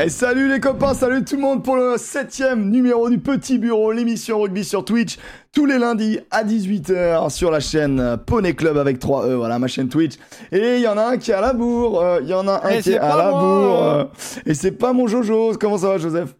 Eh, 0.00 0.10
salut 0.10 0.48
les 0.48 0.60
copains, 0.60 0.94
salut 0.94 1.24
tout 1.24 1.34
le 1.34 1.42
monde 1.42 1.64
pour 1.64 1.76
le 1.76 1.96
septième 1.96 2.70
numéro 2.70 3.08
du 3.10 3.18
Petit 3.18 3.58
Bureau, 3.58 3.90
l'émission 3.90 4.40
rugby 4.40 4.62
sur 4.62 4.84
Twitch, 4.84 5.16
tous 5.52 5.66
les 5.66 5.78
lundis 5.78 6.20
à 6.30 6.44
18h 6.44 7.30
sur 7.30 7.50
la 7.50 7.58
chaîne 7.58 8.16
Poney 8.26 8.54
Club 8.54 8.76
avec 8.76 9.00
3 9.00 9.26
E, 9.26 9.34
voilà 9.34 9.58
ma 9.58 9.66
chaîne 9.66 9.88
Twitch. 9.88 10.14
Et 10.52 10.76
il 10.76 10.82
y 10.82 10.86
en 10.86 10.96
a 10.98 11.02
un 11.02 11.16
qui 11.16 11.32
est 11.32 11.34
à 11.34 11.40
la 11.40 11.52
bourre, 11.52 12.00
euh, 12.00 12.20
il 12.22 12.28
y 12.28 12.34
en 12.34 12.46
a 12.46 12.64
un 12.64 12.80
qui 12.80 12.92
est 12.92 12.98
à 12.98 13.16
la 13.16 13.30
moi. 13.30 13.40
bourre. 13.40 13.82
euh, 13.82 14.04
et 14.46 14.54
c'est 14.54 14.72
pas 14.72 14.92
mon 14.92 15.08
Jojo, 15.08 15.54
comment 15.58 15.78
ça 15.78 15.88
va 15.88 15.98
Joseph? 15.98 16.34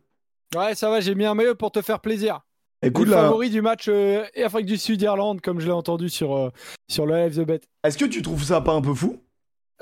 Ouais, 0.55 0.75
ça 0.77 0.89
va, 0.91 1.01
j'ai 1.01 1.15
mis 1.17 1.25
un 1.25 1.35
maillot 1.35 1.55
pour 1.57 1.73
te 1.73 1.83
faire 1.83 1.99
plaisir. 2.01 2.41
Écoute 2.81 3.07
le 3.07 3.13
là, 3.13 3.23
favori 3.23 3.51
du 3.51 3.61
match 3.61 3.87
euh, 3.89 4.23
Afrique 4.45 4.67
du 4.67 4.77
Sud-Irlande, 4.77 5.41
comme 5.41 5.59
je 5.59 5.67
l'ai 5.67 5.73
entendu 5.73 6.09
sur, 6.09 6.53
sur 6.89 7.07
le 7.07 7.17
Live 7.17 7.43
The 7.43 7.47
Bet. 7.47 7.61
est-ce 7.83 7.99
que 7.99 8.05
tu 8.05 8.23
trouves 8.23 8.45
ça 8.45 8.61
pas 8.61 8.73
un 8.75 8.83
peu 8.83 8.95
fou? 8.95 9.17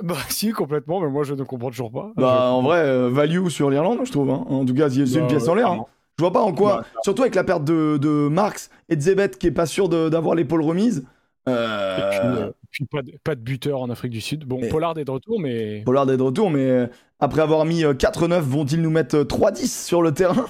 Bah 0.03 0.15
si, 0.29 0.53
complètement, 0.53 1.01
mais 1.01 1.09
moi 1.09 1.25
je 1.25 1.35
ne 1.35 1.43
comprends 1.45 1.71
toujours 1.71 1.91
pas. 1.91 2.13
Bah 2.17 2.51
en 2.51 2.63
vrai, 2.63 2.79
euh, 2.81 3.09
value 3.11 3.49
sur 3.49 3.71
l'Irlande 3.71 4.01
je 4.05 4.11
trouve, 4.13 4.31
hein. 4.31 4.45
en 4.49 4.65
tout 4.65 4.75
cas 4.75 4.91
c'est 4.91 5.01
une 5.01 5.21
Bah, 5.23 5.27
pièce 5.27 5.49
en 5.49 5.55
l'air. 5.55 5.71
hein. 5.71 5.85
Je 6.19 6.25
vois 6.25 6.33
pas 6.33 6.41
en 6.43 6.53
quoi, 6.55 6.79
Bah, 6.79 6.87
surtout 7.03 7.23
avec 7.23 7.35
la 7.35 7.45
perte 7.45 7.65
de, 7.65 7.99
de 7.99 8.29
Marx 8.29 8.71
et 8.89 8.97
de 8.97 9.01
Zebet 9.03 9.31
qui 9.31 9.47
est 9.49 9.51
pas 9.53 9.67
sûr 9.67 9.89
de- 9.89 10.09
d'avoir 10.09 10.35
l'épaule 10.35 10.63
remise. 10.63 11.05
Et 11.47 11.51
Euh... 11.51 12.11
puis, 12.11 12.19
euh, 12.23 12.51
puis 12.71 12.85
pas, 12.87 13.03
de, 13.03 13.13
pas 13.23 13.35
de 13.35 13.41
buteur 13.41 13.81
en 13.81 13.91
Afrique 13.91 14.13
du 14.13 14.21
Sud. 14.21 14.45
Bon, 14.47 14.59
Et- 14.63 14.69
Pollard 14.69 14.99
est 14.99 15.05
de 15.05 15.11
retour, 15.11 15.39
mais 15.41 15.83
Pollard 15.85 16.11
est 16.11 16.17
de 16.17 16.23
retour, 16.23 16.51
mais 16.51 16.89
après 17.21 17.43
avoir 17.43 17.65
mis 17.67 17.85
euh, 17.85 17.93
4-9, 17.95 18.41
vont-ils 18.41 18.81
nous 18.83 18.91
mettre 18.91 19.17
euh, 19.17 19.25
3-10 19.25 19.67
sur 19.87 20.01
le 20.03 20.13
terrain? 20.13 20.47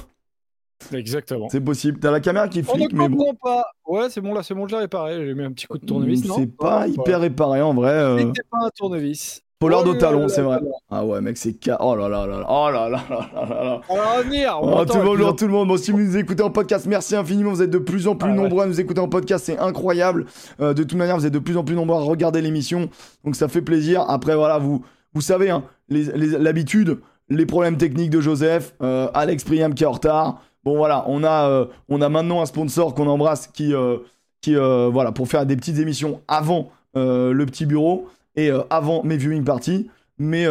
Exactement. 0.93 1.49
C'est 1.51 1.61
possible. 1.61 1.99
T'as 1.99 2.11
la 2.11 2.21
caméra 2.21 2.49
qui 2.49 2.63
flique, 2.63 2.93
mais 2.93 3.09
bon. 3.09 3.17
comprend 3.17 3.35
pas. 3.43 3.65
Ouais, 3.87 4.09
c'est 4.11 4.21
bon, 4.21 4.35
là, 4.35 4.43
c'est 4.43 4.55
bon, 4.55 4.67
je 4.67 4.75
l'ai 4.75 4.81
réparé. 4.83 5.25
J'ai 5.27 5.35
mis 5.35 5.45
un 5.45 5.53
petit 5.53 5.67
coup 5.67 5.79
de 5.79 5.87
tournevis, 5.87 6.25
non 6.27 6.35
C'est 6.37 6.57
pas 6.57 6.87
hyper 6.89 7.21
réparé 7.21 7.63
en 7.63 7.75
vrai. 7.75 7.91
euh, 7.93 8.19
C'était 8.19 8.43
pas 8.51 8.59
un 8.67 8.71
tournevis. 8.77 9.43
Pollard 9.59 9.85
Oh 9.87 9.89
au 9.89 9.93
là 9.95 9.99
talon, 9.99 10.21
là 10.21 10.29
c'est 10.29 10.43
là 10.43 10.47
vrai. 10.49 10.57
là. 10.61 10.69
Ah 10.91 11.05
ouais, 11.07 11.19
mec, 11.23 11.39
c'est. 11.39 11.57
ca- 11.65 11.79
Oh 11.81 11.97
là 11.97 12.11
là 12.11 12.27
là 12.27 12.41
là. 12.41 12.47
Oh 12.47 12.69
là 12.71 12.91
là 12.91 13.03
là 13.09 13.31
là 13.35 13.49
là 13.49 13.65
là. 13.65 13.81
On 13.89 13.97
va 13.97 14.19
revenir. 14.19 14.59
on 14.61 14.81
Oh, 14.81 14.85
tout, 14.85 14.99
bonjour 15.03 15.35
tout 15.35 15.47
le 15.47 15.53
monde. 15.53 15.69
Bon, 15.69 15.79
si 15.79 15.93
vous 15.93 15.99
nous 15.99 16.15
écoutez 16.19 16.43
en 16.43 16.51
podcast, 16.51 16.85
merci 16.87 17.17
infiniment. 17.17 17.53
Vous 17.53 17.63
êtes 17.63 17.71
de 17.71 17.79
plus 17.79 18.07
en 18.07 18.17
plus 18.17 18.29
Ah 18.29 18.35
ouais. 18.35 18.43
nombreux 18.43 18.65
à 18.65 18.67
nous 18.67 18.79
écouter 18.79 19.01
en 19.01 19.09
podcast. 19.09 19.47
C'est 19.47 19.59
incroyable. 19.59 20.27
Euh, 20.61 20.75
de 20.75 20.83
toute 20.83 20.99
manière, 20.99 21.17
vous 21.17 21.25
êtes 21.25 21.33
de 21.33 21.39
plus 21.39 21.57
en 21.57 21.65
plus 21.65 21.75
nombreux 21.75 21.97
à 21.97 22.01
regarder 22.05 22.43
l'émission. 22.43 22.91
Donc 23.25 23.35
ça 23.35 23.49
fait 23.49 23.63
plaisir. 23.63 24.05
Après, 24.11 24.37
voilà, 24.37 24.59
vous, 24.59 24.85
vous 25.15 25.23
savez, 25.23 25.49
hein, 25.49 25.63
les- 25.89 26.05
les- 26.15 26.37
l'habitude, 26.39 26.99
les 27.31 27.47
problèmes 27.47 27.79
techniques 27.79 28.11
de 28.11 28.21
Joseph, 28.21 28.75
euh, 28.83 29.09
Alex 29.15 29.43
Priam 29.45 29.73
qui 29.73 29.85
est 29.85 29.87
en 29.87 29.93
retard. 29.93 30.43
Bon, 30.67 30.77
voilà, 30.77 31.05
on 31.07 31.23
a, 31.23 31.49
euh, 31.49 31.67
on 31.89 32.01
a 32.03 32.09
maintenant 32.09 32.43
un 32.43 32.47
sponsor 32.47 32.93
qu'on 32.93 33.07
embrasse 33.07 33.47
qui, 33.47 33.73
euh, 33.73 33.99
qui 34.41 34.57
euh, 34.57 34.89
voilà, 34.93 35.13
pour 35.13 35.29
faire 35.29 35.47
des 35.47 35.55
petites 35.57 35.79
émissions 35.79 36.21
avant 36.29 36.71
le 36.95 37.45
petit 37.45 37.67
bureau 37.67 38.09
et 38.37 38.51
avant 38.71 39.03
mes 39.05 39.17
viewing 39.17 39.45
parties. 39.45 39.89
Mais, 40.19 40.47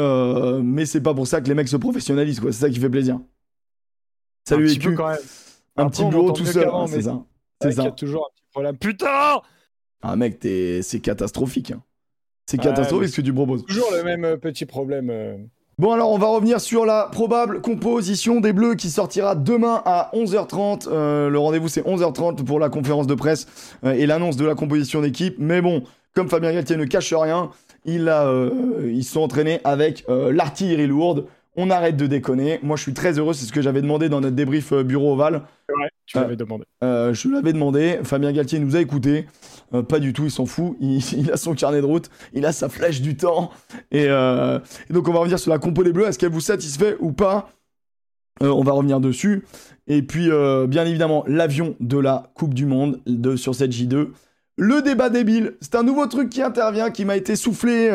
mais 0.63 0.85
c'est 0.85 1.01
pas 1.01 1.13
pour 1.13 1.27
ça 1.27 1.41
que 1.41 1.47
les 1.47 1.53
mecs 1.55 1.67
se 1.67 1.75
professionnalisent, 1.75 2.39
quoi. 2.39 2.51
C'est 2.53 2.61
ça 2.61 2.69
qui 2.69 2.79
fait 2.79 2.89
plaisir. 2.89 3.19
Salut 4.47 4.67
même. 4.79 4.99
Un 5.77 5.87
Après, 5.87 5.89
petit 6.03 6.05
bureau 6.05 6.31
tout 6.31 6.45
seul. 6.45 6.69
hein, 6.71 6.85
c'est 6.87 7.01
ça. 7.01 7.21
C'est 7.61 7.69
qu'il 7.69 7.79
y 7.79 7.83
ça. 7.83 7.89
a 7.89 7.91
toujours 7.91 8.27
un 8.29 8.33
petit 8.35 8.43
problème. 8.51 8.77
Putain 8.77 9.41
Ah 10.01 10.15
mec, 10.15 10.39
t'es- 10.39 10.81
c'est 10.83 10.99
catastrophique. 10.99 11.71
hein. 11.71 11.81
C'est 12.45 12.59
catastrophique 12.59 13.09
ce 13.09 13.17
que 13.17 13.21
tu 13.21 13.33
proposes. 13.33 13.65
Toujours 13.65 13.91
le 13.91 14.03
même 14.03 14.37
petit 14.37 14.65
problème. 14.65 15.49
Bon 15.77 15.91
alors 15.91 16.09
on 16.11 16.17
va 16.17 16.27
revenir 16.27 16.61
sur 16.61 16.85
la 16.85 17.09
probable 17.11 17.59
composition 17.59 18.39
des 18.39 18.53
Bleus 18.53 18.75
qui 18.75 18.89
sortira 18.89 19.35
demain 19.35 19.81
à 19.83 20.09
11h30. 20.13 20.87
Euh, 20.87 21.29
le 21.29 21.37
rendez-vous 21.37 21.67
c'est 21.67 21.81
11h30 21.81 22.45
pour 22.45 22.61
la 22.61 22.69
conférence 22.69 23.07
de 23.07 23.13
presse 23.13 23.45
euh, 23.83 23.91
et 23.91 24.05
l'annonce 24.05 24.37
de 24.37 24.45
la 24.45 24.55
composition 24.55 25.01
d'équipe. 25.01 25.35
Mais 25.37 25.59
bon, 25.59 25.83
comme 26.13 26.29
Fabien 26.29 26.53
Galtier 26.53 26.77
ne 26.77 26.85
cache 26.85 27.13
rien, 27.13 27.49
il 27.83 28.07
a, 28.07 28.25
euh, 28.25 28.89
ils 28.89 29.03
se 29.03 29.11
sont 29.11 29.19
entraînés 29.19 29.59
avec 29.65 30.05
l'artillerie 30.07 30.87
lourde. 30.87 31.25
On 31.57 31.69
arrête 31.69 31.97
de 31.97 32.07
déconner. 32.07 32.59
Moi 32.63 32.77
je 32.77 32.83
suis 32.83 32.93
très 32.93 33.19
heureux, 33.19 33.33
c'est 33.33 33.45
ce 33.45 33.51
que 33.51 33.61
j'avais 33.61 33.81
demandé 33.81 34.07
dans 34.07 34.21
notre 34.21 34.35
débrief 34.35 34.73
bureau 34.73 35.11
ovale. 35.11 35.41
Ouais, 35.67 35.89
tu 36.05 36.17
l'avais 36.17 36.37
demandé. 36.37 36.63
Je 36.81 37.27
l'avais 37.27 37.51
demandé, 37.51 37.99
Fabien 38.03 38.31
Galtier 38.31 38.59
nous 38.59 38.77
a 38.77 38.79
écouté. 38.79 39.25
Euh, 39.73 39.83
pas 39.83 39.99
du 39.99 40.13
tout, 40.13 40.23
il 40.25 40.31
s'en 40.31 40.45
fout. 40.45 40.77
Il, 40.79 40.97
il 41.17 41.31
a 41.31 41.37
son 41.37 41.55
carnet 41.55 41.81
de 41.81 41.85
route, 41.85 42.09
il 42.33 42.45
a 42.45 42.51
sa 42.51 42.69
flèche 42.69 43.01
du 43.01 43.17
temps. 43.17 43.49
Et, 43.91 44.05
euh, 44.07 44.59
et 44.89 44.93
donc, 44.93 45.07
on 45.07 45.13
va 45.13 45.19
revenir 45.19 45.39
sur 45.39 45.51
la 45.51 45.59
compo 45.59 45.83
des 45.83 45.91
Bleus. 45.91 46.07
Est-ce 46.07 46.19
qu'elle 46.19 46.31
vous 46.31 46.41
satisfait 46.41 46.95
ou 46.99 47.11
pas? 47.11 47.49
Euh, 48.43 48.49
On 48.49 48.63
va 48.63 48.73
revenir 48.73 48.99
dessus. 48.99 49.45
Et 49.87 50.01
puis, 50.01 50.29
bien 50.67 50.83
évidemment, 50.85 51.23
l'avion 51.27 51.75
de 51.79 51.99
la 51.99 52.31
Coupe 52.33 52.55
du 52.55 52.65
Monde 52.65 53.01
de, 53.05 53.35
sur 53.35 53.53
cette 53.53 53.71
J2. 53.71 54.07
Le 54.57 54.81
débat 54.81 55.09
débile, 55.09 55.53
c'est 55.61 55.75
un 55.75 55.83
nouveau 55.83 56.07
truc 56.07 56.29
qui 56.29 56.41
intervient, 56.41 56.89
qui 56.89 57.05
m'a 57.05 57.17
été 57.17 57.35
soufflé 57.35 57.91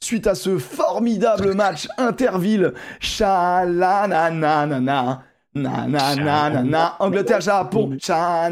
suite 0.00 0.26
à 0.26 0.34
ce 0.34 0.58
formidable 0.58 1.54
match 1.54 1.86
Interville. 1.96 2.72
Chalananana. 2.98 5.22
Na 5.54 5.86
na 5.86 6.14
na 6.14 6.50
na 6.50 6.62
na 6.62 6.96
Angleterre 7.00 7.40
Japon 7.40 7.96
cha 7.98 8.50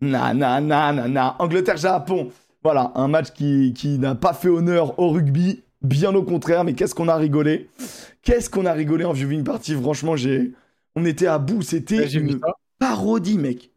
Na, 0.00 0.34
na, 0.34 0.60
na, 0.60 0.92
na, 0.92 1.08
na. 1.08 1.36
Angleterre-Japon. 1.38 2.30
Voilà, 2.62 2.92
un 2.94 3.08
match 3.08 3.32
qui, 3.32 3.72
qui 3.72 3.98
n'a 3.98 4.14
pas 4.14 4.34
fait 4.34 4.48
honneur 4.48 4.98
au 4.98 5.10
rugby. 5.10 5.62
Bien 5.80 6.14
au 6.14 6.24
contraire, 6.24 6.64
mais 6.64 6.74
qu'est-ce 6.74 6.94
qu'on 6.94 7.08
a 7.08 7.16
rigolé? 7.16 7.68
Qu'est-ce 8.22 8.50
qu'on 8.50 8.66
a 8.66 8.72
rigolé 8.72 9.04
en 9.04 9.12
viewing 9.12 9.44
party? 9.44 9.74
Franchement, 9.74 10.16
j'ai... 10.16 10.52
on 10.96 11.04
était 11.04 11.28
à 11.28 11.38
bout. 11.38 11.62
C'était 11.62 12.08
parodie, 12.78 13.38
mec. 13.38 13.70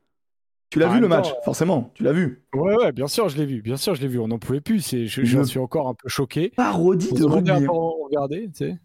Tu 0.72 0.80
l'as 0.80 0.90
ah, 0.90 0.94
vu 0.94 1.02
le 1.02 1.10
match, 1.10 1.28
forcément, 1.44 1.92
tu 1.96 2.04
l'as 2.04 2.14
vu. 2.14 2.44
Ouais, 2.54 2.76
ouais, 2.78 2.92
bien 2.94 3.08
sûr, 3.08 3.28
je 3.28 3.38
l'ai 3.38 3.46
vu, 3.46 3.62
bien 3.62 3.76
sûr, 3.76 3.94
je 3.94 4.02
l'ai 4.02 4.08
vu. 4.08 4.20
On 4.20 4.30
n'en 4.30 4.40
pouvait 4.40 4.62
plus, 4.62 4.80
c'est, 4.80 5.06
je, 5.06 5.44
suis 5.44 5.60
encore 5.60 5.90
un 5.90 5.94
peu 5.94 6.08
choqué. 6.08 6.54
Parodie 6.56 7.12
de 7.12 7.26
rugby. 7.26 7.52
Hein. 7.52 7.68
Regarder, 7.68 8.50
tu 8.56 8.66
sais. 8.66 8.80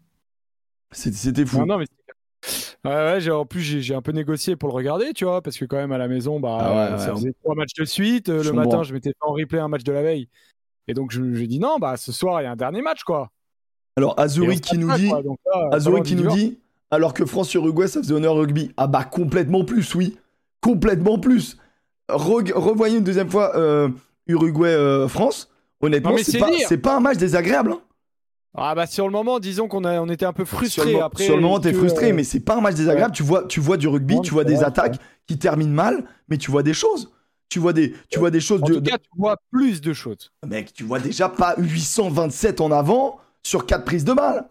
C'était 0.91 1.45
fou. 1.45 1.59
Non, 1.59 1.65
non 1.65 1.77
mais 1.77 1.85
ouais, 2.87 3.19
ouais, 3.19 3.29
en 3.31 3.45
plus, 3.45 3.61
j'ai, 3.61 3.95
un 3.95 4.01
peu 4.01 4.11
négocié 4.11 4.55
pour 4.55 4.69
le 4.69 4.73
regarder, 4.75 5.13
tu 5.13 5.25
vois, 5.25 5.41
parce 5.41 5.57
que 5.57 5.65
quand 5.65 5.77
même, 5.77 5.91
à 5.91 5.97
la 5.97 6.07
maison, 6.07 6.39
bah, 6.39 6.57
Ah 6.59 6.91
ouais, 6.93 6.97
ça 6.99 7.13
faisait 7.13 7.33
trois 7.43 7.55
matchs 7.55 7.73
de 7.77 7.85
suite. 7.85 8.29
Euh, 8.29 8.43
le 8.43 8.51
matin, 8.53 8.83
je 8.83 8.93
m'étais 8.93 9.09
fait 9.09 9.15
en 9.27 9.33
replay 9.33 9.59
un 9.59 9.67
match 9.67 9.83
de 9.83 9.91
la 9.91 10.01
veille. 10.01 10.27
Et 10.87 10.93
donc, 10.93 11.11
je, 11.11 11.21
dit 11.21 11.59
non, 11.59 11.77
bah, 11.79 11.97
ce 11.97 12.11
soir, 12.11 12.41
il 12.41 12.45
y 12.45 12.47
a 12.47 12.51
un 12.51 12.55
dernier 12.55 12.81
match, 12.81 13.03
quoi. 13.03 13.31
alors 13.95 14.19
Azuri 14.19 14.61
qui 14.61 14.77
nous 14.77 14.91
dit 14.93 15.09
quoi. 15.09 15.21
Donc 15.21 15.39
là, 15.45 15.69
Azuri 15.73 16.01
qui 16.01 16.15
nous 16.15 16.29
dit, 16.29 16.59
alors 16.91 17.13
que 17.13 17.25
France 17.25 17.49
sur 17.49 17.63
Uruguay, 17.63 17.87
ça 17.87 18.01
faisait 18.01 18.13
honneur 18.13 18.35
rugby. 18.35 18.71
Ah 18.77 18.87
bah 18.87 19.03
complètement 19.03 19.65
plus, 19.65 19.93
oui. 19.95 20.17
Complètement 20.61 21.19
plus. 21.19 21.57
Re- 22.09 22.53
revoyez 22.53 22.97
une 22.97 23.03
deuxième 23.03 23.29
fois 23.29 23.55
euh, 23.57 23.89
Uruguay-France. 24.27 25.49
Honnêtement, 25.81 26.11
Non, 26.11 26.15
mais 26.15 26.23
c'est 26.23 26.39
pas, 26.39 26.91
pas 26.91 26.97
un 26.97 26.99
match 27.01 27.17
désagréable. 27.17 27.71
hein. 27.73 27.81
Ah, 28.59 28.73
bah, 28.73 28.87
sur 28.87 29.05
le 29.05 29.11
moment, 29.11 29.39
disons 29.39 29.67
qu'on 29.67 29.83
a, 29.83 30.01
on 30.01 30.09
était 30.09 30.25
un 30.25 30.33
peu 30.33 30.43
Sur 30.45 30.85
mo- 30.87 31.01
Après, 31.01 31.23
sur 31.25 31.35
le 31.35 31.41
moment, 31.43 31.59
t'es 31.59 31.73
frustré, 31.73 32.09
euh, 32.11 32.13
mais 32.15 32.23
c'est 32.23 32.39
pas 32.39 32.57
un 32.57 32.61
match 32.61 32.75
désagréable. 32.75 33.13
Tu, 33.13 33.21
vois, 33.23 33.43
tu 33.45 33.59
vois 33.59 33.77
du 33.77 33.87
rugby, 33.87 34.15
Non, 34.15 34.21
tu 34.21 34.31
vois 34.33 34.43
des 34.43 34.55
vrai, 34.55 34.65
attaques 34.65 34.97
qui 35.27 35.37
terminent 35.37 35.73
mal, 35.73 36.03
mais 36.27 36.37
tu 36.37 36.49
vois 36.49 36.63
des 36.63 36.73
choses. 36.73 37.11
Tu 37.49 37.59
vois 37.59 37.71
des, 37.71 37.93
tu 38.09 38.17
vois 38.19 38.31
des 38.31 38.39
choses 38.41 38.61
En 38.63 38.67
de, 38.67 38.73
tout 38.73 38.81
cas, 38.81 38.97
tu 38.97 39.09
vois 39.15 39.37
plus 39.51 39.79
de 39.79 39.93
choses. 39.93 40.31
Mec, 40.45 40.73
tu 40.73 40.83
vois 40.83 40.99
déjà 40.99 41.29
pas 41.29 41.53
827 41.57 42.59
en 42.59 42.71
avant 42.71 43.19
sur 43.43 43.65
4 43.65 43.85
prises 43.85 44.03
de 44.05 44.13
balles. 44.13 44.49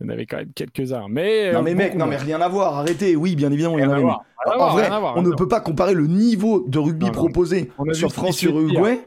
Il 0.00 0.06
y 0.06 0.10
en 0.10 0.12
avait 0.14 0.26
quand 0.26 0.38
même 0.38 0.52
quelques-uns. 0.52 1.06
Mais, 1.08 1.52
Non 1.52 1.60
euh, 1.60 1.62
mais 1.62 1.74
mec, 1.74 1.94
non 1.94 2.06
mais 2.06 2.16
rien 2.16 2.40
à 2.40 2.48
voir, 2.48 2.76
arrêtez. 2.78 3.14
Oui, 3.14 3.36
bien 3.36 3.52
évidemment, 3.52 3.78
il 3.78 3.82
y 3.82 3.86
en 3.86 3.90
Rien 3.90 3.94
a 3.94 3.96
à 3.98 4.00
une. 4.00 4.06
voir. 4.06 4.24
Rien 4.44 4.52
à 4.52 4.54
En 4.54 4.58
voir, 4.58 4.72
vrai, 4.72 4.82
rien 4.88 4.98
voir, 5.00 5.12
on 5.16 5.20
rien 5.20 5.28
ne 5.30 5.34
peut 5.36 5.46
pas 5.48 5.60
comparer 5.60 5.94
le 5.94 6.06
niveau 6.08 6.64
de 6.66 6.78
rugby 6.80 7.06
Non, 7.06 7.12
non. 7.12 7.18
proposé 7.18 7.70
sur 7.92 8.12
France 8.12 8.36
sur 8.38 8.50
pire. 8.52 8.60
Uruguay 8.62 9.06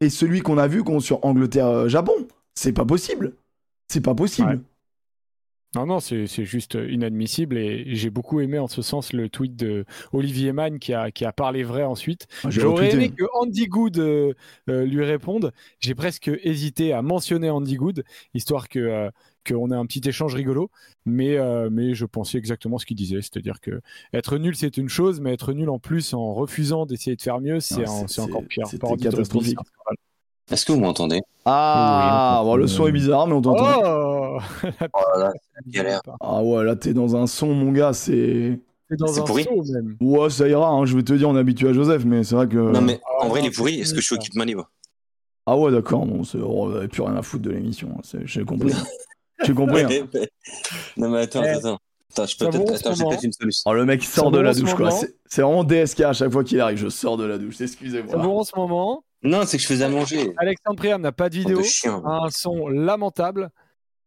et 0.00 0.10
celui 0.10 0.40
qu'on 0.40 0.58
a 0.58 0.66
vu 0.66 0.82
sur 1.00 1.24
Angleterre-Japon. 1.24 2.14
C'est 2.54 2.72
pas 2.72 2.84
possible. 2.84 3.34
C'est 3.92 4.00
pas 4.00 4.14
possible. 4.14 4.48
Ouais. 4.48 4.58
Non, 5.74 5.86
non, 5.86 6.00
c'est 6.00 6.26
c'est 6.26 6.44
juste 6.44 6.74
inadmissible 6.88 7.56
et 7.56 7.94
j'ai 7.94 8.10
beaucoup 8.10 8.40
aimé 8.40 8.58
en 8.58 8.68
ce 8.68 8.82
sens 8.82 9.12
le 9.14 9.28
tweet 9.30 9.56
de 9.56 9.84
Olivier 10.12 10.52
Mann 10.52 10.78
qui 10.78 10.92
a, 10.92 11.10
qui 11.10 11.24
a 11.24 11.32
parlé 11.32 11.62
vrai 11.62 11.82
ensuite. 11.82 12.26
J'ai 12.48 12.60
J'aurais 12.60 12.90
aimé 12.92 13.10
que 13.10 13.24
Andy 13.40 13.66
Good 13.68 13.98
euh, 13.98 14.34
euh, 14.68 14.84
lui 14.84 15.02
réponde. 15.04 15.52
J'ai 15.78 15.94
presque 15.94 16.30
hésité 16.42 16.92
à 16.92 17.00
mentionner 17.00 17.48
Andy 17.48 17.76
Good, 17.76 18.04
histoire 18.34 18.68
que 18.68 18.78
euh, 18.78 19.10
qu'on 19.48 19.70
ait 19.70 19.74
un 19.74 19.86
petit 19.86 20.06
échange 20.06 20.34
rigolo. 20.34 20.70
Mais, 21.06 21.36
mais 21.70 21.94
je 21.94 22.04
pensais 22.06 22.38
exactement 22.38 22.78
ce 22.78 22.86
qu'il 22.86 22.96
disait, 22.96 23.22
c'est-à-dire 23.22 23.58
que 23.60 23.80
être 24.14 24.38
nul 24.38 24.54
c'est 24.54 24.76
une 24.76 24.88
chose, 24.88 25.20
mais 25.20 25.32
être 25.32 25.52
nul 25.52 25.68
en 25.68 25.78
plus 25.78 26.14
en 26.14 26.32
refusant 26.34 26.86
d'essayer 26.86 27.16
de 27.16 27.22
faire 27.22 27.40
mieux, 27.40 27.60
c'est 27.60 27.82
Ah, 27.82 27.86
c'est- 27.86 28.08
c'est 28.08 28.20
encore 28.20 28.42
c'est- 28.42 28.48
pire. 28.48 28.66
rugby, 28.66 29.04
catastrophique. 29.04 29.58
Est-ce 30.52 30.66
que 30.66 30.72
vous 30.72 30.80
m'entendez? 30.80 31.20
Ah, 31.44 32.40
Oui, 32.42 32.46
bon, 32.46 32.56
le 32.56 32.66
son 32.66 32.86
est 32.86 32.92
bizarre, 32.92 33.26
mais 33.26 33.34
on 33.34 33.40
t'entend. 33.42 33.80
Oh 33.84 34.38
Oh 34.94 35.18
là 35.18 35.32
galère. 35.66 36.00
Ah 36.20 36.42
ouais, 36.42 36.64
là 36.64 36.76
t'es 36.76 36.92
dans 36.92 37.16
un 37.16 37.26
son, 37.26 37.48
mon 37.54 37.72
gars, 37.72 37.92
c'est. 37.92 38.58
C'est 38.90 38.96
dans 38.98 39.18
un 39.18 39.24
pourri. 39.24 39.46
même. 39.72 39.96
Ouais, 40.00 40.28
ça 40.28 40.46
ira, 40.46 40.68
hein, 40.68 40.84
je 40.84 40.94
vais 40.94 41.02
te 41.02 41.14
dire, 41.14 41.28
on 41.28 41.36
est 41.36 41.40
habitué 41.40 41.68
à 41.70 41.72
Joseph, 41.72 42.04
mais 42.04 42.22
c'est 42.24 42.34
vrai 42.34 42.46
que. 42.46 42.56
Non 42.58 42.82
mais 42.82 43.00
Ah, 43.06 43.24
en 43.24 43.28
vrai, 43.28 43.40
non, 43.40 43.46
il 43.46 43.48
est 43.48 43.56
pourri. 43.56 43.74
c'est 43.76 43.80
Est-ce 43.80 43.94
que 43.94 44.00
je 44.02 44.06
suis 44.06 44.16
ça. 44.16 44.20
équipement 44.20 44.44
libre 44.44 44.70
Ah 45.46 45.56
ouais, 45.56 45.72
d'accord, 45.72 46.04
bon, 46.04 46.22
c'est- 46.24 46.38
oh, 46.38 46.66
on 46.68 46.74
avait 46.76 46.88
plus 46.88 47.02
rien 47.02 47.16
à 47.16 47.22
foutre 47.22 47.42
de 47.44 47.50
l'émission, 47.50 47.88
hein, 47.96 48.00
c'est- 48.04 48.26
j'ai 48.26 48.44
compris. 48.44 48.72
j'ai 49.44 49.54
compris. 49.54 49.82
hein. 49.84 50.06
Non 50.98 51.08
mais 51.08 51.20
attends, 51.20 51.42
Eh, 51.44 51.48
attends. 51.48 51.78
Attends, 52.12 52.26
je 52.26 52.36
peux 52.36 52.44
ça 52.44 52.50
peut-être 52.50 52.90
moment. 52.98 53.08
peut-être 53.08 53.24
une 53.24 53.32
solution. 53.32 53.62
Oh, 53.70 53.72
le 53.72 53.86
mec 53.86 54.02
sort 54.02 54.26
Ça 54.26 54.30
de 54.32 54.38
la 54.40 54.52
douche, 54.52 54.74
quoi. 54.74 54.86
moment. 54.90 55.00
C'est 55.00 55.14
c'est 55.24 55.40
vraiment 55.40 55.64
DSK 55.64 56.00
à 56.02 56.12
chaque 56.12 56.30
fois 56.30 56.44
qu'il 56.44 56.60
arrive, 56.60 56.76
je 56.76 56.88
sors 56.90 57.16
de 57.16 57.24
la 57.24 57.38
douche, 57.38 57.54
C'est 57.56 57.64
excusez-moi. 57.64 58.18
bon 58.18 58.40
en 58.40 58.44
ce 58.44 58.52
moment. 58.54 59.02
Non, 59.22 59.44
c'est 59.46 59.56
que 59.56 59.62
je 59.62 59.68
faisais 59.68 59.84
à 59.84 59.88
manger. 59.88 60.32
Alexandre 60.36 60.76
Priam 60.76 61.00
n'a 61.00 61.12
pas 61.12 61.28
de 61.28 61.36
vidéo, 61.36 61.58
de 61.58 61.62
chien. 61.62 62.02
a 62.04 62.24
un 62.26 62.30
son 62.30 62.68
lamentable. 62.68 63.50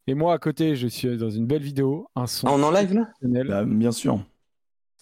Et 0.07 0.13
moi, 0.13 0.33
à 0.33 0.37
côté, 0.37 0.75
je 0.75 0.87
suis 0.87 1.17
dans 1.17 1.29
une 1.29 1.45
belle 1.47 1.63
vidéo, 1.63 2.07
un 2.15 2.27
son 2.27 2.47
Ah, 2.47 2.51
on 2.53 2.63
en 2.63 2.71
live 2.71 2.93
là? 2.93 3.07
Bah, 3.45 3.63
bien 3.65 3.91
sûr. 3.91 4.19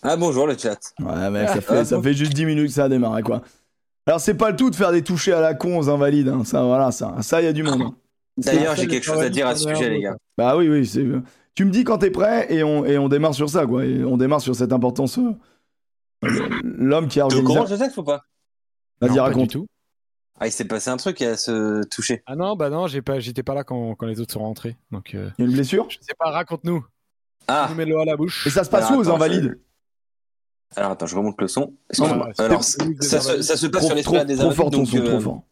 Ah 0.01 0.15
bonjour 0.17 0.47
le 0.47 0.57
chat. 0.57 0.79
Ouais, 0.99 1.29
mec, 1.29 1.47
ça 1.49 1.55
Ah, 1.57 1.61
fait, 1.61 1.85
ça 1.85 1.95
bon. 1.97 2.03
fait 2.03 2.13
juste 2.13 2.33
10 2.33 2.45
minutes 2.45 2.67
que 2.67 2.73
ça 2.73 2.85
a 2.85 2.89
démarré, 2.89 3.23
quoi. 3.23 3.41
Alors, 4.05 4.19
c'est 4.19 4.35
pas 4.35 4.49
le 4.51 4.55
tout 4.55 4.69
de 4.69 4.75
faire 4.75 4.91
des 4.91 5.01
touchés 5.01 5.31
à 5.33 5.39
la 5.41 5.53
con 5.55 5.77
aux 5.77 5.89
invalides, 5.89 6.27
hein. 6.27 6.43
ça, 6.43 6.63
voilà, 6.63 6.91
ça, 6.91 7.15
ça, 7.21 7.41
y 7.41 7.47
a 7.47 7.53
du 7.53 7.63
monde. 7.63 7.81
hein. 7.81 7.95
D'ailleurs, 8.37 8.75
C'est 8.75 8.81
j'ai 8.83 8.87
quelque 8.87 9.03
chose 9.03 9.19
à 9.21 9.29
dire 9.29 9.47
à 9.47 9.55
ce 9.55 9.67
sujet, 9.69 9.89
les 9.89 10.01
gars. 10.01 10.15
Bah 10.37 10.57
oui, 10.57 10.67
oui, 10.69 10.85
c'est. 10.85 11.05
Tu 11.55 11.65
me 11.65 11.69
dis 11.71 11.83
quand 11.83 11.99
t'es 11.99 12.09
prêt 12.11 12.47
et 12.53 12.63
on, 12.63 12.83
et 12.85 12.97
on 12.97 13.07
démarre 13.07 13.35
sur 13.35 13.49
ça, 13.49 13.65
quoi. 13.65 13.85
Et 13.85 14.03
on 14.03 14.17
démarre 14.17 14.41
sur 14.41 14.55
cette 14.55 14.73
importance. 14.73 15.17
euh, 15.19 15.33
L'homme 16.63 17.07
qui 17.07 17.19
a 17.19 17.25
organisé. 17.25 17.45
courant, 17.53 17.65
Joseph, 17.67 17.97
ou 17.97 18.03
pas? 18.03 18.23
Vas-y, 19.01 19.09
Non, 19.11 19.15
pas 19.17 19.23
raconte. 19.23 19.41
du 19.43 19.47
tout. 19.49 19.67
Ah, 20.39 20.47
il 20.47 20.51
s'est 20.51 20.65
passé 20.65 20.89
un 20.89 20.97
truc 20.97 21.21
à 21.21 21.37
se 21.37 21.83
toucher. 21.87 22.23
Ah 22.25 22.35
non, 22.35 22.55
bah 22.55 22.69
non, 22.69 22.87
j'ai 22.87 23.01
pas, 23.01 23.19
j'étais 23.19 23.43
pas 23.43 23.53
là 23.53 23.63
quand, 23.63 23.95
quand 23.95 24.07
les 24.07 24.19
autres 24.19 24.33
sont 24.33 24.39
rentrés. 24.39 24.75
Donc, 24.91 25.13
euh, 25.15 25.29
Il 25.37 25.43
y 25.43 25.45
a 25.45 25.49
une 25.49 25.53
blessure? 25.55 25.87
je 25.89 25.97
sais 26.01 26.15
pas, 26.17 26.31
raconte-nous. 26.31 26.85
Ah, 27.47 27.67
Nous 27.69 27.75
mets 27.75 27.85
l'eau 27.85 27.99
à 27.99 28.05
la 28.05 28.15
bouche. 28.17 28.45
Et 28.47 28.49
ça 28.49 28.63
se 28.63 28.69
passe 28.69 28.85
Alors, 28.87 28.97
où 28.97 29.01
aux 29.01 29.07
attends, 29.07 29.15
invalides? 29.15 29.59
alors 30.75 30.91
attends, 30.91 31.05
je 31.05 31.15
remonte 31.15 31.39
le 31.39 31.47
son. 31.47 31.73
Excuse-moi. 31.89 32.29
c'est 32.35 32.41
Alors, 32.43 32.63
ça, 32.63 32.71
se, 32.71 32.81
invalides. 32.81 33.03
ça 33.43 33.57
se 33.57 33.67
passe 33.67 33.81
Trop, 33.81 33.87
sur 33.87 33.95
l'esplanade 33.95 34.27
des 34.27 34.35
trop 34.37 34.51
fort 34.51 34.67
invalides. 34.67 34.71
ton 34.71 34.77
donc, 34.79 34.87
son, 34.87 34.97
trop 35.05 35.15
euh, 35.15 35.19
fort. 35.19 35.43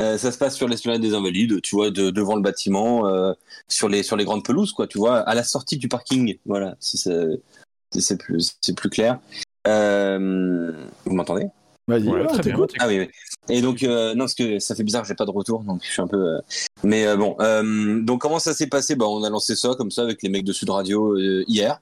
Euh, 0.00 0.16
ça 0.16 0.30
se 0.30 0.38
passe 0.38 0.54
sur 0.54 0.68
l'esplanade 0.68 1.00
des 1.02 1.12
Invalides, 1.14 1.60
tu 1.60 1.74
vois, 1.74 1.90
de- 1.90 2.10
devant 2.10 2.36
le 2.36 2.42
bâtiment, 2.42 3.08
euh, 3.08 3.32
sur 3.66 3.88
les 3.88 4.04
sur 4.04 4.16
les 4.16 4.24
grandes 4.24 4.44
pelouses, 4.44 4.70
quoi, 4.72 4.86
tu 4.86 4.96
vois, 4.96 5.18
à 5.20 5.34
la 5.34 5.42
sortie 5.42 5.76
du 5.76 5.88
parking. 5.88 6.38
Voilà, 6.46 6.76
si 6.78 6.96
c'est 6.98 7.42
si 7.92 8.00
c'est 8.00 8.16
plus 8.16 8.56
c'est 8.60 8.76
plus 8.76 8.90
clair. 8.90 9.18
Euh, 9.68 10.72
vous 11.04 11.14
m'entendez? 11.14 11.46
Vas-y, 11.86 12.08
Ouais, 12.08 12.26
très 12.26 12.42
bien. 12.42 12.66
Ah 12.80 12.86
oui, 12.88 12.98
oui. 13.00 13.08
Et 13.48 13.62
donc 13.62 13.82
euh, 13.82 14.12
non, 14.14 14.24
parce 14.24 14.34
que 14.34 14.58
ça 14.58 14.74
fait 14.74 14.82
bizarre, 14.82 15.04
j'ai 15.04 15.14
pas 15.14 15.24
de 15.24 15.30
retour, 15.30 15.62
donc 15.64 15.80
je 15.84 15.90
suis 15.90 16.02
un 16.02 16.06
peu. 16.06 16.16
euh, 16.36 16.40
Mais 16.82 17.06
euh, 17.06 17.16
bon, 17.16 17.36
euh, 17.40 18.00
donc 18.02 18.20
comment 18.20 18.38
ça 18.38 18.52
s'est 18.54 18.66
passé? 18.66 18.94
Bah, 18.94 19.06
on 19.08 19.22
a 19.24 19.30
lancé 19.30 19.56
ça 19.56 19.70
comme 19.76 19.90
ça 19.90 20.02
avec 20.02 20.22
les 20.22 20.28
mecs 20.28 20.44
de 20.44 20.52
Sud 20.52 20.68
Radio 20.70 21.14
euh, 21.16 21.44
hier. 21.48 21.80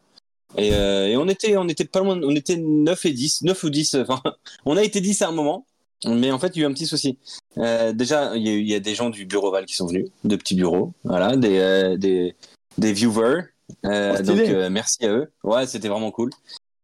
Et, 0.57 0.73
euh, 0.75 1.07
et 1.09 1.17
on 1.17 1.27
était 1.29 1.57
on 1.57 1.67
était 1.69 1.85
pas 1.85 2.01
loin, 2.01 2.21
on 2.23 2.35
était 2.37 2.57
9 2.57 3.05
et 3.07 3.13
10, 3.13 3.43
9 3.43 3.63
ou 3.65 3.71
10. 3.71 3.97
Enfin, 3.97 4.23
on 4.65 4.77
a 4.77 4.83
été 4.85 5.01
10 5.01 5.23
à 5.23 5.29
un 5.29 5.33
moment. 5.33 5.67
Mais 6.07 6.31
en 6.31 6.39
fait, 6.39 6.55
il 6.55 6.61
y 6.61 6.63
a 6.63 6.69
eu 6.69 6.71
un 6.71 6.75
petit 6.75 6.87
souci. 6.87 7.19
Euh, 7.59 7.93
déjà, 7.93 8.37
il 8.37 8.47
y, 8.47 8.51
a, 8.51 8.53
eu- 8.53 8.61
il 8.61 8.69
y 8.69 8.75
a 8.75 8.81
des 8.81 8.95
gens 8.95 9.09
du 9.11 9.25
bureau 9.25 9.51
Val 9.51 9.65
qui 9.65 9.75
sont 9.75 9.87
venus, 9.87 10.07
de 10.25 10.37
petits 10.37 10.55
bureaux, 10.55 10.93
voilà, 11.05 11.37
des, 11.37 11.59
euh, 11.59 11.97
des, 11.97 12.37
des 12.79 12.93
viewers. 12.93 13.45
Euh, 13.87 14.13
Oh, 14.15 14.23
donc, 14.23 14.37
stylé. 14.37 14.55
euh, 14.55 14.69
merci 14.71 15.05
à 15.07 15.09
eux. 15.09 15.33
Ouais, 15.43 15.67
c'était 15.67 15.89
vraiment 15.89 16.11
cool. 16.13 16.31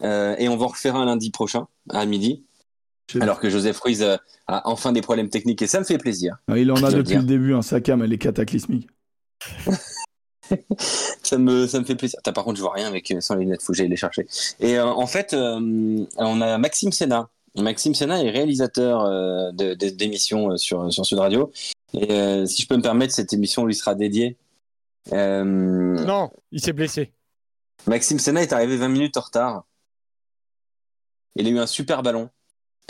Euh, 0.02 0.34
et 0.38 0.48
on 0.48 0.56
va 0.56 0.64
en 0.64 0.68
refaire 0.68 0.96
un 0.96 1.04
lundi 1.06 1.30
prochain, 1.30 1.66
à 1.90 2.04
midi. 2.06 2.44
Alors 3.20 3.40
que 3.40 3.50
Joseph 3.50 3.78
Ruiz 3.80 4.02
euh, 4.02 4.16
a 4.46 4.68
enfin 4.70 4.90
des 4.92 5.02
problèmes 5.02 5.28
techniques 5.28 5.60
et 5.62 5.66
ça 5.66 5.78
me 5.78 5.84
fait 5.84 5.98
plaisir. 5.98 6.36
pas. 6.46 6.58
Il 6.58 6.70
en 6.72 6.76
a 6.82 6.90
depuis 6.90 7.02
dire. 7.04 7.20
le 7.20 7.26
début, 7.26 7.52
hein, 7.54 7.60
sa 7.62 7.80
cam, 7.80 8.02
elle 8.02 8.12
est 8.12 8.18
cataclysmique. 8.18 8.88
Ça 11.22 11.38
me, 11.38 11.66
ça 11.66 11.78
me 11.80 11.84
fait 11.84 11.94
plaisir. 11.94 12.18
T'as, 12.22 12.32
par 12.32 12.44
contre, 12.44 12.56
je 12.56 12.62
vois 12.62 12.72
rien 12.72 12.86
avec 12.86 13.10
euh, 13.10 13.20
sans 13.20 13.36
les 13.36 13.44
lunettes, 13.44 13.62
faut 13.62 13.72
que 13.72 13.76
j'aille 13.78 13.88
les 13.88 13.96
chercher. 13.96 14.26
Et 14.60 14.76
euh, 14.78 14.84
en 14.86 15.06
fait, 15.06 15.32
euh, 15.32 16.04
on 16.16 16.40
a 16.42 16.58
Maxime 16.58 16.92
Sénat. 16.92 17.30
Maxime 17.56 17.94
Sénat 17.94 18.22
est 18.22 18.30
réalisateur 18.30 19.02
euh, 19.04 19.50
de- 19.52 19.72
de- 19.74 19.88
d'émissions 19.90 20.56
sur, 20.58 20.92
sur 20.92 21.06
Sud 21.06 21.18
Radio. 21.18 21.50
Et 21.94 22.10
euh, 22.10 22.44
si 22.44 22.62
je 22.62 22.68
peux 22.68 22.76
me 22.76 22.82
permettre, 22.82 23.14
cette 23.14 23.32
émission 23.32 23.64
lui 23.64 23.74
sera 23.74 23.94
dédiée. 23.94 24.36
Euh, 25.12 25.42
Non, 25.44 26.30
il 26.50 26.60
s'est 26.60 26.72
blessé. 26.74 27.12
Maxime 27.86 28.18
Sénat 28.18 28.42
est 28.42 28.52
arrivé 28.52 28.76
20 28.76 28.88
minutes 28.88 29.16
en 29.16 29.20
retard. 29.22 29.64
Il 31.36 31.46
a 31.46 31.50
eu 31.50 31.58
un 31.58 31.66
super 31.66 32.02
ballon. 32.02 32.28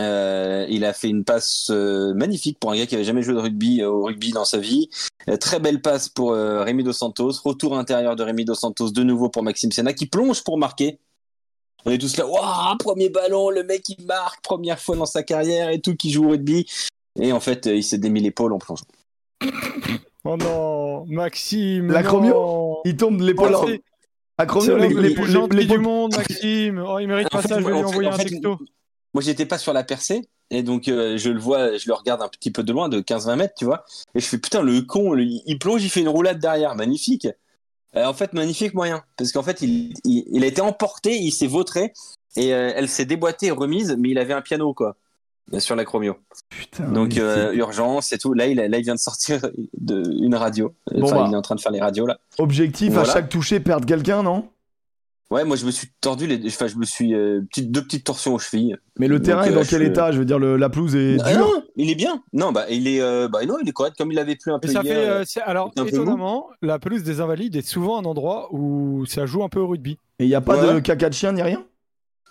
Euh, 0.01 0.67
il 0.69 0.85
a 0.85 0.93
fait 0.93 1.09
une 1.09 1.23
passe 1.23 1.69
euh, 1.71 2.15
magnifique 2.15 2.59
pour 2.59 2.73
un 2.73 2.77
gars 2.77 2.87
qui 2.87 2.95
avait 2.95 3.05
jamais 3.05 3.23
joué 3.23 3.35
de 3.35 3.41
rugby 3.41 3.83
euh, 3.83 3.91
au 3.91 4.05
rugby 4.05 4.33
dans 4.33 4.45
sa 4.45 4.59
vie. 4.59 4.89
Euh, 5.29 5.37
très 5.37 5.61
belle 5.61 5.83
passe 5.83 6.09
pour 6.09 6.33
euh, 6.33 6.65
Rémi 6.65 6.83
Dos 6.83 6.93
Santos. 6.93 7.33
Retour 7.45 7.79
intérieur 7.79 8.17
de 8.17 8.23
Rémi 8.23 8.45
Dos 8.45 8.55
Santos 8.55 8.91
de 8.91 9.03
nouveau 9.03 9.29
pour 9.29 9.43
Maxime 9.43 9.71
Sénat 9.71 9.93
qui 9.93 10.07
plonge 10.07 10.43
pour 10.43 10.59
marquer. 10.59 10.99
On 11.85 11.91
est 11.91 11.99
tous 11.99 12.17
là, 12.17 12.27
waouh, 12.27 12.77
premier 12.79 13.09
ballon, 13.09 13.51
le 13.51 13.65
mec 13.65 13.89
il 13.89 14.07
marque, 14.07 14.41
première 14.43 14.79
fois 14.79 14.97
dans 14.97 15.07
sa 15.07 15.25
carrière 15.25 15.69
et 15.69 15.81
tout, 15.81 15.97
qui 15.97 16.11
joue 16.11 16.27
au 16.27 16.31
rugby. 16.31 16.67
Et 17.21 17.33
en 17.33 17.41
fait, 17.41 17.67
euh, 17.67 17.75
il 17.75 17.83
s'est 17.83 17.99
démis 17.99 18.21
l'épaule 18.21 18.53
en 18.53 18.59
plongeant. 18.59 18.87
Oh 20.25 20.37
non, 20.37 21.05
Maxime. 21.07 21.91
La 21.91 22.03
non. 22.03 22.09
chromio 22.09 22.81
Il 22.85 22.97
tombe 22.97 23.19
de 23.19 23.25
l'épaule. 23.25 23.81
C'est 24.61 24.73
les- 24.79 24.89
les- 25.61 25.67
du 25.67 25.79
monde, 25.79 26.15
Maxime. 26.17 26.85
Oh, 26.87 26.99
il 26.99 27.07
mérite 27.09 27.29
pas 27.31 27.43
ça, 27.43 27.61
je 27.61 27.65
vais 27.65 27.71
lui 27.71 27.79
en 27.79 27.83
fait- 27.83 27.89
envoyer 27.89 28.09
en 28.09 28.13
un 28.15 28.17
fait, 28.19 28.25
texto. 28.25 28.59
Moi, 29.15 29.23
j'étais 29.23 29.47
pas 29.47 29.59
sur 29.59 29.73
la 29.73 29.85
percée. 29.85 30.23
Et 30.51 30.63
donc, 30.63 30.89
euh, 30.89 31.17
je 31.17 31.31
le 31.31 31.39
vois, 31.41 31.77
je 31.79 31.87
le 31.87 31.95
regarde 31.95 32.21
un 32.23 32.29
petit 32.29 32.51
peu 32.51 32.63
de 32.63 32.73
loin, 32.73 32.89
de 32.89 33.01
15-20 33.01 33.37
mètres, 33.37 33.55
tu 33.57 33.65
vois. 33.65 33.85
Et 34.15 34.21
je 34.21 34.27
fais, 34.27 34.39
putain, 34.39 34.63
le 34.63 34.83
con, 34.83 35.13
le- 35.13 35.25
il 35.25 35.59
plonge, 35.59 35.83
il 35.83 35.89
fait 35.91 36.01
une 36.01 36.09
roulade 36.09 36.39
derrière. 36.39 36.75
Magnifique. 36.75 37.27
Euh, 37.95 38.05
en 38.07 38.15
fait, 38.15 38.33
magnifique 38.33 38.75
moyen. 38.75 39.03
Parce 39.17 39.33
qu'en 39.33 39.43
fait, 39.43 39.61
il, 39.63 39.93
il, 40.05 40.25
il 40.31 40.45
a 40.45 40.47
été 40.47 40.61
emporté, 40.63 41.17
il 41.17 41.31
s'est 41.31 41.47
vautré. 41.47 41.93
Et 42.37 42.53
euh, 42.55 42.73
elle 42.75 42.89
s'est 42.89 43.05
déboîtée, 43.05 43.51
remise, 43.51 43.95
mais 43.99 44.11
il 44.11 44.19
avait 44.19 44.33
un 44.35 44.41
piano, 44.41 44.73
quoi. 44.75 44.97
Sur 45.59 45.77
la 45.77 45.85
chromio. 45.85 46.17
Putain, 46.49 46.89
Donc, 46.91 47.19
euh, 47.19 47.53
urgence 47.53 48.13
et 48.13 48.19
tout. 48.19 48.33
Là 48.33 48.47
il, 48.47 48.59
a- 48.61 48.69
là, 48.69 48.79
il 48.79 48.85
vient 48.85 48.95
de 48.95 49.01
sortir 49.01 49.41
de, 49.79 50.03
une 50.23 50.35
radio. 50.35 50.75
Bon, 50.91 51.05
Enfin, 51.05 51.17
bah. 51.17 51.25
il 51.29 51.35
est 51.35 51.37
en 51.37 51.43
train 51.43 51.55
de 51.57 51.61
faire 51.61 51.73
les 51.73 51.81
radios, 51.81 52.07
là. 52.07 52.19
Objectif 52.39 52.93
Voilà. 52.93 53.11
à 53.11 53.13
chaque 53.13 53.29
toucher, 53.29 53.61
perdre 53.61 53.85
quelqu'un, 53.87 54.23
non? 54.23 54.49
Ouais, 55.31 55.45
moi, 55.45 55.57
je 55.57 55.65
me 55.65 55.71
suis 55.71 55.89
tordu 56.03 56.27
les, 56.27 56.47
enfin, 56.47 56.67
je 56.67 56.77
me 56.77 56.85
suis, 56.85 57.15
euh, 57.15 57.41
petite, 57.49 57.71
deux 57.71 57.83
petites 57.83 58.05
torsions 58.05 58.35
aux 58.35 58.39
chevilles. 58.39 58.77
Mais 58.99 59.09
le 59.09 59.17
Donc, 59.19 59.25
terrain 59.27 59.45
est 59.45 59.49
euh, 59.51 59.55
dans 59.55 59.61
quel 59.65 59.81
suis- 59.81 59.87
état? 59.89 60.13
Je 60.13 60.19
veux 60.19 60.25
dire, 60.27 60.39
le- 60.39 60.57
la 60.59 60.69
pelouse 60.69 60.95
est 60.95 61.17
Ah 61.25 61.31
dure? 61.33 61.41
non, 61.41 61.63
il 61.77 61.91
est 61.91 61.95
bien. 61.95 62.23
Non, 62.35 62.53
bah 62.53 62.67
il 62.69 62.87
est, 62.87 63.01
euh, 63.01 63.29
bah 63.29 63.45
non, 63.47 63.57
il 63.63 63.67
est 63.69 63.73
correct 63.73 63.97
comme 63.97 64.13
il 64.13 64.19
avait 64.19 64.37
plu 64.37 64.53
un 64.53 64.59
peu 64.59 64.69
ça 64.69 64.83
hier. 64.83 65.25
fait, 65.25 65.39
euh, 65.41 65.43
alors 65.47 65.73
étonnamment, 65.87 66.49
la 66.61 66.79
pelouse 66.79 67.03
des 67.03 67.21
Invalides 67.23 67.57
est 67.57 67.67
souvent 67.67 67.99
un 67.99 68.05
endroit 68.05 68.49
où 68.53 69.07
ça 69.07 69.25
joue 69.25 69.43
un 69.43 69.49
peu 69.49 69.61
au 69.61 69.69
rugby. 69.69 69.97
Et 70.19 70.25
il 70.25 70.29
n'y 70.29 70.35
a 70.35 70.43
pas 70.43 70.63
Ouais. 70.67 70.75
de 70.75 70.81
caca 70.81 71.09
de 71.09 71.15
chien 71.15 71.33
ni 71.33 71.41
rien? 71.43 71.65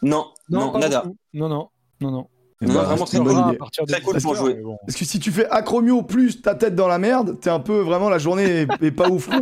Non, 0.04 0.28
non, 0.50 0.78
nada. 0.78 1.02
beaucoup. 1.02 1.18
Non, 1.34 1.50
non, 1.50 1.70
non, 2.02 2.12
non. 2.12 2.28
Eh 2.62 2.66
Non, 2.68 2.74
ben, 2.76 2.84
vraiment 2.84 3.06
c'est 3.06 3.18
une 3.18 3.24
très 3.26 3.34
bonne 3.34 3.42
rare 3.44 3.50
idée. 3.50 3.58
à 3.58 3.60
partir 3.60 3.86
de 3.86 3.92
Très 3.92 4.02
cool 4.02 4.14
17 4.16 4.24
pour 4.24 4.32
heures, 4.38 4.46
jouer. 4.46 4.54
bon. 4.62 4.78
Parce 4.86 4.98
que 4.98 5.06
si 5.06 5.20
tu 5.20 5.32
fais 5.32 5.48
acromio 5.50 6.04
plus 6.04 6.42
ta 6.42 6.54
tête 6.56 6.76
dans 6.76 6.88
la 6.88 7.00
merde, 7.00 7.40
t'es 7.40 7.50
un 7.50 7.60
peu 7.60 7.80
vraiment 7.80 8.10
la 8.10 8.20
journée 8.20 8.44
est, 8.44 8.68
est 8.84 8.92
pas 8.92 9.10
ouf 9.10 9.28
quoi. 9.28 9.42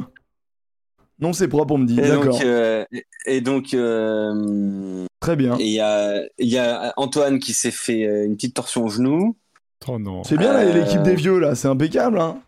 Non, 1.20 1.34
c'est 1.34 1.50
propre, 1.50 1.74
on 1.74 1.80
me 1.80 1.86
dit. 1.86 2.00
Et 2.00 2.04
D'accord. 2.08 2.26
donc, 2.38 2.42
euh, 2.46 2.86
et 3.26 3.42
donc, 3.42 3.74
euh, 3.74 5.06
Très 5.20 5.36
bien. 5.36 5.58
et 5.60 5.66
il 5.66 5.74
y 5.74 5.82
a, 5.82 6.22
il 6.38 6.48
y 6.48 6.58
a 6.58 6.94
Antoine 6.96 7.40
qui 7.40 7.54
s'est 7.54 7.72
fait 7.72 8.06
euh, 8.06 8.26
une 8.26 8.36
petite 8.36 8.54
torsion 8.56 8.86
au 8.86 8.90
genou. 8.90 9.36
Oh 9.88 10.00
non. 10.00 10.24
C'est 10.24 10.38
bien 10.38 10.54
Euh, 10.54 10.72
l'équipe 10.74 11.04
des 11.04 11.16
vieux 11.16 11.40
là, 11.40 11.56
c'est 11.56 11.68
impeccable. 11.68 12.20
Hein. 12.20 12.40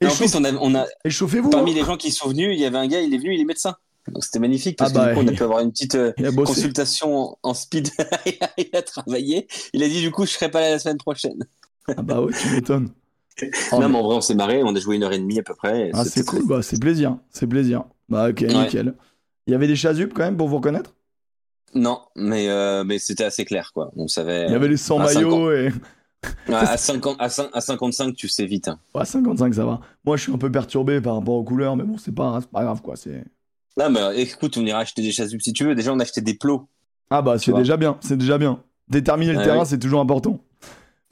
Et 0.00 0.06
en 0.06 0.10
Échauffe- 0.10 0.18
plus, 0.18 0.34
on 0.36 0.44
a, 0.44 0.52
on 0.60 0.74
a, 0.76 0.86
Échauffez-vous. 1.04 1.50
parmi 1.50 1.72
hein. 1.72 1.74
les 1.74 1.84
gens 1.84 1.96
qui 1.96 2.12
sont 2.12 2.28
venus, 2.28 2.50
il 2.52 2.60
y 2.60 2.64
avait 2.64 2.78
un 2.78 2.86
gars, 2.86 3.00
il 3.00 3.12
est 3.12 3.18
venu, 3.18 3.34
il 3.34 3.40
est 3.40 3.44
médecin. 3.44 3.74
Donc 4.08 4.24
c'était 4.24 4.38
magnifique 4.38 4.76
parce 4.78 4.92
Ah 4.94 4.98
bah, 4.98 5.04
que 5.06 5.08
du 5.10 5.14
coup, 5.16 5.24
on 5.24 5.28
a 5.28 5.36
pu 5.36 5.42
avoir 5.42 5.60
une 5.60 5.70
petite 5.70 5.94
euh, 5.94 6.12
consultation 6.44 7.36
en, 7.42 7.54
speed. 7.54 7.90
il, 8.26 8.36
a, 8.40 8.50
il 8.58 8.70
a 8.74 8.82
travaillé. 8.82 9.46
Il 9.72 9.82
a 9.82 9.88
dit 9.88 10.00
du 10.00 10.10
coup, 10.10 10.26
je 10.26 10.32
serai 10.32 10.50
pas 10.50 10.60
là 10.60 10.70
la 10.70 10.78
semaine 10.78 10.98
prochaine. 10.98 11.46
Ah 11.88 12.02
bah 12.02 12.20
ouais, 12.22 12.32
tu 12.32 12.48
m'étonnes. 12.50 12.90
Non, 13.72 13.88
mais- 13.88 13.96
en 13.98 14.02
vrai, 14.02 14.16
on 14.16 14.20
s'est 14.20 14.34
marré. 14.34 14.62
On 14.62 14.74
a 14.74 14.78
joué 14.80 14.96
une 14.96 15.02
heure 15.02 15.12
et 15.12 15.18
demie 15.18 15.38
à 15.38 15.42
peu 15.42 15.54
près. 15.54 15.90
Ah, 15.94 16.04
c'est 16.04 16.26
cool, 16.26 16.46
bah, 16.46 16.60
c'est 16.62 16.78
plaisir. 16.78 17.16
C'est 17.30 17.46
plaisir. 17.46 17.84
Bah 18.08 18.28
ok, 18.28 18.40
Ouais. 18.42 18.52
nickel. 18.52 18.94
Il 19.46 19.52
y 19.52 19.54
avait 19.54 19.66
des 19.66 19.76
chasubles 19.76 20.12
quand 20.12 20.24
même 20.24 20.36
pour 20.36 20.48
vous 20.48 20.56
reconnaître? 20.56 20.94
Non, 21.74 22.00
mais, 22.16 22.48
euh, 22.50 22.84
mais 22.84 22.98
c'était 22.98 23.24
assez 23.24 23.44
clair, 23.46 23.70
quoi. 23.72 23.92
On 23.96 24.08
savait. 24.08 24.46
Il 24.46 24.52
y 24.52 24.54
avait 24.54 24.68
les 24.68 24.76
100 24.76 24.98
à 25.00 25.04
maillots 25.04 25.52
et. 25.52 25.72
Ouais, 26.48 26.54
à, 26.54 26.76
50, 26.76 27.16
à, 27.18 27.28
5 27.30 27.48
à 27.54 27.60
55, 27.62 28.14
tu 28.14 28.28
sais 28.28 28.44
vite. 28.44 28.68
hein. 28.68 28.78
Ouais, 28.94 29.04
55, 29.06 29.54
ça 29.54 29.64
va. 29.64 29.80
Moi, 30.04 30.16
je 30.18 30.22
suis 30.24 30.32
un 30.32 30.38
peu 30.38 30.50
perturbé 30.52 31.00
par 31.00 31.14
rapport 31.14 31.34
aux 31.34 31.44
couleurs, 31.44 31.76
mais 31.76 31.84
bon, 31.84 31.96
c'est 31.96 32.14
pas, 32.14 32.40
pas 32.52 32.62
grave 32.64 32.82
quoi. 32.82 32.96
C'est. 32.96 33.24
Non, 33.78 33.90
mais 33.90 34.00
euh, 34.00 34.12
écoute, 34.16 34.56
on 34.56 34.66
ira 34.66 34.80
acheter 34.80 35.02
des 35.02 35.12
chasubles 35.12 35.42
si 35.42 35.52
tu 35.52 35.64
veux. 35.64 35.74
Déjà, 35.74 35.92
on 35.92 35.98
a 35.98 36.02
acheté 36.02 36.20
des 36.20 36.34
plots. 36.34 36.68
Ah 37.10 37.22
bah, 37.22 37.38
c'est 37.38 37.52
déjà 37.52 37.76
bien. 37.76 37.96
C'est 38.00 38.16
déjà 38.16 38.38
bien. 38.38 38.60
Déterminer 38.88 39.32
le 39.32 39.42
terrain, 39.42 39.60
oui. 39.60 39.66
c'est 39.66 39.78
toujours 39.78 40.00
important. 40.00 40.40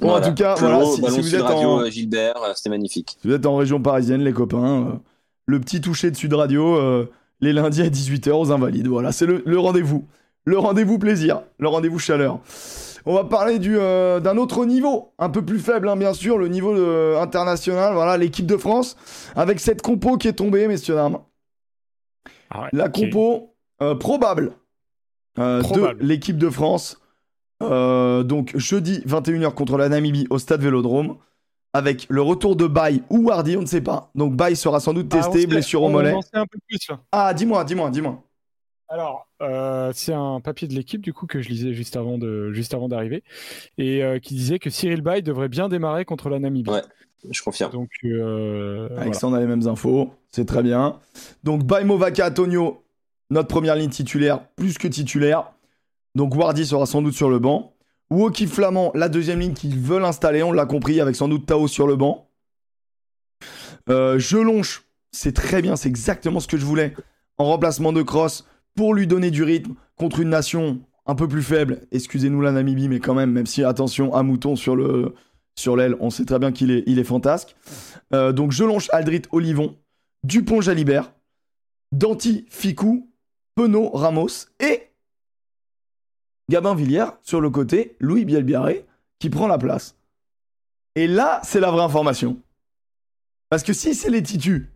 Bon, 0.00 0.08
Voilà. 0.10 0.26
en 0.26 0.28
tout 0.30 0.34
cas, 0.34 0.54
voilà, 0.56 0.84
si, 0.84 1.00
vous 1.00 1.34
êtes 1.34 1.42
Radio, 1.42 1.68
en, 1.70 1.80
euh, 1.80 1.90
Gilbert, 1.90 2.36
euh, 2.42 2.52
c'était 2.54 2.70
magnifique. 2.70 3.16
Si 3.20 3.26
vous 3.28 3.34
êtes 3.34 3.46
en 3.46 3.56
région 3.56 3.80
parisienne, 3.80 4.22
les 4.22 4.32
copains, 4.32 4.82
euh, 4.82 4.92
le 5.46 5.60
petit 5.60 5.80
toucher 5.80 6.10
de 6.12 6.16
Sud 6.16 6.32
Radio, 6.34 6.76
euh, 6.76 7.10
les 7.40 7.52
lundis 7.52 7.82
à 7.82 7.88
18h 7.88 8.30
aux 8.32 8.52
Invalides. 8.52 8.86
Voilà, 8.86 9.10
c'est 9.10 9.26
le, 9.26 9.42
le 9.44 9.58
rendez-vous. 9.58 10.04
Le 10.44 10.56
rendez-vous 10.58 10.98
plaisir, 10.98 11.42
le 11.58 11.68
rendez-vous 11.68 11.98
chaleur. 11.98 12.38
On 13.06 13.14
va 13.14 13.24
parler 13.24 13.58
du, 13.58 13.76
euh, 13.78 14.20
d'un 14.20 14.36
autre 14.36 14.64
niveau, 14.66 15.12
un 15.18 15.30
peu 15.30 15.42
plus 15.44 15.58
faible, 15.58 15.88
hein, 15.88 15.96
bien 15.96 16.14
sûr, 16.14 16.38
le 16.38 16.48
niveau 16.48 16.74
international. 17.16 17.94
Voilà, 17.94 18.16
l'équipe 18.16 18.46
de 18.46 18.56
France, 18.56 18.96
avec 19.34 19.58
cette 19.60 19.82
compo 19.82 20.16
qui 20.16 20.28
est 20.28 20.32
tombée, 20.34 20.68
messieurs, 20.68 20.94
dames. 20.94 21.18
Ah 22.50 22.62
ouais, 22.62 22.68
La 22.72 22.88
compo 22.88 23.54
euh, 23.82 23.94
probable, 23.94 24.52
euh, 25.38 25.60
Probable. 25.62 26.00
de 26.00 26.06
l'équipe 26.06 26.38
de 26.38 26.50
France. 26.50 27.00
Euh, 27.62 28.22
donc 28.22 28.56
jeudi 28.56 29.00
21h 29.06 29.52
contre 29.52 29.76
la 29.78 29.88
Namibie 29.88 30.26
au 30.30 30.38
stade 30.38 30.60
Vélodrome. 30.62 31.16
Avec 31.74 32.06
le 32.08 32.22
retour 32.22 32.56
de 32.56 32.66
Baye 32.66 33.02
ou 33.10 33.26
Wardy, 33.28 33.56
on 33.56 33.60
ne 33.60 33.66
sait 33.66 33.82
pas. 33.82 34.10
Donc 34.14 34.34
Baye 34.34 34.56
sera 34.56 34.80
sans 34.80 34.94
doute 34.94 35.12
Ah, 35.12 35.18
on 35.18 35.30
testé, 35.30 35.46
blessure 35.46 35.82
au 35.82 35.90
mollet. 35.90 36.12
en 36.14 36.22
sait 36.22 36.30
un 36.38 36.46
peu 36.46 36.58
plus 36.66 36.78
là. 36.88 36.98
Ah, 37.12 37.34
dis-moi, 37.34 37.62
dis-moi, 37.64 37.90
dis-moi. 37.90 38.22
Alors, 38.88 39.28
euh, 39.42 39.92
c'est 39.94 40.14
un 40.14 40.40
papier 40.40 40.66
de 40.66 40.74
l'équipe 40.74 41.02
du 41.02 41.12
coup 41.12 41.26
que 41.26 41.42
je 41.42 41.48
lisais 41.48 41.74
juste 41.74 41.96
avant 41.96 42.16
de 42.16 42.52
juste 42.52 42.72
avant 42.72 42.88
d'arriver 42.88 43.22
et 43.76 44.02
euh, 44.02 44.18
qui 44.18 44.34
disait 44.34 44.58
que 44.58 44.70
Cyril 44.70 45.02
Bay 45.02 45.20
devrait 45.20 45.48
bien 45.48 45.68
démarrer 45.68 46.06
contre 46.06 46.30
la 46.30 46.38
Namibie. 46.38 46.70
Ouais, 46.70 46.82
je 47.30 47.42
confirme. 47.42 47.72
Donc, 47.72 47.90
euh, 48.04 48.86
Avec 48.86 48.96
voilà. 48.96 49.12
ça, 49.12 49.26
on 49.26 49.34
a 49.34 49.40
les 49.40 49.46
mêmes 49.46 49.66
infos. 49.68 50.10
C'est 50.30 50.46
très 50.46 50.62
bien. 50.62 51.00
Donc, 51.44 51.64
Baimovaka 51.64 52.28
Antonio, 52.28 52.82
notre 53.30 53.48
première 53.48 53.76
ligne 53.76 53.90
titulaire, 53.90 54.46
plus 54.56 54.78
que 54.78 54.88
titulaire. 54.88 55.52
Donc, 56.14 56.34
Wardy 56.34 56.64
sera 56.64 56.86
sans 56.86 57.02
doute 57.02 57.14
sur 57.14 57.28
le 57.28 57.38
banc. 57.38 57.74
Woki 58.10 58.46
Flamand, 58.46 58.90
la 58.94 59.10
deuxième 59.10 59.40
ligne 59.40 59.52
qu'ils 59.52 59.78
veulent 59.78 60.04
installer, 60.06 60.42
on 60.42 60.52
l'a 60.52 60.64
compris, 60.64 61.00
avec 61.00 61.14
sans 61.14 61.28
doute 61.28 61.44
Tao 61.44 61.68
sur 61.68 61.86
le 61.86 61.96
banc. 61.96 62.30
Euh, 63.90 64.18
Jelonche, 64.18 64.84
c'est 65.12 65.34
très 65.34 65.60
bien, 65.60 65.76
c'est 65.76 65.90
exactement 65.90 66.40
ce 66.40 66.48
que 66.48 66.56
je 66.56 66.64
voulais. 66.64 66.94
En 67.36 67.44
remplacement 67.44 67.92
de 67.92 68.02
Cross, 68.02 68.46
pour 68.78 68.94
lui 68.94 69.08
donner 69.08 69.32
du 69.32 69.42
rythme 69.42 69.74
contre 69.96 70.20
une 70.20 70.28
nation 70.28 70.80
un 71.04 71.16
peu 71.16 71.26
plus 71.26 71.42
faible. 71.42 71.80
Excusez-nous 71.90 72.40
la 72.40 72.52
Namibie, 72.52 72.88
mais 72.88 73.00
quand 73.00 73.12
même, 73.12 73.32
même 73.32 73.44
si, 73.44 73.64
attention, 73.64 74.14
à 74.14 74.22
Mouton 74.22 74.54
sur 74.54 74.76
le 74.76 75.16
sur 75.56 75.76
l'aile, 75.76 75.96
on 75.98 76.10
sait 76.10 76.24
très 76.24 76.38
bien 76.38 76.52
qu'il 76.52 76.70
est, 76.70 76.84
il 76.86 77.00
est 77.00 77.04
fantasque. 77.04 77.56
Euh, 78.14 78.30
donc 78.30 78.52
Jelonche, 78.52 78.88
Aldrit, 78.92 79.22
Olivon, 79.32 79.76
Dupont, 80.22 80.60
Jalibert, 80.60 81.12
Danti, 81.90 82.46
Ficou, 82.50 83.10
Penaud, 83.56 83.88
Ramos 83.88 84.46
et 84.60 84.92
Gabin 86.48 86.76
Villière 86.76 87.14
sur 87.22 87.40
le 87.40 87.50
côté, 87.50 87.96
Louis 87.98 88.24
Bielbiaré 88.24 88.86
qui 89.18 89.28
prend 89.28 89.48
la 89.48 89.58
place. 89.58 89.96
Et 90.94 91.08
là, 91.08 91.40
c'est 91.42 91.58
la 91.58 91.72
vraie 91.72 91.82
information. 91.82 92.40
Parce 93.50 93.64
que 93.64 93.72
si 93.72 93.96
c'est 93.96 94.10
les 94.10 94.22
titus, 94.22 94.68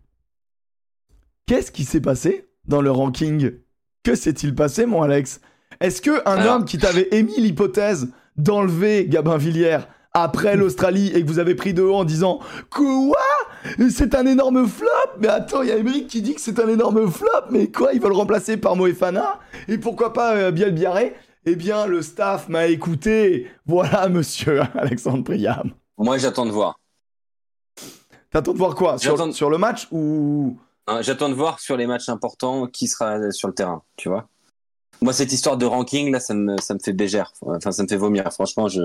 qu'est-ce 1.45 1.71
qui 1.71 1.85
s'est 1.85 2.01
passé 2.01 2.49
dans 2.65 2.81
le 2.81 2.91
ranking 2.91 3.62
Que 4.03 4.15
s'est-il 4.15 4.53
passé, 4.53 4.85
mon 4.85 5.01
Alex? 5.01 5.39
Est-ce 5.79 6.01
que 6.01 6.11
un 6.27 6.37
Alors- 6.37 6.55
homme 6.57 6.65
qui 6.65 6.77
t'avait 6.77 7.07
émis 7.11 7.39
l'hypothèse 7.39 8.09
d'enlever 8.37 9.05
Gabin 9.07 9.37
Villière 9.37 9.87
après 10.13 10.55
l'Australie 10.55 11.11
et 11.15 11.21
que 11.23 11.27
vous 11.27 11.39
avez 11.39 11.55
pris 11.55 11.73
de 11.73 11.81
haut 11.81 11.95
en 11.95 12.03
disant 12.03 12.39
Quoi? 12.69 13.17
C'est 13.89 14.13
un 14.13 14.25
énorme 14.25 14.67
flop 14.67 14.89
Mais 15.19 15.27
attends, 15.29 15.61
il 15.61 15.69
y 15.69 15.71
a 15.71 15.77
Emeric 15.77 16.07
qui 16.07 16.21
dit 16.21 16.35
que 16.35 16.41
c'est 16.41 16.59
un 16.59 16.67
énorme 16.67 17.09
flop, 17.09 17.29
mais 17.49 17.71
quoi 17.71 17.93
Ils 17.93 18.01
veulent 18.01 18.11
le 18.11 18.17
remplacer 18.17 18.57
par 18.57 18.75
Moefana? 18.75 19.39
Et 19.67 19.77
pourquoi 19.77 20.11
pas 20.13 20.35
euh, 20.35 20.51
Biel 20.51 20.73
Biarré? 20.73 21.15
Eh 21.45 21.55
bien, 21.55 21.87
le 21.87 22.01
staff 22.01 22.47
m'a 22.49 22.67
écouté. 22.67 23.47
Voilà, 23.65 24.07
monsieur 24.09 24.61
Alexandre 24.75 25.23
Priam. 25.23 25.71
Moi, 25.97 26.17
j'attends 26.17 26.45
de 26.45 26.51
voir. 26.51 26.75
T'attends 28.31 28.53
de 28.53 28.57
voir 28.57 28.75
quoi? 28.75 28.97
Sur 28.97 29.49
le 29.49 29.57
match 29.57 29.87
ou. 29.91 30.57
Hein, 30.87 31.01
J'attends 31.01 31.29
de 31.29 31.33
voir 31.33 31.59
sur 31.59 31.77
les 31.77 31.87
matchs 31.87 32.09
importants 32.09 32.67
qui 32.67 32.87
sera 32.87 33.31
sur 33.31 33.47
le 33.47 33.53
terrain, 33.53 33.83
tu 33.95 34.09
vois. 34.09 34.27
Moi, 35.01 35.13
cette 35.13 35.31
histoire 35.33 35.57
de 35.57 35.65
ranking, 35.65 36.11
là, 36.11 36.19
ça 36.19 36.33
me, 36.33 36.57
ça 36.59 36.73
me 36.73 36.79
fait 36.79 36.93
bégère. 36.93 37.33
Enfin, 37.41 37.71
ça 37.71 37.83
me 37.83 37.87
fait 37.87 37.97
vomir. 37.97 38.31
Franchement, 38.31 38.67
je. 38.67 38.81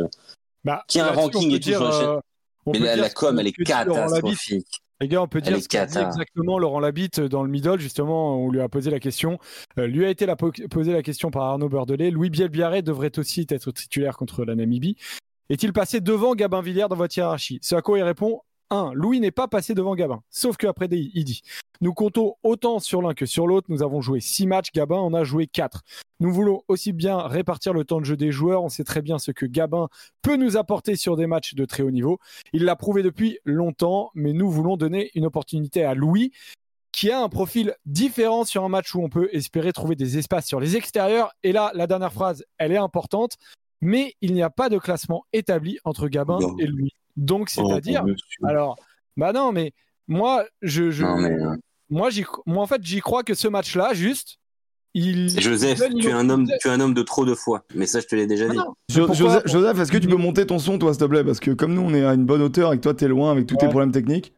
Bah, 0.65 0.85
Qui 0.89 1.01
a 1.01 1.09
un 1.09 1.13
ranking 1.13 1.51
et 1.51 1.61
tout 1.61 1.71
dire, 1.71 1.83
euh, 1.83 2.19
Mais 2.67 2.97
la, 2.97 3.11
com, 3.11 3.39
elle 3.39 3.47
est 3.47 3.53
catastrophique. 3.53 4.67
Les 5.01 5.07
gars, 5.07 5.23
on 5.23 5.29
peut 5.29 5.41
dire 5.41 5.57
est 5.57 5.61
ce 5.61 5.69
qu'a 5.69 5.87
dit 5.87 5.95
cata. 5.95 6.09
exactement 6.09 6.59
Laurent 6.59 6.81
Labitte 6.81 7.21
dans 7.21 7.45
le 7.45 7.49
middle, 7.49 7.79
justement, 7.79 8.37
on 8.43 8.51
lui 8.51 8.61
a 8.61 8.69
posé 8.69 8.91
la 8.91 8.99
question. 8.99 9.39
Euh, 9.79 9.87
lui 9.87 10.05
a 10.05 10.11
été 10.11 10.27
la 10.27 10.35
po- 10.35 10.51
posé 10.69 10.93
la 10.93 11.05
question 11.05 11.31
par 11.31 11.45
Arnaud 11.45 11.69
Beurdelet. 11.69 12.11
Louis 12.11 12.31
Bielbiarré 12.31 12.83
devrait 12.83 13.17
aussi 13.17 13.47
être 13.49 13.71
titulaire 13.71 14.17
contre 14.17 14.45
la 14.45 14.57
Namibie. 14.57 14.97
Est-il 15.51 15.73
passé 15.73 16.01
devant 16.01 16.35
Gabin 16.35 16.63
Villière 16.63 16.89
dans 16.89 16.97
votre 16.97 17.17
hiérarchie? 17.17 17.61
Ce 17.63 17.77
à 17.77 17.81
quoi 17.83 17.97
il 17.99 18.03
répond 18.03 18.43
1. 18.71 18.93
Louis 18.95 19.21
n'est 19.21 19.31
pas 19.31 19.49
passé 19.49 19.75
devant 19.75 19.95
Gabin. 19.95 20.23
Sauf 20.31 20.57
qu'après, 20.57 20.87
il 20.91 21.25
dit 21.25 21.43
Nous 21.81 21.95
comptons 21.95 22.35
autant 22.43 22.79
sur 22.79 23.03
l'un 23.03 23.15
que 23.15 23.27
sur 23.27 23.47
l'autre. 23.47 23.67
Nous 23.71 23.83
avons 23.83 24.01
joué 24.01 24.21
6 24.21 24.47
matchs. 24.47 24.73
Gabin 24.73 24.97
en 24.97 25.15
a 25.15 25.25
joué 25.25 25.47
4. 25.47 25.83
Nous 26.21 26.33
voulons 26.33 26.63
aussi 26.69 26.93
bien 26.93 27.19
répartir 27.19 27.73
le 27.73 27.85
temps 27.85 28.01
de 28.01 28.05
jeu 28.05 28.17
des 28.17 28.33
joueurs. 28.33 28.63
On 28.63 28.69
sait 28.69 28.85
très 28.85 29.03
bien 29.03 29.19
ce 29.19 29.31
que 29.31 29.47
Gabin 29.47 29.89
peut 30.23 30.37
nous 30.37 30.57
apporter 30.57 30.97
sur 30.97 31.17
des 31.17 31.27
matchs 31.27 31.55
de 31.55 31.65
très 31.65 31.83
haut 31.83 31.91
niveau. 31.91 32.19
Il 32.53 32.65
l'a 32.65 32.77
prouvé 32.77 33.03
depuis 33.03 33.39
longtemps, 33.45 34.11
mais 34.15 34.33
nous 34.33 34.51
voulons 34.51 34.77
donner 34.77 35.11
une 35.15 35.27
opportunité 35.27 35.85
à 35.85 35.95
Louis, 35.95 36.33
qui 36.93 37.11
a 37.11 37.21
un 37.23 37.29
profil 37.29 37.77
différent 37.87 38.45
sur 38.45 38.65
un 38.65 38.69
match 38.69 38.95
où 38.95 39.01
on 39.03 39.09
peut 39.09 39.29
espérer 39.33 39.73
trouver 39.73 39.95
des 39.95 40.19
espaces 40.19 40.47
sur 40.47 40.59
les 40.59 40.77
extérieurs. 40.77 41.33
Et 41.43 41.53
là, 41.53 41.71
la 41.75 41.87
dernière 41.87 42.13
phrase, 42.13 42.45
elle 42.59 42.73
est 42.73 42.77
importante, 42.79 43.37
mais 43.81 44.15
il 44.21 44.35
n'y 44.35 44.43
a 44.43 44.51
pas 44.51 44.69
de 44.69 44.79
classement 44.79 45.25
établi 45.33 45.79
entre 45.85 46.09
Gabin 46.09 46.39
Non. 46.41 46.57
et 46.59 46.67
Louis. 46.67 46.93
Donc, 47.19 47.51
c'est-à-dire, 47.51 48.05
Oh, 48.07 48.47
alors, 48.47 48.77
bah 49.17 49.33
non, 49.33 49.53
mais 49.53 49.73
moi, 50.07 50.45
je, 50.63 50.91
je- 50.91 51.05
Non, 51.05 51.19
mais, 51.19 51.33
euh, 51.33 51.55
moi, 51.91 52.09
j'y- 52.11 52.25
moi, 52.47 52.63
en 52.63 52.67
fait, 52.67 52.81
j'y 52.83 53.01
crois 53.01 53.23
que 53.25 53.35
ce 53.35 53.49
match-là, 53.49 53.93
juste, 53.93 54.39
il. 54.95 55.29
Joseph, 55.41 55.83
tu 56.01 56.09
es 56.09 56.13
un 56.13 56.31
homme, 56.31 56.47
tu 56.61 56.69
es 56.69 56.71
un 56.71 56.81
homme 56.81 56.95
de 56.95 57.03
trop 57.03 57.27
de 57.27 57.35
foi. 57.35 57.65
Mais 57.75 57.87
ça, 57.87 58.01
je 58.01 58.07
te 58.07 58.15
l'ai 58.17 58.27
déjà 58.27 58.47
Ah 58.49 58.53
dit. 58.53 58.57
non, 58.57 58.75
Jo- 58.89 59.07
pourquoi- 59.07 59.15
Joseph, 59.17 59.43
Joseph, 59.47 59.79
est-ce 59.81 59.93
que 59.93 59.99
tu 59.99 60.09
peux 60.09 60.17
monter 60.17 60.47
ton 60.47 60.59
son, 60.59 60.79
toi, 60.79 60.93
s'il 60.95 61.01
te 61.01 61.07
plaît? 61.07 61.25
Parce 61.25 61.41
que 61.41 61.51
comme 61.51 61.75
nous, 61.75 61.83
on 61.83 61.93
est 61.93 62.05
à 62.05 62.15
une 62.15 62.25
bonne 62.25 62.41
hauteur 62.43 62.73
et 62.73 62.77
que 62.77 62.83
toi, 62.83 62.95
t'es 62.95 63.09
loin 63.09 63.33
avec 63.33 63.47
tous 63.47 63.57
tes 63.57 63.69
problèmes 63.69 63.93
techniques. 63.93 64.33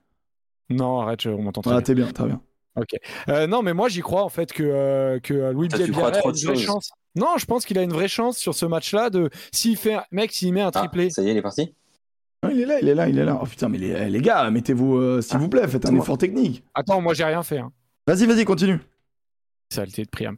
Non, 0.70 1.00
arrête, 1.00 1.20
je- 1.22 1.30
on 1.30 1.42
m'entend 1.42 1.60
très 1.60 1.70
Ah, 1.72 1.74
bien. 1.74 1.82
t'es 1.82 1.94
bien, 1.94 2.06
très 2.12 2.24
bien. 2.26 2.40
Euh, 3.28 3.46
non, 3.46 3.60
mais 3.62 3.74
moi 3.74 3.88
j'y 3.90 4.00
crois 4.00 4.22
en 4.22 4.28
fait 4.30 4.52
que, 4.52 4.62
euh, 4.62 5.18
que 5.20 5.34
Louis 5.52 5.68
Bielbiarré 5.68 5.92
crois 5.92 6.10
trop 6.12 6.28
a 6.30 6.32
de 6.32 6.38
une 6.38 6.46
vraie 6.46 6.54
choses. 6.54 6.64
chance. 6.64 6.90
Non, 7.16 7.36
je 7.36 7.44
pense 7.44 7.66
qu'il 7.66 7.76
a 7.78 7.82
une 7.82 7.92
vraie 7.92 8.08
chance 8.08 8.38
sur 8.38 8.54
ce 8.54 8.64
match-là 8.64 9.10
de 9.10 9.28
s'il 9.52 9.76
fait, 9.76 9.98
mec, 10.12 10.32
s'il 10.32 10.52
met 10.54 10.60
un 10.62 10.68
Ah, 10.68 10.70
triplé. 10.70 11.10
ça 11.10 11.20
y 11.22 11.28
est, 11.28 11.32
il 11.32 11.36
est 11.36 11.42
parti. 11.42 11.74
Ah, 12.42 12.50
il 12.52 12.60
est 12.60 12.66
là, 12.66 12.80
il 12.80 12.88
est 12.88 12.94
là, 12.94 13.08
il 13.08 13.18
est 13.18 13.24
là. 13.24 13.38
Oh 13.42 13.46
putain, 13.46 13.68
mais 13.68 13.76
les, 13.78 14.08
les 14.08 14.20
gars, 14.22 14.48
mettez-vous, 14.50 14.96
euh, 14.96 15.20
s'il 15.20 15.36
Ah, 15.36 15.38
vous 15.38 15.48
plaît, 15.48 15.66
faites 15.68 15.84
un 15.86 15.90
moi. 15.90 16.02
effort 16.02 16.16
technique. 16.18 16.64
Attends, 16.74 17.00
moi 17.00 17.12
j'ai 17.14 17.24
rien 17.24 17.42
fait. 17.42 17.58
Hein. 17.58 17.70
Vas-y, 18.06 18.26
vas-y, 18.26 18.44
continue. 18.44 18.78
Saleté 19.72 20.04
de 20.04 20.08
Priam. 20.10 20.36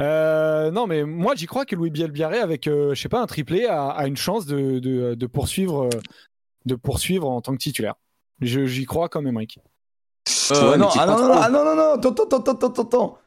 Euh, 0.00 0.70
non, 0.70 0.86
mais 0.86 1.04
moi 1.04 1.34
j'y 1.36 1.46
crois 1.46 1.64
que 1.66 1.76
Louis 1.76 1.90
Bielbiaré 1.90 2.38
avec, 2.38 2.66
euh, 2.66 2.94
je 2.94 3.00
sais 3.02 3.08
pas, 3.08 3.20
un 3.20 3.26
triplé 3.26 3.66
a, 3.66 3.88
a 3.90 4.06
une 4.06 4.16
chance 4.16 4.46
de, 4.46 4.78
de, 4.78 5.14
de 5.14 5.26
poursuivre, 5.26 5.88
de 6.64 6.74
poursuivre 6.74 7.28
en 7.28 7.40
tant 7.42 7.52
que 7.52 7.58
titulaire. 7.58 7.94
Je- 8.40 8.64
J'y 8.66 8.84
crois 8.86 9.08
quand 9.08 9.22
même, 9.22 9.34
Mike. 9.34 9.58
Euh, 10.52 10.70
Ouais, 10.72 10.78
non, 10.78 10.88
ah, 10.98 11.06
non, 11.06 11.18
non, 11.18 11.34
ah, 11.34 11.48
non, 11.50 11.64
non, 11.64 11.76
non, 11.76 11.92
attends, 11.94 12.10
attends, 12.10 12.38
attends, 12.38 12.66
attends, 12.68 12.82
attends. 12.82 13.18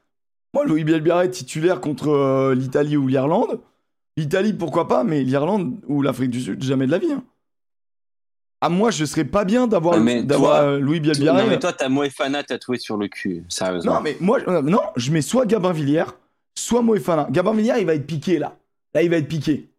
Moi, 0.54 0.66
Louis 0.66 0.84
Bielbiaré 0.84 1.30
titulaire 1.30 1.80
contre 1.80 2.10
euh, 2.10 2.56
l'Italie 2.56 2.98
ou 2.98 3.08
l'Irlande. 3.08 3.60
L'Italie, 4.18 4.54
pourquoi 4.54 4.88
pas, 4.88 5.04
mais 5.04 5.24
l'Irlande 5.24 5.76
ou 5.88 6.02
l'Afrique 6.02 6.32
du 6.32 6.42
Sud, 6.42 6.64
jamais 6.64 6.86
de 6.88 6.92
la 6.92 6.98
vie. 6.98 7.12
hein. 7.12 7.24
Ah, 8.66 8.70
moi, 8.70 8.92
je 8.92 9.06
serais 9.06 9.26
pas 9.26 9.46
bien 9.46 9.68
d'avoir 9.68 9.96
euh, 10.64 10.80
Louis 10.80 11.00
Bielbiaré. 11.00 11.44
Non, 11.44 11.50
mais 11.50 11.60
toi, 11.60 11.74
t'as 11.74 11.90
Moefana 11.90 12.44
tatoué 12.44 12.78
sur 12.78 12.98
le 12.98 13.08
cul. 13.08 13.44
Sérieusement. 13.50 13.96
Non, 13.96 14.02
mais 14.02 14.18
moi, 14.20 14.40
non, 14.62 14.80
je 14.96 15.12
mets 15.12 15.22
soit 15.22 15.46
Gabin 15.46 15.72
Villière, 15.72 16.16
soit 16.58 16.82
Moefana. 16.82 17.28
Gabin 17.30 17.54
Villière, 17.54 17.78
il 17.78 17.86
va 17.86 17.94
être 17.96 18.08
piqué 18.08 18.40
là. 18.40 18.58
Là, 18.94 19.04
il 19.04 19.10
va 19.10 19.18
être 19.18 19.28
piqué. 19.28 19.70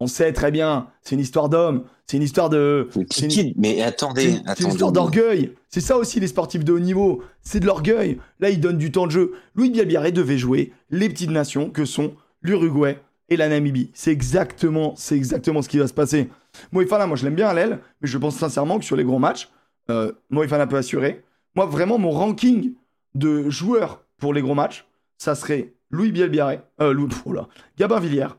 On 0.00 0.06
sait 0.06 0.32
très 0.32 0.50
bien, 0.50 0.86
c'est 1.02 1.14
une 1.14 1.20
histoire 1.20 1.48
d'homme, 1.50 1.84
c'est 2.06 2.16
une 2.16 2.22
histoire 2.22 2.48
de. 2.48 2.88
Mais 2.96 3.02
une- 3.26 3.30
C'est 3.30 3.82
attendez, 3.82 4.22
c'est 4.56 4.64
une 4.64 4.70
histoire 4.72 4.92
d'orgueil. 4.92 5.52
C'est 5.68 5.80
ça 5.82 5.96
aussi 5.98 6.20
les 6.20 6.26
sportifs 6.26 6.64
de 6.64 6.72
haut 6.72 6.78
niveau. 6.80 7.22
C'est 7.42 7.60
de 7.60 7.66
l'orgueil. 7.66 8.18
Là, 8.40 8.48
ils 8.50 8.60
donnent 8.60 8.78
du 8.78 8.90
temps 8.92 9.06
de 9.06 9.12
jeu. 9.12 9.32
Louis 9.54 9.70
Bielbiaré 9.70 10.10
devait 10.12 10.38
jouer 10.38 10.72
les 10.90 11.08
petites 11.08 11.30
nations 11.30 11.68
que 11.70 11.84
sont 11.84 12.14
l'Uruguay 12.42 12.98
et 13.30 13.36
la 13.36 13.48
Namibie. 13.48 13.90
C'est 13.94 14.10
exactement, 14.12 14.94
c'est 14.96 15.16
exactement 15.16 15.62
ce 15.62 15.68
qui 15.68 15.78
va 15.78 15.86
se 15.88 15.94
passer. 15.94 16.28
Moefana, 16.72 17.06
moi 17.06 17.16
je 17.16 17.24
l'aime 17.24 17.34
bien 17.36 17.48
à 17.48 17.54
l'aile, 17.54 17.80
mais 18.00 18.08
je 18.08 18.18
pense 18.18 18.36
sincèrement 18.36 18.78
que 18.78 18.84
sur 18.84 18.96
les 18.96 19.04
gros 19.04 19.18
matchs, 19.18 19.48
euh, 19.88 20.12
Moefana 20.30 20.66
peut 20.66 20.76
assurer. 20.76 21.24
Moi, 21.54 21.66
vraiment, 21.66 21.98
mon 21.98 22.10
ranking 22.10 22.74
de 23.14 23.48
joueurs 23.50 24.02
pour 24.18 24.32
les 24.34 24.42
gros 24.42 24.54
matchs, 24.54 24.84
ça 25.18 25.34
serait 25.34 25.72
Louis 25.90 26.12
Bielbiaré, 26.12 26.60
euh, 26.80 26.92
Louis, 26.92 27.08
oh 27.24 27.32
là, 27.32 27.48
Gabin 27.78 27.98
Villière, 28.00 28.36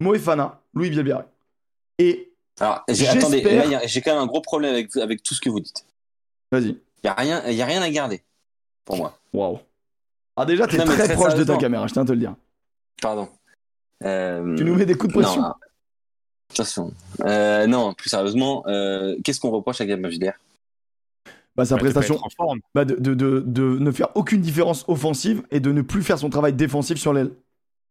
Moefana, 0.00 0.60
Louis 0.74 0.90
Bielbiaré. 0.90 1.24
Et 1.98 2.32
Alors, 2.60 2.84
attendez, 2.86 3.42
j'ai 3.84 4.00
quand 4.00 4.12
même 4.14 4.22
un 4.22 4.26
gros 4.26 4.40
problème 4.40 4.72
avec, 4.74 4.96
avec 4.96 5.22
tout 5.22 5.34
ce 5.34 5.40
que 5.40 5.50
vous 5.50 5.60
dites. 5.60 5.84
vas-y. 6.50 6.68
Il 7.04 7.08
n'y 7.08 7.10
a, 7.10 7.14
rien- 7.14 7.50
y 7.50 7.60
a 7.62 7.66
rien 7.66 7.82
à 7.82 7.90
garder, 7.90 8.22
pour 8.84 8.96
moi. 8.96 9.18
Waouh. 9.32 9.58
Ah 10.36 10.46
déjà, 10.46 10.66
t'es 10.66 10.78
très, 10.78 11.04
très 11.06 11.14
proche 11.14 11.34
de 11.34 11.44
ta 11.44 11.56
caméra, 11.56 11.86
je 11.86 11.92
tiens 11.92 12.02
à 12.02 12.06
te 12.06 12.12
le 12.12 12.18
dire. 12.18 12.34
Pardon. 13.00 13.28
Euh, 14.04 14.56
Tu 14.56 14.64
nous 14.64 14.74
mets 14.74 14.86
des 14.86 14.94
coups 14.94 15.12
de 15.14 15.20
pression. 15.20 15.40
Non, 15.42 15.52
attention. 16.52 16.92
Euh, 17.24 17.66
non, 17.66 17.94
plus 17.94 18.08
sérieusement, 18.10 18.64
euh, 18.66 19.16
qu'est-ce 19.24 19.40
qu'on 19.40 19.50
reproche 19.50 19.80
à 19.80 19.86
Gabin 19.86 20.08
Villière 20.08 20.38
Bah, 21.56 21.64
sa 21.64 21.76
Bah, 21.76 21.82
de 21.82 21.86
pas 21.88 22.00
prestation, 22.00 22.20
en 22.38 22.54
bah, 22.74 22.84
de, 22.84 22.94
de, 22.96 23.14
de, 23.14 23.40
de 23.46 23.78
ne 23.78 23.90
faire 23.92 24.08
aucune 24.16 24.40
différence 24.40 24.84
offensive 24.88 25.42
et 25.50 25.60
de 25.60 25.72
ne 25.72 25.82
plus 25.82 26.02
faire 26.02 26.18
son 26.18 26.30
travail 26.30 26.52
défensif 26.52 26.98
sur 26.98 27.12
l'aile. 27.12 27.30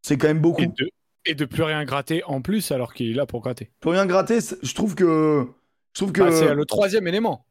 C'est 0.02 0.18
quand 0.18 0.28
même 0.28 0.40
beaucoup. 0.42 0.62
Et 0.64 0.68
de, 0.68 0.90
et 1.26 1.36
de 1.36 1.46
plus 1.46 1.64
rien 1.64 1.84
gratter 1.86 2.24
en 2.26 2.42
plus 2.42 2.72
alors 2.72 2.94
qu'il 2.94 3.12
est 3.12 3.14
là 3.14 3.26
pour 3.26 3.42
gratter. 3.42 3.70
Pour 3.80 3.92
rien 3.94 4.06
gratter, 4.06 4.40
je 4.62 4.74
trouve 4.74 4.96
que. 4.96 5.46
Je 5.94 6.00
trouve 6.02 6.12
que. 6.12 6.22
Bah, 6.22 6.32
c'est 6.32 6.54
le 6.56 6.66
troisième 6.66 7.08
élément. 7.08 7.46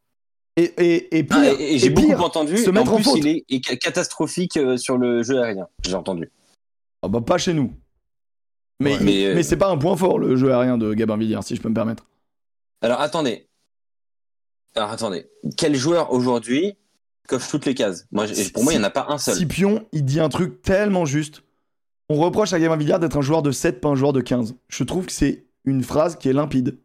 et, 0.56 0.64
et, 0.64 1.18
et 1.18 1.22
pire, 1.24 1.36
Ah, 1.40 1.52
et, 1.58 1.74
et 1.74 1.78
j'ai 1.78 1.90
beaucoup 1.90 2.12
entendu. 2.22 2.58
se 2.58 2.68
en 2.70 2.72
mettre 2.72 2.92
en 2.92 2.96
plus, 2.96 3.04
faute. 3.04 3.18
il 3.18 3.28
est, 3.28 3.44
est 3.48 3.64
ca- 3.64 3.76
catastrophique 3.76 4.58
sur 4.76 4.98
le 4.98 5.22
jeu 5.22 5.40
aérien. 5.40 5.68
J'ai 5.86 5.94
entendu. 5.94 6.28
Ah 7.02 7.08
bah, 7.08 7.20
pas 7.20 7.38
chez 7.38 7.54
nous. 7.54 7.72
Mais, 8.80 8.92
Ouais, 8.92 8.98
mais, 9.00 9.04
mais, 9.04 9.26
euh, 9.26 9.34
mais 9.34 9.42
c'est 9.42 9.56
pas 9.56 9.68
un 9.68 9.76
point 9.76 9.96
fort 9.96 10.18
le 10.18 10.36
jeu 10.36 10.52
aérien 10.52 10.78
de 10.78 10.94
Gabin 10.94 11.16
Villière, 11.16 11.44
si 11.44 11.54
je 11.54 11.60
peux 11.60 11.68
me 11.68 11.74
permettre. 11.74 12.06
Alors 12.80 13.00
attendez. 13.00 13.48
Alors 14.74 14.90
attendez. 14.90 15.26
Quel 15.56 15.76
joueur 15.76 16.12
aujourd'hui 16.12 16.76
coche 17.28 17.48
toutes 17.48 17.66
les 17.66 17.74
cases? 17.74 18.06
Moi, 18.10 18.26
pour 18.54 18.64
moi, 18.64 18.72
il 18.72 18.78
n'y 18.78 18.82
en 18.82 18.86
a 18.86 18.90
pas 18.90 19.06
un 19.08 19.18
seul. 19.18 19.34
Scipion, 19.34 19.86
il 19.92 20.04
dit 20.04 20.18
un 20.18 20.28
truc 20.28 20.62
tellement 20.62 21.04
juste. 21.04 21.42
On 22.08 22.16
reproche 22.16 22.52
à 22.52 22.58
Gabin 22.58 22.76
Villière 22.76 22.98
d'être 22.98 23.16
un 23.16 23.22
joueur 23.22 23.42
de 23.42 23.52
7, 23.52 23.80
pas 23.80 23.88
un 23.88 23.94
joueur 23.94 24.12
de 24.12 24.20
15. 24.20 24.56
Je 24.68 24.84
trouve 24.84 25.06
que 25.06 25.12
c'est 25.12 25.46
une 25.64 25.84
phrase 25.84 26.16
qui 26.16 26.28
est 26.28 26.32
limpide. 26.32 26.78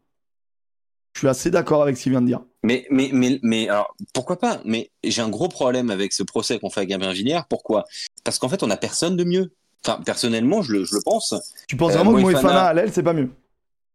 Je 1.14 1.20
suis 1.20 1.28
assez 1.28 1.50
d'accord 1.50 1.82
avec 1.82 1.96
ce 1.96 2.02
qu'il 2.02 2.12
vient 2.12 2.20
de 2.20 2.26
dire. 2.26 2.42
Mais, 2.62 2.86
mais, 2.90 3.08
mais, 3.12 3.40
mais, 3.42 3.68
alors, 3.68 3.96
pourquoi 4.12 4.38
pas? 4.38 4.60
Mais 4.64 4.90
j'ai 5.02 5.22
un 5.22 5.30
gros 5.30 5.48
problème 5.48 5.90
avec 5.90 6.12
ce 6.12 6.22
procès 6.22 6.58
qu'on 6.58 6.68
fait 6.68 6.80
à 6.80 6.86
Gabin 6.86 7.12
Villière. 7.12 7.46
Pourquoi? 7.48 7.84
Parce 8.22 8.38
qu'en 8.38 8.50
fait, 8.50 8.62
on 8.62 8.70
a 8.70 8.76
personne 8.76 9.16
de 9.16 9.24
mieux. 9.24 9.50
Enfin, 9.86 10.00
personnellement, 10.04 10.62
je 10.62 10.72
le, 10.72 10.84
je 10.84 10.94
le 10.96 11.00
pense. 11.04 11.34
Tu 11.68 11.76
penses 11.76 11.92
Euh, 11.92 11.96
vraiment 11.98 12.12
que 12.14 12.20
Moefana- 12.22 12.66
à 12.66 12.74
l'aile, 12.74 12.90
c'est 12.92 13.02
pas 13.02 13.12
mieux? 13.12 13.30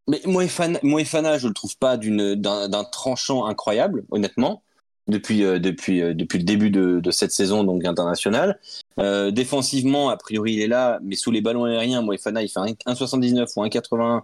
Mais 0.08 0.22
Moefana, 0.26 0.80
Moefana, 0.84 1.38
je 1.38 1.48
le 1.48 1.54
trouve 1.54 1.78
pas 1.78 1.98
d'un 1.98 2.84
tranchant 2.92 3.46
incroyable, 3.46 4.04
honnêtement, 4.10 4.64
depuis, 5.08 5.44
euh, 5.44 5.60
depuis, 5.60 6.02
euh, 6.02 6.14
depuis 6.14 6.38
le 6.40 6.44
début 6.46 6.70
de, 6.70 7.00
de 7.00 7.12
cette 7.12 7.32
saison 7.32 7.64
donc 7.64 7.86
internationale. 7.86 8.60
Euh, 9.00 9.32
défensivement, 9.32 10.10
a 10.10 10.18
priori, 10.18 10.54
il 10.54 10.62
est 10.62 10.68
là, 10.68 11.00
mais 11.04 11.16
sous 11.16 11.32
les 11.32 11.42
ballons 11.42 11.66
aériens, 11.66 12.02
Moefana, 12.02 12.42
il 12.42 12.50
fait 12.50 12.60
un 12.60 12.66
1,79 12.88 13.50
ou 13.58 13.64
1,81. 13.64 14.24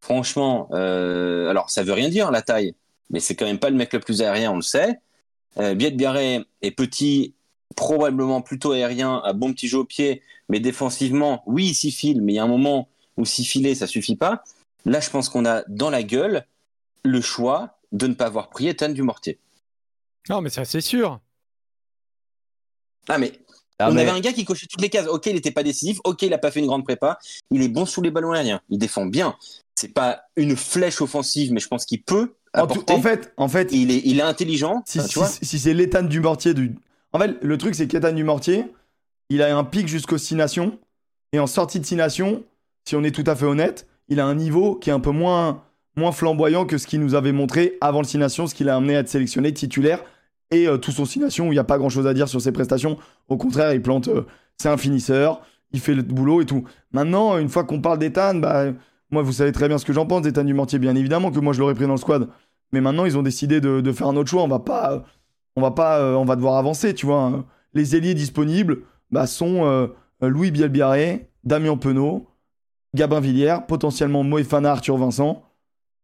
Franchement, 0.00 0.68
euh, 0.72 1.48
alors 1.50 1.70
ça 1.70 1.82
veut 1.82 1.92
rien 1.92 2.08
dire 2.08 2.30
la 2.30 2.42
taille, 2.42 2.74
mais 3.10 3.18
c'est 3.20 3.34
quand 3.34 3.46
même 3.46 3.58
pas 3.58 3.70
le 3.70 3.76
mec 3.76 3.92
le 3.92 4.00
plus 4.00 4.22
aérien, 4.22 4.52
on 4.52 4.56
le 4.56 4.62
sait. 4.62 5.00
Euh, 5.58 5.74
Biet 5.74 5.90
Biarré 5.90 6.44
est 6.62 6.70
petit, 6.70 7.34
probablement 7.76 8.40
plutôt 8.42 8.72
aérien, 8.72 9.20
à 9.24 9.32
bon 9.32 9.52
petit 9.52 9.68
jeu 9.68 9.78
au 9.78 9.84
pied, 9.84 10.22
mais 10.48 10.60
défensivement, 10.60 11.42
oui, 11.46 11.68
il 11.68 11.74
s'y 11.74 11.90
file, 11.90 12.22
mais 12.22 12.32
il 12.32 12.36
y 12.36 12.38
a 12.38 12.44
un 12.44 12.48
moment 12.48 12.88
où 13.16 13.24
s'y 13.24 13.44
filer, 13.44 13.74
ça 13.74 13.86
suffit 13.86 14.16
pas. 14.16 14.42
Là, 14.84 15.00
je 15.00 15.10
pense 15.10 15.28
qu'on 15.28 15.44
a 15.44 15.62
dans 15.68 15.90
la 15.90 16.02
gueule 16.02 16.46
le 17.04 17.20
choix 17.20 17.78
de 17.92 18.06
ne 18.06 18.14
pas 18.14 18.26
avoir 18.26 18.48
pris 18.50 18.68
Ethan 18.68 18.88
Dumortier. 18.90 19.38
Non, 20.28 20.40
mais 20.40 20.50
ça, 20.50 20.64
c'est 20.64 20.80
sûr. 20.80 21.20
Ah, 23.08 23.18
mais 23.18 23.32
Ah, 23.78 23.90
on 23.90 23.94
mais- 23.94 24.02
avait 24.02 24.10
un 24.10 24.20
gars 24.20 24.32
qui 24.32 24.44
cochait 24.44 24.66
toutes 24.66 24.80
les 24.82 24.90
cases. 24.90 25.06
Ok, 25.06 25.26
il 25.26 25.34
n'était 25.34 25.52
pas 25.52 25.62
décisif. 25.62 25.98
Ok, 26.04 26.22
il 26.22 26.30
n'a 26.30 26.38
pas 26.38 26.50
fait 26.50 26.58
une 26.60 26.66
grande 26.66 26.84
prépa. 26.84 27.18
Il 27.52 27.62
est 27.62 27.68
bon 27.68 27.86
sous 27.86 28.02
les 28.02 28.10
ballons 28.10 28.32
aériens. 28.32 28.60
Il 28.70 28.78
défend 28.78 29.06
bien. 29.06 29.36
C'est 29.76 29.94
pas 29.94 30.22
une 30.36 30.56
flèche 30.56 31.00
offensive, 31.00 31.52
mais 31.52 31.60
je 31.60 31.68
pense 31.68 31.84
qu'il 31.86 32.02
peut 32.02 32.34
En, 32.54 32.66
tout- 32.66 32.84
en 32.90 33.00
fait, 33.00 33.32
en 33.36 33.46
fait, 33.48 33.68
il 33.72 33.90
est, 33.92 34.02
il 34.04 34.18
est 34.18 34.22
intelligent. 34.22 34.82
si, 34.86 34.98
Enfin, 35.00 35.26
si 35.26 35.58
c'est 35.60 35.74
l'état 35.74 36.02
du 36.02 36.18
mortier 36.20 36.54
du. 36.54 36.74
En 37.12 37.18
fait, 37.18 37.36
le 37.42 37.58
truc, 37.58 37.74
c'est 37.74 37.88
qu'Ethan 37.88 38.12
du 38.12 38.24
mortier, 38.24 38.64
il 39.30 39.42
a 39.42 39.56
un 39.56 39.64
pic 39.64 39.88
jusqu'aux 39.88 40.18
6 40.18 40.34
nations. 40.34 40.78
Et 41.32 41.38
en 41.38 41.46
sortie 41.46 41.80
de 41.80 41.84
6 41.84 41.96
nations, 41.96 42.42
si 42.86 42.96
on 42.96 43.04
est 43.04 43.10
tout 43.10 43.24
à 43.26 43.34
fait 43.34 43.44
honnête, 43.44 43.86
il 44.08 44.20
a 44.20 44.26
un 44.26 44.34
niveau 44.34 44.74
qui 44.74 44.90
est 44.90 44.92
un 44.92 45.00
peu 45.00 45.10
moins, 45.10 45.62
flamboyant 46.12 46.64
que 46.64 46.78
ce 46.78 46.86
qu'il 46.86 47.00
nous 47.00 47.14
avait 47.14 47.32
montré 47.32 47.76
avant 47.80 48.00
le 48.00 48.06
6 48.06 48.18
nations, 48.18 48.46
ce 48.46 48.54
qui 48.54 48.64
l'a 48.64 48.76
amené 48.76 48.96
à 48.96 49.00
être 49.00 49.08
sélectionné 49.08 49.52
titulaire. 49.52 50.02
Et 50.50 50.66
tout 50.80 50.92
son 50.92 51.04
6 51.04 51.20
nations, 51.20 51.48
où 51.48 51.52
il 51.52 51.56
n'y 51.56 51.58
a 51.58 51.64
pas 51.64 51.76
grand 51.76 51.90
chose 51.90 52.06
à 52.06 52.14
dire 52.14 52.28
sur 52.28 52.40
ses 52.40 52.52
prestations. 52.52 52.96
Au 53.28 53.36
contraire, 53.36 53.72
il 53.74 53.82
plante. 53.82 54.08
euh, 54.08 54.24
c'est 54.56 54.68
un 54.68 54.76
finisseur, 54.78 55.42
il 55.72 55.80
fait 55.80 55.94
le 55.94 56.02
boulot 56.02 56.40
et 56.40 56.46
tout. 56.46 56.64
Maintenant, 56.92 57.36
une 57.38 57.48
fois 57.48 57.64
qu'on 57.64 57.80
parle 57.80 57.98
d'Ethan, 57.98 58.34
bah, 58.36 58.66
moi, 59.10 59.22
vous 59.22 59.32
savez 59.32 59.52
très 59.52 59.68
bien 59.68 59.78
ce 59.78 59.84
que 59.84 59.92
j'en 59.92 60.06
pense 60.06 60.22
d'Ethan 60.22 60.44
du 60.44 60.54
mortier, 60.54 60.78
bien 60.78 60.94
évidemment, 60.96 61.30
que 61.30 61.38
moi, 61.38 61.52
je 61.52 61.60
l'aurais 61.60 61.74
pris 61.74 61.86
dans 61.86 61.92
le 61.92 61.98
squad. 61.98 62.28
Mais 62.72 62.80
maintenant, 62.80 63.04
ils 63.04 63.16
ont 63.18 63.22
décidé 63.22 63.60
de, 63.60 63.80
de 63.80 63.92
faire 63.92 64.08
un 64.08 64.16
autre 64.16 64.30
choix. 64.30 64.42
On 64.42 64.48
va 64.48 64.58
pas, 64.58 64.92
euh, 64.92 64.98
on 65.58 65.60
va 65.60 65.70
pas, 65.72 65.98
euh, 66.00 66.14
on 66.14 66.24
va 66.24 66.36
devoir 66.36 66.56
avancer, 66.56 66.94
tu 66.94 67.06
vois. 67.06 67.22
hein. 67.22 67.44
Les 67.74 67.94
ailiers 67.96 68.14
disponibles 68.14 68.82
bah, 69.10 69.26
sont 69.26 69.66
euh, 69.66 69.88
euh, 70.22 70.28
Louis 70.28 70.50
Bielbiarré, 70.50 71.28
Damien 71.44 71.76
Penaud, 71.76 72.26
Gabin 72.94 73.20
Villière, 73.20 73.66
potentiellement 73.66 74.22
Moefana, 74.24 74.72
Arthur 74.72 74.96
Vincent. 74.96 75.44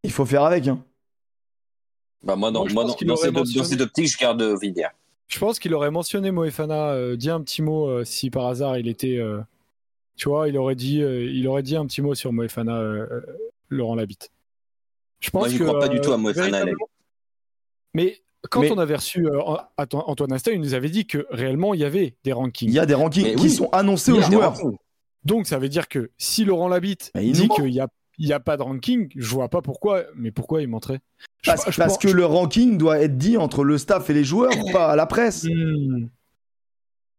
Il 0.03 0.11
faut 0.11 0.25
faire 0.25 0.43
avec. 0.43 0.67
Hein. 0.67 0.83
bah, 2.23 2.35
Moi, 2.35 2.51
dans, 2.51 2.59
Moi, 2.61 2.69
je 2.69 2.75
dans, 2.75 2.93
qu'il 2.93 3.07
dans 3.07 3.13
aurait 3.15 3.23
cette, 3.25 3.33
dans 3.33 3.39
mentionné- 3.41 3.65
cette 3.67 3.81
optique, 3.81 4.07
je 4.07 4.17
garde 4.17 4.41
Villiers. 4.61 4.87
Je 5.27 5.39
pense 5.39 5.57
qu'il 5.57 5.73
aurait 5.73 5.89
mentionné 5.89 6.29
Moefana, 6.31 6.89
euh, 6.91 7.15
dit 7.15 7.31
un 7.31 7.41
petit 7.41 7.63
mot 7.63 7.87
euh, 7.89 8.03
si 8.03 8.29
par 8.29 8.45
hasard 8.45 8.77
il 8.77 8.87
était. 8.87 9.17
euh, 9.17 9.41
tu 10.15 10.29
vois, 10.29 10.47
il 10.47 10.57
aurait 10.57 10.75
dit, 10.75 11.01
euh, 11.01 11.23
il 11.29 11.47
aurait 11.47 11.63
dit 11.63 11.75
un 11.75 11.85
petit 11.87 12.01
mot 12.01 12.13
sur 12.13 12.31
Moefana, 12.31 12.77
euh, 12.77 13.07
euh, 13.11 13.21
Laurent 13.69 13.95
Labitte. 13.95 14.29
Je 15.19 15.31
pense 15.31 15.41
Moi, 15.41 15.49
j'y 15.49 15.57
que, 15.57 15.63
crois 15.63 15.79
pas 15.79 15.87
du 15.87 15.99
tout 15.99 16.13
à 16.13 16.17
Moefana, 16.17 16.49
véritablement- 16.59 16.87
Mais 17.95 18.21
quand 18.49 18.61
Mais- 18.61 18.71
on 18.71 18.77
avait 18.77 18.95
reçu 18.95 19.27
euh, 19.27 19.39
Anto- 19.77 20.03
Antoine 20.07 20.33
Asta, 20.33 20.51
il 20.51 20.59
nous 20.61 20.73
avait 20.73 20.89
dit 20.89 21.05
que 21.05 21.25
réellement 21.29 21.73
il 21.73 21.79
y 21.81 21.85
avait 21.85 22.15
des 22.23 22.33
rankings. 22.33 22.69
Il 22.69 22.73
y 22.73 22.79
a 22.79 22.85
des 22.85 22.93
rankings 22.93 23.23
Mais 23.23 23.35
qui 23.35 23.43
oui. 23.43 23.49
sont 23.49 23.69
annoncés 23.71 24.11
aux 24.11 24.21
joueurs. 24.21 24.55
Donc 25.23 25.47
ça 25.47 25.57
veut 25.57 25.69
dire 25.69 25.87
que 25.87 26.11
si 26.17 26.45
Laurent 26.45 26.67
Labitte 26.67 27.11
dit 27.15 27.47
qu'il 27.49 27.65
n'y 27.65 27.79
a, 27.79 27.87
y 28.19 28.31
a 28.33 28.39
pas 28.39 28.57
de 28.57 28.61
ranking, 28.61 29.09
je 29.15 29.27
vois 29.27 29.49
pas 29.49 29.61
pourquoi. 29.61 30.03
Mais 30.15 30.31
pourquoi 30.31 30.61
il 30.61 30.67
montrait 30.67 30.99
Parce, 31.45 31.69
je 31.71 31.77
parce 31.77 31.93
pense- 31.93 31.97
que 32.03 32.07
le 32.09 32.25
ranking 32.25 32.77
doit 32.77 32.99
être 32.99 33.17
dit 33.17 33.37
entre 33.37 33.63
le 33.63 33.77
staff 33.77 34.09
et 34.09 34.13
les 34.13 34.23
joueurs, 34.23 34.51
pas 34.71 34.91
à 34.91 34.95
la 34.95 35.05
presse. 35.07 35.43
Hmm. 35.45 36.07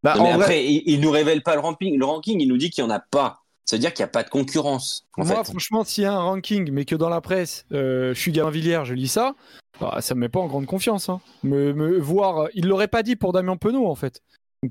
Bah, 0.02 0.14
Non, 0.16 0.22
mais 0.24 0.28
en 0.30 0.34
vrai, 0.36 0.44
après, 0.44 0.64
il, 0.66 0.82
il 0.86 1.00
nous 1.00 1.10
révèle 1.10 1.42
pas 1.42 1.54
le 1.54 1.60
ranking. 1.60 1.98
Le 1.98 2.04
ranking, 2.04 2.40
il 2.40 2.46
nous 2.48 2.58
dit 2.58 2.70
qu'il 2.70 2.84
y 2.84 2.86
en 2.86 2.90
a 2.90 3.00
pas. 3.00 3.42
Ça 3.64 3.74
veut 3.74 3.80
dire 3.80 3.92
qu'il 3.92 4.04
n'y 4.04 4.08
a 4.08 4.12
pas 4.12 4.22
de 4.22 4.28
concurrence. 4.30 5.04
En 5.16 5.24
Moi, 5.24 5.34
fait. 5.38 5.50
franchement, 5.50 5.82
s'il 5.82 6.04
y 6.04 6.06
a 6.06 6.12
un 6.12 6.20
ranking, 6.22 6.70
mais 6.70 6.84
que 6.84 6.94
dans 6.94 7.08
la 7.08 7.20
presse, 7.20 7.66
euh, 7.72 8.14
je 8.14 8.20
suis 8.20 8.30
Gavin 8.30 8.50
Villiers, 8.50 8.82
je 8.84 8.94
lis 8.94 9.08
ça, 9.08 9.34
bah, 9.80 9.98
ça 10.00 10.14
me 10.14 10.20
met 10.20 10.28
pas 10.28 10.40
en 10.40 10.46
grande 10.46 10.66
confiance. 10.66 11.08
Hein. 11.08 11.20
Me, 11.42 11.72
me 11.72 11.98
voir, 11.98 12.48
il 12.54 12.66
l'aurait 12.66 12.88
pas 12.88 13.02
dit 13.02 13.16
pour 13.16 13.32
Damien 13.32 13.56
Penaud, 13.56 13.86
en 13.86 13.94
fait. 13.94 14.22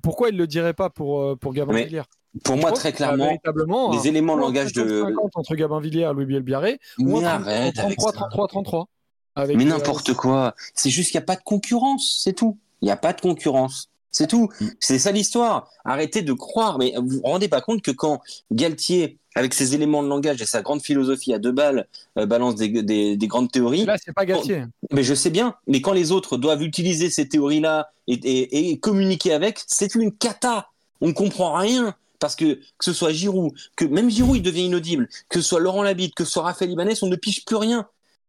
Pourquoi 0.02 0.30
il 0.30 0.38
le 0.38 0.48
dirait 0.48 0.74
pas 0.74 0.90
pour, 0.90 1.22
euh, 1.22 1.36
pour 1.36 1.54
Gabin 1.54 1.74
Villiers? 1.74 2.04
Pour 2.44 2.58
moi, 2.58 2.72
très 2.72 2.92
clairement, 2.92 3.26
véritablement 3.26 3.94
les 3.94 4.08
éléments 4.08 4.36
langage 4.36 4.74
de. 4.74 5.04
50 5.04 5.32
entre 5.36 5.56
Gabin 5.56 5.80
Villiers 5.80 6.10
et 6.10 6.14
Louis 6.14 6.26
Bielbiarré, 6.26 6.80
ou 7.00 7.20
Mais 7.20 7.26
arrête 7.26 7.80
avec 7.80 7.98
33, 7.98 8.12
ça. 8.12 8.18
33, 8.18 8.48
33. 8.48 8.88
Avec, 9.38 9.58
Mais 9.58 9.66
euh, 9.66 9.70
n'importe 9.70 10.14
quoi. 10.14 10.54
C'est 10.74 10.90
juste 10.90 11.12
qu'il 11.12 11.20
n'y 11.20 11.24
a 11.24 11.28
pas 11.28 11.36
de 11.36 11.44
concurrence, 11.44 12.20
c'est 12.24 12.34
tout. 12.34 12.58
Il 12.82 12.86
n'y 12.86 12.92
a 12.92 12.98
pas 12.98 13.14
de 13.14 13.22
concurrence. 13.22 13.90
C'est 14.12 14.28
tout. 14.28 14.50
Mm. 14.60 14.66
C'est 14.80 15.00
ça 15.00 15.12
l'histoire. 15.12 15.70
Arrêtez 15.84 16.22
de 16.22 16.34
croire. 16.34 16.78
Mais 16.78 16.94
vous 16.98 17.08
vous 17.08 17.22
rendez 17.24 17.48
pas 17.48 17.62
compte 17.62 17.82
que 17.82 17.92
quand 17.92 18.22
Galtier, 18.52 19.18
avec 19.36 19.54
ses 19.54 19.76
éléments 19.76 20.02
de 20.02 20.08
langage 20.08 20.42
et 20.42 20.46
sa 20.46 20.62
grande 20.62 20.82
philosophie 20.82 21.34
à 21.34 21.40
deux 21.40 21.52
balles, 21.52 21.88
euh, 22.18 22.26
balance 22.26 22.56
des, 22.56 22.70
des- 22.84 23.18
des 23.18 23.28
grandes 23.28 23.52
théories, 23.52 23.86
Là, 23.86 23.98
c'est 24.04 24.14
pas 24.14 24.26
Galtier. 24.26 24.64
mais 24.92 25.04
je 25.04 25.14
sais 25.14 25.30
bien, 25.30 25.56
mais 25.68 25.82
quand 25.82 25.92
les 25.94 26.12
autres 26.12 26.38
doivent 26.38 26.64
utiliser 26.64 27.10
ces 27.10 27.28
théories-là 27.28 27.90
et, 28.08 28.14
et- 28.14 28.70
et 28.72 28.78
communiquer 28.80 29.34
avec, 29.34 29.60
c'est 29.68 29.94
une 29.96 30.12
cata. 30.12 30.68
On 31.02 31.08
ne 31.10 31.14
comprend 31.14 31.54
rien. 31.54 31.94
Parce 32.18 32.38
que 32.38 32.54
que 32.56 32.62
ce 32.86 32.94
soit 32.94 33.12
Giroud, 33.12 33.52
que 33.76 33.84
même 33.84 34.10
Giroud 34.10 34.38
il 34.38 34.42
devient 34.42 34.64
inaudible, 34.66 35.10
que 35.28 35.42
ce 35.42 35.50
soit 35.50 35.60
Laurent 35.60 35.84
Labitte, 35.84 36.16
que 36.16 36.24
ce 36.24 36.32
soit 36.32 36.44
Raphaël 36.44 36.72
Ibanez, 36.72 36.94
on 37.02 37.08
ne 37.08 37.18
pige 37.18 37.44
plus 37.44 37.58
rien. 37.58 37.86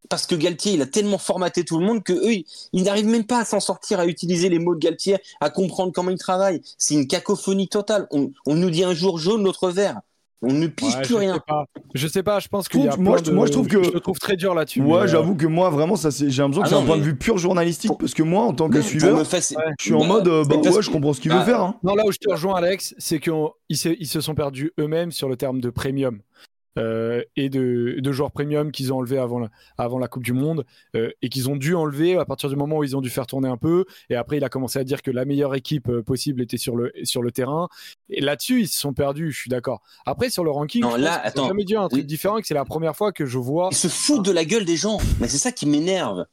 Parce 0.09 0.27
que 0.27 0.35
Galtier, 0.35 0.73
il 0.75 0.83
a 0.83 0.87
tellement 0.87 1.19
formaté 1.19 1.65
tout 1.65 1.79
le 1.79 1.87
monde 1.87 2.03
que 2.03 2.13
eux, 2.13 2.33
ils- 2.33 2.45
ils 2.73 2.83
n'arrivent 2.83 3.07
même 3.07 3.25
pas 3.27 3.41
à 3.41 3.45
s'en 3.45 3.61
sortir, 3.61 4.01
à 4.01 4.07
utiliser 4.07 4.49
les 4.49 4.59
mots 4.59 4.75
de 4.75 4.81
Galtier, 4.81 5.17
à 5.41 5.51
comprendre 5.51 5.93
comment 5.93 6.11
il 6.11 6.19
travaille. 6.19 6.61
C'est 6.79 6.95
une 6.95 7.07
cacophonie 7.07 7.69
totale. 7.69 8.09
On, 8.11 8.33
on 8.45 8.55
nous 8.57 8.71
dit 8.71 8.83
un 8.85 8.93
jour 8.93 9.19
jaune, 9.19 9.45
l'autre 9.45 9.71
vert. 9.71 10.01
On 10.43 10.53
ne 10.53 10.67
pige 10.67 10.95
Ouais, 10.95 11.01
plus 11.03 11.15
je 11.15 11.19
rien. 11.19 11.35
Sais 11.35 11.41
pas. 11.49 11.65
Je 11.95 12.07
sais 12.09 12.23
pas, 12.23 12.39
je 12.41 12.49
pense 12.49 12.69
Trouve- 12.69 12.99
moi, 13.01 13.17
je- 13.19 13.23
de- 13.25 13.31
moi, 13.33 13.47
je 13.47 13.53
trouve 13.53 13.67
que- 13.69 13.83
Je 13.83 13.91
le 13.91 14.01
trouve 14.01 14.19
très 14.19 14.37
dur 14.37 14.55
là-dessus. 14.55 14.83
ouais, 14.83 15.01
euh, 15.03 15.07
j'avoue 15.07 15.35
que 15.35 15.47
moi, 15.47 15.71
vraiment, 15.71 15.97
ça, 15.97 16.11
c'est- 16.11 16.29
j'ai 16.29 16.43
l'impression 16.43 16.63
que 16.63 16.67
Ah 16.67 16.71
c'est 16.71 16.83
un 16.83 16.85
point 16.87 16.99
de 16.99 17.03
vue 17.03 17.17
pur 17.17 17.39
journalistique, 17.39 17.89
Pour- 17.89 17.99
parce 17.99 18.13
que 18.13 18.23
moi, 18.23 18.43
en 18.45 18.53
tant 18.53 18.69
que 18.69 18.83
suiveur, 18.83 19.17
Ouais. 19.19 19.25
je 19.25 19.85
suis 19.85 19.95
en 19.95 20.01
Bah, 20.01 20.07
mode, 20.07 20.29
euh, 20.29 20.45
bah 20.45 20.57
parce 20.57 20.69
ouais, 20.69 20.75
que- 20.77 20.83
je 20.83 20.91
comprends 20.91 21.13
ce 21.15 21.21
qu'il 21.21 21.31
Bah, 21.31 21.39
veut 21.39 21.45
faire. 21.45 21.63
hein. 21.63 21.77
Non, 21.83 21.95
là 21.95 22.05
où 22.07 22.13
je 22.13 22.19
te 22.19 22.31
rejoins, 22.31 22.55
Alex, 22.57 22.95
c'est 22.99 23.19
qu'ils 23.19 23.33
se, 23.77 23.89
ils 23.99 24.07
se 24.07 24.21
sont 24.21 24.35
perdus 24.35 24.73
eux-mêmes 24.79 25.11
sur 25.11 25.29
le 25.29 25.37
terme 25.37 25.61
de 25.61 25.71
premium 25.71 26.21
euh, 26.79 27.23
et 27.37 27.49
de, 27.49 27.97
de 28.01 28.13
joueurs 28.13 28.31
premium 28.31 28.71
qu'ils 28.73 28.93
ont 28.93 28.99
enlevé 28.99 29.19
avant 29.19 29.39
la, 29.39 29.49
avant 29.79 29.99
la 29.99 30.09
Coupe 30.09 30.23
du 30.25 30.33
Monde 30.33 30.65
euh, 30.95 31.11
et 31.23 31.29
qu'ils 31.29 31.49
ont 31.51 31.57
dû 31.57 31.75
enlever 31.75 32.17
à 32.17 32.25
partir 32.25 32.49
du 32.49 32.57
moment 32.57 32.79
où 32.79 32.85
ils 32.85 32.97
ont 32.97 33.01
dû 33.01 33.11
faire 33.11 33.27
tourner 33.27 33.49
un 33.49 33.57
peu. 33.57 33.85
Et 34.11 34.15
après, 34.17 34.37
il 34.37 34.45
a 34.45 34.49
commencé 34.49 34.79
à 34.79 34.85
dire 34.85 35.03
que 35.03 35.11
la 35.11 35.25
meilleure 35.25 35.55
équipe 35.55 35.89
euh, 35.89 36.03
possible 36.03 36.43
était 36.43 36.57
sur 36.59 36.77
le, 36.77 36.93
sur 37.05 37.23
le 37.23 37.33
terrain. 37.33 37.69
Et 38.11 38.21
là-dessus, 38.21 38.61
ils 38.63 38.69
se 38.69 38.79
sont 38.79 38.93
perdus, 38.93 39.33
je 39.33 39.39
suis 39.41 39.51
d'accord. 39.51 39.83
Après, 40.05 40.31
sur 40.31 40.45
le 40.45 40.51
ranking, 40.51 40.83
Non, 40.83 40.97
là, 40.97 41.21
attends. 41.23 41.49
jamais 41.49 41.65
dit 41.65 41.77
un 41.77 41.89
truc 41.89 42.01
Oui. 42.03 42.07
différent 42.07 42.39
et 42.39 42.43
que 42.43 42.47
c'est 42.47 42.55
la 42.55 42.65
première 42.65 42.95
fois 42.97 43.13
que 43.13 43.27
je 43.27 43.39
vois. 43.39 43.69
Ils 43.73 43.77
se 43.77 43.89
foutent 43.89 44.25
de 44.25 44.33
la 44.33 44.45
gueule 44.45 44.65
des 44.65 44.77
gens. 44.77 44.99
Mais 45.21 45.29
c'est 45.29 45.39
ça 45.39 45.53
qui 45.53 45.67
m'énerve. 45.67 46.27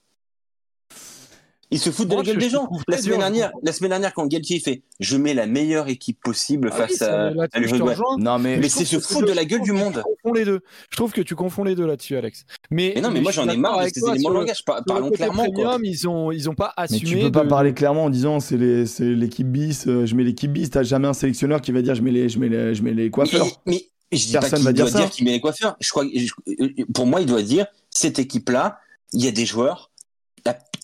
Ils 1.73 1.79
se 1.79 1.89
foutent 1.89 2.07
de 2.07 2.13
Moi, 2.13 2.23
la 2.23 2.31
gueule 2.31 2.37
des 2.41 2.49
gens. 2.49 2.69
La 2.87 2.97
semaine, 2.97 3.17
dernière, 3.19 3.51
la 3.63 3.71
semaine 3.73 3.89
dernière, 3.89 4.13
quand 4.13 4.27
Galtier 4.27 4.59
fait 4.59 4.83
Je 4.99 5.17
mets 5.17 5.33
la 5.33 5.47
meilleure 5.47 5.87
équipe 5.89 6.19
possible 6.23 6.69
Ah 6.71 6.75
face 6.75 7.01
à, 7.01 7.31
là-dessus, 7.31 7.81
à 7.81 7.83
rejoins. 7.83 8.17
Non, 8.19 8.37
mais, 8.37 8.57
Mais 8.57 8.69
c'est 8.69 8.85
se 8.85 8.99
foutre 8.99 9.25
de 9.27 9.33
la 9.33 9.43
gueule 9.43 9.61
du 9.61 9.71
monde. 9.71 10.03
Les 10.33 10.45
deux. 10.45 10.61
Je 10.91 10.95
trouve 10.95 11.11
que 11.11 11.21
tu 11.21 11.35
confonds 11.35 11.63
les 11.63 11.73
deux 11.75 11.85
là-dessus, 11.87 12.15
Alex. 12.15 12.45
Mais, 12.69 12.93
Mais 12.95 13.01
non, 13.01 13.09
mais 13.11 13.21
moi 13.21 13.31
j'en 13.31 13.49
ai 13.49 13.57
marre 13.57 13.77
de 13.77 13.81
avec 13.81 13.95
ces 13.95 14.01
toi 14.01 14.13
éléments 14.15 14.29
de 14.29 14.35
langage. 14.35 14.63
Parlons 14.65 15.09
clairement. 15.09 15.45
Ils 15.83 16.07
ont 16.07 16.31
ils 16.31 16.49
ont 16.49 16.55
pas 16.55 16.71
assumé. 16.77 16.99
tu 17.01 17.17
peux 17.19 17.31
pas 17.31 17.45
parler 17.45 17.73
clairement 17.73 18.05
en 18.05 18.09
disant 18.09 18.39
c'est 18.39 18.57
les- 18.57 18.85
c'est 18.85 19.05
l'équipe 19.05 19.47
bis, 19.51 19.87
euh, 19.87 20.05
je 20.05 20.15
mets 20.15 20.23
l'équipe 20.23 20.51
bis. 20.53 20.69
T'as 20.69 20.83
jamais 20.83 21.07
un 21.07 21.13
sélectionneur 21.13 21.59
qui 21.61 21.71
va 21.71 21.81
dire 21.81 21.95
je 21.95 22.01
mets 22.03 22.11
les, 22.11 22.29
je 22.29 22.37
mets 22.39 22.49
les, 22.49 22.75
je 22.75 22.83
mets 22.83 22.93
les 22.93 23.09
coiffeurs. 23.09 23.45
Mais, 23.65 23.81
mais 24.11 24.17
je 24.17 24.27
dis 24.27 24.33
Personne 24.33 24.61
va 24.61 24.73
dire 24.73 24.85
doit 24.85 24.91
ça. 24.91 24.99
dire 24.99 25.09
qu'il 25.09 25.25
met 25.25 25.31
les 25.31 25.41
coiffeurs. 25.41 25.75
Je 25.79 25.89
crois, 25.89 26.05
je- 26.13 26.83
pour 26.93 27.07
moi, 27.07 27.19
il 27.21 27.25
doit 27.25 27.41
dire 27.41 27.65
cette 27.89 28.19
équipe-là, 28.19 28.77
il 29.13 29.23
y 29.23 29.27
a 29.27 29.31
des 29.31 29.45
joueurs. 29.45 29.89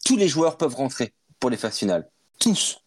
Tous 0.09 0.17
les 0.17 0.27
joueurs 0.27 0.57
peuvent 0.57 0.73
rentrer 0.73 1.13
pour 1.39 1.51
les 1.51 1.57
phases 1.57 1.77
finales. 1.77 2.09
Tous. 2.39 2.79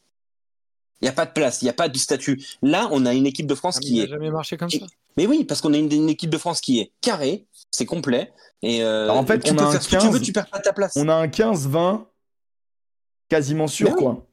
Il 1.00 1.04
n'y 1.04 1.08
a 1.08 1.12
pas 1.12 1.24
de 1.24 1.30
place, 1.30 1.62
il 1.62 1.66
n'y 1.66 1.70
a 1.70 1.72
pas 1.74 1.88
de 1.88 1.96
statut. 1.96 2.44
Là, 2.62 2.88
on 2.90 3.06
a 3.06 3.14
une 3.14 3.26
équipe 3.26 3.46
de 3.46 3.54
France 3.54 3.76
Ah, 3.78 3.80
qui 3.80 4.00
est. 4.00 4.08
jamais 4.08 4.30
marché 4.30 4.56
comme 4.56 4.70
ça. 4.70 4.87
Mais 5.16 5.26
oui, 5.28 5.44
parce 5.44 5.61
qu'on 5.61 5.72
a 5.72 5.76
une, 5.78 5.92
une 5.92 6.08
équipe 6.08 6.30
de 6.30 6.38
France 6.38 6.61
qui 6.61 6.80
est 6.80 6.90
carrée, 7.00 7.46
c'est 7.70 7.87
complet. 7.87 8.32
Et 8.62 8.82
euh, 8.82 9.08
en 9.08 9.24
fait, 9.24 9.38
tu 9.38 9.52
on 9.52 9.54
peux 9.54 9.62
a 9.62 9.66
un 9.66 9.70
faire 9.70 9.82
ce 9.82 9.88
que 9.88 9.94
tu 9.96 10.00
15. 10.02 10.12
veux, 10.12 10.20
tu 10.20 10.32
perds 10.32 10.48
pas 10.48 10.58
ta 10.58 10.72
place. 10.72 10.94
On 10.96 11.08
a 11.08 11.14
un 11.14 11.26
15-20 11.28 12.06
quasiment 13.28 13.68
sûr, 13.68 13.87
Mais 13.88 13.94
oui. 13.94 13.98
quoi. 14.00 14.26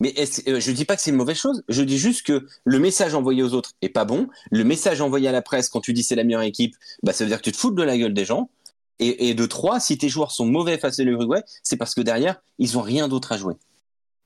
Mais 0.00 0.14
euh, 0.46 0.60
je 0.60 0.70
dis 0.70 0.84
pas 0.84 0.94
que 0.94 1.02
c'est 1.02 1.10
une 1.10 1.16
mauvaise 1.16 1.36
chose. 1.36 1.64
Je 1.68 1.82
dis 1.82 1.98
juste 1.98 2.24
que 2.24 2.46
le 2.64 2.78
message 2.78 3.14
envoyé 3.16 3.42
aux 3.42 3.52
autres 3.54 3.72
est 3.82 3.88
pas 3.88 4.04
bon. 4.04 4.28
Le 4.52 4.62
message 4.62 5.00
envoyé 5.00 5.26
à 5.28 5.32
la 5.32 5.42
presse 5.42 5.68
quand 5.68 5.80
tu 5.80 5.92
dis 5.92 6.04
c'est 6.04 6.14
la 6.14 6.22
meilleure 6.22 6.42
équipe, 6.42 6.76
bah 7.02 7.12
ça 7.12 7.24
veut 7.24 7.28
dire 7.30 7.38
que 7.38 7.42
tu 7.44 7.50
te 7.52 7.56
fous 7.56 7.72
de 7.72 7.82
la 7.82 7.98
gueule 7.98 8.14
des 8.14 8.24
gens. 8.24 8.48
Et, 9.00 9.28
et 9.28 9.34
de 9.34 9.46
trois, 9.46 9.78
si 9.80 9.96
tes 9.98 10.08
joueurs 10.08 10.32
sont 10.32 10.46
mauvais 10.46 10.76
face 10.78 10.98
à 10.98 11.04
l'Uruguay, 11.04 11.42
c'est 11.62 11.76
parce 11.76 11.94
que 11.94 12.00
derrière 12.00 12.40
ils 12.58 12.76
ont 12.78 12.82
rien 12.82 13.08
d'autre 13.08 13.32
à 13.32 13.36
jouer. 13.36 13.54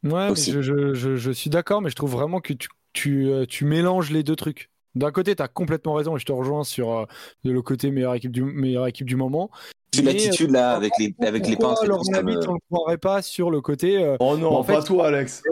Ouais, 0.05 0.31
mais 0.31 0.35
je, 0.37 0.61
je- 0.63 0.95
je- 0.95 1.17
je 1.17 1.31
suis 1.31 1.51
d'accord, 1.51 1.81
mais 1.83 1.91
je 1.91 1.95
trouve 1.95 2.11
vraiment 2.13 2.41
que 2.41 2.53
tu, 2.55 2.69
tu, 2.93 3.29
euh, 3.31 3.45
tu 3.47 3.65
mélanges 3.65 4.11
les 4.11 4.23
deux 4.23 4.35
trucs. 4.37 4.71
D'un 4.95 5.11
côté, 5.13 5.35
tu 5.37 5.43
as 5.43 5.49
complètement 5.49 5.95
raison 5.95 6.17
et 6.17 6.19
je 6.19 6.25
te 6.27 6.33
rejoins 6.33 6.65
sur 6.65 6.91
euh, 6.93 7.05
le 7.45 7.63
côté 7.63 7.91
meilleure 7.91 8.15
équipe 8.15 8.33
du, 8.33 8.43
meilleure 8.43 8.87
équipe 8.87 9.07
du 9.07 9.17
moment. 9.17 9.51
Tu 9.93 10.03
l'attitude 10.03 10.51
là 10.51 10.73
avec 10.75 10.93
les 10.99 11.15
avec 11.21 11.47
les 11.47 11.57
Pourquoi 11.57 11.77
peintres. 11.87 11.99
tout, 11.99 12.05
ça 12.05 12.23
me- 12.23 12.31
Labitte, 12.33 12.49
on 12.49 12.53
ne 12.53 12.57
le 12.57 12.61
croirait 12.71 12.99
pas 12.99 13.23
sur 13.23 13.51
le 13.51 13.61
côté 13.61 14.03
euh, 14.03 14.17
Oh 14.21 14.37
non, 14.37 14.51
Bon, 14.51 14.57
en 14.59 14.65
pas 14.65 14.81
fait- 14.81 14.87
toi, 14.89 15.07
Alex. 15.09 15.43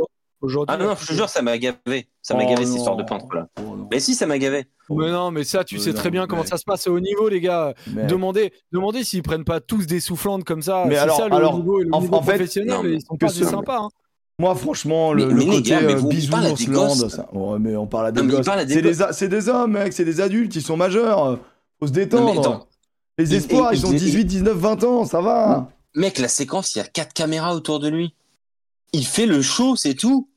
Aujourd'hui. 0.41 0.75
Ah 0.75 0.83
non, 0.83 0.91
non, 0.91 0.97
je 1.01 1.07
te 1.07 1.13
jure, 1.13 1.29
ça 1.29 1.43
m'a 1.43 1.57
gavé. 1.59 2.09
Ça 2.23 2.35
m'a 2.35 2.45
Oh 2.45 2.49
gavé 2.51 2.67
cette 2.67 2.77
histoire 2.77 2.97
de 2.97 3.03
peintre 3.05 3.27
là. 3.35 3.47
Oh. 3.61 3.77
Mais 3.91 4.01
si, 4.01 4.15
ça 4.15 4.27
m'a 4.27 4.39
gavé. 4.39 4.67
Mais 4.91 5.11
non, 5.11 5.31
mais 5.31 5.45
ça, 5.45 5.63
tu 5.65 5.77
Mais 5.77 5.81
sais 5.81 5.91
non, 5.93 5.97
très 5.97 6.11
bien 6.11 6.27
comment 6.27 6.45
ça 6.45 6.57
se 6.57 6.65
passe 6.65 6.87
au 6.89 6.97
haut 6.97 7.01
niveau, 7.01 7.29
les 7.29 7.41
gars. 7.41 7.75
Mais- 7.95 8.07
Demandez, 8.07 8.53
demandez 8.73 9.05
s'ils 9.05 9.23
prennent 9.23 9.45
pas 9.45 9.61
tous 9.61 9.87
des 9.87 10.01
soufflantes 10.01 10.45
comme 10.45 10.63
ça. 10.63 10.85
Mais 10.89 10.97
alors- 10.97 11.17
ça 11.17 11.29
le 11.29 11.35
alors, 11.35 11.57
niveau 11.57 11.79
le 11.81 11.89
en- 11.93 12.01
niveau 12.01 12.15
en 12.17 12.23
fait- 12.23 12.33
professionnel, 12.35 12.71
non, 12.77 12.83
mais 12.83 12.95
ils 12.95 13.03
sont 13.03 13.17
pas 13.17 13.29
sympas. 13.29 13.79
hein. 13.79 13.89
Moi, 14.41 14.55
franchement, 14.55 15.13
le, 15.13 15.27
Mais- 15.27 15.35
le 15.35 15.51
côté 15.51 15.63
gars, 15.71 15.81
mais 15.83 15.95
euh, 15.95 16.01
bisounours, 16.03 16.69
gosses. 16.71 17.09
ça. 17.09 17.29
Ouais, 17.35 17.59
mais 17.59 17.77
on 17.77 17.87
parle 17.87 18.07
à 18.07 18.13
des 18.13 18.27
gosses. 18.27 18.47
C'est 19.13 19.29
des, 19.29 19.49
hommes, 19.51 19.73
mec, 19.73 19.93
c'est 19.93 20.05
des 20.05 20.21
adultes, 20.23 20.57
ils 20.57 20.63
sont 20.63 20.77
majeurs. 20.79 21.39
Faut 21.79 21.87
se 21.87 21.93
détendre. 21.93 22.67
Les 23.19 23.35
espoirs, 23.35 23.75
il- 23.75 23.79
ils 23.81 23.87
ont 23.87 23.93
il- 23.93 23.99
18, 23.99 24.25
19, 24.25 24.57
20 24.57 24.83
ans, 24.85 25.05
ça 25.05 25.21
va. 25.21 25.69
Mec, 25.95 26.19
la 26.19 26.29
séquence, 26.29 26.75
il 26.75 26.79
y 26.79 26.81
a 26.81 26.85
quatre 26.85 27.13
caméras 27.13 27.55
autour 27.55 27.81
de 27.81 27.89
lui. 27.89 28.15
Il 28.95 29.05
fait 29.05 29.27
le 29.27 29.43
show, 29.43 29.77
c'est 29.77 29.93
tout. 29.95 30.30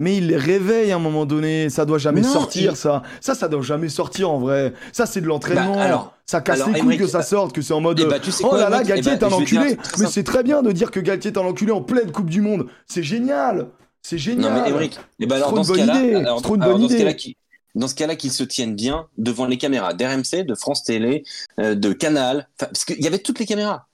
Mais 0.00 0.16
il 0.18 0.28
les 0.28 0.36
réveille 0.36 0.92
à 0.92 0.96
un 0.96 1.00
moment 1.00 1.26
donné, 1.26 1.70
ça 1.70 1.84
doit 1.84 1.98
jamais 1.98 2.20
Non, 2.20 2.28
sortir, 2.32 2.72
il- 2.72 2.76
ça. 2.76 3.02
Ça, 3.20 3.34
ça 3.34 3.48
doit 3.48 3.62
jamais 3.62 3.88
sortir 3.88 4.30
en 4.30 4.38
vrai. 4.38 4.72
Ça, 4.92 5.06
c'est 5.06 5.20
de 5.20 5.26
l'entraînement. 5.26 5.74
Bah, 5.74 5.82
alors- 5.82 6.14
ça 6.24 6.40
casse 6.40 6.60
alors, 6.60 6.70
les 6.70 6.80
couilles 6.80 6.98
que 6.98 7.06
ça 7.08 7.18
bah- 7.18 7.24
sorte, 7.24 7.52
que 7.54 7.62
c'est 7.62 7.72
en 7.74 7.80
mode. 7.80 7.98
Eh 8.00 8.04
bah, 8.06 8.20
tu 8.20 8.30
sais 8.30 8.44
oh 8.44 8.50
quoi, 8.50 8.58
là 8.60 8.68
là, 8.68 8.84
Galtier 8.84 9.12
Eh 9.12 9.16
est 9.16 9.18
bah, 9.18 9.26
un 9.26 9.28
dire 9.30 9.38
enculé. 9.38 9.76
Mais 9.98 10.06
c'est 10.06 10.22
très 10.24 10.42
bien 10.44 10.62
de 10.62 10.70
dire 10.70 10.90
que 10.92 11.00
Galtier 11.00 11.32
est 11.32 11.38
un 11.38 11.42
enculé 11.42 11.72
en 11.72 11.82
pleine 11.82 12.12
Coupe 12.12 12.30
du 12.30 12.40
Monde. 12.40 12.66
C'est 12.86 13.02
génial. 13.02 13.68
C'est 14.02 14.18
génial. 14.18 14.52
Non 14.52 14.62
mais 14.62 14.68
Emmerich, 14.70 14.98
eh 15.18 15.26
ben 15.26 15.36
alors 15.36 15.52
dans 15.52 15.64
ce 15.64 15.72
cas-là, 15.72 16.20
dans 16.22 16.38
ce 16.38 16.96
cas-là, 16.96 17.14
qui- 17.14 17.36
dans 17.74 17.88
ce 17.88 17.94
cas-là 17.96 18.14
qu'ils 18.14 18.30
se 18.30 18.44
tiennent 18.44 18.76
bien 18.76 19.06
devant 19.18 19.46
les 19.46 19.58
caméras 19.58 19.92
d'RMC, 19.94 20.44
de 20.44 20.54
France 20.54 20.84
Télé, 20.84 21.24
euh, 21.58 21.74
de 21.74 21.92
Canal, 21.92 22.48
parce 22.58 22.84
qu'il 22.84 23.02
y 23.02 23.06
avait 23.08 23.18
toutes 23.18 23.40
les 23.40 23.46
caméras. 23.46 23.87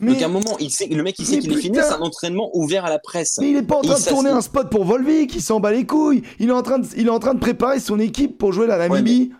Mais, 0.00 0.12
Donc 0.12 0.22
à 0.22 0.26
un 0.26 0.28
moment, 0.28 0.56
il 0.58 0.70
sait, 0.70 0.86
le 0.86 1.02
mec 1.02 1.16
il 1.18 1.26
sait 1.26 1.36
Mais 1.36 1.42
qu'il 1.42 1.52
est 1.52 1.56
fini, 1.60 1.76
c'est 1.76 1.92
un 1.92 2.00
entraînement 2.00 2.50
ouvert 2.54 2.84
à 2.84 2.90
la 2.90 2.98
presse. 2.98 3.38
mais 3.40 3.50
il 3.50 3.56
est 3.56 3.62
pas 3.62 3.76
en 3.76 3.82
Il 3.82 3.90
train 3.90 3.98
de 4.00 4.04
tourner 4.04 4.30
un 4.30 4.40
spot 4.40 4.70
pour 4.70 4.84
Volvic, 4.84 5.34
il 5.34 5.42
s'en 5.42 5.60
bat 5.60 5.70
les 5.72 5.84
couilles. 5.86 6.22
Il 6.38 6.48
est 6.48 6.52
en 6.52 6.62
train 6.62 6.78
de, 6.78 6.86
il 6.96 7.06
est 7.06 7.10
en 7.10 7.18
train 7.18 7.34
de 7.34 7.40
préparer 7.40 7.78
son 7.80 7.98
équipe 8.00 8.38
pour 8.38 8.52
jouer 8.52 8.66
la 8.66 8.76
Namibie. 8.88 9.32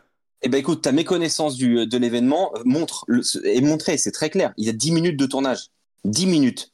Eh 0.43 0.49
ben 0.49 0.59
écoute, 0.59 0.83
ta 0.83 0.93
méconnaissance 0.93 1.57
du, 1.57 1.87
de 1.87 1.99
l'événement 1.99 2.53
montre 2.65 3.05
le, 3.09 3.23
est 3.47 3.61
montrée, 3.61 3.99
c'est 3.99 4.13
très 4.13 4.31
clair. 4.31 4.53
Il 4.57 4.65
y 4.67 4.71
a 4.71 4.73
10 4.73 4.93
minutes 4.93 5.19
de 5.19 5.27
tournage, 5.27 5.67
10 6.05 6.27
minutes. 6.27 6.73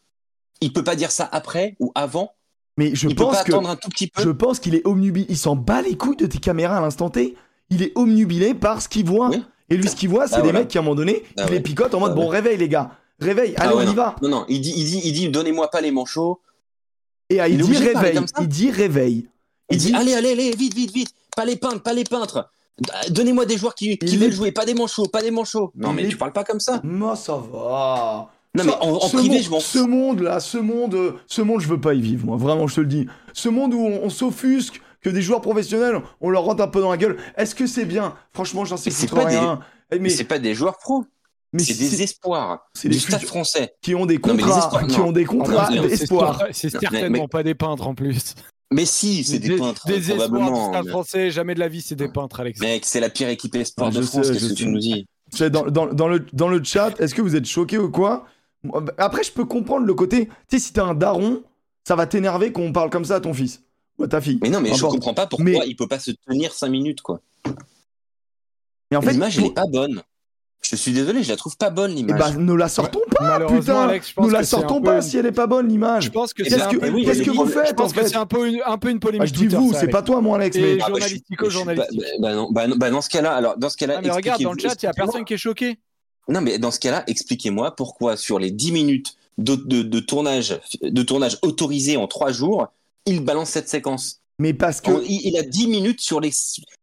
Il 0.60 0.72
peut 0.72 0.84
pas 0.84 0.94
dire 0.96 1.10
ça 1.10 1.28
après 1.32 1.76
ou 1.80 1.90
avant. 1.94 2.32
Mais 2.78 2.94
je 2.94 3.08
il 3.08 3.14
peut 3.16 3.24
pense 3.24 3.36
pas 3.38 3.44
que 3.44 3.52
attendre 3.52 3.70
un 3.70 3.76
tout 3.76 3.88
petit 3.88 4.06
peu. 4.06 4.22
Je 4.22 4.30
pense 4.30 4.60
qu'il 4.60 4.74
est 4.74 4.86
omnubilé. 4.86 5.26
Il 5.28 5.36
s'en 5.36 5.56
bat 5.56 5.82
les 5.82 5.96
couilles 5.96 6.16
de 6.16 6.26
tes 6.26 6.38
caméras 6.38 6.76
à 6.78 6.80
l'instant 6.80 7.10
T. 7.10 7.34
Il 7.70 7.82
est 7.82 7.92
omnubilé 7.96 8.54
par 8.54 8.82
ce 8.82 8.88
qu'il 8.88 9.04
voit. 9.06 9.30
Oui. 9.30 9.42
Et 9.68 9.76
lui, 9.76 9.88
ce 9.88 9.96
qu'il 9.96 10.10
voit, 10.10 10.28
c'est 10.28 10.34
Ah, 10.34 10.38
des 10.38 10.42
voilà. 10.44 10.60
mecs 10.60 10.68
qui, 10.68 10.78
à 10.78 10.80
un 10.80 10.84
moment 10.84 10.94
donné, 10.94 11.22
Ah, 11.36 11.42
il 11.46 11.50
les 11.50 11.56
ouais. 11.56 11.60
picote 11.62 11.92
en 11.94 12.00
mode 12.00 12.12
Ah, 12.12 12.14
bon, 12.14 12.26
ouais. 12.30 12.36
réveille, 12.36 12.56
les 12.58 12.68
gars. 12.68 12.92
Réveille. 13.20 13.54
Ah, 13.56 13.62
Allez, 13.64 13.74
ouais, 13.74 13.80
on 13.80 13.82
y 13.84 13.86
non. 13.86 13.92
va. 13.94 14.16
Non 14.22 14.28
non, 14.28 14.44
il 14.48 14.60
dit, 14.60 14.72
il 14.76 14.84
dit, 14.84 15.00
il 15.04 15.12
dit, 15.12 15.28
donnez-moi 15.28 15.70
pas 15.70 15.80
les 15.80 15.90
manchots. 15.90 16.40
Et 17.30 17.40
ah, 17.40 17.48
il, 17.48 17.58
dit 17.60 17.76
réveille. 17.76 18.20
Il 18.40 18.48
dit 18.48 18.70
réveille. 18.70 19.28
Il 19.70 19.78
dit 19.78 19.94
allez, 19.94 20.14
allez, 20.14 20.30
allez, 20.32 20.50
vite, 20.52 20.74
vite, 20.74 20.92
vite. 20.92 21.10
Pas 21.36 21.44
les 21.44 21.56
peintres, 21.56 21.82
pas 21.82 21.92
les 21.92 22.04
peintres. 22.04 22.48
Donnez-moi 23.10 23.46
des 23.46 23.56
joueurs 23.56 23.74
qui, 23.74 23.98
veulent 24.02 24.22
est- 24.24 24.30
jouer, 24.32 24.52
pas 24.52 24.64
des 24.66 24.74
manchots, 24.74 25.06
pas 25.08 25.22
des 25.22 25.30
manchots. 25.30 25.72
Non 25.74 25.92
mais 25.92 26.04
est- 26.04 26.08
tu 26.08 26.16
parles 26.16 26.32
pas 26.32 26.44
comme 26.44 26.60
ça. 26.60 26.80
Moi, 26.84 27.16
ça 27.16 27.34
va. 27.36 28.28
Non 28.54 28.62
Ça- 28.64 28.64
mais 28.64 28.74
en, 28.86 28.90
en 28.96 29.00
ce 29.00 29.16
privé, 29.16 29.34
monde- 29.34 29.42
je 29.42 29.50
m'en 29.50 29.60
Ce 29.60 29.78
fous. 29.78 29.86
monde-là, 29.86 30.40
ce 30.40 30.58
monde, 30.58 31.14
ce 31.26 31.42
monde, 31.42 31.60
je 31.60 31.68
veux 31.68 31.80
pas 31.80 31.94
y 31.94 32.00
vivre, 32.00 32.26
moi. 32.26 32.36
Vraiment, 32.36 32.66
je 32.68 32.76
te 32.76 32.80
le 32.80 32.86
dis. 32.86 33.06
Ce 33.32 33.48
monde 33.48 33.74
où 33.74 33.80
on, 33.80 34.04
on 34.04 34.10
s'offusque 34.10 34.80
que 35.00 35.10
des 35.10 35.20
joueurs 35.22 35.40
professionnels, 35.40 36.00
on 36.20 36.30
leur 36.30 36.44
rentre 36.44 36.62
un 36.62 36.68
peu 36.68 36.80
dans 36.80 36.90
la 36.90 36.96
gueule. 36.96 37.16
Est-ce 37.36 37.54
que 37.54 37.66
c'est 37.66 37.84
bien? 37.86 38.14
Franchement, 38.32 38.64
j'en 38.64 38.76
sais 38.76 38.90
foutre 38.90 39.14
pas 39.14 39.24
des- 39.24 39.36
rien. 39.38 39.60
Eh, 39.90 39.96
Mais 39.96 40.02
Mais, 40.02 40.08
c'est 40.10 40.24
pas 40.24 40.38
des 40.38 40.54
joueurs 40.54 40.78
pros, 40.78 41.04
mais 41.52 41.62
c'est 41.62 41.74
des 41.74 42.02
espoirs 42.02 42.68
c'est 42.74 42.88
du 42.88 42.94
des 42.96 43.00
stade 43.00 43.22
français. 43.22 43.74
qui 43.82 43.94
ont 43.94 44.06
des 44.06 44.18
contrats, 44.18 44.58
espoirs, 44.58 44.86
qui 44.86 44.98
non. 44.98 45.08
ont 45.08 45.12
des 45.12 45.24
contrats 45.24 45.70
d'espoir. 45.70 46.42
C'est 46.52 46.70
certainement 46.70 47.22
mais- 47.22 47.28
pas 47.28 47.42
des 47.42 47.54
peintres 47.54 47.86
en 47.86 47.94
plus. 47.94 48.34
Mais 48.72 48.84
si, 48.84 49.22
c'est 49.22 49.38
des, 49.38 49.56
peintres, 49.56 49.86
Des 49.86 50.10
espoirs 50.10 50.28
du 50.28 50.34
probablement. 50.34 50.72
stade 50.72 50.88
français, 50.88 51.30
jamais 51.30 51.54
de 51.54 51.60
la 51.60 51.68
vie, 51.68 51.80
c'est 51.82 51.94
des 51.94 52.08
peintres, 52.08 52.40
Alex. 52.40 52.58
Mec, 52.60 52.84
c'est 52.84 52.98
la 52.98 53.10
pire 53.10 53.28
équipe 53.28 53.54
espoir 53.54 53.90
Ah, 53.92 53.96
de 53.96 54.02
France, 54.02 54.28
qu'est-ce 54.30 54.48
que 54.48 54.54
tu 54.54 54.66
nous 54.66 54.80
dis 54.80 55.06
Dans, 55.38 55.66
dans, 55.70 55.86
dans 55.86 56.08
le, 56.08 56.26
dans 56.32 56.48
le 56.48 56.62
chat, 56.64 57.00
est-ce 57.00 57.14
que 57.14 57.22
vous 57.22 57.36
êtes 57.36 57.46
choqués 57.46 57.78
ou 57.78 57.90
quoi 57.92 58.26
Après, 58.98 59.22
je 59.22 59.30
peux 59.30 59.44
comprendre 59.44 59.86
le 59.86 59.94
côté. 59.94 60.26
Tu 60.48 60.58
sais, 60.58 60.66
si 60.66 60.72
t'es 60.72 60.80
un 60.80 60.94
daron, 60.94 61.44
ça 61.86 61.94
va 61.94 62.06
t'énerver 62.08 62.50
qu'on 62.50 62.72
parle 62.72 62.90
comme 62.90 63.04
ça 63.04 63.14
à 63.14 63.20
ton 63.20 63.32
fils 63.32 63.62
ou 63.98 64.02
à 64.02 64.08
ta 64.08 64.20
fille. 64.20 64.40
Mais 64.42 64.50
non, 64.50 64.60
mais 64.60 64.74
je 64.74 64.82
comprends 64.84 65.14
pas 65.14 65.28
pourquoi 65.28 65.44
Mais- 65.44 65.60
il 65.68 65.76
peut 65.76 65.86
pas 65.86 66.00
se 66.00 66.10
tenir 66.26 66.52
5 66.52 66.68
minutes, 66.68 67.02
quoi. 67.02 67.20
Mais 68.90 68.96
en 68.96 69.00
fait, 69.02 69.12
l'image, 69.12 69.36
elle 69.36 69.42
pour- 69.44 69.50
est 69.52 69.54
pas 69.54 69.66
bonne. 69.70 70.02
Je 70.68 70.74
suis 70.76 70.92
désolé, 70.92 71.22
je 71.22 71.30
la 71.30 71.36
trouve 71.36 71.56
pas 71.56 71.70
bonne, 71.70 71.92
eh 71.92 71.94
l'image. 71.94 72.18
ben, 72.34 72.40
ne 72.44 72.52
la 72.54 72.68
sortons 72.68 73.00
pas, 73.10 73.38
putain 73.46 73.82
Alex, 73.82 74.08
je 74.08 74.14
pense 74.14 74.24
Nous 74.26 74.30
la 74.32 74.40
que 74.40 74.46
sortons 74.46 74.80
pas 74.82 75.00
si 75.00 75.16
elle 75.16 75.26
est 75.26 75.32
pas 75.32 75.46
bonne, 75.46 75.68
l'image 75.68 76.04
Je 76.04 76.10
pense 76.10 76.34
que 76.34 76.42
c'est 76.42 76.54
un 76.54 76.56
Qu'est-ce 76.68 76.68
peu 76.80 76.86
que, 76.88 76.92
oui, 76.92 77.04
que 77.04 77.30
vous 77.30 77.46
faites 77.46 77.68
Je 77.68 77.72
pense 77.74 77.92
en 77.92 77.94
que 77.94 78.00
fait 78.00 78.08
c'est 78.08 78.16
un 78.16 78.26
peu 78.26 78.48
une, 78.48 78.60
un 78.66 78.76
peu 78.76 78.90
une 78.90 78.96
Ah, 78.96 79.00
polémique 79.00 79.28
Je 79.28 79.32
dis 79.32 79.40
Twitter, 79.42 79.56
vous, 79.56 79.72
c'est 79.72 79.86
pas 79.88 80.02
toi, 80.02 80.20
moi, 80.20 80.36
Alex. 80.36 80.56
Mais... 80.56 80.72
Ah, 80.74 80.76
bah, 80.78 80.86
journalistico, 80.88 81.50
journalistique. 81.50 82.00
Bah, 82.20 82.34
non, 82.34 82.48
bah, 82.50 82.66
non, 82.66 82.76
bah, 82.76 82.90
dans 82.90 83.00
ce 83.00 83.08
cas-là, 83.10 83.34
alors 83.34 83.56
dans 83.56 83.68
ce 83.68 83.76
cas-là, 83.76 83.96
Ah, 83.98 84.00
mais 84.02 84.10
regarde, 84.10 84.42
dans 84.42 84.52
le 84.52 84.58
chat, 84.58 84.74
il 84.82 84.86
y 84.86 84.88
a 84.88 84.92
personne 84.92 85.24
qui 85.24 85.34
est 85.34 85.38
choqué. 85.38 85.78
Non, 86.28 86.40
mais 86.40 86.58
dans 86.58 86.72
ce 86.72 86.80
cas-là, 86.80 87.04
expliquez-moi 87.06 87.76
pourquoi 87.76 88.16
sur 88.16 88.40
les 88.40 88.50
10 88.50 88.72
minutes 88.72 89.14
de, 89.38 89.54
de, 89.54 89.82
de 89.82 90.00
tournage, 90.00 90.58
de 90.82 91.02
tournage 91.02 91.38
autorisé 91.42 91.96
en 91.96 92.08
3 92.08 92.32
jours, 92.32 92.66
il 93.04 93.20
balance 93.20 93.50
cette 93.50 93.68
séquence. 93.68 94.20
Mais 94.38 94.54
parce 94.54 94.80
que. 94.80 94.90
Il, 95.08 95.36
a 95.38 95.42
10 95.42 95.68
minutes 95.68 96.00
sur 96.00 96.20
les, 96.20 96.30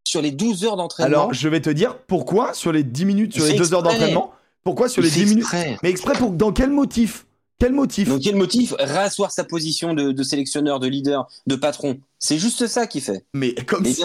sur 0.04 0.22
les 0.22 0.32
12 0.32 0.66
heures 0.66 0.76
d'entraînement. 0.78 1.18
Alors, 1.18 1.34
je 1.34 1.48
vais 1.50 1.62
te 1.62 1.70
dire 1.70 1.98
pourquoi 1.98 2.54
sur 2.54 2.72
les 2.72 2.84
10 2.84 3.06
minutes, 3.06 3.34
sur 3.34 3.44
les 3.46 3.52
fait 3.52 3.58
2 3.58 3.74
heures 3.74 3.84
d'entraînement. 3.84 4.32
Pourquoi 4.64 4.88
sur 4.90 5.02
les 5.02 5.10
fait 5.10 5.26
10 5.26 5.36
minutes. 5.36 5.48
Mais 5.84 5.90
exprès 5.90 6.14
pour. 6.14 6.32
Dans 6.32 6.52
quel 6.52 6.70
motif? 6.70 7.26
Quel 7.60 7.72
motif? 7.74 8.10
Donc 8.10 8.22
quel 8.22 8.36
motif 8.36 8.74
Rasseoir 8.80 9.32
sa 9.32 9.44
position 9.44 9.94
de, 9.94 10.12
de 10.12 10.24
sélectionneur, 10.24 10.80
de 10.80 10.88
leader, 10.88 11.28
de 11.48 11.56
patron? 11.56 12.00
C'est 12.20 12.38
juste 12.38 12.68
ça 12.68 12.88
qu'il 12.88 13.02
fait. 13.02 13.24
Mais 13.34 13.54
comme 13.54 13.86
si, 13.86 14.04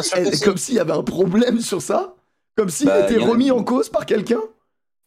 s'il 0.57 0.75
y 0.75 0.79
avait 0.79 0.93
un 0.93 1.03
problème 1.03 1.61
sur 1.61 1.81
ça? 1.83 2.15
Comme 2.57 2.69
s'il 2.69 2.87
Bah, 2.87 3.09
était 3.09 3.21
a- 3.23 3.27
remis 3.27 3.51
en 3.51 3.65
cause 3.65 3.89
par 3.89 4.05
quelqu'un? 4.05 4.41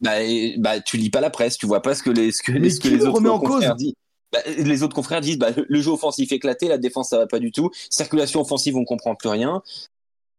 Bah, 0.02 0.22
et- 0.24 0.56
bah, 0.58 0.80
tu 0.80 0.98
lis 0.98 1.10
pas 1.10 1.22
la 1.22 1.30
presse, 1.30 1.58
tu 1.58 1.66
vois 1.66 1.82
pas 1.82 1.96
ce 1.96 2.02
que 2.04 2.10
les, 2.10 2.32
ce 2.32 2.42
que, 2.42 2.52
Mais 2.54 2.70
ce 2.70 2.78
que 2.80 2.84
qui 2.84 2.90
les 2.92 2.98
le 2.98 3.04
autres 3.04 3.16
remet 3.18 3.30
en 3.30 3.40
cause? 3.40 3.66
Bah, 4.32 4.40
les 4.58 4.84
autres 4.84 4.96
confrères 4.96 5.22
disent 5.22 5.38
bah, 5.38 5.50
le 5.68 5.82
jeu 5.82 5.92
offensif 5.92 6.32
éclaté, 6.32 6.68
la 6.68 6.78
défense 6.78 7.10
ça 7.10 7.18
va 7.18 7.28
pas 7.28 7.40
du 7.40 7.52
tout, 7.52 7.70
circulation 7.90 8.40
offensive 8.42 8.76
on 8.78 8.86
comprend 8.86 9.16
plus 9.16 9.30
rien. 9.30 9.62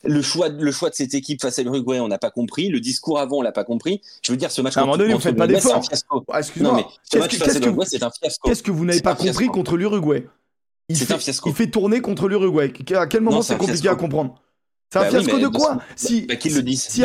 Le 0.05 0.21
choix, 0.21 0.49
le 0.49 0.73
choix 0.73 0.91
de 0.91 0.95
cette 0.97 1.15
équipe 1.15 1.41
face 1.41 1.61
à 1.61 1.63
l'Uruguay, 1.63 2.01
on 2.01 2.09
n'a 2.09 2.19
pas 2.19 2.33
compris. 2.33 2.69
Le 2.71 2.81
discours 2.81 3.21
avant, 3.21 3.37
on 3.39 3.43
l'a 3.43 3.53
pas 3.53 3.63
compris. 3.63 4.01
Je 4.23 4.33
veux 4.33 4.37
dire, 4.37 4.51
ce 4.51 4.61
match 4.61 4.77
À 4.77 4.81
un 4.81 4.85
moment 4.85 4.97
donné, 4.97 5.11
vous 5.11 5.19
contre 5.19 5.25
faites 5.29 5.37
pas 5.37 5.47
l'Uruguay, 5.47 5.61
c'est 5.69 5.73
un 5.77 5.83
fiasco. 5.83 6.25
Excuse-moi. 6.37 6.77
ce 7.05 7.11
Qu'est-ce 7.11 7.19
match 7.23 7.31
que- 7.31 7.37
face 7.37 7.47
qu'est-ce 7.47 7.57
à 7.57 7.61
que- 7.61 7.65
l'Uruguay, 7.67 7.87
c'est 7.89 8.03
un 8.03 8.11
fiasco. 8.11 8.49
Qu'est-ce 8.49 8.63
que 8.65 8.71
vous 8.73 8.85
n'avez 8.85 9.01
pas 9.01 9.15
compris 9.15 9.47
contre 9.47 9.77
l'Uruguay? 9.77 10.27
Il 10.89 10.97
C'est 10.97 11.05
fait, 11.05 11.15
un 11.15 11.19
fiasco. 11.19 11.49
il 11.51 11.55
fait 11.55 11.69
tourner 11.71 12.01
contre 12.01 12.27
l'Uruguay. 12.29 12.73
À 12.97 13.07
quel 13.07 13.21
moment 13.21 13.43
c'est 13.43 13.57
compliqué 13.57 13.89
à 13.89 13.95
comprendre? 13.95 14.35
C'est 14.93 14.99
un 14.99 15.03
Bah 15.03 15.11
fiasco 15.11 15.39
de 15.39 15.47
quoi? 15.49 15.79
Si, 15.95 16.27
si, 16.77 17.05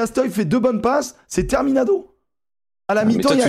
Astoy, 0.00 0.28
fait 0.30 0.44
deux 0.44 0.58
bonnes 0.58 0.80
passes, 0.82 1.14
c'est 1.28 1.46
terminado. 1.46 2.08
À 2.88 2.94
la 2.94 3.04
mi-temps, 3.04 3.32
il 3.34 3.38
y 3.38 3.42
a- 3.42 3.46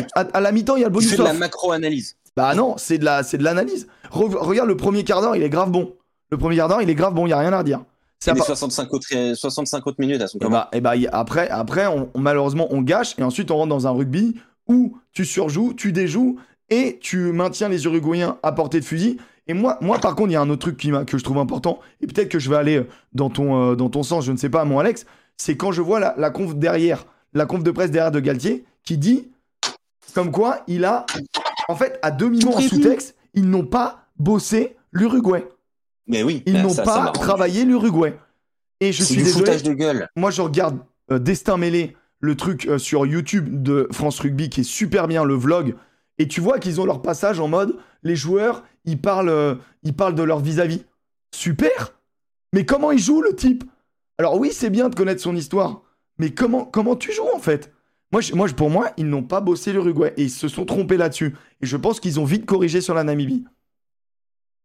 il 0.78 0.84
le 0.84 0.90
bonus 0.90 1.10
fais 1.10 1.18
de 1.18 1.24
la 1.24 1.34
macro-analyse. 1.34 2.16
Bah 2.36 2.56
non, 2.56 2.76
c'est 2.78 2.98
de 2.98 3.06
la, 3.06 3.24
c'est 3.24 3.38
de 3.38 3.44
l'analyse. 3.44 3.88
Re- 4.12 4.36
regarde 4.38 4.68
le 4.68 4.78
premier 4.78 5.04
quart 5.04 5.22
d'heure, 5.22 5.36
il 5.36 5.44
est 5.44 5.50
grave 5.50 5.70
bon. 5.72 5.94
Le 6.32 6.38
premier 6.38 6.56
quart 6.56 6.68
d'heure, 6.68 6.82
il 6.82 6.90
est 6.90 6.96
grave 6.96 7.14
bon, 7.14 7.28
il 7.28 7.30
y 7.30 7.34
a 7.34 7.38
rien 7.40 7.54
à 7.54 7.60
redire. 7.60 7.82
C'est 8.20 8.32
à 8.32 8.34
les 8.34 8.40
part- 8.40 8.48
65 8.48 8.94
autres, 8.94 9.34
65 9.36 9.86
autres 9.86 9.98
minutes, 10.00 10.20
elles 10.22 10.30
sont 10.30 10.38
Et 10.40 10.42
comment 10.42 10.58
bah, 10.58 10.70
et 10.72 10.82
bah, 10.82 10.94
après, 11.12 11.50
après 11.50 11.86
on, 11.88 12.10
on- 12.14 12.20
malheureusement, 12.20 12.68
on 12.72 12.82
gâche 12.82 13.16
et 13.20 13.24
ensuite 13.24 13.52
on 13.52 13.58
rentre 13.58 13.70
dans 13.70 13.86
un 13.88 13.92
rugby 13.92 14.36
où 14.68 14.98
tu 15.12 15.26
surjoues, 15.26 15.74
tu 15.76 15.92
déjoues 15.92 16.38
et 16.70 16.98
tu 17.02 17.32
maintiens 17.34 17.68
les 17.70 17.84
Uruguayens 17.86 18.38
à 18.42 18.52
portée 18.54 18.80
de 18.80 18.86
fusil. 18.86 19.18
Et 19.48 19.54
moi, 19.54 19.78
moi 19.82 20.00
par 20.00 20.16
contre, 20.16 20.30
il 20.30 20.34
y 20.34 20.38
a 20.38 20.42
un 20.42 20.50
autre 20.50 20.62
truc 20.62 20.78
qui 20.78 20.90
que 21.06 21.18
je 21.18 21.24
trouve 21.24 21.38
important 21.38 21.82
et 22.02 22.08
peut-être 22.08 22.30
que 22.30 22.40
je 22.40 22.50
vais 22.50 22.56
aller 22.56 22.88
dans 23.12 23.30
ton, 23.30 23.72
euh, 23.72 23.76
dans 23.76 23.90
ton 23.90 24.02
sens, 24.04 24.24
je 24.26 24.32
ne 24.32 24.38
sais 24.38 24.50
pas, 24.50 24.64
mon 24.64 24.80
Alex, 24.80 25.06
c'est 25.36 25.58
quand 25.58 25.74
je 25.74 25.82
vois 25.82 26.00
la, 26.00 26.16
la 26.18 26.30
conf 26.30 26.56
derrière, 26.56 27.06
la 27.34 27.46
conf 27.46 27.62
de 27.62 27.72
presse 27.72 27.92
derrière 27.92 28.12
de 28.12 28.22
Galtier 28.22 28.64
qui 28.86 28.98
dit 28.98 29.28
comme 30.16 30.32
quoi 30.32 30.60
il 30.68 30.86
a, 30.86 31.06
en 31.68 31.76
fait, 31.76 32.00
à 32.02 32.12
demi-mot 32.12 32.54
en 32.54 32.62
sous-texte, 32.62 33.16
ils 33.34 33.50
n'ont 33.50 33.66
pas 33.66 34.08
bossé 34.18 34.76
l'Uruguay. 34.92 35.48
Mais 36.08 36.24
oui, 36.24 36.44
Ils 36.46 36.62
n'ont 36.62 36.76
pas 36.76 37.12
travaillé 37.12 37.66
l'Uruguay. 37.66 38.18
Et 38.80 38.92
je 38.92 39.04
suis 39.04 39.16
du 39.16 39.24
désolé 39.24 39.46
foutage 39.46 39.64
de 39.64 39.74
gueule. 39.74 40.10
moi 40.18 40.30
je 40.30 40.42
regarde 40.42 40.80
euh, 41.12 41.20
Destin 41.20 41.58
mêlé, 41.58 41.96
le 42.20 42.36
truc 42.36 42.68
euh, 42.68 42.78
sur 42.78 43.06
YouTube 43.06 43.64
de 43.64 43.88
France 43.92 44.20
Rugby 44.20 44.50
qui 44.50 44.62
est 44.62 44.66
super 44.66 45.08
bien, 45.08 45.24
le 45.24 45.36
vlog, 45.36 45.76
et 46.18 46.28
tu 46.28 46.42
vois 46.42 46.60
qu'ils 46.60 46.82
ont 46.82 46.86
leur 46.86 47.02
passage 47.02 47.40
en 47.40 47.48
mode 47.48 47.78
les 48.04 48.16
joueurs 48.16 48.64
ils 48.86 49.00
parlent, 49.00 49.30
euh, 49.30 49.56
ils 49.84 49.96
parlent 49.96 50.16
de 50.16 50.24
leur 50.24 50.40
vis-à-vis. 50.40 50.84
super. 51.34 51.94
Mais 52.54 52.66
comment 52.66 52.92
il 52.92 53.00
joue 53.00 53.22
le 53.22 53.36
type? 53.36 53.64
Alors 54.18 54.38
oui, 54.38 54.52
c'est 54.52 54.70
bien 54.70 54.90
de 54.90 54.96
connaître 54.96 55.22
son 55.22 55.36
histoire, 55.36 55.82
mais 56.20 56.32
comment, 56.32 56.66
comment 56.66 56.96
tu 56.96 57.12
joues 57.12 57.30
en 57.34 57.40
fait? 57.40 57.73
Moi, 58.14 58.22
je- 58.22 58.34
moi, 58.34 58.48
je- 58.48 58.54
pour 58.54 58.70
moi, 58.70 58.92
ils 58.96 59.08
n'ont 59.10 59.24
pas 59.24 59.42
bossé 59.42 59.74
l'Uruguay 59.74 60.14
et 60.16 60.24
ils 60.24 60.30
se 60.32 60.48
sont 60.48 60.64
trompés 60.66 60.96
là-dessus. 60.98 61.36
Et 61.62 61.66
je 61.66 61.76
pense 61.76 62.00
qu'ils 62.00 62.20
ont 62.20 62.26
vite 62.26 62.46
corrigé 62.46 62.80
sur 62.80 62.94
la 62.94 63.04
Namibie. 63.04 63.44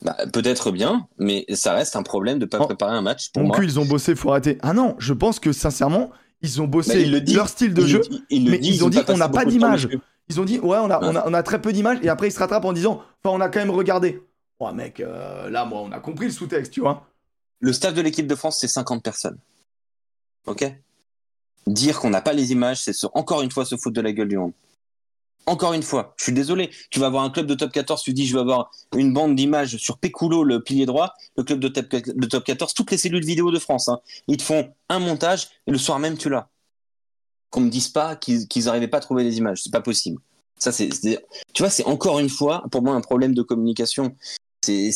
Bah, 0.04 0.16
peut-être 0.32 0.70
bien, 0.70 1.08
mais 1.18 1.44
ça 1.54 1.72
reste 1.72 1.96
un 1.96 2.04
problème 2.04 2.38
de 2.38 2.44
pas 2.44 2.58
Oh. 2.60 2.66
préparer 2.66 2.92
un 2.94 3.02
match 3.02 3.32
pour 3.32 3.42
Mon 3.42 3.48
moi. 3.48 3.56
cul, 3.56 3.64
ils 3.64 3.80
ont 3.80 3.84
bossé, 3.84 4.14
faut 4.14 4.30
arrêter. 4.30 4.58
Ah 4.62 4.72
non, 4.72 4.94
je 4.98 5.12
pense 5.12 5.40
que 5.40 5.50
sincèrement, 5.52 6.10
ils 6.40 6.60
ont 6.60 6.64
Bah, 6.66 6.70
bossé 6.72 7.02
il 7.02 7.20
dit. 7.24 7.34
leur 7.34 7.48
style 7.48 7.74
de 7.74 7.82
Il- 7.82 7.88
jeu. 7.88 8.00
il 8.30 8.48
mais 8.50 8.58
dit, 8.58 8.68
ils 8.68 8.84
ont 8.84 8.90
dit, 8.90 9.00
on 9.08 9.16
n'a 9.16 9.28
pas 9.28 9.44
d'image. 9.44 9.88
Ils 10.28 10.40
ont 10.40 10.44
dit, 10.44 10.58
ouais, 10.60 10.76
on 10.78 10.90
a, 10.90 11.00
Ouais. 11.00 11.08
on 11.10 11.16
a, 11.16 11.26
on 11.26 11.32
a 11.34 11.42
très 11.42 11.60
peu 11.60 11.72
d'images. 11.72 11.98
Et 12.02 12.08
après, 12.10 12.28
ils 12.28 12.32
se 12.32 12.38
rattrapent 12.38 12.66
en 12.66 12.72
disant, 12.74 13.02
enfin, 13.24 13.34
on 13.34 13.40
a 13.40 13.48
quand 13.48 13.58
même 13.60 13.70
regardé. 13.70 14.22
Ouais, 14.60 14.72
mec, 14.74 15.00
euh, 15.00 15.48
là, 15.50 15.64
moi, 15.64 15.80
on 15.80 15.90
a 15.90 15.98
compris 16.00 16.26
le 16.26 16.32
sous-texte, 16.32 16.72
tu 16.72 16.80
vois. 16.80 17.06
Le 17.60 17.72
staff 17.72 17.94
de 17.94 18.02
l'équipe 18.02 18.26
de 18.26 18.34
France, 18.34 18.58
c'est 18.60 18.68
50 18.68 19.02
personnes. 19.02 19.38
Ok? 20.46 20.70
Dire 21.68 22.00
qu'on 22.00 22.10
n'a 22.10 22.20
pas 22.22 22.32
les 22.32 22.52
images, 22.52 22.80
c'est 22.80 22.92
encore 23.12 23.42
une 23.42 23.50
fois 23.50 23.64
se 23.66 23.76
foutre 23.76 23.94
de 23.94 24.00
la 24.00 24.12
gueule 24.12 24.28
du 24.28 24.38
monde. 24.38 24.52
Encore 25.46 25.72
une 25.74 25.82
fois, 25.82 26.14
je 26.18 26.24
suis 26.24 26.32
désolé. 26.32 26.70
Tu 26.90 26.98
vas 26.98 27.06
avoir 27.06 27.24
un 27.24 27.30
club 27.30 27.46
de 27.46 27.54
top 27.54 27.72
14, 27.72 28.02
tu 28.02 28.12
dis 28.12 28.26
je 28.26 28.34
vais 28.34 28.40
avoir 28.40 28.70
une 28.96 29.12
bande 29.12 29.34
d'images 29.34 29.76
sur 29.76 29.98
Péculo, 29.98 30.44
le 30.44 30.62
pilier 30.62 30.86
droit, 30.86 31.14
le 31.36 31.44
club 31.44 31.60
de 31.60 31.68
top, 31.68 31.88
de 31.88 32.26
top 32.26 32.44
14, 32.44 32.74
toutes 32.74 32.90
les 32.90 32.98
cellules 32.98 33.24
vidéo 33.24 33.50
de 33.50 33.58
France. 33.58 33.88
hein. 33.88 34.00
Ils 34.28 34.36
te 34.38 34.42
font 34.42 34.70
un 34.88 34.98
montage 34.98 35.48
et 35.66 35.70
le 35.70 35.78
soir 35.78 35.98
même 35.98 36.16
tu 36.18 36.28
l'as. 36.28 36.48
Qu'on 37.50 37.60
me 37.60 37.70
dise 37.70 37.88
pas 37.88 38.16
qu'ils 38.16 38.46
n'arrivaient 38.64 38.88
pas 38.88 38.98
à 38.98 39.00
trouver 39.00 39.24
les 39.24 39.38
images, 39.38 39.62
c'est 39.62 39.72
pas 39.72 39.80
possible. 39.80 40.20
Ça, 40.58 40.72
c'est, 40.72 40.88
tu 40.90 41.62
vois, 41.62 41.70
c'est 41.70 41.84
encore 41.84 42.18
une 42.18 42.28
fois 42.28 42.64
pour 42.70 42.82
moi 42.82 42.94
un 42.94 43.00
problème 43.00 43.32
de 43.34 43.42
communication. 43.42 44.14
C'est. 44.62 44.90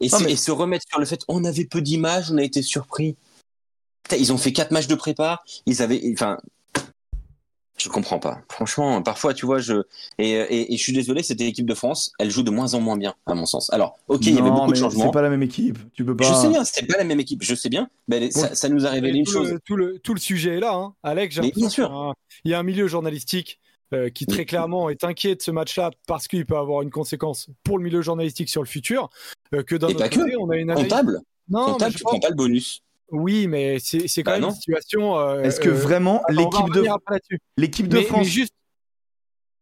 Et, 0.00 0.08
mais- 0.24 0.32
et 0.32 0.36
se 0.36 0.50
remettre 0.50 0.84
sur 0.88 0.98
le 0.98 1.06
fait 1.06 1.20
on 1.28 1.44
avait 1.44 1.66
peu 1.66 1.82
d'images, 1.82 2.32
on 2.32 2.38
a 2.38 2.42
été 2.42 2.62
surpris. 2.62 3.16
Ils 4.18 4.32
ont 4.32 4.38
fait 4.38 4.52
quatre 4.52 4.70
matchs 4.72 4.88
de 4.88 4.94
prépa, 4.94 5.42
ils 5.66 5.80
avaient, 5.82 6.02
enfin, 6.12 6.38
je 7.78 7.88
comprends 7.88 8.18
pas. 8.18 8.42
Franchement, 8.50 9.02
parfois, 9.02 9.32
tu 9.34 9.46
vois, 9.46 9.58
je 9.58 9.82
et, 10.18 10.30
et, 10.32 10.72
et 10.74 10.76
je 10.76 10.82
suis 10.82 10.92
désolé, 10.92 11.22
cette 11.22 11.40
équipe 11.40 11.66
de 11.66 11.74
France, 11.74 12.12
elle 12.18 12.30
joue 12.30 12.42
de 12.42 12.50
moins 12.50 12.74
en 12.74 12.80
moins 12.80 12.96
bien, 12.96 13.14
à 13.26 13.34
mon 13.34 13.46
sens. 13.46 13.72
Alors, 13.72 13.98
ok, 14.08 14.26
il 14.26 14.34
y 14.34 14.38
avait 14.38 14.50
beaucoup 14.50 14.70
de 14.72 14.76
changements. 14.76 15.04
C'est 15.06 15.12
pas 15.12 15.22
la 15.22 15.30
même 15.30 15.42
équipe. 15.42 15.78
Tu 15.94 16.04
peux 16.04 16.16
pas. 16.16 16.24
Je 16.24 16.34
sais 16.34 16.48
bien, 16.48 16.64
c'était 16.64 16.86
pas 16.86 16.98
la 16.98 17.04
même 17.04 17.20
équipe, 17.20 17.42
je 17.42 17.54
sais 17.54 17.68
bien. 17.70 17.88
Mais 18.08 18.30
ça, 18.30 18.54
ça 18.54 18.68
nous 18.68 18.86
a 18.86 18.90
révélé 18.90 19.18
une 19.20 19.26
chose. 19.26 19.50
le, 19.52 19.60
tout, 19.60 19.76
le, 19.76 19.98
tout 19.98 20.14
le 20.14 20.20
sujet 20.20 20.56
est 20.56 20.60
là, 20.60 20.74
hein. 20.74 20.94
Alex. 21.02 21.38
Mais 21.40 21.50
bien 21.56 21.68
sûr. 21.68 21.90
un- 21.92 22.14
Il 22.44 22.50
y 22.50 22.54
a 22.54 22.58
un 22.58 22.62
milieu 22.62 22.86
journalistique 22.86 23.58
euh, 23.94 24.10
qui 24.10 24.26
très 24.26 24.44
clairement 24.44 24.88
est 24.90 25.02
inquiet 25.04 25.34
de 25.36 25.42
ce 25.42 25.50
match-là 25.50 25.90
parce 26.06 26.28
qu'il 26.28 26.44
peut 26.46 26.56
avoir 26.56 26.82
une 26.82 26.90
conséquence 26.90 27.48
pour 27.64 27.78
le 27.78 27.84
milieu 27.84 28.02
journalistique 28.02 28.48
sur 28.48 28.62
le 28.62 28.68
futur. 28.68 29.10
euh, 29.54 29.62
que 29.62 29.74
d'un 29.76 29.88
Et 29.88 29.94
autre 29.94 30.08
côté, 30.10 30.36
on 30.38 30.50
a 30.50 30.56
une 30.56 30.70
analyse. 30.70 30.90
Comptable, 30.90 31.20
Non, 31.48 31.72
comptable, 31.72 31.92
je 31.92 31.98
tu 31.98 32.04
prends 32.04 32.20
pas 32.20 32.28
le 32.30 32.34
bonus. 32.36 32.82
Oui, 33.10 33.46
mais 33.46 33.78
c'est 33.78 34.08
c'est 34.08 34.22
quand 34.22 34.30
Bah 34.32 34.36
même 34.38 34.48
non. 34.48 34.54
une 34.54 34.54
situation. 34.60 35.18
euh, 35.18 35.42
Est-ce 35.42 35.60
que 35.60 35.68
euh, 35.68 35.72
vraiment 35.72 36.22
l'équipe 36.30 36.70
de 36.72 36.84
l'équipe 37.56 37.88
de 37.88 37.96
Mais, 37.96 38.02
mais 38.02 38.06
France 38.06 38.26
juste, 38.26 38.54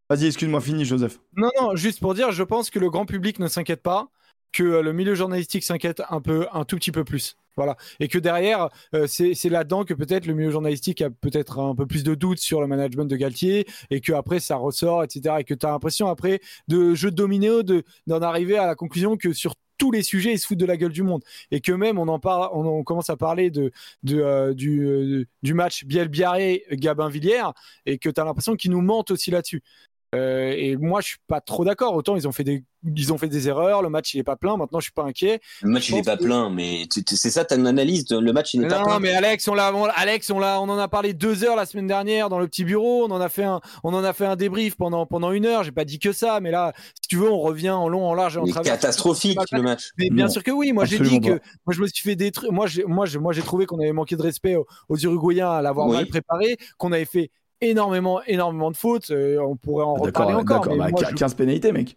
Vas-y, 0.08 0.26
excuse-moi, 0.26 0.60
fini, 0.60 0.84
Joseph. 0.84 1.20
non, 1.36 1.50
non, 1.60 1.76
juste 1.76 2.00
pour 2.00 2.14
dire, 2.14 2.32
je 2.32 2.42
pense 2.42 2.68
que 2.70 2.78
le 2.80 2.90
grand 2.90 3.06
public 3.06 3.38
ne 3.38 3.46
s'inquiète 3.46 3.80
pas, 3.82 4.08
que 4.52 4.64
euh, 4.64 4.82
le 4.82 4.92
milieu 4.92 5.14
journalistique 5.14 5.62
s'inquiète 5.62 6.02
un 6.10 6.20
peu, 6.20 6.46
un 6.52 6.64
tout 6.64 6.76
petit 6.76 6.90
peu 6.90 7.04
plus. 7.04 7.36
Voilà. 7.56 7.76
Et 8.00 8.08
que 8.08 8.18
derrière, 8.18 8.70
euh, 8.94 9.06
c'est 9.06 9.34
c'est 9.34 9.48
là-dedans 9.50 9.84
que 9.84 9.92
peut-être 9.94 10.26
le 10.26 10.34
milieu 10.34 10.50
journalistique 10.50 11.02
a 11.02 11.10
peut-être 11.10 11.58
un 11.60 11.74
peu 11.74 11.86
plus 11.86 12.02
de 12.04 12.14
doutes 12.14 12.38
sur 12.38 12.60
le 12.60 12.66
management 12.66 13.04
de 13.04 13.16
Galtier 13.16 13.66
et 13.90 14.00
que 14.00 14.12
après 14.12 14.40
ça 14.40 14.56
ressort, 14.56 15.04
etc. 15.04 15.36
Et 15.40 15.44
que 15.44 15.54
tu 15.54 15.66
as 15.66 15.70
l'impression 15.70 16.08
après 16.08 16.40
de 16.68 16.94
jeu 16.94 17.10
de 17.10 17.16
domino 17.16 17.62
de- 17.62 17.82
d'en 18.06 18.22
arriver 18.22 18.56
à 18.56 18.66
la 18.66 18.74
conclusion 18.76 19.16
que 19.16 19.32
sur 19.32 19.52
tous 19.80 19.90
les 19.90 20.02
sujets, 20.02 20.34
ils 20.34 20.38
se 20.38 20.46
foutent 20.46 20.58
de 20.58 20.66
la 20.66 20.76
gueule 20.76 20.92
du 20.92 21.02
monde. 21.02 21.24
Et 21.50 21.60
que 21.60 21.72
même, 21.72 21.98
on 21.98 22.06
en 22.06 22.20
parle, 22.20 22.50
on, 22.52 22.84
commence 22.84 23.08
à 23.08 23.16
parler 23.16 23.50
de, 23.50 23.72
de, 24.02 24.20
euh, 24.20 24.52
du, 24.52 24.86
euh, 24.86 25.24
du 25.42 25.54
match 25.54 25.84
Biel-Biarré-Gabin-Villiers 25.86 27.50
et 27.86 27.98
que 27.98 28.10
tu 28.10 28.20
as 28.20 28.24
l'impression 28.24 28.56
qu'ils 28.56 28.72
nous 28.72 28.82
mentent 28.82 29.10
aussi 29.10 29.30
là-dessus. 29.30 29.62
Euh, 30.14 30.52
et 30.56 30.76
moi, 30.76 31.00
je 31.00 31.06
suis 31.08 31.18
pas 31.28 31.40
trop 31.40 31.64
d'accord. 31.64 31.94
Autant 31.94 32.16
ils 32.16 32.26
ont 32.26 32.32
fait 32.32 32.42
des, 32.42 32.64
ils 32.96 33.12
ont 33.12 33.18
fait 33.18 33.28
des 33.28 33.46
erreurs. 33.48 33.80
Le 33.80 33.90
match 33.90 34.12
il 34.12 34.18
est 34.18 34.24
pas 34.24 34.34
plein. 34.34 34.56
Maintenant, 34.56 34.80
je 34.80 34.84
suis 34.84 34.92
pas 34.92 35.04
inquiet. 35.04 35.40
Le 35.62 35.70
match, 35.70 35.86
Je 35.86 35.92
il 35.94 35.98
est 35.98 36.02
pas 36.02 36.16
que- 36.16 36.24
plein, 36.24 36.50
mais 36.50 36.86
tu- 36.92 37.04
tu- 37.04 37.14
c'est 37.14 37.30
ça, 37.30 37.44
ta 37.44 37.54
analyse. 37.54 38.06
de- 38.06 38.18
Le 38.18 38.32
match, 38.32 38.52
il 38.54 38.60
n'est 38.60 38.66
pas 38.68 38.78
non, 38.80 38.84
plein. 38.86 38.98
mais 38.98 39.12
Alex, 39.12 39.46
on 39.46 39.54
l'a, 39.54 39.72
on- 39.72 39.84
Alex, 39.84 40.28
on 40.30 40.40
l'a, 40.40 40.60
on 40.60 40.68
en 40.68 40.78
a 40.78 40.88
parlé 40.88 41.12
deux 41.14 41.44
heures 41.44 41.54
la 41.54 41.64
semaine 41.64 41.86
dernière 41.86 42.28
dans 42.28 42.40
le 42.40 42.48
petit 42.48 42.64
bureau. 42.64 43.04
On 43.06 43.10
en 43.12 43.20
a 43.20 43.28
fait 43.28 43.44
un, 43.44 43.60
on 43.84 43.94
en 43.94 44.02
a 44.02 44.12
fait 44.12 44.26
un 44.26 44.34
débrief 44.34 44.76
pendant 44.76 45.06
pendant 45.06 45.30
une 45.30 45.46
heure. 45.46 45.62
J'ai 45.62 45.70
pas 45.72 45.84
dit 45.84 46.00
que 46.00 46.12
ça, 46.12 46.40
mais 46.40 46.50
là, 46.50 46.72
si 47.00 47.08
tu 47.08 47.16
veux, 47.16 47.30
on 47.30 47.38
revient 47.38 47.70
en 47.70 47.88
long, 47.88 48.04
en 48.04 48.14
large 48.14 48.36
et 48.36 48.40
en 48.40 48.46
travers. 48.46 48.72
catastrophique, 48.72 49.38
le 49.52 49.62
match. 49.62 49.90
Mais 49.96 50.10
bien 50.10 50.24
Non, 50.26 50.30
sûr 50.32 50.42
que 50.42 50.50
oui. 50.50 50.72
Moi, 50.72 50.86
j'ai 50.86 50.98
dit 50.98 51.20
que 51.20 51.38
moi, 51.66 51.72
je 51.72 51.80
me 51.82 51.86
suis 51.86 52.02
fait 52.02 52.16
des 52.16 52.32
trucs. 52.32 52.50
Moi, 52.50 52.66
j'ai, 52.66 52.82
moi, 52.84 53.06
j'ai, 53.06 53.20
moi, 53.20 53.32
j'ai 53.32 53.42
trouvé 53.42 53.66
qu'on 53.66 53.78
avait 53.78 53.92
manqué 53.92 54.16
de 54.16 54.22
respect 54.22 54.56
aux, 54.56 54.66
aux 54.88 54.96
Uruguayens 54.98 55.50
à 55.52 55.62
l'avoir 55.62 55.86
Oui. 55.86 55.94
mal 55.94 56.06
préparé, 56.06 56.56
qu'on 56.78 56.90
avait 56.90 57.04
fait 57.04 57.30
énormément, 57.60 58.22
énormément 58.26 58.70
de 58.70 58.76
fautes. 58.76 59.10
Euh, 59.10 59.38
on 59.40 59.56
pourrait 59.56 59.84
en 59.84 59.94
D'accord, 59.94 60.06
reparler 60.26 60.34
encore. 60.34 60.66
mais 60.68 60.76
bah, 60.78 60.88
moi, 60.90 61.00
qu- 61.02 61.10
je- 61.10 61.14
15 61.14 61.34
pénalités, 61.34 61.72
mec. 61.72 61.96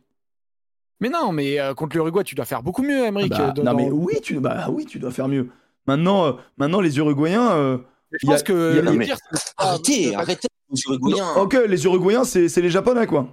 Mais 1.00 1.10
non, 1.10 1.32
mais 1.32 1.60
euh, 1.60 1.74
contre 1.74 1.96
l'Uruguay, 1.98 2.24
tu 2.24 2.36
dois 2.36 2.46
faire 2.46 2.64
beaucoup 2.64 2.82
mieux, 2.84 3.04
Emmerich. 3.06 3.30
Bah, 3.32 3.50
euh, 3.50 3.52
dans- 3.52 3.64
non, 3.64 3.74
mais 3.76 3.90
oui, 3.92 4.20
tu, 4.22 4.40
bah, 4.40 4.68
oui, 4.70 4.86
tu 4.86 5.00
dois 5.00 5.12
faire 5.12 5.28
mieux. 5.28 5.50
Maintenant, 5.86 6.26
euh, 6.28 6.32
maintenant 6.58 6.80
les 6.82 6.98
Uruguayens. 6.98 7.52
euh, 7.54 7.78
Je 8.12 8.18
il 8.24 8.28
y 8.28 8.30
a- 8.30 8.34
pense 8.36 8.44
que 8.44 8.54
a- 8.54 8.76
le 8.76 8.82
Non, 8.84 8.94
mais 8.94 9.06
pire, 9.06 9.18
c'est- 9.34 9.54
Arrêtez, 9.58 10.16
arrêtez, 10.16 10.48
les 10.70 10.82
Uruguayens. 10.88 11.34
Ok, 11.36 11.58
les 11.68 11.84
Uruguayens, 11.86 12.24
c'est 12.24 12.48
c'est 12.48 12.62
les 12.62 12.70
Japonais, 12.70 13.06
quoi. 13.08 13.28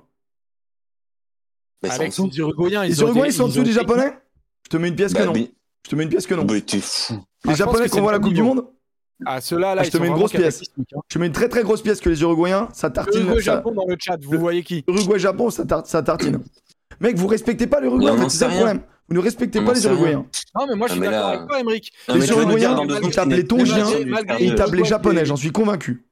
Les 1.83 1.89
Uruguayens, 2.39 2.85
ils 2.85 2.89
Les 2.91 3.01
Uruguayens, 3.01 3.31
sont 3.33 3.45
en 3.45 3.49
dessous 3.49 3.63
des 3.63 3.73
Japonais? 3.73 4.13
Je 4.65 4.71
te 4.71 4.77
mets 4.77 4.89
une 4.89 4.97
pièce 4.97 5.13
que 5.13 5.19
Bah, 5.19 5.27
non. 5.27 5.33
mais- 5.33 5.51
Je 5.85 5.91
te 5.91 5.97
mets 5.97 6.03
une 6.05 6.09
pièce 6.11 6.27
que 6.27 6.35
non. 6.35 6.47
t'es 6.47 6.79
fou. 6.81 7.15
Les 7.15 7.19
Ah, 7.19 7.49
pense 7.49 7.57
Japonais 7.57 7.89
qu'on 7.89 8.01
voit 8.03 8.13
la 8.13 8.19
Coupe 8.19 8.35
du. 8.35 8.43
Monde, 8.43 8.67
Ah, 9.27 9.41
ceux-là, 9.41 9.75
là, 9.75 9.83
Ah, 9.83 9.85
je 9.85 9.91
te 9.91 9.99
mets 9.99 10.09
une 10.09 10.15
grosse 10.15 10.33
pièce. 10.33 10.63
hein. 10.79 10.83
je 11.09 11.15
te 11.15 11.19
mets 11.19 11.27
une 11.27 11.33
très 11.33 11.49
très 11.49 11.63
grosse 11.63 11.83
pièce 11.83 12.01
que 12.01 12.09
les 12.09 12.21
Uruguayens, 12.23 12.69
ça 12.73 12.91
tartine. 12.91 13.21
ça- 13.21 13.27
Uruguay-Japon 13.27 13.73
dans 13.73 13.87
le 13.87 13.97
chat, 13.99 14.17
vous 14.23 14.33
Le- 14.33 14.39
voyez 14.39 14.63
qui 14.63 14.85
Uruguay-Japon, 14.89 15.51
ça, 15.51 15.65
tar- 15.65 15.87
ça 15.87 16.03
tartine. 16.03 16.41
Mec, 17.01 17.17
vous 17.17 17.27
respectez 17.27 17.67
pas 17.67 17.81
l'Uruguay, 17.81 18.07
Mais 18.07 18.11
en 18.13 18.23
fait, 18.25 18.29
c'est 18.31 18.39
ça 18.39 18.49
le 18.49 18.55
problème. 18.55 18.81
Vous 19.09 19.15
ne 19.17 19.21
respectez 19.21 19.59
On 19.61 19.65
pas 19.65 19.73
les. 19.75 19.85
Uruguayens. 19.87 20.27
Non, 20.59 20.67
mais 20.69 20.77
moi, 20.77 20.87
je 20.87 20.93
Ah, 20.93 20.95
suis 20.95 21.01
d'accord 21.01 21.19
là- 21.21 21.29
avec 21.29 21.49
toi, 21.49 21.61
Emmerich. 21.61 21.93
Les 22.09 22.31
Uruguayens, 22.31 22.77
ils 23.03 23.11
tapent 23.11 23.29
les 23.31 23.47
Tongiens, 23.47 23.85
sérieux. 23.87 24.15
Ils 24.41 24.55
tapent 24.55 24.73
les 24.75 24.85
Japonais, 24.85 25.25
j'en 25.25 25.37
suis 25.37 25.51
convaincu. 25.53 26.05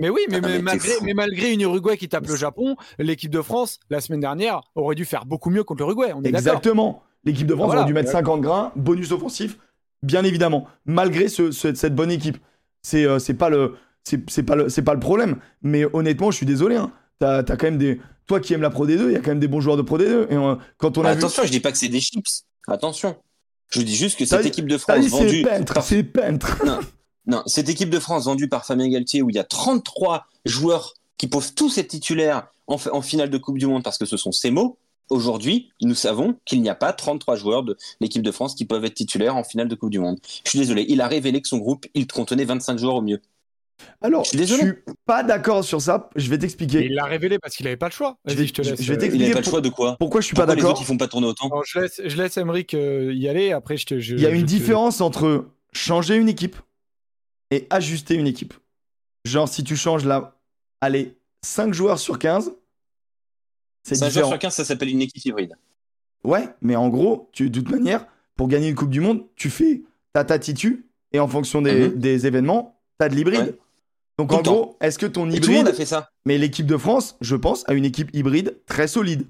Mais 0.00 0.08
oui, 0.08 0.22
mais, 0.30 0.38
Ah, 0.42 0.48
mais 0.48 0.62
malgré, 0.62 0.88
fou. 0.92 1.04
mais 1.04 1.12
malgré 1.14 1.52
une 1.52 1.60
Uruguay 1.60 1.96
qui 1.98 2.08
tape 2.08 2.26
le 2.26 2.34
Japon, 2.34 2.76
l'équipe 2.98 3.30
de 3.30 3.42
France, 3.42 3.78
la 3.90 4.00
semaine 4.00 4.20
dernière, 4.20 4.62
aurait 4.74 4.94
dû 4.94 5.04
faire 5.04 5.26
beaucoup 5.26 5.50
mieux 5.50 5.62
contre 5.62 5.82
l'Uruguay. 5.82 6.12
On 6.14 6.20
est 6.20 6.30
d'accord. 6.32 6.38
Exactement. 6.38 7.02
L'équipe 7.24 7.46
de 7.46 7.54
France 7.54 7.66
Voilà. 7.66 7.82
aurait 7.82 7.86
dû 7.88 7.92
mettre 7.92 8.10
50 8.10 8.40
grains, 8.40 8.72
bonus 8.76 9.12
offensif, 9.12 9.58
bien 10.02 10.24
évidemment, 10.24 10.66
malgré 10.86 11.28
ce- 11.28 11.50
ce- 11.50 11.74
cette 11.74 11.94
bonne 11.94 12.10
équipe. 12.10 12.38
C'est 12.82 13.04
euh, 13.04 13.18
c'est 13.18 13.34
pas 13.34 13.50
le 13.50 13.76
c'est 14.04 14.28
c'est 14.30 14.42
pas 14.42 14.56
le 14.56 14.68
c'est 14.68 14.82
pas 14.82 14.94
le 14.94 15.00
problème. 15.00 15.36
Mais 15.62 15.84
honnêtement, 15.92 16.30
je 16.30 16.36
suis 16.36 16.46
désolé. 16.46 16.76
Hein. 16.76 16.92
T'as 17.18 17.38
as 17.38 17.42
quand 17.42 17.64
même 17.64 17.78
des 17.78 18.00
toi 18.26 18.40
qui 18.40 18.54
aimes 18.54 18.62
la 18.62 18.70
Pro 18.70 18.86
D2, 18.86 19.06
il 19.06 19.12
y 19.12 19.16
a 19.16 19.20
quand 19.20 19.30
même 19.30 19.40
des 19.40 19.48
bons 19.48 19.60
joueurs 19.60 19.76
de 19.76 19.82
Pro 19.82 19.98
D2. 19.98 20.28
Et 20.30 20.36
euh, 20.36 20.54
quand 20.78 20.96
on 20.98 21.04
a 21.04 21.12
vu, 21.12 21.18
Attention, 21.18 21.42
je 21.44 21.50
dis 21.50 21.60
pas 21.60 21.72
que 21.72 21.78
c'est 21.78 21.88
des 21.88 22.00
chips. 22.00 22.44
Attention. 22.68 23.16
Je 23.70 23.82
dis 23.82 23.94
juste 23.94 24.18
que 24.18 24.24
cette 24.24 24.42
dit- 24.42 24.48
équipe 24.48 24.68
de 24.68 24.78
France 24.78 25.06
vendue. 25.06 25.44
c'est 25.82 26.02
peintre. 26.04 26.58
Non, 27.26 27.42
cette 27.46 27.68
équipe 27.68 27.90
de 27.90 27.98
France 28.00 28.24
vendue 28.24 28.48
par 28.48 28.64
Fabien 28.64 28.88
Galtier 28.88 29.22
où 29.22 29.30
il 29.30 29.36
y 29.36 29.38
a 29.38 29.44
33 29.44 30.26
joueurs 30.44 30.94
qui 31.18 31.26
peuvent 31.28 31.54
tous 31.54 31.78
être 31.78 31.88
titulaires 31.88 32.48
en 32.66 33.02
finale 33.02 33.30
de 33.30 33.38
Coupe 33.38 33.58
du 33.58 33.66
Monde 33.66 33.82
parce 33.82 33.98
que 33.98 34.06
ce 34.06 34.16
sont 34.16 34.32
ces 34.32 34.50
mots. 34.50 34.78
Aujourd'hui, 35.10 35.70
nous 35.82 35.94
savons 35.94 36.36
qu'il 36.44 36.62
n'y 36.62 36.68
a 36.68 36.74
pas 36.74 36.92
33 36.92 37.34
joueurs 37.36 37.62
de 37.64 37.76
l'équipe 38.00 38.22
de 38.22 38.30
France 38.30 38.54
qui 38.54 38.64
peuvent 38.64 38.84
être 38.84 38.94
titulaires 38.94 39.36
en 39.36 39.44
finale 39.44 39.68
de 39.68 39.74
Coupe 39.74 39.90
du 39.90 39.98
Monde. 39.98 40.18
Je 40.44 40.50
suis 40.50 40.58
désolé, 40.58 40.86
il 40.88 41.00
a 41.00 41.08
révélé 41.08 41.42
que 41.42 41.48
son 41.48 41.58
groupe, 41.58 41.86
il 41.94 42.06
contenait 42.06 42.44
25 42.44 42.78
joueurs 42.78 42.94
au 42.94 43.02
mieux. 43.02 43.20
Alors, 44.02 44.24
Je 44.24 44.30
suis 44.30 44.46
je 44.46 44.54
suis 44.54 44.72
pas 45.06 45.22
d'accord 45.22 45.64
sur 45.64 45.80
ça. 45.80 46.10
Je 46.14 46.28
vais 46.30 46.36
t'expliquer. 46.38 46.84
il 46.84 46.94
l'a 46.94 47.06
révélé 47.06 47.38
parce 47.38 47.56
qu'il 47.56 47.66
avait 47.66 47.76
pas 47.78 47.86
le 47.88 47.92
choix. 47.92 48.18
Je 48.26 48.34
vais- 48.34 48.46
je 48.46 48.52
te 48.52 48.62
je- 48.62 48.70
laisse. 48.70 48.82
je 48.82 48.86
vais 48.88 48.94
Il 48.94 48.98
t'expliquer 49.00 49.28
n'a 49.28 49.32
pas 49.34 49.40
le 49.40 49.44
choix 49.44 49.60
de 49.62 49.68
quoi? 49.70 49.96
Pourquoi 49.98 50.20
je 50.20 50.26
suis 50.26 50.34
pas 50.34 50.42
Pourquoi 50.42 50.54
les 50.54 50.60
d'accord 50.60 50.72
autres 50.74 50.82
ils 50.82 50.86
font 50.86 50.96
pas 50.98 51.08
tourner 51.08 51.26
autant? 51.26 51.48
Non, 51.48 51.62
je 51.64 51.80
laisse, 51.80 52.00
je 52.04 52.16
laisse 52.16 52.36
Emmerich 52.36 52.74
euh, 52.74 53.12
y 53.14 53.26
aller. 53.26 53.52
Après, 53.52 53.76
je 53.78 53.86
te. 53.86 53.98
je- 53.98 54.14
Il 54.16 54.20
y 54.20 54.26
a 54.26 54.30
une 54.30 54.42
te- 54.42 54.46
différence 54.46 55.00
entre 55.00 55.46
changer 55.72 56.16
une 56.16 56.28
équipe 56.28 56.56
et 57.50 57.66
ajuster 57.70 58.14
une 58.14 58.26
équipe. 58.26 58.52
Genre, 59.24 59.48
si 59.48 59.64
tu 59.64 59.76
changes 59.76 60.04
là, 60.04 60.38
allez, 60.82 61.16
5 61.42 61.72
joueurs 61.72 61.98
sur 61.98 62.18
15, 62.18 62.52
c'est 63.82 63.94
5 63.94 64.06
joueurs 64.10 64.10
différent. 64.12 64.30
sur 64.30 64.38
15, 64.38 64.54
ça 64.54 64.64
s'appelle 64.64 64.88
une 64.90 65.02
équipe 65.02 65.24
hybride. 65.24 65.56
Ouais, 66.24 66.48
mais 66.60 66.76
en 66.76 66.88
gros, 66.88 67.28
tu, 67.32 67.48
de 67.50 67.60
toute 67.60 67.70
manière, 67.70 68.06
pour 68.36 68.48
gagner 68.48 68.68
une 68.68 68.74
Coupe 68.74 68.90
du 68.90 69.00
Monde, 69.00 69.24
tu 69.36 69.50
fais 69.50 69.82
ta 70.12 70.24
tatitu 70.24 70.86
et 71.12 71.20
en 71.20 71.28
fonction 71.28 71.62
des, 71.62 71.88
Mhm. 71.88 71.94
des 71.98 72.26
événements, 72.26 72.78
t'as 72.98 73.08
de 73.08 73.14
l'hybride. 73.14 73.40
Ouais. 73.40 73.58
Donc 74.18 74.28
Tout 74.30 74.34
en 74.36 74.42
gros, 74.42 74.76
est-ce 74.80 74.98
que 74.98 75.06
ton 75.06 75.30
Et 75.30 75.40
tout 75.40 75.48
le 75.48 75.54
monde 75.54 75.60
hybride. 75.62 75.68
a 75.68 75.72
fait 75.72 75.86
ça. 75.86 76.10
Mais 76.26 76.36
l'équipe 76.36 76.66
de 76.66 76.76
France, 76.76 77.16
je 77.22 77.36
pense, 77.36 77.64
a 77.68 77.72
une 77.72 77.86
équipe 77.86 78.10
hybride 78.14 78.58
très 78.66 78.86
solide. 78.86 79.26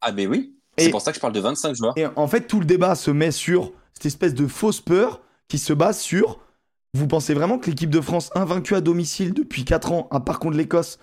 Ah, 0.00 0.12
mais 0.12 0.26
oui. 0.26 0.54
C'est 0.78 0.90
pour 0.90 1.02
ça 1.02 1.12
que 1.12 1.16
je 1.16 1.20
parle 1.20 1.34
de 1.34 1.40
25 1.40 1.74
joueurs. 1.76 1.92
Et 1.96 2.06
en 2.16 2.26
fait, 2.26 2.46
tout 2.48 2.58
le 2.58 2.64
débat 2.66 2.94
se 2.94 3.10
met 3.10 3.30
sur 3.30 3.72
cette 3.92 4.06
espèce 4.06 4.34
de 4.34 4.46
fausse 4.46 4.80
peur 4.80 5.20
qui 5.46 5.58
se 5.58 5.72
base 5.72 6.00
sur. 6.00 6.40
Vous 6.94 7.06
pensez 7.06 7.34
vraiment 7.34 7.58
que 7.58 7.68
l'équipe 7.70 7.90
de 7.90 8.00
France, 8.00 8.30
invaincue 8.34 8.74
à 8.74 8.80
domicile 8.80 9.34
depuis 9.34 9.64
4 9.64 9.92
ans, 9.92 10.08
à 10.10 10.20
part 10.20 10.38
contre 10.40 10.56
l'Écosse, 10.56 10.98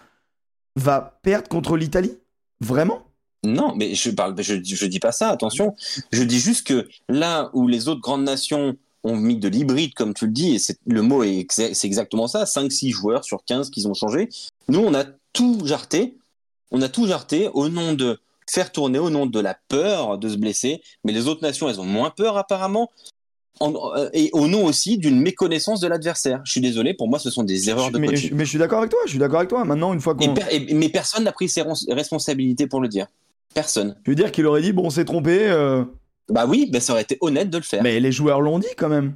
va 0.75 1.19
perdre 1.21 1.47
contre 1.47 1.77
l'Italie? 1.77 2.17
Vraiment? 2.61 3.03
Non, 3.43 3.73
mais 3.75 3.95
je 3.95 4.11
parle, 4.11 4.35
je, 4.41 4.85
dis 4.85 4.99
pas 4.99 5.11
ça. 5.11 5.29
Attention, 5.29 5.75
je 6.11 6.23
dis 6.23 6.39
juste 6.39 6.65
que 6.65 6.87
là 7.09 7.49
où 7.53 7.67
les 7.67 7.87
autres 7.87 8.01
grandes 8.01 8.23
nations 8.23 8.77
ont 9.03 9.15
mis 9.15 9.35
de 9.35 9.47
l'hybride, 9.47 9.95
comme 9.95 10.13
tu 10.13 10.27
le 10.27 10.31
dis, 10.31 10.55
et 10.55 10.59
le 10.85 11.01
mot 11.01 11.23
est, 11.23 11.47
c'est 11.49 11.85
exactement 11.85 12.27
ça, 12.27 12.43
5-6 12.43 12.91
joueurs 12.91 13.25
sur 13.25 13.43
15 13.45 13.71
qu'ils 13.71 13.87
ont 13.87 13.95
changé. 13.95 14.29
Nous, 14.67 14.79
on 14.79 14.93
a 14.93 15.05
tout 15.33 15.65
jarté. 15.65 16.17
On 16.69 16.83
a 16.83 16.87
tout 16.87 17.07
jarté 17.07 17.49
au 17.53 17.67
nom 17.67 17.93
de 17.93 18.19
faire 18.47 18.71
tourner, 18.71 18.99
au 18.99 19.09
nom 19.09 19.25
de 19.25 19.39
la 19.39 19.57
peur 19.67 20.19
de 20.19 20.29
se 20.29 20.35
blesser. 20.35 20.81
Mais 21.03 21.11
les 21.11 21.27
autres 21.27 21.41
nations, 21.41 21.67
elles 21.67 21.81
ont 21.81 21.85
moins 21.85 22.11
peur 22.11 22.37
apparemment. 22.37 22.91
En- 23.59 23.73
euh, 23.95 24.09
et 24.13 24.29
au 24.33 24.47
nom 24.47 24.65
aussi 24.65 24.97
d'une 24.97 25.19
méconnaissance 25.21 25.79
de 25.81 25.87
l'adversaire. 25.87 26.41
Je 26.45 26.51
suis 26.51 26.61
désolé, 26.61 26.93
pour 26.95 27.07
moi, 27.07 27.19
ce 27.19 27.29
sont 27.29 27.43
des 27.43 27.69
erreurs 27.69 27.91
de 27.91 27.99
mais, 27.99 28.07
coaching. 28.07 28.29
je- 28.29 28.35
mais 28.35 28.45
je 28.45 28.49
suis 28.49 28.57
d'accord 28.59 28.79
avec 28.79 28.89
toi, 28.89 28.99
je 29.05 29.09
suis 29.11 29.19
d'accord 29.19 29.37
avec 29.39 29.49
toi. 29.49 29.63
Maintenant, 29.65 29.93
une 29.93 29.99
fois 30.01 30.15
qu'on. 30.15 30.33
per- 30.33 30.67
mais 30.73 30.89
personne 30.89 31.23
n'a 31.25 31.31
pris 31.31 31.47
ses 31.49 31.61
res- 31.61 31.93
responsabilités 31.93 32.65
pour 32.65 32.79
le 32.81 32.87
dire. 32.87 33.05
Personne. 33.53 33.95
Je 34.05 34.11
veux 34.11 34.15
dire 34.15 34.31
qu'il 34.31 34.45
aurait 34.47 34.61
dit, 34.61 34.71
bon, 34.71 34.85
on 34.85 34.89
s'est 34.89 35.05
trompé. 35.05 35.37
euh, 35.49 35.83
Bah 36.29 36.45
oui, 36.47 36.69
bah 36.71 36.79
ça 36.79 36.93
aurait 36.93 37.01
été 37.03 37.17
honnête 37.21 37.49
de 37.49 37.57
le 37.57 37.63
faire. 37.63 37.83
Mais 37.83 37.99
les 37.99 38.11
joueurs 38.11 38.41
l'ont 38.41 38.57
dit 38.59 38.67
quand 38.77 38.89
même. 38.89 39.15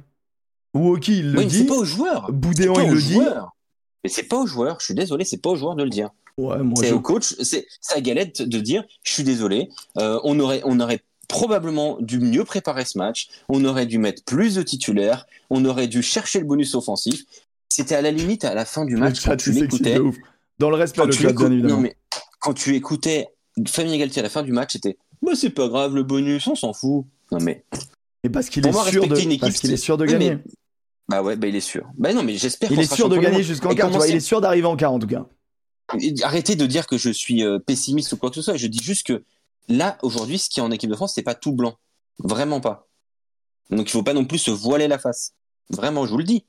Wookie, 0.74 1.20
il 1.20 1.32
le 1.32 1.38
oui, 1.38 1.44
mais 1.46 1.50
c'est 1.50 1.58
dit. 1.62 1.64
pas 1.64 1.74
aux 1.76 1.84
joueurs. 1.84 2.24
C'est 2.26 2.34
Boudéon, 2.34 2.74
il 2.84 2.90
le 2.90 3.00
dit. 3.00 3.18
Mais 4.04 4.10
c'est 4.10 4.24
pas 4.24 4.36
aux 4.36 4.46
joueurs. 4.46 4.76
Je 4.80 4.84
suis 4.84 4.94
désolé, 4.94 5.24
c'est 5.24 5.38
pas 5.40 5.50
aux 5.50 5.56
joueurs 5.56 5.74
de 5.74 5.82
le 5.82 5.90
dire. 5.90 6.10
Ouais, 6.38 6.58
moi, 6.58 6.74
C'est 6.78 6.88
je- 6.90 6.94
au 6.94 7.00
coach, 7.00 7.34
c'est 7.42 7.66
sa 7.80 8.00
galette 8.02 8.42
de 8.42 8.60
dire 8.60 8.84
je 9.02 9.12
suis 9.14 9.24
désolé, 9.24 9.70
euh, 9.98 10.20
on 10.22 10.38
aurait 10.38 10.60
on 10.64 10.78
aurait 10.80 11.00
probablement 11.28 11.98
dû 12.00 12.18
mieux 12.20 12.44
préparer 12.44 12.84
ce 12.84 12.98
match, 12.98 13.28
on 13.48 13.64
aurait 13.64 13.86
dû 13.86 13.98
mettre 13.98 14.24
plus 14.24 14.54
de 14.54 14.62
titulaires, 14.62 15.26
on 15.50 15.64
aurait 15.64 15.88
dû 15.88 16.02
chercher 16.02 16.40
le 16.40 16.46
bonus 16.46 16.74
offensif. 16.74 17.24
C'était 17.68 17.94
à 17.94 18.02
la 18.02 18.10
limite 18.10 18.44
à 18.44 18.54
la 18.54 18.64
fin 18.64 18.84
du 18.84 18.96
match 18.96 19.24
quand 19.24 19.36
tu 19.36 19.52
l'écoutais. 19.52 19.98
Dans 20.58 20.70
le 20.70 20.76
respect, 20.76 21.04
le 21.04 21.12
chat, 21.12 21.32
bien 21.32 21.50
évidemment. 21.52 21.74
non 21.74 21.80
mais 21.80 21.96
quand 22.40 22.54
tu 22.54 22.74
écoutais 22.74 23.26
Fabien 23.66 23.98
Galtier 23.98 24.20
à 24.20 24.22
la 24.22 24.30
fin 24.30 24.42
du 24.42 24.52
match, 24.52 24.72
c'était 24.72 24.96
bah 25.22 25.32
c'est 25.34 25.50
pas 25.50 25.68
grave 25.68 25.94
le 25.94 26.02
bonus, 26.02 26.46
on 26.46 26.54
s'en 26.54 26.72
fout. 26.72 27.04
Non 27.32 27.38
mais 27.40 27.64
Et 28.24 28.30
parce 28.30 28.48
qu'il 28.48 28.66
est 28.66 28.72
sûr 28.72 29.06
de, 29.06 29.16
équipe, 29.16 29.40
parce 29.40 29.58
qu'il 29.58 29.72
est 29.72 29.76
sûr 29.76 29.96
de 29.98 30.06
gagner. 30.06 30.36
mais- 30.36 30.42
bah 31.08 31.22
ouais, 31.22 31.36
bah 31.36 31.46
il 31.46 31.54
est 31.56 31.60
sûr. 31.60 31.86
Bah 31.98 32.12
non 32.12 32.22
mais 32.22 32.36
j'espère 32.36 32.72
Il 32.72 32.80
est 32.80 32.92
sûr 32.92 33.08
de 33.08 33.16
gagner 33.18 33.42
jusqu'en 33.42 33.74
quart. 33.74 33.90
Commencer- 33.90 34.10
il 34.10 34.16
est 34.16 34.20
sûr 34.20 34.40
d'arriver 34.40 34.66
en 34.66 34.76
quart 34.76 34.92
en 34.92 34.98
tout 34.98 35.06
cas. 35.06 35.26
Arrêtez 36.22 36.56
de 36.56 36.66
dire 36.66 36.86
que 36.86 36.98
je 36.98 37.10
suis 37.10 37.44
euh, 37.44 37.58
pessimiste 37.58 38.12
ou 38.12 38.16
quoi 38.16 38.30
que 38.30 38.36
ce 38.36 38.42
soit. 38.42 38.56
Je 38.56 38.66
dis 38.66 38.82
juste 38.82 39.06
que 39.06 39.22
là, 39.68 39.98
aujourd'hui, 40.02 40.38
ce 40.38 40.48
qui 40.48 40.60
est 40.60 40.62
en 40.62 40.70
équipe 40.70 40.90
de 40.90 40.96
France, 40.96 41.12
c'est 41.14 41.22
pas 41.22 41.34
tout 41.34 41.52
blanc. 41.52 41.76
Vraiment 42.18 42.60
pas. 42.60 42.88
Donc 43.70 43.88
il 43.88 43.90
faut 43.90 44.02
pas 44.02 44.14
non 44.14 44.24
plus 44.24 44.38
se 44.38 44.50
voiler 44.50 44.88
la 44.88 44.98
face. 44.98 45.32
Vraiment, 45.70 46.06
je 46.06 46.10
vous 46.12 46.18
le 46.18 46.24
dis. 46.24 46.44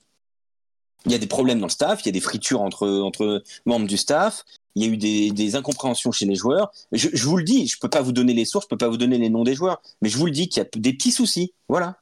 Il 1.05 1.11
y 1.11 1.15
a 1.15 1.19
des 1.19 1.27
problèmes 1.27 1.59
dans 1.59 1.67
le 1.67 1.71
staff, 1.71 2.01
il 2.03 2.07
y 2.07 2.09
a 2.09 2.11
des 2.11 2.19
fritures 2.21 2.61
entre, 2.61 2.87
entre 2.87 3.43
membres 3.65 3.87
du 3.87 3.97
staff, 3.97 4.43
il 4.75 4.83
y 4.83 4.85
a 4.85 4.89
eu 4.89 4.97
des, 4.97 5.31
des 5.31 5.55
incompréhensions 5.55 6.11
chez 6.11 6.25
les 6.25 6.35
joueurs. 6.35 6.71
Je, 6.91 7.09
je 7.13 7.25
vous 7.27 7.37
le 7.37 7.43
dis, 7.43 7.67
je 7.67 7.79
peux 7.79 7.89
pas 7.89 8.01
vous 8.01 8.11
donner 8.11 8.33
les 8.33 8.45
sources, 8.45 8.65
je 8.65 8.69
peux 8.69 8.77
pas 8.77 8.89
vous 8.89 8.97
donner 8.97 9.17
les 9.17 9.29
noms 9.29 9.43
des 9.43 9.55
joueurs, 9.55 9.81
mais 10.01 10.09
je 10.09 10.17
vous 10.17 10.25
le 10.25 10.31
dis 10.31 10.49
qu'il 10.49 10.61
y 10.61 10.65
a 10.65 10.69
des 10.75 10.93
petits 10.93 11.11
soucis. 11.11 11.53
Voilà. 11.69 11.97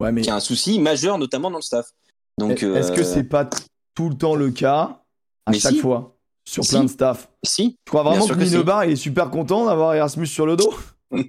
Ouais, 0.00 0.12
mais 0.12 0.20
Qu'il 0.20 0.28
y 0.28 0.32
a 0.32 0.36
un 0.36 0.40
souci 0.40 0.78
majeur, 0.78 1.18
notamment 1.18 1.50
dans 1.50 1.58
le 1.58 1.62
staff. 1.62 1.92
Donc, 2.38 2.62
est-ce 2.62 2.92
que 2.92 3.00
euh, 3.00 3.04
c'est 3.04 3.24
pas 3.24 3.48
tout 3.94 4.08
le 4.10 4.16
temps 4.16 4.36
le 4.36 4.50
cas 4.50 5.02
à 5.46 5.50
Mais 5.50 5.58
chaque 5.58 5.72
si. 5.74 5.80
fois? 5.80 6.17
Sur 6.48 6.64
Si. 6.64 6.70
plein 6.70 6.84
de 6.84 6.88
staff 6.88 7.28
Si. 7.44 7.76
Je 7.86 7.90
crois 7.90 8.02
vraiment 8.02 8.26
que 8.26 8.32
que 8.34 8.44
si. 8.46 8.54
Il 8.86 8.92
est 8.92 8.96
super 8.96 9.30
content 9.30 9.66
d'avoir 9.66 9.94
Erasmus 9.94 10.26
sur 10.26 10.46
le 10.46 10.56
dos. 10.56 10.74
non, 11.10 11.22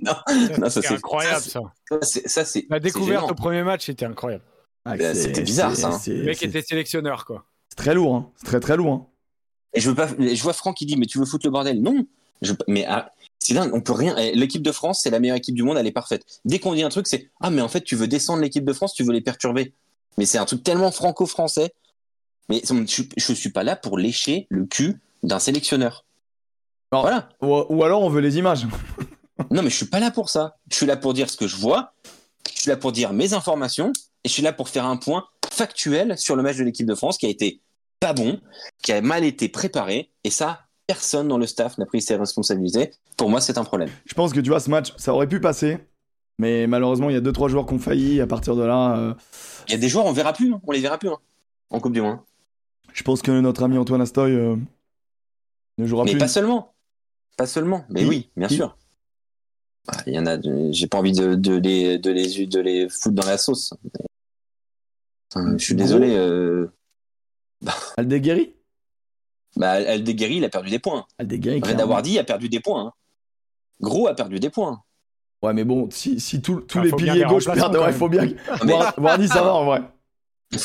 non, 0.57 0.69
ça 0.69 0.81
C'est 0.81 0.87
incroyable 0.93 1.41
ça, 1.41 1.59
ça. 2.01 2.21
Ça, 2.25 2.45
c'est- 2.45 2.65
La 2.69 2.79
découverte 2.79 3.29
au 3.31 3.35
premier 3.35 3.63
match 3.63 3.87
était 3.89 4.05
incroyable. 4.05 4.43
Ah, 4.85 4.95
Bah, 4.97 5.13
c'était 5.13 5.41
bizarre, 5.41 5.75
ça, 5.75 5.89
hein. 5.89 5.99
Le 6.07 6.23
mec 6.23 6.41
était 6.41 6.61
sélectionneur 6.61 7.25
quoi. 7.25 7.45
c'est 7.69 7.75
très 7.77 7.93
lourd, 7.93 8.15
hein. 8.15 8.31
c'est 8.37 8.45
très 8.45 8.59
très 8.59 8.77
lourd. 8.77 8.93
hein. 8.93 9.05
Et 9.73 9.81
je 9.81 9.89
veux 9.89 9.95
pas. 9.95 10.07
Je 10.17 10.41
vois 10.41 10.53
Franck 10.53 10.77
qui 10.77 10.85
dit 10.85 10.95
mais 10.97 11.05
tu 11.05 11.17
veux 11.19 11.25
foutre 11.25 11.45
le 11.45 11.51
bordel? 11.51 11.81
Non. 11.81 12.05
Je, 12.41 12.53
mais 12.67 12.85
ah, 12.87 13.11
c'est 13.39 13.53
dingue. 13.53 13.71
On 13.73 13.81
peut 13.81 13.91
rien. 13.93 14.15
eh, 14.17 14.33
L'équipe 14.33 14.63
de 14.63 14.71
France, 14.71 15.01
c'est 15.03 15.09
la 15.09 15.19
meilleure 15.19 15.35
équipe 15.37 15.53
du 15.55 15.63
monde. 15.63 15.77
Elle 15.77 15.85
est 15.87 15.91
parfaite. 15.91 16.23
Dès 16.45 16.59
qu'on 16.59 16.73
dit 16.73 16.83
un 16.83 16.89
truc, 16.89 17.05
c'est 17.07 17.29
ah 17.41 17.49
mais 17.49 17.61
en 17.61 17.67
fait 17.67 17.81
tu 17.81 17.95
veux 17.95 18.07
descendre 18.07 18.41
l'équipe 18.41 18.63
de 18.65 18.73
France, 18.73 18.93
tu 18.93 19.03
veux 19.03 19.11
les 19.13 19.21
perturber. 19.21 19.73
Mais 20.17 20.25
c'est 20.25 20.37
un 20.39 20.45
truc 20.45 20.63
tellement 20.63 20.91
franco-français. 20.91 21.71
Mais 22.49 22.61
je, 22.67 23.03
je 23.15 23.33
suis 23.33 23.49
pas 23.51 23.63
là 23.63 23.75
pour 23.75 23.97
lécher 23.97 24.47
le 24.49 24.65
cul 24.65 24.99
d'un 25.23 25.39
sélectionneur. 25.39 26.05
Voilà. 26.91 27.29
Ou, 27.41 27.63
ou 27.69 27.83
alors 27.83 28.01
on 28.01 28.09
veut 28.09 28.21
les 28.21 28.37
images. 28.37 28.65
Non 29.51 29.61
mais 29.63 29.69
je 29.69 29.75
suis 29.77 29.85
pas 29.85 30.01
là 30.01 30.11
pour 30.11 30.27
ça. 30.29 30.57
Je 30.69 30.75
suis 30.75 30.85
là 30.85 30.97
pour 30.97 31.13
dire 31.13 31.29
ce 31.29 31.37
que 31.37 31.47
je 31.47 31.55
vois. 31.55 31.93
Je 32.53 32.59
suis 32.59 32.69
là 32.69 32.75
pour 32.75 32.91
dire 32.91 33.13
mes 33.13 33.33
informations. 33.33 33.93
Et 34.25 34.27
je 34.27 34.33
suis 34.33 34.43
là 34.43 34.51
pour 34.51 34.67
faire 34.67 34.85
un 34.85 34.97
point 34.97 35.25
factuel 35.49 36.17
sur 36.17 36.35
le 36.35 36.43
match 36.43 36.57
de 36.57 36.63
l'équipe 36.65 36.85
de 36.85 36.93
France 36.93 37.17
qui 37.17 37.25
a 37.25 37.29
été 37.29 37.61
pas 38.01 38.11
bon, 38.11 38.41
qui 38.83 38.91
a 38.91 38.99
mal 39.01 39.23
été 39.23 39.47
préparé. 39.47 40.11
Et 40.25 40.29
ça, 40.29 40.59
personne 40.87 41.29
dans 41.29 41.37
le 41.37 41.47
staff 41.47 41.77
n'a 41.77 41.85
pris 41.85 42.01
ses 42.01 42.17
responsabilités. 42.17 42.91
Pour 43.15 43.29
moi, 43.29 43.39
c'est 43.39 43.57
un 43.57 43.63
problème. 43.63 43.89
Je 44.05 44.13
pense 44.13 44.33
que 44.33 44.41
tu 44.41 44.49
vois, 44.49 44.59
ce 44.59 44.69
match, 44.69 44.93
ça 44.97 45.13
aurait 45.13 45.27
pu 45.27 45.39
passer. 45.39 45.77
Mais 46.37 46.67
malheureusement, 46.67 47.09
il 47.09 47.13
y 47.13 47.17
a 47.17 47.21
2-3 47.21 47.47
joueurs 47.47 47.65
qui 47.65 47.73
ont 47.75 47.79
failli. 47.79 48.19
À 48.19 48.27
partir 48.27 48.57
de 48.57 48.63
là, 48.63 48.97
euh, 48.97 49.13
Il 49.69 49.71
y 49.71 49.75
a 49.75 49.77
des 49.77 49.87
joueurs, 49.87 50.05
on 50.05 50.11
verra 50.11 50.33
plus. 50.33 50.53
hein. 50.53 50.59
On 50.67 50.73
les 50.73 50.81
verra 50.81 50.97
plus 50.97 51.07
hein, 51.09 51.17
en 51.69 51.79
Coupe 51.79 51.93
du 51.93 52.01
Monde. 52.01 52.19
je 52.93 53.03
pense 53.03 53.21
que 53.21 53.31
notre 53.39 53.63
ami 53.63 53.77
Antoine 53.77 54.01
Astoy 54.01 54.31
euh, 54.33 54.57
ne 55.79 55.85
jouera 55.87 56.03
Mais 56.03 56.11
plus. 56.11 56.19
pas 56.19 56.27
seulement. 56.27 56.75
Pas 57.37 57.47
seulement. 57.47 57.85
Mais 57.89 58.05
oui, 58.05 58.29
bien 58.37 58.47
Qui 58.47 58.55
sûr. 58.55 58.77
Ah, 59.87 59.97
Il 60.05 60.13
y 60.13 60.19
en 60.19 60.25
a. 60.25 60.37
de- 60.37 60.69
J'ai 60.71 60.87
pas 60.87 60.97
envie 60.99 61.13
de, 61.13 61.35
de 61.35 61.55
les, 61.55 61.97
de, 61.97 62.11
les, 62.11 62.45
de 62.45 62.59
les 62.59 62.89
foutre 62.89 63.15
dans 63.15 63.25
la 63.25 63.37
sauce. 63.37 63.73
Je 65.35 65.57
suis 65.63 65.75
désolé. 65.75 66.15
Euh... 66.15 66.67
Aldeguerri 67.97 68.55
Bah, 69.55 69.71
Aldeguerri, 69.71 70.35
il 70.37 70.45
a 70.45 70.49
perdu 70.49 70.69
des 70.69 70.79
points. 70.79 71.05
Aldeguerri, 71.17 71.57
Reda 71.61 71.73
clairement. 71.73 71.93
Wardi 71.93 72.19
a 72.19 72.23
perdu 72.23 72.49
des 72.49 72.59
points. 72.59 72.87
hein. 72.87 72.93
Gros 73.81 74.07
a 74.07 74.13
perdu 74.15 74.39
des 74.39 74.49
points. 74.49 74.83
Ouais, 75.41 75.53
mais 75.53 75.63
bon, 75.63 75.87
si, 75.91 76.19
si 76.19 76.41
tous 76.41 76.63
Ah, 76.75 76.81
les 76.83 76.89
faut 76.89 76.97
bien 76.97 77.13
piliers 77.13 77.25
gauche 77.25 77.45
perdent, 77.45 77.75
ouais, 77.77 77.85
même. 77.85 77.93
faut 77.93 78.09
bien. 78.09 78.27
mais- 78.65 78.73
War- 78.73 78.93
Wardi, 78.97 79.27
ça 79.27 79.41
va 79.41 79.53
en 79.53 79.65
vrai. 79.65 79.81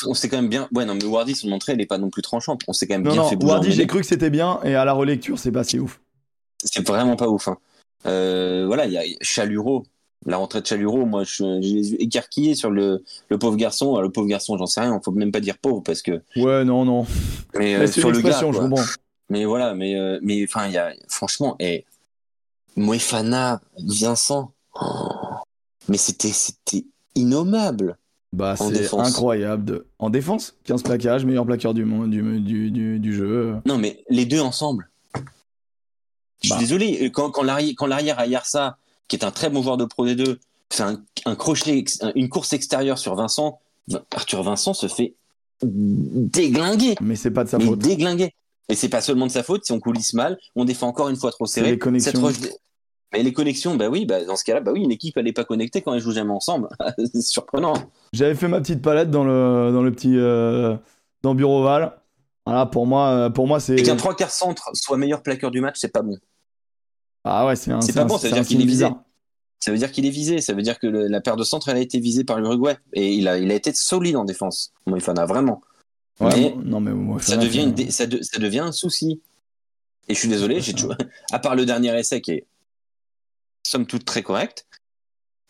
On 0.07 0.13
s'est 0.15 0.29
quand 0.29 0.37
même 0.37 0.49
bien. 0.49 0.67
Ouais, 0.73 0.83
non, 0.85 0.95
mais 0.95 1.03
Wardi, 1.05 1.35
son 1.35 1.51
entrée, 1.51 1.73
elle 1.73 1.81
est 1.81 1.85
pas 1.85 1.97
non 1.99 2.09
plus 2.09 2.21
tranchante. 2.23 2.61
On 2.67 2.73
s'est 2.73 2.87
quand 2.87 2.95
même 2.95 3.03
Non, 3.03 3.11
bien 3.13 3.21
non, 3.21 3.29
fait 3.29 3.35
bouger 3.35 3.53
mêlée. 3.59 3.71
j'ai 3.71 3.87
cru 3.87 3.99
que 4.01 4.05
c'était 4.07 4.29
bien, 4.31 4.59
et 4.63 4.73
à 4.75 4.83
la 4.85 4.93
relecture, 4.93 5.37
c'est 5.37 5.51
pas 5.51 5.63
si 5.63 5.77
ouf. 5.79 5.99
C'est 6.63 6.85
vraiment 6.87 7.15
pas 7.15 7.27
ouf. 7.29 7.47
hein. 7.47 7.57
Euh, 8.07 8.63
voilà, 8.65 8.85
il 8.85 8.91
y 8.93 8.97
a 8.97 9.03
Chaluro. 9.21 9.83
La 10.25 10.37
rentrée 10.37 10.61
de 10.61 10.65
Chaluro, 10.65 11.05
moi, 11.05 11.23
je- 11.23 11.61
j'ai 11.61 11.73
les 11.73 11.91
yeux 11.91 12.01
écarquillés 12.01 12.55
sur 12.55 12.71
le, 12.71 13.03
le 13.29 13.37
pauvre 13.37 13.57
garçon. 13.57 13.89
Alors, 13.91 14.01
le 14.01 14.09
pauvre 14.09 14.27
garçon, 14.27 14.57
j'en 14.57 14.65
sais 14.65 14.81
rien. 14.81 14.99
Faut 15.05 15.11
même 15.11 15.31
pas 15.31 15.39
dire 15.39 15.57
pauvre 15.59 15.81
parce 15.83 16.01
que. 16.01 16.19
Ouais, 16.35 16.63
non, 16.65 16.83
non. 16.83 17.05
Mais, 17.55 17.75
euh, 17.75 17.85
sur 17.87 18.09
le 18.11 18.21
gars. 18.21 18.39
je 18.39 18.57
comprends. 18.57 18.83
Mais 19.29 19.45
voilà, 19.45 19.75
mais 19.75 19.95
euh, 19.95 20.17
mais 20.23 20.43
enfin, 20.43 20.65
il 20.67 20.73
y 20.73 20.77
a 20.77 20.93
franchement, 21.07 21.55
et 21.59 21.85
Moefana, 22.75 23.61
Vincent, 23.79 24.51
oh, 24.81 25.09
mais 25.87 25.97
c'était 25.97 26.31
c'était 26.31 26.85
innommable. 27.15 27.97
Bah, 28.35 28.55
c'est 28.57 28.93
incroyable. 28.93 29.65
De... 29.65 29.87
En 29.99 30.09
défense, 30.09 30.55
15 30.65 30.83
plaquages, 30.83 31.25
meilleur 31.25 31.45
plaqueur 31.45 31.73
du, 31.73 31.85
monde, 31.85 32.09
du, 32.11 32.39
du, 32.41 32.69
du, 32.71 32.99
du 32.99 33.13
jeu. 33.13 33.55
Non, 33.65 33.77
mais 33.77 34.03
les 34.09 34.25
deux 34.25 34.41
ensemble. 34.41 34.89
Je 36.41 36.47
suis 36.47 36.49
Bah. 36.49 36.57
désolé, 36.59 37.05
euh, 37.05 37.09
quand, 37.09 37.31
quand 37.31 37.43
l'arrière 37.87 38.19
à 38.19 38.27
Yarsa, 38.27 38.77
qui 39.07 39.15
est 39.15 39.23
un 39.23 39.31
très 39.31 39.49
bon 39.49 39.63
joueur 39.63 39.77
de 39.77 39.85
Pro 39.85 40.05
D2, 40.05 40.37
fait 40.71 40.83
un, 40.83 41.01
un 41.25 41.35
crochet, 41.35 41.83
un- 42.01 42.11
une 42.15 42.29
course 42.29 42.53
extérieure 42.53 42.97
sur 42.97 43.15
Vincent, 43.15 43.59
Arthur 44.11 44.43
Vincent 44.43 44.73
se 44.73 44.87
fait 44.87 45.15
déglinguer. 45.63 46.95
Mais 47.01 47.15
c'est 47.15 47.31
pas 47.31 47.43
de 47.43 47.49
sa 47.49 47.57
mais 47.57 47.65
faute. 47.65 47.79
déglinguer. 47.79 48.33
Et 48.67 48.75
c'est 48.75 48.89
pas 48.89 49.01
seulement 49.01 49.27
de 49.27 49.31
sa 49.31 49.43
faute, 49.43 49.63
si 49.63 49.71
on 49.71 49.79
coulisse 49.79 50.13
mal, 50.13 50.39
on 50.55 50.65
défend 50.65 50.87
encore 50.87 51.09
une 51.09 51.15
fois 51.15 51.31
trop 51.31 51.45
serré. 51.45 51.71
les 51.71 51.77
connexions. 51.77 52.11
Cette 52.11 52.21
roche 52.21 52.35
Mais 53.17 53.23
les 53.23 53.33
connexions, 53.33 53.75
bah 53.75 53.87
oui, 53.89 54.05
bah 54.05 54.23
dans 54.25 54.35
ce 54.35 54.43
cas-là, 54.43 54.59
bah 54.61 54.71
oui, 54.73 54.81
une 54.81 54.91
équipe 54.91 55.15
elle 55.17 55.27
est 55.27 55.33
pas 55.33 55.43
connectée 55.45 55.81
quand 55.81 55.93
elle 55.93 55.99
joue 56.01 56.11
jamais 56.11 56.31
ensemble. 56.33 56.67
c'est 57.13 57.21
surprenant. 57.21 57.73
J'avais 58.13 58.35
fait 58.35 58.47
ma 58.47 58.59
petite 58.61 58.81
palette 58.81 59.09
dans 59.11 59.23
le, 59.23 59.71
dans 59.73 59.81
le 59.81 59.91
petit. 59.91 60.15
Euh, 60.17 60.75
dans 61.23 61.33
Bureau 61.35 61.63
Val. 61.63 61.93
Voilà, 62.45 62.65
pour 62.67 62.85
moi, 62.85 63.09
euh, 63.09 63.29
pour 63.29 63.47
moi 63.47 63.59
c'est. 63.59 63.75
Qu'un 63.77 63.95
trois 63.95 64.15
quarts 64.15 64.29
centre 64.31 64.69
soit 64.73 64.97
meilleur 64.97 65.23
plaqueur 65.23 65.49
du 65.51 65.61
match, 65.61 65.77
c'est 65.79 65.91
pas 65.91 66.01
bon. 66.03 66.17
Ah 67.23 67.45
ouais, 67.47 67.55
c'est 67.55 67.71
un. 67.71 67.81
C'est 67.81 67.93
pas 67.93 68.01
un- 68.01 68.05
bon, 68.05 68.17
ça 68.17 68.27
veut 68.27 68.33
dire 68.35 68.45
qu'il 68.45 68.57
est 68.61 68.65
visé. 68.65 68.85
bizarre. 68.85 69.01
Ça 69.59 69.71
veut 69.71 69.77
dire 69.79 69.91
qu'il 69.91 70.05
est 70.05 70.09
visé, 70.11 70.41
ça 70.41 70.53
veut 70.53 70.61
dire 70.61 70.77
que 70.77 70.85
le- 70.85 71.07
la 71.07 71.21
paire 71.21 71.37
de 71.37 71.43
centre 71.43 71.69
elle 71.69 71.77
a 71.77 71.79
été 71.79 71.99
visée 71.99 72.23
par 72.23 72.39
l'Uruguay 72.39 72.77
et 72.93 73.13
il 73.13 73.27
a, 73.27 73.39
il 73.39 73.49
a 73.49 73.55
été 73.55 73.73
solide 73.73 74.15
en 74.15 74.25
défense. 74.25 74.73
Moefana, 74.85 75.25
vraiment. 75.25 75.61
Ouais, 76.19 76.29
Mais 76.35 76.49
bon, 76.51 76.61
non, 76.63 76.79
mais 76.81 76.91
moi, 76.91 77.19
Ça 77.19 77.35
devient, 77.37 77.63
une 77.63 77.71
dé- 77.73 77.89
ça, 77.89 78.05
de- 78.05 78.21
ça 78.21 78.37
devient 78.39 78.59
un 78.59 78.71
souci. 78.71 79.21
Et 80.07 80.13
je 80.13 80.19
suis 80.19 80.29
désolé, 80.29 80.59
j'ai 80.61 80.73
toujours- 80.73 80.93
à 81.31 81.39
part 81.39 81.55
le 81.55 81.65
dernier 81.65 81.97
essai 81.97 82.21
qui 82.21 82.31
est 82.31 82.45
somme 83.65 83.85
toute 83.85 84.05
très 84.05 84.23
correct, 84.23 84.65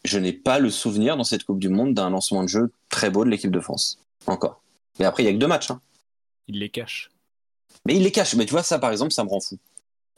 je 0.03 0.17
n'ai 0.19 0.33
pas 0.33 0.59
le 0.59 0.69
souvenir 0.69 1.17
dans 1.17 1.23
cette 1.23 1.43
Coupe 1.43 1.59
du 1.59 1.69
Monde 1.69 1.93
d'un 1.93 2.09
lancement 2.09 2.43
de 2.43 2.47
jeu 2.49 2.71
très 2.89 3.09
beau 3.09 3.25
de 3.25 3.29
l'équipe 3.29 3.51
de 3.51 3.59
France. 3.59 3.99
Encore. 4.27 4.61
Mais 4.99 5.05
après, 5.05 5.23
il 5.23 5.25
y 5.25 5.29
a 5.29 5.33
que 5.33 5.37
deux 5.37 5.47
matchs. 5.47 5.71
hein. 5.71 5.81
Il 6.47 6.59
les 6.59 6.69
cache. 6.69 7.09
Mais 7.85 7.95
il 7.95 8.03
les 8.03 8.11
cache. 8.11 8.35
Mais 8.35 8.45
tu 8.45 8.51
vois, 8.51 8.63
ça 8.63 8.79
par 8.79 8.91
exemple, 8.91 9.11
ça 9.11 9.23
me 9.23 9.29
rend 9.29 9.39
fou. 9.39 9.57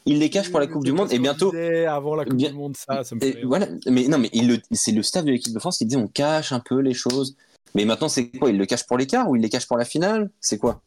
Il 0.05 0.19
les 0.19 0.29
cache 0.29 0.49
pour 0.51 0.59
la 0.59 0.67
Coupe 0.67 0.83
du 0.85 0.91
Monde 0.93 1.11
et 1.11 1.19
bientôt. 1.19 1.53
Avant 1.89 2.15
la 2.15 2.23
Coupe 2.25 2.35
Bien- 2.35 2.51
du 2.51 2.55
Monde, 2.55 2.77
ça, 2.77 3.03
ça 3.03 3.15
me 3.15 3.19
fait. 3.19 3.41
voilà, 3.43 3.67
mais 3.87 4.07
non, 4.07 4.17
mais 4.17 4.29
le- 4.33 4.61
c'est 4.71 4.91
le 4.93 5.03
staff 5.03 5.25
de 5.25 5.31
l'équipe 5.31 5.53
de 5.53 5.59
France 5.59 5.77
qui 5.79 5.85
dit 5.85 5.97
on 5.97 6.07
cache 6.07 6.51
un 6.53 6.59
peu 6.61 6.79
les 6.79 6.93
choses. 6.93 7.35
Mais 7.75 7.83
maintenant, 7.83 8.07
c'est 8.07 8.29
quoi? 8.29 8.49
Il 8.49 8.57
le 8.57 8.65
cache 8.65 8.85
pour 8.85 8.97
l'écart 8.97 9.29
ou 9.29 9.35
il 9.35 9.41
les 9.41 9.49
cache 9.49 9.67
pour 9.67 9.77
la 9.77 9.83
finale? 9.85 10.29
C'est 10.39 10.57
quoi? 10.57 10.81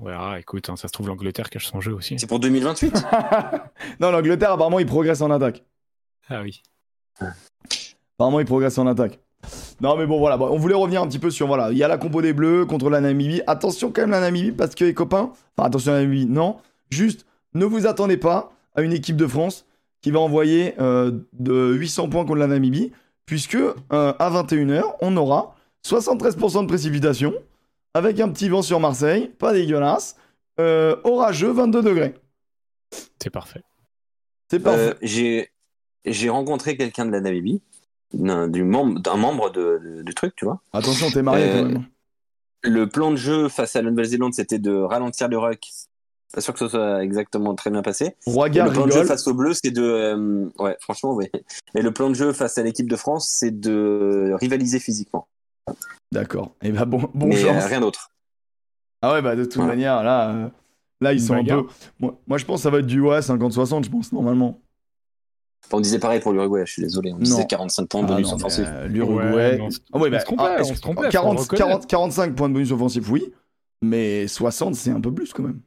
Ouais, 0.00 0.12
ah, 0.16 0.36
écoute, 0.38 0.68
hein, 0.68 0.76
ça 0.76 0.88
se 0.88 0.92
trouve, 0.92 1.08
l'Angleterre 1.08 1.50
cache 1.50 1.66
son 1.66 1.80
jeu 1.80 1.92
aussi. 1.92 2.18
C'est 2.18 2.26
pour 2.26 2.38
2028 2.40 2.92
non, 4.00 4.10
l'Angleterre, 4.10 4.52
apparemment, 4.52 4.78
il 4.78 4.86
progresse 4.86 5.20
en 5.20 5.30
attaque. 5.30 5.64
Ah 6.28 6.42
oui. 6.42 6.62
Apparemment, 8.14 8.40
il 8.40 8.46
progresse 8.46 8.78
en 8.78 8.86
attaque. 8.86 9.18
Non, 9.80 9.96
mais 9.96 10.06
bon, 10.06 10.18
voilà. 10.18 10.36
Bon, 10.36 10.48
on 10.48 10.56
voulait 10.56 10.74
revenir 10.74 11.02
un 11.02 11.08
petit 11.08 11.18
peu 11.18 11.30
sur. 11.30 11.46
Voilà, 11.46 11.72
il 11.72 11.78
y 11.78 11.82
a 11.82 11.88
la 11.88 11.98
compo 11.98 12.22
des 12.22 12.32
Bleus 12.32 12.66
contre 12.66 12.88
la 12.90 13.00
Namibie. 13.00 13.42
Attention 13.46 13.90
quand 13.90 14.02
même, 14.02 14.10
la 14.10 14.20
Namibie, 14.20 14.52
parce 14.52 14.74
que 14.74 14.84
les 14.84 14.94
copains. 14.94 15.32
Enfin, 15.56 15.66
attention, 15.68 15.92
la 15.92 16.02
Namibie, 16.02 16.26
non. 16.26 16.56
Juste, 16.90 17.26
ne 17.54 17.64
vous 17.64 17.86
attendez 17.86 18.16
pas 18.16 18.52
à 18.74 18.82
une 18.82 18.92
équipe 18.92 19.16
de 19.16 19.26
France 19.26 19.66
qui 20.00 20.10
va 20.10 20.20
envoyer 20.20 20.74
euh, 20.80 21.12
de 21.32 21.72
800 21.74 22.08
points 22.08 22.24
contre 22.24 22.38
la 22.38 22.46
Namibie, 22.46 22.92
puisque 23.26 23.54
euh, 23.56 23.74
à 23.90 24.30
21h, 24.30 24.82
on 25.00 25.16
aura 25.16 25.56
73% 25.84 26.62
de 26.62 26.66
précipitation, 26.66 27.34
avec 27.94 28.20
un 28.20 28.28
petit 28.28 28.48
vent 28.48 28.62
sur 28.62 28.80
Marseille, 28.80 29.28
pas 29.38 29.52
dégueulasse, 29.52 30.16
euh, 30.60 30.96
orageux, 31.04 31.50
22 31.50 31.82
degrés. 31.82 32.14
C'est 33.22 33.30
parfait. 33.30 33.62
C'est 34.50 34.60
parfait. 34.60 34.90
Euh, 34.90 34.94
j'ai 35.02 35.48
j'ai 36.04 36.28
rencontré 36.30 36.76
quelqu'un 36.76 37.06
de 37.06 37.10
la 37.12 37.20
Namibie, 37.20 37.62
d'un 38.12 38.48
du 38.48 38.64
membre, 38.64 39.00
d'un 39.00 39.16
membre 39.16 39.50
de, 39.50 39.80
de- 39.82 40.02
du 40.02 40.14
truc, 40.14 40.34
tu 40.36 40.44
vois. 40.44 40.60
Attention, 40.72 41.10
t'es 41.10 41.22
marié 41.22 41.46
euh, 41.46 41.52
quand 41.62 41.68
même. 41.68 41.84
Le 42.62 42.88
plan 42.88 43.10
de 43.10 43.16
jeu 43.16 43.48
face 43.48 43.74
à 43.76 43.82
la 43.82 43.90
Nouvelle-Zélande, 43.90 44.34
c'était 44.34 44.58
de 44.58 44.72
ralentir 44.74 45.28
le 45.28 45.38
ruck. 45.38 45.60
Pas 46.32 46.40
sûr 46.40 46.52
que 46.54 46.60
ce 46.60 46.68
soit 46.68 47.02
exactement 47.04 47.54
très 47.54 47.70
bien 47.70 47.82
passé. 47.82 48.16
Roi 48.24 48.46
Et 48.48 48.52
Gare 48.52 48.68
le 48.68 48.72
plan 48.72 48.86
de 48.86 48.92
jeu 48.92 49.04
face 49.04 49.26
aux 49.26 49.34
Bleus, 49.34 49.54
c'est 49.62 49.70
de. 49.70 49.82
euh, 49.82 50.48
ouais, 50.58 50.76
franchement, 50.80 51.12
oui. 51.14 51.26
Et 51.74 51.82
le 51.82 51.92
plan 51.92 52.08
de 52.08 52.14
jeu 52.14 52.32
face 52.32 52.56
à 52.58 52.62
l'équipe 52.62 52.88
de 52.88 52.96
France, 52.96 53.28
c'est 53.38 53.50
de 53.60 54.32
rivaliser 54.40 54.78
physiquement. 54.78 55.26
D'accord. 56.10 56.52
Et 56.62 56.72
bah 56.72 56.84
bon, 56.84 57.08
bon 57.14 57.26
mais 57.26 57.36
chance. 57.36 57.64
euh, 57.64 57.66
rien 57.66 57.80
d'autre. 57.80 58.10
Ah 59.02 59.12
ouais, 59.14 59.22
bah 59.22 59.34
de 59.36 59.44
toute 59.44 59.56
Voilà. 59.56 59.72
manière, 59.72 60.02
là, 60.02 60.30
euh, 60.30 60.48
là 61.00 61.12
ils 61.12 61.18
Une 61.20 61.26
sont 61.26 61.34
un 61.34 61.38
bagarre. 61.42 61.64
peu. 61.64 61.68
Moi, 62.00 62.18
moi, 62.26 62.38
je 62.38 62.44
pense 62.44 62.60
que 62.60 62.62
ça 62.62 62.70
va 62.70 62.78
être 62.78 62.86
du 62.86 63.00
ouais, 63.00 63.20
50-60, 63.20 63.84
je 63.84 63.90
pense, 63.90 64.12
normalement. 64.12 64.60
On 65.70 65.80
disait 65.80 65.98
pareil 65.98 66.20
pour 66.20 66.32
l'Uruguay, 66.32 66.62
je 66.66 66.72
suis 66.72 66.82
désolé. 66.82 67.12
On 67.12 67.18
disait 67.18 67.40
Non. 67.40 67.46
45 67.46 67.88
points 67.88 68.02
de 68.02 68.06
Ah 68.06 68.12
bonus 68.14 68.26
non, 68.26 68.36
mais, 68.36 68.42
offensif. 68.44 68.64
euh, 68.68 68.86
L'Uruguay. 68.88 69.32
Ouais, 69.32 69.58
on 69.62 69.70
se- 69.70 69.78
Ah 69.92 69.98
ouais, 69.98 70.10
on 70.12 70.18
se 70.20 70.24
trompait, 70.24 70.42
ah, 70.44 70.56
on 70.58 70.60
est-ce- 70.62 70.74
se 70.74 70.80
trompait, 70.80 71.04
faut 71.04 71.10
40, 71.10 71.38
le 71.50 71.56
40, 71.56 71.86
45 71.86 72.34
points 72.34 72.48
de 72.48 72.54
bonus 72.54 72.72
offensif, 72.72 73.08
oui. 73.10 73.32
Mais 73.80 74.28
60, 74.28 74.74
c'est 74.74 74.90
un 74.90 75.00
peu 75.00 75.12
plus 75.14 75.32
quand 75.32 75.42
même. 75.44 75.60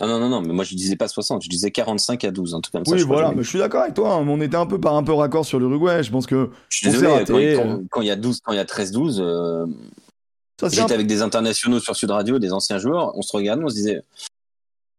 Ah 0.00 0.06
non, 0.06 0.18
non, 0.18 0.28
non, 0.28 0.42
mais 0.42 0.52
moi 0.52 0.64
je 0.64 0.74
disais 0.74 0.96
pas 0.96 1.08
60, 1.08 1.42
je 1.42 1.48
disais 1.48 1.70
45 1.70 2.22
à 2.24 2.30
12, 2.30 2.54
un 2.54 2.60
truc 2.60 2.72
comme 2.74 2.84
ça. 2.84 2.94
oui, 2.94 3.02
voilà, 3.02 3.32
mais 3.34 3.42
je 3.42 3.48
suis 3.48 3.58
d'accord 3.58 3.82
avec 3.82 3.94
toi. 3.94 4.14
hein, 4.14 4.26
On 4.28 4.40
était 4.40 4.56
un 4.56 4.66
peu 4.66 4.78
par 4.80 4.94
un 4.94 5.02
peu 5.02 5.12
raccord 5.12 5.44
sur 5.46 5.58
l'Uruguay. 5.58 6.02
Je 6.02 6.10
pense 6.10 6.26
que 6.26 6.50
Je 6.68 6.76
suis 6.78 6.90
désolé, 6.90 7.06
raté, 7.12 7.32
quand, 7.32 7.38
il- 8.02 8.08
euh. 8.08 8.08
y 8.08 8.10
a 8.10 8.16
12, 8.16 8.40
quand 8.42 8.52
il 8.52 8.56
y 8.56 8.58
a 8.58 8.64
13-12, 8.64 9.20
euh, 9.24 9.66
j'étais 10.70 10.92
avec 10.92 11.06
des 11.06 11.22
internationaux 11.22 11.80
sur 11.80 11.96
Sud 11.96 12.10
Radio, 12.10 12.38
des 12.38 12.52
anciens 12.52 12.78
joueurs, 12.78 13.16
on 13.16 13.22
se 13.22 13.34
regardait, 13.36 13.64
on 13.64 13.68
se 13.68 13.74
disait, 13.74 14.02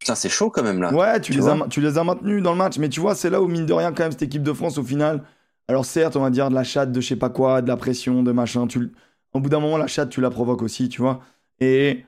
putain, 0.07 0.15
c'est 0.15 0.29
chaud 0.29 0.49
quand 0.49 0.63
même 0.63 0.81
là. 0.81 0.93
Ouais, 0.93 1.19
tu, 1.21 1.33
Tu 1.33 1.37
les 1.39 1.47
as, 1.47 1.67
tu 1.69 1.81
les 1.81 1.97
as 1.97 2.03
maintenus 2.03 2.41
dans 2.41 2.51
le 2.51 2.57
match. 2.57 2.77
Mais 2.77 2.89
tu 2.89 2.99
vois, 2.99 3.15
c'est 3.15 3.29
là 3.29 3.41
où, 3.41 3.47
mine 3.47 3.65
de 3.65 3.73
rien, 3.73 3.91
quand 3.91 4.03
même, 4.03 4.11
cette 4.11 4.23
équipe 4.23 4.43
de 4.43 4.53
France, 4.53 4.77
au 4.77 4.83
final. 4.83 5.23
Alors, 5.67 5.85
certes, 5.85 6.15
on 6.15 6.21
va 6.21 6.29
dire 6.29 6.49
de 6.49 6.55
la 6.55 6.63
chatte, 6.63 6.91
de 6.91 7.01
je 7.01 7.07
sais 7.07 7.15
pas 7.17 7.29
quoi, 7.29 7.61
de 7.61 7.67
la 7.67 7.77
pression, 7.77 8.23
de 8.23 8.31
machin. 8.31 8.67
Tu, 8.67 8.91
au 9.33 9.39
bout 9.39 9.49
d'un 9.49 9.59
moment, 9.59 9.77
la 9.77 9.87
chatte, 9.87 10.09
tu 10.09 10.21
la 10.21 10.29
provoques 10.29 10.61
aussi, 10.61 10.87
tu 10.89 11.01
vois. 11.01 11.19
Et, 11.59 12.05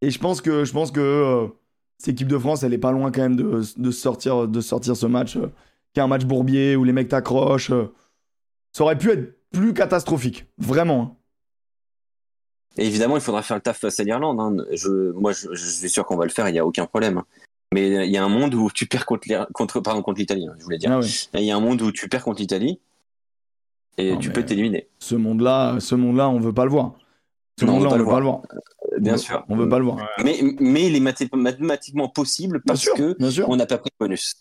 et 0.00 0.10
je 0.10 0.18
pense 0.18 0.40
que, 0.40 0.64
je 0.64 0.72
pense 0.72 0.90
que 0.90 1.00
euh, 1.00 1.46
cette 1.98 2.14
équipe 2.14 2.28
de 2.28 2.38
France, 2.38 2.62
elle 2.62 2.72
est 2.72 2.78
pas 2.78 2.92
loin 2.92 3.10
quand 3.12 3.20
même 3.22 3.36
de, 3.36 3.60
de 3.76 3.90
sortir, 3.90 4.48
de 4.48 4.60
sortir 4.60 4.96
ce 4.96 5.06
match, 5.06 5.36
euh, 5.36 5.48
qui 5.92 6.00
est 6.00 6.02
un 6.02 6.08
match 6.08 6.24
bourbier 6.24 6.74
où 6.76 6.84
les 6.84 6.92
mecs 6.92 7.08
t'accrochent. 7.08 7.70
euh. 7.70 7.92
ça 8.72 8.84
aurait 8.84 8.96
pu 8.98 9.10
être 9.10 9.38
plus 9.52 9.74
catastrophique. 9.74 10.46
Vraiment. 10.58 11.18
Et 12.78 12.86
évidemment, 12.86 13.16
il 13.16 13.22
faudra 13.22 13.42
faire 13.42 13.56
le 13.56 13.62
taf 13.62 13.78
face 13.78 13.98
à 14.00 14.04
l'Irlande. 14.04 14.38
hein. 14.40 14.64
Je, 14.72 15.10
moi, 15.12 15.32
je, 15.32 15.48
je 15.52 15.64
suis 15.66 15.88
sûr 15.88 16.04
qu'on 16.04 16.16
va 16.16 16.24
le 16.24 16.30
faire, 16.30 16.48
il 16.48 16.52
n'y 16.52 16.58
a 16.58 16.66
aucun 16.66 16.86
problème. 16.86 17.22
Mais 17.74 18.06
il 18.06 18.12
y 18.12 18.16
a 18.16 18.24
un 18.24 18.28
monde 18.28 18.54
où 18.54 18.70
tu 18.70 18.86
perds 18.86 19.06
contre, 19.06 19.26
contre, 19.52 19.80
pardon, 19.80 20.02
contre 20.02 20.18
l'Italie, 20.20 20.46
hein, 20.46 20.54
je 20.58 20.64
voulais 20.64 20.78
dire. 20.78 20.92
Ah. 20.92 21.00
Il 21.34 21.44
y 21.44 21.50
a 21.50 21.56
un 21.56 21.60
monde 21.60 21.80
où 21.82 21.90
tu 21.90 22.08
perds 22.08 22.22
contre 22.24 22.40
l'Italie 22.40 22.80
et 23.98 24.12
Non, 24.12 24.18
tu 24.18 24.30
peux 24.30 24.44
t'éliminer. 24.44 24.88
Ce 24.98 25.14
monde-là, 25.14 25.78
ce 25.80 25.94
monde-là, 25.94 26.28
on 26.28 26.38
veut 26.38 26.52
pas 26.52 26.64
le 26.64 26.70
voir. 26.70 26.92
Ce 27.58 27.64
Non, 27.64 27.72
on 27.72 27.74
monde-là, 27.76 27.88
on 27.88 27.92
pas 27.92 27.96
veut 27.98 28.04
le 28.04 28.10
pas 28.10 28.18
le 28.18 28.24
voir. 28.24 28.42
Euh, 28.52 28.98
Bien 29.00 29.14
On- 29.14 29.18
sûr. 29.18 29.44
On 29.48 29.56
veut 29.56 29.68
pas 29.68 29.78
le 29.78 29.84
voir. 29.86 29.98
Mais, 30.22 30.38
mais 30.60 30.86
il 30.86 30.94
est 30.96 31.00
mathé- 31.00 31.28
mathématiquement 31.34 32.08
possible 32.08 32.62
parce 32.66 32.80
sûr, 32.80 32.94
que 32.94 33.16
bien 33.18 33.30
sûr. 33.30 33.48
on 33.48 33.56
n'a 33.56 33.66
pas 33.66 33.78
pris 33.78 33.90
de 33.90 34.04
bonus. 34.04 34.34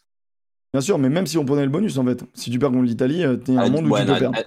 Bien 0.74 0.82
sûr, 0.82 0.98
mais 1.00 1.10
même 1.10 1.26
si 1.26 1.38
on 1.38 1.46
prenait 1.46 1.64
le 1.64 1.70
bonus, 1.72 1.98
en 1.98 2.06
fait, 2.06 2.24
si 2.34 2.52
tu 2.52 2.60
perds 2.60 2.72
contre 2.72 2.84
l'Italie, 2.84 3.24
euh, 3.24 3.38
t'es 3.38 3.54
un 3.54 3.58
À- 3.60 3.70
monde 3.70 3.88
où 3.88 3.90
ouais, 3.92 4.02
tu 4.02 4.08
peux 4.08 4.14
à, 4.14 4.20
perdre. 4.20 4.38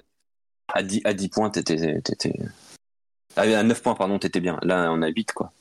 à- 0.68 0.78
à 0.78 0.82
10, 0.82 1.01
à 1.05 1.14
10 1.14 1.28
points, 1.30 1.51
t'étais. 1.51 2.01
Ah, 3.37 3.43
à 3.43 3.62
9 3.62 3.83
points, 3.83 3.95
pardon, 3.95 4.18
t'étais 4.18 4.41
bien. 4.41 4.59
Là, 4.62 4.91
on 4.93 5.03
a 5.03 5.09
8, 5.09 5.33
quoi. 5.33 5.53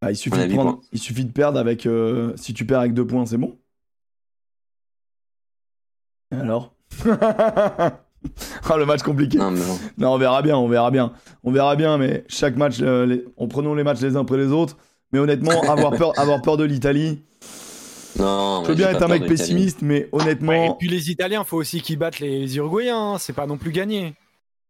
Ah, 0.00 0.10
il, 0.10 0.16
suffit 0.16 0.36
on 0.36 0.40
a 0.40 0.46
de 0.46 0.52
prendre- 0.52 0.80
il 0.92 0.98
suffit 0.98 1.24
de 1.24 1.30
perdre 1.32 1.58
avec. 1.58 1.86
euh, 1.86 2.32
si 2.36 2.54
tu 2.54 2.66
perds 2.66 2.80
avec 2.80 2.94
deux 2.94 3.06
points, 3.06 3.24
c'est 3.26 3.36
bon? 3.38 3.56
Et 6.32 6.36
Alors? 6.36 6.74
Ah, 7.06 7.92
le 8.76 8.84
match 8.84 9.02
compliqué. 9.02 9.38
Non, 9.38 9.50
mais 9.52 9.60
bon. 9.60 9.78
Non, 9.98 10.14
on 10.14 10.18
verra 10.18 10.42
bien, 10.42 10.56
on 10.56 10.68
verra 10.68 10.90
bien. 10.90 11.12
On 11.44 11.52
verra 11.52 11.76
bien, 11.76 11.98
mais 11.98 12.24
chaque 12.28 12.56
match, 12.56 12.78
euh, 12.80 13.06
les- 13.06 13.24
en 13.36 13.46
prenant 13.46 13.74
les 13.74 13.84
matchs 13.84 14.00
les 14.00 14.16
uns 14.16 14.20
après 14.22 14.36
les 14.38 14.48
autres. 14.50 14.76
Mais 15.12 15.18
honnêtement, 15.20 15.60
avoir 15.70 15.92
peur, 15.96 16.18
avoir 16.18 16.42
peur 16.42 16.56
de 16.56 16.64
l'Italie. 16.64 17.22
Non, 18.18 18.62
Je 18.64 18.68
veux 18.70 18.74
bien 18.74 18.90
être 18.90 19.02
un 19.02 19.08
mec 19.08 19.26
pessimiste, 19.26 19.80
mais 19.82 20.08
Ouais, 20.12 20.20
et 20.20 20.22
honnêtement. 20.22 20.74
puis 20.74 20.88
les 20.88 21.10
Italiens, 21.10 21.44
faut 21.44 21.56
aussi 21.56 21.80
qu'ils 21.80 21.98
battent 21.98 22.18
les 22.20 22.56
Uruguayens. 22.56 23.14
hein. 23.14 23.18
C'est 23.18 23.32
pas 23.32 23.46
non 23.46 23.56
plus 23.56 23.70
gagné. 23.72 24.14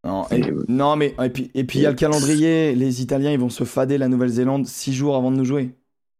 Non, 0.04 0.26
et- 0.30 0.42
non, 0.68 0.96
mais 0.96 1.14
et 1.22 1.30
puis 1.30 1.50
et 1.54 1.64
puis 1.64 1.78
il 1.78 1.82
y 1.82 1.86
a 1.86 1.90
le 1.90 1.96
calendrier. 1.96 2.74
Les 2.74 3.02
Italiens, 3.02 3.30
ils 3.30 3.38
vont 3.38 3.50
se 3.50 3.64
fader 3.64 3.98
la 3.98 4.08
Nouvelle-Zélande 4.08 4.66
6 4.66 4.92
jours 4.92 5.14
avant 5.16 5.30
de 5.30 5.36
nous 5.36 5.44
jouer. 5.44 5.74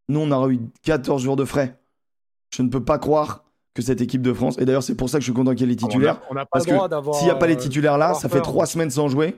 Nous, 0.09 0.21
on 0.21 0.31
aura 0.31 0.49
eu 0.51 0.61
14 0.83 1.23
jours 1.23 1.37
de 1.37 1.45
frais. 1.45 1.79
Je 2.55 2.63
ne 2.63 2.69
peux 2.69 2.85
pas 2.85 2.99
croire 2.99 3.45
que 3.75 3.83
cette 3.83 4.01
équipe 4.01 4.23
de 4.23 4.33
France. 4.33 4.57
Et 4.59 4.65
d'ailleurs, 4.65 4.83
c'est 4.83 4.95
pour 4.95 5.09
ça 5.09 5.19
que 5.19 5.23
je 5.23 5.27
suis 5.31 5.33
content 5.35 5.53
qu'il 5.53 5.61
y 5.63 5.65
ait 5.65 5.69
les 5.69 5.77
titulaires. 5.77 6.21
On 6.31 6.35
n'a 6.35 6.43
pas 6.45 6.51
Parce 6.53 6.67
le 6.67 6.75
droit 6.75 6.87
que 6.87 6.91
d'avoir. 6.91 7.17
s'il 7.17 7.25
n'y 7.25 7.31
a 7.31 7.35
pas 7.37 7.47
les 7.47 7.55
euh, 7.55 7.59
titulaires 7.59 7.99
là, 7.99 8.15
ça 8.15 8.29
fait 8.29 8.37
peur. 8.37 8.43
3 8.43 8.67
semaines 8.67 8.91
sans 8.91 9.09
jouer. 9.09 9.37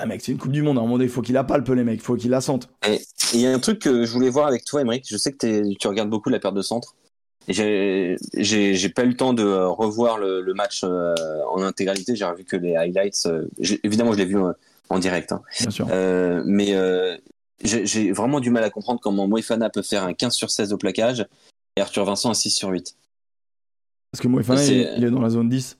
Ah 0.00 0.06
mec, 0.06 0.22
c'est 0.22 0.32
une 0.32 0.38
Coupe 0.38 0.52
du 0.52 0.62
Monde. 0.62 0.78
À 0.78 0.80
un 0.80 0.84
moment 0.84 0.94
donné, 0.94 1.04
il 1.04 1.10
faut 1.10 1.22
qu'il 1.22 1.34
la 1.34 1.44
palpe, 1.44 1.68
les 1.68 1.84
mecs. 1.84 2.00
Il 2.00 2.02
faut 2.04 2.14
qu'il 2.16 2.30
la 2.30 2.40
sente. 2.40 2.70
Et 2.88 3.00
il 3.34 3.40
y 3.40 3.46
a 3.46 3.52
un 3.52 3.58
truc 3.58 3.80
que 3.80 4.04
je 4.04 4.12
voulais 4.12 4.30
voir 4.30 4.46
avec 4.46 4.64
toi, 4.64 4.80
Émeric. 4.80 5.04
Je 5.08 5.16
sais 5.16 5.32
que 5.32 5.74
tu 5.76 5.88
regardes 5.88 6.08
beaucoup 6.08 6.30
la 6.30 6.38
perte 6.38 6.54
de 6.54 6.62
centre. 6.62 6.94
J'ai 7.48 8.88
pas 8.94 9.04
eu 9.04 9.08
le 9.08 9.16
temps 9.16 9.32
de 9.32 9.42
euh, 9.42 9.68
revoir 9.68 10.18
le, 10.18 10.42
le 10.42 10.54
match 10.54 10.82
euh, 10.84 11.14
en 11.50 11.62
intégralité. 11.62 12.14
J'ai 12.14 12.24
revu 12.24 12.44
que 12.44 12.56
les 12.56 12.76
highlights. 12.76 13.26
euh, 13.26 13.48
évidemment, 13.82 14.12
je 14.12 14.18
l'ai 14.18 14.26
vu 14.26 14.36
en 14.88 14.98
direct. 14.98 15.32
hein. 15.32 15.42
Bien 15.60 15.70
sûr. 15.70 15.86
Mais 16.44 16.74
j'ai 17.62 18.12
vraiment 18.12 18.40
du 18.40 18.50
mal 18.50 18.64
à 18.64 18.70
comprendre 18.70 19.00
comment 19.00 19.26
Moefana 19.26 19.70
peut 19.70 19.82
faire 19.82 20.04
un 20.04 20.12
15 20.14 20.34
sur 20.34 20.50
16 20.50 20.72
au 20.72 20.76
plaquage 20.76 21.26
et 21.76 21.80
Arthur 21.80 22.04
Vincent 22.04 22.30
un 22.30 22.34
6 22.34 22.50
sur 22.50 22.68
8. 22.68 22.94
Parce 24.12 24.22
que 24.22 24.28
Moefana, 24.28 24.64
il, 24.64 25.04
est 25.04 25.10
dans 25.10 25.20
la 25.20 25.30
zone 25.30 25.48
10. 25.48 25.78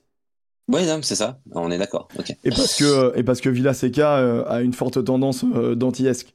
Ouais, 0.70 0.84
non, 0.84 1.00
c'est 1.02 1.14
ça. 1.14 1.38
On 1.52 1.70
est 1.70 1.78
d'accord. 1.78 2.08
Et 2.44 2.50
parce 2.50 2.76
que, 2.76 3.16
et 3.16 3.22
parce 3.22 3.40
que 3.40 3.48
Villaseca 3.48 4.18
euh, 4.18 4.44
a 4.46 4.60
une 4.60 4.74
forte 4.74 5.02
tendance 5.02 5.44
d'anti-esque. 5.44 6.34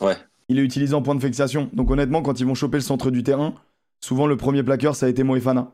Ouais. 0.00 0.16
Il 0.48 0.58
est 0.58 0.62
utilisé 0.62 0.94
en 0.94 1.02
point 1.02 1.14
de 1.14 1.20
fixation. 1.22 1.68
Donc 1.74 1.90
honnêtement, 1.90 2.22
quand 2.22 2.40
ils 2.40 2.46
vont 2.46 2.54
choper 2.54 2.78
le 2.78 2.82
centre 2.82 3.10
du 3.10 3.22
terrain, 3.22 3.54
souvent 4.00 4.26
le 4.26 4.36
premier 4.36 4.62
plaqueur, 4.62 4.94
ça 4.96 5.06
a 5.06 5.08
été 5.08 5.22
Moefana. 5.22 5.72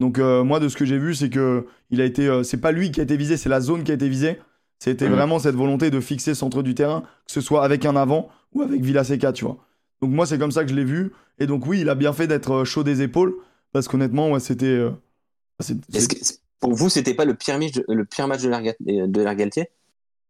Donc 0.00 0.18
euh, 0.18 0.42
moi, 0.44 0.60
de 0.60 0.68
ce 0.68 0.76
que 0.76 0.84
j'ai 0.84 0.98
vu, 0.98 1.14
c'est 1.14 1.30
que 1.30 1.66
il 1.90 2.00
a 2.00 2.04
été, 2.04 2.26
euh, 2.28 2.42
c'est 2.42 2.56
pas 2.60 2.72
lui 2.72 2.90
qui 2.90 3.00
a 3.00 3.04
été 3.04 3.16
visé, 3.16 3.36
c'est 3.36 3.48
la 3.48 3.60
zone 3.60 3.84
qui 3.84 3.90
a 3.92 3.94
été 3.94 4.08
visée. 4.08 4.38
C'était 4.80 5.08
Mhm. 5.08 5.14
vraiment 5.14 5.38
cette 5.38 5.54
volonté 5.54 5.90
de 5.90 6.00
fixer 6.00 6.32
le 6.32 6.34
centre 6.34 6.62
du 6.62 6.74
terrain, 6.74 7.02
que 7.26 7.32
ce 7.32 7.40
soit 7.40 7.64
avec 7.64 7.86
un 7.86 7.94
avant 7.96 8.28
ou 8.52 8.62
avec 8.62 8.82
Villaseca, 8.82 9.32
tu 9.32 9.44
vois. 9.44 9.58
Donc 10.02 10.10
moi, 10.10 10.26
c'est 10.26 10.36
comme 10.38 10.50
ça 10.50 10.64
que 10.64 10.70
je 10.70 10.74
l'ai 10.74 10.84
vu. 10.84 11.12
Et 11.38 11.46
donc 11.46 11.66
oui, 11.66 11.80
il 11.80 11.88
a 11.88 11.94
bien 11.94 12.12
fait 12.12 12.26
d'être 12.26 12.52
euh, 12.52 12.64
chaud 12.64 12.82
des 12.82 13.00
épaules, 13.02 13.34
parce 13.72 13.88
qu'honnêtement, 13.88 14.30
ouais, 14.32 14.40
c'était. 14.40 14.66
euh, 14.66 14.90
c'est- 15.60 15.76
Est-ce 15.94 16.08
c'est- 16.08 16.34
que 16.36 16.40
pour 16.60 16.74
vous, 16.74 16.88
c'était 16.90 17.14
pas 17.14 17.24
le 17.24 17.34
pire 17.34 17.58
match, 17.58 17.74
le 17.88 18.04
pire 18.04 18.26
match 18.28 18.42
de 18.42 18.48
l'Arga- 18.48 18.74
de 18.80 19.22
l'Argaltier 19.22 19.68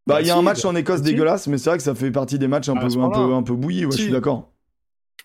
Bah, 0.07 0.21
il 0.21 0.27
y 0.27 0.31
a 0.31 0.37
un 0.37 0.43
match 0.43 0.65
en 0.67 0.77
Écosse 0.77 1.01
dégueulasse, 1.01 1.47
mais 1.47 1.57
c'est 1.57 1.71
vrai 1.71 1.79
que 1.79 1.83
ça 1.85 1.95
fait 1.95 2.11
partie 2.11 2.39
des 2.39 2.47
matchs 2.49 2.69
un, 2.69 2.77
À 2.77 2.81
peu, 2.81 2.87
un, 2.87 2.89
peu, 2.91 2.97
moment-là. 2.99 3.37
un 3.37 3.43
peu 3.43 3.55
bouillis, 3.55 3.87
ouais, 3.87 3.93
je 3.97 4.03
suis 4.03 4.13
d'accord. 4.13 4.53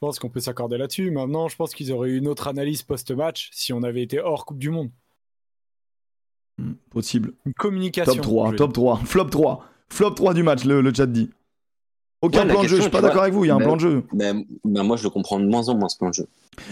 Je 0.01 0.07
pense 0.07 0.17
qu'on 0.17 0.29
peut 0.29 0.39
s'accorder 0.39 0.77
là-dessus. 0.77 1.11
Maintenant, 1.11 1.49
je 1.49 1.57
pense 1.57 1.75
qu'ils 1.75 1.91
auraient 1.91 2.11
eu 2.11 2.17
une 2.19 2.29
autre 2.29 2.47
analyse 2.47 2.83
post-match 2.83 3.49
si 3.51 3.73
on 3.73 3.83
avait 3.83 4.01
été 4.01 4.21
hors 4.21 4.45
Coupe 4.45 4.57
du 4.57 4.69
Monde. 4.69 4.91
Hmm, 6.57 6.71
Possible. 6.89 7.33
Une 7.45 7.53
communication. 7.53 8.13
Top 8.13 8.23
3, 8.23 8.45
je 8.47 8.51
veux 8.51 8.57
top 8.57 8.71
3, 8.71 8.95
flop 9.03 9.25
3. 9.25 9.65
Flop 9.89 10.11
3 10.11 10.33
du 10.33 10.43
match, 10.43 10.63
le, 10.63 10.79
le 10.79 10.93
chat 10.93 11.05
dit. 11.05 11.29
Aucun 12.21 12.43
Ouais, 12.45 12.47
plan 12.53 12.63
de 12.63 12.67
jeu, 12.69 12.77
je 12.77 12.81
suis 12.83 12.91
pas 12.91 13.01
d'accord 13.01 13.23
avec 13.23 13.33
vous, 13.33 13.43
il 13.43 13.49
y 13.49 13.51
a 13.51 13.55
un 13.55 13.59
plan 13.59 13.75
de 13.75 13.81
jeu. 13.81 14.03
ben, 14.13 14.45
ben, 14.63 14.83
Moi, 14.83 14.95
je 14.95 15.03
le 15.03 15.09
comprends 15.09 15.37
de 15.37 15.45
moins 15.45 15.67
en 15.67 15.75
moins 15.75 15.89
ce 15.89 15.97
plan 15.97 16.07
de 16.09 16.13
jeu. 16.13 16.27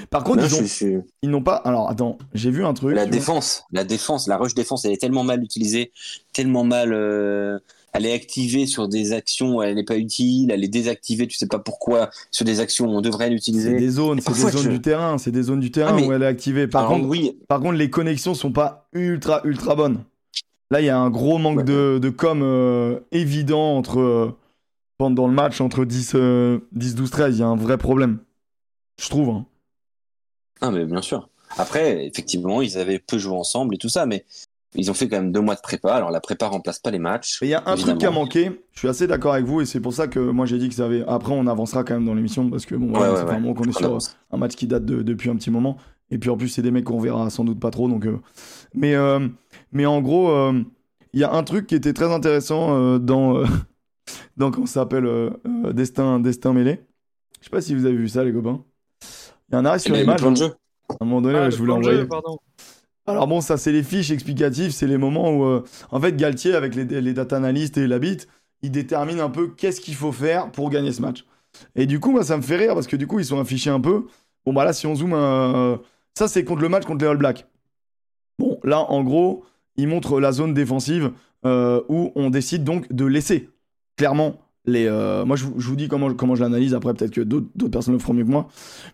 Par 0.09 0.23
contre, 0.23 0.45
ils, 0.45 0.55
ont- 0.55 1.03
je 1.23 1.29
n'ont 1.29 1.43
pas. 1.43 1.55
Alors, 1.55 1.89
attends, 1.89 2.17
j'ai 2.33 2.49
vu 2.51 2.63
un 2.63 2.73
truc. 2.73 2.95
La 2.95 3.03
vois. 3.03 3.11
défense, 3.11 3.65
la 3.73 3.83
défense, 3.83 4.27
la 4.27 4.37
rush 4.37 4.53
défense, 4.53 4.85
elle 4.85 4.93
est 4.93 5.01
tellement 5.01 5.23
mal 5.25 5.43
utilisée, 5.43 5.91
tellement 6.31 6.63
mal. 6.63 6.93
euh, 6.93 7.59
elle 7.97 8.05
est 8.05 8.13
activée 8.13 8.65
sur 8.65 8.87
des 8.87 9.11
actions 9.13 9.57
où 9.57 9.61
elle 9.63 9.75
n'est 9.75 9.83
pas 9.83 9.97
utile, 9.97 10.51
elle 10.51 10.63
est 10.63 10.67
désactivée, 10.67 11.27
tu 11.27 11.35
sais 11.37 11.47
pas 11.47 11.59
pourquoi, 11.59 12.09
sur 12.31 12.45
des 12.45 12.59
actions 12.59 12.85
où 12.85 12.89
on 12.91 13.01
devrait 13.01 13.25
C'est 13.25 13.31
l'utiliser. 13.31 13.75
des 13.75 13.89
zones, 13.89 14.21
c'est 14.21 14.31
des 14.33 14.39
zones 14.51 14.63
je- 14.63 14.69
du 14.69 14.81
terrain, 14.81 15.17
c'est 15.17 15.31
des 15.31 15.43
zones 15.43 15.59
du 15.59 15.71
terrain 15.71 15.91
Ah, 15.93 15.95
mais- 15.95 16.05
où 16.07 16.13
elle 16.13 16.23
est 16.23 16.27
activée. 16.27 16.67
Par, 16.67 16.87
contre, 16.87 17.05
oui, 17.07 17.37
par 17.47 17.59
contre, 17.59 17.77
les 17.77 17.89
connexions 17.89 18.33
sont 18.35 18.51
pas 18.51 18.87
ultra, 18.93 19.41
ultra 19.43 19.75
bonnes. 19.75 20.03
Là, 20.69 20.81
il 20.81 20.85
y 20.85 20.89
a 20.89 20.97
un 20.99 21.09
gros 21.09 21.37
manque 21.37 21.59
Ouais. 21.59 21.63
de, 21.63 21.99
de 22.01 22.09
com 22.09 22.41
euh, 22.43 22.99
évident 23.11 23.75
entre. 23.77 23.99
euh, 23.99 24.31
pendant 24.99 25.27
le 25.27 25.33
match, 25.33 25.61
entre 25.61 25.85
10, 25.85 26.13
euh, 26.15 26.59
10 26.71 26.95
12, 26.95 27.11
13. 27.11 27.37
Il 27.37 27.41
y 27.41 27.43
a 27.43 27.47
un 27.47 27.55
vrai 27.55 27.77
problème. 27.77 28.17
Je 28.99 29.07
trouve. 29.09 29.29
hein. 29.29 29.45
ah, 30.61 30.71
mais 30.71 30.85
bien 30.85 31.01
sûr. 31.03 31.29
Après, 31.57 32.05
effectivement, 32.07 32.61
ils 32.63 32.77
avaient 32.79 32.97
peu 32.99 33.17
joué 33.19 33.35
ensemble 33.35 33.75
et 33.75 33.77
tout 33.77 33.89
ça, 33.89 34.05
mais 34.07 34.25
ils 34.77 34.89
ont 34.91 34.93
fait 34.93 35.07
quand 35.07 35.17
même 35.17 35.31
deux 35.31 35.41
mois 35.41 35.55
de 35.55 35.61
prépa. 35.61 35.93
Alors 35.93 36.11
la 36.11 36.19
prépa 36.21 36.47
remplace 36.47 36.79
pas 36.79 36.91
les 36.91 36.99
matchs. 36.99 37.39
Il 37.41 37.47
y 37.49 37.53
a 37.53 37.63
un 37.65 37.75
truc 37.75 37.97
qui 37.97 38.05
a 38.05 38.11
manqué. 38.11 38.51
Je 38.73 38.79
suis 38.79 38.87
assez 38.87 39.07
d'accord 39.07 39.33
avec 39.33 39.45
vous 39.45 39.61
et 39.61 39.65
c'est 39.65 39.79
pour 39.79 39.93
ça 39.93 40.07
que 40.07 40.19
moi 40.19 40.45
j'ai 40.45 40.57
dit 40.57 40.69
que 40.69 40.75
ça 40.75 40.85
avait. 40.85 41.03
Après, 41.07 41.33
on 41.33 41.47
avancera 41.47 41.83
quand 41.83 41.95
même 41.95 42.05
dans 42.05 42.13
l'émission 42.13 42.49
parce 42.49 42.65
que 42.65 42.75
bon, 42.75 42.93
Ouais, 42.93 43.09
ouais, 43.09 43.23
ouais. 43.23 43.33
moment 43.39 43.53
qu'on 43.53 43.63
est 43.65 43.77
sur 43.77 43.97
un 44.31 44.37
match 44.37 44.55
qui 44.55 44.67
date 44.67 44.85
de- 44.85 45.01
depuis 45.01 45.29
un 45.29 45.35
petit 45.35 45.51
moment. 45.51 45.77
Et 46.09 46.17
puis 46.19 46.29
en 46.29 46.37
plus, 46.37 46.47
c'est 46.47 46.61
des 46.61 46.71
mecs 46.71 46.85
qu'on 46.85 46.99
verra 46.99 47.29
sans 47.29 47.43
doute 47.43 47.59
pas 47.59 47.69
trop. 47.71 47.89
Donc, 47.89 48.05
euh, 48.05 48.17
mais, 48.73 48.95
euh, 48.95 49.27
mais 49.73 49.85
en 49.85 49.99
gros, 50.01 50.29
euh, 50.29 50.61
il 51.13 51.19
y 51.19 51.23
a 51.25 51.33
un 51.33 51.43
truc 51.43 51.67
qui 51.67 51.75
était 51.75 51.91
très 51.93 52.13
intéressant 52.13 52.75
euh, 52.77 52.97
dans, 52.97 53.37
euh, 53.39 53.45
dans 54.37 54.51
comment 54.51 54.65
ça 54.67 54.81
s'appelle 54.81 55.05
euh, 55.05 55.31
euh, 55.65 55.73
Destin, 55.73 56.19
Destin 56.19 56.53
mêlé. 56.53 56.79
Je 57.39 57.45
sais 57.45 57.49
pas 57.49 57.61
si 57.61 57.75
vous 57.75 57.85
avez 57.85 57.95
vu 57.95 58.07
ça, 58.07 58.23
les 58.23 58.31
copains. 58.31 58.61
Il 59.49 59.53
y 59.53 59.55
a 59.55 59.59
un 59.59 59.65
arrêt 59.65 59.79
sur 59.79 59.91
Mais 59.91 59.97
les 59.99 60.03
le 60.05 60.11
matchs. 60.11 60.21
À 60.21 60.95
un 61.01 61.05
moment 61.05 61.21
donné, 61.21 61.37
Ah, 61.37 61.49
je 61.49 61.61
envoyer. 61.61 61.99
jeu, 61.99 62.07
pardon. 62.07 62.37
Alors 63.07 63.25
bon, 63.25 63.39
ça 63.39 63.55
c'est 63.55 63.71
les 63.71 63.83
fiches 63.83 64.11
explicatives, 64.11 64.71
c'est 64.71 64.85
les 64.85 64.97
moments 64.97 65.31
où, 65.31 65.45
euh, 65.45 65.63
en 65.91 66.01
fait, 66.01 66.15
Galtier 66.17 66.53
avec 66.53 66.75
les, 66.75 67.13
data 67.13 67.37
analystes 67.37 67.77
et 67.77 67.87
la 67.87 67.99
bit, 67.99 68.27
il 68.61 68.71
détermine 68.71 69.21
un 69.21 69.29
peu 69.29 69.47
qu'est-ce 69.47 69.79
qu'il 69.79 69.95
faut 69.95 70.11
faire 70.11 70.51
pour 70.51 70.69
gagner 70.69 70.91
ce 70.91 71.01
match. 71.01 71.25
Et 71.75 71.85
du 71.85 72.01
coup, 72.01 72.21
ça 72.21 72.35
me 72.35 72.41
fait 72.41 72.57
rire 72.57 72.73
parce 72.73 72.85
que 72.85 72.97
du 72.97 73.07
coup, 73.07 73.19
ils 73.19 73.25
sont 73.25 73.39
affichés 73.39 73.69
un 73.69 73.79
peu. 73.79 74.07
Bon, 74.45 74.51
bah 74.51 74.65
là, 74.65 74.73
si 74.73 74.87
on 74.87 74.95
zoome, 74.95 75.13
euh, 75.13 75.77
ça 76.15 76.27
c'est 76.27 76.43
contre 76.43 76.61
le 76.61 76.69
match 76.69 76.83
contre 76.83 77.05
les 77.05 77.09
All 77.09 77.17
Blacks. 77.17 77.47
Bon, 78.39 78.59
là, 78.63 78.81
en 78.81 79.03
gros, 79.03 79.45
ils 79.77 79.87
montrent 79.87 80.19
la 80.19 80.33
zone 80.33 80.53
défensive 80.53 81.11
euh, 81.45 81.81
où 81.87 82.11
on 82.15 82.29
décide 82.29 82.65
donc 82.65 82.91
de 82.91 83.05
laisser 83.05 83.49
clairement 83.95 84.35
les. 84.67 84.85
euh, 84.85 85.25
moi, 85.25 85.35
je, 85.35 85.45
vous- 85.45 85.75
dis 85.75 85.87
comment, 85.87 86.13
comment 86.13 86.35
je 86.35 86.41
l'analyse. 86.43 86.73
Après, 86.75 86.93
peut-être 86.93 87.11
que 87.11 87.21
d'autres 87.21 87.67
personnes 87.71 87.93
le 87.93 87.99
feront 87.99 88.13
mieux 88.13 88.23
que 88.25 88.29
moi. 88.29 88.47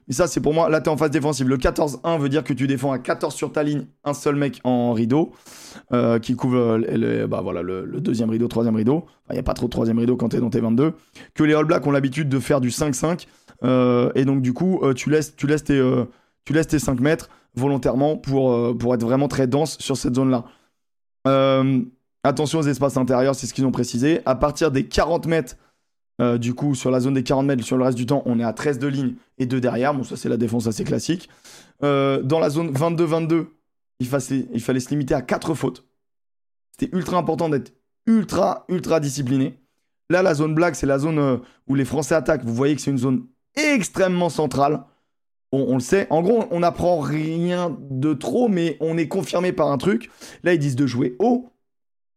Mais 0.07 0.13
ça, 0.13 0.27
c'est 0.27 0.39
pour 0.39 0.53
moi. 0.53 0.69
Là, 0.69 0.79
t'es 0.79 0.89
en 0.89 0.95
phase 0.97 1.11
défensive. 1.11 1.47
Le 1.49 1.57
14-1 1.57 2.17
veut 2.19 2.29
dire 2.29 2.43
que 2.43 2.53
tu 2.53 2.67
défends 2.67 2.91
à 2.91 2.99
14 2.99 3.33
sur 3.33 3.51
ta 3.51 3.63
ligne, 3.63 3.85
un 4.05 4.13
seul 4.13 4.35
mec 4.35 4.61
en 4.63 4.93
rideau 4.93 5.31
euh, 5.91 6.19
qui 6.19 6.35
couvre 6.35 6.57
euh, 6.57 6.77
le, 6.77 7.19
le- 7.21 7.27
bah, 7.27 7.41
voilà, 7.43 7.61
le, 7.61 7.85
deuxième 7.99 8.29
rideau, 8.29 8.47
troisième 8.47 8.75
rideau. 8.75 9.05
Il 9.29 9.33
n'y 9.33 9.39
a 9.39 9.43
pas 9.43 9.53
trop 9.53 9.65
de 9.65 9.71
troisième 9.71 9.99
rideau 9.99 10.15
quand 10.15 10.29
t'es 10.29 10.39
dans 10.39 10.49
tes 10.49 10.61
22. 10.61 10.93
Que 11.33 11.43
les 11.43 11.53
All 11.53 11.65
Blacks 11.65 11.85
ont 11.87 11.91
l'habitude 11.91 12.29
de 12.29 12.39
faire 12.39 12.61
du 12.61 12.69
5-5. 12.69 13.25
euh, 13.63 14.11
et 14.15 14.25
donc, 14.25 14.41
du 14.41 14.53
coup, 14.53 14.81
tu, 14.95 15.09
laisses, 15.09 15.35
tu, 15.35 15.47
laisses 15.47 15.63
tes, 15.63 15.81
tu 16.45 16.53
laisses 16.53 16.67
tes 16.67 16.79
5 16.79 16.99
mètres 16.99 17.29
volontairement 17.55 18.17
pour, 18.17 18.77
pour 18.77 18.93
être 18.93 19.03
vraiment 19.03 19.27
très 19.27 19.47
dense 19.47 19.77
sur 19.79 19.95
cette 19.97 20.15
zone-là. 20.15 20.43
Euh, 21.27 21.81
attention 22.23 22.59
aux 22.59 22.67
espaces 22.67 22.97
intérieurs, 22.97 23.35
c'est 23.35 23.47
ce 23.47 23.53
qu'ils 23.53 23.65
ont 23.65 23.71
précisé. 23.71 24.21
À 24.25 24.35
partir 24.35 24.71
des 24.71 24.85
40 24.87 25.27
mètres, 25.27 25.55
euh, 26.21 26.37
du 26.37 26.53
coup, 26.53 26.75
sur 26.75 26.91
la 26.91 26.99
zone 26.99 27.15
des 27.15 27.23
40 27.23 27.45
mètres, 27.45 27.63
sur 27.63 27.77
le 27.77 27.83
reste 27.83 27.97
du 27.97 28.05
temps, 28.05 28.21
on 28.25 28.39
est 28.39 28.43
à 28.43 28.53
13 28.53 28.79
de 28.79 28.87
ligne 28.87 29.15
et 29.37 29.45
2 29.45 29.59
derrière. 29.59 29.93
Bon, 29.93 30.03
ça, 30.03 30.15
c'est 30.15 30.29
la 30.29 30.37
défense 30.37 30.67
assez 30.67 30.83
classique. 30.83 31.29
Euh, 31.83 32.21
dans 32.21 32.39
la 32.39 32.49
zone 32.49 32.71
22-22, 32.71 33.47
il, 33.99 34.07
fallait- 34.07 34.79
se 34.79 34.89
limiter 34.89 35.13
à 35.13 35.21
4 35.21 35.53
fautes. 35.53 35.85
C'était 36.71 36.95
ultra 36.95 37.17
important 37.17 37.49
d'être 37.49 37.73
ultra, 38.05 38.65
ultra 38.69 38.99
discipliné. 38.99 39.59
Là, 40.09 40.21
la 40.21 40.33
zone 40.33 40.53
black, 40.53 40.75
c'est 40.75 40.85
la 40.85 40.99
zone 40.99 41.19
euh, 41.19 41.37
où 41.67 41.75
les 41.75 41.85
Français 41.85 42.15
attaquent. 42.15 42.43
Vous 42.43 42.53
voyez 42.53 42.75
que 42.75 42.81
c'est 42.81 42.91
une 42.91 42.97
zone 42.97 43.25
extrêmement 43.55 44.29
centrale. 44.29 44.83
On, 45.51 45.65
on 45.69 45.73
le 45.75 45.79
sait. 45.79 46.07
En 46.09 46.21
gros, 46.21 46.45
on 46.51 46.59
n'apprend 46.59 46.99
rien 46.99 47.75
de 47.89 48.13
trop, 48.13 48.49
mais 48.49 48.77
on 48.81 48.97
est 48.97 49.07
confirmé 49.07 49.51
par 49.51 49.71
un 49.71 49.77
truc. 49.77 50.11
Là, 50.43 50.53
ils 50.53 50.59
disent 50.59 50.75
de 50.75 50.85
jouer 50.87 51.15
haut 51.19 51.49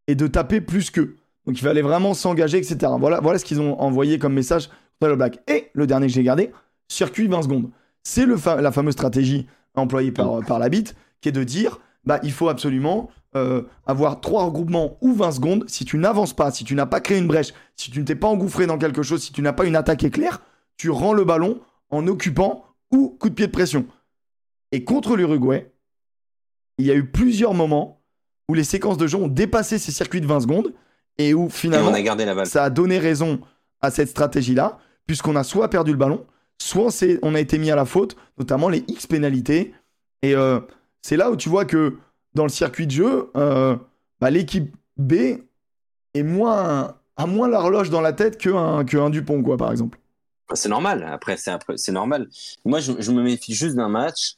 et 0.06 0.14
de 0.14 0.26
taper 0.26 0.60
plus 0.60 0.90
qu'eux. 0.90 1.16
Donc 1.46 1.58
il 1.58 1.62
fallait 1.62 1.82
vraiment 1.82 2.14
s'engager, 2.14 2.58
etc. 2.58 2.92
Voilà, 2.98 3.20
voilà 3.20 3.38
ce 3.38 3.44
qu'ils 3.44 3.60
ont 3.60 3.80
envoyé 3.80 4.18
comme 4.18 4.34
message 4.34 4.68
contre 5.00 5.10
le 5.10 5.16
Black. 5.16 5.40
Et 5.48 5.70
le 5.74 5.86
dernier 5.86 6.06
que 6.06 6.12
j'ai 6.12 6.22
gardé, 6.22 6.50
circuit 6.88 7.28
20 7.28 7.42
secondes. 7.42 7.70
C'est 8.02 8.26
la 8.26 8.72
fameuse 8.72 8.94
stratégie 8.94 9.46
employée 9.74 10.12
par, 10.12 10.44
par 10.44 10.58
la 10.58 10.68
bite, 10.68 10.94
qui 11.20 11.28
est 11.28 11.32
de 11.32 11.44
dire, 11.44 11.78
bah, 12.04 12.20
il 12.22 12.32
faut 12.32 12.48
absolument 12.48 13.10
euh, 13.34 13.62
avoir 13.86 14.20
trois 14.20 14.44
regroupements 14.44 14.96
ou 15.00 15.12
20 15.12 15.32
secondes. 15.32 15.64
Si 15.68 15.84
tu 15.84 15.98
n'avances 15.98 16.34
pas, 16.34 16.50
si 16.50 16.64
tu 16.64 16.74
n'as 16.74 16.86
pas 16.86 17.00
créé 17.00 17.18
une 17.18 17.26
brèche, 17.26 17.52
si 17.74 17.90
tu 17.90 18.00
ne 18.00 18.04
t'es 18.04 18.14
pas 18.14 18.28
engouffré 18.28 18.66
dans 18.66 18.78
quelque 18.78 19.02
chose, 19.02 19.22
si 19.22 19.32
tu 19.32 19.42
n'as 19.42 19.52
pas 19.52 19.66
une 19.66 19.76
attaque 19.76 20.04
éclair, 20.04 20.40
tu 20.76 20.90
rends 20.90 21.12
le 21.12 21.24
ballon 21.24 21.60
en 21.90 22.06
occupant 22.06 22.64
ou 22.90 23.16
coup 23.20 23.28
de 23.28 23.34
pied 23.34 23.46
de 23.46 23.52
pression. 23.52 23.86
Et 24.72 24.84
contre 24.84 25.16
l'Uruguay, 25.16 25.72
il 26.78 26.86
y 26.86 26.90
a 26.90 26.94
eu 26.94 27.06
plusieurs 27.06 27.54
moments 27.54 28.00
où 28.48 28.54
les 28.54 28.64
séquences 28.64 28.96
de 28.96 29.06
jeu 29.06 29.18
ont 29.18 29.28
dépassé 29.28 29.78
ces 29.78 29.92
circuits 29.92 30.20
de 30.20 30.26
20 30.26 30.40
secondes 30.40 30.72
et 31.18 31.34
où 31.34 31.46
Et 31.46 31.50
finalement 31.50 31.90
on 31.90 31.94
a 31.94 32.02
gardé 32.02 32.24
la 32.24 32.34
balle. 32.34 32.46
ça 32.46 32.64
a 32.64 32.70
donné 32.70 32.98
raison 32.98 33.40
à 33.80 33.90
cette 33.90 34.08
stratégie-là, 34.08 34.78
puisqu'on 35.06 35.36
a 35.36 35.44
soit 35.44 35.68
perdu 35.68 35.92
le 35.92 35.96
ballon, 35.96 36.24
soit 36.58 36.90
on, 37.22 37.34
a 37.34 37.40
été 37.40 37.58
mis 37.58 37.70
à 37.70 37.76
la 37.76 37.84
faute, 37.84 38.16
notamment 38.38 38.68
les 38.68 38.84
X 38.88 39.06
pénalités. 39.06 39.74
Et 40.22 40.34
euh, 40.34 40.60
c'est 41.02 41.16
là 41.16 41.30
où 41.30 41.36
tu 41.36 41.48
vois 41.48 41.64
que 41.64 41.96
dans 42.34 42.44
le 42.44 42.48
circuit 42.48 42.86
de 42.86 42.92
jeu, 42.92 43.30
euh, 43.36 43.76
bah, 44.20 44.30
l'équipe 44.30 44.74
B 44.96 45.12
est 46.14 46.22
moins, 46.22 46.96
a 47.16 47.26
moins 47.26 47.48
l'horloge 47.48 47.90
dans 47.90 48.00
la 48.00 48.12
tête 48.12 48.38
qu'un 48.38 48.84
que 48.84 48.96
un 48.96 49.10
Dupont, 49.10 49.42
quoi, 49.42 49.56
par 49.56 49.70
exemple. 49.70 49.98
C'est 50.54 50.68
normal. 50.68 51.06
Après, 51.10 51.36
c'est 51.36 51.50
après- 51.50 51.76
c'est 51.76 51.92
normal. 51.92 52.28
Moi, 52.64 52.80
je, 52.80 52.92
je 52.98 53.10
me 53.10 53.22
méfie 53.22 53.54
juste 53.54 53.74
d'un 53.76 53.88
match 53.88 54.36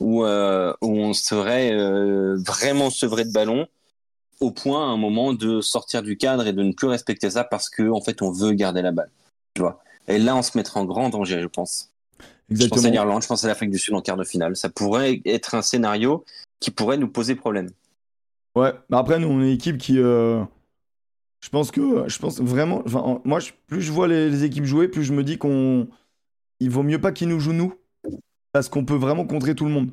où, 0.00 0.24
euh, 0.24 0.72
où 0.82 0.90
on 0.90 1.12
serait 1.12 1.72
euh, 1.72 2.36
vraiment 2.46 2.90
sevré 2.90 3.24
de 3.24 3.32
ballon 3.32 3.66
au 4.40 4.50
point 4.50 4.82
à 4.88 4.92
un 4.92 4.96
moment 4.96 5.32
de 5.32 5.60
sortir 5.60 6.02
du 6.02 6.16
cadre 6.16 6.46
et 6.46 6.52
de 6.52 6.62
ne 6.62 6.72
plus 6.72 6.88
respecter 6.88 7.30
ça 7.30 7.44
parce 7.44 7.70
que 7.70 7.88
en 7.90 8.00
fait 8.02 8.20
on 8.22 8.30
veut 8.30 8.52
garder 8.52 8.82
la 8.82 8.92
balle. 8.92 9.10
Tu 9.54 9.62
vois. 9.62 9.82
Et 10.08 10.18
là, 10.18 10.36
on 10.36 10.42
se 10.42 10.56
mettra 10.56 10.78
en 10.80 10.84
grand 10.84 11.08
danger, 11.08 11.40
je 11.40 11.46
pense. 11.46 11.90
Je 12.50 12.66
pense 12.68 12.84
à 12.84 12.90
l'Irlande, 12.92 13.22
je 13.22 13.26
pense 13.26 13.44
à 13.44 13.48
l'Afrique 13.48 13.70
du 13.70 13.78
Sud 13.78 13.94
en 13.94 14.00
quart 14.02 14.16
de 14.16 14.22
finale. 14.24 14.54
Ça 14.54 14.68
pourrait 14.68 15.20
être 15.24 15.54
un 15.54 15.62
scénario 15.62 16.24
qui 16.60 16.70
pourrait 16.70 16.98
nous 16.98 17.08
poser 17.08 17.34
problème. 17.34 17.70
Ouais, 18.54 18.72
mais 18.88 18.96
après, 18.98 19.18
nous, 19.18 19.26
on 19.28 19.40
est 19.40 19.46
une 19.48 19.54
équipe 19.54 19.78
qui. 19.78 19.98
euh, 19.98 20.44
Je 21.40 21.48
pense 21.48 21.70
que. 21.70 22.08
Je 22.08 22.18
pense 22.18 22.40
vraiment. 22.40 22.82
Enfin, 22.86 23.20
moi, 23.24 23.40
je- 23.40 23.50
plus 23.66 23.82
je 23.82 23.90
vois 23.90 24.06
les, 24.08 24.30
les 24.30 24.44
équipes 24.44 24.64
jouer, 24.64 24.88
plus 24.88 25.02
je 25.04 25.12
me 25.12 25.24
dis 25.24 25.38
qu'on. 25.38 25.88
Il 26.60 26.70
vaut 26.70 26.82
mieux 26.82 27.00
pas 27.00 27.12
qu'ils 27.12 27.28
nous 27.28 27.40
jouent 27.40 27.52
nous. 27.52 27.74
Parce 28.56 28.70
qu'on 28.70 28.86
peut 28.86 28.94
vraiment 28.94 29.26
contrer 29.26 29.54
tout 29.54 29.66
le 29.66 29.70
monde. 29.70 29.90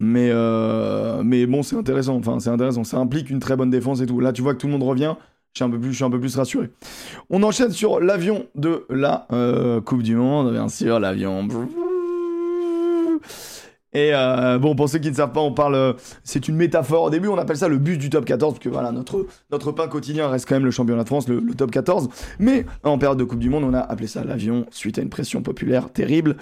Mais, 0.00 0.30
euh, 0.32 1.22
mais 1.22 1.46
bon, 1.46 1.62
c'est 1.62 1.76
intéressant. 1.76 2.16
Enfin, 2.16 2.40
c'est 2.40 2.50
intéressant. 2.50 2.82
Ça 2.82 2.96
implique 2.96 3.30
une 3.30 3.38
très 3.38 3.54
bonne 3.54 3.70
défense 3.70 4.00
et 4.00 4.06
tout. 4.06 4.18
Là, 4.18 4.32
tu 4.32 4.42
vois 4.42 4.54
que 4.54 4.58
tout 4.58 4.66
le 4.66 4.72
monde 4.72 4.82
revient. 4.82 5.14
Je 5.52 5.60
suis 5.60 5.64
un 5.64 5.70
peu 5.70 5.78
plus, 5.78 5.92
je 5.92 5.94
suis 5.94 6.04
un 6.04 6.10
peu 6.10 6.18
plus 6.18 6.34
rassuré. 6.34 6.70
On 7.30 7.40
enchaîne 7.44 7.70
sur 7.70 8.00
l'avion 8.00 8.46
de 8.56 8.84
la 8.90 9.28
euh, 9.30 9.80
Coupe 9.80 10.02
du 10.02 10.16
Monde, 10.16 10.50
bien 10.50 10.68
sûr, 10.68 10.98
l'avion. 10.98 11.46
Et 13.94 14.10
euh, 14.12 14.58
bon, 14.58 14.74
pour 14.74 14.88
ceux 14.88 14.98
qui 14.98 15.10
ne 15.10 15.14
savent 15.14 15.32
pas, 15.32 15.40
on 15.40 15.52
parle. 15.52 15.74
euh, 15.74 15.92
c'est 16.22 16.48
une 16.48 16.56
métaphore. 16.56 17.04
Au 17.04 17.10
début, 17.10 17.28
on 17.28 17.38
appelle 17.38 17.56
ça 17.56 17.68
le 17.68 17.78
bus 17.78 17.96
du 17.96 18.10
top 18.10 18.26
14, 18.26 18.54
parce 18.54 18.62
que 18.62 18.68
voilà, 18.68 18.92
notre, 18.92 19.26
notre 19.50 19.72
pain 19.72 19.88
quotidien 19.88 20.28
reste 20.28 20.46
quand 20.46 20.56
même 20.56 20.64
le 20.66 20.70
championnat 20.70 21.04
de 21.04 21.08
France, 21.08 21.26
le, 21.28 21.40
le 21.40 21.54
top 21.54 21.70
14. 21.70 22.08
Mais 22.38 22.66
en 22.84 22.98
période 22.98 23.18
de 23.18 23.24
Coupe 23.24 23.38
du 23.38 23.48
Monde, 23.48 23.64
on 23.64 23.72
a 23.72 23.80
appelé 23.80 24.06
ça 24.06 24.24
l'avion, 24.24 24.66
suite 24.70 24.98
à 24.98 25.02
une 25.02 25.08
pression 25.08 25.40
populaire 25.42 25.90
terrible. 25.90 26.36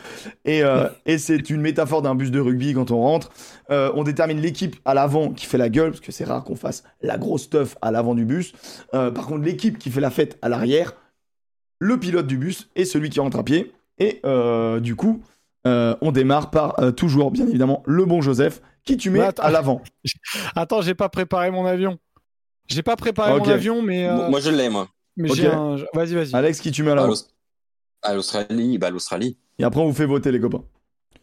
Et, 0.44 0.64
euh, 0.64 0.88
et 1.07 1.18
c'est 1.18 1.49
une 1.51 1.61
métaphore 1.61 2.03
d'un 2.03 2.16
bus 2.16 2.30
de 2.32 2.40
rugby 2.40 2.74
quand 2.74 2.90
on 2.90 3.01
rentre. 3.01 3.30
Euh, 3.70 3.92
on 3.94 4.03
détermine 4.03 4.40
l'équipe 4.40 4.76
à 4.84 4.94
l'avant 4.94 5.30
qui 5.30 5.47
fait 5.47 5.59
la 5.59 5.68
gueule, 5.68 5.90
parce 5.90 6.01
que 6.01 6.12
c'est 6.12 6.24
rare 6.24 6.42
qu'on 6.42 6.57
fasse 6.57 6.82
la 7.01 7.16
grosse 7.16 7.42
stuff 7.42 7.76
à 7.80 7.92
l'avant 7.92 8.14
du 8.14 8.24
bus. 8.24 8.53
Par 8.90 9.26
contre, 9.26 9.44
l'équipe 9.44 9.78
qui 9.78 9.90
fait 9.90 10.01
la 10.01 10.11
fête 10.11 10.38
à 10.42 10.49
l'arrière, 10.49 10.94
le 11.78 11.99
pilote 11.99 12.26
du 12.26 12.38
bus 12.38 12.68
et 12.74 12.84
celui 12.84 13.11
qui 13.11 13.20
rentre 13.20 13.38
à 13.38 13.44
pied. 13.44 13.72
Et 13.99 14.20
du 14.80 14.97
coup, 14.97 15.22
euh, 15.66 15.94
on 16.00 16.12
démarre 16.12 16.50
par 16.50 16.78
euh, 16.80 16.92
toujours, 16.92 17.30
bien 17.30 17.46
évidemment, 17.46 17.82
le 17.86 18.04
bon 18.06 18.20
Joseph, 18.22 18.62
qui 18.84 18.96
tu 18.96 19.10
mets 19.10 19.20
à 19.38 19.50
l'avant. 19.50 19.82
Attends, 20.56 20.80
j'ai 20.80 20.94
pas 20.94 21.08
préparé 21.08 21.50
mon 21.50 21.66
avion. 21.66 21.98
J'ai 22.68 22.82
pas 22.82 22.96
préparé 22.96 23.32
Ok. 23.34 23.46
mon 23.46 23.52
avion, 23.52 23.82
mais, 23.82 24.06
euh, 24.08 24.28
Moi, 24.30 24.40
je 24.40 24.50
l'ai, 24.50 24.68
moi. 24.68 24.88
mais 25.16 25.30
ok. 25.30 25.36
j'ai 25.36 25.46
un. 25.48 25.76
Vas-y, 25.94 26.14
vas-y. 26.14 26.34
Alex, 26.34 26.60
qui 26.60 26.70
tu 26.72 26.82
mets 26.82 26.90
à 26.90 26.92
À 26.92 26.96
l'avant. 26.96 27.08
l'Aust- 27.08 27.30
à 28.02 28.14
l'Australie, 28.14 28.78
bah, 28.78 28.90
l'Australie. 28.90 29.36
Et 29.58 29.64
après, 29.64 29.80
on 29.80 29.86
vous 29.88 29.94
fait 29.94 30.06
voter, 30.06 30.30
les 30.32 30.40
copains. 30.40 30.62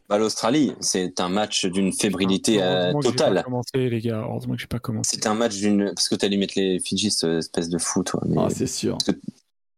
Bah, 0.09 0.17
l'Australie, 0.17 0.73
c'est 0.81 1.19
un 1.21 1.29
match 1.29 1.65
d'une 1.65 1.93
fébrilité 1.93 2.61
euh, 2.61 2.89
que 2.91 2.93
pas 2.97 3.01
totale. 3.11 3.43
commencé, 3.43 3.69
les 3.89 4.01
gars. 4.01 4.21
Heureusement 4.25 4.55
que 4.55 4.59
j'ai 4.61 4.67
pas 4.67 4.79
commencé. 4.79 5.11
C'est 5.15 5.27
un 5.27 5.33
match 5.33 5.55
d'une. 5.55 5.85
Parce 5.95 6.09
que 6.09 6.15
t'allais 6.15 6.37
mettre 6.37 6.53
les 6.57 6.79
Fidji, 6.79 7.09
cette 7.11 7.29
espèce 7.39 7.69
de 7.69 7.77
fou, 7.77 8.03
toi. 8.03 8.21
mais- 8.25 8.35
Ah, 8.39 8.47
c'est 8.49 8.67
sûr. 8.67 8.97
Parce 8.97 9.05
que- 9.17 9.21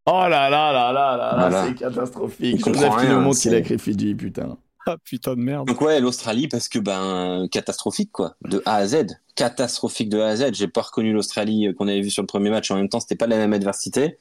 Oh 0.08 0.12
là 0.12 0.50
là 0.50 0.50
là 0.50 0.72
là 0.72 0.92
là 0.94 1.18
là, 1.18 1.36
Voilà. 1.38 1.66
c'est 1.66 1.76
catastrophique. 1.76 2.40
Il 2.58 2.62
comprend 2.62 2.82
Joseph 2.82 3.02
qui 3.02 3.08
nous 3.08 3.20
montre 3.22 3.40
qu'il 3.40 3.54
a 3.56 3.58
écrit 3.58 3.80
Fidji, 3.80 4.14
putain. 4.16 4.58
Ah 4.88 4.98
putain 5.04 5.34
de 5.34 5.40
merde. 5.40 5.68
Donc 5.68 5.82
ouais, 5.82 6.00
l'Australie 6.00 6.48
parce 6.48 6.70
que 6.70 6.78
ben 6.78 7.48
catastrophique 7.52 8.12
quoi, 8.12 8.36
de 8.44 8.62
A 8.66 8.76
à 8.76 8.86
Z, 8.86 9.08
catastrophique 9.34 10.10
de 10.10 10.20
A 10.20 10.28
à 10.28 10.36
Z. 10.36 10.54
J'ai 10.54 10.68
pas 10.68 10.82
reconnu 10.82 11.12
l'Australie 11.12 11.68
euh, 11.68 11.74
qu'on 11.74 11.88
avait 11.88 12.02
vu 12.02 12.12
sur 12.12 12.22
le 12.22 12.28
premier 12.28 12.52
match. 12.52 12.70
En 12.70 12.76
même 12.76 12.88
temps, 12.88 13.00
c'était 13.00 13.16
pas 13.16 13.26
la 13.26 13.38
même 13.38 13.54
adversité. 13.54 14.20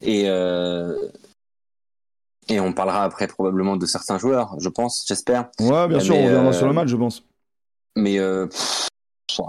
Et 0.00 0.28
euh... 0.28 0.96
et 2.48 2.60
on 2.60 2.72
parlera 2.72 3.02
après 3.02 3.26
probablement 3.26 3.76
de 3.76 3.86
certains 3.86 4.18
joueurs, 4.18 4.54
je 4.60 4.68
pense, 4.68 5.04
j'espère. 5.08 5.48
Ouais, 5.58 5.88
bien 5.88 5.98
Mais, 5.98 6.00
sûr, 6.00 6.14
on 6.14 6.24
reviendra 6.24 6.50
euh, 6.50 6.52
sur 6.52 6.66
le 6.68 6.72
match, 6.74 6.88
je 6.88 6.96
pense. 6.96 7.24
Mais 7.96 8.20
euh, 8.20 8.46
pff, 8.46 8.88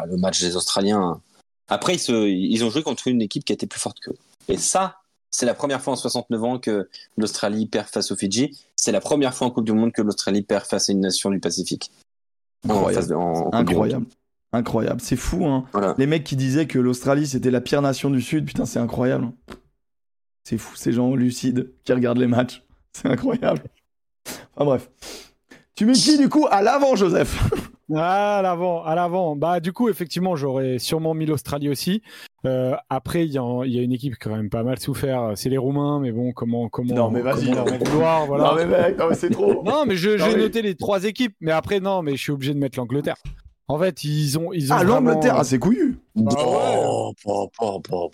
le 0.07 0.17
match 0.17 0.41
des 0.41 0.55
Australiens. 0.55 1.21
Après, 1.67 1.95
ils, 1.95 1.99
se... 1.99 2.27
ils 2.27 2.63
ont 2.63 2.71
joué 2.71 2.81
contre 2.81 3.07
une 3.07 3.21
équipe 3.21 3.45
qui 3.45 3.53
était 3.53 3.67
plus 3.67 3.79
forte 3.79 3.99
qu'eux. 3.99 4.15
Et 4.47 4.57
ça, 4.57 4.97
c'est 5.35 5.45
la 5.45 5.53
première 5.53 5.81
fois 5.81 5.93
en 5.93 5.95
69 5.97 6.43
ans 6.43 6.59
que 6.59 6.87
l'Australie 7.17 7.65
perd 7.67 7.87
face 7.87 8.11
aux 8.11 8.15
Fidji. 8.15 8.57
C'est 8.75 8.91
la 8.91 9.01
première 9.01 9.33
fois 9.33 9.47
en 9.47 9.51
Coupe 9.51 9.65
du 9.65 9.73
Monde 9.73 9.91
que 9.91 10.01
l'Australie 10.01 10.43
perd 10.43 10.65
face 10.65 10.89
à 10.89 10.93
une 10.93 11.01
nation 11.01 11.29
du 11.29 11.39
Pacifique. 11.39 11.91
en 12.69 12.71
Incroyable. 12.75 13.13
en- 13.15 13.47
en. 13.47 13.53
Incroyable. 13.53 14.05
Incroyable. 14.53 15.01
C'est 15.01 15.17
fou, 15.17 15.45
hein. 15.45 15.65
Voilà. 15.73 15.95
Les 15.97 16.07
mecs 16.07 16.23
qui 16.23 16.35
disaient 16.37 16.67
que 16.67 16.79
l'Australie 16.79 17.27
c'était 17.27 17.51
la 17.51 17.59
pire 17.61 17.81
nation 17.81 18.09
du 18.09 18.21
Sud, 18.21 18.45
putain, 18.45 18.65
c'est 18.65 18.79
incroyable. 18.79 19.31
C'est 20.43 20.57
fou, 20.57 20.75
ces 20.75 20.91
gens 20.93 21.13
lucides 21.15 21.71
qui 21.83 21.91
regardent 21.93 22.19
les 22.19 22.27
matchs. 22.27 22.63
C'est 22.93 23.09
incroyable. 23.09 23.61
Enfin 24.55 24.65
bref. 24.65 24.89
Tu 25.75 25.85
mets 25.85 25.91
qui 25.93 26.17
du 26.17 26.29
coup 26.29 26.47
à 26.49 26.61
l'avant, 26.61 26.95
Joseph 26.95 27.37
Ah, 27.95 28.37
à 28.39 28.41
l'avant, 28.41 28.83
à 28.83 28.95
l'avant. 28.95 29.35
Bah, 29.35 29.59
du 29.59 29.71
coup, 29.73 29.89
effectivement, 29.89 30.35
j'aurais 30.35 30.79
sûrement 30.79 31.13
mis 31.13 31.25
l'Australie 31.27 31.69
aussi. 31.69 32.01
Euh, 32.45 32.75
après, 32.89 33.25
il 33.25 33.31
y, 33.31 33.37
a- 33.37 33.61
il 33.65 33.73
y 33.73 33.79
a 33.79 33.81
une 33.81 33.91
équipe 33.91 34.13
qui 34.17 34.27
a 34.27 34.29
quand 34.29 34.35
même 34.35 34.49
pas 34.49 34.63
mal 34.63 34.79
souffert. 34.79 35.31
C'est 35.35 35.49
les 35.49 35.57
Roumains, 35.57 35.99
mais 35.99 36.11
bon, 36.11 36.31
comment, 36.31 36.69
comment, 36.69 36.93
Non, 36.93 37.09
mais 37.11 37.21
vas-y, 37.21 37.51
comment 37.51 37.65
non. 37.65 37.77
vouloir, 37.85 38.25
voilà. 38.27 38.43
Non 38.45 38.55
mais 38.55 38.65
mec, 38.65 38.97
non 38.99 39.05
mais 39.09 39.15
c'est 39.15 39.29
trop. 39.31 39.63
Non, 39.63 39.85
mais 39.87 39.95
j'ai 39.95 40.17
mais- 40.17 40.35
noté 40.35 40.61
les 40.61 40.75
trois 40.75 41.03
équipes, 41.05 41.35
mais 41.41 41.51
après, 41.51 41.79
non, 41.79 42.01
mais 42.03 42.15
je 42.15 42.21
suis 42.21 42.31
obligé 42.31 42.53
de 42.53 42.59
mettre 42.59 42.77
l'Angleterre. 42.77 43.15
En 43.67 43.79
fait, 43.79 44.03
ils 44.03 44.37
ont, 44.37 44.53
ils 44.53 44.71
ont 44.71 44.75
Ah 44.77 44.83
vraiment- 44.83 45.09
l'Angleterre, 45.09 45.35
ah, 45.37 45.43
c'est 45.43 45.57
couillu. 45.57 45.97
Bah. 46.15 46.31
Oh. 46.37 47.13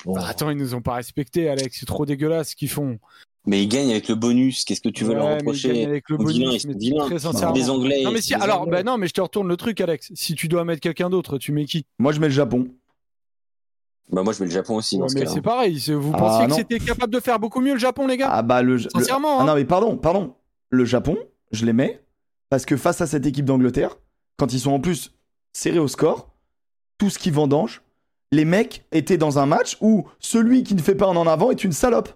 Bah, 0.05 0.21
attends, 0.27 0.49
ils 0.49 0.57
nous 0.57 0.75
ont 0.75 0.82
pas 0.82 0.93
respecté, 0.95 1.49
Alex. 1.49 1.77
C'est 1.79 1.86
trop 1.86 2.05
dégueulasse 2.05 2.51
ce 2.51 2.55
qu'ils 2.55 2.69
font. 2.69 2.99
Mais 3.47 3.63
ils 3.63 3.67
gagnent 3.67 3.89
avec 3.91 4.07
le 4.07 4.15
bonus. 4.15 4.63
Qu'est-ce 4.65 4.82
que 4.82 4.89
tu 4.89 5.03
veux 5.03 5.15
leur 5.15 5.25
Ouais, 5.25 5.32
ils 5.34 5.38
reprocher 5.39 5.69
gagnent 5.73 5.88
avec 5.88 6.09
le 6.09 6.17
Ils 6.19 6.23
bonus, 6.23 6.63
ils 6.63 6.93
mais 6.93 6.99
très 7.05 7.19
sincèrement. 7.19 7.53
des 7.53 7.69
Anglais. 7.69 8.01
Non, 8.03 8.11
mais 8.11 8.21
si, 8.21 8.34
alors, 8.36 8.67
bah 8.67 8.84
non, 8.84 8.97
mais 8.97 9.07
je 9.07 9.13
te 9.13 9.21
retourne 9.21 9.47
le 9.47 9.57
truc, 9.57 9.82
Alex. 9.82 10.11
Si 10.13 10.36
tu 10.36 10.47
dois 10.47 10.63
mettre 10.63 10.79
quelqu'un 10.79 11.09
d'autre, 11.09 11.38
tu 11.39 11.51
mets 11.51 11.65
qui? 11.65 11.86
Moi 11.99 12.11
je 12.13 12.19
mets 12.19 12.27
le 12.27 12.34
Japon. 12.34 12.67
Bah, 14.12 14.24
moi, 14.24 14.34
je 14.34 14.39
mets 14.41 14.47
le 14.47 14.51
Japon 14.53 14.76
aussi 14.76 14.97
dans 14.97 15.03
Ouais, 15.03 15.09
ce 15.09 15.14
Mais 15.16 15.22
cas-là. 15.22 15.32
c'est 15.34 15.41
pareil. 15.41 15.80
c'est- 15.80 15.93
Vous 15.93 16.12
Ah, 16.14 16.18
pensiez 16.18 16.47
que 16.47 16.53
c'était 16.53 16.80
capable 16.80 17.14
de 17.14 17.20
faire 17.20 17.39
beaucoup 17.39 17.62
mieux 17.62 17.74
le 17.74 17.80
Japon, 17.80 18.07
les 18.07 18.18
gars 18.18 18.30
Ah 18.32 18.41
bah 18.41 18.62
le, 18.62 18.76
le- 18.78 18.89
Sincèrement, 18.89 19.39
Ah 19.39 19.43
hein. 19.43 19.45
non 19.45 19.55
mais 19.55 19.66
pardon, 19.66 19.95
pardon. 19.97 20.36
Le 20.70 20.86
Japon, 20.86 21.18
je 21.51 21.66
les 21.66 21.74
mets 21.74 22.03
parce 22.49 22.66
que 22.66 22.76
face 22.78 23.01
à 23.01 23.07
cette 23.07 23.26
équipe 23.26 23.45
d'Angleterre, 23.45 23.97
quand 24.38 24.51
ils 24.53 24.59
sont 24.59 24.72
en 24.72 24.80
plus 24.80 25.12
serrés 25.53 25.80
au 25.80 25.88
score, 25.88 26.34
tout 26.97 27.09
ce 27.09 27.20
qui 27.20 27.32
vendange, 27.32 27.82
les 28.32 28.45
mecs 28.45 28.86
étaient 28.91 29.18
dans 29.18 29.39
un 29.39 29.45
match 29.45 29.78
où 29.82 30.05
celui 30.20 30.64
qui 30.64 30.76
ne 30.76 30.82
fait 30.82 30.95
pas 30.95 31.07
un 31.07 31.16
en 31.16 31.28
avant 31.28 31.51
est 31.51 31.64
une 31.64 31.72
salope. 31.74 32.09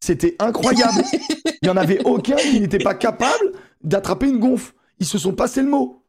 C'était 0.00 0.36
incroyable. 0.38 1.02
Il 1.62 1.66
y 1.66 1.70
en 1.70 1.76
avait 1.76 2.02
aucun 2.04 2.36
qui 2.36 2.60
n'était 2.60 2.78
pas 2.78 2.94
capable 2.94 3.52
d'attraper 3.82 4.28
une 4.28 4.38
gonfle. 4.38 4.72
Ils 5.00 5.06
se 5.06 5.18
sont 5.18 5.32
passé 5.32 5.60
le 5.62 5.68
mot. 5.68 6.02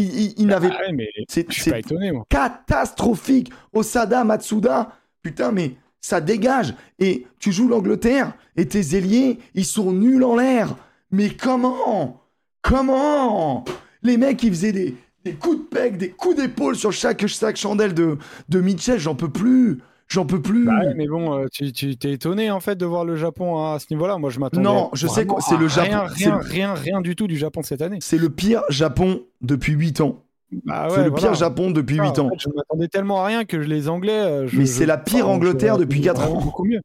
Ils- 0.00 0.34
ils 0.38 0.46
n'avaient 0.46 0.70
Ah 0.72 0.90
ouais, 0.92 1.08
c'est- 1.28 1.46
je 1.48 1.54
suis 1.54 1.62
c'est- 1.64 1.70
pas 1.70 1.78
étonné, 1.80 2.12
moi. 2.12 2.24
catastrophique. 2.28 3.50
Osada, 3.72 4.24
Matsuda, 4.24 4.92
putain, 5.22 5.50
mais 5.52 5.74
ça 6.00 6.20
dégage. 6.20 6.74
Et 6.98 7.26
tu 7.38 7.50
joues 7.52 7.68
l'Angleterre 7.68 8.32
et 8.56 8.66
tes 8.66 8.96
ailiers, 8.96 9.38
ils 9.54 9.64
sont 9.64 9.92
nuls 9.92 10.22
en 10.24 10.36
l'air. 10.36 10.76
Mais 11.10 11.30
comment? 11.30 12.22
Comment? 12.62 13.64
Les 14.02 14.16
mecs, 14.16 14.42
ils 14.42 14.50
faisaient 14.50 14.72
des, 14.72 14.94
des 15.24 15.32
coups 15.32 15.58
de 15.58 15.62
pec, 15.64 15.96
des 15.96 16.10
coups 16.10 16.36
d'épaule 16.36 16.76
sur 16.76 16.92
chaque, 16.92 17.26
chaque 17.26 17.56
chandelle 17.56 17.94
de, 17.94 18.18
de 18.48 18.60
Mitchell. 18.60 18.98
J'en 18.98 19.14
peux 19.14 19.30
plus. 19.30 19.78
J'en 20.10 20.24
peux 20.24 20.40
plus. 20.40 20.64
Bah 20.64 20.78
ouais, 20.80 20.94
mais 20.94 21.06
bon, 21.06 21.38
euh, 21.38 21.46
tu 21.52 21.70
tu 21.72 21.96
t'es 21.96 22.12
étonné 22.12 22.50
en 22.50 22.60
fait 22.60 22.76
de 22.76 22.86
voir 22.86 23.04
le 23.04 23.14
Japon 23.16 23.58
à 23.72 23.78
ce 23.78 23.86
niveau-là. 23.90 24.16
Moi, 24.18 24.30
je 24.30 24.38
m'attendais. 24.40 24.62
Non, 24.64 24.88
je 24.94 25.06
sais 25.06 25.26
que 25.26 25.34
c'est 25.40 25.56
le 25.58 25.68
Japon, 25.68 25.88
Rien, 25.90 26.04
rien, 26.06 26.36
le- 26.38 26.44
rien, 26.44 26.74
rien 26.74 27.00
du 27.02 27.14
tout 27.14 27.26
du 27.26 27.36
Japon 27.36 27.62
cette 27.62 27.82
année. 27.82 27.98
C'est 28.00 28.16
le 28.18 28.30
pire 28.30 28.62
Japon 28.70 29.22
depuis 29.42 29.72
8 29.74 30.00
ans. 30.00 30.22
Bah 30.64 30.86
c'est 30.90 31.04
le 31.04 31.10
voilà. 31.10 31.16
pire 31.28 31.34
Japon 31.34 31.70
depuis 31.70 31.98
Ah, 32.00 32.04
8 32.04 32.18
en 32.18 32.26
ans. 32.26 32.30
fait, 32.30 32.38
je 32.40 32.48
m'attendais 32.56 32.88
tellement 32.88 33.22
à 33.22 33.26
rien 33.26 33.44
que 33.44 33.58
les 33.58 33.90
Anglais. 33.90 34.12
euh, 34.18 34.46
je- 34.46 34.56
Mais 34.56 34.64
je- 34.64 34.72
c'est 34.72 34.86
la 34.86 34.96
pire 34.96 35.26
enfin, 35.26 35.34
Angleterre 35.36 35.74
je- 35.74 35.80
depuis 35.80 36.00
quatre 36.00 36.22
vraiment 36.22 36.38
ans. 36.38 36.44
Beaucoup 36.44 36.64
mieux. 36.64 36.80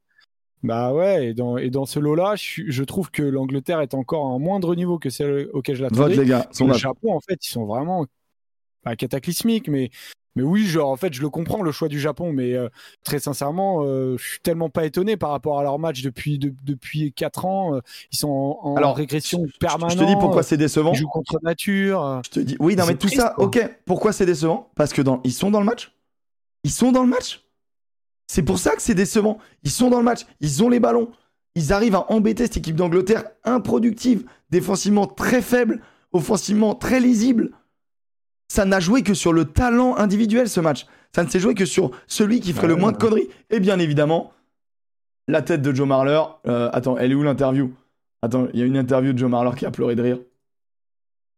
Bah 0.62 0.92
ouais, 0.92 1.28
et 1.28 1.34
dans, 1.34 1.56
et 1.56 1.70
dans 1.70 1.86
ce 1.86 1.98
lot-là, 1.98 2.34
je, 2.36 2.82
trouve 2.84 3.10
que 3.10 3.22
l'Angleterre 3.22 3.80
est 3.80 3.94
encore 3.94 4.26
à 4.26 4.34
un 4.34 4.38
moindre 4.38 4.74
niveau 4.74 4.98
que 4.98 5.08
celle 5.08 5.48
auquel 5.54 5.76
je 5.76 5.82
Vote 5.82 5.92
l'attendais. 5.92 6.16
les 6.16 6.26
gars. 6.26 6.46
le 6.50 6.54
sondage. 6.54 6.78
Japon, 6.80 7.14
en 7.14 7.20
fait, 7.20 7.38
ils 7.46 7.50
sont 7.50 7.64
vraiment 7.64 8.04
cataclysmiques, 8.98 9.68
mais, 9.68 9.90
mais 10.36 10.42
oui, 10.42 10.66
genre, 10.66 10.90
en 10.90 10.96
fait, 10.96 11.12
je 11.14 11.20
le 11.22 11.30
comprends, 11.30 11.62
le 11.62 11.70
choix 11.72 11.88
du 11.88 12.00
Japon, 12.00 12.32
mais 12.32 12.54
euh, 12.54 12.68
très 13.04 13.18
sincèrement, 13.20 13.84
euh, 13.84 14.16
je 14.18 14.26
suis 14.28 14.40
tellement 14.40 14.68
pas 14.68 14.84
étonné 14.84 15.16
par 15.16 15.30
rapport 15.30 15.58
à 15.58 15.62
leur 15.62 15.78
match 15.78 16.02
depuis, 16.02 16.38
de- 16.38 16.54
depuis 16.64 17.12
4 17.12 17.44
ans. 17.44 17.76
euh, 17.76 17.80
ils 18.12 18.18
sont 18.18 18.28
en, 18.28 18.60
en 18.72 18.76
Alors, 18.76 18.96
régression 18.96 19.44
permanente. 19.60 19.92
Je 19.92 19.98
te 19.98 20.04
dis 20.04 20.16
pourquoi 20.16 20.42
c'est 20.42 20.56
décevant. 20.56 20.92
Ils 20.92 20.96
jouent 20.98 21.08
contre 21.08 21.38
nature. 21.42 22.04
euh. 22.04 22.20
Je 22.24 22.30
te 22.30 22.40
dis, 22.40 22.56
oui, 22.58 22.76
non, 22.76 22.84
mais 22.86 22.94
tout 22.94 23.06
triste, 23.06 23.22
ça, 23.22 23.32
quoi. 23.36 23.44
ok. 23.46 23.78
Pourquoi 23.86 24.12
c'est 24.12 24.26
décevant? 24.26 24.70
Parce 24.74 24.92
que 24.92 25.02
dans, 25.02 25.20
ils 25.24 25.32
sont 25.32 25.50
dans 25.50 25.60
le 25.60 25.66
match? 25.66 25.92
Ils 26.64 26.70
sont 26.72 26.92
dans 26.92 27.02
le 27.02 27.08
match? 27.08 27.42
C'est 28.26 28.42
pour 28.42 28.58
ça 28.58 28.74
que 28.74 28.82
c'est 28.82 28.94
décevant. 28.94 29.38
Ils 29.62 29.70
sont 29.70 29.90
dans 29.90 29.98
le 29.98 30.04
match. 30.04 30.20
Ils 30.40 30.62
ont 30.62 30.68
les 30.68 30.80
ballons. 30.80 31.10
Ils 31.54 31.72
arrivent 31.72 31.94
à 31.94 32.10
embêter 32.10 32.44
cette 32.46 32.56
équipe 32.56 32.74
d'Angleterre 32.74 33.24
improductive, 33.44 34.24
défensivement 34.50 35.06
très 35.06 35.42
faible, 35.42 35.82
offensivement 36.12 36.74
très 36.74 36.98
lisible. 37.00 37.50
Ça 38.48 38.64
n'a 38.64 38.80
joué 38.80 39.02
que 39.02 39.14
sur 39.14 39.32
le 39.32 39.46
talent 39.46 39.96
individuel 39.96 40.48
ce 40.48 40.60
match. 40.60 40.86
Ça 41.14 41.24
ne 41.24 41.28
s'est 41.28 41.40
joué 41.40 41.54
que 41.54 41.64
sur 41.64 41.90
celui 42.06 42.40
qui 42.40 42.52
ferait 42.52 42.66
Ouais, 42.66 42.74
le 42.74 42.80
moins 42.80 42.92
de 42.92 42.96
conneries. 42.96 43.28
Et 43.50 43.60
bien 43.60 43.78
évidemment, 43.78 44.32
la 45.28 45.42
tête 45.42 45.62
de 45.62 45.74
Joe 45.74 45.86
Marler. 45.86 46.20
Euh, 46.46 46.70
attends, 46.72 46.96
elle 46.98 47.12
est 47.12 47.14
où 47.14 47.22
l'interview? 47.22 47.72
Attends, 48.22 48.48
il 48.52 48.60
y 48.60 48.62
a 48.62 48.66
une 48.66 48.76
interview 48.76 49.12
de 49.12 49.18
Joe 49.18 49.30
Marler 49.30 49.56
qui 49.56 49.66
a 49.66 49.70
pleuré 49.70 49.94
de 49.94 50.02
rire. 50.02 50.18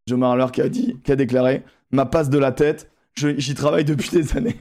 Joe 0.06 0.18
Marler 0.18 0.46
qui 0.52 0.62
a 0.62 0.68
dit, 0.68 0.96
qui 1.04 1.12
a 1.12 1.16
déclaré 1.16 1.64
ma 1.90 2.06
passe 2.06 2.30
de 2.30 2.38
la 2.38 2.52
tête, 2.52 2.90
j'y 3.16 3.54
travaille 3.54 3.84
depuis 3.84 4.10
des 4.10 4.36
années. 4.36 4.56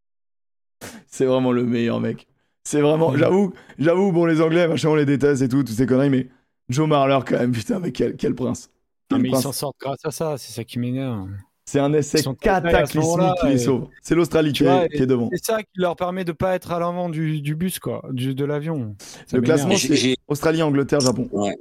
c'est 1.06 1.26
vraiment 1.26 1.52
le 1.52 1.64
meilleur 1.64 2.00
mec. 2.00 2.26
C'est 2.64 2.80
vraiment, 2.80 3.16
j'avoue, 3.16 3.52
j'avoue, 3.78 4.12
bon 4.12 4.26
les 4.26 4.40
Anglais, 4.40 4.68
machin, 4.68 4.90
on 4.90 4.94
les 4.94 5.06
déteste 5.06 5.42
et 5.42 5.48
tout, 5.48 5.62
toutes 5.64 5.76
ces 5.76 5.86
conneries, 5.86 6.10
mais 6.10 6.28
Joe 6.68 6.88
Marler 6.88 7.18
quand 7.26 7.38
même, 7.38 7.52
putain, 7.52 7.78
mais 7.78 7.92
quel, 7.92 8.16
quel 8.16 8.34
prince. 8.34 8.70
Non, 9.10 9.16
Quel 9.16 9.22
mais 9.22 9.30
ils 9.30 9.42
s'en 9.42 9.52
sortent 9.52 9.78
grâce 9.80 10.04
à 10.04 10.10
ça, 10.10 10.38
c'est 10.38 10.52
ça 10.52 10.64
qui 10.64 10.78
m'énerve. 10.78 11.28
C'est 11.70 11.78
un 11.78 11.92
essai 11.92 12.20
cataclysmique 12.40 13.34
qui 13.40 13.46
les 13.46 13.52
et- 13.54 13.58
sauve. 13.64 13.86
C'est 14.02 14.16
l'Australie 14.16 14.52
qui, 14.52 14.64
est- 14.64 14.88
qui 14.88 15.02
est 15.02 15.06
devant. 15.06 15.28
C'est 15.32 15.44
ça 15.44 15.62
qui 15.62 15.68
leur 15.76 15.94
permet 15.94 16.24
de 16.24 16.32
pas 16.32 16.56
être 16.56 16.72
à 16.72 16.80
l'avant 16.80 17.08
du, 17.08 17.40
du 17.40 17.54
bus, 17.54 17.78
quoi, 17.78 18.02
du, 18.10 18.34
de 18.34 18.44
l'avion. 18.44 18.96
Le 19.32 19.40
classement, 19.40 19.76
c'est 19.76 20.16
Australie, 20.26 20.62
Angleterre, 20.64 20.98
Japon. 20.98 21.28
Ouais. 21.30 21.56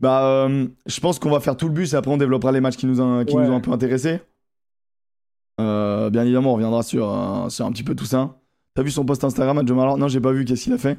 Bah, 0.00 0.24
euh, 0.26 0.66
je 0.84 1.00
pense 1.00 1.18
qu'on 1.18 1.30
va 1.30 1.40
faire 1.40 1.56
tout 1.56 1.66
le 1.68 1.72
bus 1.72 1.94
et 1.94 1.96
après 1.96 2.10
on 2.10 2.18
développera 2.18 2.52
les 2.52 2.60
matchs 2.60 2.76
qui 2.76 2.84
nous, 2.86 3.00
ont- 3.00 3.24
qui 3.24 3.34
Ouais. 3.34 3.46
nous 3.46 3.52
ont 3.52 3.56
un 3.56 3.60
peu 3.60 3.70
intéressés. 3.72 4.20
Euh, 5.60 6.10
bien 6.10 6.22
évidemment, 6.24 6.50
on 6.52 6.54
reviendra 6.56 6.82
sur, 6.82 7.10
euh, 7.10 7.48
sur 7.48 7.64
un 7.64 7.72
petit 7.72 7.84
peu 7.84 7.94
tout 7.94 8.04
ça. 8.06 8.36
T'as 8.74 8.82
vu 8.82 8.90
son 8.90 9.06
post 9.06 9.24
Instagram 9.24 9.56
à 9.58 9.64
Joe 9.64 9.76
Marler 9.76 9.98
Non, 9.98 10.08
j'ai 10.08 10.20
pas 10.20 10.32
vu. 10.32 10.44
Qu'est-ce 10.44 10.64
qu'il 10.64 10.72
a 10.74 10.78
fait? 10.78 10.98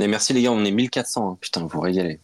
Et 0.00 0.06
merci 0.08 0.32
les 0.32 0.42
gars, 0.42 0.50
on 0.52 0.64
est 0.64 0.70
1400. 0.72 1.30
hein. 1.32 1.38
Putain, 1.40 1.66
vous 1.66 1.80
régalez. 1.80 2.20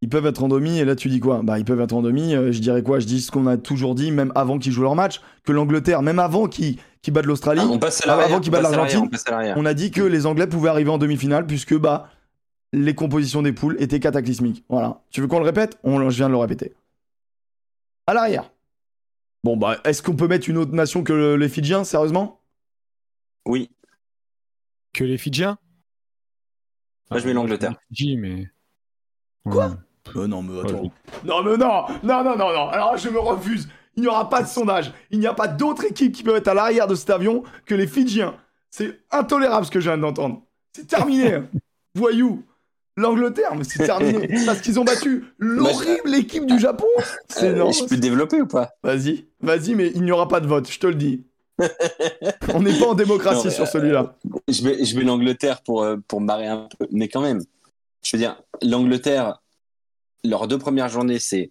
Ils 0.00 0.08
peuvent 0.08 0.26
être 0.26 0.44
en 0.44 0.48
demi 0.48 0.78
et 0.78 0.84
là 0.84 0.94
tu 0.94 1.08
dis 1.08 1.18
quoi? 1.18 1.40
Bah, 1.42 1.58
ils 1.58 1.64
peuvent 1.64 1.80
être 1.80 1.92
en 1.92 2.02
demi. 2.02 2.34
euh, 2.34 2.52
je 2.52 2.60
dirais 2.60 2.82
quoi? 2.84 3.00
Je 3.00 3.06
dis 3.06 3.20
ce 3.20 3.32
qu'on 3.32 3.46
a 3.48 3.56
toujours 3.56 3.94
dit, 3.96 4.12
même 4.12 4.30
avant 4.36 4.58
qu'ils 4.58 4.70
jouent 4.72 4.82
leur 4.84 4.94
match, 4.94 5.20
que 5.44 5.50
l'Angleterre, 5.52 6.02
même 6.02 6.20
avant 6.20 6.46
qu'ils 6.46 6.78
battent 7.08 7.26
l'Australie, 7.26 7.62
Ah, 7.64 7.88
Ah, 8.06 8.12
avant 8.24 8.40
qu'ils 8.40 8.52
battent 8.52 8.62
l'Argentine, 8.62 9.08
on 9.56 9.64
a 9.66 9.74
dit 9.74 9.90
que 9.90 10.02
les 10.02 10.26
Anglais 10.26 10.46
pouvaient 10.46 10.68
arriver 10.68 10.90
en 10.90 10.98
demi-finale 10.98 11.46
puisque 11.46 11.76
bah 11.76 12.10
les 12.72 12.94
compositions 12.94 13.42
des 13.42 13.52
poules 13.52 13.76
étaient 13.80 13.98
cataclysmiques. 13.98 14.62
Voilà. 14.68 15.00
Tu 15.10 15.20
veux 15.20 15.26
qu'on 15.26 15.38
le 15.40 15.44
répète? 15.46 15.78
On, 15.82 16.10
Je 16.10 16.16
viens 16.16 16.28
de 16.28 16.32
le 16.32 16.38
répéter. 16.38 16.74
À 18.06 18.14
l'arrière. 18.14 18.50
Bon 19.42 19.56
bah, 19.56 19.78
est-ce 19.84 20.02
qu'on 20.02 20.14
peut 20.16 20.28
mettre 20.28 20.48
une 20.48 20.58
autre 20.58 20.72
nation 20.74 21.02
que 21.02 21.12
le- 21.12 21.36
les 21.36 21.48
Fidjiens, 21.48 21.82
sérieusement? 21.84 22.40
Oui. 23.46 23.70
Que 24.92 25.02
les 25.04 25.18
Fidjiens? 25.18 25.58
Moi, 27.10 27.20
je 27.20 27.26
mets 27.26 27.32
l'Angleterre. 27.32 27.74
Fidji, 27.88 28.16
mais. 28.16 28.48
Quoi? 29.44 29.68
Ouais. 29.68 29.74
Euh, 30.16 30.26
Non 30.26 30.42
mais 30.42 30.60
attends. 30.60 30.90
Non 31.24 31.42
mais 31.42 31.56
non 31.56 31.84
Non 32.02 32.24
non 32.24 32.36
non 32.36 32.52
non 32.52 32.68
Alors 32.68 32.96
je 32.96 33.08
me 33.08 33.18
refuse. 33.18 33.68
Il 33.96 34.02
n'y 34.02 34.06
aura 34.08 34.28
pas 34.28 34.42
de 34.42 34.48
sondage. 34.48 34.92
Il 35.10 35.18
n'y 35.18 35.26
a 35.26 35.34
pas 35.34 35.48
d'autre 35.48 35.84
équipe 35.84 36.12
qui 36.14 36.22
peut 36.22 36.36
être 36.36 36.48
à 36.48 36.54
l'arrière 36.54 36.86
de 36.86 36.94
cet 36.94 37.10
avion 37.10 37.42
que 37.66 37.74
les 37.74 37.86
Fidjiens. 37.88 38.34
C'est 38.70 39.00
intolérable 39.10 39.66
ce 39.66 39.70
que 39.70 39.80
je 39.80 39.88
viens 39.90 39.98
d'entendre. 39.98 40.42
C'est 40.72 40.86
terminé. 40.86 41.38
Voyou. 41.94 42.44
L'Angleterre, 42.96 43.54
mais 43.56 43.62
c'est 43.64 43.84
terminé. 43.86 44.28
Parce 44.46 44.60
qu'ils 44.60 44.78
ont 44.80 44.84
battu 44.84 45.24
l'horrible 45.38 46.14
équipe 46.16 46.46
du 46.46 46.58
Japon. 46.58 46.86
C'est 47.28 47.50
Euh, 47.50 47.54
non. 47.56 47.70
je 47.72 47.84
peux 47.84 47.96
développer 47.96 48.40
ou 48.40 48.46
pas? 48.46 48.70
Vas-y, 48.82 49.26
vas-y, 49.40 49.74
mais 49.76 49.92
il 49.94 50.02
n'y 50.02 50.10
aura 50.12 50.26
pas 50.28 50.40
de 50.40 50.46
vote, 50.48 50.68
je 50.70 50.78
te 50.80 50.86
le 50.88 50.94
dis. 50.96 51.24
On 52.54 52.60
n'est 52.60 52.76
pas 52.78 52.86
en 52.86 52.94
démocratie 52.94 53.46
Non, 53.46 53.52
sur 53.52 53.66
celui-là. 53.68 54.16
Je 54.48 54.62
mets, 54.64 54.84
je 54.84 54.96
mets 54.96 55.04
l'Angleterre 55.04 55.62
pour, 55.62 55.82
euh, 55.82 55.96
pour 56.08 56.20
me 56.20 56.26
marrer 56.26 56.46
un 56.48 56.68
peu. 56.78 56.86
Mais 56.90 57.08
quand 57.08 57.20
même, 57.20 57.40
je 58.02 58.16
veux 58.16 58.20
dire, 58.20 58.40
l'Angleterre, 58.62 59.40
leurs 60.24 60.48
deux 60.48 60.58
premières 60.58 60.88
journées, 60.88 61.18
c'est 61.18 61.50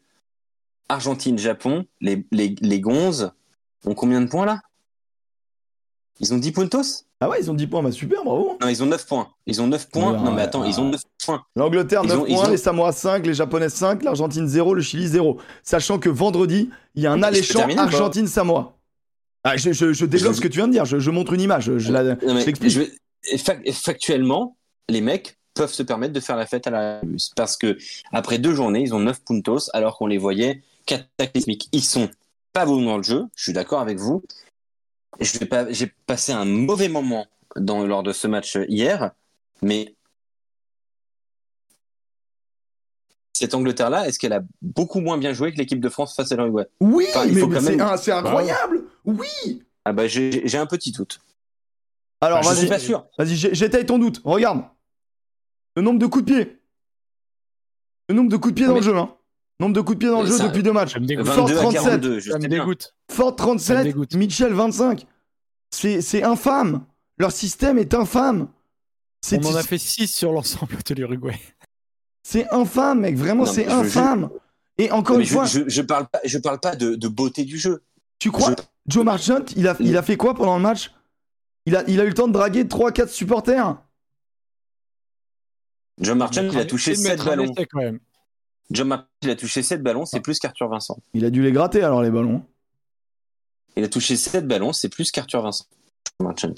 Argentine-Japon. 0.89 1.85
Les, 2.01 2.25
les, 2.31 2.55
les 2.61 2.79
Gonzes 2.79 3.31
ont 3.85 3.93
combien 3.95 4.21
de 4.21 4.27
points 4.29 4.45
là? 4.45 4.61
Ils 6.19 6.33
ont 6.33 6.37
10 6.37 6.51
puntos? 6.51 6.81
Ah 7.19 7.29
ouais, 7.29 7.37
ils 7.41 7.49
ont 7.49 7.53
10 7.53 7.67
points, 7.67 7.83
bah 7.83 7.91
super, 7.91 8.23
bravo. 8.23 8.57
Non, 8.61 8.67
ils 8.67 8.81
ont 8.83 8.87
9 8.87 9.05
points. 9.05 9.27
Ils 9.45 9.61
ont 9.61 9.67
9 9.67 9.89
points. 9.89 10.13
Ouais, 10.13 10.19
non, 10.19 10.31
mais 10.31 10.43
attends, 10.43 10.61
ouais. 10.61 10.69
ils 10.69 10.79
ont 10.79 10.89
9 10.89 11.01
points. 11.23 11.43
L'Angleterre 11.55 12.01
Ils 12.03 12.09
9 12.09 12.19
ont- 12.19 12.25
points, 12.25 12.47
ont- 12.47 12.49
les 12.49 12.57
Samoa 12.57 12.91
5, 12.91 13.25
les 13.25 13.33
Japonais 13.33 13.69
5, 13.69 14.03
l'Argentine 14.03 14.47
0, 14.47 14.73
le 14.73 14.81
Chili 14.81 15.07
0. 15.07 15.39
Sachant 15.63 15.99
que 15.99 16.09
vendredi, 16.09 16.69
il 16.95 17.03
y 17.03 17.07
a 17.07 17.11
un 17.11 17.21
alléchant 17.23 17.67
Argentine-Samoa. 17.77 18.73
Ah, 19.43 19.57
je, 19.57 19.71
je- 19.71 19.93
je 19.93 20.05
développe 20.05 20.33
Je- 20.33 20.37
ce 20.37 20.41
que 20.41 20.47
tu 20.47 20.57
viens 20.57 20.67
de 20.67 20.73
dire, 20.73 20.85
je, 20.85 21.09
montre 21.11 21.33
une 21.33 21.41
image, 21.41 21.77
je, 21.77 21.91
la- 21.91 22.15
Non, 22.15 22.33
mais 22.33 22.45
je 22.69 22.81
factuellement, 23.73 24.57
les 24.89 25.01
mecs 25.01 25.36
peuvent 25.57 25.73
se 25.73 25.83
permettre 25.83 26.13
de 26.13 26.19
faire 26.19 26.35
la 26.37 26.45
fête 26.45 26.67
à 26.67 26.69
la 26.71 27.01
parce 27.35 27.57
que 27.57 27.77
après 28.11 28.37
deux 28.37 28.53
journées, 28.53 28.81
ils 28.81 28.93
ont 28.93 28.99
9 28.99 29.21
puntos 29.23 29.69
alors 29.73 29.97
qu'on 29.97 30.07
les 30.07 30.17
voyait 30.17 30.61
cataclysmiques. 30.85 31.67
Ils 31.71 31.83
sont 31.83 32.09
pas 32.53 32.65
bons 32.65 32.83
dans 32.83 32.97
le 32.97 33.03
jeu, 33.03 33.25
je 33.35 33.43
suis 33.43 33.53
d'accord 33.53 33.79
avec 33.81 33.97
vous. 33.97 34.23
Je 35.19 35.37
vais 35.39 35.45
pas, 35.45 35.71
j'ai 35.71 35.91
passé 36.05 36.31
un 36.31 36.45
mauvais 36.45 36.89
moment 36.89 37.27
dans, 37.55 37.85
lors 37.85 38.03
de 38.03 38.13
ce 38.13 38.27
match 38.27 38.57
hier, 38.67 39.11
mais 39.61 39.95
cette 43.33 43.53
Angleterre-là, 43.53 44.07
est-ce 44.07 44.17
qu'elle 44.17 44.33
a 44.33 44.41
beaucoup 44.61 44.99
moins 44.99 45.17
bien 45.17 45.31
joué 45.33 45.51
que 45.53 45.57
l'équipe 45.57 45.79
de 45.79 45.89
France 45.89 46.15
face 46.15 46.31
à 46.31 46.35
l'Uruguay? 46.35 46.65
Oui, 46.79 47.05
Enfin, 47.09 47.25
il 47.25 47.33
mais, 47.35 47.59
c'est 47.59 47.69
même- 47.75 47.81
un- 47.81 47.97
c'est 47.97 48.11
incroyable. 48.11 48.83
Oui. 49.05 49.63
Ah 49.85 49.93
bah 49.93 50.07
j'ai 50.07 50.45
j'ai 50.47 50.57
un 50.57 50.65
petit 50.65 50.91
doute. 50.91 51.19
Alors 52.19 52.41
je 52.43 52.49
suis 52.49 52.57
vas-y, 52.57 52.69
pas 52.69 52.79
sûr. 52.79 53.05
vas-y, 53.17 53.35
j'ai- 53.35 53.53
j'étaye 53.55 53.85
ton 53.85 53.99
doute. 53.99 54.21
Regarde. 54.23 54.63
Le 55.77 55.83
nombre 55.83 55.99
de 55.99 56.07
coups 56.07 56.25
de 56.25 56.33
pied. 56.33 56.59
Le 58.09 58.15
nombre 58.15 58.31
de 58.31 58.37
coups 58.37 58.51
de 58.53 58.55
pied 58.55 58.65
dans 58.65 58.73
Mais- 58.73 58.79
le 58.79 58.85
jeu, 58.85 58.97
hein. 58.97 59.13
Nombre 59.59 59.75
de 59.75 59.81
coups 59.81 59.93
de 59.97 59.99
pied 59.99 60.09
dans 60.09 60.21
le 60.21 60.27
jeu 60.27 60.37
ça- 60.37 60.47
depuis 60.47 60.63
deux 60.63 60.71
matchs. 60.71 60.93
Fort 60.93 61.01
22 61.47 61.53
à 61.53 61.61
37. 61.61 61.73
42, 61.83 62.19
je 62.19 62.31
Ça 62.31 62.39
me 62.39 62.47
dégoûte. 62.47 62.95
Fort 63.11 63.27
Ça 63.27 63.31
me 63.31 63.37
37, 63.37 63.83
dégoûte. 63.83 64.15
Mitchell 64.15 64.53
25. 64.53 65.05
C'est 65.69 66.01
c'est 66.01 66.23
infâme. 66.23 66.83
Leur 67.19 67.31
système 67.31 67.77
est 67.77 67.93
infâme. 67.93 68.47
C'est 69.21 69.43
On 69.45 69.49
en 69.51 69.55
a 69.55 69.61
fait 69.61 69.77
6 69.77 70.07
sur 70.07 70.31
l'ensemble 70.31 70.77
de 70.83 70.93
l'Uruguay. 70.95 71.39
c'est 72.23 72.49
infâme, 72.51 73.01
mec. 73.01 73.15
Vraiment, 73.15 73.45
Non, 73.45 73.51
c'est 73.51 73.65
je- 73.65 73.69
infâme. 73.69 74.29
Et 74.79 74.91
encore 74.91 75.19
une 75.19 75.25
je, 75.25 75.33
fois, 75.33 75.45
je, 75.45 75.61
je 75.67 75.81
parle 75.83 76.07
pas, 76.07 76.21
je 76.25 76.37
parle 76.39 76.59
pas 76.59 76.75
de, 76.75 76.95
de 76.95 77.07
beauté 77.07 77.43
du 77.45 77.57
jeu. 77.59 77.83
tu 78.19 78.31
crois 78.31 78.55
Joe 78.87 79.03
Marchant, 79.05 79.41
il 79.55 79.67
a, 79.67 79.75
il 79.79 79.95
a 79.97 80.01
fait 80.01 80.17
quoi 80.17 80.33
pendant 80.33 80.55
le 80.57 80.63
match? 80.63 80.91
Il 81.67 81.75
a, 81.75 81.83
il 81.87 81.99
a 81.99 82.03
eu 82.03 82.07
le 82.09 82.13
temps 82.15 82.27
de 82.27 82.33
draguer 82.33 82.63
3-4 82.63 83.09
supporters. 83.09 83.75
John 85.99 86.17
Marchand, 86.17 86.43
il 86.51 86.57
a 86.57 86.65
touché 86.65 86.91
Et 86.91 86.95
de 86.95 86.99
7 86.99 87.09
mettre 87.09 87.27
un 87.27 87.29
ballons. 87.31 87.51
essai, 87.53 87.65
quand 87.65 87.79
même. 87.79 87.99
John 88.71 88.87
Marchand, 88.87 89.07
il 89.23 89.29
a 89.31 89.35
touché 89.35 89.63
7 89.63 89.81
ballons, 89.81 90.03
Ah. 90.03 90.05
c'est 90.05 90.19
plus 90.19 90.39
qu'Arthur 90.39 90.67
Vincent. 90.69 90.97
Il 91.13 91.25
a 91.25 91.29
dû 91.29 91.41
les 91.41 91.51
gratter 91.51 91.81
alors, 91.83 92.01
les 92.03 92.11
ballons. 92.11 92.43
Il 93.75 93.83
a 93.83 93.87
touché 93.89 94.15
7 94.15 94.47
ballons, 94.47 94.73
c'est 94.73 94.89
plus 94.89 95.11
qu'Arthur 95.11 95.41
Vincent. 95.41 95.65
John 96.19 96.27
Marchand. 96.27 96.53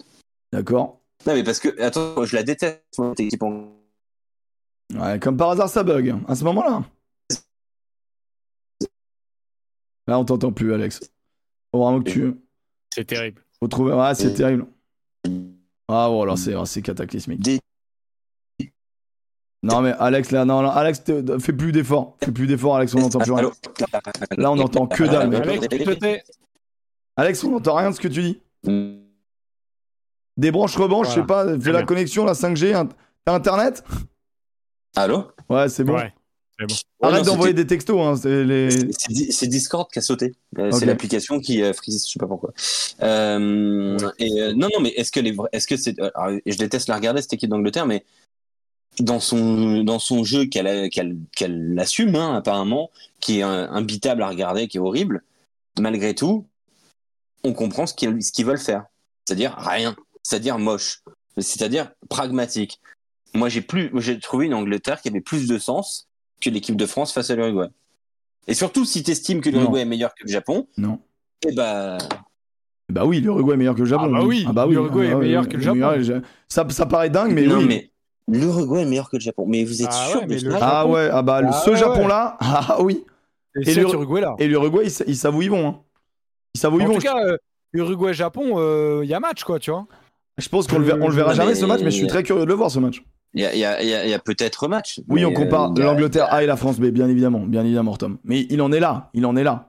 D'accord. 0.51 0.99
Non, 1.25 1.33
mais 1.33 1.43
parce 1.43 1.59
que, 1.59 1.79
attends, 1.81 2.23
je 2.25 2.35
la 2.35 2.43
déteste, 2.43 2.83
cette 2.91 3.19
équipe 3.19 3.43
en- 3.43 3.71
Ouais, 4.95 5.19
comme 5.19 5.37
par 5.37 5.51
hasard, 5.51 5.69
ça 5.69 5.83
bug. 5.83 6.15
À 6.27 6.35
ce 6.35 6.43
moment-là. 6.45 6.83
Là, 10.07 10.19
on 10.19 10.25
t'entend 10.25 10.51
plus, 10.51 10.73
Alex. 10.73 10.99
Faut 11.71 11.83
vraiment 11.83 12.01
que 12.01 12.09
tu. 12.09 12.33
C'est 12.93 13.05
terrible. 13.05 13.43
Faut 13.59 13.67
trouver. 13.67 13.93
Ouais, 13.93 14.15
c'est 14.15 14.33
terrible. 14.33 14.65
Ah, 15.87 16.07
voilà, 16.09 16.35
c'est 16.35 16.55
ah, 16.55 16.65
c'est 16.65 16.81
cataclysmique. 16.81 17.41
Des- 17.41 17.59
Non, 19.61 19.81
mais 19.81 19.91
Alex, 19.99 20.31
là, 20.31 20.45
non, 20.45 20.61
non, 20.61 20.69
Alex, 20.69 21.03
fais 21.39 21.53
plus 21.53 21.71
d'efforts. 21.73 22.15
Fais 22.23 22.31
plus 22.31 22.47
d'efforts, 22.47 22.77
Alex, 22.77 22.95
on 22.95 22.99
n'entend 22.99 23.19
plus 23.19 23.33
rien. 23.33 23.51
Là, 24.37 24.51
on 24.51 24.55
n'entend 24.55 24.87
que 24.87 25.03
dalle. 25.03 25.29
mec. 25.29 25.45
Alex. 25.45 26.23
Alex, 27.17 27.43
on 27.43 27.51
n'entend 27.51 27.75
rien 27.75 27.89
de 27.89 27.95
ce 27.95 27.99
que 27.99 28.07
tu 28.07 28.21
dis. 28.21 28.39
Débranche, 30.37 30.75
rebranche, 30.77 31.09
je 31.09 31.15
sais 31.15 31.23
pas, 31.25 31.45
fais 31.45 31.57
Très 31.59 31.71
la 31.73 31.79
bien. 31.79 31.85
connexion, 31.85 32.23
la 32.25 32.33
5G. 32.33 32.73
hein. 32.73 32.87
T'as 33.25 33.33
internet? 33.35 33.83
Allô? 34.95 35.25
Ouais, 35.49 35.67
c'est 35.67 35.83
bon. 35.83 35.95
Ouais. 35.95 36.13
Arrête 37.01 37.25
d'envoyer 37.25 37.53
des 37.53 37.67
textos, 37.67 37.99
hein. 37.99 38.15
C'est 38.15 38.43
les. 38.43 38.67
Discord 39.47 39.89
qui 39.91 39.99
a 39.99 40.01
sauté. 40.01 40.33
Euh. 40.57 40.71
C'est 40.71 40.85
l'application 40.85 41.39
qui 41.39 41.61
euh, 41.63 41.73
frise, 41.73 42.05
je 42.05 42.11
sais 42.13 42.19
pas 42.19 42.27
pourquoi. 42.27 42.51
Euh, 43.01 43.97
et, 44.17 44.41
euh, 44.41 44.53
non, 44.53 44.67
non, 44.73 44.81
mais 44.81 44.89
est-ce 44.89 45.11
que 45.11 45.19
les, 45.21 45.31
vrais- 45.31 45.49
est-ce 45.53 45.67
que 45.67 45.77
c'est, 45.77 45.97
euh, 46.01 46.39
je 46.45 46.57
déteste 46.57 46.87
la 46.89 46.95
regarder 46.95 47.21
cette 47.21 47.33
équipe 47.33 47.49
d'Angleterre, 47.49 47.85
mais 47.85 48.03
dans 48.99 49.19
son 49.19 49.83
dans 49.83 49.99
son 49.99 50.23
jeu 50.23 50.45
qu'elle 50.45 50.67
a- 50.67 50.89
qu'elle 50.89 51.17
qu'elle 51.35 51.77
assume 51.79 52.15
hein, 52.15 52.35
apparemment, 52.35 52.89
qui 53.19 53.39
est 53.39 53.43
imbitable 53.43 54.23
à 54.23 54.27
regarder, 54.29 54.67
qui 54.67 54.77
est 54.77 54.81
horrible, 54.81 55.23
malgré 55.79 56.13
tout, 56.15 56.45
on 57.43 57.53
comprend 57.53 57.85
ce 57.85 57.93
qu'ils 57.93 58.21
ce 58.23 58.31
qu'ils 58.31 58.45
veulent 58.45 58.57
faire, 58.59 58.85
c'est-à-dire 59.25 59.55
rien, 59.57 59.95
c'est-à-dire 60.23 60.59
moche, 60.59 61.01
c'est-à-dire 61.37 61.91
pragmatique. 62.09 62.79
Moi, 63.33 63.47
j'ai 63.47 63.61
plus, 63.61 63.91
j'ai 64.01 64.19
trouvé 64.19 64.47
une 64.47 64.53
Angleterre 64.55 65.01
qui 65.01 65.07
avait 65.07 65.21
plus 65.21 65.47
de 65.47 65.57
sens 65.59 66.07
que 66.41 66.49
l'équipe 66.49 66.75
de 66.75 66.85
France 66.87 67.13
face 67.13 67.29
à 67.29 67.35
l'Uruguay. 67.35 67.67
Et 68.47 68.53
surtout, 68.55 68.85
si 68.85 69.03
tu 69.03 69.11
estimes 69.11 69.39
que 69.41 69.49
l'Uruguay 69.51 69.81
est 69.81 69.85
meilleur 69.85 70.15
que 70.15 70.23
le 70.23 70.31
Japon, 70.31 70.67
Non. 70.77 70.99
eh 71.47 71.51
ben, 71.53 71.97
Bah 72.91 73.05
oui, 73.05 73.19
l'Uruguay 73.21 73.53
est 73.53 73.57
meilleur 73.57 73.75
que 73.75 73.81
le 73.81 73.85
Japon. 73.85 74.05
Ah 74.11 74.51
bah 74.51 74.65
oui, 74.65 74.73
l'Uruguay 74.73 75.05
est 75.05 75.11
Ah 75.11 75.13
bah 75.13 75.19
meilleur 75.19 75.43
oui, 75.43 75.49
que 75.49 75.57
le 75.57 75.61
Japon. 75.63 76.01
je- 76.01 76.21
Ça, 76.47 76.65
ça 76.69 76.85
paraît 76.87 77.11
dingue, 77.11 77.33
mais 77.33 77.43
non, 77.43 77.59
oui. 77.59 77.65
mais 77.67 77.91
l'Uruguay 78.31 78.81
est 78.81 78.85
meilleur 78.85 79.09
que 79.09 79.17
le 79.17 79.21
Japon. 79.21 79.45
Mais 79.47 79.63
vous 79.63 79.81
êtes 79.81 79.89
Ah 79.91 80.07
sûr 80.09 80.19
ouais, 80.21 80.25
de 80.25 80.31
mais 80.33 80.39
ça 80.39 80.45
le 80.47 80.55
Ah 80.55 80.59
Japon. 80.59 80.93
ouais, 80.93 81.09
ah 81.11 81.21
bah 81.21 81.41
le- 81.41 81.47
Ah 81.49 81.61
ce 81.65 81.69
ouais, 81.71 81.77
Japon-là, 81.77 82.37
ah 82.41 82.77
oui. 82.81 83.03
Et, 83.65 83.71
Et 83.71 84.47
l'Uruguay, 84.47 84.83
ils, 84.85 85.03
ils 85.07 85.15
savent 85.17 85.35
où 85.35 85.41
ils 85.41 85.49
vont. 85.49 85.67
Hein. 85.67 85.79
Ils 86.53 86.59
savent 86.59 86.73
où 86.73 86.79
ils 86.79 86.85
En 86.85 86.89
vont. 86.89 86.95
tout 86.95 87.01
cas, 87.01 87.17
euh, 87.25 87.37
Uruguay-Japon, 87.73 89.01
il 89.03 89.09
y 89.09 89.13
a 89.13 89.19
match 89.19 89.43
quoi, 89.43 89.59
tu 89.59 89.71
vois. 89.71 89.85
Je 90.37 90.47
pense 90.47 90.67
qu'on 90.67 90.79
le, 90.79 90.85
le 90.85 91.09
verra 91.11 91.29
Non, 91.31 91.35
jamais 91.35 91.49
mais- 91.49 91.55
ce 91.55 91.65
match, 91.65 91.81
mais 91.83 91.91
je 91.91 91.97
suis 91.97 92.07
très 92.07 92.23
curieux 92.23 92.43
de 92.43 92.47
le 92.47 92.53
voir 92.53 92.71
ce 92.71 92.79
match. 92.79 93.03
Il 93.33 93.41
y 93.41 93.45
a, 93.45 93.53
il 93.53 93.59
y 93.59 93.65
a- 93.65 93.81
il 93.83 93.89
y 93.89 93.93
a- 93.93 94.05
il 94.05 94.09
y 94.09 94.13
a 94.13 94.19
peut-être 94.19 94.67
match. 94.67 95.01
Oui, 95.09 95.23
on 95.25 95.33
compare 95.33 95.71
euh, 95.77 95.83
l'Angleterre 95.83 96.31
A 96.33 96.43
et 96.43 96.47
la 96.47 96.55
France 96.55 96.79
B, 96.79 96.85
bien 96.85 97.07
évidemment, 97.09 97.41
bien 97.41 97.63
évidemment, 97.63 97.95
Tom. 97.97 98.17
Mais 98.23 98.47
il 98.49 98.61
en 98.61 98.71
est 98.71 98.79
là, 98.79 99.09
il 99.13 99.25
en 99.25 99.35
est 99.35 99.43
là. 99.43 99.65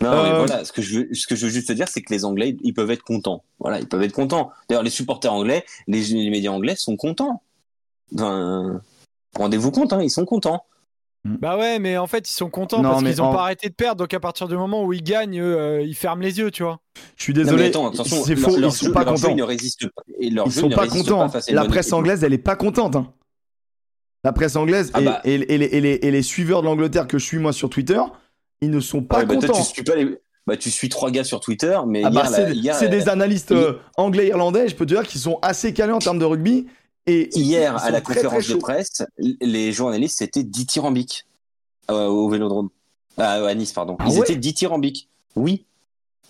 Non, 0.00 0.10
mais 0.10 0.30
Euh, 0.30 0.38
voilà, 0.44 0.64
ce 0.64 0.72
que 0.72 0.80
je 0.80 1.00
veux, 1.00 1.08
ce 1.12 1.26
que 1.26 1.34
je 1.34 1.46
veux 1.46 1.50
juste 1.50 1.66
te 1.68 1.72
dire, 1.72 1.88
c'est 1.88 2.02
que 2.02 2.12
les 2.12 2.24
Anglais, 2.24 2.56
ils 2.62 2.72
peuvent 2.72 2.90
être 2.92 3.02
contents. 3.02 3.42
Voilà, 3.58 3.80
ils 3.80 3.88
peuvent 3.88 4.02
être 4.04 4.12
contents. 4.12 4.50
D'ailleurs, 4.68 4.84
les 4.84 4.90
supporters 4.90 5.32
anglais, 5.32 5.64
les, 5.88 6.02
les 6.04 6.30
médias 6.30 6.52
anglais 6.52 6.76
sont 6.76 6.96
contents. 6.96 7.42
Enfin, 8.14 8.80
rendez-vous 9.36 9.70
compte, 9.70 9.92
hein, 9.92 10.02
ils 10.02 10.10
sont 10.10 10.24
contents. 10.24 10.64
Bah 11.24 11.56
ouais, 11.56 11.78
mais 11.78 11.96
en 11.98 12.08
fait, 12.08 12.28
ils 12.28 12.32
sont 12.34 12.50
contents 12.50 12.82
Non, 12.82 12.90
parce 12.90 13.04
qu'ils 13.04 13.22
ont 13.22 13.26
en- 13.26 13.32
pas 13.34 13.42
arrêté 13.42 13.68
de 13.68 13.74
perdre. 13.74 14.00
Donc 14.00 14.12
à 14.12 14.18
partir 14.18 14.48
du 14.48 14.56
moment 14.56 14.82
où 14.84 14.92
ils 14.92 15.04
gagnent, 15.04 15.40
euh, 15.40 15.80
ils 15.80 15.94
ferment 15.94 16.20
les 16.20 16.38
yeux, 16.38 16.50
tu 16.50 16.64
vois. 16.64 16.80
Je 17.16 17.22
suis 17.22 17.32
Non, 17.32 17.38
mais 17.40 17.70
désolé, 17.70 17.72
c'est 18.24 18.34
faux, 18.36 18.56
leur 18.56 18.70
ils 18.70 18.72
sont 18.72 18.86
jeu- 18.86 18.92
pas 18.92 19.00
jeu, 19.04 19.06
contents. 19.06 19.28
ils 19.30 19.36
ne 19.36 19.42
résistent 19.44 19.86
pas. 19.86 20.02
Et 20.18 20.30
leur 20.30 20.46
Ils 20.48 20.50
jeu 20.52 20.60
sont 20.62 20.68
ne 20.68 20.74
pas 20.74 20.88
contents. 20.88 21.28
pas 21.28 21.38
La 21.50 21.64
presse 21.64 21.92
anglaise, 21.92 22.24
elle 22.24 22.32
est 22.32 22.38
pas 22.38 22.56
contente. 22.56 22.96
hein. 22.96 23.12
La 24.24 24.32
presse 24.32 24.56
anglaise 24.56 24.90
Ah 24.94 25.00
et, 25.00 25.04
bah. 25.04 25.20
et- 25.24 25.34
et 25.34 25.58
les, 25.58 25.64
et 25.66 25.80
les- 25.80 25.98
et 26.02 26.10
les 26.10 26.22
suiveurs 26.22 26.60
de 26.62 26.66
l'Angleterre 26.66 27.06
que 27.06 27.18
je 27.18 27.24
suis 27.24 27.38
moi 27.38 27.52
sur 27.52 27.70
Twitter, 27.70 28.00
ils 28.60 28.70
ne 28.70 28.80
sont 28.80 29.02
pas 29.02 29.18
Ouais, 29.18 29.26
bah, 29.26 29.36
toi, 29.36 29.48
contents. 29.48 29.60
tu 29.60 29.64
suis 29.74 29.82
pas 29.84 29.94
les- 29.94 30.18
bah, 30.48 30.56
tu 30.56 30.70
suis 30.72 30.88
trois 30.88 31.12
gars 31.12 31.22
sur 31.24 31.38
Twitter, 31.38 31.78
mais 31.86 32.02
Ah 32.04 32.10
bah, 32.10 32.24
c'est 32.26 32.88
des 32.88 33.08
analystes 33.08 33.52
euh, 33.52 33.74
anglais 33.96 34.26
irlandais, 34.26 34.68
je 34.68 34.74
peux 34.74 34.86
te 34.86 34.92
dire 34.94 35.06
qu'ils 35.06 35.20
sont 35.20 35.38
assez 35.42 35.72
calés 35.72 35.92
en 35.92 36.00
termes 36.00 36.18
de 36.18 36.24
rugby. 36.24 36.66
Et 37.06 37.36
Hier, 37.38 37.76
à 37.82 37.90
la 37.90 38.00
très, 38.00 38.14
conférence 38.14 38.44
très 38.44 38.54
de 38.54 38.58
presse, 38.60 39.02
les 39.18 39.72
journalistes 39.72 40.22
étaient 40.22 40.44
dithyrambiques 40.44 41.26
euh, 41.90 42.06
au 42.06 42.28
Vélodrome. 42.28 42.68
Ah, 43.18 43.44
à 43.44 43.54
Nice, 43.54 43.72
pardon. 43.72 43.96
Ah 43.98 44.04
Ils 44.08 44.14
ouais 44.18 44.20
étaient 44.20 44.36
dithyrambiques. 44.36 45.08
Oui. 45.36 45.64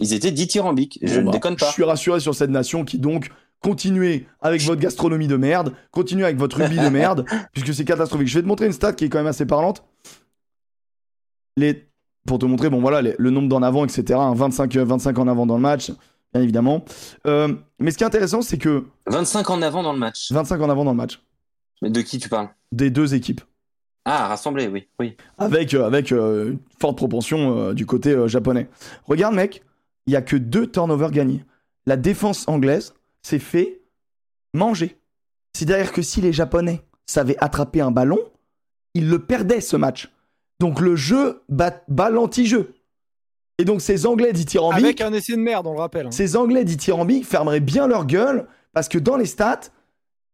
Ils 0.00 0.14
étaient 0.14 0.30
dithyrambiques. 0.32 0.98
Je 1.02 1.16
Bon, 1.16 1.20
ne 1.20 1.26
bah, 1.26 1.32
déconne 1.32 1.56
pas. 1.56 1.66
Je 1.68 1.72
suis 1.72 1.84
rassuré 1.84 2.20
sur 2.20 2.34
cette 2.34 2.50
nation 2.50 2.84
qui 2.84 2.98
donc 2.98 3.30
continuez 3.60 4.26
avec 4.40 4.62
votre 4.62 4.80
gastronomie 4.80 5.28
de 5.28 5.36
merde, 5.36 5.74
continuez 5.92 6.24
avec 6.24 6.38
votre 6.38 6.56
rugby 6.56 6.78
de 6.78 6.88
merde, 6.88 7.26
puisque 7.52 7.74
c'est 7.74 7.84
catastrophique. 7.84 8.26
Je 8.28 8.34
vais 8.38 8.42
te 8.42 8.48
montrer 8.48 8.66
une 8.66 8.72
stat 8.72 8.94
qui 8.94 9.04
est 9.04 9.08
quand 9.08 9.18
même 9.18 9.26
assez 9.26 9.46
parlante. 9.46 9.84
Les... 11.56 11.86
Pour 12.26 12.38
te 12.38 12.46
montrer, 12.46 12.70
bon 12.70 12.80
voilà, 12.80 13.02
les- 13.02 13.16
le 13.18 13.30
nombre 13.30 13.48
d'en 13.48 13.62
avant, 13.62 13.84
etc. 13.84 14.18
hein, 14.18 14.32
25, 14.34 14.76
euh, 14.76 14.84
25 14.84 15.18
en 15.18 15.26
avant 15.26 15.44
dans 15.44 15.56
le 15.56 15.60
match, 15.60 15.90
bien 16.32 16.42
évidemment. 16.42 16.84
Euh, 17.26 17.54
mais 17.78 17.90
ce 17.90 17.98
qui 17.98 18.04
est 18.04 18.06
intéressant, 18.06 18.42
c'est 18.42 18.58
que 18.58 18.84
25 19.06 19.50
en 19.50 19.62
avant 19.62 19.82
dans 19.82 19.92
le 19.92 19.98
match. 19.98 20.32
25 20.32 20.60
en 20.60 20.70
avant 20.70 20.84
dans 20.84 20.92
le 20.92 20.96
match, 20.96 21.22
Mais 21.80 21.90
de 21.90 22.00
qui 22.00 22.18
tu 22.18 22.28
parles? 22.28 22.48
Des 22.72 22.90
deux 22.90 23.14
équipes. 23.14 23.40
Ah, 24.04 24.28
rassemblés, 24.28 24.66
oui. 24.66 24.88
oui. 24.98 25.16
avec, 25.38 25.74
euh, 25.74 25.86
avec 25.86 26.10
euh, 26.10 26.52
une 26.52 26.58
forte 26.80 26.96
propension 26.96 27.72
du 27.72 27.86
côté 27.86 28.16
japonais. 28.28 28.68
Regarde, 29.04 29.34
mec, 29.34 29.62
il 30.06 30.12
y 30.12 30.16
a 30.16 30.22
que 30.22 30.36
deux 30.36 30.66
turnovers 30.66 31.12
gagnés. 31.12 31.44
La 31.86 31.96
défense 31.96 32.48
anglaise 32.48 32.94
s'est 33.22 33.38
fait 33.38 33.82
manger. 34.54 34.96
C'est-à-dire 35.52 35.92
que 35.92 36.02
si 36.02 36.20
les 36.20 36.32
Japonais 36.32 36.82
savaient 37.06 37.36
attraper 37.38 37.80
un 37.80 37.90
ballon, 37.90 38.18
ils 38.94 39.08
le 39.08 39.20
perdaient 39.20 39.60
ce 39.60 39.76
match. 39.76 40.10
Donc 40.60 40.80
le 40.80 40.96
jeu 40.96 41.42
bat, 41.48 41.82
bat 41.88 42.10
l'anti-jeu. 42.10 42.74
Et 43.58 43.64
donc 43.64 43.80
ces 43.80 44.06
Anglais 44.06 44.32
dithyrambiques, 44.32 44.84
Avec 44.84 45.00
un 45.00 45.12
essai 45.12 45.32
de 45.32 45.38
merde, 45.38 45.66
on 45.66 45.72
le 45.72 45.78
rappelle. 45.78 46.06
hein. 46.06 46.10
ces 46.10 46.36
Anglais 46.36 46.64
dithyrambiques 46.64 47.26
fermeraient 47.26 47.60
bien 47.60 47.86
leur 47.86 48.06
gueule 48.06 48.46
parce 48.72 48.88
que 48.88 48.98
dans 48.98 49.16
les 49.16 49.26
stats, 49.26 49.60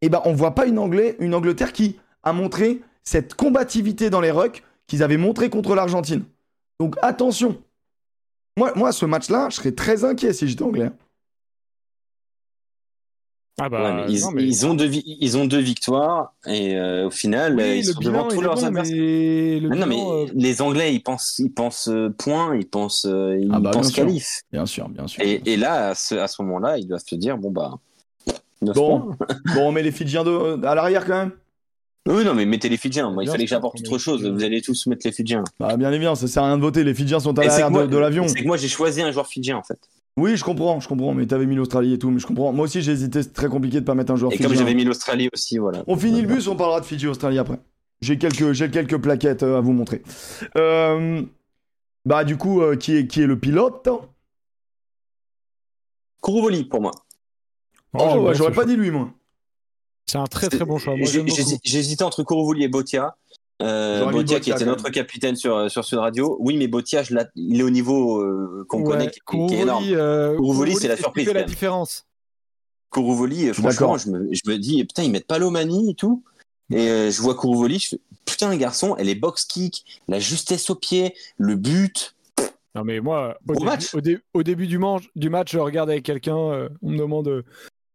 eh 0.01 0.09
ben, 0.09 0.23
on 0.25 0.33
voit 0.33 0.55
pas 0.55 0.67
une, 0.67 0.79
Anglais, 0.79 1.17
une 1.19 1.35
Angleterre 1.35 1.73
qui 1.73 1.99
a 2.23 2.33
montré 2.33 2.81
cette 3.03 3.35
combativité 3.35 4.11
dans 4.11 4.21
les 4.21 4.31
rucks 4.31 4.63
qu'ils 4.87 5.03
avaient 5.03 5.17
montré 5.17 5.51
contre 5.51 5.75
l'Argentine. 5.75 6.25
Donc 6.79 6.95
attention. 7.03 7.61
Moi, 8.57 8.73
moi 8.77 8.93
ce 8.93 9.05
match-là, 9.07 9.49
je 9.51 9.57
serais 9.57 9.73
très 9.73 10.05
inquiet 10.05 10.33
si 10.33 10.47
j'étais 10.49 10.63
anglais. 10.63 10.91
Ah 13.61 13.69
bah, 13.69 13.83
Ouais, 13.83 13.95
mais 14.07 14.13
ils, 14.13 14.21
non, 14.21 14.31
mais- 14.33 14.45
ils 14.45 14.67
ont 14.67 14.75
deux, 14.75 14.87
vi- 14.87 15.03
ils 15.21 15.37
ont 15.37 15.45
deux 15.45 15.59
victoires 15.59 16.33
et 16.47 16.77
euh, 16.77 17.07
au 17.09 17.11
final, 17.11 17.57
Oui, 17.57 17.63
euh, 17.63 17.77
ils 17.77 17.85
sont 17.85 18.01
devant 18.01 18.29
tous 18.29 18.41
leurs 18.41 18.55
bon, 18.55 18.65
adversaires. 18.65 18.95
mais 18.97 19.59
le 19.61 19.69
Ah 19.73 19.75
non, 19.75 19.87
mais 19.87 20.01
euh, 20.01 20.27
les 20.35 20.63
Anglais, 20.63 20.95
ils 20.95 21.01
pensent, 21.03 21.39
ils 21.41 21.51
pensent 21.53 21.89
euh, 21.89 22.09
point, 22.17 22.55
ils 22.57 22.67
pensent, 22.69 23.05
euh, 23.09 23.37
ils 23.41 23.51
Ah 23.53 23.59
bah, 23.61 23.71
pensent 23.73 23.87
bien 23.89 23.95
sûr. 23.95 24.05
qualif. 24.07 24.29
Bien 24.53 24.67
sûr, 24.67 24.89
bien 24.89 25.07
sûr. 25.09 25.23
Et, 25.25 25.43
et 25.45 25.57
là, 25.57 25.89
à 25.89 25.95
ce, 25.95 26.15
à 26.15 26.29
ce 26.29 26.41
moment-là, 26.43 26.79
ils 26.79 26.87
doivent 26.87 27.03
se 27.05 27.15
dire 27.17 27.37
bon 27.37 27.51
bah. 27.51 27.75
Bon. 28.61 28.73
points. 28.73 29.17
Bon, 29.55 29.69
on 29.69 29.73
met 29.73 29.83
les 29.83 29.93
Fidjiens 29.93 30.25
de- 30.25 30.65
à 30.65 30.75
l'arrière 30.75 31.05
quand 31.07 31.17
même. 31.19 31.33
Oui, 32.09 32.25
non, 32.25 32.35
mais 32.35 32.47
mettez 32.47 32.69
les 32.69 32.77
Fidjiens. 32.77 33.11
Moi, 33.11 33.25
il 33.25 33.31
fallait 33.31 33.45
que 33.45 33.51
j'apporte 33.51 33.79
autre 33.81 33.99
chose. 33.99 34.27
Vous 34.27 34.43
allez 34.43 34.63
tous 34.63 34.87
mettre 34.87 35.03
les 35.07 35.13
Fidjiens. 35.13 35.45
Bah, 35.61 35.77
bien 35.77 35.93
évidemment, 35.93 36.15
ça 36.15 36.27
sert 36.27 36.43
à 36.43 36.47
rien 36.47 36.57
de 36.57 36.63
voter. 36.63 36.83
Les 36.83 36.95
Fidjiens 36.95 37.21
sont 37.21 37.37
à 37.39 37.45
l'arrière 37.45 37.71
de, 37.71 37.87
de 37.87 37.97
l'avion. 37.99 38.27
C'est 38.29 38.41
que 38.41 38.47
moi, 38.47 38.57
j'ai 38.57 38.69
choisi 38.69 39.03
un 39.03 39.11
joueur 39.13 39.27
fidjien, 39.27 39.57
en 39.59 39.63
fait. 39.63 39.79
Oui, 40.19 40.37
je 40.37 40.45
comprends, 40.45 40.81
je 40.81 40.89
comprends. 40.89 41.15
Mais 41.15 41.27
t'avais 41.27 41.47
mis 41.47 41.55
l'Australie 41.55 41.95
et 41.95 41.99
tout, 41.99 42.11
mais 42.11 42.19
je 42.19 42.27
comprends. 42.27 42.53
Moi 42.53 42.65
aussi, 42.65 42.83
j'ai 42.83 42.93
hésité. 42.93 43.23
C'est 43.23 43.33
très 43.33 43.49
compliqué 43.49 43.81
de 43.81 43.85
pas 43.85 43.95
mettre 43.95 44.13
un 44.13 44.17
joueur 44.17 44.33
Et 44.33 44.39
comme 44.39 44.55
j'avais 44.55 44.75
mis 44.75 44.85
l'Australie 44.85 45.29
aussi, 45.33 45.59
voilà. 45.59 45.85
On 45.87 45.97
finit 45.97 46.21
le 46.21 46.29
bus, 46.29 46.49
on 46.49 46.57
parlera 46.57 46.81
de 46.81 46.87
Fidji 46.87 47.07
Australie 47.07 47.39
après. 47.39 47.59
J'ai 48.01 48.19
quelques, 48.19 48.53
j'ai 48.53 48.71
quelques 48.71 48.99
plaquettes 48.99 49.43
euh, 49.43 49.59
à 49.59 49.61
vous 49.61 49.73
montrer. 49.73 50.03
Euh, 50.57 51.23
bah 52.05 52.25
du 52.25 52.37
coup, 52.37 52.63
euh, 52.63 52.77
qui, 52.77 52.97
est, 52.97 53.07
qui 53.07 53.23
est 53.23 53.27
le 53.27 53.39
pilote? 53.39 53.89
Kourouvoli, 56.21 56.65
pour 56.65 56.81
moi. 56.81 56.93
Oh, 57.95 57.99
ouais, 57.99 58.23
bien 58.25 58.33
j'aurais 58.35 58.51
pas 58.51 58.63
choix. 58.63 58.67
dit 58.67 58.77
lui, 58.77 58.91
moi. 58.91 59.11
C'est 60.07 60.19
un 60.19 60.25
très 60.25 60.49
très 60.49 60.65
bon 60.65 60.79
choix. 60.79 60.95
J'hésitais 61.65 62.03
entre 62.03 62.23
Kourouvoli 62.23 62.65
et 62.65 62.69
Botia. 62.69 63.17
Euh, 63.61 64.23
qui 64.41 64.51
était 64.51 64.65
notre 64.65 64.85
même. 64.85 64.93
capitaine 64.93 65.35
sur, 65.37 65.71
sur 65.71 65.85
Sud 65.85 65.99
Radio. 65.99 66.37
Oui, 66.41 66.57
mais 66.57 66.69
Botia, 66.69 67.03
je 67.03 67.15
l'ai- 67.15 67.25
il 67.35 67.59
est 67.61 67.65
au 67.65 67.71
niveau 67.71 68.21
euh, 68.21 68.65
qu'on 68.69 68.79
Ouais, 68.83 68.85
connaît, 68.93 69.11
qui, 69.11 69.21
qui 69.29 69.55
est 69.55 69.61
énorme. 69.63 69.83
Kourouvoli, 69.85 69.95
euh, 69.97 70.37
Kourouvoli, 70.37 70.75
c'est 70.77 70.89
la 70.89 70.97
surprise, 70.97 71.27
fait 71.27 71.33
la 71.35 71.41
même. 71.41 71.49
différence. 71.49 72.07
Kourouvoli, 72.91 73.49
euh, 73.49 73.53
franchement, 73.53 73.99
je 73.99 74.11
me, 74.11 74.29
je 74.33 74.43
me 74.51 74.57
dis, 74.59 74.85
putain, 74.85 75.03
ils 75.03 75.11
mettent 75.11 75.27
pas 75.27 75.39
l'Omani 75.39 75.91
et 75.91 75.95
tout. 75.95 76.23
Et 76.71 76.89
euh, 76.89 77.11
je 77.11 77.21
vois 77.21 77.35
Kourouvoli, 77.35 77.79
je 77.79 77.89
fais, 77.89 78.01
putain, 78.25 78.55
garçon, 78.57 78.95
elle 78.99 79.09
est 79.09 79.15
box 79.15 79.45
kick, 79.45 79.85
la 80.07 80.19
justesse 80.21 80.71
au 80.71 80.75
pied, 80.75 81.15
le 81.37 81.57
but. 81.57 82.15
Non 82.75 82.85
mais 82.85 83.01
moi, 83.01 83.37
au, 83.49 83.55
début, 83.55 83.65
match. 83.67 83.95
au, 83.95 84.01
dé- 84.01 84.19
au 84.35 84.43
début 84.43 84.67
du, 84.67 84.79
manche- 84.79 85.09
du 85.17 85.31
match, 85.31 85.53
je 85.53 85.59
regarde 85.59 85.91
avec 85.91 86.05
quelqu'un, 86.05 86.37
euh, 86.37 86.69
on 86.83 86.91
me 86.91 86.99
demande, 86.99 87.27
euh, 87.29 87.43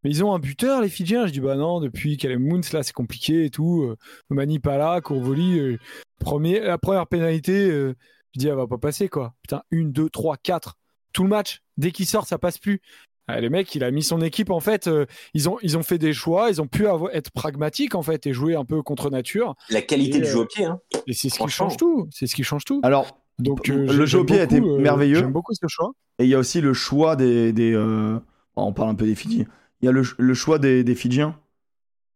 mais 0.04 0.10
ils 0.10 0.24
ont 0.24 0.34
un 0.34 0.40
buteur 0.40 0.82
les 0.82 0.90
Fidjiens 0.90 1.26
Je 1.28 1.32
dis 1.32 1.40
bah 1.40 1.56
non, 1.56 1.80
depuis 1.80 2.18
qu'elle 2.18 2.32
est 2.32 2.38
Moons 2.38 2.62
là, 2.74 2.84
c'est 2.84 2.94
compliqué 2.94 3.46
et 3.46 3.50
tout. 3.50 3.84
Euh, 3.84 3.98
Mani 4.30 4.60
pas 4.60 4.78
là, 4.78 5.02
Courvoli, 5.02 5.60
euh, 5.60 5.78
premier, 6.20 6.60
la 6.60 6.78
première 6.78 7.08
pénalité, 7.08 7.70
euh, 7.70 7.96
je 8.34 8.40
dis 8.40 8.48
elle 8.48 8.56
va 8.56 8.68
pas 8.68 8.78
passer 8.78 9.10
quoi. 9.10 9.34
Putain, 9.42 9.64
une, 9.72 9.92
deux, 9.92 10.10
trois, 10.10 10.38
quatre, 10.38 10.76
tout 11.14 11.24
le 11.24 11.30
match. 11.30 11.62
Dès 11.78 11.92
qu'il 11.92 12.06
sort, 12.06 12.26
ça 12.28 12.38
passe 12.38 12.58
plus. 12.58 12.82
Ah, 13.28 13.40
le 13.40 13.50
mec, 13.50 13.74
il 13.74 13.86
a 13.86 13.92
mis 13.92 14.04
son 14.04 14.22
équipe 14.22 14.50
en 14.50 14.60
fait. 14.60 14.88
euh, 14.88 15.06
ils 15.34 15.48
ont 15.48 15.58
ils 15.62 15.78
ont 15.78 15.84
fait 15.84 15.98
des 15.98 16.12
choix, 16.12 16.50
ils 16.50 16.62
ont 16.62 16.68
pu 16.68 16.88
avoir- 16.88 17.16
être 17.16 17.32
pragmatiques 17.32 17.96
en 17.96 18.02
fait 18.02 18.28
et 18.28 18.34
jouer 18.34 18.56
un 18.56 18.66
peu 18.66 18.82
contre 18.82 19.10
nature. 19.10 19.56
La 19.70 19.82
qualité 19.82 20.18
Et, 20.18 20.22
du 20.22 20.28
jeu 20.28 20.40
au 20.40 20.46
pied, 20.46 20.66
hein. 20.66 20.80
Et 21.08 21.14
c'est 21.14 21.30
ce 21.30 21.40
qui 21.40 21.48
change 21.48 21.78
tout. 21.78 22.08
C'est 22.12 22.28
ce 22.28 22.36
qui 22.36 22.44
change 22.44 22.66
tout. 22.66 22.82
Alors, 22.84 23.08
Donc 23.40 23.68
le 23.70 24.06
jeu 24.06 24.20
au 24.20 24.26
pied 24.26 24.40
a 24.40 24.44
été 24.44 24.60
euh, 24.60 24.78
merveilleux. 24.78 25.16
J'aime 25.20 25.32
beaucoup 25.32 25.54
ce 25.54 25.66
choix. 25.68 25.94
et 26.20 26.26
il 26.26 26.30
y 26.30 26.36
a 26.36 26.40
aussi 26.40 26.60
le 26.60 26.74
choix 26.74 27.16
des... 27.16 27.54
des 27.54 27.72
euh, 27.74 28.20
On 28.58 28.74
parle 28.74 28.90
un 28.90 28.96
peu 28.96 29.06
des 29.06 29.16
Fidji. 29.16 29.46
Il 29.84 29.86
y 29.86 29.90
a 29.90 29.92
le, 29.92 30.04
le 30.18 30.34
choix 30.34 30.60
des, 30.60 30.84
des 30.86 30.96
Fidjiens 30.96 31.38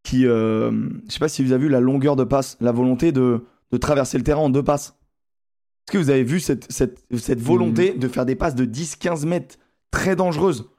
qui... 0.03 0.25
euh, 0.25 0.71
Je 1.07 1.11
sais 1.13 1.19
pas 1.19 1.27
si 1.27 1.43
vous 1.43 1.51
avez 1.51 1.65
vu 1.65 1.69
la 1.69 1.81
longueur 1.81 2.15
de 2.15 2.23
passe, 2.23 2.55
la 2.61 2.71
volonté 2.71 3.11
de, 3.11 3.43
de 3.71 3.77
traverser 3.77 4.17
le 4.17 4.23
terrain 4.23 4.39
en 4.41 4.49
deux 4.49 4.63
passes. 4.63 4.95
Est-ce 5.85 5.91
que 5.91 5.97
vous 5.97 6.09
avez 6.09 6.23
vu 6.23 6.39
cette, 6.39 6.71
cette, 6.71 7.03
cette 7.17 7.41
volonté 7.41 7.91
Mhm. 7.93 7.99
de 7.99 8.07
faire 8.07 8.25
des 8.25 8.35
passes 8.35 8.55
de 8.55 8.65
10-15 8.65 9.25
mètres 9.25 9.57
très 9.91 10.15
dangereuses? 10.15 10.69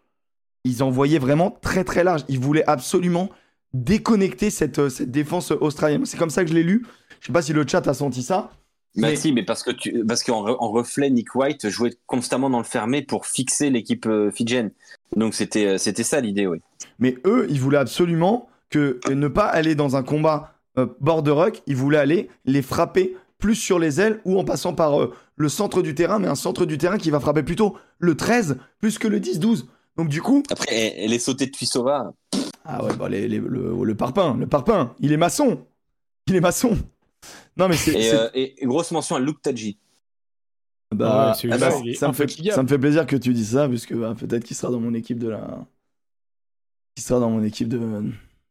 Ils 0.64 0.82
envoyaient 0.82 1.18
vraiment 1.18 1.50
très 1.50 1.84
très 1.84 2.04
large. 2.04 2.24
Ils 2.28 2.38
voulaient 2.40 2.64
absolument 2.66 3.28
déconnecter 3.74 4.48
cette, 4.50 4.78
euh, 4.78 4.88
cette 4.88 5.10
défense 5.10 5.50
australienne. 5.50 6.06
C'est 6.06 6.16
comme 6.16 6.30
ça 6.30 6.42
que 6.42 6.48
je 6.50 6.54
l'ai 6.54 6.62
lu. 6.62 6.86
Je 7.20 7.26
sais 7.26 7.32
pas 7.34 7.42
si 7.42 7.52
le 7.52 7.66
chat 7.66 7.86
a 7.86 7.92
senti 7.94 8.22
ça. 8.22 8.50
Bah 8.96 9.08
Mais- 9.08 9.16
si, 9.16 9.32
mais 9.32 9.44
parce 9.44 9.62
que 9.62 9.70
tu, 9.70 10.04
parce 10.06 10.24
qu'en 10.24 10.42
re- 10.44 10.56
en 10.58 10.70
reflet, 10.70 11.10
Nick 11.10 11.34
White 11.34 11.68
jouait 11.68 11.92
constamment 12.06 12.48
dans 12.50 12.58
le 12.58 12.64
fermé 12.64 13.02
pour 13.02 13.26
fixer 13.26 13.68
l'équipe 13.70 14.06
euh, 14.06 14.30
fidjienne. 14.30 14.70
Donc 15.16 15.34
c'était, 15.34 15.66
euh, 15.66 15.78
c'était 15.78 16.02
ça 16.04 16.20
l'idée, 16.20 16.46
oui. 16.46 16.60
Mais 16.98 17.16
eux, 17.24 17.46
ils 17.50 17.60
voulaient 17.60 17.78
absolument 17.78 18.48
que 18.70 19.00
ne 19.10 19.28
pas 19.28 19.46
aller 19.46 19.74
dans 19.74 19.96
un 19.96 20.02
combat 20.02 20.54
euh, 20.78 20.86
bord 21.00 21.22
de 21.22 21.30
ruck, 21.30 21.62
ils 21.66 21.76
voulaient 21.76 21.98
aller 21.98 22.28
les 22.44 22.62
frapper 22.62 23.16
plus 23.38 23.54
sur 23.54 23.78
les 23.78 24.00
ailes 24.00 24.20
ou 24.24 24.38
en 24.38 24.44
passant 24.44 24.74
par 24.74 25.00
euh, 25.00 25.14
le 25.36 25.48
centre 25.48 25.80
du 25.82 25.94
terrain, 25.94 26.18
mais 26.18 26.28
un 26.28 26.34
centre 26.34 26.66
du 26.66 26.76
terrain 26.76 26.98
qui 26.98 27.10
va 27.10 27.20
frapper 27.20 27.42
plutôt 27.42 27.76
le 27.98 28.16
13 28.16 28.58
plus 28.80 28.98
que 28.98 29.08
le 29.08 29.20
10-12. 29.20 29.64
Donc 29.96 30.08
du 30.08 30.20
coup, 30.22 30.42
Après, 30.50 30.94
elle, 30.98 31.12
est 31.12 31.18
sautée 31.18 31.46
de 31.46 31.50
Tuisova. 31.52 32.12
ah 32.64 32.84
ouais, 32.84 32.94
bah, 32.96 33.08
les- 33.08 33.26
les- 33.28 33.38
le, 33.38 33.74
le 33.82 33.94
parpaing, 33.94 34.36
le 34.36 34.46
parpaing, 34.46 34.94
il 35.00 35.12
est 35.12 35.16
maçon, 35.16 35.64
il 36.26 36.36
est 36.36 36.40
maçon. 36.40 36.76
Non 37.56 37.68
mais 37.68 37.76
c'est, 37.76 37.94
Et, 38.00 38.12
euh, 38.12 38.28
et 38.34 38.54
grosse 38.62 38.90
mention 38.92 39.16
à 39.16 39.20
Luke 39.20 39.42
Tadji. 39.42 39.78
Bah, 40.94 41.34
Ouais, 41.44 41.50
ah 41.52 41.58
bah, 41.58 41.70
il 41.84 41.96
ça 41.96 42.08
me 42.08 42.12
fait, 42.12 42.28
ça 42.52 42.62
me 42.62 42.68
fait 42.68 42.78
plaisir 42.78 43.06
que 43.06 43.16
tu 43.16 43.32
dises 43.32 43.52
ça, 43.52 43.68
puisque 43.68 43.94
bah, 43.94 44.14
peut-être 44.18 44.44
qu'il 44.44 44.56
sera 44.56 44.72
dans 44.72 44.80
mon 44.80 44.94
équipe 44.94 45.18
de 45.18 45.28
la, 45.28 45.66
qu'il 46.94 47.04
sera 47.04 47.20
dans 47.20 47.30
mon 47.30 47.42
équipe 47.44 47.68
de, 47.68 47.78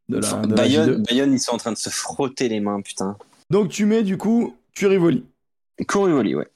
de 0.08 0.18
la, 0.18 0.20
de 0.20 0.20
la 0.20 0.38
J2. 0.40 0.54
Bayonne, 0.54 1.02
Bayonne, 1.02 1.32
ils 1.32 1.40
sont 1.40 1.52
en 1.52 1.58
train 1.58 1.72
de 1.72 1.76
se 1.78 1.90
frotter 1.90 2.48
les 2.48 2.60
mains, 2.60 2.80
putain. 2.80 3.16
Donc 3.50 3.70
tu 3.70 3.86
mets 3.86 4.02
du 4.02 4.16
coup 4.16 4.54
Curivoli. 4.74 5.24
Courivoli, 5.86 6.34
ouais. 6.34 6.48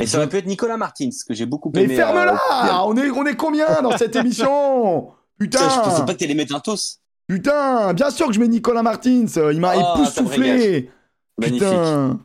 Et 0.00 0.06
ça 0.06 0.18
aurait 0.18 0.28
pu 0.28 0.36
être 0.38 0.46
Nicolas 0.46 0.76
Martins, 0.76 1.10
que 1.26 1.34
j'ai 1.34 1.46
beaucoup 1.46 1.70
Mais 1.72 1.84
aimé. 1.84 1.94
ferme-la 1.94 2.34
euh, 2.34 2.86
on, 2.86 2.96
est, 2.96 3.10
on 3.10 3.24
est 3.26 3.36
combien 3.36 3.80
dans 3.80 3.96
cette 3.96 4.16
émission 4.16 5.12
Putain, 5.38 5.60
je 5.60 5.64
pensais 5.76 5.90
Putain 5.90 6.04
pas 6.04 6.14
que 6.14 6.18
t'allais 6.18 6.34
mettre 6.34 6.54
un 6.54 6.60
tous. 6.60 7.00
Putain 7.28 7.94
Bien 7.94 8.10
sûr 8.10 8.26
que 8.26 8.32
je 8.32 8.40
mets 8.40 8.48
Nicolas 8.48 8.82
Martins 8.82 9.26
Il 9.52 9.60
m'a 9.60 9.74
Oh, 9.76 9.94
époustouflé 10.00 10.90
Magnifique. 11.38 11.60
Putain 11.62 12.20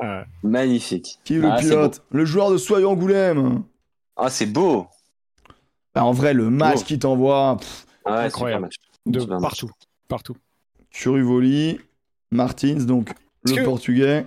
Ouais. 0.00 0.22
Magnifique. 0.42 1.18
Qui 1.24 1.34
est 1.34 1.38
le 1.38 1.50
Ah, 1.50 1.56
pilote 1.58 2.02
Le 2.10 2.24
joueur 2.24 2.50
de 2.50 2.56
Soyons 2.56 2.90
Angoulême 2.92 3.62
Ah, 4.16 4.30
c'est 4.30 4.46
beau. 4.46 4.86
Bah, 5.94 6.04
En 6.04 6.12
vrai, 6.12 6.34
le 6.34 6.50
match 6.50 6.84
qui 6.84 6.98
t'envoie... 6.98 7.56
Ah 8.04 8.16
ouais, 8.16 8.24
Incroyable. 8.24 8.68
De 9.06 9.24
partout, 9.40 9.70
partout. 10.08 10.36
Curivoli, 10.90 11.78
Martins, 12.30 12.84
donc 12.84 13.12
le 13.44 13.54
que- 13.56 13.64
portugais. 13.64 14.26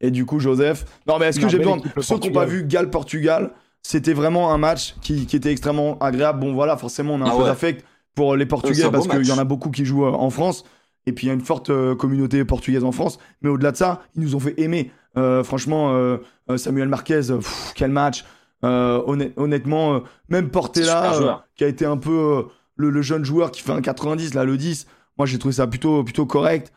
Et 0.00 0.10
du 0.10 0.26
coup, 0.26 0.38
Joseph. 0.38 0.84
Non, 1.06 1.18
mais 1.18 1.26
est-ce 1.26 1.40
que 1.40 1.48
j'ai 1.48 1.58
besoin 1.58 1.78
Ceux 1.78 1.82
qui 1.82 1.88
n'ont 1.88 2.04
Portugal. 2.08 2.32
pas 2.34 2.44
vu 2.46 2.64
Galles-Portugal, 2.64 3.52
c'était 3.82 4.12
vraiment 4.12 4.52
un 4.52 4.58
match 4.58 4.94
qui, 5.00 5.26
qui 5.26 5.36
était 5.36 5.50
extrêmement 5.52 5.98
agréable. 5.98 6.40
Bon, 6.40 6.52
voilà, 6.52 6.76
forcément, 6.76 7.14
on 7.14 7.20
a 7.22 7.24
un 7.24 7.28
Ah 7.28 7.32
peu 7.32 7.38
ouais. 7.38 7.44
d'affect 7.44 7.84
pour 8.14 8.36
les 8.36 8.46
Portugais 8.46 8.90
parce 8.90 9.06
qu'il 9.08 9.24
y 9.26 9.32
en 9.32 9.36
match. 9.36 9.38
a 9.40 9.44
beaucoup 9.44 9.70
qui 9.70 9.84
jouent 9.84 10.06
euh, 10.06 10.10
en 10.12 10.30
France. 10.30 10.64
Et 11.06 11.12
puis, 11.12 11.26
il 11.26 11.28
y 11.28 11.30
a 11.30 11.34
une 11.34 11.40
forte 11.42 11.70
euh, 11.70 11.94
communauté 11.94 12.44
portugaise 12.44 12.84
en 12.84 12.92
France. 12.92 13.18
Mais 13.42 13.50
au-delà 13.50 13.72
de 13.72 13.76
ça, 13.76 14.02
ils 14.16 14.22
nous 14.22 14.34
ont 14.36 14.40
fait 14.40 14.54
aimer. 14.58 14.90
Euh, 15.16 15.44
franchement, 15.44 15.92
euh, 15.94 16.16
Samuel 16.56 16.88
Marquez, 16.88 17.20
pff, 17.28 17.72
quel 17.74 17.90
match. 17.90 18.24
Honnêt- 18.62 19.32
honnêtement, 19.36 20.02
même 20.30 20.48
Portela, 20.50 21.12
qui 21.54 21.64
a 21.64 21.68
été 21.68 21.84
un 21.84 21.98
peu 21.98 22.46
le, 22.76 22.88
le 22.88 23.02
jeune 23.02 23.22
joueur 23.24 23.50
qui 23.50 23.60
fait 23.60 23.72
un 23.72 23.82
90, 23.82 24.32
là, 24.32 24.44
le 24.44 24.56
10. 24.56 24.86
Moi, 25.18 25.26
j'ai 25.26 25.38
trouvé 25.38 25.52
ça 25.52 25.66
plutôt, 25.66 26.02
plutôt 26.02 26.24
correct. 26.24 26.72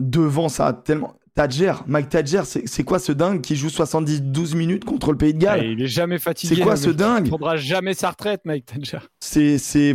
Devant 0.00 0.48
ça, 0.48 0.72
tellement. 0.72 1.14
Tadger, 1.34 1.72
Mike 1.88 2.10
Tadger, 2.10 2.42
c'est 2.44 2.84
quoi 2.84 3.00
ce 3.00 3.10
dingue 3.10 3.40
qui 3.40 3.56
joue 3.56 3.66
70-12 3.66 4.54
minutes 4.54 4.84
contre 4.84 5.10
le 5.10 5.18
Pays 5.18 5.34
de 5.34 5.38
Galles? 5.40 5.64
Il 5.64 5.82
est 5.82 5.88
jamais 5.88 6.20
fatigué. 6.20 6.54
C'est 6.54 6.60
quoi 6.62 6.74
le 6.74 6.78
ce 6.78 6.90
dingue? 6.90 7.26
Il 7.26 7.30
prendra 7.30 7.56
jamais 7.56 7.92
sa 7.92 8.10
retraite, 8.10 8.42
Mike 8.44 8.66
Tanger. 8.66 9.04
C'est. 9.18 9.94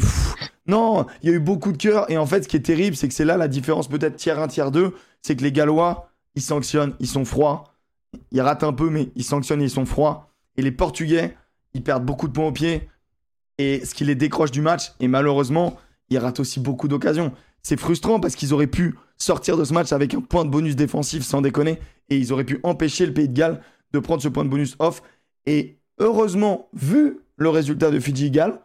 Non, 0.70 1.08
il 1.24 1.30
y 1.30 1.34
a 1.34 1.36
eu 1.36 1.40
beaucoup 1.40 1.72
de 1.72 1.78
cœur. 1.78 2.10
Et 2.12 2.18
en 2.20 2.28
fait, 2.28 2.44
ce 2.44 2.48
qui 2.48 2.56
est 2.56 2.62
terrible, 2.62 2.96
c'est 2.96 3.08
que 3.08 3.14
c'est 3.16 3.26
là 3.26 3.38
la 3.38 3.48
différence, 3.48 3.88
peut-être 3.88 4.18
tiers 4.18 4.40
1, 4.40 4.48
tiers 4.50 4.70
2. 4.70 4.94
C'est 5.24 5.36
que 5.36 5.42
les 5.42 5.52
Gallois, 5.52 6.12
ils 6.36 6.44
sanctionnent, 6.44 6.94
ils 7.00 7.08
sont 7.08 7.26
froids. 7.26 7.74
Ils 8.32 8.42
ratent 8.42 8.64
un 8.64 8.74
peu, 8.74 8.92
mais 8.92 9.10
ils 9.16 9.24
sanctionnent 9.24 9.64
ils 9.64 9.72
sont 9.72 9.88
froids. 9.88 10.30
Et 10.58 10.62
les 10.62 10.72
Portugais, 10.72 11.36
ils 11.74 11.82
perdent 11.82 12.06
beaucoup 12.06 12.28
de 12.28 12.34
points 12.34 12.46
au 12.46 12.52
pied. 12.52 12.88
Et 13.58 13.84
ce 13.84 13.96
qui 13.96 14.06
les 14.06 14.14
décroche 14.14 14.52
du 14.52 14.62
match, 14.62 14.92
et 15.00 15.08
malheureusement, 15.08 15.76
ils 16.12 16.20
ratent 16.20 16.40
aussi 16.40 16.60
beaucoup 16.60 16.88
d'occasions. 16.88 17.34
C'est 17.64 17.80
frustrant 17.80 18.20
parce 18.20 18.36
qu'ils 18.36 18.54
auraient 18.54 18.68
pu 18.68 18.96
sortir 19.18 19.58
de 19.58 19.64
ce 19.64 19.74
match 19.74 19.92
avec 19.92 20.14
un 20.14 20.22
point 20.22 20.46
de 20.46 20.52
bonus 20.52 20.76
défensif 20.76 21.24
sans 21.24 21.42
déconner. 21.42 21.80
Et 22.10 22.18
ils 22.18 22.32
auraient 22.32 22.44
pu 22.44 22.60
empêcher 22.62 23.08
le 23.08 23.14
Pays 23.14 23.28
de 23.28 23.34
Galles 23.34 23.60
de 23.92 23.98
prendre 23.98 24.22
ce 24.22 24.28
point 24.28 24.46
de 24.46 24.50
bonus 24.50 24.76
off. 24.78 25.02
Et 25.48 25.80
heureusement, 25.98 26.70
vu 26.74 27.22
le 27.38 27.50
résultat 27.50 27.90
de 27.90 28.00
Fidji-Galles, 28.00 28.62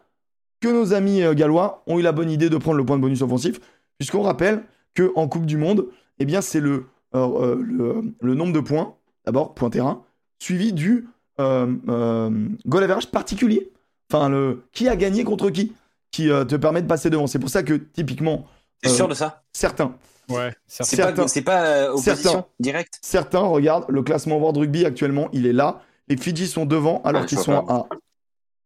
que 0.65 0.73
nos 0.73 0.93
amis 0.93 1.21
euh, 1.21 1.33
gallois 1.33 1.83
ont 1.87 1.99
eu 1.99 2.01
la 2.01 2.11
bonne 2.11 2.29
idée 2.29 2.49
de 2.49 2.57
prendre 2.57 2.77
le 2.77 2.85
point 2.85 2.97
de 2.97 3.01
bonus 3.01 3.21
offensif, 3.21 3.59
puisqu'on 3.97 4.21
rappelle 4.21 4.63
que 4.93 5.11
en 5.15 5.27
Coupe 5.27 5.45
du 5.45 5.57
Monde, 5.57 5.87
eh 6.19 6.25
bien 6.25 6.41
c'est 6.41 6.59
le, 6.59 6.85
euh, 7.13 7.27
euh, 7.41 7.55
le, 7.61 8.01
le 8.21 8.33
nombre 8.35 8.53
de 8.53 8.59
points, 8.59 8.95
d'abord 9.25 9.53
point 9.53 9.69
terrain, 9.69 10.03
suivi 10.39 10.73
du 10.73 11.07
euh, 11.39 11.73
euh, 11.89 12.29
goal 12.65 12.83
average 12.83 13.11
particulier. 13.11 13.71
Enfin, 14.11 14.29
le 14.29 14.63
qui 14.71 14.87
a 14.87 14.95
gagné 14.95 15.23
contre 15.23 15.49
qui, 15.49 15.73
qui 16.11 16.29
euh, 16.29 16.45
te 16.45 16.55
permet 16.55 16.81
de 16.81 16.87
passer 16.87 17.09
devant. 17.09 17.27
C'est 17.27 17.39
pour 17.39 17.49
ça 17.49 17.63
que 17.63 17.73
typiquement 17.73 18.45
T'es 18.81 18.89
Euh, 18.89 18.93
sûr 18.93 19.07
de 19.07 19.13
ça? 19.13 19.43
certains, 19.53 19.93
Ouais, 20.29 20.51
C'est 20.67 20.83
Certains- 20.85 21.13
pas, 21.23 21.27
c'est 21.27 21.41
pas 21.43 21.89
opposition 21.91 22.13
Certains. 22.15 22.45
directe? 22.59 22.97
Certains 23.01 23.39
regardent 23.39 23.85
le 23.89 24.01
classement 24.01 24.37
World 24.37 24.57
Rugby 24.57 24.83
actuellement, 24.85 25.27
il 25.33 25.45
est 25.45 25.53
là. 25.53 25.81
Les 26.07 26.17
Fidji 26.17 26.47
sont 26.47 26.65
devant 26.65 27.01
alors 27.03 27.21
Ah, 27.23 27.25
qu'ils 27.27 27.37
sont 27.37 27.53
à 27.53 27.65
A. 27.73 27.85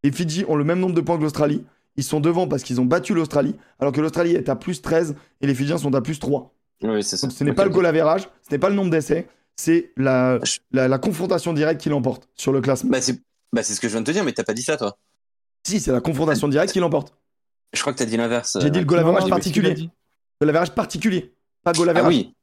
Les 0.03 0.11
Fidji 0.13 0.45
ont 0.47 0.55
le 0.55 0.63
même 0.63 0.79
nombre 0.79 0.95
de 0.95 1.01
points 1.01 1.17
que 1.17 1.23
l'Australie. 1.23 1.63
Ils 1.99 2.03
sont 2.03 2.21
devant 2.21 2.47
parce 2.47 2.63
qu'ils 2.63 2.79
ont 2.79 2.85
battu 2.85 3.13
l'Australie, 3.13 3.55
alors 3.77 3.91
que 3.91 3.99
l'Australie 3.99 4.31
est 4.35 4.47
à 4.47 4.55
plus 4.55 4.81
13 4.81 5.15
et 5.41 5.47
les 5.47 5.53
Fidjiens 5.53 5.77
sont 5.77 5.93
à 5.95 5.99
plus 6.01 6.17
3. 6.17 6.53
Oui, 6.83 7.03
c'est 7.03 7.17
ça. 7.17 7.27
Donc 7.27 7.35
ce 7.35 7.43
n'est 7.43 7.51
pas 7.51 7.65
le 7.65 7.71
goal 7.71 7.85
average, 7.85 8.29
ce 8.47 8.51
n'est 8.55 8.57
pas 8.57 8.69
le 8.69 8.75
nombre 8.75 8.89
d'essais, 8.89 9.27
c'est 9.57 9.91
la, 9.97 10.39
Je- 10.45 10.59
la, 10.71 10.87
la 10.87 10.97
confrontation 10.97 11.51
directe 11.51 11.81
qui 11.81 11.89
l'emporte 11.89 12.29
sur 12.35 12.53
le 12.53 12.61
classement. 12.61 12.89
Bah, 12.91 13.01
c'est 13.01 13.19
bah, 13.51 13.63
c'est 13.63 13.73
ce 13.73 13.81
que 13.81 13.87
je 13.89 13.91
viens 13.93 13.99
de 14.01 14.05
te 14.05 14.11
dire, 14.11 14.23
mais 14.23 14.31
t'as 14.31 14.45
pas 14.45 14.53
dit 14.53 14.61
ça, 14.61 14.77
toi. 14.77 14.97
Si, 15.67 15.81
c'est 15.81 15.91
la 15.91 15.99
confrontation 15.99 16.47
directe 16.47 16.71
qui 16.71 16.79
l'emporte. 16.79 17.13
Je 17.73 17.81
crois 17.81 17.91
que 17.91 17.97
t'as 17.97 18.05
dit 18.05 18.15
l'inverse. 18.15 18.57
J'ai 18.61 18.69
dit 18.69 18.79
le 18.79 18.85
goal 18.85 19.01
Non, 19.01 19.07
average 19.09 19.29
particulier. 19.29 19.73
dit. 19.73 19.89
Goal 20.39 20.49
average 20.51 20.71
particulier. 20.73 21.33
Pas 21.65 21.73
goal 21.73 21.89
Ah 21.89 21.91
average. 21.97 22.07
oui. 22.15 22.33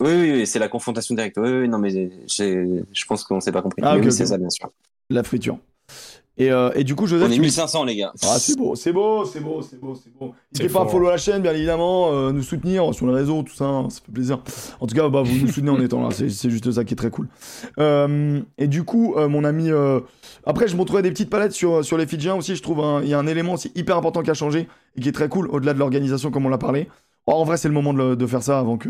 Oui, 0.00 0.10
oui, 0.12 0.32
oui, 0.32 0.46
c'est 0.46 0.58
la 0.58 0.68
confrontation 0.68 1.14
directe. 1.14 1.38
Oui, 1.38 1.48
oui, 1.50 1.68
non, 1.68 1.78
mais 1.78 1.88
j'ai- 1.90 2.10
je 2.28 3.04
pense 3.06 3.24
qu'on 3.24 3.40
s'est 3.40 3.52
pas 3.52 3.62
compris. 3.62 3.80
Ah, 3.82 3.94
Mais 3.96 4.04
oui, 4.04 4.12
c'est 4.12 4.26
ça, 4.26 4.36
bien 4.36 4.50
sûr. 4.50 4.70
La 5.08 5.22
friture. 5.22 5.58
Et, 6.38 6.50
euh, 6.50 6.70
et 6.74 6.82
du 6.82 6.94
coup, 6.94 7.06
Joseph, 7.06 7.28
On 7.28 7.30
est 7.30 7.34
tu- 7.34 7.40
1500, 7.42 7.84
les 7.84 7.94
gars. 7.94 8.10
Ah, 8.22 8.38
c'est 8.38 8.56
beau, 8.56 8.74
c'est 8.74 8.92
beau, 8.92 9.24
c'est 9.26 9.40
beau, 9.40 9.60
c'est 9.60 9.78
beau, 9.78 9.94
c'est 9.94 10.10
beau. 10.12 10.32
N'hésitez 10.52 10.72
pas 10.72 10.80
à 10.80 10.86
follow 10.88 11.10
la 11.10 11.18
chaîne, 11.18 11.42
bien 11.42 11.52
évidemment, 11.52 12.10
euh, 12.12 12.32
nous 12.32 12.42
soutenir 12.42 12.94
sur 12.94 13.06
les 13.06 13.12
réseaux, 13.12 13.42
tout 13.42 13.54
ça, 13.54 13.66
hein, 13.66 13.90
ça 13.90 14.00
fait 14.04 14.10
plaisir. 14.12 14.42
En 14.80 14.86
tout 14.86 14.94
cas, 14.94 15.08
bah, 15.10 15.20
vous 15.22 15.36
nous 15.36 15.48
soutenez 15.52 15.70
en 15.70 15.78
étant 15.82 16.00
là, 16.02 16.08
c'est 16.10 16.48
juste 16.50 16.70
ça 16.72 16.84
qui 16.84 16.94
est 16.94 16.96
très 16.96 17.10
cool. 17.10 17.28
Euh, 17.78 18.40
et 18.56 18.66
du 18.66 18.82
coup, 18.84 19.14
euh, 19.16 19.28
mon 19.28 19.44
ami. 19.44 19.70
euh, 19.70 20.00
Après, 20.44 20.68
je 20.68 20.74
montrerai 20.76 21.02
des 21.02 21.10
petites 21.10 21.28
palettes 21.30 21.52
sur, 21.52 21.84
sur 21.84 21.96
les 21.98 22.06
Fidjiens 22.06 22.34
aussi. 22.34 22.56
Je 22.56 22.62
trouve 22.62 22.80
un- 22.80 23.02
il 23.02 23.08
y 23.08 23.14
a 23.14 23.18
un 23.18 23.26
élément 23.26 23.52
aussi 23.52 23.70
hyper 23.74 23.96
important 23.98 24.22
qui 24.22 24.30
a 24.30 24.34
changé 24.34 24.66
et 24.96 25.00
qui 25.00 25.08
est 25.08 25.12
très 25.12 25.28
cool, 25.28 25.48
au-delà 25.50 25.74
de 25.74 25.78
l'organisation, 25.78 26.30
comme 26.30 26.46
on 26.46 26.48
l'a 26.48 26.58
parlé. 26.58 26.88
Oh, 27.26 27.32
en 27.34 27.44
vrai, 27.44 27.56
c'est 27.58 27.68
le 27.68 27.74
moment 27.74 27.92
de, 27.92 27.98
le- 27.98 28.16
de 28.16 28.26
faire 28.26 28.42
ça 28.42 28.58
avant 28.58 28.78
que. 28.78 28.88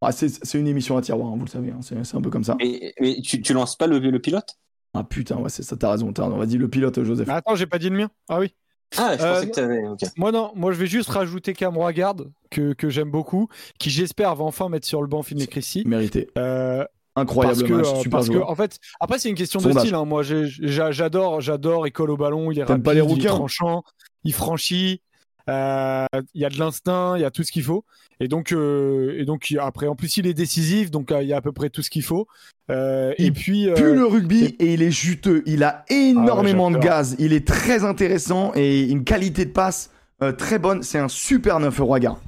Ah, 0.00 0.10
c'est 0.12 0.28
c'est 0.28 0.58
une 0.58 0.66
émission 0.68 0.96
à 0.96 1.02
tiroir, 1.02 1.28
hein, 1.28 1.36
vous 1.38 1.44
le 1.44 1.50
savez, 1.50 1.70
hein, 1.70 1.80
c'est 1.82 2.16
un 2.16 2.20
peu 2.20 2.30
comme 2.30 2.44
ça. 2.44 2.56
Et, 2.60 2.92
mais 3.00 3.20
tu, 3.22 3.40
tu 3.42 3.52
lances 3.52 3.76
pas 3.76 3.86
le, 3.86 3.98
le 3.98 4.18
pilote? 4.18 4.56
Ah 4.94 5.04
putain, 5.04 5.36
ouais, 5.36 5.50
c'est 5.50 5.62
ça, 5.62 5.76
t'as 5.76 5.90
raison, 5.90 6.12
t'as 6.12 6.24
raison. 6.24 6.38
Vas-y, 6.38 6.56
le 6.56 6.68
pilote, 6.68 7.02
Joseph. 7.02 7.26
Mais 7.28 7.34
attends, 7.34 7.54
j'ai 7.54 7.66
pas 7.66 7.78
dit 7.78 7.90
le 7.90 7.96
mien. 7.96 8.10
Ah 8.28 8.38
oui. 8.40 8.54
Ah, 8.96 9.16
je 9.18 9.22
Euh, 9.24 9.34
pensais 9.34 9.50
que 9.50 9.54
t'avais. 9.54 9.86
Ok. 9.86 10.00
Moi 10.16 10.30
non, 10.32 10.52
moi 10.54 10.72
je 10.72 10.78
vais 10.78 10.86
juste 10.86 11.10
rajouter 11.10 11.52
Cam 11.54 11.76
Roigard 11.76 12.14
que, 12.50 12.72
que 12.72 12.88
j'aime 12.88 13.10
beaucoup, 13.10 13.48
qui 13.78 13.90
j'espère 13.90 14.34
va 14.36 14.44
enfin 14.44 14.68
mettre 14.68 14.86
sur 14.86 15.02
le 15.02 15.08
banc 15.08 15.22
Finley 15.22 15.46
Christie. 15.48 15.82
Mérité. 15.86 16.28
Euh, 16.38 16.84
Incroyable 17.18 17.56
parce 17.58 17.68
que, 17.68 17.74
match, 17.74 17.86
euh, 17.86 17.94
super 17.96 18.10
parce 18.10 18.28
que, 18.28 18.38
en 18.38 18.54
fait, 18.54 18.78
après 19.00 19.18
c'est 19.18 19.28
une 19.30 19.34
question 19.34 19.58
de 19.60 19.72
style. 19.72 19.94
hein. 19.94 20.04
Moi 20.04 20.22
j'adore, 20.22 21.40
j'adore, 21.40 21.86
il 21.86 21.90
colle 21.92 22.10
au 22.10 22.16
ballon, 22.16 22.52
il 22.52 22.58
est 22.58 22.64
rapide, 22.64 22.84
pas 22.84 22.92
les 22.94 22.98
il 23.00 23.02
est 23.02 23.06
rouquins 23.06 23.28
tranchant, 23.34 23.82
il 24.24 24.32
franchit, 24.34 25.00
euh, 25.48 26.06
il 26.34 26.40
y 26.40 26.44
a 26.44 26.48
de 26.48 26.58
l'instinct, 26.58 27.16
il 27.16 27.22
y 27.22 27.24
a 27.24 27.30
tout 27.30 27.42
ce 27.42 27.52
qu'il 27.52 27.62
faut. 27.62 27.84
Et 28.18 28.28
donc, 28.28 28.52
euh, 28.52 29.14
et 29.18 29.24
donc 29.24 29.54
après 29.60 29.86
en 29.86 29.94
plus 29.94 30.16
il 30.16 30.26
est 30.26 30.34
décisif, 30.34 30.90
donc 30.90 31.12
euh, 31.12 31.22
il 31.22 31.28
y 31.28 31.32
a 31.32 31.36
à 31.36 31.40
peu 31.42 31.52
près 31.52 31.68
tout 31.70 31.82
ce 31.82 31.90
qu'il 31.90 32.02
faut. 32.02 32.26
Euh, 32.70 33.12
et 33.18 33.30
puis, 33.30 33.68
euh, 33.68 33.74
pue 33.74 33.94
le 33.94 34.06
rugby 34.06 34.56
et 34.58 34.74
il 34.74 34.82
est 34.82 34.90
juteux. 34.90 35.42
Il 35.46 35.62
a 35.62 35.84
énormément 35.88 36.70
de 36.70 36.78
gaz. 36.78 37.14
Il 37.18 37.32
est 37.32 37.46
très 37.46 37.84
intéressant 37.84 38.52
et 38.54 38.82
une 38.82 39.04
qualité 39.04 39.44
de 39.44 39.52
passe 39.52 39.90
euh, 40.22 40.32
très 40.32 40.58
bonne. 40.58 40.82
C'est 40.82 40.98
un 40.98 41.08
super 41.08 41.60
neuf 41.60 41.78
Roigard. 41.78 42.18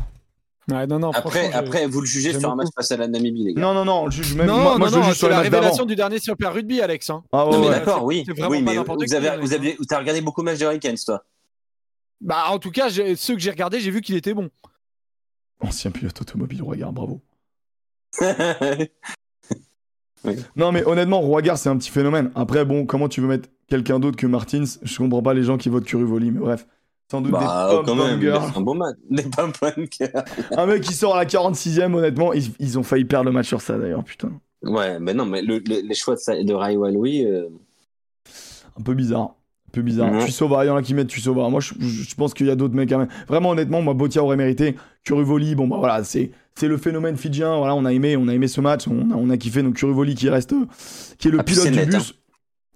ouais, 0.71 0.87
non 0.87 0.99
non. 1.01 1.11
Après, 1.11 1.53
après, 1.53 1.87
vous 1.87 2.03
le 2.03 2.07
jugez 2.07 2.39
sur 2.39 2.51
un 2.51 2.55
match 2.55 2.69
face 2.77 2.93
à 2.93 2.97
la 2.99 3.09
Namibie, 3.09 3.45
les 3.45 3.55
gars. 3.55 3.63
Non, 3.63 3.75
non, 3.75 3.85
non. 3.85 4.11
Je 4.11 4.23
juge 4.23 4.37
même, 4.37 4.47
non, 4.47 4.59
moi, 4.59 4.73
non, 4.73 4.79
moi, 4.79 4.89
je 4.91 4.95
non, 4.95 5.03
juge 5.03 5.13
c'est 5.15 5.19
sur 5.19 5.29
la 5.29 5.41
révélation 5.41 5.87
du 5.87 5.97
dernier 5.97 6.21
Super 6.21 6.53
Rugby, 6.53 6.81
Alex. 6.81 7.11
Hein. 7.11 7.25
Ah 7.33 7.47
ouais, 7.47 7.53
non, 7.53 7.59
mais 7.61 7.67
ouais. 7.67 7.73
d'accord, 7.73 8.05
oui. 8.05 8.25
oui, 8.49 8.63
mais 8.63 8.75
n'importe 8.75 9.03
vous 9.03 9.15
avez, 9.15 9.39
vous 9.41 9.55
avez, 9.55 9.77
t'as 9.89 9.99
regardé 9.99 10.21
beaucoup 10.21 10.43
de 10.43 10.45
matchs 10.45 10.59
de 10.59 10.65
Hurricanes, 10.65 10.99
toi. 11.05 11.25
Bah 12.21 12.45
en 12.51 12.59
tout 12.59 12.71
cas, 12.71 12.89
ceux 12.91 13.35
que 13.35 13.41
j'ai 13.41 13.51
regardés, 13.51 13.81
j'ai 13.81 13.91
vu 13.91 14.01
qu'il 14.01 14.17
était 14.17 14.35
bon. 14.35 14.51
Ancien 15.61 15.91
pilote 15.91 16.21
automobile, 16.21 16.63
Roigard, 16.63 16.93
bravo. 16.93 17.21
Non, 20.57 20.73
mais 20.73 20.85
honnêtement, 20.85 21.21
Roigard, 21.21 21.57
c'est 21.59 21.69
un 21.69 21.77
petit 21.77 21.91
phénomène. 21.91 22.31
Après, 22.35 22.65
bon, 22.65 22.87
comment 22.87 23.09
tu 23.09 23.21
veux 23.21 23.29
mettre 23.29 23.49
quelqu'un 23.69 24.01
d'autre 24.01 24.17
que 24.17 24.27
Martins? 24.27 24.65
Je 24.83 24.99
comprends 24.99 25.23
pas 25.23 25.33
les 25.33 25.45
gens 25.45 25.57
qui 25.57 25.69
votent 25.69 25.85
Curuvoli, 25.85 26.33
mais 26.33 26.41
bref. 26.41 26.67
Sans 27.11 27.21
doute 27.23 27.31
bah, 27.33 27.69
des 27.71 27.87
quand 27.87 27.95
même, 27.95 28.21
girls. 28.21 28.51
fait 28.51 28.59
un 28.59 28.61
bon 28.61 28.75
match. 28.75 28.97
Des. 29.09 29.25
Un 30.57 30.67
mec 30.67 30.83
qui 30.83 30.93
sort 30.93 31.15
à 31.17 31.21
la 31.21 31.25
46ème, 31.25 31.95
honnêtement, 31.95 32.33
ils, 32.35 32.53
ils 32.59 32.79
ont 32.79 32.83
failli 32.83 33.05
perdre 33.05 33.27
le 33.27 33.33
match 33.33 33.47
sur 33.47 33.63
ça 33.63 33.79
d'ailleurs, 33.79 34.05
putain. 34.05 34.33
Ouais, 34.63 34.99
mais 34.99 35.15
non, 35.15 35.25
mais 35.25 35.41
le- 35.41 35.59
le- 35.61 35.81
les 35.87 35.95
choix 35.95 36.17
de, 36.17 36.43
de 36.43 36.53
Rai 36.53 36.77
Waloui, 36.77 37.25
euh, 37.25 37.49
Un 38.79 38.83
peu 38.83 38.95
bizarre. 38.95 39.37
Peu 39.73 39.83
bizarre. 39.83 40.25
Tu 40.25 40.33
sauveras, 40.33 40.65
il 40.65 40.69
y 40.69 40.71
en 40.71 40.77
a 40.77 40.83
qui 40.83 40.95
mettent 40.95 41.09
tu 41.09 41.21
sauveras. 41.21 41.49
Moi, 41.51 41.61
je, 41.61 42.15
pense 42.15 42.33
qu'il 42.33 42.47
y 42.47 42.51
a 42.51 42.57
d'autres 42.57 42.75
mecs 42.75 42.89
quand 42.89 42.99
même. 42.99 43.09
Vraiment, 43.29 43.51
honnêtement, 43.51 43.83
moi, 43.83 43.95
Botia 43.95 44.23
aurait 44.23 44.37
mérité. 44.37 44.77
Curuvoli, 45.05 45.55
bon, 45.55 45.69
bah 45.69 45.77
voilà, 45.79 46.05
c'est. 46.05 46.31
C'est 46.55 46.67
le 46.69 46.77
phénomène 46.77 47.17
fidjien, 47.17 47.57
voilà, 47.57 47.77
on 47.77 47.85
a 47.85 47.93
aimé, 47.93 48.17
on 48.17 48.27
a 48.27 48.35
aimé 48.35 48.49
ce 48.49 48.61
match, 48.61 48.89
on 48.89 49.13
a, 49.13 49.15
on 49.15 49.31
a 49.31 49.37
kiffé, 49.37 49.63
donc 49.63 49.75
Curuvoli 49.77 50.17
qui 50.17 50.29
reste, 50.29 50.55
qui 51.19 51.29
est 51.29 51.31
le 51.31 51.39
Ah, 51.39 51.45
pilote 51.45 51.63
c'est 51.65 51.71
du 51.71 51.79
net, 51.79 51.89
bus. 51.89 52.15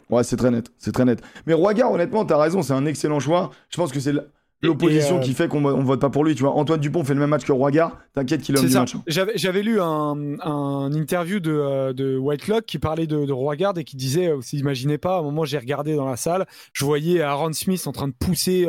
Ouais, 0.09 0.23
c'est 0.23 0.37
très 0.37 0.53
net, 0.53 0.71
c'est 0.79 0.93
très 0.93 1.05
net. 1.05 1.21
Mais 1.47 1.53
Roigard, 1.55 1.91
honnêtement, 1.91 2.25
t'as 2.25 2.37
raison, 2.37 2.63
c'est 2.63 2.75
un 2.75 2.87
excellent 2.87 3.19
choix. 3.19 3.51
Je 3.71 3.77
pense 3.79 3.91
que 3.91 3.99
c'est 3.99 4.11
l- 4.11 4.25
l'opposition 4.63 5.19
euh, 5.19 5.21
qui 5.21 5.33
fait 5.35 5.49
qu'on 5.49 5.65
on 5.65 5.83
vote 5.83 6.01
pas 6.01 6.11
pour 6.11 6.25
lui, 6.25 6.35
tu 6.35 6.43
vois. 6.43 6.53
Antoine 6.57 6.81
Dupont 6.81 7.05
fait 7.05 7.15
le 7.15 7.21
même 7.21 7.31
match 7.31 7.45
que 7.45 7.53
Roigard, 7.53 7.99
t'inquiète 8.15 8.43
qu'il 8.43 8.57
C'est 8.57 8.67
du 8.67 8.73
match. 8.75 8.95
hein. 8.95 9.03
J'avais, 9.07 9.63
lu 9.63 9.81
un, 9.81 10.17
un 10.41 10.93
interview 10.93 11.41
de, 11.41 11.53
euh, 11.53 11.93
de 11.93 12.17
Whitelock 12.17 12.65
qui 12.65 12.79
parlait 12.79 13.07
de, 13.07 13.25
de 13.25 13.33
Roigard 13.33 13.77
et 13.79 13.85
qui 13.85 13.97
disait, 13.97 14.29
euh, 14.29 14.37
vous 14.37 14.59
imaginez 14.59 14.99
pas, 14.99 15.17
à 15.17 15.19
un 15.19 15.23
moment 15.23 15.45
j'ai 15.45 15.59
regardé 15.59 15.97
dans 15.97 16.09
la 16.09 16.17
salle, 16.17 16.47
je 16.73 16.85
voyais 16.85 17.21
Aaron 17.23 17.53
Smith 17.53 17.87
en 17.87 17.93
train 17.93 18.09
de 18.09 18.15
pousser 18.19 18.69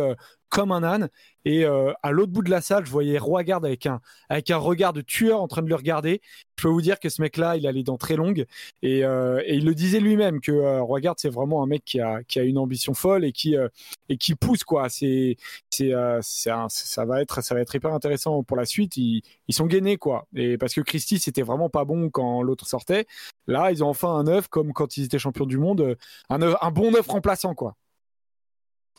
comme 0.53 0.71
un 0.71 0.83
âne 0.83 1.09
et 1.45 1.65
euh, 1.65 1.91
à 2.03 2.11
l'autre 2.11 2.31
bout 2.31 2.43
de 2.43 2.51
la 2.51 2.61
salle, 2.61 2.85
je 2.85 2.91
voyais 2.91 3.17
Roigard 3.17 3.65
avec 3.65 3.87
un, 3.87 3.99
avec 4.29 4.51
un 4.51 4.57
regard 4.57 4.93
de 4.93 5.01
tueur 5.01 5.41
en 5.41 5.47
train 5.47 5.63
de 5.63 5.67
le 5.67 5.75
regarder. 5.75 6.21
Je 6.57 6.63
peux 6.63 6.69
vous 6.69 6.81
dire 6.83 6.99
que 6.99 7.09
ce 7.09 7.21
mec-là, 7.23 7.57
il 7.57 7.65
a 7.65 7.71
les 7.71 7.83
dents 7.83 7.97
très 7.97 8.15
longues 8.15 8.45
et, 8.83 9.03
euh, 9.03 9.41
et 9.45 9.55
il 9.55 9.65
le 9.65 9.73
disait 9.73 9.99
lui-même 9.99 10.39
que 10.39 10.51
euh, 10.51 10.81
Roigard, 10.83 11.15
c'est 11.17 11.29
vraiment 11.29 11.63
un 11.63 11.65
mec 11.65 11.83
qui 11.83 11.99
a, 11.99 12.23
qui 12.23 12.39
a 12.39 12.43
une 12.43 12.59
ambition 12.59 12.93
folle 12.93 13.25
et 13.25 13.31
qui, 13.33 13.57
euh, 13.57 13.67
et 14.09 14.17
qui 14.17 14.35
pousse 14.35 14.63
quoi. 14.63 14.87
C'est, 14.89 15.35
c'est, 15.71 15.91
euh, 15.93 16.19
ça 16.21 16.67
va 17.05 17.21
être, 17.21 17.43
ça 17.43 17.55
va 17.55 17.61
être 17.61 17.73
hyper 17.75 17.91
intéressant 17.93 18.43
pour 18.43 18.55
la 18.55 18.65
suite. 18.65 18.95
Ils, 18.97 19.23
ils 19.47 19.55
sont 19.55 19.65
gainés 19.65 19.97
quoi. 19.97 20.27
Et 20.35 20.57
parce 20.57 20.73
que 20.75 20.81
Christie 20.81 21.19
c'était 21.19 21.41
vraiment 21.41 21.69
pas 21.69 21.83
bon 21.83 22.09
quand 22.11 22.43
l'autre 22.43 22.67
sortait. 22.67 23.05
Là, 23.47 23.71
ils 23.71 23.83
ont 23.83 23.89
enfin 23.89 24.13
un 24.15 24.23
neuf 24.23 24.47
comme 24.47 24.71
quand 24.71 24.95
ils 24.97 25.05
étaient 25.05 25.19
champions 25.19 25.45
du 25.45 25.57
monde, 25.57 25.81
euh, 25.81 25.95
un, 26.29 26.37
neuf- 26.37 26.55
un 26.61 26.71
bon 26.71 26.91
neuf 26.91 27.07
remplaçant 27.07 27.55
quoi. 27.55 27.75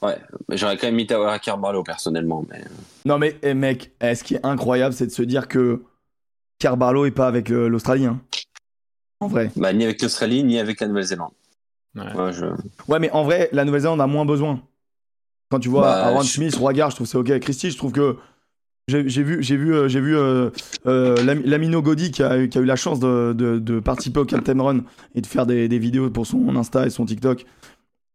Ouais, 0.02 0.18
j'aurais 0.50 0.76
quand 0.76 0.86
même 0.86 0.96
mis 0.96 1.06
Tawara 1.06 1.38
Carvalho 1.38 1.82
personnellement, 1.82 2.44
mais 2.50 2.62
Non, 3.04 3.18
mais 3.18 3.36
eh, 3.42 3.54
mec, 3.54 3.92
eh, 4.00 4.14
ce 4.14 4.24
qui 4.24 4.34
est 4.34 4.44
incroyable, 4.46 4.94
c'est 4.94 5.06
de 5.06 5.12
se 5.12 5.22
dire 5.22 5.48
que 5.48 5.82
Carbarlo 6.58 7.04
est 7.06 7.10
pas 7.10 7.26
avec 7.26 7.50
euh, 7.50 7.68
l'Australie, 7.68 8.06
hein. 8.06 8.20
En 9.20 9.28
vrai. 9.28 9.50
bah, 9.56 9.72
ni 9.72 9.84
avec 9.84 10.02
l'Australie 10.02 10.44
ni 10.44 10.58
avec 10.58 10.80
la 10.80 10.88
Nouvelle-Zélande. 10.88 11.30
Ouais. 11.94 12.12
Moi, 12.14 12.32
je... 12.32 12.46
Ouais, 12.88 12.98
mais 12.98 13.10
en 13.12 13.22
vrai, 13.24 13.48
la 13.52 13.64
Nouvelle-Zélande 13.64 14.00
a 14.00 14.06
moins 14.06 14.24
besoin. 14.26 14.60
Quand 15.50 15.60
tu 15.60 15.68
vois 15.68 15.82
Bah, 15.82 16.06
Aaron 16.06 16.22
je- 16.22 16.32
Smith, 16.32 16.54
Roigard, 16.56 16.90
je 16.90 16.96
trouve 16.96 17.06
c'est 17.06 17.16
ok. 17.18 17.38
Christy, 17.38 17.70
je 17.70 17.76
trouve 17.76 17.92
que 17.92 18.16
j'ai 18.88 19.02
vu, 19.02 19.42
j'ai 19.42 19.56
vu, 19.56 19.72
euh, 19.74 19.88
j'ai 19.88 20.00
vu 20.00 20.14
euh, 20.16 20.50
euh, 20.86 21.22
Lam- 21.24 21.42
Lamino 21.44 21.80
Godi 21.80 22.10
qui 22.10 22.22
a, 22.22 22.38
eu- 22.38 22.48
qui 22.50 22.58
a 22.58 22.60
eu 22.60 22.64
la 22.66 22.76
chance 22.76 23.00
de, 23.00 23.32
de- 23.32 23.58
de 23.58 23.80
participer 23.80 24.20
au 24.20 24.24
Captain 24.26 24.60
Run 24.60 24.80
et 25.14 25.20
de 25.22 25.26
faire 25.26 25.46
des, 25.46 25.68
des 25.68 25.78
vidéos 25.78 26.10
pour 26.10 26.26
son 26.26 26.54
Insta 26.56 26.86
et 26.86 26.90
son 26.90 27.06
TikTok, 27.06 27.46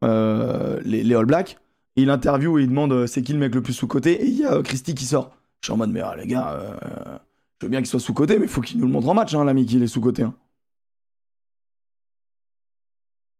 euh, 0.03 0.79
les, 0.83 1.03
les 1.03 1.15
All 1.15 1.25
Blacks. 1.25 1.57
Et 1.95 2.03
il 2.03 2.09
interview 2.09 2.59
et 2.59 2.63
il 2.63 2.69
demande 2.69 2.93
euh, 2.93 3.07
c'est 3.07 3.21
qui 3.21 3.33
le 3.33 3.39
mec 3.39 3.53
le 3.55 3.61
plus 3.61 3.73
sous-côté 3.73 4.13
et 4.21 4.25
il 4.27 4.37
y 4.37 4.45
a 4.45 4.53
euh, 4.53 4.61
Christy 4.63 4.95
qui 4.95 5.05
sort. 5.05 5.35
Je 5.61 5.67
suis 5.67 5.73
en 5.73 5.77
mode 5.77 5.91
mais 5.91 6.01
ah, 6.01 6.15
les 6.17 6.27
gars, 6.27 6.51
euh, 6.53 7.17
je 7.59 7.65
veux 7.65 7.69
bien 7.69 7.79
qu'il 7.79 7.87
soit 7.87 7.99
sous-côté, 7.99 8.37
mais 8.39 8.45
il 8.45 8.49
faut 8.49 8.61
qu'il 8.61 8.79
nous 8.79 8.85
le 8.85 8.91
montre 8.93 9.09
en 9.09 9.13
match, 9.13 9.33
hein, 9.33 9.43
l'ami, 9.43 9.65
qu'il 9.65 9.83
est 9.83 9.87
sous-côté. 9.87 10.23
hein. 10.23 10.33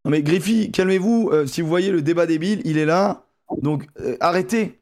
Non 0.04 0.10
mais 0.10 0.22
Griffy, 0.22 0.70
calmez-vous. 0.70 1.30
euh, 1.32 1.46
si 1.46 1.60
vous 1.62 1.68
voyez 1.68 1.90
le 1.90 2.02
débat 2.02 2.26
débile, 2.26 2.60
il 2.64 2.78
est 2.78 2.86
là. 2.86 3.24
Donc 3.62 3.86
euh, 4.00 4.16
arrêtez, 4.20 4.78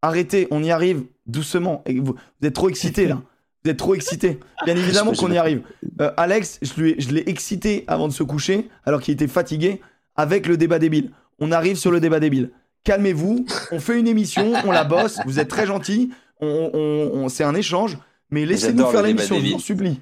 arrêtez. 0.00 0.48
On 0.50 0.62
y 0.62 0.70
arrive 0.70 1.04
doucement. 1.26 1.82
Et 1.86 1.98
vous, 2.00 2.14
vous 2.14 2.46
êtes 2.46 2.54
trop 2.54 2.68
excité 2.68 3.06
là. 3.06 3.22
Vous 3.64 3.70
êtes 3.70 3.76
trop 3.76 3.94
excité. 3.94 4.40
Bien 4.64 4.76
évidemment 4.82 5.12
qu'on 5.12 5.30
y 5.30 5.36
arrive. 5.38 5.62
Euh, 6.00 6.10
Alex, 6.16 6.58
je 6.62 7.10
l'ai 7.12 7.28
excité 7.28 7.84
avant 7.86 8.08
de 8.08 8.12
se 8.12 8.22
coucher, 8.22 8.68
alors 8.84 9.00
qu'il 9.00 9.14
était 9.14 9.28
fatigué, 9.28 9.80
avec 10.16 10.46
le 10.46 10.56
débat 10.56 10.78
débile. 10.78 11.10
On 11.38 11.52
arrive 11.52 11.76
sur 11.76 11.90
le 11.90 12.00
débat 12.00 12.18
débile. 12.20 12.50
Calmez-vous. 12.84 13.46
On 13.70 13.80
fait 13.80 13.98
une 13.98 14.08
émission, 14.08 14.52
on 14.64 14.72
la 14.72 14.84
bosse. 14.84 15.18
Vous 15.24 15.38
êtes 15.38 15.48
très 15.48 15.66
gentils. 15.66 16.10
On, 16.40 16.70
on- 16.74 17.18
on- 17.24 17.28
c'est 17.28 17.44
un 17.44 17.54
échange. 17.54 17.98
Mais 18.30 18.44
laissez-nous 18.46 18.86
faire 18.86 19.02
l'émission, 19.02 19.38
je 19.38 19.52
vous 19.52 19.60
supplie. 19.60 20.00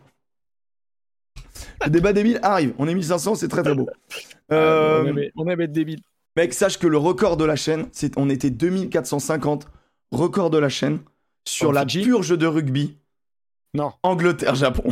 Le 1.85 1.91
débat 1.91 2.13
débile 2.13 2.39
arrive. 2.43 2.75
On 2.79 2.87
est 2.89 2.95
1500, 2.95 3.35
c'est 3.35 3.49
très 3.49 3.63
très 3.63 3.75
beau. 3.75 3.89
Euh, 4.53 5.31
on, 5.37 5.49
aimait 5.49 5.65
être 5.65 5.73
débile. 5.73 6.01
Mec, 6.37 6.55
sache 6.55 6.79
que 6.79 6.87
le 6.87 6.97
record 6.99 7.37
de 7.37 7.45
la 7.45 7.57
chaîne, 7.57 7.87
c'est 7.93 8.17
on 8.17 8.29
était 8.31 8.51
2450 8.51 9.67
record 10.13 10.51
de 10.51 10.59
la 10.59 10.69
chaîne 10.69 11.01
sur 11.47 11.71
En 11.71 11.73
la 11.73 11.87
purge 11.87 12.37
de 12.37 12.47
rugby 12.47 12.99
Non. 13.75 13.93
Angleterre-Japon. 14.03 14.85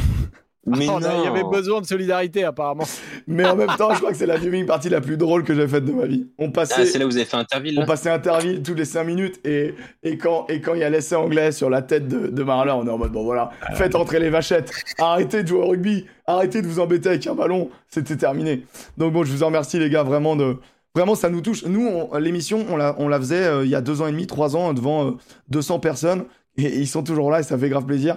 Mais 0.76 0.86
Oh, 0.88 1.00
non 1.00 1.08
il 1.18 1.24
y 1.24 1.26
avait 1.26 1.44
besoin 1.44 1.80
de 1.80 1.86
solidarité 1.86 2.44
apparemment. 2.44 2.84
Mais 3.26 3.44
en 3.46 3.56
même 3.56 3.70
temps, 3.78 3.92
je 3.94 3.98
crois 3.98 4.10
que 4.12 4.16
c'est 4.16 4.26
la 4.26 4.36
viewing 4.36 4.66
partie 4.66 4.88
la 4.88 5.00
plus 5.00 5.16
drôle 5.16 5.44
que 5.44 5.54
j'ai 5.54 5.66
faite 5.68 5.84
de 5.84 5.92
ma 5.92 6.06
vie. 6.06 6.26
On 6.38 6.48
Ah, 6.48 6.52
passait, 6.52 6.84
c'est 6.86 6.98
là 6.98 7.06
où 7.06 7.08
vous 7.10 7.16
avez 7.16 7.24
fait 7.26 7.36
Interville 7.36 7.78
on 7.80 7.86
passait 7.86 8.10
Interville 8.10 8.62
toutes 8.62 8.78
les 8.78 8.84
5 8.84 9.04
minutes 9.04 9.40
et, 9.44 9.74
et 10.02 10.18
quand 10.18 10.46
et 10.48 10.60
quand 10.60 10.74
il 10.74 10.80
y 10.80 10.84
a 10.84 10.90
l'essai 10.90 11.14
anglais 11.16 11.52
sur 11.52 11.70
la 11.70 11.82
tête 11.82 12.08
de, 12.08 12.28
de 12.28 12.42
Marler, 12.42 12.72
on 12.72 12.86
est 12.86 12.90
en 12.90 12.98
mode 12.98 13.12
bon 13.12 13.24
voilà, 13.24 13.50
faites 13.74 13.94
entrer 13.94 14.18
les 14.20 14.30
vachettes, 14.30 14.70
arrêtez 14.98 15.42
de 15.42 15.48
jouer 15.48 15.60
au 15.60 15.68
rugby, 15.68 16.06
arrêtez 16.26 16.62
de 16.62 16.66
vous 16.66 16.80
embêter 16.80 17.08
avec 17.10 17.26
un 17.26 17.34
ballon, 17.34 17.70
c'était 17.88 18.16
terminé. 18.16 18.64
Donc 18.96 19.12
bon, 19.12 19.24
je 19.24 19.32
vous 19.32 19.42
en 19.42 19.46
remercie 19.46 19.78
les 19.78 19.90
gars, 19.90 20.02
vraiment 20.02 20.36
de 20.36 20.56
vraiment 20.94 21.14
ça 21.14 21.28
nous 21.30 21.40
touche. 21.40 21.64
Nous, 21.64 21.86
on- 21.86 22.16
l'émission, 22.18 22.64
on 22.70 22.76
la 22.76 22.94
on 22.98 23.08
la 23.08 23.18
faisait 23.18 23.44
euh, 23.44 23.64
il 23.64 23.70
y 23.70 23.74
a 23.74 23.80
deux 23.80 24.00
ans 24.02 24.06
et 24.06 24.12
demi, 24.12 24.26
trois 24.26 24.56
ans 24.56 24.72
devant 24.72 25.06
euh, 25.06 25.10
200 25.50 25.78
personnes 25.80 26.24
et, 26.56 26.64
et 26.64 26.78
ils 26.78 26.88
sont 26.88 27.02
toujours 27.02 27.30
là 27.30 27.40
et 27.40 27.42
ça 27.44 27.56
fait 27.58 27.68
grave 27.68 27.84
plaisir. 27.86 28.16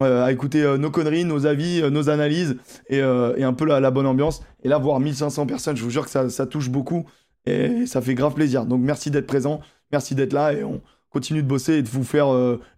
Euh, 0.00 0.24
à 0.24 0.30
écouter 0.30 0.62
euh, 0.62 0.78
nos 0.78 0.92
conneries, 0.92 1.24
nos 1.24 1.44
avis, 1.44 1.82
euh, 1.82 1.90
nos 1.90 2.08
analyses 2.08 2.56
et, 2.88 3.02
un 3.02 3.52
peu 3.52 3.64
la, 3.64 3.90
bonne 3.90 4.06
ambiance. 4.06 4.44
Et 4.62 4.68
là, 4.68 4.78
voir 4.78 5.00
1500 5.00 5.46
personnes, 5.46 5.76
je 5.76 5.82
vous 5.82 5.90
jure 5.90 6.08
que 6.08 6.28
ça, 6.28 6.46
touche 6.46 6.70
beaucoup 6.70 7.04
et 7.46 7.84
ça 7.84 8.00
fait 8.00 8.14
grave 8.14 8.34
plaisir. 8.34 8.64
Donc 8.64 8.80
merci 8.80 9.10
d'être 9.10 9.26
présent, 9.26 9.60
merci 9.90 10.14
d'être 10.14 10.32
là 10.32 10.52
et 10.52 10.62
on, 10.62 10.80
continue 11.10 11.42
de 11.42 11.48
bosser 11.48 11.72
et 11.72 11.82
de 11.82 11.88
vous 11.88 12.04
faire 12.04 12.28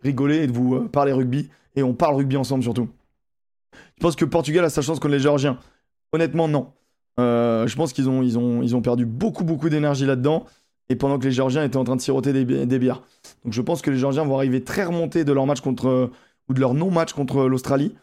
rigoler 0.04 0.36
et 0.36 0.46
de 0.46 0.52
vous 0.52 0.88
parler 0.88 1.12
rugby. 1.12 1.50
Et 1.74 1.82
on 1.82 1.94
parle 1.94 2.14
rugby 2.14 2.36
ensemble 2.36 2.62
surtout. 2.62 2.88
Je 3.96 4.00
pense 4.00 4.14
que 4.14 4.24
Portugal 4.24 4.64
a 4.64 4.70
sa 4.70 4.82
chance 4.82 5.00
contre 5.00 5.12
les 5.12 5.18
Géorgiens. 5.18 5.58
Honnêtement, 6.12 6.46
non. 6.46 6.68
Je 7.18 7.74
pense 7.74 7.92
qu'ils 7.92 8.08
ont, 8.08 8.22
ils 8.22 8.38
ont, 8.38 8.62
ils 8.62 8.76
ont 8.76 8.82
perdu 8.82 9.04
beaucoup, 9.04 9.42
beaucoup 9.42 9.68
d'énergie 9.68 10.06
là-dedans. 10.06 10.46
Et 10.88 10.94
pendant 10.94 11.18
que 11.18 11.24
les 11.24 11.32
Géorgiens 11.32 11.64
étaient 11.64 11.76
en 11.76 11.82
train 11.82 11.96
de 11.96 12.00
siroter 12.00 12.32
des, 12.32 12.66
des 12.66 12.78
bières. 12.78 13.02
Donc 13.44 13.52
je 13.52 13.60
pense 13.60 13.82
que 13.82 13.90
les 13.90 13.98
Géorgiens 13.98 14.24
vont 14.24 14.36
arriver 14.36 14.62
très 14.62 14.84
remontés 14.84 15.24
de 15.24 15.32
leur 15.32 15.44
match 15.44 15.60
contre. 15.60 16.10
Euh, 16.48 16.50
ou 16.50 16.54
de 16.54 16.60
leur 16.60 16.74
non-match 16.74 17.12
contre 17.12 17.44
l'Australie. 17.46 17.94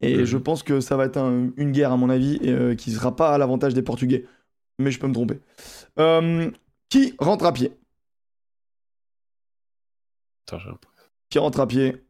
Et 0.00 0.26
je 0.26 0.36
pense 0.36 0.64
que 0.64 0.80
ça 0.80 0.96
va 0.96 1.04
être 1.04 1.16
un- 1.16 1.50
une 1.56 1.70
guerre, 1.70 1.92
à 1.92 1.96
mon 1.96 2.10
avis, 2.10 2.36
et, 2.42 2.50
euh, 2.50 2.74
qui 2.74 2.90
ne 2.90 2.96
sera 2.96 3.14
pas 3.14 3.32
à 3.32 3.38
l'avantage 3.38 3.72
des 3.72 3.82
Portugais. 3.82 4.24
Mais 4.80 4.90
je 4.90 4.98
peux 4.98 5.06
me 5.06 5.12
tromper. 5.14 5.38
Euh, 6.00 6.50
qui 6.88 7.14
rentre 7.20 7.44
à 7.46 7.52
pied? 7.52 7.72
Attends, 10.48 10.58
Qui 11.30 11.38
rentre 11.38 11.60
à 11.60 11.66
pied? 11.68 12.02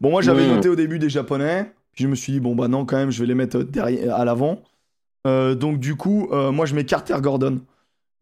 Bon, 0.00 0.10
moi 0.10 0.20
j'avais 0.20 0.46
noté 0.46 0.68
au 0.68 0.76
début 0.76 0.98
des 0.98 1.08
Japonais. 1.08 1.72
Puis 1.92 2.04
je 2.04 2.08
me 2.08 2.14
suis 2.14 2.32
dit, 2.32 2.40
bon, 2.40 2.54
bah 2.54 2.68
non, 2.68 2.84
quand 2.84 2.96
même, 2.96 3.10
je 3.10 3.20
vais 3.20 3.26
les 3.26 3.34
mettre 3.34 3.60
derrière, 3.62 4.14
à 4.16 4.24
l'avant. 4.24 4.62
Euh, 5.26 5.54
donc 5.54 5.78
du 5.78 5.94
coup, 5.96 6.28
euh, 6.32 6.50
moi 6.52 6.66
je 6.66 6.74
mets 6.74 6.84
Carter 6.84 7.16
Gordon. 7.20 7.62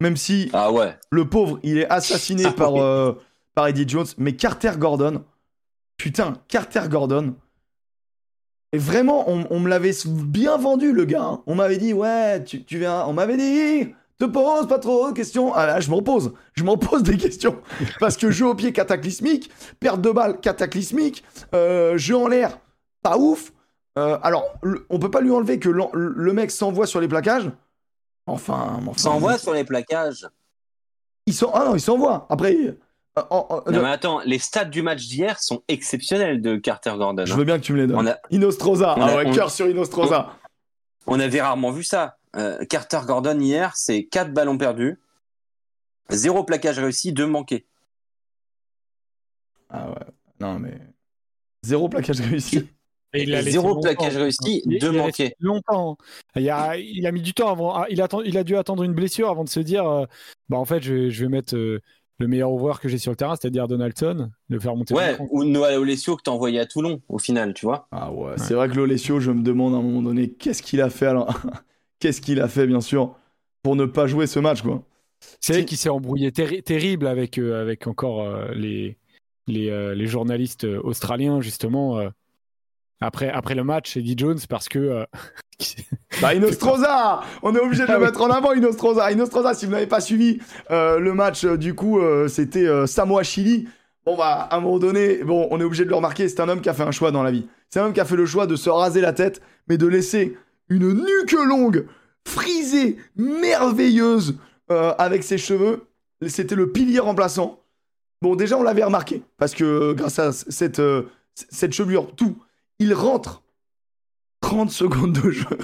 Même 0.01 0.17
si 0.17 0.51
Ah 0.53 0.71
ouais. 0.71 0.95
le 1.11 1.29
pauvre, 1.29 1.59
il 1.63 1.79
est 1.79 1.89
assassiné 1.89 2.45
Ah 2.47 2.53
par, 2.53 2.77
euh, 2.77 3.15
par 3.55 3.67
Eddie 3.67 3.89
Jones. 3.89 4.07
Mais 4.19 4.37
Carter 4.37 4.73
Gordon, 4.79 5.25
putain, 6.03 6.35
Carter 6.49 6.83
Gordon. 6.89 7.37
Et 8.73 8.79
vraiment, 8.79 9.31
on, 9.31 9.47
on 9.51 9.61
me 9.61 9.69
l'avait 9.69 9.93
bien 10.07 10.57
vendu, 10.57 10.93
le 10.93 11.05
gars. 11.05 11.23
hein. 11.23 11.43
On 11.47 11.55
m'avait 11.55 11.77
dit, 11.79 11.93
ouais, 11.93 12.43
tu, 12.43 12.65
tu 12.65 12.79
viens. 12.79 13.05
On 13.07 13.13
m'avait 13.13 13.37
dit, 13.37 13.95
te 14.19 14.25
pose 14.25 14.67
pas 14.67 14.81
trop 14.81 15.11
de 15.11 15.15
questions. 15.15 15.55
Ah 15.55 15.67
là, 15.67 15.79
je 15.81 15.91
m'en 15.91 16.03
pose. 16.03 16.33
Je 16.55 16.65
m'en 16.65 16.77
pose 16.77 17.05
des 17.05 17.17
questions. 17.17 17.61
Parce 18.01 18.17
que 18.17 18.33
jeu 18.33 18.47
au 18.49 18.55
pied 18.57 18.73
cataclysmique, 18.73 19.51
perte 19.79 20.01
de 20.01 20.11
balle 20.11 20.41
cataclysmique, 20.41 21.23
euh, 21.55 21.97
jeu 21.99 22.17
en 22.17 22.27
l'air, 22.27 22.59
pas 23.03 23.17
ouf. 23.17 23.53
Euh, 23.97 24.19
alors, 24.25 24.55
le- 24.63 24.85
on 24.91 24.99
peut 24.99 25.11
pas 25.11 25.21
lui 25.21 25.31
enlever 25.31 25.61
que 25.61 25.69
le 25.69 26.33
mec 26.33 26.51
s'envoie 26.51 26.87
sur 26.89 27.01
les 27.01 27.09
plaquages. 27.09 27.49
Enfin, 28.27 28.81
enfin 28.89 28.93
Ça 29.01 29.11
envoie 29.11 29.39
sur 29.39 29.53
les 29.53 29.65
plaquages. 29.65 30.27
il 31.27 31.35
s'en... 31.35 31.53
Ah 31.55 31.65
non, 31.67 31.75
il 31.77 31.81
s'envoie. 31.81 32.27
Après, 32.31 32.57
en- 33.17 33.47
en- 33.51 33.71
Non 33.71 33.83
mais 33.83 33.91
attends, 33.91 34.21
les 34.25 34.39
stats 34.39 34.65
du 34.65 34.81
match 34.83 35.07
d'hier 35.07 35.39
sont 35.43 35.63
exceptionnels 35.69 36.41
de 36.41 36.57
Carter 36.57 36.95
Gordon. 36.97 37.25
je 37.27 37.33
hein. 37.33 37.37
veux 37.37 37.45
bien 37.45 37.59
que 37.59 37.65
tu 37.65 37.73
me 37.73 37.79
les 37.79 37.87
donnes. 37.87 37.99
On 37.99 38.07
a, 38.11 38.17
Inostroza. 38.31 38.95
on 38.97 39.03
Ah 39.03 39.07
a- 39.07 39.17
ouais, 39.17 39.27
on- 39.27 39.33
cœur 39.33 39.51
sur 39.51 39.69
Inostroza. 39.69 40.35
on 41.07 41.21
avait 41.21 41.41
rarement 41.43 41.71
vu 41.73 41.85
ça. 41.85 42.17
Euh, 42.37 42.65
Carter 42.65 43.01
Gordon 43.07 43.39
hier, 43.39 43.77
c'est 43.77 44.05
4 44.05 44.33
ballons 44.33 44.57
perdus, 44.57 44.99
0 46.11 46.45
plaquage 46.45 46.79
réussi, 46.79 47.13
2 47.13 47.27
manqués. 47.27 47.67
Ah 49.69 49.89
ouais. 49.91 50.07
Non, 50.41 50.59
mais. 50.59 50.79
Zéro 51.63 51.89
plaquage 51.89 52.21
réussi. 52.21 52.69
Et 53.15 53.25
il 53.25 53.35
a 53.35 53.39
laissé 53.39 53.53
Zéro 53.53 53.79
plaquage 53.81 54.17
réussi, 54.17 54.63
Il- 54.67 54.79
2 54.81 54.91
il 54.93 54.99
a 54.99 55.03
manqués. 55.03 55.35
Longtemps. 55.39 55.97
Il 56.35 56.49
a, 56.51 56.77
il 56.79 57.07
a 57.07 57.13
mis 57.13 57.21
du 57.21 57.35
temps 57.35 57.51
avant. 57.51 57.75
ah, 57.75 57.87
Il 57.91 58.01
a, 58.01 58.07
atten- 58.07 58.23
il 58.25 58.37
a 58.39 58.43
dû 58.45 58.57
attendre 58.57 58.83
une 58.83 58.95
blessure 58.95 59.29
avant 59.31 59.45
de 59.45 59.49
se 59.51 59.61
dire 59.61 59.87
euh, 59.87 60.07
bah 60.49 60.57
en 60.57 60.65
fait 60.65 60.83
je 60.83 60.95
vais, 60.95 61.11
je 61.11 61.25
vais 61.25 61.31
mettre 61.31 61.55
euh, 61.55 61.81
le 62.23 62.29
meilleur 62.29 62.53
ouvreur 62.53 62.81
que 62.81 62.89
j'ai 62.89 62.99
sur 62.99 63.11
le 63.11 63.17
terrain, 63.17 63.35
c'est-à-dire 63.37 63.67
Donaldson, 63.69 64.31
le 64.49 64.61
faire 64.61 64.77
monter. 64.77 64.95
Ouais, 64.95 65.17
ou 65.31 65.45
Noah 65.45 65.79
Olesio 65.79 66.17
que 66.17 66.23
t'as 66.23 66.31
envoyé 66.31 66.61
à 66.61 66.67
Toulon, 66.67 67.03
au 67.09 67.19
final, 67.19 67.53
tu 67.53 67.67
vois. 67.67 67.89
Ah 67.91 68.13
ouais, 68.13 68.35
c'est 68.39 68.55
vrai 68.55 68.69
que 68.69 68.75
l'Olesio, 68.75 69.19
je 69.21 69.33
me 69.33 69.43
demande 69.43 69.75
à 69.75 69.79
un 69.79 69.83
moment 69.83 70.03
donné, 70.03 70.31
qu'est-ce 70.31 70.63
qu'il 70.63 70.81
a 70.81 70.89
fait 70.89 71.07
alors 71.07 71.37
Qu'est-ce 71.99 72.21
qu'il 72.21 72.41
a 72.41 72.49
fait, 72.49 72.67
bien 72.67 72.81
sûr, 72.81 73.15
pour 73.63 73.77
ne 73.77 73.85
pas 73.85 74.07
jouer 74.07 74.27
ce 74.27 74.39
match, 74.41 74.63
quoi. 74.63 74.83
C'est 75.41 75.53
vrai 75.53 75.65
qu'il 75.65 75.79
s'est 75.79 75.89
embrouillé 75.89 76.31
terri- 76.31 76.63
terrible 76.63 77.07
avec, 77.07 77.39
euh, 77.39 77.61
avec 77.61 77.87
encore 77.87 78.23
euh, 78.23 78.53
les, 78.55 78.97
les, 79.47 79.71
euh, 79.71 79.95
les 79.95 80.07
journalistes 80.07 80.65
australiens, 80.65 81.41
justement, 81.41 81.99
euh, 81.99 82.09
après, 83.03 83.29
après 83.31 83.55
le 83.55 83.65
match, 83.65 83.97
Eddie 83.97 84.15
Jones, 84.17 84.39
parce 84.49 84.69
que. 84.69 84.79
euh, 84.79 85.05
Bah, 86.21 86.35
Inostroza 86.35 87.21
On 87.43 87.55
est 87.55 87.61
obligé 87.61 87.83
de 87.83 87.89
le 87.89 87.95
Ah 87.95 87.99
oui. 87.99 88.05
mettre 88.07 88.21
en 88.23 88.31
avant, 88.31 88.53
Inostroza. 88.53 89.13
Inostroza, 89.13 89.55
si 89.55 89.67
vous 89.67 89.73
n'avez 89.73 89.87
pas 89.87 90.01
suivi 90.01 90.39
euh, 90.71 90.99
le 90.99 91.15
match, 91.15 91.45
euh, 91.45 91.57
du 91.57 91.75
coup, 91.75 92.01
euh, 92.01 92.27
c'était 92.29 92.67
Samoa-Chili. 92.87 93.69
Bon, 94.05 94.17
bah, 94.17 94.49
à 94.51 94.57
un 94.57 94.61
moment 94.61 94.79
donné, 94.81 95.23
bon, 95.23 95.47
on 95.53 95.61
est 95.61 95.65
obligé 95.65 95.85
de 95.85 95.91
le 95.91 95.95
remarquer, 95.95 96.29
c'est 96.29 96.41
un 96.41 96.49
homme 96.49 96.61
qui 96.61 96.69
a 96.69 96.75
fait 96.75 96.83
un 96.83 96.91
choix 96.91 97.13
dans 97.13 97.23
la 97.23 97.31
vie. 97.31 97.47
C'est 97.71 97.79
un 97.79 97.85
homme 97.87 97.93
qui 97.93 98.01
a 98.01 98.05
fait 98.05 98.17
le 98.17 98.27
choix 98.27 98.47
de 98.49 98.57
se 98.57 98.69
raser 98.69 99.01
la 99.01 99.13
tête, 99.13 99.41
mais 99.69 99.79
de 99.79 99.87
laisser 99.87 100.37
une 100.69 100.93
nuque 100.93 101.33
longue, 101.33 101.87
frisée, 102.27 102.97
merveilleuse, 103.17 104.37
euh, 104.71 104.93
avec 104.99 105.23
ses 105.23 105.39
cheveux. 105.39 105.85
C'était 106.27 106.55
le 106.57 106.71
pilier 106.73 106.99
remplaçant. 106.99 107.61
Bon, 108.21 108.35
déjà, 108.37 108.57
on 108.59 108.63
l'avait 108.63 108.85
remarqué, 108.85 109.23
parce 109.39 109.55
que 109.55 109.65
euh, 109.65 109.95
grâce 109.95 110.19
à 110.19 110.33
cette, 110.33 110.79
euh, 110.81 111.03
cette 111.35 111.73
chevelure, 111.73 112.13
tout, 112.17 112.37
il 112.83 112.95
rentre 112.95 113.43
30 114.41 114.71
secondes 114.71 115.13
de 115.13 115.31
jeu, 115.31 115.59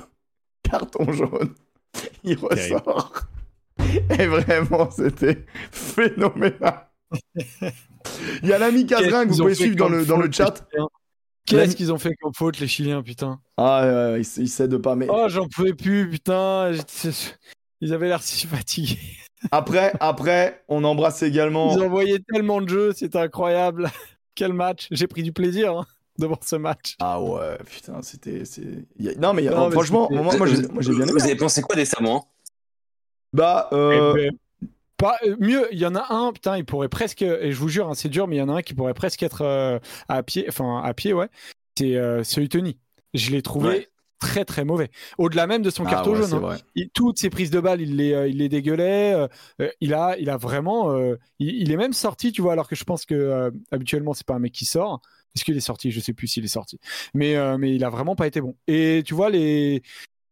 carton 0.62 1.10
jaune, 1.12 1.54
il 2.24 2.36
Terrible. 2.36 2.46
ressort. 2.76 3.12
Et 4.18 4.26
vraiment, 4.26 4.90
c'était 4.90 5.44
phénoménal. 5.72 6.88
Il 8.42 8.48
y 8.48 8.52
a 8.52 8.58
l'ami 8.58 8.86
Casgrain 8.86 9.24
que 9.24 9.30
vous 9.30 9.38
pouvez 9.38 9.54
suivre 9.54 9.76
dans 9.76 9.88
le, 9.88 10.04
dans 10.04 10.18
le 10.18 10.30
chat. 10.30 10.66
Qu'est-ce 11.46 11.74
qu'ils 11.76 11.92
ont 11.92 11.98
fait 11.98 12.14
comme 12.20 12.34
faute, 12.34 12.60
les 12.60 12.66
Chiliens, 12.68 13.02
putain 13.02 13.40
Ah, 13.56 13.82
ouais, 14.12 14.20
ils 14.20 14.42
ils 14.42 14.48
cèdent 14.48 14.76
pas. 14.78 14.94
Mais 14.94 15.06
Oh, 15.08 15.26
j'en 15.28 15.48
pouvais 15.48 15.72
plus, 15.74 16.10
putain 16.10 16.72
Ils 17.80 17.94
avaient 17.94 18.08
l'air 18.08 18.22
si 18.22 18.46
fatigués. 18.46 18.98
après, 19.52 19.92
après, 20.00 20.64
on 20.68 20.84
embrasse 20.84 21.22
également. 21.22 21.74
Ils 21.74 21.82
envoyaient 21.82 22.18
tellement 22.32 22.60
de 22.60 22.68
jeux, 22.68 22.92
c'était 22.92 23.18
incroyable. 23.18 23.90
Quel 24.34 24.52
match 24.52 24.88
J'ai 24.90 25.06
pris 25.06 25.22
du 25.22 25.32
plaisir 25.32 25.78
hein, 25.78 25.86
devant 26.18 26.38
ce 26.42 26.56
match. 26.56 26.96
Ah 27.00 27.20
ouais, 27.22 27.58
putain, 27.66 28.02
c'était. 28.02 28.42
a- 28.42 29.14
Non, 29.18 29.32
mais, 29.34 29.46
a- 29.48 29.52
Non, 29.52 29.66
mais 29.66 29.72
franchement, 29.72 30.08
moi, 30.10 30.36
moi, 30.36 30.46
j'ai 30.46 30.62
moi, 30.68 30.82
j'ai 30.82 30.90
bien 30.94 31.02
aimé. 31.04 31.12
Vous 31.12 31.22
avez 31.24 31.36
pensé 31.36 31.62
quoi 31.62 31.76
des 31.76 31.84
Samoans 31.84 32.26
Bah, 33.32 33.68
euh, 33.72 34.12
Eh 34.16 34.22
ben, 34.22 34.32
pas, 34.96 35.16
euh, 35.26 35.36
mieux, 35.38 35.68
il 35.72 35.78
y 35.78 35.86
en 35.86 35.94
a 35.94 36.12
un, 36.12 36.32
putain, 36.32 36.56
il 36.56 36.64
pourrait 36.64 36.88
presque, 36.88 37.22
et 37.22 37.52
je 37.52 37.56
vous 37.58 37.68
jure, 37.68 37.88
hein, 37.88 37.94
c'est 37.94 38.08
dur, 38.08 38.26
mais 38.26 38.36
il 38.36 38.38
y 38.40 38.42
en 38.42 38.48
a 38.48 38.54
un 38.54 38.62
qui 38.62 38.74
pourrait 38.74 38.94
presque 38.94 39.22
être 39.22 39.42
euh, 39.42 39.78
à 40.08 40.22
pied, 40.22 40.46
enfin 40.48 40.82
à 40.82 40.92
pied, 40.94 41.12
ouais. 41.12 41.28
C'est 41.78 41.94
euh, 41.96 42.24
c'est 42.24 42.46
Tony. 42.48 42.78
Je 43.14 43.30
l'ai 43.30 43.40
trouvé 43.42 43.68
Ouais. 43.68 43.88
très 44.18 44.44
très 44.44 44.64
mauvais. 44.64 44.90
Au-delà 45.16 45.46
même 45.46 45.62
de 45.62 45.70
son 45.70 45.84
ah 45.86 45.90
carton 45.90 46.12
ouais, 46.14 46.26
jaune. 46.26 46.44
hein. 46.44 46.56
Il- 46.74 46.90
toutes 46.90 47.18
ses 47.18 47.30
prises 47.30 47.50
de 47.50 47.60
balles, 47.60 47.80
il 47.80 47.94
les, 47.96 48.12
euh, 48.12 48.26
il 48.28 48.38
les 48.38 48.48
dégueulait. 48.48 49.12
euh, 49.14 49.28
euh, 49.62 49.70
il 49.80 49.94
a, 49.94 50.16
il 50.18 50.28
a 50.30 50.36
vraiment, 50.36 50.90
euh, 50.90 51.14
il, 51.38 51.54
il 51.62 51.70
est 51.70 51.76
même 51.76 51.92
sorti, 51.92 52.32
tu 52.32 52.42
vois, 52.42 52.52
alors 52.54 52.66
que 52.68 52.74
je 52.74 52.82
pense 52.82 53.04
que 53.06 53.14
euh, 53.14 53.50
habituellement 53.70 54.14
c'est 54.14 54.26
pas 54.26 54.34
un 54.34 54.40
mec 54.40 54.52
qui 54.52 54.64
sort. 54.64 55.00
Est-ce 55.36 55.44
qu'il 55.44 55.56
est 55.56 55.60
sorti? 55.60 55.90
Je 55.90 56.00
sais 56.00 56.12
plus 56.12 56.26
s'il 56.26 56.44
est 56.44 56.48
sorti. 56.48 56.78
Mais, 57.14 57.36
euh, 57.36 57.58
mais 57.58 57.74
il 57.74 57.84
a 57.84 57.90
vraiment 57.90 58.16
pas 58.16 58.26
été 58.26 58.40
bon. 58.40 58.56
Et 58.66 59.02
tu 59.06 59.14
vois, 59.14 59.30
les, 59.30 59.82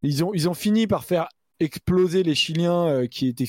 ils 0.02 0.24
ont, 0.24 0.32
ils 0.34 0.48
ont 0.48 0.54
fini 0.54 0.86
par 0.86 1.04
faire 1.04 1.28
exploser 1.60 2.22
les 2.22 2.34
Chiliens 2.34 2.86
euh, 2.86 3.06
qui 3.06 3.28
étaient 3.28 3.48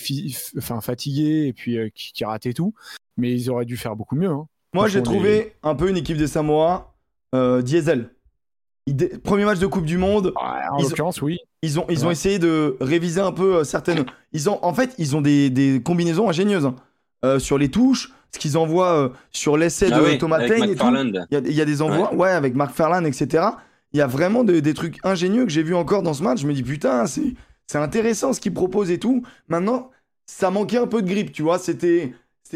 enfin, 0.57 0.81
fatigués 0.81 1.47
et 1.47 1.53
puis 1.53 1.77
euh, 1.77 1.89
qui, 1.93 2.13
qui 2.13 2.23
rataient 2.26 2.53
tout. 2.53 2.73
Mais 3.17 3.31
ils 3.31 3.49
auraient 3.49 3.65
dû 3.65 3.77
faire 3.77 3.95
beaucoup 3.95 4.15
mieux. 4.15 4.30
hein. 4.30 4.47
Moi, 4.73 4.88
j'ai 4.88 5.01
trouvé 5.01 5.53
un 5.63 5.73
peu 5.76 5.89
une 5.89 5.97
équipe 5.97 6.17
des 6.17 6.27
Samoa 6.27 6.93
diesel. 7.63 8.11
Dé- 8.88 9.17
Premier 9.23 9.43
match 9.45 9.59
de 9.59 9.65
Coupe 9.67 9.85
du 9.85 9.97
Monde, 9.97 10.31
en 10.38 10.77
Ils 10.80 10.85
ont- 10.85 10.89
l'occurrence, 10.89 11.21
oui. 11.21 11.39
ils 11.61 11.80
ont, 11.80 11.85
ils 11.89 12.05
ont 12.05 12.11
essayé 12.11 12.39
de 12.39 12.77
réviser 12.80 13.19
un 13.19 13.31
peu 13.34 13.63
certaines. 13.65 14.05
Ils 14.31 14.49
ont, 14.49 14.63
en 14.63 14.73
fait, 14.73 14.93
ils 14.97 15.15
ont 15.15 15.21
des, 15.21 15.49
des 15.49 15.81
combinaisons 15.84 16.30
ingénieuses 16.30 16.65
hein. 16.65 16.76
Euh, 17.26 17.39
sur 17.39 17.57
les 17.57 17.69
touches, 17.69 18.11
ce 18.31 18.39
qu'ils 18.39 18.57
envoient 18.57 18.94
euh, 18.94 19.10
sur 19.31 19.57
l'essai 19.57 19.89
Ah 19.91 19.99
de 19.99 20.06
oui, 20.06 20.18
Thomas. 20.19 20.38
McFarland. 20.39 21.26
Il 21.31 21.34
y 21.34 21.38
a, 21.38 21.39
il 21.39 21.53
y 21.53 21.61
a 21.61 21.65
des 21.65 21.81
envois, 21.81 22.14
ouais, 22.14 22.30
avec 22.30 22.56
Mark 22.56 22.76
Farland, 22.76 23.06
etc. 23.06 23.44
Il 23.94 23.98
y 23.99 24.02
a 24.02 24.07
vraiment 24.07 24.44
de- 24.44 24.60
des 24.60 24.73
trucs 24.73 24.98
ingénieux 25.03 25.44
que 25.45 25.49
j'ai 25.52 25.64
vu 25.64 25.73
encore 25.73 26.03
dans 26.03 26.14
ce 26.14 26.22
match. 26.22 26.41
Je 26.41 26.48
me 26.48 26.53
dis, 26.53 26.64
putain, 26.64 27.07
c'est 27.07 27.34
c'est 27.65 27.80
intéressant 27.80 28.31
ce 28.34 28.39
qu'ils 28.39 28.53
proposent 28.53 28.91
et 28.91 28.99
tout. 28.99 29.23
Maintenant, 29.49 29.89
ça 30.26 30.52
manquait 30.52 30.77
un 30.77 30.88
peu 30.88 31.02
de 31.02 31.07
grippe, 31.07 31.31
tu 31.31 31.41
vois. 31.41 31.57
C'était 31.60 32.14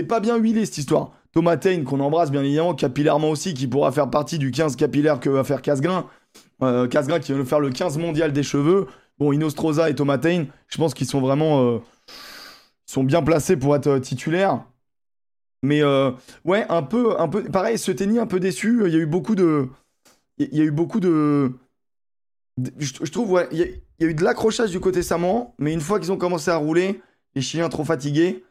pas 0.08 0.20
bien 0.20 0.38
huilé 0.38 0.66
cette 0.66 0.78
histoire. 0.78 1.12
Thomas 1.34 1.58
Tane, 1.58 1.84
qu'on 1.84 2.00
embrasse 2.02 2.30
bien 2.32 2.44
évidemment, 2.44 2.74
capillairement 2.76 3.30
aussi, 3.30 3.54
qui 3.54 3.66
pourra 3.68 3.92
faire 3.92 4.10
partie 4.10 4.38
du 4.38 4.52
15 4.52 4.76
capillaire 4.76 5.20
que 5.20 5.30
va 5.30 5.44
faire 5.44 5.62
Casgrain. 5.62 6.06
Euh, 6.62 6.88
Casgrain 6.88 7.20
qui 7.20 7.32
va 7.32 7.38
nous 7.40 7.46
faire 7.46 7.60
le 7.60 7.72
15 7.72 7.98
mondial 7.98 8.32
des 8.32 8.44
cheveux. 8.44 8.88
Bon, 9.18 9.32
Inostroza 9.34 9.90
et 9.90 9.96
Thomas 9.96 10.18
Tane, 10.18 10.48
je 10.68 10.78
pense 10.78 10.94
qu'ils 10.94 11.08
sont 11.08 11.20
vraiment. 11.22 11.82
Euh, 12.91 12.93
sont 12.93 13.03
bien 13.03 13.22
placés 13.22 13.57
pour 13.57 13.76
être 13.76 13.88
euh, 13.88 13.99
titulaires. 13.99 14.63
Mais 15.63 15.81
euh, 15.84 16.11
ouais, 16.43 16.65
un 16.69 16.81
peu, 16.84 17.19
un 17.19 17.27
peu. 17.27 17.43
Pareil, 17.43 17.77
ce 17.77 17.91
tennis 17.91 18.19
un 18.19 18.27
peu 18.27 18.39
déçu. 18.39 18.81
Il 18.88 18.93
y 18.93 18.95
a 18.95 18.99
eu 18.99 19.05
beaucoup 19.05 19.35
de. 19.35 19.68
Il 20.38 20.55
y 20.57 20.61
a 20.61 20.63
eu 20.63 20.72
beaucoup 20.72 20.99
de. 20.99 21.51
de- 22.57 22.72
Je, 22.80 22.93
je 23.03 23.11
trouve, 23.11 23.31
ouais, 23.31 23.47
il 23.51 23.57
y, 23.59 23.63
a, 23.63 23.65
il 23.68 23.81
y 23.99 24.05
a 24.05 24.07
eu 24.07 24.13
de 24.15 24.23
l'accrochage 24.23 24.72
du 24.72 24.80
côté 24.80 25.03
samoan, 25.03 25.53
mais 25.59 25.72
une 25.73 25.81
fois 25.81 25.99
qu'ils 25.99 26.11
ont 26.11 26.18
commencé 26.18 26.49
à 26.49 26.57
rouler, 26.57 26.99
les 27.35 27.41
Chiliens 27.41 27.69
trop 27.69 27.84
fatigués. 27.84 28.43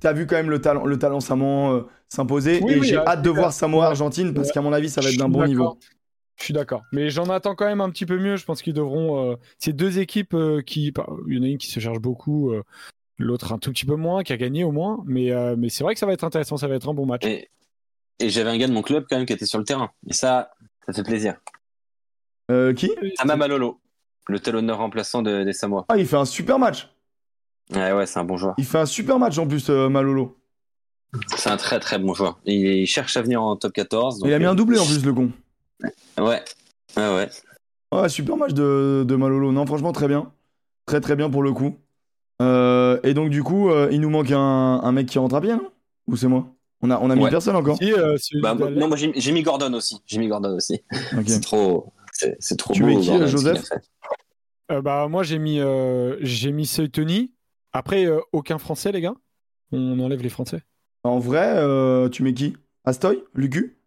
T'as 0.00 0.12
vu 0.12 0.26
quand 0.26 0.36
même 0.36 0.50
le 0.50 0.60
talent, 0.60 0.84
le 0.84 0.98
talent 0.98 1.20
samoan 1.20 1.74
euh, 1.74 1.80
s'imposer. 2.08 2.60
Oui, 2.62 2.72
et 2.74 2.78
oui, 2.78 2.86
j'ai 2.86 2.98
euh, 2.98 3.04
hâte 3.06 3.22
de 3.22 3.30
voir. 3.30 3.52
Samoa-Argentine 3.52 4.34
parce 4.34 4.48
Ouais. 4.48 4.54
qu'à 4.54 4.60
mon 4.60 4.72
avis, 4.72 4.90
ça 4.90 5.00
va 5.00 5.08
être 5.08 5.16
d'un 5.16 5.28
bon 5.30 5.44
niveau. 5.46 5.78
Je 6.36 6.44
suis 6.44 6.54
d'accord. 6.54 6.82
Mais 6.92 7.10
j'en 7.10 7.24
attends 7.30 7.54
quand 7.56 7.64
même 7.66 7.80
un 7.80 7.90
petit 7.90 8.06
peu 8.06 8.18
mieux. 8.18 8.36
Je 8.36 8.44
pense 8.44 8.62
qu'ils 8.62 8.74
devront. 8.74 9.32
euh, 9.32 9.36
Ces 9.58 9.72
deux 9.72 9.98
équipes 9.98 10.34
euh, 10.34 10.60
qui. 10.62 10.92
bah, 10.92 11.06
Il 11.26 11.36
y 11.36 11.40
en 11.40 11.42
a 11.42 11.46
une 11.46 11.58
qui 11.58 11.68
se 11.70 11.80
cherche 11.80 11.98
beaucoup. 11.98 12.52
euh, 12.52 12.62
L'autre 13.18 13.52
un 13.52 13.58
tout 13.58 13.72
petit 13.72 13.84
peu 13.84 13.96
moins, 13.96 14.22
qui 14.22 14.32
a 14.32 14.36
gagné 14.36 14.62
au 14.64 14.70
moins. 14.72 15.02
Mais, 15.06 15.32
euh, 15.32 15.56
mais 15.58 15.68
c'est 15.68 15.82
vrai 15.84 15.94
que 15.94 16.00
ça 16.00 16.06
va 16.06 16.12
être 16.12 16.24
intéressant, 16.24 16.56
ça 16.56 16.68
va 16.68 16.76
être 16.76 16.88
un 16.88 16.94
bon 16.94 17.04
match. 17.06 17.24
Et, 17.26 17.48
et 18.20 18.30
j'avais 18.30 18.50
un 18.50 18.56
gars 18.58 18.68
de 18.68 18.72
mon 18.72 18.82
club 18.82 19.06
quand 19.08 19.16
même 19.16 19.26
qui 19.26 19.32
était 19.32 19.46
sur 19.46 19.58
le 19.58 19.64
terrain. 19.64 19.90
Et 20.08 20.12
ça, 20.12 20.52
ça 20.86 20.92
fait 20.92 21.02
plaisir. 21.02 21.36
Euh, 22.50 22.72
qui? 22.72 22.90
Ama 23.18 23.36
Malolo, 23.36 23.80
le 24.28 24.38
talonneur 24.40 24.78
remplaçant 24.78 25.22
de- 25.22 25.42
des 25.44 25.52
Samoa. 25.52 25.84
Ah, 25.88 25.98
il 25.98 26.06
fait 26.06 26.16
un 26.16 26.24
super 26.24 26.58
match. 26.58 26.88
Ouais, 27.74 27.92
ouais, 27.92 28.06
c'est 28.06 28.18
un 28.18 28.24
bon 28.24 28.36
joueur. 28.36 28.54
Il 28.56 28.64
fait 28.64 28.78
un 28.78 28.86
super 28.86 29.18
match 29.18 29.36
en 29.36 29.46
plus, 29.46 29.68
euh, 29.68 29.88
Malolo. 29.88 30.38
C'est 31.36 31.50
un 31.50 31.56
très 31.56 31.80
très 31.80 31.98
bon 31.98 32.14
joueur. 32.14 32.38
Il, 32.44 32.54
il 32.66 32.86
cherche 32.86 33.16
à 33.16 33.22
venir 33.22 33.42
en 33.42 33.56
top 33.56 33.72
14. 33.72 34.20
donc, 34.20 34.28
il 34.28 34.32
a 34.32 34.38
mis 34.38 34.44
un 34.44 34.54
doublé 34.54 34.78
en 34.78 34.84
plus, 34.86 35.04
le 35.04 35.12
con. 35.12 35.30
Ouais, 36.18 36.42
ouais, 36.96 37.14
ouais. 37.14 37.28
Ouais, 37.92 38.08
super 38.08 38.36
match 38.36 38.52
de, 38.52 39.04
de 39.06 39.16
Malolo. 39.16 39.50
Non, 39.52 39.66
franchement, 39.66 39.92
très 39.92 40.08
bien. 40.08 40.32
Très, 40.86 41.00
très 41.00 41.16
bien 41.16 41.28
pour 41.30 41.42
le 41.42 41.52
coup. 41.52 41.76
Euh, 42.40 43.00
et 43.02 43.14
donc, 43.14 43.30
du 43.30 43.42
coup, 43.42 43.70
euh, 43.70 43.88
il 43.90 44.00
nous 44.00 44.10
manque 44.10 44.30
un, 44.30 44.38
un 44.82 44.92
mec 44.92 45.06
qui 45.06 45.18
rentre 45.18 45.34
à 45.34 45.40
pied, 45.40 45.52
non? 45.52 45.70
Ou 46.06 46.16
c'est 46.16 46.28
moi? 46.28 46.46
On 46.80 46.90
a, 46.90 46.98
on 47.00 47.10
a 47.10 47.16
mis 47.16 47.24
Ouais. 47.24 47.30
personne 47.30 47.56
encore 47.56 47.76
Si, 47.78 47.92
euh, 47.92 48.16
Bah, 48.40 48.54
non, 48.54 48.86
moi 48.88 48.96
j'ai 48.96 49.32
mis 49.32 49.42
Gordon 49.42 49.72
aussi. 49.74 50.00
J'ai 50.06 50.18
mis 50.18 50.28
Gordon 50.28 50.54
aussi. 50.54 50.80
C'est 51.26 51.40
trop, 51.40 51.92
c'est 52.12 52.56
trop 52.56 52.72
Tu 52.72 52.82
beau. 52.82 52.86
mets 52.86 53.00
qui, 53.00 53.26
Joseph 53.26 53.64
euh, 54.70 54.82
bah, 54.82 55.08
moi, 55.08 55.22
j'ai 55.22 55.38
mis, 55.38 55.60
euh, 55.60 56.16
j'ai 56.20 56.52
mis 56.52 56.66
Seuntony. 56.66 57.32
Après, 57.72 58.04
euh, 58.04 58.20
aucun 58.32 58.58
Français, 58.58 58.92
les 58.92 59.00
gars 59.00 59.14
On 59.72 59.98
enlève 59.98 60.22
les 60.22 60.28
Français 60.28 60.62
En 61.04 61.18
vrai, 61.18 61.54
euh, 61.56 62.08
tu 62.10 62.22
mets 62.22 62.34
qui? 62.34 62.54
Astoy? 62.84 63.24
Lucu? 63.34 63.78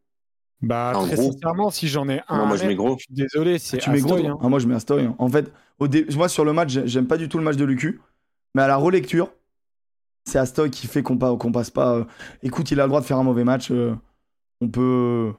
Bah, 0.62 0.94
En 0.96 1.06
très 1.06 1.16
gros. 1.16 1.32
sincèrement, 1.32 1.70
si 1.70 1.88
j'en 1.88 2.10
ai 2.10 2.22
un. 2.28 2.38
Non, 2.40 2.46
moi, 2.48 2.58
je 2.58 2.66
mets 2.66 2.76
gros. 2.76 2.98
Je 2.98 3.04
suis 3.06 3.14
désolé, 3.14 3.58
c'est 3.60 3.78
Tu 3.78 3.90
mets 3.92 4.02
gros 4.02 4.16
hein. 4.16 4.38
Ah, 4.42 4.50
moi, 4.50 4.60
je 4.60 4.68
mets 4.68 4.76
Astoy. 4.76 5.04
hein. 5.06 5.16
En 5.20 5.30
fait, 5.30 5.52
au 5.80 5.88
dé- 5.88 6.06
moi, 6.16 6.28
sur 6.28 6.44
le 6.46 6.54
match, 6.54 6.70
j'ai- 6.72 6.88
j'aime 6.88 7.08
pas 7.08 7.18
du 7.18 7.30
tout 7.30 7.38
le 7.38 7.44
match 7.44 7.58
de 7.58 7.66
Lucu. 7.66 8.02
Mais 8.56 8.62
à 8.64 8.68
la 8.68 8.76
relecture, 8.78 9.32
c'est 10.26 10.40
Astoy 10.40 10.70
qui 10.70 10.88
fait 10.88 11.04
qu'on 11.04 11.18
pa- 11.18 11.36
qu'on 11.38 11.52
passe 11.52 11.70
pas. 11.70 11.96
euh, 11.96 12.04
Écoute, 12.44 12.72
il 12.72 12.80
a 12.80 12.84
le 12.84 12.90
droit 12.90 13.02
de 13.02 13.06
faire 13.06 13.18
un 13.18 13.24
mauvais 13.24 13.44
match. 13.44 13.72
euh, 13.72 13.96
On 14.62 14.68
peut. 14.68 15.34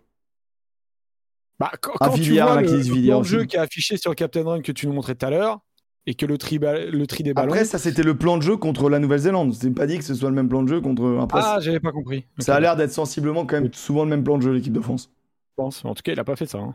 Bah, 1.59 1.71
quand, 1.81 1.93
quand 2.01 2.11
tu 2.11 2.33
vois 2.41 2.61
le, 2.61 2.67
le 2.67 3.07
plan 3.07 3.23
jeu 3.23 3.45
qui 3.45 3.57
est 3.57 3.61
affiché 3.61 3.97
sur 3.97 4.15
Captain 4.17 4.43
Run 4.45 4.63
que 4.63 4.73
tu 4.73 4.87
nous 4.87 4.93
montrais 4.93 5.15
tout 5.15 5.27
à 5.27 5.31
l'heure, 5.31 5.61
et 6.07 6.15
que 6.15 6.27
le 6.27 6.37
tri, 6.37 6.59
le 6.59 7.05
tri 7.07 7.23
des 7.23 7.33
ballons. 7.35 7.53
Après, 7.53 7.65
ça, 7.65 7.79
c'était 7.79 8.03
le 8.03 8.17
plan 8.19 8.37
de 8.37 8.43
jeu 8.43 8.57
contre 8.57 8.91
la 8.91 8.99
Nouvelle-Zélande. 8.99 9.55
C'est 9.55 9.71
pas 9.71 9.87
dit 9.87 9.99
que 9.99 10.05
ce 10.05 10.15
soit 10.15 10.29
le 10.31 10.35
même 10.35 10.49
plan 10.49 10.63
de 10.65 10.69
jeu 10.69 10.81
contre. 10.81 11.19
Après, 11.23 11.41
ah, 11.41 11.59
j'avais 11.61 11.79
pas 11.79 11.93
compris. 11.93 12.27
ça 12.41 12.57
a 12.57 12.61
l'air 12.61 12.75
d'être 12.75 12.91
sensiblement 12.91 13.47
quand 13.47 13.61
même 13.61 13.73
souvent 13.73 14.03
le 14.03 14.11
même 14.11 14.25
plan 14.25 14.37
de 14.39 14.43
jeu, 14.43 14.51
l'équipe 14.53 14.73
de 14.73 14.81
France. 14.81 15.11
je 15.51 15.55
pense. 15.63 15.85
En 15.85 15.95
tout 15.95 16.03
cas, 16.03 16.11
il 16.13 16.19
a 16.19 16.25
pas 16.25 16.35
fait 16.35 16.47
ça. 16.47 16.59
hein. 16.59 16.75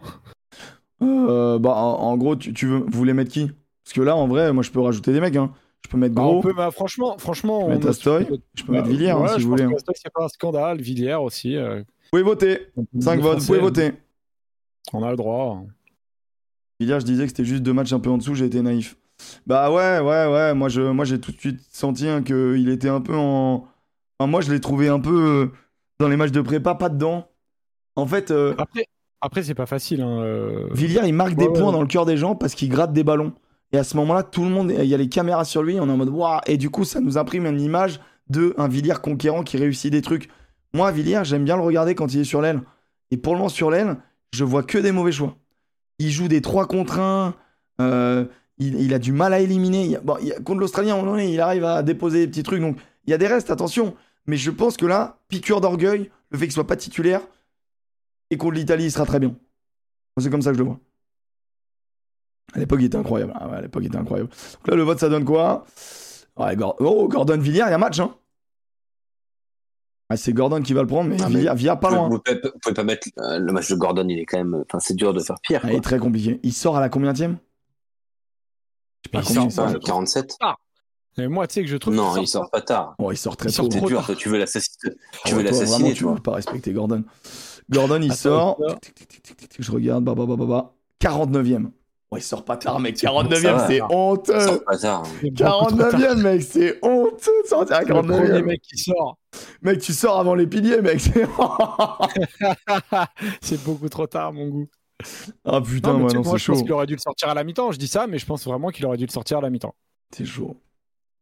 Euh, 1.01 1.59
bah, 1.59 1.73
en, 1.75 1.95
en 1.99 2.17
gros, 2.17 2.35
tu, 2.37 2.53
tu 2.53 2.65
veux, 2.67 2.77
vous 2.79 2.97
voulez 2.97 3.13
mettre 3.13 3.31
qui? 3.31 3.51
Parce 3.83 3.93
que 3.93 4.01
là, 4.01 4.15
en 4.15 4.27
vrai, 4.27 4.53
moi, 4.53 4.63
je 4.63 4.71
peux 4.71 4.79
rajouter 4.79 5.11
des 5.11 5.19
mecs. 5.19 5.35
Hein. 5.35 5.51
Je 5.87 5.91
peux 5.91 5.97
mettre 5.97 6.15
Bah, 6.15 6.23
Gros, 6.23 6.37
on 6.39 6.41
peut, 6.41 6.53
bah, 6.53 6.69
franchement, 6.69 7.17
franchement, 7.17 7.61
je 7.61 7.65
peux 7.65 7.71
on 7.71 7.75
mettre 7.75 7.87
Astoy, 7.87 8.27
je 8.55 8.63
peux 8.63 8.71
mettre 8.73 8.87
Villiers, 8.89 9.11
hein, 9.11 9.25
si 9.29 9.39
je 9.39 9.43
vous 9.45 9.51
voulez. 9.51 9.63
hein. 9.63 9.71
C'est 9.95 10.11
pas 10.13 10.25
un 10.25 10.27
scandale. 10.27 10.81
Villiers 10.81 11.13
aussi. 11.15 11.55
euh, 11.55 11.77
Vous 11.79 11.83
pouvez 12.11 12.23
voter. 12.23 12.67
on 12.75 12.83
peut 12.83 12.99
5 12.99 13.11
mettre 13.15 13.23
votes, 13.29 13.39
vous 13.39 13.45
pouvez 13.45 13.59
voter. 13.59 13.91
On 14.91 15.01
a 15.01 15.09
le 15.11 15.15
droit. 15.15 15.63
Villiers, 16.81 16.99
je 16.99 17.05
disais 17.05 17.23
que 17.23 17.29
c'était 17.29 17.45
juste 17.45 17.63
deux 17.63 17.71
matchs 17.71 17.93
un 17.93 18.01
peu 18.01 18.09
en 18.09 18.17
dessous, 18.17 18.35
j'ai 18.35 18.45
été 18.45 18.61
naïf. 18.61 18.97
Bah 19.47 19.71
ouais, 19.71 19.99
ouais, 19.99 20.27
ouais. 20.31 20.53
Moi, 20.53 20.67
je, 20.69 20.81
moi, 20.81 21.05
j'ai 21.05 21.19
tout 21.21 21.31
de 21.31 21.39
suite 21.39 21.61
senti 21.71 22.07
hein, 22.07 22.21
qu'il 22.21 22.67
était 22.69 22.89
un 22.89 22.99
peu 23.01 23.15
en. 23.15 23.65
Enfin, 24.19 24.29
moi, 24.29 24.41
je 24.41 24.51
l'ai 24.51 24.59
trouvé 24.59 24.89
un 24.89 24.99
peu 24.99 25.25
euh, 25.25 25.51
dans 25.99 26.09
les 26.09 26.17
matchs 26.17 26.31
de 26.31 26.41
prépa, 26.41 26.75
pas 26.75 26.89
dedans. 26.89 27.29
En 27.95 28.05
fait, 28.07 28.29
euh, 28.29 28.53
Après, 28.57 28.85
après 29.21 29.41
c'est 29.43 29.55
pas 29.55 29.65
facile. 29.65 30.01
Hein, 30.01 30.19
euh, 30.21 30.67
Villiers, 30.71 31.01
il 31.05 31.13
marque 31.13 31.35
des 31.35 31.45
Ouais, 31.45 31.51
ouais. 31.51 31.59
points 31.61 31.71
dans 31.71 31.81
le 31.81 31.87
cœur 31.87 32.05
des 32.05 32.17
gens 32.17 32.35
parce 32.35 32.53
qu'il 32.55 32.69
gratte 32.69 32.91
des 32.93 33.03
ballons. 33.03 33.33
Et 33.71 33.77
à 33.77 33.83
ce 33.83 33.97
moment-là, 33.97 34.23
tout 34.23 34.43
le 34.43 34.49
monde, 34.49 34.71
il 34.77 34.85
y 34.85 34.93
a 34.93 34.97
les 34.97 35.09
caméras 35.09 35.45
sur 35.45 35.61
lui, 35.61 35.79
on 35.79 35.87
est 35.87 35.91
en 35.91 35.97
mode 35.97 36.09
waouh. 36.09 36.39
Et 36.47 36.57
du 36.57 36.69
coup, 36.69 36.85
ça 36.85 36.99
nous 36.99 37.17
imprime 37.17 37.45
une 37.45 37.59
image 37.59 37.99
de 38.29 38.53
un 38.57 38.67
Villiers 38.67 39.01
conquérant 39.01 39.43
qui 39.43 39.57
réussit 39.57 39.91
des 39.91 40.01
trucs. 40.01 40.29
Moi, 40.73 40.91
Villiers, 40.91 41.21
j'aime 41.23 41.43
bien 41.43 41.55
le 41.55 41.63
regarder 41.63 41.95
quand 41.95 42.13
il 42.13 42.21
est 42.21 42.25
sur 42.25 42.41
l'aile. 42.41 42.61
Et 43.11 43.17
pour 43.17 43.33
le 43.33 43.39
moment, 43.39 43.49
sur 43.49 43.71
l'aile, 43.71 43.97
je 44.33 44.43
vois 44.43 44.63
que 44.63 44.77
des 44.77 44.91
mauvais 44.91 45.11
choix. 45.11 45.35
Il 45.99 46.11
joue 46.11 46.27
des 46.27 46.41
3 46.41 46.67
contre 46.67 46.99
1. 46.99 47.35
euh, 47.81 48.25
il, 48.59 48.93
a 48.93 48.99
du 48.99 49.11
mal 49.11 49.33
à 49.33 49.39
éliminer. 49.39 49.97
Bon, 50.03 50.17
contre 50.43 50.59
l'Australien, 50.59 50.95
à 50.95 50.99
un 50.99 51.03
moment 51.03 51.17
il 51.17 51.39
arrive 51.39 51.63
à 51.63 51.83
déposer 51.83 52.21
des 52.21 52.27
petits 52.27 52.43
trucs. 52.43 52.61
Donc, 52.61 52.77
il 53.05 53.11
y 53.11 53.13
a 53.13 53.17
des 53.17 53.27
restes, 53.27 53.51
attention. 53.51 53.95
Mais 54.25 54.37
je 54.37 54.51
pense 54.51 54.77
que 54.77 54.85
là, 54.85 55.19
piqûre 55.29 55.61
d'orgueil, 55.61 56.09
le 56.31 56.37
fait 56.37 56.45
qu'il 56.45 56.53
soit 56.53 56.67
pas 56.67 56.75
titulaire, 56.75 57.21
et 58.29 58.37
contre 58.37 58.55
l'Italie, 58.55 58.85
il 58.85 58.91
sera 58.91 59.05
très 59.05 59.19
bien. 59.19 59.35
C'est 60.19 60.29
comme 60.29 60.41
ça 60.41 60.51
que 60.51 60.57
je 60.57 60.63
le 60.63 60.67
vois. 60.67 60.79
À 62.53 62.59
l'époque, 62.59 62.79
il 62.81 62.85
était 62.85 62.97
incroyable. 62.97 63.33
Ah 63.35 63.47
ouais, 63.49 63.57
à 63.57 63.61
l'époque, 63.61 63.83
il 63.83 63.87
était 63.87 63.97
incroyable. 63.97 64.29
Donc 64.29 64.67
là, 64.67 64.75
le 64.75 64.83
vote, 64.83 64.99
ça 64.99 65.09
donne 65.09 65.25
quoi? 65.25 65.65
Ouais, 66.37 66.55
Gor- 66.55 66.75
Oh, 66.79 67.07
Gordon 67.07 67.37
Villiers, 67.37 67.65
il 67.67 67.71
y 67.71 67.73
a 67.73 67.77
match, 67.77 67.99
hein 67.99 68.15
Ah, 70.09 70.15
C'est 70.17 70.31
Gordon 70.33 70.61
qui 70.61 70.73
va 70.73 70.81
le 70.81 70.87
prendre, 70.87 71.09
mais 71.09 71.17
Ah, 71.21 71.27
mais- 71.29 71.43
pas 71.75 71.89
loin. 71.91 72.07
Vous 72.09 72.19
pouvez, 72.19 72.39
vous 72.41 72.49
pouvez 72.61 72.73
pas 72.75 72.83
mettre 72.83 73.09
euh, 73.17 73.39
le 73.39 73.51
match 73.51 73.69
de 73.69 73.75
Gordon, 73.75 74.07
il 74.07 74.19
est 74.19 74.25
quand 74.25 74.37
même. 74.37 74.63
Enfin, 74.67 74.79
c'est 74.79 74.93
dur 74.95 75.13
de 75.13 75.19
faire 75.19 75.35
pire. 75.41 75.61
Ah, 75.63 75.71
il 75.71 75.75
est 75.77 75.81
très 75.81 75.99
compliqué. 75.99 76.39
Il 76.43 76.53
sort 76.53 76.77
à 76.77 76.79
la 76.79 76.89
combienième 76.89 77.37
Je 79.03 79.09
sais 79.09 79.11
pas 79.11 79.19
Il 79.19 79.25
combien 79.25 79.41
sort 79.41 79.45
il 79.49 79.51
sort. 79.51 79.63
pas, 79.65 79.69
Enfin, 79.69 79.73
je 79.73 79.77
trouve. 79.79 79.87
47 79.87 80.37
Et 81.17 81.27
moi, 81.27 81.47
tu 81.47 81.55
sais 81.55 81.61
que 81.63 81.67
je 81.67 81.75
trouve. 81.77 81.95
Non, 81.95 82.13
qu'il 82.13 82.23
il 82.23 82.27
sort 82.27 82.49
pas 82.49 82.61
tard. 82.61 82.95
Oh, 82.99 83.11
il 83.11 83.17
sort 83.17 83.35
très 83.35 83.49
Il 83.49 83.51
sort 83.51 83.67
tôt. 83.67 83.77
C'est 83.79 83.85
dur, 83.85 84.15
tu 84.17 84.29
veux 84.29 84.37
l'assassiner. 84.37 84.93
Tu 85.25 85.33
Ouais, 85.33 85.39
veux 85.39 85.43
l'assassiner, 85.43 85.93
tu 85.93 86.05
veux 86.05 86.15
pas 86.15 86.35
respecter 86.35 86.71
Gordon. 86.71 87.03
Gordon, 87.69 87.99
il 88.01 88.05
Attends, 88.11 88.15
sort. 88.15 88.57
il 88.59 88.69
sort. 88.69 88.79
Je 89.59 89.71
regarde. 89.71 90.03
Bah, 90.05 90.13
bah, 90.15 90.25
bah, 90.25 90.35
bah, 90.37 90.45
bah. 90.45 90.73
49ème. 91.01 91.71
Ouais, 92.11 92.19
il 92.19 92.23
sort 92.23 92.45
pas 92.45 92.55
tard, 92.55 92.79
mec. 92.79 92.97
Ça 92.97 93.09
49ème, 93.09 93.41
va. 93.41 93.67
c'est 93.67 93.81
honteux. 93.81 94.39
sort 94.39 94.63
pas 94.63 94.77
tard. 94.77 95.03
C'est 95.21 95.29
beaucoup 95.31 95.43
trop 95.43 95.75
tard. 95.75 95.89
49ème, 95.99 96.21
mec, 96.21 96.41
c'est 96.41 96.79
honteux 96.81 97.31
de 97.43 97.47
sortir 97.47 97.75
à 97.75 97.79
C'est 97.81 97.87
le 97.89 97.93
premier 97.95 98.17
49ème. 98.17 98.43
mec 98.45 98.61
qui 98.61 98.77
sort. 98.77 99.17
Mec, 99.61 99.79
tu 99.81 99.91
sors 99.93 100.17
avant 100.19 100.33
les 100.35 100.47
piliers, 100.47 100.81
mec. 100.81 101.01
c'est- 103.41 103.63
beaucoup 103.63 103.89
trop 103.89 104.07
tard, 104.07 104.33
mon 104.33 104.47
goût. 104.47 104.67
Ah 105.45 105.61
putain, 105.61 105.93
Non, 105.93 105.99
mais 105.99 106.05
ouais, 106.05 106.13
non, 106.13 106.21
moi, 106.23 106.31
c'est 106.33 106.37
je 106.45 106.51
pense 106.51 106.57
chaud. 106.59 106.63
qu'il 106.63 106.73
aurait 106.73 106.87
dû 106.87 106.93
le 106.93 106.99
sortir 106.99 107.29
à 107.29 107.33
la 107.33 107.43
mi-temps. 107.43 107.71
Je 107.71 107.77
dis 107.77 107.87
ça, 107.87 108.07
mais 108.07 108.17
je 108.17 108.25
pense 108.25 108.45
vraiment 108.45 108.69
qu'il 108.69 108.85
aurait 108.85 108.97
dû 108.97 109.05
le 109.05 109.11
sortir 109.11 109.39
à 109.39 109.41
la 109.41 109.49
mi-temps. 109.49 109.75
C'est 110.15 110.25
chaud. 110.25 110.57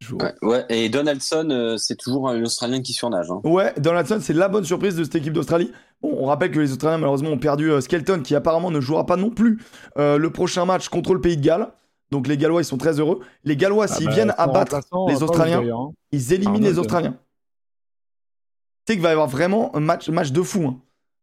Chaud. 0.01 0.17
Ouais, 0.21 0.33
ouais. 0.41 0.65
Et 0.69 0.89
Donaldson, 0.89 1.47
euh, 1.51 1.77
c'est 1.77 1.95
toujours 1.95 2.29
un 2.29 2.41
Australien 2.43 2.81
qui 2.81 2.93
surnage. 2.93 3.31
Hein. 3.31 3.39
Ouais, 3.43 3.73
Donaldson, 3.77 4.19
c'est 4.21 4.33
la 4.33 4.49
bonne 4.49 4.65
surprise 4.65 4.95
de 4.95 5.03
cette 5.03 5.15
équipe 5.15 5.33
d'Australie. 5.33 5.71
Bon, 6.01 6.15
on 6.19 6.25
rappelle 6.25 6.51
que 6.51 6.59
les 6.59 6.71
Australiens, 6.71 6.97
malheureusement, 6.97 7.29
ont 7.29 7.37
perdu 7.37 7.71
euh, 7.71 7.81
Skelton, 7.81 8.21
qui 8.21 8.35
apparemment 8.35 8.71
ne 8.71 8.81
jouera 8.81 9.05
pas 9.05 9.15
non 9.15 9.29
plus 9.29 9.61
euh, 9.97 10.17
le 10.17 10.29
prochain 10.31 10.65
match 10.65 10.89
contre 10.89 11.13
le 11.13 11.21
Pays 11.21 11.37
de 11.37 11.41
Galles. 11.41 11.69
Donc 12.11 12.27
les 12.27 12.37
Gallois, 12.37 12.61
ils 12.61 12.65
sont 12.65 12.77
très 12.77 12.99
heureux. 12.99 13.21
Les 13.45 13.55
Gallois, 13.57 13.87
s'ils 13.87 14.05
Ah 14.07 14.09
bah, 14.09 14.15
viennent 14.15 14.33
abattre 14.37 14.79
les 15.07 15.23
Australiens, 15.23 15.63
hein. 15.67 15.91
ils 16.11 16.33
éliminent 16.33 16.63
les. 16.65 16.77
Australiens. 16.77 17.17
Tu 18.85 18.93
sais 18.93 18.93
qu'il 18.93 19.01
va 19.01 19.09
y 19.09 19.11
avoir 19.13 19.27
vraiment 19.27 19.75
un 19.75 19.79
match, 19.79 20.09
match 20.09 20.31
de 20.31 20.41
fou. 20.43 20.67
hein. 20.67 20.79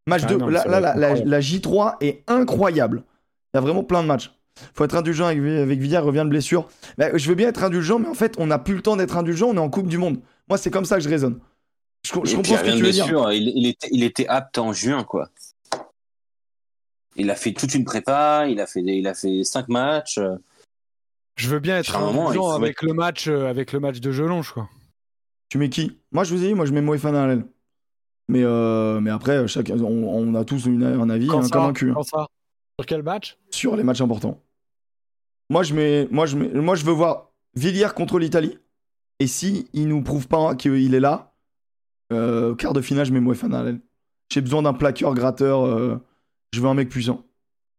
Match 0.08 0.22
Ah 0.24 0.30
de... 0.32 0.36
non, 0.36 0.48
là, 0.48 0.64
la 0.64 1.40
J3 1.40 1.96
est 2.00 2.24
incroyable. 2.26 3.04
Il 3.54 3.56
y 3.56 3.58
a 3.58 3.60
vraiment 3.60 3.84
plein 3.84 4.02
de 4.02 4.08
matchs. 4.08 4.32
Faut 4.74 4.84
être 4.84 4.94
indulgent 4.96 5.26
avec, 5.26 5.38
avec 5.40 5.80
Villiers, 5.80 5.96
il 5.96 5.98
revient 5.98 6.22
de 6.24 6.28
blessure. 6.30 6.68
Bah, 6.98 7.16
je 7.16 7.28
veux 7.28 7.34
bien 7.34 7.48
être 7.48 7.62
indulgent, 7.64 7.98
mais 7.98 8.08
en 8.08 8.14
fait, 8.14 8.34
on 8.38 8.46
n'a 8.46 8.58
plus 8.58 8.74
le 8.74 8.82
temps 8.82 8.96
d'être 8.96 9.16
indulgent, 9.16 9.48
on 9.48 9.54
est 9.54 9.58
en 9.58 9.70
Coupe 9.70 9.88
du 9.88 9.98
Monde. 9.98 10.20
Moi, 10.48 10.58
c'est 10.58 10.70
comme 10.70 10.84
ça 10.84 10.96
que 10.96 11.02
je 11.02 11.08
raisonne. 11.08 11.40
Je, 12.06 12.12
co- 12.12 12.24
je 12.24 12.32
Et 12.32 12.36
comprends 12.36 12.54
puis, 12.54 12.58
ce 12.58 12.64
que 12.64 12.66
rien 12.68 12.76
tu 12.76 12.82
de 12.82 12.86
veux 12.86 12.92
dire. 12.92 13.04
blessure, 13.06 13.32
il, 13.32 13.48
il 13.56 13.66
était, 13.66 13.88
il 13.90 14.02
était 14.04 14.26
apte 14.28 14.58
en 14.58 14.72
juin, 14.72 15.04
quoi. 15.04 15.30
Il 17.16 17.30
a 17.30 17.34
fait 17.34 17.52
toute 17.52 17.74
une 17.74 17.84
prépa, 17.84 18.46
il 18.48 18.60
a 18.60 18.66
fait, 18.66 18.82
des- 18.82 18.94
il 18.94 19.06
a 19.06 19.14
fait 19.14 19.44
cinq 19.44 19.68
matchs. 19.68 20.18
euh, 20.18 20.36
Je 21.36 21.48
veux 21.48 21.58
bien 21.58 21.78
être 21.78 21.98
moment, 21.98 22.28
indulgent 22.30 22.50
avec 22.52 22.82
le 22.82 22.92
match, 22.94 23.28
euh, 23.28 23.48
avec 23.48 23.72
le 23.72 23.80
match 23.80 24.00
de 24.00 24.12
Jelonge, 24.12 24.52
quoi. 24.52 24.68
Tu 25.48 25.58
mets 25.58 25.68
qui? 25.68 25.98
Moi, 26.12 26.24
je 26.24 26.34
vous 26.34 26.42
ai 26.42 26.48
dit, 26.48 26.54
moi, 26.54 26.64
je 26.64 26.72
mets 26.72 26.80
Moefana 26.80 27.24
à 27.24 27.26
l'aile. 27.26 27.44
Mais, 28.28 28.42
euh, 28.42 29.00
mais 29.00 29.10
après, 29.10 29.46
chacun, 29.48 29.78
on, 29.80 30.04
on 30.08 30.34
a 30.34 30.44
tous 30.44 30.64
une- 30.66 30.84
un 30.84 31.10
avis, 31.10 31.26
Quand 31.26 31.40
hein, 31.54 31.68
un 31.68 31.72
quand 31.92 32.02
ça 32.02 32.26
Sur 32.78 32.86
quel 32.86 33.02
match? 33.02 33.36
Sur 33.50 33.76
les 33.76 33.82
matchs 33.82 34.00
importants. 34.00 34.40
Moi, 35.50 35.62
je 35.62 35.74
mets, 35.74 36.08
moi, 36.10 36.26
je 36.26 36.36
mets, 36.36 36.48
moi, 36.48 36.74
je 36.74 36.84
veux 36.84 36.92
voir 36.92 37.30
Villiers 37.54 37.92
contre 37.94 38.18
l'Italie. 38.18 38.58
Et 39.20 39.26
si 39.26 39.68
il 39.72 39.88
nous 39.88 40.02
prouve 40.02 40.26
pas 40.26 40.54
qu'il 40.54 40.94
est 40.94 41.00
là, 41.00 41.34
euh, 42.12 42.54
quart 42.54 42.72
de 42.72 42.80
finale, 42.80 43.06
je 43.06 43.12
mets 43.12 43.20
Moefana 43.20 43.60
à 43.60 43.62
l'aile. 43.64 43.80
J'ai 44.32 44.40
besoin 44.40 44.62
d'un 44.62 44.72
plaqueur, 44.72 45.14
gratteur. 45.14 45.64
euh, 45.64 45.96
je 46.52 46.60
veux 46.60 46.68
un 46.68 46.74
mec 46.74 46.88
puissant. 46.88 47.22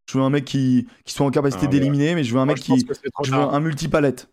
Je 0.10 0.18
veux 0.18 0.24
un 0.24 0.30
mec 0.30 0.46
qui, 0.46 0.88
qui 1.06 1.14
soit 1.14 1.26
en 1.26 1.32
capacité 1.32 1.66
Ah, 1.66 1.70
ouais. 1.72 1.72
d'éliminer, 1.80 2.14
mais 2.16 2.24
je 2.24 2.34
veux 2.34 2.40
un 2.40 2.46
Moi, 2.46 2.54
mec 2.56 2.64
je 2.64 2.74
qui. 2.74 2.88
Je 3.24 3.32
veux 3.32 3.38
un 3.38 3.60
multipalette. 3.60 4.30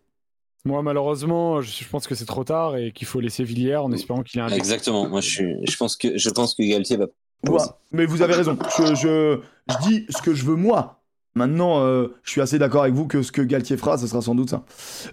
Moi, 0.63 0.83
malheureusement, 0.83 1.61
je, 1.61 1.71
je 1.83 1.89
pense 1.89 2.05
que 2.07 2.13
c'est 2.13 2.25
trop 2.25 2.43
tard 2.43 2.77
et 2.77 2.91
qu'il 2.91 3.07
faut 3.07 3.19
laisser 3.19 3.43
Villiers 3.43 3.77
en 3.77 3.91
espérant 3.91 4.21
qu'il 4.21 4.39
ait 4.39 4.43
un 4.43 4.49
Exactement. 4.49 5.09
Moi, 5.09 5.21
je, 5.21 5.29
suis, 5.29 5.55
je 5.67 5.75
pense 5.75 5.95
que, 5.97 6.17
je 6.17 6.29
pense 6.29 6.53
que 6.53 6.61
Galtier 6.61 6.97
va. 6.97 7.07
Ouais, 7.47 7.59
mais 7.91 8.05
vous 8.05 8.21
avez 8.21 8.33
raison. 8.35 8.57
Je, 8.77 8.95
je, 8.95 9.39
je 9.69 9.77
dis 9.87 10.05
ce 10.09 10.21
que 10.21 10.33
je 10.33 10.45
veux 10.45 10.55
moi. 10.55 10.97
Maintenant, 11.33 11.79
euh, 11.81 12.09
je 12.23 12.31
suis 12.31 12.41
assez 12.41 12.59
d'accord 12.59 12.81
avec 12.83 12.93
vous 12.93 13.07
que 13.07 13.23
ce 13.23 13.31
que 13.31 13.41
Galtier 13.41 13.77
fera, 13.77 13.97
ce 13.97 14.05
sera 14.05 14.21
sans 14.21 14.35
doute 14.35 14.49
ça. 14.49 14.63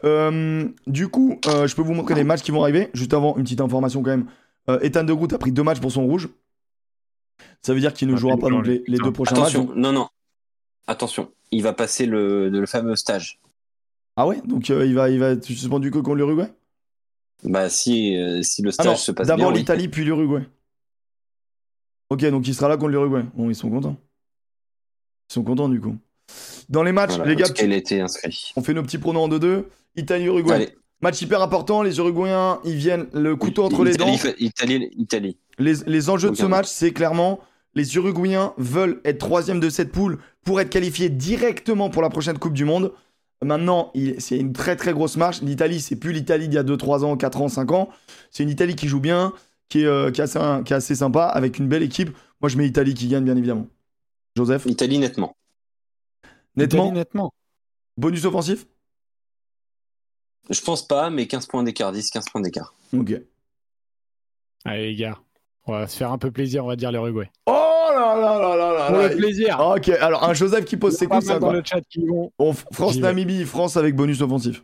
Euh, 0.05 0.69
du 0.87 1.09
coup, 1.09 1.39
euh, 1.47 1.67
je 1.69 1.77
peux 1.77 1.83
vous 1.83 1.95
montrer 1.95 2.15
les 2.17 2.25
matchs 2.25 2.43
qui 2.43 2.51
vont 2.51 2.63
arriver. 2.63 2.91
Juste 2.93 3.15
avant, 3.15 3.37
une 3.37 3.45
petite 3.45 3.61
information 3.61 4.03
quand 4.03 4.11
même. 4.11 4.27
Euh, 4.69 4.81
Ethan 4.81 5.05
de 5.05 5.13
Groot 5.13 5.33
a 5.33 5.39
pris 5.39 5.53
deux 5.53 5.63
matchs 5.63 5.81
pour 5.81 5.93
son 5.93 6.05
rouge. 6.05 6.29
Ça 7.63 7.73
veut 7.73 7.81
dire 7.81 7.95
qu'il 7.95 8.09
ne 8.09 8.15
Ah, 8.15 8.17
jouera 8.17 8.37
pas 8.37 8.51
donc 8.51 8.67
les, 8.67 8.83
deux 8.89 9.13
prochains 9.13 9.37
matchs. 9.37 9.55
Attention, 9.55 9.73
non, 9.77 9.93
non. 9.93 10.09
Attention, 10.87 11.31
il 11.53 11.63
va 11.63 11.73
passer 11.73 12.05
le, 12.07 12.49
le 12.49 12.67
fameux 12.67 12.97
stage. 12.97 13.39
Ah 14.17 14.27
ouais? 14.27 14.41
Donc 14.45 14.71
euh, 14.71 14.85
il 14.85 14.95
va, 14.95 15.11
il 15.11 15.21
va 15.21 15.31
être 15.31 15.45
suspendu 15.45 15.91
que 15.93 15.99
contre 15.99 16.17
l'Uruguay? 16.17 16.49
Bah, 17.45 17.69
si, 17.69 18.17
euh, 18.17 18.43
si 18.43 18.63
le 18.63 18.71
Ah 18.71 18.73
stage 18.73 18.87
non, 18.87 18.97
se 18.97 19.13
passe 19.13 19.29
bien. 19.29 19.37
d'abord 19.37 19.53
oui. 19.53 19.59
l'Italie, 19.59 19.87
puis 19.87 20.05
l'Uruguay. 20.05 20.43
Ok, 22.11 22.25
donc 22.27 22.47
il 22.49 22.55
sera 22.55 22.69
là 22.69 22.77
contre 22.77 22.91
l'Uruguay. 22.91 23.23
Bon, 23.35 23.51
ils 23.51 23.55
sont 23.55 23.71
contents. 23.71 23.97
Ils 25.31 25.35
sont 25.35 25.43
contents 25.43 25.69
du 25.69 25.81
coup. 25.81 25.97
Dans 26.69 26.83
les 26.83 26.93
matchs, 26.93 27.17
Voilà, 27.17 27.27
les 27.27 27.37
gars, 27.37 27.47
inscrit. 28.03 28.53
on 28.57 28.63
fait 28.63 28.75
nos 28.75 28.83
petits 28.83 28.99
pronos 28.99 29.25
en 29.25 29.29
2-2. 29.29 29.65
Italie-Uruguay. 29.97 30.75
Match 31.01 31.23
hyper 31.23 31.43
important. 31.43 31.83
Les 31.83 31.99
Uruguayens, 31.99 32.61
ils 32.65 32.75
viennent 32.77 33.07
le 33.13 33.37
couteau 33.37 33.65
entre 33.65 33.85
les 33.85 33.95
dents. 33.95 34.13
Italie, 34.39 34.91
Italie. 34.97 35.37
Les, 35.59 35.75
les 35.87 36.11
enjeux 36.11 36.31
de 36.31 36.37
ce 36.37 36.47
match, 36.47 36.67
c'est 36.67 36.93
clairement 36.93 37.41
les 37.75 37.95
Uruguayens 37.97 38.55
veulent 38.59 39.01
être 39.05 39.19
troisième 39.19 39.61
de 39.61 39.71
cette 39.71 39.93
poule 39.93 40.19
pour 40.45 40.61
être 40.61 40.71
qualifiés 40.71 41.11
directement 41.11 41.91
pour 41.91 42.03
la 42.03 42.11
prochaine 42.11 42.39
Coupe 42.39 42.55
du 42.55 42.65
Monde. 42.65 42.93
Maintenant, 43.45 43.93
c'est 44.19 44.37
une 44.37 44.53
très 44.53 44.75
très 44.75 44.93
grosse 44.93 45.17
marche. 45.17 45.43
L'Italie, 45.43 45.81
c'est 45.81 45.95
plus 45.95 46.13
l'Italie 46.13 46.49
d'il 46.49 46.57
y 46.57 46.59
a 46.59 46.65
2, 46.65 46.77
3 46.77 47.05
ans, 47.05 47.17
4 47.17 47.41
ans, 47.41 47.49
5 47.49 47.71
ans. 47.71 47.89
C'est 48.33 48.43
une 48.43 48.51
Italie 48.51 48.75
qui 48.75 48.89
joue 48.89 48.99
bien, 48.99 49.33
qui 49.69 49.83
est, 49.83 49.87
euh, 49.87 50.11
qui 50.11 50.21
est 50.21 50.25
assez, 50.25 50.39
qui 50.65 50.73
est 50.73 50.77
assez 50.77 50.95
sympa, 50.95 51.25
avec 51.27 51.59
une 51.59 51.69
belle 51.69 51.83
équipe. 51.83 52.11
Moi, 52.41 52.49
je 52.49 52.57
mets 52.57 52.67
Italie 52.67 52.95
qui 52.95 53.09
gagne, 53.09 53.25
bien 53.25 53.37
évidemment. 53.37 53.67
Joseph, 54.37 54.67
Italie, 54.67 54.99
nettement. 54.99 55.35
nettement, 56.57 56.85
Italie, 56.87 56.99
nettement. 56.99 57.33
bonus 57.97 58.25
offensif? 58.25 58.67
Je 60.51 60.61
pense 60.63 60.87
pas, 60.87 61.11
mais 61.11 61.27
15 61.27 61.47
points 61.47 61.63
d'écart, 61.63 61.93
10, 61.93 62.11
15 62.11 62.25
points 62.31 62.41
d'écart. 62.41 62.75
Ok. 62.97 63.21
Allez, 64.65 64.87
les 64.91 64.97
gars. 64.97 65.19
On 65.67 65.73
va 65.73 65.87
se 65.87 65.97
faire 65.99 66.11
un 66.13 66.19
peu 66.19 66.31
plaisir, 66.31 66.65
on 66.65 66.69
va 66.69 66.77
dire 66.77 66.91
l'Uruguay. 66.91 67.31
Oh 67.47 67.53
là 67.91 68.17
là 68.17 68.39
là 68.39 68.57
là 68.57 68.73
là 68.73 68.87
Pour 68.87 68.97
là. 68.97 69.09
le 69.09 69.17
plaisir. 69.17 69.61
Ok, 69.61 69.89
alors 69.91 70.25
un 70.25 70.33
Joseph 70.33 70.65
qui 70.65 70.79
pose 70.79 70.97
ses 70.97 71.07
ça 71.07 71.21
mal 71.21 71.41
dans 71.41 71.53
le 71.53 71.63
chat 71.63 71.81
qui 71.91 72.07
vont. 72.07 72.33
Bon, 72.39 72.55
France-Namibie, 72.73 73.45
France 73.45 73.77
avec 73.77 73.95
bonus 73.95 74.23
offensif. 74.23 74.63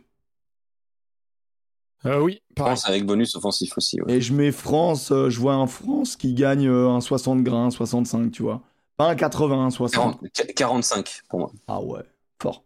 Euh, 2.05 2.19
oui, 2.21 2.41
Je 2.49 2.53
pareil. 2.55 2.73
pense 2.73 2.87
avec 2.87 3.05
bonus 3.05 3.35
offensif 3.35 3.77
aussi. 3.77 4.01
ouais. 4.01 4.13
Et 4.13 4.21
je 4.21 4.33
mets 4.33 4.51
France, 4.51 5.11
euh, 5.11 5.29
je 5.29 5.39
vois 5.39 5.55
un 5.55 5.67
France 5.67 6.15
qui 6.15 6.33
gagne 6.33 6.67
euh, 6.67 6.89
un 6.89 7.01
60 7.01 7.41
grains, 7.43 7.69
65, 7.71 8.31
tu 8.31 8.43
vois. 8.43 8.61
Pas 8.97 9.09
un 9.09 9.15
80, 9.15 9.65
un 9.65 9.69
60. 9.71 10.19
40 10.31 10.53
45 10.55 11.21
pour 11.29 11.39
moi. 11.39 11.51
Ah 11.67 11.81
ouais, 11.81 12.01
fort. 12.41 12.63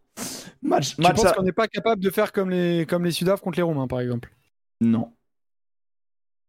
Match, 0.62 0.94
Tu 0.96 1.00
match 1.00 1.16
penses 1.16 1.24
à- 1.26 1.32
qu'on 1.32 1.42
n'est 1.42 1.52
pas 1.52 1.66
capable 1.68 2.02
de 2.02 2.10
faire 2.10 2.32
comme 2.32 2.50
les, 2.50 2.84
comme 2.86 3.04
les 3.04 3.10
Sudaf 3.12 3.40
contre 3.40 3.56
les 3.56 3.62
Roumains, 3.62 3.86
par 3.88 4.00
exemple? 4.00 4.30
Non. 4.80 5.10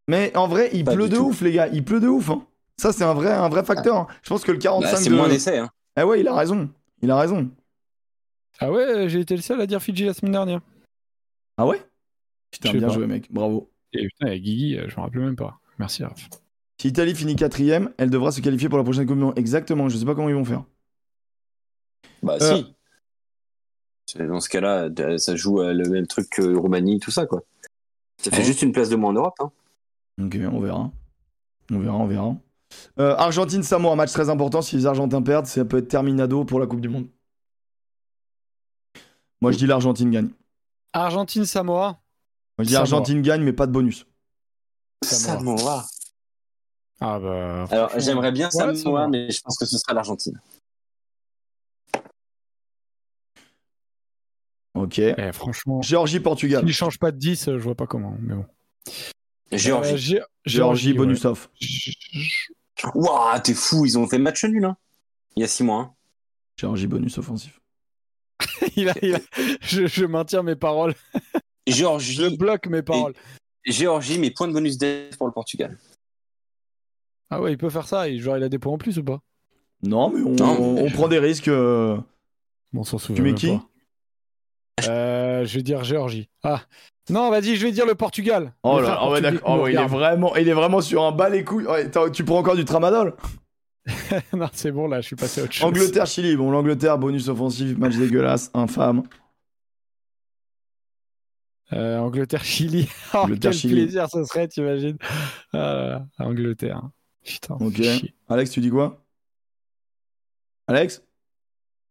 Mais 0.08 0.36
en 0.36 0.48
vrai, 0.48 0.70
il 0.74 0.84
Pas 0.84 0.94
pleut 0.94 1.08
de 1.10 1.16
tout. 1.16 1.24
ouf, 1.28 1.42
les 1.42 1.54
gars. 1.54 1.68
Il 1.70 1.86
pleut 1.86 2.00
de 2.00 2.08
ouf. 2.08 2.30
hein. 2.30 2.46
Ça, 2.78 2.92
c'est 2.92 3.04
un 3.04 3.14
vrai, 3.14 3.32
un 3.32 3.48
vrai 3.50 3.64
facteur. 3.64 3.96
hein. 3.96 4.08
Je 4.24 4.30
pense 4.30 4.44
que 4.44 4.52
le 4.52 4.58
45 4.58 4.92
Bah, 4.92 4.98
c'est 4.98 5.10
de... 5.10 5.16
moins 5.16 5.30
d'essais. 5.30 5.58
Hein. 5.60 5.70
Ah 5.96 6.06
ouais, 6.06 6.20
il 6.20 6.28
a 6.28 6.36
raison. 6.36 6.70
Il 7.02 7.10
a 7.12 7.18
raison. 7.18 7.50
Ah 8.60 8.72
ouais, 8.72 9.08
j'ai 9.08 9.20
été 9.22 9.36
le 9.36 9.42
seul 9.42 9.62
à 9.62 9.66
dire 9.66 9.82
Fidji 9.82 10.04
la 10.06 10.14
semaine 10.14 10.34
dernière. 10.34 10.60
Ah 11.58 11.66
ouais? 11.66 11.82
Putain, 12.52 12.72
bien 12.74 12.88
pas. 12.88 12.94
joué, 12.94 13.08
mec. 13.08 13.32
Bravo. 13.32 13.72
Et 13.94 14.08
putain, 14.08 14.28
avec 14.28 14.42
Guigui, 14.44 14.78
euh, 14.78 14.88
je 14.88 14.96
me 14.96 15.02
rappelle 15.02 15.22
même 15.22 15.36
pas. 15.36 15.60
Merci, 15.80 16.04
Raph. 16.04 16.30
Si 16.80 16.88
l'Italie 16.88 17.16
finit 17.16 17.36
quatrième, 17.36 17.92
elle 17.98 18.10
devra 18.10 18.32
se 18.32 18.42
qualifier 18.42 18.68
pour 18.70 18.78
la 18.78 18.84
prochaine 18.84 19.06
Coupe 19.06 19.18
du 19.18 19.24
Monde. 19.24 19.38
Exactement. 19.38 19.88
Je 19.90 19.98
sais 19.98 20.06
pas 20.06 20.16
comment 20.16 20.30
ils 20.30 20.36
vont 20.36 20.46
faire. 20.46 20.64
Bah 22.24 22.38
Euh. 22.42 22.58
si. 22.58 24.18
Dans 24.20 24.40
ce 24.42 24.50
cas-là, 24.50 24.90
ça 25.18 25.36
joue 25.36 25.62
euh, 25.62 25.74
le 25.74 25.88
même 25.90 26.06
truc 26.08 26.30
que 26.30 26.42
Roumanie, 26.56 27.00
tout 27.00 27.12
ça, 27.12 27.26
quoi. 27.26 27.44
Ça 28.18 28.30
fait 28.32 28.38
Ouais. 28.40 28.44
juste 28.44 28.62
une 28.62 28.72
place 28.74 28.90
de 28.90 28.96
moins 28.96 29.12
en 29.12 29.14
Europe. 29.14 29.36
Hein. 29.40 29.52
Ok, 30.22 30.38
on 30.52 30.60
verra. 30.60 30.92
On 31.72 31.80
verra, 31.80 31.96
on 31.96 32.08
verra. 32.08 32.36
Euh, 33.00 33.16
Argentine-Samoa, 33.16 33.96
match 33.96 34.12
très 34.12 34.30
important. 34.30 34.62
Si 34.62 34.76
les 34.76 34.86
Argentins 34.86 35.22
perdent, 35.22 35.46
ça 35.46 35.64
peut 35.66 35.78
être 35.78 35.88
terminado 35.88 36.44
pour 36.46 36.60
la 36.60 36.68
Coupe 36.68 36.82
du 36.82 36.90
Monde. 36.90 37.08
Moi, 39.42 39.52
je 39.52 39.58
dis 39.58 39.66
l'Argentine 39.66 40.12
gagne. 40.12 40.30
Argentine, 40.94 41.46
Dis 42.64 42.74
Samoa. 42.74 42.82
Argentine 42.82 43.22
gagne, 43.22 43.44
mais 43.44 43.54
pas 43.54 43.68
de 43.68 43.72
bonus. 43.72 44.06
Samoa. 45.04 45.58
Samoa. 45.58 45.86
Ah 47.00 47.20
bah. 47.20 47.66
Alors, 47.72 47.92
j'aimerais 48.00 48.32
bien 48.32 48.48
ouais, 48.48 48.52
Samoa, 48.52 48.76
Samoa. 48.76 49.08
mais 49.08 49.32
je 49.32 49.42
pense 49.42 49.58
que 49.58 49.66
ce 49.66 49.78
sera 49.78 49.94
l'Argentine. 49.94 50.40
Ok. 54.74 55.00
Eh, 55.00 55.32
franchement, 55.34 55.82
Géorgie-Portugal. 55.82 56.64
s'il 56.64 56.74
change 56.74 56.98
pas 57.00 57.12
de 57.12 57.18
10, 57.18 57.48
euh, 57.50 57.58
je 57.58 57.64
vois 57.64 57.76
pas 57.76 57.88
comment. 57.88 58.16
Mais 58.22 58.36
bon. 58.36 58.46
Géorgie. 59.52 59.94
Euh, 59.94 59.98
Gé- 59.98 60.24
Géorgie, 60.46 60.92
ouais. 60.92 60.98
bonus 60.98 61.26
off. 61.26 61.50
Ouah, 62.96 63.40
t'es 63.42 63.54
fou, 63.54 63.86
ils 63.86 63.98
ont 64.00 64.08
fait 64.08 64.18
match 64.18 64.44
nul, 64.46 64.64
hein. 64.66 64.78
Il 65.36 65.42
y 65.42 65.44
a 65.44 65.48
6 65.48 65.64
mois. 65.64 65.80
hein. 65.82 65.94
Géorgie, 66.58 66.88
bonus 66.88 67.18
offensif. 67.18 67.60
Il 68.76 68.90
a- 68.90 68.94
il 69.02 69.16
a- 69.16 69.20
je, 69.62 69.86
je 69.88 70.06
maintiens 70.06 70.42
mes 70.44 70.56
paroles. 70.56 70.96
Je 71.72 71.78
Géorgie, 71.78 72.38
bloque 72.38 72.68
mes 72.68 72.82
paroles. 72.82 73.14
Géorgie, 73.66 74.20
mais 74.20 74.32
point 74.32 74.48
de 74.48 74.54
bonus 74.54 74.78
def 74.78 75.18
pour 75.18 75.28
le 75.28 75.34
Portugal. 75.34 75.78
Ah 77.30 77.42
ouais, 77.42 77.54
il 77.54 77.58
peut 77.58 77.70
faire 77.70 77.88
ça. 77.88 78.10
Et 78.10 78.18
genre, 78.20 78.38
il 78.38 78.44
a 78.44 78.50
des 78.50 78.60
points 78.60 78.74
en 78.74 78.78
plus 78.78 78.98
ou 78.98 79.04
pas? 79.04 79.20
Non, 79.84 80.10
mais 80.10 80.22
on, 80.22 80.32
Non, 80.32 80.58
on- 80.60 80.74
mais- 80.76 80.82
on 80.84 80.90
prend 80.92 81.08
des 81.08 81.20
risques. 81.20 81.48
euh, 81.48 81.98
Bon, 82.74 82.82
on 82.82 82.84
s'en 82.84 82.98
souvient. 82.98 83.16
Tu 83.16 83.22
mets 83.22 83.34
qui? 83.36 83.52
Euh, 84.88 85.46
Je 85.46 85.58
vais 85.58 85.64
dire 85.64 85.84
Géorgie. 85.84 86.30
Ah 86.44 86.62
non, 87.10 87.30
vas-y, 87.30 87.56
je 87.56 87.66
vais 87.66 87.72
dire 87.72 87.86
le 87.86 87.96
Portugal. 87.96 88.54
Oh 88.64 88.80
là, 88.80 89.00
oh 89.04 89.12
ouais, 89.12 89.22
d'accord. 89.22 89.58
Oh 89.60 89.64
ouais, 89.64 89.74
il 89.74 89.80
est 89.80 89.86
vraiment, 89.88 90.36
il 90.38 90.48
est 90.48 90.54
vraiment 90.54 90.80
sur 90.82 91.04
un 91.04 91.12
bas 91.12 91.30
les 91.30 91.44
couilles. 91.44 91.66
Tu 92.14 92.24
prends 92.24 92.38
encore 92.38 92.56
du 92.56 92.64
tramadol. 92.64 93.16
non, 94.34 94.48
c'est 94.54 94.72
bon, 94.72 94.88
là, 94.88 95.02
je 95.02 95.08
suis 95.08 95.16
passé 95.16 95.42
à 95.42 95.44
autre 95.44 95.54
chose. 95.54 95.66
Angleterre, 95.68 96.06
Chili. 96.06 96.36
Bon, 96.38 96.52
l'Angleterre, 96.52 96.98
bonus 96.98 97.28
offensif, 97.28 97.78
match 97.78 97.96
dégueulasse, 97.98 98.50
infâme. 98.54 99.04
Euh, 101.74 101.98
Angleterre, 102.00 102.44
Chili. 102.44 102.88
Oh, 103.14 103.18
Angleterre, 103.18 103.52
quel 103.52 103.60
Chili. 103.60 103.74
plaisir 103.84 104.08
ce 104.10 104.24
serait, 104.24 104.48
t'imagines 104.48 104.98
là, 105.54 106.04
Angleterre. 106.20 106.82
Putain. 107.24 107.56
Ok. 107.60 107.82
Alex, 108.30 108.52
tu 108.52 108.62
dis 108.62 108.70
quoi? 108.70 109.04
Alex? 110.68 111.04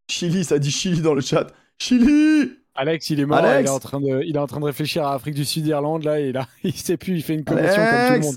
Chili, 0.08 0.44
ça 0.44 0.58
dit 0.58 0.70
Chili 0.70 1.02
dans 1.02 1.14
le 1.14 1.20
chat. 1.20 1.46
Chili 1.78 2.52
Alex, 2.74 3.10
il 3.10 3.20
est 3.20 3.26
mort. 3.26 3.38
Alex 3.38 3.68
il, 3.68 3.72
est 3.72 3.74
en 3.74 3.78
train 3.78 4.00
de, 4.00 4.22
il 4.24 4.36
est 4.36 4.38
en 4.38 4.46
train 4.46 4.60
de 4.60 4.64
réfléchir 4.64 5.06
à 5.06 5.14
Afrique 5.14 5.34
du 5.34 5.44
Sud, 5.44 5.66
Irlande. 5.66 6.04
Là, 6.04 6.20
et 6.20 6.32
là, 6.32 6.46
il 6.64 6.74
sait 6.74 6.96
plus. 6.96 7.16
Il 7.16 7.22
fait 7.22 7.34
une 7.34 7.44
commotion 7.44 7.68
comme 7.68 7.84
tout 7.84 7.90
le 7.90 8.06
Alex 8.06 8.26
monde. 8.26 8.36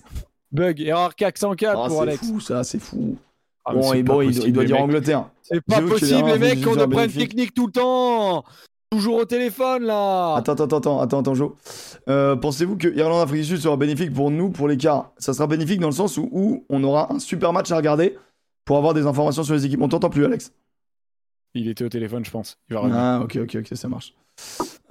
Bug, 0.52 0.82
erreur 0.82 1.16
404 1.16 1.72
Ah, 1.72 1.88
pour 1.88 1.98
c'est 1.98 2.02
Alex. 2.02 2.28
fou, 2.28 2.40
ça, 2.40 2.64
c'est 2.64 2.80
fou. 2.80 3.18
Ah, 3.66 3.74
bon, 3.74 3.82
c'est 3.82 4.00
et 4.00 4.04
bon, 4.04 4.22
il, 4.22 4.54
doit 4.54 4.66
dire 4.66 4.76
mecs. 4.76 4.84
Angleterre. 4.84 5.30
C'est 5.42 5.62
pas 5.62 5.78
c'est 5.78 5.82
possible, 5.84 6.28
les 6.28 6.40
mecs, 6.40 6.60
dernière 6.60 6.68
on 6.68 6.74
fois 6.74 6.76
ne 6.76 6.86
que 6.86 6.92
prenne 6.92 7.10
j'ai 7.10 7.20
vu 7.20 7.28
technique 7.28 7.54
tout 7.54 7.68
le 7.68 7.72
temps. 7.72 8.44
Toujours 8.94 9.16
au 9.16 9.26
téléphone, 9.26 9.86
là. 9.86 10.36
Attends, 10.36 10.52
attends, 10.52 10.66
attends, 10.78 11.02
attends, 11.02 11.20
attends, 11.22 11.34
Joe. 11.34 11.54
Euh, 12.10 12.36
Pensez-vous 12.36 12.78
que 12.78 12.88
Irlande-Afrique 12.88 13.42
du 13.42 13.48
Sud 13.48 13.58
sera 13.58 13.76
bénéfique 13.76 14.14
pour 14.14 14.30
nous, 14.30 14.52
pour 14.52 14.68
l'écart 14.68 15.14
Ça 15.18 15.34
sera 15.34 15.48
bénéfique 15.48 15.80
dans 15.80 15.88
le 15.88 15.96
sens 15.96 16.16
où, 16.18 16.30
où 16.32 16.64
on 16.70 16.84
aura 16.84 17.12
un 17.12 17.18
super 17.18 17.54
match 17.54 17.72
à 17.72 17.76
regarder 17.78 18.16
pour 18.66 18.78
avoir 18.78 18.94
des 18.94 19.08
informations 19.08 19.44
sur 19.44 19.56
les 19.56 19.66
équipes. 19.66 19.82
On 19.82 19.90
t'entend 19.90 20.12
plus, 20.12 20.24
Alex 20.26 20.54
Il 21.56 21.68
était 21.70 21.84
au 21.84 21.90
téléphone, 21.90 22.24
je 22.24 22.30
pense. 22.30 22.60
Il 22.70 22.76
va 22.76 22.82
revenir. 22.82 23.00
Ah, 23.00 23.22
ok, 23.24 23.40
ok, 23.42 23.58
ok, 23.62 23.76
ça 23.76 23.88
marche. 23.88 24.14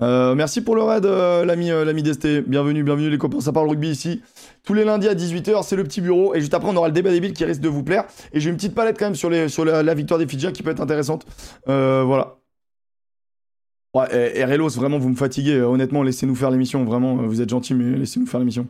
Euh, 0.01 0.35
merci 0.35 0.63
pour 0.63 0.75
le 0.75 0.83
raid, 0.83 1.07
euh, 1.07 1.45
l'ami 1.45 1.71
euh, 1.71 1.85
l'ami 1.85 2.03
Desté. 2.03 2.41
Bienvenue, 2.41 2.83
bienvenue 2.83 3.09
les 3.09 3.19
copains, 3.19 3.41
ça 3.41 3.53
parle 3.53 3.69
rugby 3.69 3.91
ici. 3.91 4.21
Tous 4.65 4.75
les 4.75 4.85
lundis 4.85 5.07
à 5.07 5.15
18h, 5.15 5.63
c'est 5.63 5.77
le 5.77 5.85
petit 5.85 6.01
bureau. 6.01 6.35
Et 6.35 6.41
juste 6.41 6.55
après, 6.55 6.69
on 6.69 6.75
aura 6.77 6.89
le 6.89 6.93
débat 6.93 7.11
des 7.11 7.21
billes 7.21 7.35
qui 7.35 7.45
risque 7.45 7.61
de 7.61 7.69
vous 7.69 7.85
plaire. 7.85 8.07
Et 8.33 8.41
j'ai 8.41 8.51
une 8.51 8.57
petite 8.57 8.75
palette 8.75 8.99
quand 8.99 9.05
même 9.07 9.15
sur, 9.15 9.31
les, 9.31 9.49
sur 9.49 9.65
la, 9.65 9.85
la 9.85 9.95
victoire 9.95 10.19
des 10.19 10.27
Fidjiens 10.27 10.51
qui 10.51 10.65
peut 10.65 10.71
être 10.71 10.81
intéressante. 10.81 11.25
Euh, 11.69 12.03
voilà. 12.05 12.39
Ouais, 13.95 14.33
et, 14.35 14.39
et 14.41 14.45
Relos, 14.45 14.71
vraiment, 14.71 14.99
vous 14.99 15.09
me 15.11 15.15
fatiguez. 15.17 15.55
Euh, 15.57 15.69
Honnêtement, 15.69 16.03
laissez-nous 16.03 16.35
faire 16.35 16.51
l'émission. 16.51 16.85
Vraiment, 16.85 17.19
euh, 17.21 17.27
vous 17.27 17.41
êtes 17.43 17.51
gentils, 17.51 17.75
mais 17.75 17.97
laissez-nous 17.99 18.27
faire 18.27 18.41
l'émission. 18.41 18.67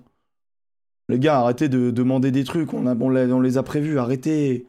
Les 1.08 1.18
gars, 1.18 1.38
arrêtez 1.40 1.68
de 1.68 1.90
demander 1.90 2.30
des 2.30 2.44
trucs. 2.44 2.72
On, 2.74 2.86
a, 2.86 2.94
on, 2.96 3.08
l'a- 3.08 3.26
on 3.26 3.40
les 3.40 3.58
a 3.58 3.62
prévus. 3.62 3.98
Arrêtez. 3.98 4.66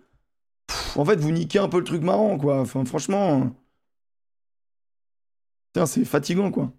Pff, 0.68 0.98
en 0.98 1.06
fait, 1.06 1.16
vous 1.20 1.32
niquez 1.32 1.60
un 1.60 1.70
peu 1.70 1.78
le 1.80 1.84
truc 1.84 2.02
marrant, 2.04 2.38
quoi. 2.38 2.60
Enfin, 2.60 2.86
franchement. 2.86 3.52
Putain, 5.74 5.86
c'est 5.86 6.06
fatigant, 6.06 6.52
quoi. 6.52 6.72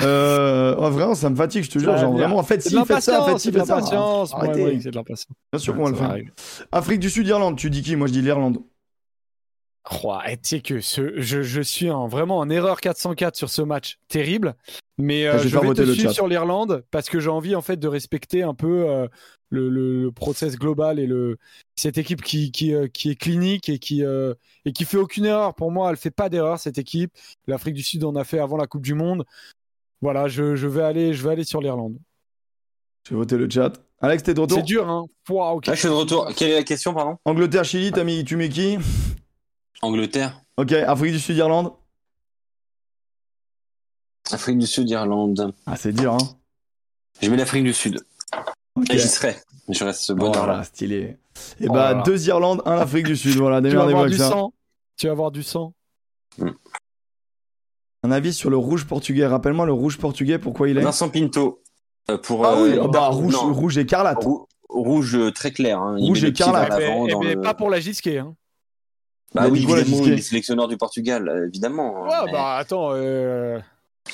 Euh, 0.00 0.74
vraiment, 0.74 1.14
ça 1.14 1.28
me 1.30 1.34
fatigue, 1.36 1.64
je 1.64 1.70
te 1.70 1.78
jure. 1.78 1.96
Genre, 1.96 2.12
vraiment, 2.12 2.36
en 2.38 2.42
fait, 2.42 2.60
si, 2.62 2.74
de 2.74 2.84
faites 2.84 3.00
ça, 3.00 3.24
c'est 3.26 3.38
ci, 3.38 3.50
de 3.50 3.58
faites 3.58 3.66
ça. 3.66 3.76
Arrêtez. 4.32 4.80
c'est 4.80 4.90
de 4.90 4.96
l'impatience. 4.96 5.36
Bien 5.52 5.58
sûr 5.58 5.74
qu'on 5.74 5.84
va 5.84 5.90
le 5.90 5.96
faire. 5.96 6.10
arrive. 6.10 6.32
Afrique 6.70 7.00
du 7.00 7.10
Sud, 7.10 7.26
Irlande, 7.26 7.56
tu 7.56 7.68
dis 7.70 7.82
qui? 7.82 7.96
Moi, 7.96 8.06
je 8.06 8.12
dis 8.12 8.22
l'Irlande. 8.22 8.58
Oh, 10.04 10.18
et 10.26 10.36
tu 10.36 10.40
sais 10.48 10.60
que 10.60 10.80
ce, 10.80 11.18
je, 11.20 11.42
je 11.42 11.60
suis 11.62 11.90
en- 11.90 12.08
vraiment 12.08 12.38
en 12.38 12.50
erreur 12.50 12.80
404 12.80 13.36
sur 13.36 13.48
ce 13.48 13.62
match 13.62 13.98
terrible, 14.08 14.54
mais 14.98 15.26
euh, 15.26 15.38
Je 15.38 15.44
vais 15.44 15.48
je 15.48 15.58
vais 15.58 15.66
voter 15.66 15.82
te 15.82 15.86
le 15.86 15.94
suivre 15.94 16.10
chat. 16.10 16.14
sur 16.14 16.26
l'Irlande 16.28 16.84
parce 16.90 17.08
que 17.08 17.20
j'ai 17.20 17.30
envie 17.30 17.54
en 17.56 17.62
fait 17.62 17.76
de 17.78 17.88
respecter 17.88 18.42
un 18.42 18.52
peu 18.54 18.88
euh, 18.90 19.08
le, 19.50 19.70
le- 19.70 20.02
le 20.02 20.12
process 20.12 20.56
global 20.56 20.98
et 20.98 21.06
le 21.06 21.38
cette 21.76 21.96
équipe 21.96 22.22
qui 22.22 22.52
qui, 22.52 22.74
euh, 22.74 22.86
qui 22.88 23.10
est 23.10 23.14
clinique 23.14 23.68
et 23.70 23.78
qui 23.78 24.04
euh, 24.04 24.34
et 24.66 24.72
qui 24.72 24.84
fait 24.84 24.98
aucune 24.98 25.24
erreur. 25.24 25.54
Pour 25.54 25.70
moi, 25.70 25.88
elle 25.90 25.96
fait 25.96 26.10
pas 26.10 26.28
d'erreur 26.28 26.58
cette 26.58 26.76
équipe. 26.76 27.12
L'Afrique 27.46 27.74
du 27.74 27.82
Sud 27.82 28.04
en 28.04 28.14
a 28.16 28.24
fait 28.24 28.40
avant 28.40 28.56
la 28.58 28.66
Coupe 28.66 28.82
du 28.82 28.94
Monde. 28.94 29.24
Voilà, 30.02 30.28
je, 30.28 30.54
je 30.54 30.66
vais 30.66 30.82
aller 30.82 31.14
je 31.14 31.22
vais 31.24 31.30
aller 31.32 31.44
sur 31.44 31.60
l'Irlande. 31.62 31.96
Je 33.04 33.14
vais 33.14 33.16
voter 33.16 33.38
le 33.38 33.48
chat. 33.48 33.72
Alex, 34.00 34.22
t'es 34.22 34.34
de 34.34 34.40
retour? 34.40 34.58
C'est 34.58 34.64
dur, 34.64 34.86
hein. 34.88 35.06
Pouah, 35.24 35.52
ok. 35.54 35.64
Ah, 35.68 35.74
je 35.74 35.78
suis 35.80 35.88
de 35.88 35.94
retour. 35.94 36.28
Quelle 36.36 36.50
est 36.50 36.54
la 36.56 36.62
question, 36.62 36.92
pardon? 36.92 37.16
Angleterre, 37.24 37.64
Chili, 37.64 37.90
t'as 37.90 38.04
mis, 38.04 38.22
tu 38.24 38.36
mets 38.36 38.48
qui 38.50 38.76
Angleterre, 39.82 40.40
Ok, 40.56 40.72
Afrique 40.72 41.12
du 41.12 41.20
Sud, 41.20 41.36
Irlande. 41.36 41.72
Afrique 44.32 44.58
du 44.58 44.66
Sud, 44.66 44.88
Irlande. 44.90 45.54
Ah, 45.66 45.76
c'est 45.76 45.92
dur, 45.92 46.14
hein. 46.14 46.18
Je 47.22 47.30
mets 47.30 47.36
l'Afrique 47.36 47.64
du 47.64 47.72
Sud. 47.72 48.00
Ok. 48.74 48.90
Et 48.90 48.98
j'y 48.98 49.08
serai. 49.08 49.36
Je 49.68 49.84
reste 49.84 50.00
ce 50.02 50.12
bonheur 50.12 50.34
Voilà, 50.44 50.58
là. 50.58 50.64
stylé. 50.64 51.16
Et 51.60 51.68
Oh 51.68 51.72
bah, 51.72 51.94
là 51.94 52.02
deux 52.02 52.26
Irlandes, 52.28 52.62
un 52.64 52.78
Afrique 52.78 53.06
du 53.06 53.16
Sud. 53.16 53.36
Voilà, 53.36 53.60
Tu 53.62 53.74
vas 53.76 53.84
avoir 53.84 54.06
du 54.06 54.16
ça. 54.16 54.28
sang. 54.30 54.52
Tu 54.96 55.06
vas 55.06 55.12
avoir 55.12 55.30
du 55.30 55.42
sang. 55.42 55.72
Un 58.02 58.10
avis 58.10 58.32
sur 58.32 58.50
le 58.50 58.56
rouge 58.56 58.86
portugais. 58.86 59.26
Rappelle-moi 59.26 59.66
le 59.66 59.72
rouge 59.72 59.98
portugais, 59.98 60.38
pourquoi 60.38 60.68
il 60.68 60.78
est? 60.78 60.82
Vincent 60.82 61.08
Pinto. 61.08 61.62
euh, 62.10 62.18
pour, 62.18 62.44
Ah 62.46 62.60
oui, 62.60 62.70
euh, 62.76 62.82
ah 62.84 62.88
bah, 62.88 63.08
rouge, 63.08 63.32
non, 63.32 63.52
rouge 63.52 63.78
écarlate. 63.78 64.22
rou- 64.22 64.46
rouge 64.68 65.14
euh, 65.16 65.30
très 65.32 65.50
clair. 65.52 65.80
Hein. 65.80 65.96
Il 65.98 66.06
Rouge 66.06 66.24
écarlate. 66.24 66.72
Eh 66.80 66.84
eh 67.08 67.34
le- 67.34 67.40
Pas 67.40 67.54
pour 67.54 67.70
la 67.70 67.80
Gisquet. 67.80 68.18
Hein. 68.18 68.34
Bah 69.34 69.48
oui, 69.50 69.58
évidemment, 69.62 70.02
il 70.04 70.12
est 70.14 70.22
sélectionneur 70.22 70.68
du 70.68 70.76
Portugal, 70.76 71.28
euh, 71.28 71.46
évidemment. 71.48 72.02
Ouais, 72.04 72.08
Mais 72.26 72.32
bah 72.32 72.56
attends. 72.56 72.90
euh, 72.92 73.58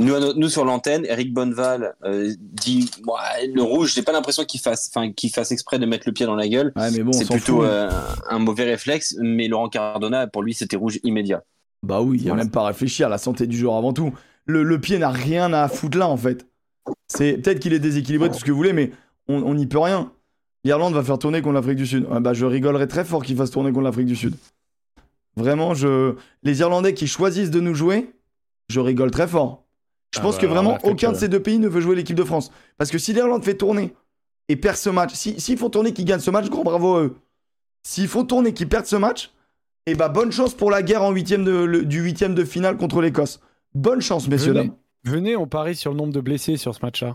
nous, 0.00 0.48
sur 0.48 0.64
l'antenne, 0.64 1.06
Eric 1.08 1.32
Bonneval 1.32 1.94
euh, 2.04 2.32
dit 2.40 2.90
ouais, 3.06 3.46
le 3.46 3.62
rouge, 3.62 3.94
j'ai 3.94 4.02
pas 4.02 4.10
l'impression 4.12 4.44
qu'il 4.44 4.60
fasse, 4.60 4.90
enfin, 4.92 5.12
qu'il 5.12 5.30
fasse 5.30 5.52
exprès 5.52 5.78
de 5.78 5.86
mettre 5.86 6.04
le 6.06 6.12
pied 6.12 6.26
dans 6.26 6.34
la 6.34 6.48
gueule. 6.48 6.72
Ouais, 6.74 6.90
mais 6.90 7.02
bon, 7.04 7.10
on 7.10 7.12
c'est 7.12 7.26
plutôt 7.30 7.58
fout. 7.60 7.64
euh, 7.66 7.88
un 8.28 8.38
mauvais 8.40 8.64
réflexe, 8.64 9.14
mais 9.20 9.46
Laurent 9.46 9.68
Cardona, 9.68 10.26
pour 10.26 10.42
lui, 10.42 10.52
c'était 10.52 10.76
rouge 10.76 10.98
immédiat. 11.04 11.44
Bah 11.84 12.00
oui, 12.00 12.18
il 12.18 12.22
y 12.24 12.26
a 12.26 12.30
Voilà. 12.30 12.42
même 12.44 12.50
pas 12.50 12.62
à 12.62 12.66
réfléchir. 12.68 13.08
La 13.08 13.18
santé 13.18 13.46
du 13.46 13.56
joueur 13.56 13.76
avant 13.76 13.92
tout. 13.92 14.12
Le, 14.46 14.62
le 14.64 14.80
pied 14.80 14.98
n'a 14.98 15.10
rien 15.10 15.52
à 15.52 15.68
foutre 15.68 15.96
là, 15.96 16.08
en 16.08 16.16
fait. 16.16 16.46
C'est 17.06 17.34
peut-être 17.34 17.60
qu'il 17.60 17.72
est 17.72 17.78
déséquilibré, 17.78 18.30
tout 18.30 18.38
ce 18.38 18.44
que 18.44 18.50
vous 18.50 18.56
voulez, 18.56 18.72
mais 18.72 18.90
on 19.28 19.42
on 19.42 19.54
n'y 19.54 19.66
peut 19.66 19.78
rien. 19.78 20.10
L'Irlande 20.64 20.94
va 20.94 21.02
faire 21.02 21.18
tourner 21.18 21.40
contre 21.40 21.54
l'Afrique 21.54 21.76
du 21.76 21.86
Sud. 21.86 22.06
Ah 22.10 22.20
bah, 22.20 22.32
je 22.32 22.44
rigolerais 22.46 22.86
très 22.86 23.04
fort 23.04 23.22
qu'il 23.22 23.36
fasse 23.36 23.50
tourner 23.50 23.70
contre 23.70 23.84
l'Afrique 23.84 24.06
du 24.06 24.16
Sud. 24.16 24.34
Vraiment, 25.36 25.74
je... 25.74 26.15
les 26.43 26.61
Irlandais 26.61 26.94
qui 26.94 27.06
choisissent 27.06 27.51
de 27.51 27.61
nous 27.61 27.74
jouer, 27.74 28.12
je 28.69 28.81
rigole 28.81 29.11
très 29.11 29.27
fort. 29.28 29.65
Je 30.15 30.20
Ah 30.20 30.23
pense 30.23 30.36
bah, 30.36 30.40
que 30.43 30.47
alors 30.47 30.56
vraiment 30.56 30.73
là, 30.73 30.78
faites, 30.78 30.90
aucun 30.93 31.11
de 31.11 31.16
euh, 31.16 31.19
ces 31.19 31.28
deux 31.28 31.40
pays 31.40 31.59
ne 31.59 31.69
veut 31.69 31.81
jouer 31.81 31.97
l'équipe 31.97 32.16
de 32.16 32.23
France. 32.24 32.51
Parce 32.78 32.90
que 32.90 32.98
si 32.98 33.12
l'Irlande 33.12 33.44
fait 33.44 33.55
tourner 33.56 33.93
et 34.48 34.56
perd 34.56 34.77
ce 34.77 34.90
match, 34.90 35.12
si- 35.15 35.40
s'ils 35.40 35.59
font 35.59 35.70
tourner 35.70 35.93
qu'ils 35.93 36.05
gagnent 36.05 36.20
ce 36.20 36.31
match, 36.31 36.48
grand 36.48 36.62
bravo 36.62 36.94
à 36.97 37.02
eux. 37.02 37.15
S'ils 37.82 38.09
font 38.09 38.24
tourner 38.24 38.52
qu'ils 38.55 38.69
perdent 38.69 38.86
ce 38.86 38.97
match, 38.97 39.32
et 39.86 39.94
bah 39.94 40.09
bonne 40.09 40.31
chance 40.32 40.55
pour 40.55 40.70
la 40.70 40.82
guerre 40.82 41.02
en 41.02 41.11
huitième 41.11 41.44
de, 41.44 41.52
le- 41.52 41.85
du 41.85 42.01
huitième 42.01 42.35
de 42.35 42.44
finale 42.44 42.77
contre 42.77 43.01
l'Écosse. 43.02 43.40
Bonne 43.74 44.01
chance, 44.01 44.28
messieurs, 44.28 44.52
Venez. 44.52 44.69
dames. 44.69 44.77
Venez, 45.05 45.36
on 45.36 45.47
parie 45.47 45.74
sur 45.77 45.90
le 45.90 45.97
nombre 45.98 46.12
de 46.12 46.20
blessés 46.20 46.56
sur 46.56 46.74
ce 46.74 46.81
match-là. 46.82 47.12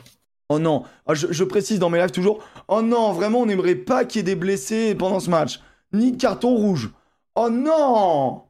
Oh 0.49 0.59
non, 0.59 0.83
Ah, 1.07 1.13
je, 1.13 1.27
je 1.31 1.43
précise 1.43 1.79
dans 1.79 1.89
mes 1.89 1.99
lives 1.99 2.11
toujours, 2.11 2.43
oh 2.67 2.81
non, 2.81 3.13
vraiment, 3.13 3.39
on 3.41 3.45
n'aimerait 3.45 3.75
pas 3.75 4.03
qu'il 4.05 4.19
y 4.19 4.21
ait 4.21 4.23
des 4.23 4.35
blessés 4.35 4.93
pendant 4.93 5.19
ce 5.19 5.29
match. 5.29 5.59
Ni 5.93 6.11
de 6.11 6.17
carton 6.17 6.55
rouge. 6.55 6.91
Oh 7.41 7.49
non 7.49 8.41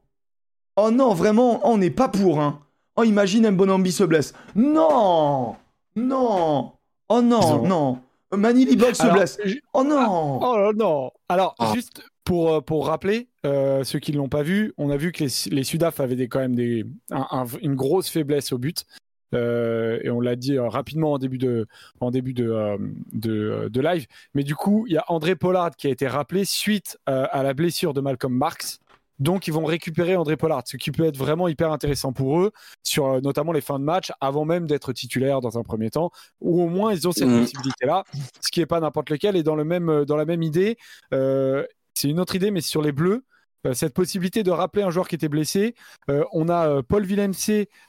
Oh 0.75 0.89
non, 0.91 1.13
vraiment, 1.13 1.59
oh, 1.63 1.71
on 1.73 1.77
n'est 1.77 1.91
pas 1.91 2.07
pour, 2.09 2.39
hein. 2.39 2.59
Oh, 2.95 3.03
imagine 3.03 3.49
Mbonambi 3.51 3.91
se 3.91 4.03
blesse. 4.03 4.33
Non 4.55 5.55
Non 5.95 6.71
Oh 7.09 7.21
non, 7.21 7.67
non 7.67 7.99
Manili 8.35 8.75
Box 8.75 8.97
se 8.99 9.11
blesse. 9.11 9.37
Oh 9.73 9.83
non 9.83 10.39
Oh 10.41 10.57
là, 10.57 10.71
non 10.75 11.11
Alors, 11.29 11.53
Ah. 11.59 11.71
juste 11.73 12.01
pour, 12.23 12.51
euh, 12.53 12.61
pour 12.61 12.87
rappeler, 12.87 13.27
euh, 13.45 13.83
ceux 13.83 13.99
qui 13.99 14.11
ne 14.11 14.17
l'ont 14.17 14.29
pas 14.29 14.43
vu, 14.43 14.73
on 14.77 14.89
a 14.89 14.97
vu 14.97 15.11
que 15.11 15.23
les, 15.23 15.31
les 15.51 15.63
Sudaf 15.63 15.99
avaient 15.99 16.15
des, 16.15 16.27
quand 16.27 16.39
même 16.39 16.55
des, 16.55 16.85
un- 17.11 17.27
un- 17.31 17.45
une 17.61 17.75
grosse 17.75 18.09
faiblesse 18.09 18.51
au 18.53 18.57
but. 18.57 18.85
Euh, 19.33 19.99
et 20.03 20.09
on 20.09 20.19
l'a 20.19 20.35
dit 20.35 20.57
euh, 20.57 20.67
rapidement 20.67 21.13
en 21.13 21.17
début 21.17 21.37
de, 21.37 21.67
en 21.99 22.11
début 22.11 22.33
de, 22.33 22.49
euh, 22.49 22.77
de, 23.11 23.69
de 23.71 23.81
live. 23.81 24.07
Mais 24.33 24.43
du 24.43 24.55
coup, 24.55 24.85
il 24.87 24.93
y 24.93 24.97
a 24.97 25.05
André 25.07 25.35
Pollard 25.35 25.75
qui 25.75 25.87
a 25.87 25.89
été 25.89 26.07
rappelé 26.07 26.45
suite 26.45 26.97
à 27.05 27.43
la 27.43 27.53
blessure 27.53 27.93
de 27.93 28.01
Malcolm 28.01 28.33
Marx. 28.33 28.79
Donc, 29.19 29.47
ils 29.47 29.53
vont 29.53 29.65
récupérer 29.65 30.15
André 30.15 30.37
Pollard, 30.37 30.63
ce 30.65 30.77
qui 30.77 30.91
peut 30.91 31.03
être 31.03 31.17
vraiment 31.17 31.49
hyper 31.49 31.73
intéressant 31.73 32.13
pour 32.13 32.39
eux, 32.39 32.51
sur 32.83 33.21
notamment 33.21 33.51
les 33.51 33.59
fins 33.59 33.77
de 33.77 33.83
match, 33.83 34.13
avant 34.21 34.45
même 34.45 34.65
d'être 34.65 34.93
titulaire 34.93 35.41
dans 35.41 35.57
un 35.57 35.63
premier 35.63 35.89
temps, 35.89 36.09
ou 36.39 36.61
au 36.61 36.69
moins 36.69 36.93
ils 36.93 37.05
ont 37.05 37.11
cette 37.11 37.27
Mhm. 37.27 37.41
possibilité-là, 37.41 38.05
ce 38.39 38.49
qui 38.49 38.61
n'est 38.61 38.65
pas 38.65 38.79
n'importe 38.79 39.09
lequel. 39.09 39.35
Et 39.35 39.43
dans, 39.43 39.55
le 39.55 39.65
même, 39.65 40.05
dans 40.05 40.15
la 40.15 40.23
même 40.23 40.41
idée, 40.41 40.77
c'est 41.11 42.07
une 42.09 42.19
autre 42.21 42.35
idée, 42.35 42.49
mais 42.49 42.61
sur 42.61 42.81
les 42.81 42.93
Bleus, 42.93 43.25
cette 43.73 43.93
possibilité 43.93 44.43
de 44.43 44.51
rappeler 44.51 44.83
un 44.83 44.89
joueur 44.89 45.07
qui 45.07 45.15
était 45.15 45.29
blessé, 45.29 45.75
euh, 46.09 46.23
on 46.33 46.49
a 46.49 46.67
euh, 46.67 46.81
Paul 46.87 47.05
Villemc 47.05 47.31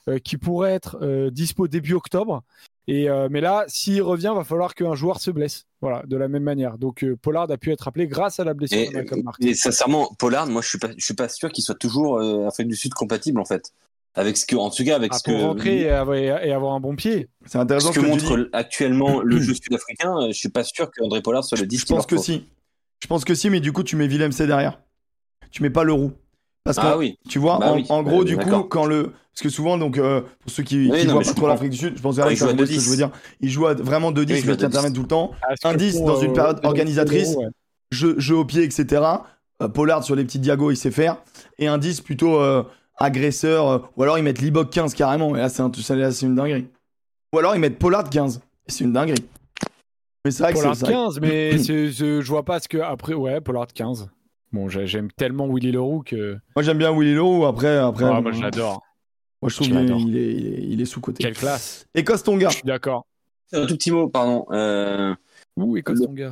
euh, 0.07 0.19
qui 0.19 0.37
pourrait 0.37 0.71
être 0.73 0.97
euh, 1.01 1.29
dispo 1.31 1.67
début 1.67 1.93
octobre. 1.93 2.43
Et, 2.87 3.09
euh, 3.09 3.27
mais 3.31 3.41
là, 3.41 3.63
s'il 3.67 4.01
revient, 4.01 4.33
va 4.35 4.43
falloir 4.43 4.73
qu'un 4.75 4.95
joueur 4.95 5.19
se 5.21 5.31
blesse. 5.31 5.65
Voilà, 5.81 6.03
de 6.07 6.17
la 6.17 6.27
même 6.27 6.43
manière. 6.43 6.77
Donc 6.77 7.03
euh, 7.03 7.15
Pollard 7.15 7.49
a 7.51 7.57
pu 7.57 7.71
être 7.71 7.81
rappelé 7.81 8.07
grâce 8.07 8.39
à 8.39 8.43
la 8.43 8.53
blessure 8.53 8.79
Et, 8.79 8.87
de 8.87 8.93
Malcolm 8.93 9.21
Marx. 9.23 9.37
et 9.45 9.53
sincèrement, 9.53 10.13
Pollard, 10.19 10.47
moi, 10.47 10.61
je 10.61 10.67
suis 10.69 10.77
pas, 10.79 10.89
je 10.97 11.03
suis 11.05 11.13
pas 11.13 11.29
sûr 11.29 11.51
qu'il 11.51 11.63
soit 11.63 11.75
toujours 11.75 12.17
euh, 12.19 12.47
Afrique 12.47 12.67
du 12.67 12.75
Sud 12.75 12.93
compatible 12.93 13.39
en 13.39 13.45
fait, 13.45 13.71
avec 14.15 14.35
ce 14.35 14.45
que, 14.45 14.55
en 14.55 14.71
tout 14.71 14.83
cas, 14.83 14.95
avec 14.95 15.13
Ah, 15.13 15.19
ce 15.19 15.23
pour 15.23 15.33
que. 15.39 15.41
rentrer 15.41 15.81
et 15.81 15.89
avoir, 15.89 16.17
et 16.17 16.51
avoir 16.51 16.73
un 16.73 16.79
bon 16.79 16.95
pied. 16.95 17.29
C'est 17.45 17.59
intéressant 17.59 17.93
Ce 17.93 17.93
ce 17.93 17.99
que 18.01 18.05
montre 18.05 18.37
dis. 18.37 18.49
actuellement 18.51 19.21
le 19.21 19.39
jeu 19.41 19.53
sud-africain, 19.53 20.17
euh, 20.23 20.27
je 20.27 20.33
suis 20.37 20.49
pas 20.49 20.63
sûr 20.63 20.89
qu'André 20.91 21.21
Pollard 21.21 21.43
soit 21.45 21.59
le 21.59 21.67
10 21.67 21.79
Je 21.79 21.85
pense 21.85 22.05
que 22.07 22.17
si. 22.17 22.45
Je 23.01 23.07
pense 23.07 23.23
que 23.25 23.33
si, 23.35 23.49
mais 23.49 23.59
du 23.61 23.71
coup, 23.71 23.83
tu 23.83 23.95
mets 23.95 24.07
Willem 24.07 24.31
C 24.31 24.47
derrière. 24.47 24.79
Tu 25.51 25.61
mets 25.63 25.69
pas 25.69 25.83
le 25.83 25.93
roux. 25.93 26.11
Parce 26.63 26.77
que 26.77 26.83
Ah 26.85 26.97
oui. 26.97 27.17
Tu 27.29 27.39
vois, 27.39 27.57
Bah 27.59 27.71
en, 27.71 27.75
oui, 27.75 27.85
en 27.89 28.03
gros, 28.03 28.21
euh, 28.21 28.25
du 28.25 28.37
coup, 28.37 28.63
quand 28.63 28.85
le. 28.85 29.11
Parce 29.33 29.41
que 29.43 29.49
souvent, 29.49 29.77
donc, 29.77 29.97
euh, 29.97 30.21
pour 30.41 30.51
ceux 30.51 30.63
qui, 30.63 30.89
Oui, 30.91 30.99
qui 31.01 31.07
non, 31.07 31.13
voient 31.13 31.23
pas 31.23 31.33
trop 31.33 31.47
l'Afrique 31.47 31.71
du 31.71 31.77
Sud, 31.77 31.97
je 31.97 32.01
pense 32.01 32.17
que 32.17 32.21
il 32.31 32.35
joue 32.35 32.45
à 32.45 32.49
ce 32.49 32.53
que 32.55 32.61
2-10. 32.63 32.79
je 32.83 32.89
veux 32.89 32.95
dire. 32.97 33.09
Il 33.39 33.49
joue 33.49 33.65
à- 33.65 33.73
vraiment 33.73 34.11
2-10, 34.11 34.33
Oui, 34.33 34.39
il 34.39 34.41
joue 34.41 34.47
mais 34.47 34.53
à 34.53 34.55
qui 34.57 34.65
interviennent 34.65 34.91
2-10. 34.93 34.95
tout 34.95 35.01
le 35.01 35.07
temps. 35.07 35.31
Ah, 35.41 35.55
que 35.55 35.67
Indice 35.67 35.97
font, 35.97 36.05
dans 36.05 36.19
une 36.19 36.33
période 36.33 36.57
euh, 36.63 36.67
organisatrice. 36.67 37.35
ouais. 37.35 37.45
Jeu, 37.91 38.15
jeu 38.19 38.35
au 38.35 38.45
pied, 38.45 38.63
etc. 38.63 39.01
Pollard 39.73 40.03
sur 40.03 40.15
les 40.15 40.23
petites 40.23 40.41
diagos, 40.41 40.71
il 40.71 40.77
sait 40.77 40.91
faire. 40.91 41.17
Et 41.59 41.67
un 41.67 41.77
10 41.77 42.01
plutôt 42.01 42.39
agresseur. 42.97 43.89
ou 43.97 44.03
alors 44.03 44.17
ils 44.17 44.23
mettent 44.23 44.41
Libok 44.41 44.69
15 44.69 44.93
carrément. 44.93 45.35
Et 45.35 45.39
là, 45.39 45.49
c'est 45.49 45.61
un- 45.61 45.71
ça, 45.73 45.95
là, 45.95 46.11
c'est 46.11 46.25
une 46.25 46.35
dinguerie. 46.35 46.67
Ou 47.33 47.39
alors 47.39 47.55
ils 47.55 47.59
mettent 47.59 47.79
Pollard 47.79 48.09
15. 48.09 48.41
Et 48.67 48.71
c'est 48.71 48.83
une 48.83 48.93
dinguerie. 48.93 49.23
Mais 50.25 50.31
c'est 50.31 50.43
vrai 50.43 50.53
que 50.53 50.57
Pollard 50.59 50.75
vrai. 50.75 50.91
15, 50.91 51.19
mais 51.21 51.57
je 51.57 52.27
vois 52.27 52.43
pas 52.43 52.59
ce 52.59 52.67
que. 52.67 52.77
Après, 52.77 53.13
ouais, 53.13 53.41
Pollard 53.41 53.67
15. 53.73 54.09
Bon, 54.53 54.67
j'ai- 54.69 54.87
j'aime 54.87 55.11
tellement 55.11 55.47
Willy 55.47 55.71
Leroux 55.71 56.03
que. 56.05 56.37
Moi, 56.55 56.63
j'aime 56.63 56.77
bien 56.77 56.91
Willy 56.91 57.13
Leroux. 57.13 57.45
Après, 57.45 57.77
après 57.77 58.05
Ah, 58.05 58.13
bon, 58.15 58.21
moi, 58.23 58.31
je 58.33 58.41
l'adore. 58.41 58.81
moi, 59.41 59.49
je 59.49 59.55
trouve 59.55 59.67
qu'il 59.67 59.77
est, 59.77 59.85
il 59.85 60.17
est, 60.17 60.33
il 60.33 60.47
est, 60.47 60.63
il 60.73 60.81
est 60.81 60.85
sous-côté. 60.85 61.23
Quelle 61.23 61.35
classe. 61.37 61.85
Écosse 61.95 62.23
Tonga. 62.23 62.49
Je 62.49 62.55
suis 62.55 62.63
d'accord. 62.65 63.05
Un 63.53 63.65
tout 63.65 63.75
petit 63.75 63.91
mot, 63.91 64.07
pardon. 64.09 64.45
Euh, 64.51 65.13
Ouh, 65.57 65.75
Écosse, 65.77 65.99
ton 66.01 66.13
gars. 66.13 66.31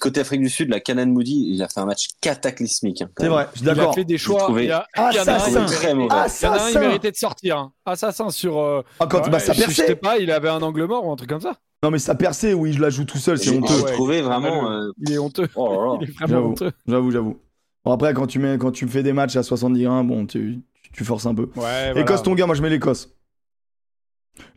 côté 0.00 0.20
Afrique 0.20 0.40
du 0.40 0.48
Sud, 0.48 0.70
la 0.70 0.78
Canan 0.80 1.06
Moody, 1.12 1.50
il 1.52 1.62
a 1.62 1.68
fait 1.68 1.80
un 1.80 1.84
match 1.86 2.06
cataclysmique. 2.20 3.02
hein, 3.02 3.10
C'est 3.18 3.28
vrai, 3.28 3.48
je 3.52 3.58
suis 3.58 3.66
Il 3.66 3.70
a 3.70 3.74
d'accord. 3.74 3.94
fait 3.94 4.04
des 4.04 4.18
choix. 4.18 4.46
Il 4.56 4.64
y 4.64 4.70
a, 4.70 4.86
Assassin. 4.94 5.48
il 5.48 5.54
méritait- 5.54 5.74
Très 5.74 5.94
mauvais. 5.94 6.06
il 6.06 6.12
a 6.12 6.16
un, 6.16 6.24
il 6.26 6.26
Assassin. 6.26 6.80
méritait 6.80 7.10
de 7.10 7.16
sortir. 7.16 7.58
hein. 7.58 7.72
Assassin 7.84 8.30
sur. 8.30 8.58
euh, 8.58 8.82
Ah, 9.00 9.06
quand 9.06 9.22
ouais, 9.24 9.30
bah, 9.30 9.38
ça 9.40 9.52
je- 9.52 9.62
Je 9.62 9.70
sais 9.70 9.82
perçait. 9.82 9.96
pas, 9.96 10.18
il 10.18 10.30
avait 10.30 10.48
un 10.48 10.62
angle 10.62 10.84
mort 10.86 11.04
ou 11.06 11.12
un 11.12 11.16
truc 11.16 11.28
comme 11.28 11.40
ça. 11.40 11.56
Non, 11.82 11.90
mais 11.90 11.98
ça 11.98 12.14
perçait, 12.14 12.52
oui, 12.54 12.72
je 12.72 12.80
la 12.80 12.90
joue 12.90 13.04
tout 13.04 13.18
seul, 13.18 13.38
c'est 13.38 13.50
honteux. 13.56 13.82
trouvé 13.92 14.16
il 14.16 14.18
est 14.20 14.22
vraiment. 14.22 14.70
euh, 14.70 14.90
Il 15.00 15.12
est 15.12 15.18
honteux. 15.18 15.48
Oh 15.56 15.68
là 15.74 15.86
là. 15.86 15.98
Il 16.02 16.08
est 16.08 16.12
vraiment 16.12 16.48
honteux. 16.50 16.72
J'avoue, 16.86 17.10
j'avoue. 17.10 17.38
Bon, 17.84 17.92
après, 17.92 18.12
quand 18.14 18.26
tu, 18.26 18.38
mets, 18.38 18.58
quand 18.58 18.70
tu 18.72 18.86
fais 18.86 19.02
des 19.02 19.12
matchs 19.12 19.36
à 19.36 19.42
70 19.42 19.82
grains, 19.84 20.04
bon, 20.04 20.26
tu, 20.26 20.60
tu, 20.82 20.92
tu 20.92 21.04
forces 21.04 21.26
un 21.26 21.34
peu. 21.34 21.48
Ouais, 21.56 21.98
Écosse 22.00 22.22
Tonga, 22.22 22.46
moi 22.46 22.54
je 22.54 22.62
mets 22.62 22.70
l'Écosse. 22.70 23.10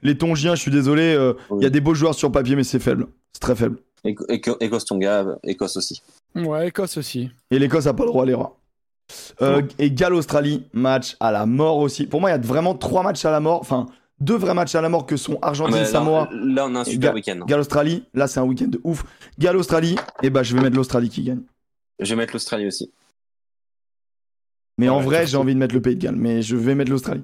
Les 0.02 0.18
Tongiens, 0.18 0.56
je 0.56 0.62
suis 0.62 0.72
désolé, 0.72 1.14
euh, 1.16 1.34
il 1.50 1.54
Oui. 1.56 1.64
y 1.64 1.66
a 1.66 1.70
des 1.70 1.82
beaux 1.82 1.94
joueurs 1.94 2.16
sur 2.16 2.32
papier, 2.32 2.56
mais 2.56 2.64
c'est 2.64 2.80
faible. 2.80 3.08
C'est 3.34 3.40
très 3.42 3.56
faible. 3.56 3.78
Éco- 4.06 4.26
Éco- 4.30 4.58
Écosse 4.60 4.86
Tonga, 4.86 5.26
Écosse 5.44 5.78
aussi. 5.78 6.02
Ouais, 6.36 6.68
Écosse 6.68 6.98
aussi. 6.98 7.32
Et 7.52 7.60
l'Écosse 7.60 7.88
a 7.88 7.94
pas 7.94 8.04
le 8.04 8.10
droit 8.10 8.24
à 8.24 8.26
l'erreur. 8.26 8.56
Euh, 9.42 9.62
Et 9.80 9.92
Galles-Australie, 9.92 10.66
match 10.74 11.16
à 11.20 11.32
la 11.32 11.46
mort 11.46 11.78
aussi. 11.78 12.06
Pour 12.08 12.22
moi, 12.22 12.30
il 12.30 12.34
y 12.34 12.36
a 12.36 12.40
vraiment 12.42 12.76
trois 12.76 13.04
matchs 13.04 13.26
à 13.26 13.32
la 13.32 13.40
mort. 13.40 13.60
Enfin, 13.62 13.86
deux 14.20 14.36
vrais 14.38 14.54
matchs 14.54 14.76
à 14.76 14.82
la 14.82 14.90
mort 14.90 15.06
que 15.06 15.18
sont 15.18 15.40
Ah, 15.42 15.48
Argentine, 15.50 15.78
mais 15.80 15.86
Samoa. 15.86 16.30
là, 16.32 16.40
là, 16.44 16.66
on 16.68 16.76
a 16.76 16.80
un 16.82 16.84
super 16.86 17.14
week-end. 17.14 17.40
Galles-Australie, 17.46 18.04
là 18.14 18.28
c'est 18.28 18.40
un 18.40 18.44
week-end 18.44 18.68
de 18.68 18.80
ouf. 18.84 19.04
Galles-Australie, 19.40 19.96
et 20.22 20.30
bah 20.30 20.44
je 20.44 20.56
vais 20.56 20.62
mettre 20.62 20.76
l'Australie 20.76 21.10
qui 21.10 21.24
gagne. 21.24 21.42
Je 22.00 22.10
vais 22.10 22.16
mettre 22.16 22.34
l'Australie 22.34 22.68
aussi. 22.68 22.92
Mais 24.78 24.90
en 24.90 25.00
vrai, 25.02 25.28
j'ai 25.28 25.38
envie 25.38 25.54
de 25.54 25.60
mettre 25.60 25.76
le 25.76 25.82
Pays 25.82 25.96
de 25.96 26.02
Galles, 26.02 26.16
mais 26.16 26.42
je 26.42 26.56
vais 26.56 26.76
mettre 26.76 26.90
l'Australie. 26.92 27.24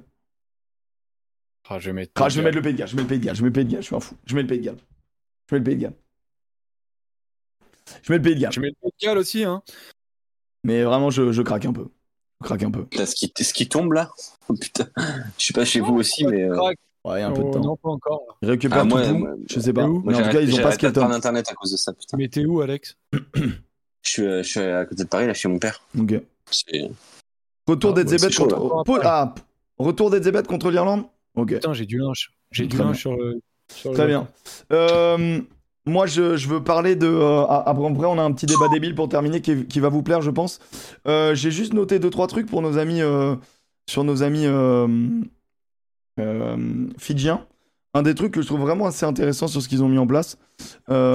Ah, 1.68 1.78
je 1.78 1.86
vais 1.90 1.92
mettre. 1.92 2.12
Ah, 2.16 2.28
je 2.28 2.36
vais 2.38 2.44
mettre 2.44 2.56
le 2.56 2.62
Pays 2.62 2.72
de 2.72 2.78
Galles, 2.78 2.88
je 2.88 2.96
mets 2.96 3.02
le 3.02 3.08
Pays 3.08 3.18
de 3.18 3.24
Galles, 3.24 3.36
je 3.36 3.42
mets 3.42 3.48
le 3.48 3.52
Pays 3.52 3.64
de 3.64 3.70
Galles, 3.72 3.82
je 3.82 3.86
suis 3.86 3.96
un 3.96 4.00
fou. 4.00 4.14
Je 4.26 4.34
mets 4.34 4.42
le 4.42 4.48
Pays 4.48 4.58
de 4.58 4.64
Galles. 4.64 4.78
Je 5.48 5.54
mets 5.54 5.58
le 5.58 5.64
Pays 5.64 5.76
de 5.76 5.80
Galles. 5.82 5.94
Je 8.02 8.12
mets 8.12 8.18
le 8.18 8.22
Pays 8.22 8.34
de 8.34 8.40
Galles. 8.40 8.52
Je 8.52 8.60
mets 8.60 8.68
le 8.68 8.74
Pays 8.74 8.90
de 9.00 9.06
Galles 9.06 9.18
aussi. 9.18 9.44
Hein. 9.44 9.62
Mais 10.64 10.82
vraiment, 10.84 11.10
je, 11.10 11.32
je 11.32 11.42
craque 11.42 11.64
un 11.64 11.72
peu. 11.72 11.88
Je 12.40 12.46
craque 12.46 12.62
un 12.62 12.70
peu. 12.70 12.86
Là, 12.96 13.06
ce, 13.06 13.14
qui, 13.14 13.32
ce 13.42 13.52
qui 13.52 13.68
tombe 13.68 13.92
là, 13.92 14.10
oh, 14.48 14.54
putain. 14.54 14.88
Je 15.38 15.46
sais 15.46 15.52
pas 15.52 15.64
chez 15.64 15.80
vous 15.80 15.94
aussi, 15.94 16.24
mais. 16.26 16.42
euh. 16.44 16.56
Ouais, 17.04 17.22
un 17.22 17.32
peu 17.32 17.42
de 17.42 17.48
Oh, 17.48 17.52
temps. 17.52 17.60
Non, 17.64 17.76
pas 17.76 17.88
encore. 17.88 18.38
Ils 18.42 18.50
récupèrent 18.50 18.80
Ah, 18.80 18.84
moi, 18.84 19.06
tout. 19.06 19.14
moi, 19.16 19.30
je 19.48 19.58
sais 19.60 19.72
pas. 19.72 19.86
où 19.86 20.02
Mais 20.04 20.14
en 20.14 20.22
tout 20.22 20.30
cas, 20.30 20.40
ils 20.42 20.52
ont 20.52 20.56
pas 20.56 20.62
prendre 20.62 20.74
Skelton. 20.74 21.10
internet 21.10 21.48
à 21.50 21.54
cause 21.54 21.72
de 21.72 21.76
ça, 21.78 21.92
putain. 21.94 22.16
Mais 22.18 22.28
t'es 22.28 22.44
où, 22.44 22.60
Alex? 22.60 22.96
Je 23.12 23.20
suis, 24.02 24.22
euh, 24.22 24.42
je 24.42 24.48
suis 24.48 24.60
à 24.60 24.84
côté 24.84 25.04
de 25.04 25.08
Paris, 25.08 25.26
là, 25.26 25.32
chez 25.34 25.48
mon 25.48 25.58
père. 25.58 25.80
Ok. 25.98 26.14
C'est- 26.50 26.90
Retour 27.70 27.94
Ah, 27.96 28.02
des 28.04 28.24
ouais, 28.24 28.34
contre. 28.34 28.84
Ah, 29.04 29.34
retour 29.78 30.10
des 30.10 30.42
contre 30.42 30.70
l'Irlande? 30.70 31.04
Ok. 31.36 31.54
Putain, 31.54 31.72
j'ai 31.72 31.86
du 31.86 31.98
linge. 31.98 32.32
J'ai 32.50 32.66
du 32.66 32.76
linge 32.76 32.98
sur 32.98 33.16
le. 33.16 33.40
sur 33.72 33.90
le- 33.90 33.96
Très 33.96 34.06
bien. 34.06 34.26
Euh, 34.72 35.40
moi, 35.86 36.06
je, 36.06 36.36
je 36.36 36.48
veux 36.48 36.62
parler 36.62 36.96
de. 36.96 37.06
euh, 37.06 37.44
après, 37.46 37.86
après, 37.86 38.06
on 38.06 38.18
a 38.18 38.22
un 38.22 38.32
petit 38.32 38.46
débat 38.46 38.68
débile 38.68 38.94
pour 38.94 39.08
terminer 39.08 39.40
qui, 39.40 39.66
qui 39.66 39.80
va 39.80 39.88
vous 39.88 40.02
plaire, 40.02 40.20
je 40.22 40.30
pense. 40.30 40.58
Euh, 41.06 41.34
J'ai 41.34 41.50
juste 41.50 41.72
noté 41.72 41.98
deux 41.98 42.10
trois 42.10 42.26
trucs 42.26 42.46
pour 42.46 42.60
nos 42.62 42.76
amis 42.76 43.00
euh, 43.02 43.36
sur 43.88 44.04
nos 44.04 44.22
amis 44.22 44.46
euh, 44.46 44.88
euh, 46.18 46.86
fidjiens. 46.98 47.46
un 47.94 48.02
des 48.02 48.14
trucs 48.14 48.32
que 48.34 48.42
je 48.42 48.46
trouve 48.46 48.60
vraiment 48.60 48.86
assez 48.86 49.06
intéressant 49.06 49.48
sur 49.48 49.62
ce 49.62 49.68
qu'ils 49.68 49.82
ont 49.82 49.88
mis 49.88 49.98
en 49.98 50.06
place, 50.06 50.38
euh, 50.90 51.14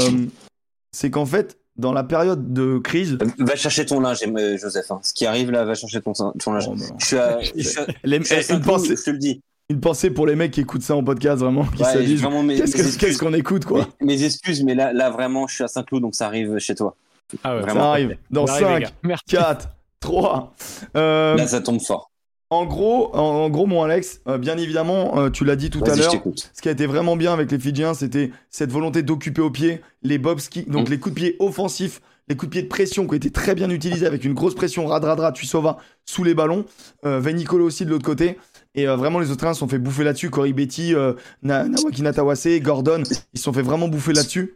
c'est 0.91 1.10
qu'en 1.11 1.26
fait, 1.26 1.57
dans 1.77 1.91
la 1.93 2.03
période 2.03 2.53
de 2.53 2.77
crise. 2.77 3.18
Va 3.39 3.56
chercher 3.56 3.85
ton 3.85 3.99
linge, 3.99 4.19
euh, 4.26 4.57
Joseph. 4.57 4.89
Hein. 4.91 4.99
Ce 5.03 5.14
qui 5.14 5.26
arrive 5.26 5.52
là, 5.52 5.65
va 5.65 5.73
chercher 5.76 6.02
ton, 6.02 6.14
ton 6.14 6.53
linge. 6.53 6.68
Oh, 6.69 6.76
je 6.99 7.06
suis 7.06 7.18
à, 7.18 7.39
je 7.56 7.61
suis 7.61 7.80
à- 7.80 7.88
Les- 8.03 8.19
je 8.19 8.23
suis 8.23 8.34
à 8.34 8.38
une, 8.38 8.43
Saint-Cloud, 8.43 8.64
pensée, 8.65 8.95
je 8.95 9.03
te 9.03 9.10
le 9.10 9.18
dis. 9.18 9.41
une 9.69 9.80
pensée 9.80 10.10
pour 10.10 10.26
les 10.27 10.35
mecs 10.35 10.52
qui 10.52 10.61
écoutent 10.61 10.84
ça 10.84 10.95
en 10.95 11.03
podcast, 11.03 11.41
vraiment, 11.41 11.65
qui 11.65 11.84
Ouais, 11.84 11.93
se 11.93 11.97
disent 11.99 12.22
vraiment, 12.22 12.43
mes- 12.43 12.56
qu'est-ce 12.56 12.77
mes 12.77 12.84
que- 12.84 12.88
excuses. 12.88 12.97
qu'est-ce 12.97 13.18
qu'on 13.19 13.34
écoute, 13.34 13.65
quoi? 13.65 13.88
Mes, 13.99 14.15
mes 14.15 14.23
excuses, 14.23 14.64
mais 14.64 14.76
là, 14.76 14.93
là 14.93 15.10
vraiment, 15.10 15.47
je 15.47 15.56
suis 15.56 15.64
à 15.64 15.68
Saint-Cloud, 15.68 16.02
donc 16.02 16.15
ça 16.15 16.27
arrive 16.27 16.57
chez 16.60 16.76
toi. 16.76 16.95
Ah 17.43 17.56
ouais, 17.56 17.61
Vraiment. 17.61 17.80
Ça 17.81 17.89
arrive 17.89 18.18
dans 18.31 18.45
Ça 18.47 18.53
arrive, 18.53 18.68
les 18.68 18.73
5, 18.73 18.80
gars. 18.81 18.89
Merci. 19.03 19.23
4, 19.27 19.69
3. 19.99 20.53
Euh, 20.95 21.35
Là, 21.35 21.47
ça 21.47 21.60
tombe 21.61 21.81
fort. 21.81 22.11
En 22.49 22.65
gros, 22.65 23.15
en, 23.15 23.19
en 23.22 23.49
gros, 23.49 23.65
mon 23.65 23.84
Alex, 23.84 24.22
euh, 24.27 24.38
bien 24.38 24.57
évidemment, 24.57 25.17
euh, 25.19 25.30
tu 25.30 25.45
l'as 25.45 25.55
dit 25.55 25.69
tout 25.69 25.80
à 25.91 25.95
l'heure, 25.95 26.11
ce 26.53 26.61
qui 26.61 26.69
a 26.69 26.72
été 26.72 26.85
vraiment 26.85 27.15
bien 27.17 27.34
avec 27.34 27.51
les 27.51 27.59
Fidjiens, 27.59 27.93
c'était 27.93 28.31
cette 28.49 28.72
volonté 28.72 29.01
d'occuper 29.03 29.41
au 29.41 29.49
pied 29.49 29.81
les 30.03 30.17
bobski, 30.17 30.63
donc 30.63 30.88
Mm. 30.88 30.91
les 30.91 30.99
coups 30.99 31.15
de 31.15 31.19
pied 31.19 31.35
offensifs, 31.39 32.01
les 32.27 32.35
coups 32.35 32.49
de 32.49 32.51
pied 32.51 32.61
de 32.63 32.67
pression 32.67 33.05
qui 33.05 33.11
ont 33.13 33.17
été 33.17 33.31
très 33.31 33.55
bien 33.55 33.69
utilisés 33.69 34.05
avec 34.05 34.23
une 34.23 34.34
grosse 34.34 34.55
pression 34.55 34.85
radradra, 34.88 35.31
Tuisova 35.31 35.77
sous 36.05 36.23
les 36.23 36.34
ballons, 36.34 36.65
euh, 37.05 37.19
Venicolo 37.19 37.65
aussi 37.65 37.85
de 37.85 37.89
l'autre 37.89 38.05
côté. 38.05 38.38
Et 38.76 38.88
euh, 38.88 38.95
vraiment, 38.95 39.19
les 39.19 39.30
Australiens 39.31 39.53
se 39.53 39.59
sont 39.59 39.67
fait 39.67 39.80
bouffer 39.80 40.03
là-dessus. 40.03 40.30
Cory 40.30 40.51
Betty, 40.53 40.93
euh, 40.93 41.13
Na- 41.43 41.63
Nawaki 41.65 42.01
Natawase, 42.01 42.47
Gordon, 42.61 43.03
ils 43.34 43.38
se 43.39 43.43
sont 43.43 43.53
fait 43.53 43.61
vraiment 43.61 43.88
bouffer 43.88 44.11
là-dessus. 44.13 44.55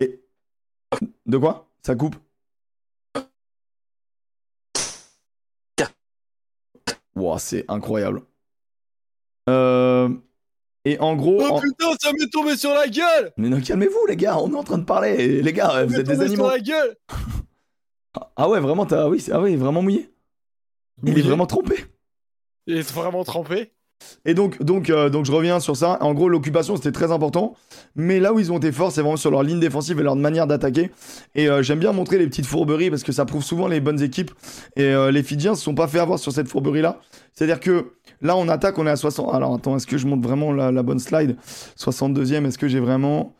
Et- 0.00 0.20
De 1.26 1.36
quoi? 1.36 1.68
Ça 1.82 1.94
coupe? 1.94 2.16
Wow, 7.16 7.38
c'est 7.38 7.64
incroyable. 7.68 8.22
Euh, 9.48 10.08
Et 10.84 10.98
en 11.00 11.16
gros, 11.16 11.38
Oh 11.40 11.54
en- 11.54 11.60
putain, 11.60 11.90
ça 12.00 12.12
m'est 12.12 12.30
tombé 12.30 12.56
sur 12.56 12.70
la 12.70 12.86
gueule 12.86 13.32
mais 13.36 13.48
non, 13.48 13.60
calmez-vous 13.60 14.06
les 14.06 14.16
gars, 14.16 14.38
on 14.38 14.52
est 14.52 14.56
en 14.56 14.62
train 14.62 14.78
de 14.78 14.84
parler. 14.84 15.42
Les 15.42 15.52
gars, 15.52 15.84
vous 15.84 15.94
Ça 15.94 16.00
êtes 16.00 16.06
des 16.06 16.20
animaux. 16.20 16.44
sur 16.44 16.52
la 16.52 16.60
gueule 16.60 16.96
Ah 18.36 18.48
ouais, 18.48 18.60
vraiment, 18.60 18.86
t'as, 18.86 19.08
oui, 19.08 19.18
c'est- 19.20 19.32
ah 19.32 19.40
oui, 19.40 19.56
vraiment 19.56 19.82
mouillé. 19.82 20.10
Il 21.02 21.08
est 21.08 21.12
Mouillé. 21.12 21.22
vraiment 21.26 21.46
trompé. 21.46 21.74
Il 22.66 22.76
est 22.76 22.92
vraiment 22.92 23.24
trempé. 23.24 23.72
Et 24.24 24.34
euh, 24.36 25.08
donc 25.08 25.24
je 25.24 25.32
reviens 25.32 25.60
sur 25.60 25.76
ça. 25.76 25.98
En 26.00 26.14
gros, 26.14 26.28
l'occupation, 26.28 26.76
c'était 26.76 26.92
très 26.92 27.12
important. 27.12 27.54
Mais 27.94 28.20
là 28.20 28.32
où 28.32 28.40
ils 28.40 28.52
ont 28.52 28.58
été 28.58 28.72
forts, 28.72 28.92
c'est 28.92 29.00
vraiment 29.00 29.16
sur 29.16 29.30
leur 29.30 29.42
ligne 29.42 29.60
défensive 29.60 29.98
et 30.00 30.02
leur 30.02 30.16
manière 30.16 30.46
d'attaquer. 30.46 30.90
Et 31.34 31.48
euh, 31.48 31.62
j'aime 31.62 31.78
bien 31.78 31.92
montrer 31.92 32.18
les 32.18 32.26
petites 32.26 32.46
fourberies 32.46 32.90
parce 32.90 33.02
que 33.02 33.12
ça 33.12 33.24
prouve 33.24 33.42
souvent 33.42 33.68
les 33.68 33.80
bonnes 33.80 34.02
équipes. 34.02 34.32
Et 34.76 34.84
euh, 34.84 35.10
les 35.10 35.22
Fidjiens 35.22 35.54
se 35.54 35.62
sont 35.62 35.74
pas 35.74 35.88
fait 35.88 36.00
avoir 36.00 36.18
sur 36.18 36.32
cette 36.32 36.48
fourberie-là. 36.48 37.00
C'est-à-dire 37.32 37.60
que 37.60 37.92
là, 38.20 38.36
on 38.36 38.48
attaque, 38.48 38.78
on 38.78 38.86
est 38.86 38.90
à 38.90 38.96
60. 38.96 39.32
Alors 39.34 39.54
attends, 39.54 39.76
est-ce 39.76 39.86
que 39.86 39.98
je 39.98 40.06
montre 40.06 40.26
vraiment 40.26 40.52
la, 40.52 40.82
bonne 40.82 40.98
slide? 40.98 41.36
62e, 41.78 42.46
est-ce 42.46 42.58
que 42.58 42.68
j'ai 42.68 42.80
vraiment? 42.80 43.34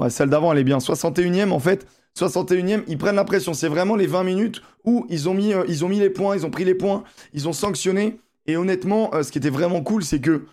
Ouais, 0.00 0.10
celle 0.10 0.30
d'avant, 0.30 0.52
elle 0.52 0.58
est 0.58 0.64
bien. 0.64 0.78
61e, 0.78 1.50
en 1.50 1.60
fait. 1.60 1.86
61e, 2.18 2.84
ils 2.86 2.96
prennent 2.96 3.16
la 3.16 3.24
pression. 3.24 3.54
C'est 3.54 3.68
vraiment 3.68 3.96
les 3.96 4.06
20 4.06 4.22
minutes 4.22 4.62
où 4.84 5.04
ils 5.10 5.28
ont 5.28 5.34
mis 5.34 5.98
les 5.98 6.10
points, 6.10 6.36
ils 6.36 6.46
ont 6.46 6.50
pris 6.50 6.64
les 6.64 6.74
points, 6.74 7.02
ils 7.32 7.48
ont 7.48 7.52
sanctionné. 7.52 8.20
Et 8.46 8.56
honnêtement, 8.56 9.14
euh, 9.14 9.22
ce 9.22 9.32
qui 9.32 9.38
était 9.38 9.50
vraiment 9.50 9.82
cool, 9.82 10.04
c'est 10.04 10.20
que 10.20 10.46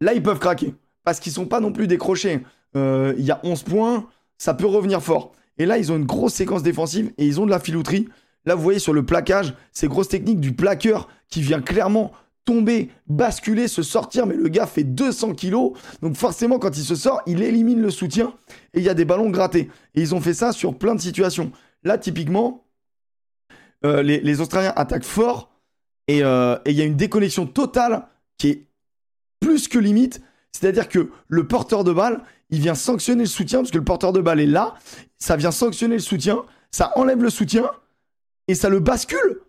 là, 0.00 0.14
ils 0.14 0.22
peuvent 0.22 0.38
craquer. 0.38 0.74
Parce 1.04 1.20
qu'ils 1.20 1.32
sont 1.32 1.46
pas 1.46 1.60
non 1.60 1.72
plus 1.72 1.86
décrochés. 1.86 2.40
Euh, 2.76 3.14
Il 3.18 3.24
y 3.24 3.30
a 3.30 3.40
11 3.42 3.62
points, 3.62 4.06
ça 4.36 4.54
peut 4.54 4.66
revenir 4.66 5.02
fort. 5.02 5.32
Et 5.56 5.66
là, 5.66 5.78
ils 5.78 5.90
ont 5.90 5.96
une 5.96 6.04
grosse 6.04 6.34
séquence 6.34 6.62
défensive 6.62 7.12
et 7.18 7.26
ils 7.26 7.40
ont 7.40 7.46
de 7.46 7.50
la 7.50 7.58
filouterie. 7.58 8.08
Là, 8.44 8.54
vous 8.54 8.62
voyez 8.62 8.78
sur 8.78 8.92
le 8.92 9.04
plaquage, 9.04 9.54
ces 9.72 9.88
grosses 9.88 10.08
techniques 10.08 10.40
du 10.40 10.52
plaqueur 10.52 11.08
qui 11.28 11.42
vient 11.42 11.60
clairement 11.60 12.12
tomber, 12.44 12.90
basculer, 13.06 13.68
se 13.68 13.82
sortir. 13.82 14.26
Mais 14.26 14.36
le 14.36 14.48
gars 14.48 14.66
fait 14.66 14.84
200 14.84 15.34
kilos. 15.34 15.72
Donc 16.02 16.14
forcément, 16.16 16.58
quand 16.58 16.76
il 16.76 16.84
se 16.84 16.94
sort, 16.94 17.22
il 17.26 17.42
élimine 17.42 17.80
le 17.80 17.90
soutien 17.90 18.34
et 18.74 18.78
il 18.78 18.84
y 18.84 18.88
a 18.88 18.94
des 18.94 19.04
ballons 19.04 19.30
grattés. 19.30 19.70
Et 19.94 20.00
ils 20.00 20.14
ont 20.14 20.20
fait 20.20 20.34
ça 20.34 20.52
sur 20.52 20.76
plein 20.78 20.94
de 20.94 21.00
situations. 21.00 21.50
Là, 21.82 21.98
typiquement, 21.98 22.64
euh, 23.84 24.02
les 24.02 24.40
Australiens 24.40 24.72
attaquent 24.76 25.04
fort 25.04 25.50
et 26.08 26.22
euh, 26.24 26.56
et 26.64 26.70
il 26.72 26.76
y 26.76 26.82
a 26.82 26.84
une 26.84 26.96
déconnexion 26.96 27.46
totale 27.46 28.06
qui 28.38 28.48
est 28.48 28.66
plus 29.40 29.68
que 29.68 29.78
limite. 29.78 30.20
C'est-à-dire 30.52 30.88
que 30.88 31.10
le 31.28 31.46
porteur 31.46 31.84
de 31.84 31.92
balle, 31.92 32.22
il 32.50 32.60
vient 32.60 32.74
sanctionner 32.74 33.22
le 33.24 33.28
soutien 33.28 33.60
parce 33.60 33.70
que 33.70 33.78
le 33.78 33.84
porteur 33.84 34.12
de 34.12 34.20
balle 34.20 34.40
est 34.40 34.46
là. 34.46 34.74
Ça 35.18 35.36
vient 35.36 35.50
sanctionner 35.52 35.94
le 35.96 36.00
soutien, 36.02 36.42
ça 36.70 36.92
enlève 36.96 37.22
le 37.22 37.30
soutien 37.30 37.70
et 38.48 38.54
ça 38.54 38.68
le 38.68 38.80
bascule. 38.80 39.40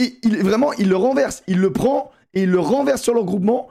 Et 0.00 0.18
il, 0.22 0.36
vraiment, 0.42 0.72
il 0.74 0.88
le 0.88 0.96
renverse. 0.96 1.42
Il 1.46 1.58
le 1.60 1.72
prend 1.72 2.10
et 2.34 2.42
il 2.42 2.50
le 2.50 2.60
renverse 2.60 3.02
sur 3.02 3.14
le 3.14 3.20
regroupement. 3.20 3.68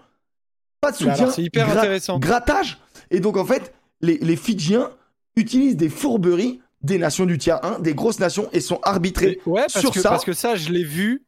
Pas 0.81 0.91
de 0.91 0.97
Mais 1.03 1.11
soutien. 1.11 1.29
c'est 1.31 1.43
hyper 1.43 1.69
intéressant. 1.69 2.19
Grattage. 2.19 2.79
Et 3.11 3.19
donc, 3.19 3.37
en 3.37 3.45
fait, 3.45 3.73
les, 4.01 4.17
les 4.17 4.35
Fidjiens 4.35 4.89
utilisent 5.35 5.77
des 5.77 5.89
fourberies 5.89 6.61
des 6.81 6.97
nations 6.99 7.25
du 7.25 7.37
tiers 7.37 7.63
1, 7.65 7.79
des 7.79 7.93
grosses 7.95 8.19
nations, 8.19 8.49
et 8.53 8.59
sont 8.59 8.79
arbitrés 8.83 9.39
Ouais, 9.45 9.61
parce 9.61 9.79
sur 9.79 9.91
que, 9.91 9.99
ça. 9.99 10.09
parce 10.09 10.23
que 10.25 10.33
ça, 10.33 10.55
je 10.55 10.71
l'ai 10.71 10.83
vu. 10.83 11.25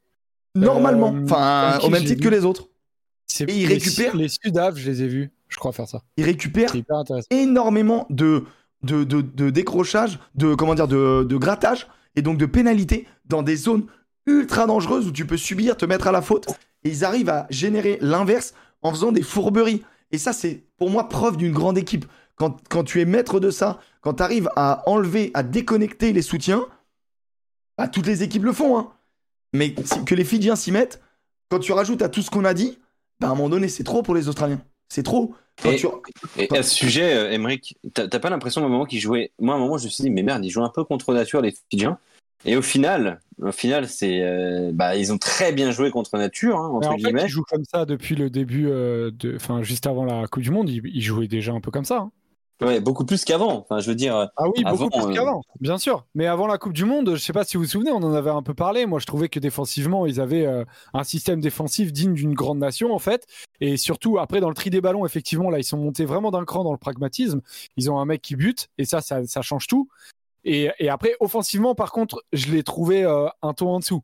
Normalement. 0.56 1.14
Euh, 1.16 1.24
Enfin, 1.26 1.36
avec 1.70 1.82
qui 1.82 1.88
au 1.88 1.90
même 1.90 2.02
titre 2.04 2.24
vu 2.24 2.30
que 2.30 2.36
les 2.36 2.46
autres. 2.46 2.70
Et 3.42 3.62
ils 3.62 3.66
récupèrent- 3.68 4.16
Les 4.16 4.28
Sudaves, 4.30 4.78
je 4.78 4.90
les 4.90 5.04
ai 5.04 5.08
vus, 5.08 5.32
je 5.48 5.58
crois 5.58 5.72
faire 5.72 5.88
ça. 5.88 6.02
Ils 6.18 6.24
récupèrent 6.26 6.72
énormément 7.30 8.08
de, 8.10 8.44
de, 8.84 9.04
de, 9.04 9.22
de 9.22 9.50
décrochage, 9.50 10.20
de, 10.36 10.56
comment 10.56 10.74
dire, 10.76 10.88
de, 10.88 11.24
de 11.28 11.38
grattage 11.38 11.88
et 12.16 12.22
donc 12.22 12.38
de 12.38 12.46
pénalité 12.46 13.08
dans 13.26 13.44
des 13.44 13.56
zones 13.56 13.86
ultra 14.26 14.66
dangereuses 14.66 15.08
où 15.08 15.12
tu 15.12 15.26
peux 15.26 15.38
subir, 15.38 15.78
te 15.78 15.86
mettre 15.86 16.08
à 16.08 16.12
la 16.12 16.22
faute. 16.22 16.48
Et 16.84 16.90
ils 16.90 17.06
arrivent 17.06 17.30
à 17.30 17.46
générer 17.50 17.98
l'inverse 18.02 18.54
en 18.82 18.92
faisant 18.92 19.12
des 19.12 19.22
fourberies. 19.22 19.84
Et 20.12 20.18
ça, 20.18 20.34
c'est 20.34 20.64
pour 20.78 20.90
moi 20.90 21.08
preuve 21.10 21.38
d'une 21.38 21.52
grande 21.52 21.78
équipe. 21.78 22.06
Quand, 22.36 22.58
quand 22.70 22.84
tu 22.84 23.02
es 23.02 23.06
maître 23.06 23.40
de 23.40 23.52
ça, 23.52 23.80
quand 24.02 24.16
tu 24.16 24.24
arrives 24.24 24.50
à 24.56 24.82
enlever, 24.90 25.30
à 25.34 25.44
déconnecter 25.44 26.14
les 26.14 26.22
soutiens, 26.22 26.66
bah, 27.78 27.88
toutes 27.88 28.08
les 28.08 28.24
équipes 28.24 28.44
le 28.46 28.54
font. 28.54 28.78
hein. 28.78 28.90
Mais 29.54 29.74
que 30.06 30.16
les 30.16 30.24
Fidjiens 30.24 30.56
s'y 30.56 30.72
mettent, 30.72 31.02
quand 31.50 31.60
tu 31.60 31.72
rajoutes 31.72 32.02
à 32.02 32.10
tout 32.10 32.22
ce 32.22 32.30
qu'on 32.30 32.46
a 32.46 32.54
dit, 32.54 32.78
bah, 33.20 33.28
à 33.28 33.32
un 33.32 33.36
moment 33.36 33.50
donné, 33.50 33.68
c'est 33.68 33.84
trop 33.84 34.04
pour 34.04 34.16
les 34.16 34.28
Australiens. 34.28 34.62
C'est 34.90 35.04
trop. 35.04 35.34
Quand 35.62 35.72
Et- 35.72 35.76
tu- 35.78 35.88
Et 36.38 36.58
à 36.58 36.64
ce 36.64 36.74
sujet, 36.74 37.14
euh, 37.16 37.32
Emmerich, 37.32 37.76
t'as 37.94 38.08
t'as 38.08 38.20
pas 38.20 38.30
l'impression 38.30 38.62
à 38.62 38.66
un 38.66 38.70
moment 38.70 38.86
qu'ils 38.86 39.00
jouaient. 39.02 39.32
Moi, 39.40 39.54
à 39.54 39.58
un 39.58 39.60
moment, 39.60 39.78
je 39.78 39.86
me 39.86 39.90
suis 39.90 40.04
dit, 40.04 40.10
mais 40.10 40.24
merde, 40.24 40.44
ils 40.46 40.50
jouent 40.50 40.64
un 40.64 40.72
peu 40.74 40.84
contre 40.84 41.14
nature, 41.14 41.42
les 41.42 41.54
Fidjiens. 41.70 41.98
Et 42.46 42.56
au 42.56 42.62
final, 42.62 43.20
au 43.42 43.52
final, 43.52 43.90
c'est, 43.90 44.22
euh, 44.24 44.72
bah, 44.74 44.96
ils 44.96 45.12
ont 45.12 45.18
très 45.18 45.52
bien 45.52 45.72
joué 45.72 45.92
contre 45.92 46.18
nature, 46.18 46.58
hein, 46.58 46.70
entre 46.70 46.88
en 46.94 46.98
fait, 46.98 47.12
ils 47.26 47.30
jouent 47.30 47.44
comme 47.44 47.66
ça 47.66 47.84
depuis 47.86 48.16
le 48.16 48.30
début, 48.30 48.68
euh, 48.70 49.12
de... 49.12 49.36
enfin 49.36 49.62
juste 49.62 49.86
avant 49.88 50.06
la 50.06 50.26
Coupe 50.28 50.44
du 50.44 50.50
Monde, 50.52 50.70
ils, 50.70 50.82
ils 50.86 51.02
jouaient 51.02 51.28
déjà 51.28 51.52
un 51.52 51.60
peu 51.60 51.70
comme 51.72 51.84
ça. 51.84 51.98
hein. 51.98 52.12
Ouais, 52.62 52.82
beaucoup 52.82 53.06
plus 53.06 53.24
qu'avant. 53.24 53.60
Enfin, 53.60 53.80
je 53.80 53.90
veux 53.90 53.96
dire, 53.96 54.30
Ah 54.36 54.50
oui, 54.50 54.64
Avant, 54.66 54.86
beaucoup 54.86 55.00
plus 55.00 55.12
euh, 55.12 55.14
qu'avant, 55.14 55.42
bien 55.62 55.78
sûr. 55.78 56.06
Mais 56.14 56.28
avant 56.28 56.46
la 56.46 56.58
Coupe 56.58 56.74
du 56.74 56.84
Monde, 56.84 57.16
je 57.16 57.22
sais 57.22 57.32
pas 57.32 57.46
si 57.46 57.56
vous 57.56 57.64
vous 57.64 57.70
souvenez, 57.70 57.92
on 57.92 58.04
en 58.04 58.14
avait 58.14 58.30
un 58.30 58.44
peu 58.44 58.54
parlé. 58.54 58.86
Moi, 58.86 59.00
je 59.00 59.06
trouvais 59.06 59.30
que 59.30 59.40
défensivement, 59.40 60.06
ils 60.06 60.20
avaient 60.20 60.46
euh, 60.46 60.66
un 60.94 61.04
système 61.04 61.40
défensif 61.40 61.94
digne 61.94 62.14
d'une 62.14 62.34
grande 62.34 62.60
nation, 62.60 62.94
en 62.94 63.00
fait. 63.00 63.28
Et 63.62 63.78
surtout, 63.78 64.20
après, 64.20 64.42
dans 64.42 64.50
le 64.50 64.56
tri 64.56 64.70
des 64.70 64.82
ballons, 64.82 65.06
effectivement, 65.06 65.50
là, 65.50 65.60
ils 65.60 65.64
sont 65.64 65.78
montés 65.78 66.06
vraiment 66.06 66.32
d'un 66.32 66.44
cran 66.44 66.64
dans 66.64 66.74
le 66.74 66.78
pragmatisme. 66.78 67.42
Ils 67.78 67.90
ont 67.90 68.00
un 68.00 68.06
mec 68.06 68.22
qui 68.22 68.36
bute, 68.36 68.68
et 68.78 68.86
ça, 68.86 69.00
ça, 69.00 69.26
ça 69.26 69.42
change 69.42 69.68
tout. 69.68 69.88
Et, 70.44 70.70
et 70.80 70.90
après, 70.90 71.16
offensivement, 71.22 71.76
par 71.76 71.92
contre, 71.92 72.24
je 72.34 72.52
l'ai 72.52 72.64
trouvé 72.64 73.04
euh, 73.04 73.28
un 73.42 73.54
ton 73.54 73.70
en 73.70 73.80
dessous. 73.80 74.04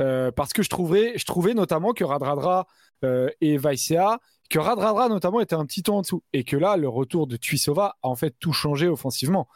Euh, 0.00 0.30
parce 0.30 0.52
que 0.52 0.62
je 0.62 0.68
trouvais, 0.68 1.14
je 1.16 1.24
trouvais 1.24 1.54
notamment 1.54 1.92
que 1.92 2.04
Radradra 2.04 2.66
euh, 3.04 3.30
et 3.40 3.58
Vaisea, 3.58 4.18
que 4.48 4.58
Radradra 4.58 5.08
notamment 5.08 5.40
était 5.40 5.54
un 5.54 5.66
petit 5.66 5.82
ton 5.82 5.96
en 5.98 6.02
dessous. 6.02 6.22
Et 6.32 6.44
que 6.44 6.56
là, 6.56 6.76
le 6.76 6.88
retour 6.88 7.26
de 7.26 7.36
Tuisova 7.36 7.96
a 8.02 8.08
en 8.08 8.16
fait 8.16 8.34
tout 8.40 8.52
changé 8.52 8.88
offensivement. 8.88 9.46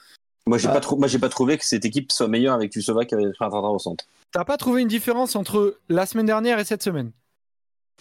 moi, 0.47 0.59
j'ai 0.59 0.66
Ah. 0.69 0.73
pas 0.73 0.81
trou- 0.81 0.97
moi, 0.97 1.06
j'ai 1.06 1.20
pas 1.20 1.28
trouvé 1.28 1.56
que 1.56 1.64
cette 1.64 1.85
équipe 1.85 2.10
soit 2.10 2.27
meilleure 2.28 2.55
avec 2.55 2.70
Tusova 2.73 3.05
qu'avec 3.05 3.36
Radradra 3.39 3.70
au 3.70 3.78
centre. 3.78 4.05
T'as 4.32 4.44
pas 4.44 4.56
trouvé 4.56 4.82
une 4.82 4.89
différence 4.89 5.36
entre 5.36 5.78
la 5.89 6.05
semaine 6.05 6.27
dernière 6.27 6.59
et 6.59 6.64
cette 6.64 6.82
semaine? 6.82 7.12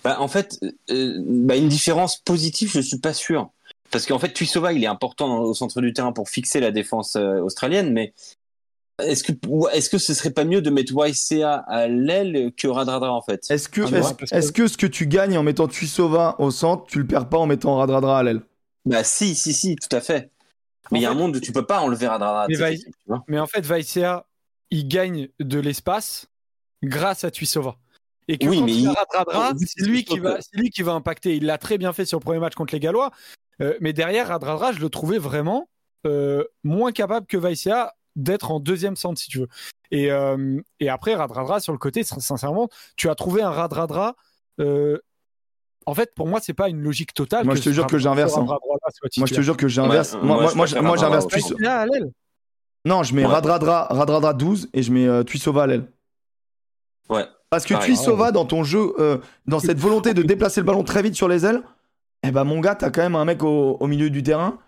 Bah, 0.04 0.20
en 0.20 0.28
fait, 0.28 0.60
euh, 0.90 1.22
bah, 1.24 1.56
une 1.56 1.68
différence 1.70 2.18
positive, 2.18 2.72
je 2.72 2.80
suis 2.82 2.98
pas 2.98 3.14
sûr. 3.14 3.50
Parce 3.92 4.06
qu'en 4.08 4.18
fait, 4.18 4.34
Tuisova, 4.34 4.74
il 4.74 4.84
est 4.84 4.88
important 4.88 5.40
au 5.42 5.54
centre 5.54 5.82
du 5.82 5.94
terrain 5.94 6.14
pour 6.14 6.30
fixer 6.30 6.60
la 6.60 6.72
défense 6.72 7.16
euh, 7.16 7.40
australienne, 7.42 7.92
mais 7.94 8.14
est-ce 9.00 9.24
que, 9.24 9.32
est-ce 9.74 9.90
que 9.90 9.98
ce 9.98 10.14
serait 10.14 10.32
pas 10.32 10.44
mieux 10.44 10.62
de 10.62 10.70
mettre 10.70 10.94
YCA 10.96 11.56
à 11.68 11.88
l'aile 11.88 12.52
que 12.56 12.68
Radradra, 12.68 13.12
en 13.14 13.22
fait? 13.22 13.46
Est-ce 13.50 13.68
que, 13.70 13.82
Ah, 13.82 14.14
est-ce, 14.32 14.52
que- 14.52 14.68
ce 14.68 14.78
que 14.78 14.88
tu 14.88 15.08
gagnes 15.08 15.38
en 15.38 15.44
mettant 15.44 15.68
Tuisova 15.68 16.36
au 16.40 16.52
centre, 16.52 16.86
tu 16.88 17.00
le 17.00 17.08
perds 17.08 17.30
pas 17.30 17.38
en 17.38 17.46
mettant 17.48 17.78
Radradra 17.78 18.20
à 18.20 18.24
l'aile? 18.24 18.42
Bah, 18.86 19.04
si, 19.04 19.36
si, 19.36 19.54
si, 19.54 19.76
tout 19.76 19.96
à 19.96 20.02
fait. 20.02 20.30
Mais 20.92 21.00
il 21.00 21.02
y 21.04 21.06
a 21.06 21.10
En 21.10 21.12
un 21.12 21.16
fait- 21.16 21.22
monde 21.22 21.36
où 21.36 21.40
tu 21.40 21.52
peux 21.52 21.66
pas 21.66 21.80
enlever 21.82 22.08
Radradra. 22.08 22.48
Mais 22.50 22.56
Vai-. 22.56 22.78
Mais 23.28 23.40
en 23.40 23.48
fait, 23.48 23.66
Vaisea, 23.66 24.26
il 24.72 24.88
gagne 24.88 25.30
de 25.40 25.60
l'espace 25.60 26.28
grâce 26.84 27.24
à 27.24 27.32
Tuisova. 27.32 27.78
Et 28.28 28.38
que 28.38 28.48
Oui, 28.48 28.60
quand 28.60 28.66
mais 28.66 28.74
il 28.76 28.88
Radradra, 28.90 29.54
Oui, 29.58 29.66
c'est 29.68 29.86
lui, 29.86 30.04
qui 30.04 30.20
va, 30.20 30.38
lui 30.54 30.70
qui 30.70 30.82
va 30.84 30.94
impacter. 30.94 31.36
Il 31.36 31.46
l'a 31.46 31.58
très 31.58 31.78
bien 31.78 31.92
fait 31.94 32.06
sur 32.06 32.20
le 32.20 32.24
premier 32.24 32.40
match 32.40 32.56
contre 32.56 32.74
les 32.74 32.80
Gallois. 32.80 33.12
Euh, 33.62 33.76
mais 33.82 33.94
derrière, 33.94 34.28
Radradra, 34.28 34.72
je 34.74 34.80
le 34.80 34.90
trouvais 34.90 35.18
vraiment 35.18 35.70
euh, 36.08 36.44
moins 36.64 36.92
capable 36.92 37.28
que 37.28 37.38
Vaisea 37.38 37.94
d'être 38.16 38.52
en 38.52 38.60
deuxième 38.60 38.96
centre, 38.96 39.20
si 39.20 39.30
tu 39.30 39.40
veux. 39.40 39.48
Et, 39.92 40.12
euh, 40.12 40.60
et 40.80 40.90
après, 40.90 41.16
Radradra, 41.16 41.60
sur 41.60 41.74
le 41.74 41.78
côté, 41.80 42.04
sin- 42.04 42.20
sincèrement, 42.20 42.70
tu 42.96 43.10
as 43.10 43.16
trouvé 43.16 43.42
un 43.42 43.52
Radradra 43.52 44.16
euh, 44.60 44.98
en 45.88 45.96
fait, 45.96 46.14
pour 46.14 46.28
moi, 46.28 46.40
c'est 46.42 46.54
pas 46.54 46.70
une 46.70 46.82
logique 46.82 47.14
totale. 47.14 47.44
Moi, 47.46 47.56
je 47.56 47.62
te 47.64 47.70
jure 47.72 47.88
que 47.88 47.98
j'inverse. 47.98 48.38
Hein. 48.38 48.46
Moi, 48.46 48.60
je 49.28 49.34
te 49.34 49.42
jure 49.42 49.58
que 49.58 49.68
j'inverse. 49.68 50.14
moi, 50.22 50.38
moi, 50.44 50.54
moi, 50.56 50.82
moi 50.82 50.98
j'inverse. 50.98 51.26
Non, 52.86 53.04
je 53.04 53.16
mets 53.16 53.26
ouais. 53.26 53.32
Radradra, 53.32 53.88
Radradra 53.90 54.34
12 54.34 54.70
et 54.74 54.84
je 54.84 54.92
mets 54.92 55.08
euh, 55.08 55.24
Tuisova 55.24 55.64
à 55.64 55.68
l'aile. 55.68 55.88
Ouais. 57.10 57.26
Parce 57.50 57.66
que 57.66 57.74
Tuisova, 57.84 58.32
dans 58.32 58.46
ton 58.46 58.64
jeu, 58.64 58.94
euh, 59.00 59.18
dans 59.48 59.60
cette 59.60 59.80
volonté 59.80 60.14
de 60.14 60.22
déplacer 60.22 60.62
le 60.62 60.66
ballon 60.66 60.84
très 60.84 61.02
vite 61.02 61.16
sur 61.16 61.28
les 61.28 61.46
ailes, 61.46 61.62
eh 62.24 62.32
ben 62.32 62.44
mon 62.44 62.60
gars, 62.60 62.76
t'as 62.76 62.90
quand 62.92 63.02
même 63.02 63.16
un 63.16 63.26
mec 63.26 63.44
au, 63.44 63.78
au 63.80 63.88
milieu 63.88 64.10
du 64.10 64.24
terrain. 64.24 64.60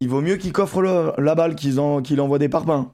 Il 0.00 0.08
vaut 0.08 0.20
mieux 0.20 0.36
qu'il 0.36 0.52
coffre 0.52 0.80
le, 0.80 1.12
la 1.18 1.34
balle 1.34 1.54
qu'il 1.54 1.80
en, 1.80 2.02
envoie 2.18 2.38
des 2.38 2.48
parpaings. 2.48 2.92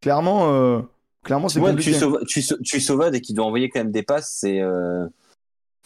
Clairement, 0.00 0.52
euh, 0.52 0.80
clairement 1.24 1.48
c'est 1.48 1.60
ouais, 1.60 1.74
Tuisova, 1.74 2.20
Tuisova, 2.64 3.10
dès 3.10 3.20
qu'il 3.20 3.36
doit 3.36 3.46
envoyer 3.46 3.68
quand 3.68 3.80
même 3.80 3.92
des 3.92 4.02
passes, 4.02 4.36
c'est. 4.40 4.60
Euh, 4.60 5.06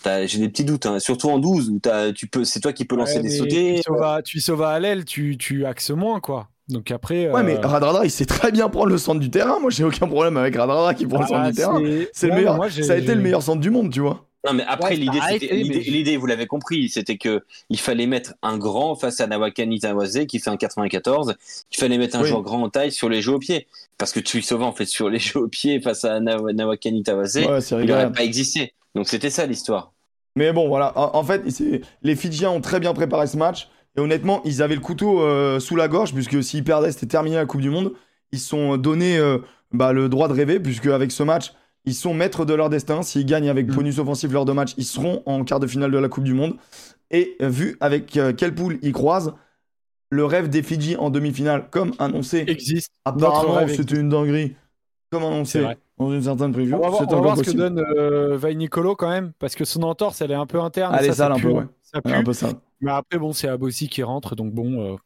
j'ai 0.04 0.38
des 0.38 0.48
petits 0.48 0.64
doutes, 0.64 0.86
hein. 0.86 0.98
surtout 0.98 1.30
en 1.30 1.38
12 1.38 1.70
où 1.70 1.80
tu 2.14 2.26
peux, 2.26 2.44
c'est 2.44 2.60
toi 2.60 2.72
qui 2.72 2.84
peux 2.84 2.96
lancer 2.96 3.16
ouais, 3.16 3.22
des 3.22 3.30
sautés. 3.30 3.80
Tu 4.24 4.40
sauves 4.40 4.62
à 4.62 4.78
l'aile, 4.80 5.04
tu, 5.04 5.36
tu 5.38 5.64
axes 5.64 5.90
moins 5.90 6.20
quoi. 6.20 6.48
Donc 6.68 6.90
après. 6.90 7.30
Ouais, 7.30 7.42
mais 7.42 7.56
Radradra, 7.56 8.04
il 8.04 8.10
sait 8.10 8.24
très 8.24 8.50
bien 8.52 8.68
prendre 8.68 8.88
le 8.88 8.98
centre 8.98 9.20
du 9.20 9.30
terrain. 9.30 9.58
Moi, 9.60 9.70
j'ai 9.70 9.84
aucun 9.84 10.06
problème 10.06 10.36
avec 10.36 10.56
Radradra 10.56 10.94
qui 10.94 11.06
prend 11.06 11.20
le 11.20 11.26
centre 11.26 11.48
du 11.48 11.54
terrain. 11.54 11.80
C'est 12.12 12.28
le 12.28 12.34
meilleur. 12.34 12.58
ça 12.70 12.92
a 12.92 12.96
été 12.96 13.14
le 13.14 13.20
meilleur 13.20 13.42
centre 13.42 13.60
du 13.60 13.70
monde, 13.70 13.92
tu 13.92 14.00
vois. 14.00 14.28
Non, 14.44 14.54
mais 14.54 14.64
après, 14.66 14.96
l'idée, 14.96 15.20
l'idée, 15.86 16.16
vous 16.16 16.26
l'avez 16.26 16.46
compris, 16.46 16.88
c'était 16.88 17.16
que 17.16 17.44
il 17.70 17.78
fallait 17.78 18.06
mettre 18.06 18.34
un 18.42 18.58
grand 18.58 18.96
face 18.96 19.20
à 19.20 19.26
Nawakani 19.26 19.78
Tawase 19.78 20.26
qui 20.26 20.40
fait 20.40 20.50
un 20.50 20.56
94. 20.56 21.34
Il 21.70 21.76
fallait 21.78 21.98
mettre 21.98 22.16
un 22.16 22.24
joueur 22.24 22.42
grand 22.42 22.62
en 22.62 22.68
taille 22.68 22.90
sur 22.90 23.08
les 23.08 23.22
jeux 23.22 23.34
au 23.34 23.38
pied. 23.38 23.66
Parce 23.98 24.12
que 24.12 24.20
Tuisova, 24.20 24.64
en 24.64 24.72
fait, 24.72 24.86
sur 24.86 25.08
les 25.08 25.18
jeux 25.20 25.40
au 25.40 25.48
pied 25.48 25.80
face 25.80 26.04
à 26.04 26.18
Nawakani 26.20 27.02
Tawase, 27.04 27.36
il 27.36 27.86
n'aurait 27.86 28.12
pas 28.12 28.24
existé. 28.24 28.72
Donc 28.94 29.08
c'était 29.08 29.30
ça 29.30 29.46
l'histoire. 29.46 29.92
Mais 30.34 30.52
bon, 30.52 30.68
voilà. 30.68 30.92
En 30.96 31.22
fait, 31.24 31.42
les 32.02 32.16
Fidjiens 32.16 32.50
ont 32.50 32.60
très 32.60 32.80
bien 32.80 32.94
préparé 32.94 33.26
ce 33.26 33.36
match. 33.36 33.68
Et 33.96 34.00
honnêtement, 34.00 34.40
ils 34.44 34.62
avaient 34.62 34.74
le 34.74 34.80
couteau 34.80 35.20
euh, 35.20 35.60
sous 35.60 35.76
la 35.76 35.86
gorge, 35.86 36.14
puisque 36.14 36.42
s'ils 36.42 36.64
perdaient, 36.64 36.92
c'était 36.92 37.06
terminé 37.06 37.36
la 37.36 37.44
Coupe 37.44 37.60
du 37.60 37.68
Monde. 37.70 37.92
Ils 38.32 38.38
se 38.38 38.48
sont 38.48 38.78
donné 38.78 39.18
euh, 39.18 39.38
bah, 39.72 39.92
le 39.92 40.08
droit 40.08 40.28
de 40.28 40.32
rêver, 40.32 40.58
puisque 40.58 40.86
avec 40.86 41.12
ce 41.12 41.22
match, 41.22 41.52
ils 41.84 41.94
sont 41.94 42.14
maîtres 42.14 42.44
de 42.44 42.54
leur 42.54 42.70
destin. 42.70 43.02
S'ils 43.02 43.26
gagnent 43.26 43.48
avec 43.48 43.68
mm. 43.68 43.74
bonus 43.74 43.98
offensif 43.98 44.32
lors 44.32 44.44
de 44.44 44.52
match, 44.52 44.74
ils 44.76 44.84
seront 44.84 45.22
en 45.26 45.44
quart 45.44 45.60
de 45.60 45.66
finale 45.66 45.90
de 45.90 45.98
la 45.98 46.08
Coupe 46.08 46.24
du 46.24 46.34
Monde. 46.34 46.56
Et 47.10 47.36
vu 47.40 47.76
avec 47.80 48.16
euh, 48.16 48.32
quelle 48.32 48.54
poule 48.54 48.78
ils 48.82 48.92
croisent, 48.92 49.34
le 50.10 50.24
rêve 50.24 50.48
des 50.48 50.62
Fidji 50.62 50.96
en 50.96 51.10
demi-finale, 51.10 51.68
comme 51.70 51.92
annoncé, 51.98 52.44
existe. 52.46 52.90
Apparemment, 53.04 53.66
c'était 53.68 53.96
une 53.96 54.08
dinguerie. 54.08 54.54
Comme 55.10 55.24
annoncé 55.24 55.66
dans 55.98 56.12
une 56.12 56.22
certaine 56.22 56.52
preview. 56.52 56.76
On 56.76 56.80
va 56.80 56.88
voir, 56.88 57.02
on 57.02 57.14
va 57.14 57.20
voir 57.20 57.36
ce 57.36 57.42
que 57.42 57.50
donne 57.50 57.78
euh, 57.78 58.54
Nicolo 58.54 58.96
quand 58.96 59.08
même, 59.08 59.32
parce 59.38 59.54
que 59.54 59.64
son 59.64 59.82
entorse, 59.82 60.20
elle 60.20 60.30
est 60.30 60.36
un 60.36 60.46
peu 60.46 60.60
interne. 60.60 60.96
Elle 60.98 61.06
est 61.06 61.12
sale 61.12 61.32
un 61.32 61.38
peu, 61.38 61.50
ouais. 61.50 61.64
Ça 61.82 62.00
pue. 62.00 62.12
un 62.12 62.24
peu 62.24 62.32
sale. 62.32 62.54
Mais 62.80 62.90
après, 62.90 63.18
bon, 63.18 63.32
c'est 63.32 63.48
Abossi 63.48 63.88
qui 63.88 64.02
rentre, 64.02 64.34
donc 64.34 64.52
bon. 64.52 64.94
Euh, 64.94 64.96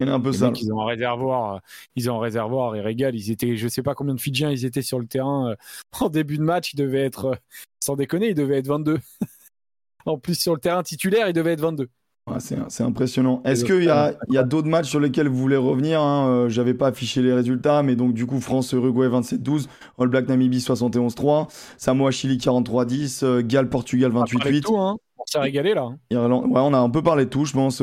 il 0.00 0.08
est 0.08 0.12
un 0.12 0.20
peu 0.20 0.32
sale. 0.32 0.52
Ils 0.60 0.72
ont 0.72 0.80
un 0.80 0.86
réservoir, 0.86 1.54
euh, 1.54 1.58
ils 1.96 2.10
ont 2.10 2.16
un 2.16 2.20
réservoir, 2.20 2.76
ils 2.76 2.80
régalent. 2.80 3.16
Ils 3.16 3.30
étaient, 3.30 3.56
je 3.56 3.68
sais 3.68 3.82
pas 3.82 3.94
combien 3.94 4.14
de 4.14 4.20
Fidjiens 4.20 4.50
ils 4.50 4.64
étaient 4.64 4.82
sur 4.82 4.98
le 4.98 5.06
terrain 5.06 5.50
euh, 5.50 5.56
en 6.00 6.08
début 6.08 6.38
de 6.38 6.42
match. 6.42 6.72
Ils 6.74 6.76
devaient 6.76 7.04
être, 7.04 7.24
euh, 7.26 7.34
sans 7.80 7.96
déconner, 7.96 8.28
ils 8.28 8.34
devaient 8.34 8.58
être 8.58 8.68
22. 8.68 8.98
en 10.06 10.18
plus, 10.18 10.38
sur 10.38 10.54
le 10.54 10.60
terrain 10.60 10.82
titulaire, 10.82 11.28
ils 11.28 11.32
devaient 11.32 11.52
être 11.52 11.60
22. 11.60 11.88
Ouais, 12.28 12.36
c'est 12.40 12.82
impressionnant. 12.82 13.40
Est-ce 13.46 13.64
qu'il 13.64 13.84
y 13.84 13.88
a, 13.88 14.42
d'autres 14.42 14.68
matchs 14.68 14.90
sur 14.90 15.00
lesquels 15.00 15.28
vous 15.28 15.38
voulez 15.38 15.56
revenir 15.56 16.02
hein 16.02 16.46
J'avais 16.50 16.74
pas 16.74 16.88
affiché 16.88 17.22
les 17.22 17.32
résultats, 17.32 17.82
mais 17.82 17.96
donc 17.96 18.12
du 18.12 18.26
coup, 18.26 18.38
France-Uruguay 18.38 19.08
27-12, 19.08 19.66
All 19.98 20.08
Black 20.08 20.28
Namibie 20.28 20.58
71-3, 20.58 21.48
Samoa-Chili 21.78 22.36
43-10, 22.36 23.40
Galles-Portugal 23.46 24.12
28-8. 24.12 24.78
Hein. 24.78 24.98
On 25.16 25.24
s'est 25.24 25.38
régalé 25.38 25.72
là. 25.72 25.84
Hein. 25.84 25.98
Ouais, 26.10 26.60
on 26.60 26.74
a 26.74 26.78
un 26.78 26.90
peu 26.90 27.02
parlé 27.02 27.24
de 27.24 27.30
tout, 27.30 27.46
je 27.46 27.54
pense. 27.54 27.82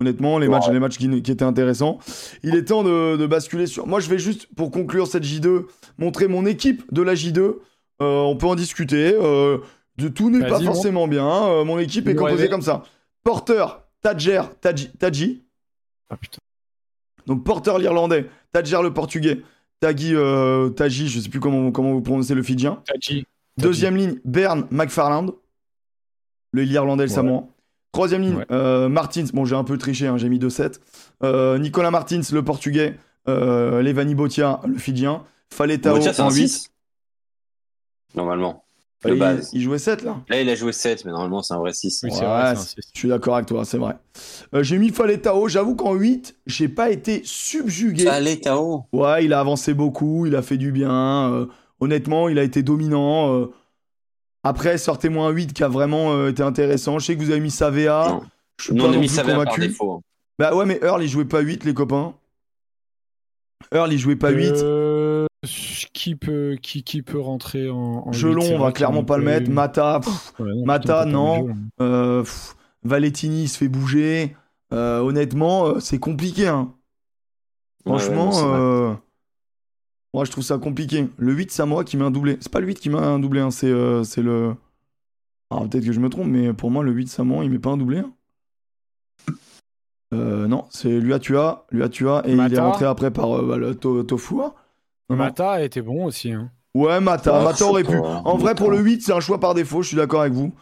Honnêtement, 0.00 0.38
les 0.38 0.48
matchs, 0.48 0.68
les 0.70 0.80
matchs 0.80 0.98
qui, 0.98 1.06
étaient 1.06 1.44
intéressants. 1.44 1.98
Il 2.42 2.56
est 2.56 2.64
temps 2.64 2.82
de, 2.82 3.26
basculer 3.26 3.66
sur. 3.66 3.86
Moi, 3.86 4.00
je 4.00 4.08
vais 4.08 4.18
juste, 4.18 4.48
pour 4.56 4.70
conclure 4.70 5.06
cette 5.06 5.24
J2, 5.24 5.66
montrer 5.98 6.26
mon 6.26 6.46
équipe 6.46 6.82
de 6.92 7.02
la 7.02 7.14
J2. 7.14 7.38
Euh, 7.38 7.58
on 8.00 8.36
peut 8.36 8.46
en 8.46 8.56
discuter. 8.56 9.14
Euh, 9.14 9.58
de 9.96 10.08
tout 10.08 10.30
n'est 10.30 10.46
pas 10.46 10.60
forcément 10.60 11.06
bien. 11.06 11.28
Euh, 11.28 11.64
mon 11.64 11.78
équipe 11.78 12.08
est 12.08 12.16
composée 12.16 12.48
comme 12.48 12.62
ça. 12.62 12.82
Porteur, 13.22 13.86
Tadjer, 14.02 14.42
Tadji. 14.60 15.44
Ah 16.10 16.16
putain. 16.16 16.38
Donc 17.26 17.44
porteur 17.44 17.78
l'Irlandais, 17.78 18.28
Tadjer 18.52 18.82
le 18.82 18.92
Portugais, 18.92 19.40
Tagi, 19.80 20.14
Taji, 20.76 21.08
je 21.08 21.20
sais 21.20 21.28
plus 21.28 21.40
comment, 21.40 21.70
comment 21.70 21.92
vous 21.92 22.02
prononcez 22.02 22.34
le 22.34 22.42
Fidjien. 22.42 22.82
Tadji. 22.86 23.24
Deuxième 23.56 23.96
ligne, 23.96 24.18
Bern 24.24 24.66
McFarland. 24.70 25.30
Le 26.50 26.62
l'Irlandais, 26.62 27.04
le 27.04 27.08
Samoan. 27.08 27.48
Troisième 27.94 28.22
ligne, 28.22 28.44
euh, 28.50 28.88
Martins. 28.88 29.24
Bon, 29.32 29.44
j'ai 29.44 29.54
un 29.54 29.62
peu 29.62 29.78
triché, 29.78 30.08
hein, 30.08 30.16
j'ai 30.16 30.28
mis 30.28 30.40
2-7. 30.40 30.80
Euh, 31.22 31.58
Nicolas 31.58 31.92
Martins, 31.92 32.22
le 32.32 32.42
portugais. 32.42 32.98
Euh, 33.28 33.82
Levani 33.82 34.16
Botia, 34.16 34.60
le 34.66 34.78
fidjien. 34.78 35.22
Faletao 35.48 35.96
en 36.18 36.30
8. 36.30 36.70
Normalement. 38.16 38.64
Le 39.04 39.12
il, 39.12 39.18
base. 39.20 39.50
il 39.52 39.62
jouait 39.62 39.78
7 39.78 40.02
là 40.02 40.16
Là, 40.28 40.40
il 40.40 40.48
a 40.48 40.56
joué 40.56 40.72
7, 40.72 41.04
mais 41.04 41.12
normalement, 41.12 41.42
c'est 41.42 41.54
un 41.54 41.58
vrai 41.58 41.72
6. 41.72 42.00
Oui, 42.02 42.10
vrai, 42.10 42.54
je 42.56 42.98
suis 42.98 43.08
d'accord 43.08 43.36
avec 43.36 43.46
toi, 43.46 43.64
c'est 43.64 43.78
vrai. 43.78 43.94
j'ai 44.62 44.78
mis 44.78 44.90
Faletao. 44.90 45.46
J'avoue 45.46 45.76
qu'en 45.76 45.94
8, 45.94 46.34
j'ai 46.46 46.68
pas 46.68 46.90
été 46.90 47.22
subjugué. 47.24 48.06
Faletao 48.06 48.86
Ouais, 48.92 49.24
il 49.24 49.32
a 49.32 49.38
avancé 49.38 49.72
beaucoup, 49.72 50.26
il 50.26 50.34
a 50.34 50.42
fait 50.42 50.56
du 50.56 50.72
bien. 50.72 51.46
honnêtement, 51.78 52.28
il 52.28 52.40
a 52.40 52.42
été 52.42 52.64
dominant. 52.64 53.46
Après, 54.44 54.76
sortez-moi 54.76 55.26
un 55.26 55.30
8 55.30 55.54
qui 55.54 55.64
a 55.64 55.68
vraiment 55.68 56.12
euh, 56.12 56.28
été 56.28 56.42
intéressant. 56.42 56.98
Je 56.98 57.06
sais 57.06 57.16
que 57.16 57.22
vous 57.22 57.30
avez 57.30 57.40
mis 57.40 57.50
Savea. 57.50 58.08
Non. 58.10 58.22
Je 58.58 58.64
suis 58.64 58.74
pas 58.74 58.88
non 58.88 59.00
plus 59.00 59.08
convaincu. 59.08 59.60
Défaut. 59.60 60.02
Bah 60.38 60.54
ouais, 60.54 60.66
mais 60.66 60.78
Earl, 60.82 61.02
il 61.02 61.08
jouait 61.08 61.24
pas 61.24 61.40
8, 61.40 61.64
les 61.64 61.74
copains. 61.74 62.14
Earl, 63.72 63.92
il 63.92 63.98
jouait 63.98 64.16
pas 64.16 64.30
8. 64.30 64.52
Euh, 64.56 65.26
qui, 65.92 66.14
peut, 66.14 66.56
qui, 66.60 66.84
qui 66.84 67.02
peut 67.02 67.20
rentrer 67.20 67.70
en. 67.70 68.04
en 68.06 68.12
Gelon, 68.12 68.44
on 68.54 68.58
va 68.58 68.72
clairement 68.72 69.04
pas 69.04 69.16
le 69.16 69.24
mettre. 69.24 69.50
Mata, 69.50 70.00
non, 70.38 70.66
Mata, 70.66 71.04
non. 71.06 71.48
Euh, 71.80 72.22
Valettini, 72.82 73.44
il 73.44 73.48
se 73.48 73.58
fait 73.58 73.68
bouger. 73.68 74.36
Euh, 74.72 75.00
honnêtement, 75.00 75.80
c'est 75.80 75.98
compliqué. 75.98 76.48
Hein. 76.48 76.74
Franchement. 77.86 78.30
Ouais, 78.90 78.96
moi, 80.14 80.24
je 80.24 80.30
trouve 80.30 80.44
ça 80.44 80.58
compliqué. 80.58 81.08
Le 81.18 81.32
8, 81.32 81.50
c'est 81.50 81.62
à 81.62 81.66
moi 81.66 81.82
qui 81.82 81.96
met 81.96 82.04
un 82.04 82.12
doublé. 82.12 82.36
C'est 82.40 82.50
pas 82.50 82.60
le 82.60 82.68
8 82.68 82.78
qui 82.78 82.88
met 82.88 82.98
un 82.98 83.18
doublé, 83.18 83.40
hein, 83.40 83.50
c'est 83.50 83.66
euh, 83.66 84.04
le. 84.18 84.54
Alors, 85.50 85.68
peut-être 85.68 85.84
que 85.84 85.92
je 85.92 85.98
me 85.98 86.08
trompe, 86.08 86.28
mais 86.28 86.52
pour 86.52 86.70
moi, 86.70 86.84
le 86.84 86.92
8, 86.92 87.08
c'est 87.08 87.20
à 87.20 87.24
moi, 87.24 87.44
il 87.44 87.50
met 87.50 87.58
pas 87.58 87.70
un 87.70 87.76
doublé. 87.76 87.98
Hein. 87.98 88.12
Euh, 90.14 90.46
non, 90.46 90.66
c'est 90.70 91.00
Luatua, 91.00 91.66
Luatua, 91.72 92.22
et 92.26 92.34
il 92.34 92.54
est 92.54 92.60
rentré 92.60 92.84
après 92.84 93.10
par 93.10 93.36
euh, 93.36 93.44
bah, 93.44 93.56
le 93.56 93.74
Tofua. 93.74 94.54
Mata 95.08 95.60
était 95.64 95.82
bon 95.82 96.04
aussi. 96.04 96.30
Hein. 96.30 96.52
Ouais, 96.74 97.00
Mata, 97.00 97.42
Mata 97.42 97.66
aurait 97.66 97.82
pu. 97.82 97.96
En 97.96 98.36
vrai, 98.36 98.54
pour 98.54 98.70
le 98.70 98.78
8, 98.78 99.02
c'est 99.02 99.12
un 99.12 99.18
choix 99.18 99.40
par 99.40 99.54
défaut, 99.54 99.82
je 99.82 99.88
suis 99.88 99.96
d'accord 99.96 100.20
avec 100.20 100.32
vous. 100.32 100.52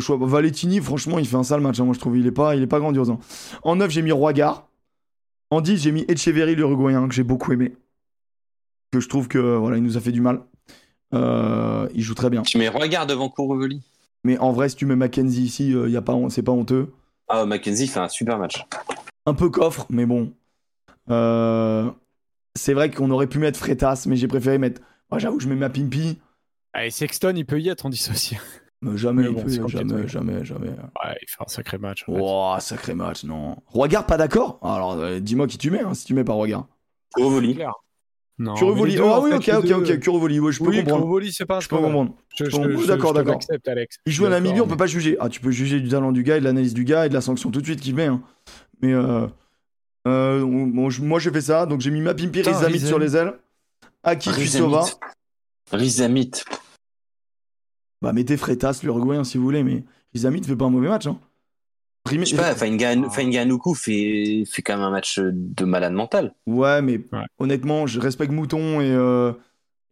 choix... 0.00 0.18
Valettini, 0.20 0.80
franchement, 0.80 1.20
il 1.20 1.28
fait 1.28 1.36
un 1.36 1.44
sale 1.44 1.60
match, 1.60 1.78
moi 1.78 1.94
je 1.94 2.00
trouve. 2.00 2.18
Il 2.18 2.26
est 2.26 2.32
pas, 2.32 2.56
il 2.56 2.62
est 2.62 2.66
pas 2.66 2.80
grandiose. 2.80 3.14
En 3.62 3.76
9, 3.76 3.88
j'ai 3.88 4.02
mis 4.02 4.10
Roigard. 4.10 4.66
En 5.50 5.60
10, 5.60 5.80
j'ai 5.80 5.92
mis 5.92 6.04
Echeverry, 6.08 6.56
l'Uruguayen, 6.56 7.06
que 7.06 7.14
j'ai 7.14 7.22
beaucoup 7.22 7.52
aimé 7.52 7.72
que 8.92 9.00
je 9.00 9.08
trouve 9.08 9.28
que 9.28 9.56
voilà, 9.56 9.76
il 9.76 9.82
nous 9.82 9.96
a 9.96 10.00
fait 10.00 10.12
du 10.12 10.20
mal. 10.20 10.40
Euh, 11.14 11.88
il 11.94 12.02
joue 12.02 12.14
très 12.14 12.30
bien. 12.30 12.42
Tu 12.42 12.58
mets 12.58 12.68
regarde 12.68 13.08
devant 13.08 13.28
Kourouveli. 13.28 13.82
Mais 14.24 14.38
en 14.38 14.52
vrai, 14.52 14.68
si 14.68 14.76
tu 14.76 14.86
mets 14.86 14.96
Mackenzie 14.96 15.44
ici, 15.44 15.68
il 15.68 15.76
euh, 15.76 15.88
y 15.88 15.96
a 15.96 16.02
pas, 16.02 16.14
c'est 16.30 16.42
pas 16.42 16.52
honteux. 16.52 16.92
Ah, 17.28 17.46
Mackenzie 17.46 17.86
fait 17.86 18.00
un 18.00 18.08
super 18.08 18.38
match. 18.38 18.64
Un 19.24 19.34
peu 19.34 19.50
coffre, 19.50 19.86
mais 19.88 20.06
bon. 20.06 20.32
Euh, 21.10 21.90
c'est 22.54 22.74
vrai 22.74 22.90
qu'on 22.90 23.10
aurait 23.10 23.26
pu 23.26 23.38
mettre 23.38 23.58
Fretas, 23.58 24.04
mais 24.06 24.16
j'ai 24.16 24.28
préféré 24.28 24.58
mettre. 24.58 24.80
Moi, 25.10 25.18
j'avoue, 25.18 25.38
je 25.38 25.48
mets 25.48 25.56
ma 25.56 25.70
Pimpi. 25.70 26.18
Ah, 26.72 26.86
et 26.86 26.90
Sexton, 26.90 27.34
il 27.36 27.46
peut 27.46 27.60
y 27.60 27.68
être, 27.68 27.86
on 27.86 27.90
dit 27.90 28.04
aussi. 28.10 28.36
Mais 28.82 28.96
jamais, 28.98 29.24
jamais, 29.24 30.06
jamais, 30.06 30.44
jamais. 30.44 30.68
Ouais, 30.68 31.16
il 31.22 31.28
fait 31.28 31.42
un 31.42 31.48
sacré 31.48 31.78
match. 31.78 32.04
En 32.08 32.60
sacré 32.60 32.94
match, 32.94 33.24
non. 33.24 33.56
Regarde, 33.66 34.06
pas 34.06 34.18
d'accord? 34.18 34.58
Alors, 34.62 35.18
dis-moi 35.20 35.46
qui 35.46 35.56
tu 35.56 35.70
mets, 35.70 35.80
hein, 35.80 35.94
si 35.94 36.04
tu 36.04 36.14
mets 36.14 36.24
pas 36.24 36.34
Regarde. 36.34 36.66
Kourouveli. 37.14 37.58
Non, 38.38 38.54
Curvoli. 38.54 38.98
Ah 38.98 39.20
oui, 39.20 39.32
ok, 39.32 39.50
ok, 39.56 39.70
ok, 39.70 39.98
Curvoli. 39.98 40.40
Ouais, 40.40 40.52
je 40.52 40.58
peux 40.58 40.68
oui, 40.68 40.84
comprendre. 40.84 41.20
C'est 41.30 41.46
pas 41.46 41.56
un 41.56 41.60
Je 41.60 41.68
peux 41.68 41.78
comprendre. 41.78 42.14
D'accord, 42.86 43.14
d'accord. 43.14 43.38
Il 44.04 44.12
joue 44.12 44.26
à 44.26 44.30
Namibie, 44.30 44.60
on 44.60 44.68
peut 44.68 44.76
pas 44.76 44.86
juger. 44.86 45.16
Ah, 45.20 45.28
tu 45.28 45.40
peux 45.40 45.50
juger 45.50 45.80
du 45.80 45.88
talent 45.88 46.12
du 46.12 46.22
gars 46.22 46.36
et 46.36 46.40
de 46.40 46.44
l'analyse 46.44 46.74
du 46.74 46.84
gars 46.84 47.06
et 47.06 47.08
de 47.08 47.14
la 47.14 47.22
sanction 47.22 47.50
tout 47.50 47.60
de 47.60 47.66
suite 47.66 47.80
qu'il 47.80 47.94
met. 47.94 48.06
Hein. 48.06 48.22
Mais 48.82 48.92
euh, 48.92 49.26
euh, 50.06 50.40
bon, 50.40 50.90
moi, 51.00 51.18
j'ai 51.18 51.30
fait 51.30 51.40
ça. 51.40 51.64
Donc, 51.64 51.80
j'ai 51.80 51.90
mis 51.90 52.02
ma 52.02 52.14
Pimpi 52.14 52.42
Rizamit 52.42 52.80
sur 52.80 52.98
les 52.98 53.16
ailes. 53.16 53.32
Aki 54.02 54.32
Tuisova. 54.32 54.84
Rizamit. 55.72 56.30
Bah, 58.02 58.12
mettez 58.12 58.36
Freitas, 58.36 58.80
l'Uruguayen, 58.82 59.24
si 59.24 59.38
vous 59.38 59.44
voulez. 59.44 59.64
Mais 59.64 59.84
Rizamit 60.12 60.42
fait 60.44 60.56
pas 60.56 60.66
un 60.66 60.70
mauvais 60.70 60.88
match. 60.88 61.06
Hein. 61.06 61.18
Je 62.10 62.24
sais 62.24 62.36
pas, 62.36 63.44
Nuku 63.44 63.74
fait, 63.74 64.44
fait 64.46 64.62
quand 64.62 64.74
même 64.74 64.84
un 64.84 64.90
match 64.90 65.18
de 65.18 65.64
malade 65.64 65.92
mental. 65.92 66.34
Ouais, 66.46 66.82
mais 66.82 67.00
honnêtement, 67.38 67.86
je 67.86 68.00
respecte 68.00 68.32
Mouton 68.32 68.80
et, 68.80 68.90
euh, 68.90 69.32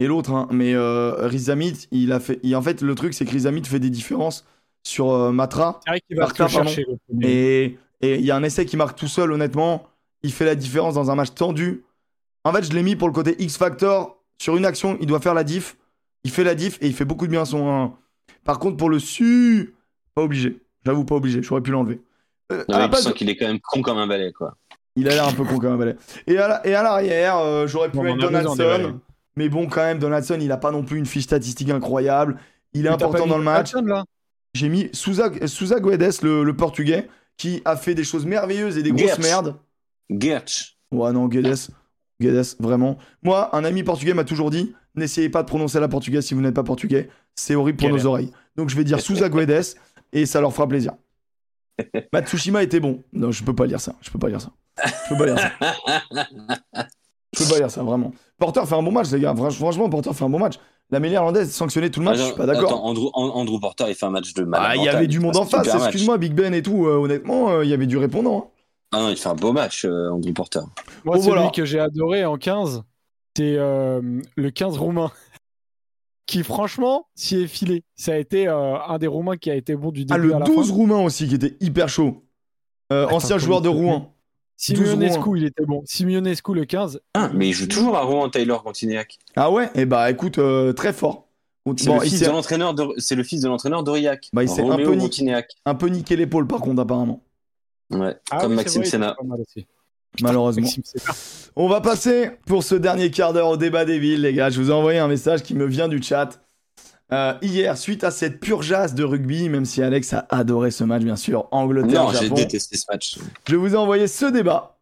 et 0.01 0.07
l'autre, 0.07 0.33
hein, 0.33 0.49
mais 0.51 0.75
euh, 0.75 1.27
Rizamit, 1.27 1.89
il 1.91 2.13
a 2.13 2.21
fait. 2.21 2.41
en 2.55 2.63
fait, 2.63 2.83
le 2.83 2.95
truc, 2.95 3.15
c'est 3.15 3.25
que 3.25 3.31
Rizamit 3.31 3.65
fait 3.65 3.81
des 3.81 3.91
différences 3.91 4.45
sur 4.83 5.11
euh, 5.13 5.33
Matra. 5.33 5.81
C'est 5.85 5.91
vrai 5.91 6.01
qu'il 6.01 6.17
va 6.17 6.49
chercher. 6.49 6.85
premier. 7.09 7.29
Et 7.29 7.79
et 8.05 8.17
il 8.17 8.25
y 8.25 8.31
a 8.31 8.37
un 8.37 8.43
essai 8.43 8.67
qui 8.67 8.77
marque 8.77 8.99
tout 8.99 9.09
seul, 9.09 9.33
honnêtement. 9.33 9.89
Il 10.23 10.33
fait 10.33 10.45
la 10.45 10.55
différence 10.55 10.95
dans 10.95 11.11
un 11.11 11.15
match 11.15 11.33
tendu. 11.35 11.85
En 12.45 12.53
fait, 12.53 12.63
je 12.63 12.73
l'ai 12.73 12.83
mis 12.83 12.97
pour 12.97 13.09
le 13.09 13.15
côté 13.15 13.35
X-Factor. 13.43 14.19
Sur 14.39 14.59
une 14.59 14.67
action, 14.67 14.99
il 15.01 15.07
doit 15.07 15.21
faire 15.21 15.33
la 15.33 15.43
diff. 15.43 15.79
Il 16.23 16.31
fait 16.31 16.45
la 16.45 16.55
diff 16.55 16.77
et 16.83 16.87
il 16.87 16.95
fait 16.95 17.07
beaucoup 17.07 17.27
de 17.27 17.31
bien 17.31 17.43
à 17.43 17.47
son 17.47 17.67
1. 17.67 17.95
Par 18.45 18.59
contre, 18.59 18.77
pour 18.77 18.91
le 18.91 18.99
su, 18.99 19.75
pas 20.15 20.23
obligé. 20.23 20.61
J'avoue, 20.85 21.05
pas 21.05 21.15
obligé. 21.17 21.43
J'aurais 21.43 21.61
pu 21.63 21.71
l'enlever. 21.71 22.01
Euh, 22.53 22.65
Non, 22.69 22.77
à 22.77 22.79
la 22.81 22.89
base, 22.89 23.13
qu'il 23.15 23.29
est 23.31 23.37
quand 23.37 23.47
même 23.47 23.61
con 23.61 23.81
comme 23.83 23.99
un 23.99 24.07
balai, 24.07 24.33
quoi. 24.33 24.57
il 24.97 25.09
a 25.09 25.13
l'air 25.15 25.27
un 25.29 25.33
peu 25.33 25.45
con 25.45 25.59
quand 25.59 25.71
même. 25.71 25.79
Valet. 25.79 25.97
Et 26.27 26.37
à 26.39 26.47
la- 26.63 26.83
l'arrière, 26.83 27.39
euh, 27.39 27.67
j'aurais 27.67 27.91
pu 27.91 27.99
mettre 28.01 28.19
Donaldson. 28.19 29.01
Mais 29.37 29.49
bon, 29.49 29.67
quand 29.67 29.83
même, 29.83 29.99
Donaldson, 29.99 30.39
il 30.41 30.53
a 30.53 30.57
pas 30.57 30.71
non 30.71 30.83
plus 30.85 30.99
une 30.99 31.07
fiche 31.07 31.25
statistique 31.25 31.71
incroyable. 31.71 32.39
Il 32.75 32.81
est 32.87 32.89
Mais 32.91 32.95
important 32.95 33.27
dans 33.27 33.39
le 33.39 33.45
match. 33.45 33.73
J'ai 34.55 34.69
mis 34.69 34.89
Sousa, 34.93 35.31
Sousa 35.47 35.81
Guedes, 35.81 36.23
le, 36.23 36.45
le 36.45 36.55
portugais, 36.57 37.09
qui 37.37 37.61
a 37.65 37.77
fait 37.77 37.95
des 37.97 38.05
choses 38.05 38.25
merveilleuses 38.27 38.79
et 38.79 38.83
des 38.85 38.91
grosses 38.93 39.07
Gertz. 39.07 39.23
merdes. 39.23 39.57
Gertz. 40.11 40.77
Ouais, 40.93 41.13
non, 41.13 41.27
Guedes. 41.27 41.57
Guedes, 42.21 42.45
vraiment. 42.61 42.99
Moi, 43.23 43.55
un 43.57 43.65
ami 43.65 43.83
portugais 43.83 44.15
m'a 44.15 44.23
toujours 44.25 44.51
dit 44.51 44.73
n'essayez 44.95 45.29
pas 45.29 45.43
de 45.43 45.49
prononcer 45.49 45.81
la 45.81 45.89
portugaise 45.89 46.25
si 46.25 46.35
vous 46.35 46.41
n'êtes 46.41 46.55
pas 46.55 46.63
portugais. 46.63 47.09
C'est 47.35 47.57
horrible 47.57 47.79
pour 47.79 47.89
Guedes. 47.89 47.99
nos 47.99 48.07
oreilles. 48.07 48.31
Donc, 48.55 48.69
je 48.69 48.77
vais 48.77 48.85
dire 48.85 49.01
Sousa 49.01 49.29
Guedes 49.29 49.75
et 50.15 50.25
ça 50.27 50.41
leur 50.41 50.53
fera 50.55 50.67
plaisir. 50.67 50.93
Matsushima 52.13 52.63
était 52.63 52.81
bon. 52.81 53.03
Non, 53.13 53.31
je 53.33 53.45
peux 53.45 53.55
pas 53.55 53.67
lire 53.67 53.81
ça. 53.81 53.95
Je 54.01 54.11
peux 54.11 54.19
pas 54.19 54.29
lire 54.29 54.41
ça. 54.41 54.51
Je 54.87 55.09
peux 55.11 55.17
pas 55.19 55.27
lire 55.27 55.39
ça. 55.39 55.51
Je 57.33 57.45
peux 57.45 57.51
pas 57.51 57.59
lire 57.59 57.71
ça, 57.71 57.83
vraiment. 57.83 58.13
Porter 58.39 58.63
fait 58.67 58.75
un 58.75 58.83
bon 58.83 58.93
match, 58.93 59.11
les 59.11 59.21
gars. 59.21 59.35
Franch- 59.35 59.57
Franchement, 59.57 59.89
Porter 59.89 60.13
fait 60.13 60.25
un 60.25 60.29
bon 60.31 60.39
match. 60.39 60.55
La 60.91 61.01
mêlée 61.01 61.15
irlandaise 61.15 61.51
sanctionnée 61.51 61.91
tout 61.91 62.01
le 62.01 62.05
match, 62.05 62.19
je 62.19 62.25
suis 62.25 62.35
pas 62.35 62.47
d'accord. 62.47 62.69
Attends, 62.71 62.85
Andrew, 62.85 63.09
An- 63.15 63.31
Andrew 63.35 63.59
Porter, 63.59 63.87
il 63.89 63.95
fait 63.95 64.07
un 64.07 64.11
match 64.11 64.35
de 64.35 64.45
malade. 64.45 64.69
Ah, 64.73 64.77
il 64.77 64.83
y 64.85 64.89
avait 64.89 65.07
du 65.07 65.19
monde 65.19 65.37
en 65.37 65.45
face, 65.47 65.67
excuse-moi, 65.75 66.19
Big 66.19 66.35
Ben 66.35 66.53
et 66.55 66.63
tout. 66.63 66.87
euh, 66.87 66.97
honnêtement, 66.97 67.51
euh, 67.51 67.65
il 67.65 67.71
y 67.71 67.75
avait 67.75 67.87
du 67.87 67.97
répondant. 67.97 68.39
hein. 68.39 68.51
Ah 68.93 69.01
non, 69.01 69.09
il 69.09 69.17
fait 69.17 69.29
un 69.29 69.35
beau 69.35 69.53
match, 69.53 69.85
euh, 69.85 70.11
Andrew 70.11 70.33
Porter. 70.33 70.61
Moi, 71.05 71.17
Bon, 71.17 71.23
celui 71.23 71.35
voilà. 71.35 71.51
que 71.51 71.65
j'ai 71.65 71.81
adoré 71.81 72.25
en 72.25 72.37
15, 72.37 72.85
c'est 73.37 73.57
euh, 73.57 74.01
le 74.37 74.51
15 74.51 74.77
roumain. 74.79 75.11
Qui, 76.27 76.43
franchement, 76.43 77.07
s'y 77.15 77.43
est 77.43 77.47
filé. 77.47 77.85
Ça 77.97 78.13
a 78.15 78.17
été 78.17 78.49
euh, 78.49 78.77
un 78.89 78.99
des 78.99 79.07
Roumains 79.07 79.37
qui 79.37 79.51
a 79.51 79.55
été 79.55 79.77
bon 79.77 79.91
du 79.93 80.07
Ah, 80.11 80.15
début 80.17 80.29
le 80.29 80.35
à 80.37 80.39
la 80.39 80.47
12 80.47 80.69
fin. 80.69 80.75
roumain 80.75 81.01
aussi, 81.05 81.29
qui 81.29 81.35
était 81.35 81.57
hyper 81.61 81.89
chaud. 81.89 82.25
Euh, 82.93 83.07
Attends, 83.07 83.17
ancien 83.17 83.39
joueur 83.39 83.61
de 83.61 83.69
Rouen. 83.69 83.99
12 84.69 84.77
Simeonescu, 84.79 85.31
il 85.37 85.45
était 85.45 85.65
bon. 85.67 85.83
Simeonescu, 85.85 86.55
le 86.55 86.65
15. 86.65 87.01
Ah, 87.15 87.31
mais 87.35 87.49
il 87.49 87.53
joue 87.53 87.67
toujours 87.67 87.97
à 87.97 88.03
Rouen, 88.03 88.31
Taylor 88.31 88.63
Cantignac. 88.63 89.19
Ah 89.37 89.51
ouais? 89.51 89.69
Eh 89.75 89.85
bah 89.85 90.11
écoute, 90.11 90.39
euh, 90.39 90.73
très 90.73 90.93
fort. 90.93 91.29
C'est 91.77 91.87
Bon, 91.87 91.99
le 91.99 92.05
il 92.05 92.11
fils 92.11 92.21
de 92.21 92.27
l'entraîneur 92.27 92.75
de, 92.75 92.87
c'est 92.99 93.15
le 93.17 93.23
fils 93.25 93.41
de 93.41 93.49
l'entraîneur 93.49 93.83
d'Aurillac. 93.83 94.29
Bah, 94.33 94.43
il 94.43 94.49
s'est 94.49 94.63
un 94.63 94.77
peu 94.77 94.95
ni- 94.95 95.03
Cantignac. 95.05 95.51
un 95.67 95.75
peu 95.75 95.89
niqué 95.89 96.15
l'épaule 96.15 96.47
par 96.47 96.61
contre, 96.61 96.81
apparemment. 96.83 97.21
Ouais, 97.91 98.17
Ah 98.31 98.39
comme 98.41 98.51
oui, 98.53 98.57
Maxime 98.57 98.85
c'est 98.85 98.99
Malheureusement. 100.23 100.69
On 101.57 101.69
va 101.69 101.81
passer 101.81 102.31
pour 102.47 102.63
ce 102.65 102.75
dernier 102.75 103.11
quart 103.11 103.33
d'heure 103.33 103.49
au 103.49 103.57
débat 103.57 103.85
des 103.85 103.99
villes, 103.99 104.23
les 104.23 104.33
gars. 104.33 104.51
Je 104.51 104.61
vous 104.61 104.71
ai 104.71 104.73
envoyé 104.73 104.99
un 104.99 105.09
message 105.09 105.43
qui 105.43 105.55
me 105.55 105.67
vient 105.67 105.89
du 105.89 106.03
chat. 106.03 106.41
Euh, 107.13 107.35
hier, 107.43 107.77
suite 107.77 108.03
à 108.03 108.11
cette 108.11 108.41
purgeasse 108.41 108.95
de 108.95 109.05
rugby, 109.05 109.49
même 109.49 109.65
si 109.65 109.83
Alex 109.83 110.15
a 110.15 110.27
adoré 110.31 110.71
ce 110.71 110.85
match, 110.85 111.03
bien 111.03 111.17
sûr, 111.17 111.49
Non, 111.53 112.11
j'ai 112.13 112.31
détesté 112.31 112.77
ce 112.77 112.85
match. 112.91 113.19
je 113.47 113.57
vous 113.57 113.75
ai 113.75 113.77
envoyé 113.77 114.09
ce 114.09 114.27
débat. 114.27 114.79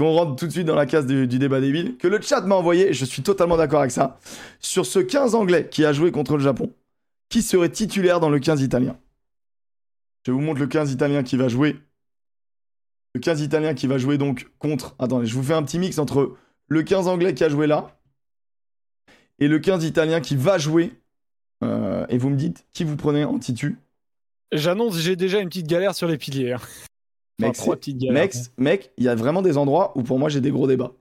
On 0.00 0.12
rentre 0.12 0.34
tout 0.36 0.46
de 0.46 0.52
suite 0.52 0.66
dans 0.66 0.74
la 0.74 0.86
case 0.86 1.06
du, 1.06 1.28
du 1.28 1.38
débat 1.38 1.60
des 1.60 1.70
villes, 1.70 1.96
que 1.96 2.08
le 2.08 2.20
chat 2.20 2.40
m'a 2.40 2.56
envoyé, 2.56 2.88
et 2.88 2.92
je 2.92 3.04
suis 3.04 3.22
totalement 3.22 3.56
d'accord 3.56 3.80
avec 3.80 3.92
ça. 3.92 4.18
Sur 4.58 4.84
ce 4.84 4.98
15 4.98 5.36
anglais 5.36 5.68
qui 5.70 5.84
a 5.84 5.92
joué 5.92 6.10
contre 6.10 6.36
le 6.36 6.42
Japon, 6.42 6.72
qui 7.28 7.42
serait 7.42 7.68
titulaire 7.70 8.18
dans 8.18 8.28
le 8.28 8.40
15 8.40 8.60
italien 8.60 8.96
Je 10.26 10.32
vous 10.32 10.40
montre 10.40 10.58
le 10.60 10.66
15 10.66 10.90
italien 10.90 11.22
qui 11.22 11.36
va 11.36 11.48
jouer. 11.48 11.76
Le 13.14 13.20
15 13.20 13.40
italien 13.42 13.74
qui 13.74 13.86
va 13.86 13.98
jouer 13.98 14.18
donc 14.18 14.48
contre. 14.58 14.94
Attendez, 14.98 15.26
je 15.26 15.34
vous 15.34 15.42
fais 15.42 15.54
un 15.54 15.62
petit 15.62 15.78
mix 15.78 15.98
entre 15.98 16.34
le 16.68 16.82
15 16.82 17.06
anglais 17.08 17.34
qui 17.34 17.44
a 17.44 17.48
joué 17.48 17.66
là 17.66 17.96
et 19.38 19.48
le 19.48 19.58
15 19.58 19.84
italien 19.84 20.20
qui 20.20 20.36
va 20.36 20.58
jouer. 20.58 20.92
Euh, 21.62 22.04
et 22.08 22.18
vous 22.18 22.28
me 22.30 22.36
dites 22.36 22.66
qui 22.72 22.84
vous 22.84 22.96
prenez 22.96 23.24
en 23.24 23.38
titu. 23.38 23.78
J'annonce, 24.52 24.98
j'ai 24.98 25.16
déjà 25.16 25.40
une 25.40 25.48
petite 25.48 25.66
galère 25.68 25.94
sur 25.94 26.08
les 26.08 26.18
piliers. 26.18 26.52
hein. 26.52 26.58
Enfin, 26.60 27.48
Mec, 27.48 27.54
trois 27.54 27.74
c'est- 27.74 27.78
petites 27.80 27.98
galères. 27.98 28.22
mec, 28.24 28.34
mec, 28.58 28.92
il 28.98 29.04
y 29.04 29.08
a 29.08 29.14
vraiment 29.14 29.42
des 29.42 29.56
endroits 29.56 29.92
où 29.96 30.02
pour 30.02 30.18
moi 30.18 30.28
j'ai 30.28 30.40
des 30.40 30.50
gros 30.50 30.66
débats. 30.66 30.92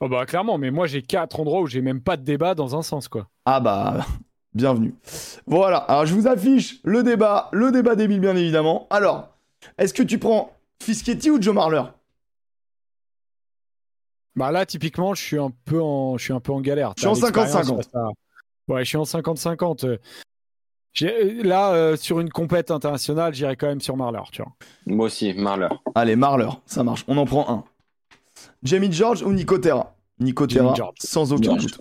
Oh 0.00 0.08
bah 0.08 0.26
clairement, 0.26 0.58
mais 0.58 0.70
moi 0.70 0.86
j'ai 0.86 1.02
quatre 1.02 1.38
endroits 1.40 1.60
où 1.60 1.66
j'ai 1.66 1.80
même 1.80 2.00
pas 2.00 2.16
de 2.16 2.22
débat 2.22 2.54
dans 2.54 2.76
un 2.76 2.82
sens 2.82 3.08
quoi. 3.08 3.28
Ah 3.46 3.60
bah, 3.60 4.04
bienvenue. 4.54 4.94
Voilà, 5.46 5.78
alors 5.78 6.06
je 6.06 6.14
vous 6.14 6.26
affiche 6.28 6.80
le 6.84 7.02
débat, 7.02 7.48
le 7.52 7.70
débat 7.72 7.94
débile 7.96 8.20
bien 8.20 8.36
évidemment. 8.36 8.86
Alors, 8.90 9.28
est-ce 9.78 9.94
que 9.94 10.02
tu 10.02 10.18
prends 10.18 10.52
Fischetti 10.82 11.30
ou 11.30 11.40
Joe 11.40 11.54
Marler? 11.54 11.82
Bah 14.36 14.50
là 14.50 14.66
typiquement, 14.66 15.14
je 15.14 15.22
suis 15.22 15.38
un 15.38 15.50
peu 15.64 15.80
en, 15.80 16.18
je 16.18 16.24
suis 16.24 16.32
un 16.32 16.40
peu 16.40 16.52
en 16.52 16.60
galère. 16.60 16.92
Je 16.96 17.02
suis 17.02 17.08
en 17.08 17.14
T'as 17.14 17.26
l'expérience 17.26 17.52
50-50. 17.68 17.76
face 17.76 17.94
à- 17.94 18.08
Ouais, 18.66 18.84
je 18.84 18.88
suis 18.88 18.96
en 18.96 19.04
50-50. 19.04 19.84
euh. 19.84 19.98
J'ai- 20.92 21.42
Là, 21.42 21.72
euh, 21.74 21.96
sur 21.96 22.20
une 22.20 22.30
compète 22.30 22.70
internationale, 22.70 23.34
j'irais 23.34 23.56
quand 23.56 23.66
même 23.66 23.80
sur 23.80 23.96
Marler, 23.96 24.22
tu 24.32 24.42
vois. 24.42 24.52
Moi 24.86 25.06
aussi, 25.06 25.32
Marler. 25.34 25.68
Allez, 25.94 26.16
Marler, 26.16 26.48
ça 26.66 26.82
marche, 26.84 27.04
on 27.08 27.16
en 27.16 27.24
prend 27.26 27.48
un. 27.50 27.64
Jamie 28.62 28.92
George 28.92 29.22
ou 29.22 29.32
Nico 29.32 29.58
Terra? 29.58 29.94
Nico 30.18 30.46
Terra, 30.46 30.74
sans 30.98 31.32
aucun 31.32 31.42
George. 31.58 31.62
doute. 31.66 31.80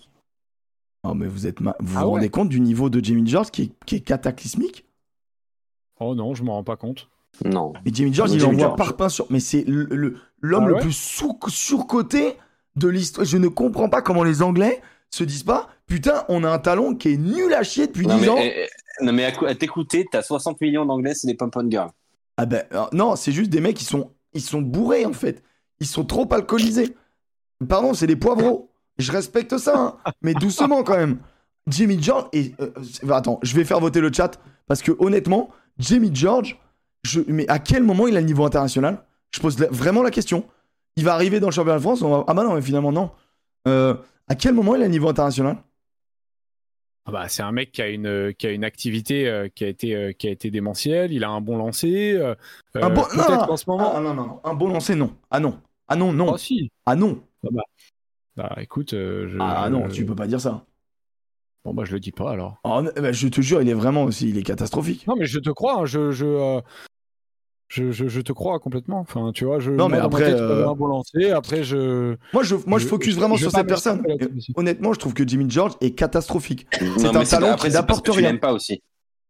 Oh 1.04 1.14
mais 1.14 1.28
vous 1.28 1.46
êtes 1.48 1.60
ma- 1.60 1.76
vous 1.80 1.98
Ah 1.98 2.02
vous 2.02 2.08
ouais. 2.10 2.16
rendez 2.16 2.30
compte 2.30 2.50
du 2.50 2.60
niveau 2.62 2.90
de 2.90 3.04
Jamie 3.04 3.28
George 3.28 3.52
qui 3.52 3.64
est, 3.64 3.86
qui 3.86 3.96
est 3.96 4.00
cataclysmique? 4.02 4.86
Oh 6.00 6.16
non, 6.16 6.34
je 6.34 6.44
m'en 6.44 6.54
rends 6.54 6.64
pas 6.64 6.78
compte. 6.78 7.10
Non. 7.46 7.74
Mais 7.86 7.92
Jamie 7.94 8.14
George, 8.14 8.32
il 8.32 8.46
envoie 8.46 8.76
par 8.76 8.96
pain 8.96 9.10
sur. 9.10 9.26
Mais 9.30 9.40
c'est 9.40 9.64
le- 9.68 9.86
le- 9.86 10.18
l'homme 10.42 10.64
Ah 10.66 10.68
le 10.68 10.74
ouais 10.76 10.82
plus 10.82 10.94
sous- 10.94 11.38
surcoté 11.48 12.38
de 12.76 12.88
l'histoire. 12.88 13.26
Je 13.26 13.38
ne 13.38 13.48
comprends 13.48 13.90
pas 13.90 14.02
comment 14.02 14.24
les 14.24 14.42
Anglais 14.42 14.82
se 15.10 15.24
disent 15.24 15.44
pas 15.44 15.70
Putain, 15.86 16.24
on 16.30 16.44
a 16.44 16.50
un 16.50 16.60
talent 16.60 16.96
qui 16.96 17.10
est 17.14 17.18
nul 17.18 17.54
à 17.54 17.64
chier 17.64 17.88
depuis 17.88 18.08
Non 18.08 18.18
10 18.18 18.30
ans. 18.30 18.36
mais, 18.36 18.54
eh, 18.58 18.68
eh, 19.02 19.06
non, 19.06 19.12
mais 19.14 19.26
à, 19.26 19.32
cou- 19.34 19.46
à 19.46 19.54
t'écouter, 19.54 20.06
t'as 20.10 20.22
60 20.22 20.62
millions 20.62 20.86
d'anglais, 20.86 21.14
c'est 21.14 21.28
des 21.28 21.36
pom-pom 21.36 21.70
girls. 21.70 21.90
Ah 22.38 22.46
ben 22.46 22.64
euh, 22.74 22.86
non, 22.94 23.16
c'est 23.16 23.32
juste 23.34 23.50
des 23.52 23.60
mecs 23.62 23.76
qui 23.76 23.84
sont, 23.84 24.12
ils 24.34 24.42
sont 24.42 24.62
bourrés 24.62 25.06
en 25.06 25.14
fait. 25.14 25.44
Ils 25.80 25.86
sont 25.88 26.06
trop 26.06 26.28
alcoolisés. 26.34 26.96
Pardon, 27.68 27.94
c'est 27.94 28.08
des 28.08 28.16
poivreaux. 28.16 28.70
Je 28.98 29.12
respecte 29.12 29.58
ça, 29.58 29.78
hein. 29.78 30.12
mais 30.22 30.34
doucement 30.34 30.84
quand 30.84 30.98
même. 30.98 31.20
Jimmy 31.68 32.02
George 32.02 32.28
et 32.34 32.54
euh, 32.62 32.72
c'est- 32.84 33.10
attends, 33.12 33.40
je 33.44 33.56
vais 33.56 33.66
faire 33.66 33.80
voter 33.80 34.00
le 34.02 34.12
chat 34.12 34.40
parce 34.68 34.82
que 34.82 34.92
honnêtement, 35.00 35.50
Jimmy 35.80 36.12
George, 36.14 36.60
je, 37.04 37.22
mais 37.28 37.48
à 37.50 37.60
quel 37.60 37.84
moment 37.84 38.08
il 38.08 38.16
a 38.18 38.22
le 38.22 38.26
niveau 38.26 38.46
international? 38.46 39.04
Je 39.32 39.40
pose 39.40 39.60
la- 39.60 39.68
vraiment 39.70 40.04
la 40.04 40.12
question. 40.12 40.46
Il 40.96 41.04
va 41.04 41.14
arriver 41.14 41.40
dans 41.40 41.48
le 41.48 41.54
championnat 41.54 41.78
de 41.78 41.82
France 41.82 42.02
on 42.02 42.10
va- 42.10 42.24
Ah 42.28 42.34
bah 42.34 42.44
non, 42.44 42.54
mais 42.56 42.62
finalement 42.62 42.92
non. 42.92 43.12
Euh, 43.68 43.96
à 44.28 44.36
quel 44.36 44.54
moment 44.54 44.76
il 44.76 44.82
a 44.82 44.86
le 44.86 44.92
niveau 44.92 45.10
international? 45.10 45.58
Ah 47.06 47.12
bah, 47.12 47.28
c'est 47.28 47.44
un 47.44 47.52
mec 47.52 47.72
qui 47.74 47.82
a 47.82 47.90
une, 47.90 48.34
qui 48.38 48.48
a 48.48 48.52
une 48.52 48.64
activité 48.64 49.28
euh, 49.28 49.50
qui, 49.54 49.66
a 49.66 49.68
été, 49.68 49.94
euh, 49.96 50.12
qui 50.14 50.28
a 50.28 50.32
été 50.32 50.50
démentielle, 50.52 51.12
il 51.12 51.24
a 51.26 51.30
un 51.30 51.42
bon 51.42 51.58
lancer. 51.58 52.16
Un 52.76 52.90
bon- 52.90 53.02
non, 53.02 53.24
Peut-être 53.26 53.48
qu'en 53.48 53.58
ce 53.58 53.66
moment. 53.70 53.92
Ah 53.96 54.00
non 54.00 54.14
non 54.14 54.26
non, 54.28 54.40
un 54.44 54.54
bon 54.54 54.70
lancer 54.70 54.96
non. 54.96 55.14
Ah 55.30 55.40
non. 55.42 55.60
Ah 55.90 55.96
non 55.98 56.14
non. 56.14 56.34
Ah 56.34 56.38
si. 56.38 56.72
Ah 56.86 56.96
non. 56.96 57.22
Bah 58.36 58.56
écoute, 58.62 58.94
euh, 58.94 59.28
je, 59.28 59.38
Ah 59.40 59.70
non, 59.70 59.90
tu 59.90 60.06
peux 60.06 60.16
pas 60.16 60.28
dire 60.28 60.40
ça. 60.40 60.64
Bon 61.66 61.74
bah 61.74 61.84
je 61.86 61.92
le 61.94 62.00
dis 62.00 62.12
pas 62.12 62.32
alors. 62.32 62.58
Oh, 62.64 62.82
non, 62.82 62.92
bah, 62.96 63.12
je 63.12 63.28
te 63.28 63.42
jure, 63.42 63.62
il 63.62 63.70
est 63.70 63.74
vraiment 63.74 64.04
aussi, 64.04 64.30
il 64.30 64.38
est 64.38 64.44
catastrophique. 64.44 65.06
Non 65.08 65.16
mais 65.18 65.26
je 65.26 65.40
te 65.40 65.50
crois, 65.50 65.80
hein, 65.82 65.86
je, 65.86 66.12
je, 66.12 66.26
euh, 66.26 66.62
je, 67.74 67.92
je, 67.92 68.08
je 68.08 68.22
te 68.22 68.32
crois 68.32 68.60
complètement. 68.60 69.00
Enfin, 69.00 69.32
tu 69.34 69.46
vois, 69.46 69.60
je. 69.60 69.72
Non, 69.72 69.90
mais 69.90 69.98
après, 69.98 70.26
tête, 70.26 70.36
euh, 70.36 70.68
un 70.68 70.76
bon 70.76 70.86
lancer. 70.86 71.32
Après, 71.32 71.64
je. 71.64 72.16
Moi, 72.32 72.44
je, 72.44 72.56
moi, 72.68 72.78
je, 72.78 72.84
Je- 72.84 72.90
focus 72.90 73.16
vraiment 73.16 73.36
je 73.36 73.42
sur 73.42 73.52
cette 73.52 73.66
personne. 73.68 74.04
Honnêtement, 74.56 74.94
je 74.94 75.00
trouve 75.00 75.16
que 75.16 75.28
Jimmy 75.28 75.50
George 75.50 75.74
est 75.82 75.92
catastrophique. 75.92 76.68
Non, 76.82 77.16
un 77.16 77.24
talent 77.24 77.56
qui 77.56 77.64
c'est 77.64 77.74
n'apporte 77.74 78.06
que 78.06 78.12
tu 78.12 78.18
rien. 78.20 78.38
pas 78.38 78.54
aussi. 78.54 78.84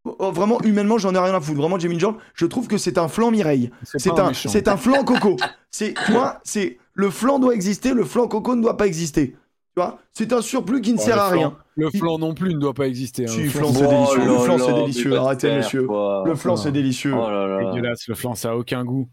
Oh, 0.03 0.31
vraiment, 0.31 0.59
humainement, 0.63 0.97
j'en 0.97 1.15
ai 1.15 1.19
rien 1.19 1.33
à 1.33 1.39
foutre. 1.39 1.59
Vraiment, 1.61 1.79
Jimmy 1.79 1.97
George, 1.97 2.15
je 2.33 2.45
trouve 2.45 2.67
que 2.67 2.77
c'est 2.77 2.97
un 2.97 3.07
flanc 3.07 3.31
Mireille. 3.31 3.71
C'est 3.83 4.09
un, 4.19 4.33
c'est 4.33 4.67
un 4.67 4.75
flanc 4.75 5.05
coco. 5.05 5.37
C'est, 5.71 5.93
tu 6.05 6.11
vois, 6.11 6.41
c'est 6.43 6.77
le 6.93 7.09
flanc 7.09 7.39
doit 7.39 7.55
exister, 7.55 7.93
le 7.93 8.03
flanc 8.03 8.27
coco 8.27 8.55
ne 8.55 8.61
doit 8.61 8.75
pas 8.75 8.87
exister. 8.87 9.35
Tu 9.75 9.81
vois, 9.81 9.99
c'est 10.13 10.31
un 10.33 10.41
surplus 10.41 10.81
qui 10.81 10.93
ne 10.93 10.97
Ouais, 10.99 11.03
sert 11.03 11.17
à 11.17 11.29
rien. 11.29 11.57
Le 11.75 11.89
flan 11.89 12.19
non 12.19 12.35
plus 12.35 12.53
ne 12.53 12.59
doit 12.59 12.75
pas 12.75 12.87
exister. 12.87 13.23
hein. 13.25 13.27
Si, 13.29 13.43
Le 13.45 13.49
flan, 13.49 13.73
c'est 13.73 13.85
Oh 13.85 13.89
délicieux. 13.89 14.25
Le 14.25 14.37
flan, 14.39 14.57
là, 14.57 14.65
c'est 14.67 14.73
délicieux. 14.73 15.15
Arrêtez, 15.17 15.55
monsieur. 15.57 15.87
quoi. 15.87 16.23
Le 16.27 16.35
flan, 16.35 16.55
c'est 16.55 16.71
délicieux. 16.71 17.13
Oh 17.15 17.29
là 17.29 17.57
c'est 17.57 17.63
là. 17.65 17.71
dégueulasse. 17.71 18.07
Le 18.07 18.13
flan, 18.15 18.35
ça 18.35 18.51
a 18.51 18.55
aucun 18.55 18.85
goût. 18.85 19.09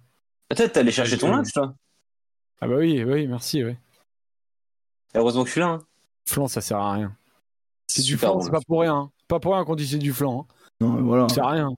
Peut-être 0.51 0.73
t'allais 0.73 0.91
chercher 0.91 1.17
ton 1.17 1.31
lunch, 1.31 1.53
toi? 1.53 1.75
Ah 2.61 2.69
bah 2.69 2.75
oui, 2.77 3.03
oui, 3.05 3.27
merci. 3.27 3.65
Ouais. 3.65 3.79
Heureusement 5.15 5.43
que 5.43 5.49
je 5.49 5.53
suis 5.53 5.61
là. 5.61 5.69
hein. 5.69 5.83
Flan, 6.29 6.47
ça 6.49 6.61
sert 6.61 6.77
à 6.79 6.93
rien. 6.93 7.17
C'est 7.87 8.03
du 8.03 8.19
flan, 8.19 8.35
bon, 8.35 8.43
c'est 8.43 8.51
pas 8.51 8.61
pour 8.67 8.81
rien. 8.83 8.95
hein. 8.97 9.11
Pas 9.29 9.41
pour 9.41 9.55
rien 9.55 9.65
qu'on 9.65 9.75
dit 9.77 9.87
c'est 9.87 9.97
du 9.99 10.13
flan. 10.13 10.41
hein. 10.51 10.55
Non, 10.81 10.91
mais 10.91 11.03
voilà. 11.03 11.27
Ça 11.31 11.37
sert 11.37 11.45
à 11.47 11.51
rien. 11.53 11.71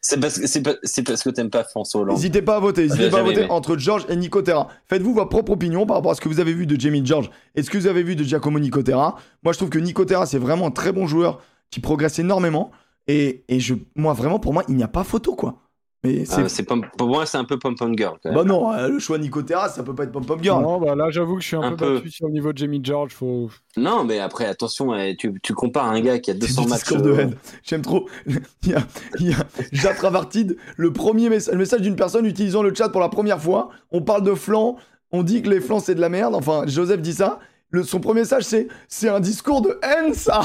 C'est 0.00 0.20
parce, 0.20 0.38
que 0.38 1.00
parce 1.02 1.22
t'aimes 1.34 1.50
pas 1.50 1.64
François 1.64 2.02
Hollande. 2.02 2.16
N'hésitez 2.16 2.42
pas 2.42 2.56
à 2.56 2.60
voter, 2.60 2.82
n'hésitez 2.82 3.10
pas 3.10 3.20
à 3.20 3.22
voter 3.22 3.40
aimé. 3.40 3.50
entre 3.50 3.76
George 3.76 4.04
et 4.08 4.16
Nicotera. 4.16 4.68
Faites-vous 4.86 5.14
votre 5.14 5.30
propre 5.30 5.52
opinion 5.52 5.86
par 5.86 5.96
rapport 5.96 6.12
à 6.12 6.14
ce 6.14 6.20
que 6.20 6.28
vous 6.28 6.40
avez 6.40 6.52
vu 6.52 6.66
de 6.66 6.78
Jamie 6.78 7.04
George 7.04 7.30
et 7.54 7.62
ce 7.62 7.70
que 7.70 7.78
vous 7.78 7.86
avez 7.86 8.02
vu 8.02 8.16
de 8.16 8.24
Giacomo 8.24 8.58
Nicotera. 8.58 9.16
Moi, 9.42 9.52
je 9.52 9.58
trouve 9.58 9.70
que 9.70 9.78
Nicotera, 9.78 10.26
c'est 10.26 10.38
vraiment 10.38 10.66
un 10.66 10.70
très 10.70 10.92
bon 10.92 11.06
joueur 11.06 11.40
qui 11.70 11.80
progresse 11.80 12.18
énormément. 12.18 12.70
Et, 13.08 13.44
et 13.48 13.60
je, 13.60 13.74
moi, 13.96 14.12
vraiment, 14.12 14.38
pour 14.38 14.52
moi, 14.52 14.62
il 14.68 14.76
n'y 14.76 14.82
a 14.82 14.88
pas 14.88 15.04
photo, 15.04 15.34
quoi. 15.34 15.61
Mais 16.04 16.24
c'est. 16.24 16.42
Ah, 16.42 16.48
c'est 16.48 16.64
pom- 16.64 16.84
pour 16.98 17.06
moi, 17.06 17.26
c'est 17.26 17.38
un 17.38 17.44
peu 17.44 17.58
pom-pom 17.60 17.96
girl. 17.96 18.16
Quand 18.22 18.30
même. 18.30 18.38
bah 18.38 18.44
non, 18.44 18.72
euh, 18.72 18.88
le 18.88 18.98
choix 18.98 19.18
Nico 19.18 19.40
Terras, 19.42 19.68
ça 19.68 19.84
peut 19.84 19.94
pas 19.94 20.02
être 20.02 20.10
pom-pom 20.12 20.42
girl. 20.42 20.60
Non, 20.60 20.80
bah 20.80 20.96
là, 20.96 21.10
j'avoue 21.10 21.36
que 21.36 21.42
je 21.42 21.46
suis 21.46 21.56
un, 21.56 21.62
Un 21.62 21.70
peu, 21.76 21.76
peu. 21.86 21.94
battu 21.96 22.10
sur 22.10 22.26
le 22.26 22.32
niveau 22.32 22.52
de 22.52 22.58
Jamie 22.58 22.80
George. 22.82 23.12
Faut... 23.12 23.48
Non, 23.76 24.02
mais 24.04 24.18
après, 24.18 24.46
attention, 24.46 24.92
eh, 24.96 25.14
tu, 25.16 25.32
tu 25.42 25.54
compares 25.54 25.86
un 25.88 26.00
gars 26.00 26.18
qui 26.18 26.30
a 26.32 26.34
C'est 26.34 26.40
200 26.40 26.62
du 26.62 26.68
matchs. 26.68 26.78
discours 26.80 27.02
de 27.02 27.10
euh, 27.12 27.18
haine. 27.20 27.36
J'aime 27.62 27.82
trop. 27.82 28.08
il 28.26 28.40
y 28.68 28.74
a, 28.74 28.82
il 29.20 29.30
y 29.30 29.32
a 29.32 29.46
Jat 29.70 29.94
Ravartid, 30.00 30.56
le 30.76 30.92
premier 30.92 31.28
message, 31.28 31.52
le 31.52 31.58
message 31.60 31.82
d'une 31.82 31.94
personne 31.96 32.26
utilisant 32.26 32.62
le 32.64 32.74
chat 32.74 32.88
pour 32.88 33.00
la 33.00 33.08
première 33.08 33.40
fois. 33.40 33.68
On 33.92 34.02
parle 34.02 34.24
de 34.24 34.34
flancs, 34.34 34.76
on 35.12 35.22
dit 35.22 35.40
que 35.42 35.50
les 35.50 35.60
flancs 35.60 35.80
c'est 35.80 35.94
de 35.94 36.00
la 36.00 36.08
merde. 36.08 36.34
Enfin, 36.34 36.64
Joseph 36.66 37.00
dit 37.00 37.14
ça. 37.14 37.38
Le, 37.70 37.84
son 37.84 38.00
premier 38.00 38.20
message 38.22 38.42
c'est 38.42 38.66
c'est 38.88 39.08
un 39.08 39.20
discours 39.20 39.62
de 39.62 39.78
haine 39.82 40.12
ça. 40.14 40.42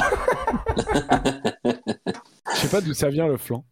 Je 1.65 2.57
sais 2.61 2.67
pas 2.69 2.79
d'où 2.81 2.93
ça 2.93 3.09
vient 3.09 3.27
le 3.27 3.37
flanc. 3.37 3.65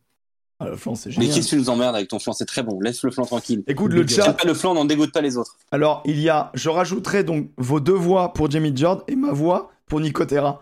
Ah, 0.60 0.70
le 0.70 0.78
flanc 0.78 0.96
c'est 0.96 1.10
Mais 1.10 1.16
génial. 1.16 1.36
qu'est-ce 1.36 1.46
que 1.52 1.56
tu 1.56 1.62
nous 1.62 1.70
emmerdes 1.70 1.96
avec 1.96 2.08
ton 2.08 2.18
flanc 2.20 2.32
C'est 2.34 2.46
très 2.46 2.64
bon. 2.64 2.80
Laisse 2.80 3.04
le 3.04 3.12
flanc 3.12 3.26
tranquille. 3.26 3.64
Écoute 3.68 3.92
le 3.92 4.08
chat. 4.08 4.34
pas 4.34 4.48
le 4.48 4.54
flanc, 4.54 4.74
n'en 4.74 4.86
dégoûte 4.86 5.12
pas 5.12 5.22
les 5.22 5.36
autres. 5.38 5.58
Alors 5.72 6.02
il 6.06 6.20
y 6.20 6.30
a, 6.30 6.52
je 6.54 6.70
rajouterai 6.70 7.24
donc 7.26 7.50
vos 7.58 7.80
deux 7.82 7.92
voix 7.94 8.32
pour 8.34 8.50
Jamie 8.50 8.76
Jord 8.76 9.04
et 9.08 9.16
ma 9.16 9.32
voix 9.34 9.72
pour 9.86 10.00
Nicotera. 10.00 10.62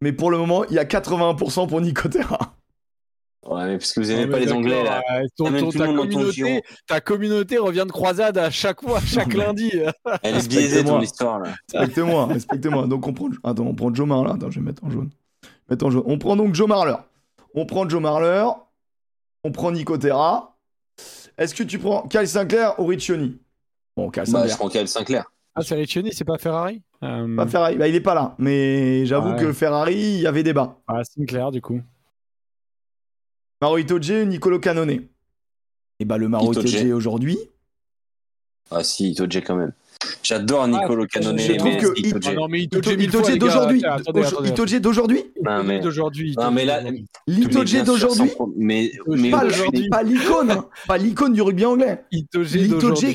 Mais 0.00 0.12
pour 0.12 0.30
le 0.30 0.38
moment, 0.38 0.64
il 0.66 0.74
y 0.74 0.78
a 0.78 0.84
81% 0.84 1.68
pour 1.68 1.80
Nicotera. 1.80 2.54
Ouais, 3.44 3.64
mais 3.66 3.78
parce 3.78 3.92
que 3.92 3.98
vous 3.98 4.10
aimez 4.12 4.28
pas 4.28 4.38
mais 4.38 4.46
les 4.46 4.52
Anglais, 4.52 4.84
là. 4.84 5.02
ton- 5.36 5.46
ton- 5.50 5.70
ta, 5.72 5.86
communauté, 5.88 6.62
ta 6.86 7.00
communauté 7.00 7.58
revient 7.58 7.84
de 7.84 7.90
croisade 7.90 8.38
à 8.38 8.50
chaque 8.50 8.80
fois, 8.82 9.00
chaque 9.04 9.34
lundi. 9.34 9.72
Elle 10.22 10.36
est 10.36 10.48
biaisée, 10.48 10.66
Respecte-moi. 10.76 10.98
ton 10.98 11.02
histoire, 11.02 11.38
là. 11.40 11.50
Respectez-moi, 11.74 12.26
respectez-moi. 12.30 12.86
Donc 12.86 13.04
on 13.08 13.12
prend, 13.12 13.28
attends, 13.42 13.64
on 13.66 13.74
prend 13.74 13.92
Joe 13.92 14.06
Marler. 14.06 14.30
Attends, 14.30 14.50
je 14.52 14.60
vais 14.60 14.64
mettre 14.66 14.84
en 14.84 14.90
jaune. 14.90 15.10
Mettre 15.68 15.84
en 15.86 15.90
jaune. 15.90 16.04
On 16.06 16.18
prend 16.18 16.36
donc 16.36 16.54
Joe 16.54 16.68
Marler. 16.68 16.94
On 17.56 17.66
prend 17.66 17.88
Joe 17.88 18.00
Marler. 18.00 18.44
On 19.44 19.50
prend 19.52 19.72
Nicotera. 19.72 20.56
Est-ce 21.38 21.54
que 21.54 21.62
tu 21.62 21.78
prends 21.78 22.06
Kyle 22.08 22.28
Sinclair 22.28 22.78
ou 22.78 22.86
Riccioni 22.86 23.40
Bon, 23.96 24.10
Kyle 24.10 24.22
Bah, 24.22 24.26
je 24.26 24.30
Sinclair. 24.50 24.56
prends 24.58 24.68
Kyle 24.68 24.88
Sinclair. 24.88 25.24
Ah, 25.54 25.62
c'est 25.62 25.74
Riccioni, 25.74 26.12
c'est 26.12 26.24
pas 26.24 26.38
Ferrari? 26.38 26.82
Euh... 27.02 27.36
Pas 27.36 27.46
Ferrari. 27.46 27.76
Bah, 27.76 27.88
il 27.88 27.94
est 27.94 28.00
pas 28.00 28.14
là. 28.14 28.34
Mais 28.38 29.04
j'avoue 29.06 29.30
Ouais. 29.32 29.40
que 29.40 29.52
Ferrari, 29.52 29.94
il 29.94 30.20
y 30.20 30.26
avait 30.26 30.42
débat. 30.42 30.78
Ah, 30.86 31.02
Sinclair, 31.04 31.50
du 31.50 31.60
coup. 31.60 31.80
Maro 33.60 33.78
Itoje 33.78 34.10
ou 34.22 34.24
Nicolo 34.26 34.58
Canone 34.58 34.90
Et 36.00 36.04
bah, 36.04 36.18
le 36.18 36.28
Maro 36.28 36.52
Itoje. 36.52 36.72
Itoje 36.74 36.92
aujourd'hui. 36.92 37.38
Ah 38.70 38.82
si, 38.82 39.10
Itoje 39.10 39.42
quand 39.44 39.56
même. 39.56 39.72
J'adore 40.22 40.68
Nicolo 40.68 41.02
je- 41.04 41.08
Canone. 41.08 41.38
je 41.38 41.52
trouve 41.52 41.70
mais 41.72 41.76
que 41.78 41.98
Itoje. 42.00 42.28
Ah 42.28 42.32
non, 42.34 42.48
d'aujourd'hui. 43.36 43.82
Itoje 44.50 44.80
d'aujourd'hui 44.80 45.24
Non, 45.44 45.62
mais- 45.64 45.80
d'aujourd'hui. 45.80 46.34
Non, 46.36 46.50
mais 46.50 46.64
là- 46.64 46.80
L'Itoje 47.26 47.84
d'aujourd'hui 47.84 48.30
Mais, 48.56 48.92
Pas, 49.90 50.02
l'icône. 50.02 50.50
hein. 50.50 50.66
Pas 50.86 50.98
l'icône 50.98 51.32
du 51.32 51.42
rugby 51.42 51.64
anglais. 51.64 52.02
Itoje 52.12 52.56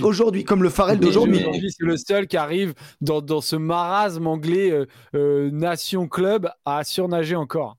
aujourd'hui. 0.03 0.43
Comme 0.43 0.63
le 0.63 0.69
Farrell 0.69 0.99
d'aujourd'hui. 0.99 1.39
c'est 1.69 1.85
le 1.85 1.97
seul 1.97 2.27
qui 2.27 2.37
arrive 2.37 2.73
dans, 3.01 3.21
dans 3.21 3.41
ce 3.41 3.55
marasme 3.55 4.27
anglais 4.27 4.71
euh, 4.71 4.85
euh, 5.15 5.49
nation 5.51 6.07
club 6.07 6.49
à 6.65 6.83
surnager 6.83 7.35
encore. 7.35 7.77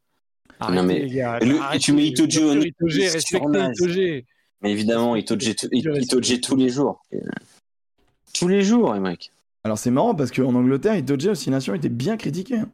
Arrêtez, 0.61 0.83
mais- 0.87 1.79
tu 1.79 1.93
mets 1.93 2.07
Itoje 2.07 2.39
au- 2.39 2.55
Itoje, 2.61 2.99
respectez. 3.13 4.25
Mais 4.61 4.73
évidemment, 4.73 5.15
Itoje, 5.15 5.55
tous 6.43 6.57
les 6.57 6.69
jours. 6.69 7.01
Tous 8.35 8.49
les 8.49 8.63
jours, 8.63 8.93
les 8.95 9.01
mecs. 9.01 9.33
Alors 9.65 9.79
c'est 9.79 9.91
marrant 9.91 10.15
parce 10.15 10.31
qu'en 10.31 10.55
Angleterre, 10.55 10.97
Itoje 10.97 11.27
aussi 11.29 11.51
Nation 11.51 11.75
était 11.75 11.89
bien 11.89 12.17
critiqué. 12.17 12.57
hein. 12.59 12.71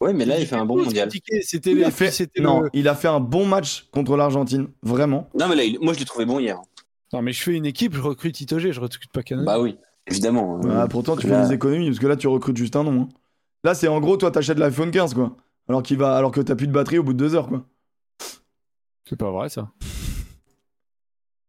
Ouais, 0.00 0.12
mais 0.12 0.24
là, 0.24 0.38
il 0.38 0.46
fait 0.46 0.56
un 0.56 0.66
bon 0.66 0.82
mondial. 0.82 1.08
C'était 1.42 1.70
Il 1.70 1.78
les- 1.78 1.90
fait, 1.90 2.30
non, 2.40 2.62
le- 2.62 2.70
il 2.74 2.88
a 2.88 2.94
fait 2.94 3.08
un 3.08 3.20
bon 3.20 3.46
match 3.46 3.86
contre 3.92 4.16
l'Argentine, 4.16 4.68
vraiment. 4.82 5.28
Non, 5.38 5.48
mais 5.48 5.54
là, 5.56 5.64
il- 5.64 5.78
moi, 5.80 5.94
je 5.94 6.00
l'ai 6.00 6.04
trouvé 6.04 6.26
bon 6.26 6.38
hier. 6.40 6.60
Non, 7.12 7.22
mais 7.22 7.32
je 7.32 7.42
fais 7.42 7.54
une 7.54 7.64
équipe, 7.66 7.94
je 7.94 8.00
recrute 8.00 8.38
Itoje, 8.40 8.70
je 8.72 8.80
recrute 8.80 9.10
pas 9.12 9.22
Canon. 9.22 9.44
Bah 9.44 9.60
oui, 9.60 9.76
évidemment. 10.06 10.60
Ah, 10.70 10.88
pourtant, 10.88 11.16
tu 11.16 11.26
Là- 11.28 11.42
fais 11.42 11.48
des 11.48 11.54
économies 11.54 11.86
parce 11.86 12.00
que 12.00 12.06
là, 12.06 12.16
tu 12.16 12.26
recrutes 12.28 12.56
juste 12.56 12.76
un 12.76 12.84
nom. 12.84 13.02
hein. 13.02 13.08
Là, 13.62 13.74
c'est 13.74 13.88
en 13.88 14.00
gros, 14.00 14.16
toi, 14.16 14.30
t'achètes 14.30 14.58
l'iPhone 14.58 14.90
15, 14.90 15.14
quoi. 15.14 15.36
Alors 15.68 15.82
qu'il 15.82 15.96
va, 15.96 16.16
alors 16.16 16.32
que 16.32 16.40
t'as 16.40 16.54
plus 16.56 16.66
de 16.66 16.72
batterie 16.72 16.98
au 16.98 17.02
bout 17.02 17.12
de 17.14 17.18
deux 17.18 17.34
heures, 17.34 17.48
quoi. 17.48 17.64
C'est 19.08 19.16
pas 19.16 19.30
vrai 19.30 19.48
ça. 19.48 19.70